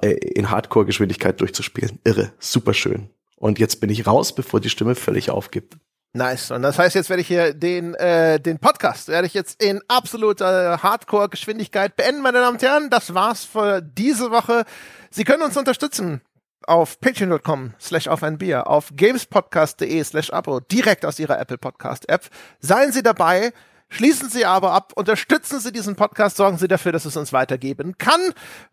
äh, 0.00 0.08
in 0.08 0.50
Hardcore-Geschwindigkeit 0.50 1.40
durchzuspielen. 1.40 1.98
Irre, 2.04 2.32
super 2.38 2.72
schön. 2.72 3.10
Und 3.36 3.58
jetzt 3.58 3.80
bin 3.80 3.90
ich 3.90 4.06
raus, 4.06 4.34
bevor 4.34 4.60
die 4.60 4.70
Stimme 4.70 4.94
völlig 4.94 5.30
aufgibt. 5.30 5.76
Nice. 6.12 6.50
Und 6.50 6.62
das 6.62 6.78
heißt, 6.78 6.96
jetzt 6.96 7.08
werde 7.08 7.20
ich 7.20 7.28
hier 7.28 7.54
den, 7.54 7.94
äh, 7.94 8.40
den 8.40 8.58
Podcast, 8.58 9.08
werde 9.08 9.26
ich 9.26 9.34
jetzt 9.34 9.62
in 9.62 9.80
absoluter 9.88 10.82
Hardcore-Geschwindigkeit 10.82 11.96
beenden, 11.96 12.22
meine 12.22 12.38
Damen 12.38 12.56
und 12.56 12.62
Herren. 12.62 12.90
Das 12.90 13.14
war's 13.14 13.44
für 13.44 13.80
diese 13.80 14.30
Woche. 14.30 14.64
Sie 15.10 15.24
können 15.24 15.42
uns 15.42 15.56
unterstützen 15.56 16.20
auf 16.66 17.00
patreon.com 17.00 17.74
slash 17.80 18.08
auf 18.08 18.22
ein 18.22 18.38
Bier, 18.38 18.66
auf 18.66 18.90
gamespodcast.de 18.94 20.02
slash 20.04 20.30
abo, 20.30 20.60
direkt 20.60 21.04
aus 21.04 21.18
Ihrer 21.18 21.40
Apple 21.40 21.58
Podcast 21.58 22.08
App. 22.08 22.28
Seien 22.60 22.92
Sie 22.92 23.02
dabei. 23.02 23.52
Schließen 23.92 24.30
Sie 24.30 24.46
aber 24.46 24.72
ab, 24.72 24.92
unterstützen 24.94 25.58
Sie 25.58 25.72
diesen 25.72 25.96
Podcast, 25.96 26.36
sorgen 26.36 26.58
Sie 26.58 26.68
dafür, 26.68 26.92
dass 26.92 27.04
es 27.04 27.16
uns 27.16 27.32
weitergeben 27.32 27.98
kann 27.98 28.20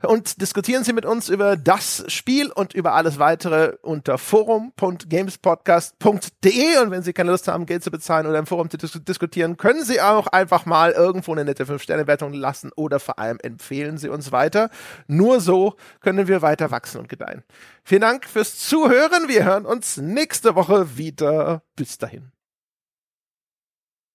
und 0.03 0.41
diskutieren 0.41 0.83
Sie 0.83 0.93
mit 0.93 1.07
uns 1.07 1.27
über 1.27 1.57
das 1.57 2.03
Spiel 2.07 2.51
und 2.51 2.75
über 2.75 2.93
alles 2.93 3.17
weitere 3.17 3.77
unter 3.81 4.19
forum.gamespodcast.de 4.19 6.77
und 6.83 6.91
wenn 6.91 7.01
Sie 7.01 7.13
keine 7.13 7.31
Lust 7.31 7.47
haben, 7.47 7.65
Geld 7.65 7.83
zu 7.83 7.89
bezahlen 7.89 8.27
oder 8.27 8.37
im 8.37 8.45
Forum 8.45 8.69
zu 8.69 8.77
dis 8.77 8.91
diskutieren, 8.91 9.57
können 9.57 9.83
Sie 9.83 10.01
auch 10.01 10.27
einfach 10.27 10.67
mal 10.67 10.91
irgendwo 10.91 11.31
eine 11.31 11.45
nette 11.45 11.65
5-Sterne-Wertung 11.65 12.33
lassen 12.33 12.69
oder 12.75 12.99
vor 12.99 13.17
allem 13.17 13.39
empfehlen 13.41 13.97
Sie 13.97 14.09
uns 14.09 14.31
weiter. 14.31 14.69
Nur 15.07 15.41
so 15.41 15.77
können 15.99 16.27
wir 16.27 16.43
weiter 16.43 16.69
wachsen 16.69 16.99
und 16.99 17.09
gedeihen. 17.09 17.43
Vielen 17.83 18.01
Dank 18.01 18.25
fürs 18.25 18.59
Zuhören. 18.59 19.27
Wir 19.27 19.45
hören 19.45 19.65
uns 19.65 19.97
nächste 19.97 20.53
Woche 20.53 20.95
wieder. 20.95 21.63
Bis 21.75 21.97
dahin. 21.97 22.36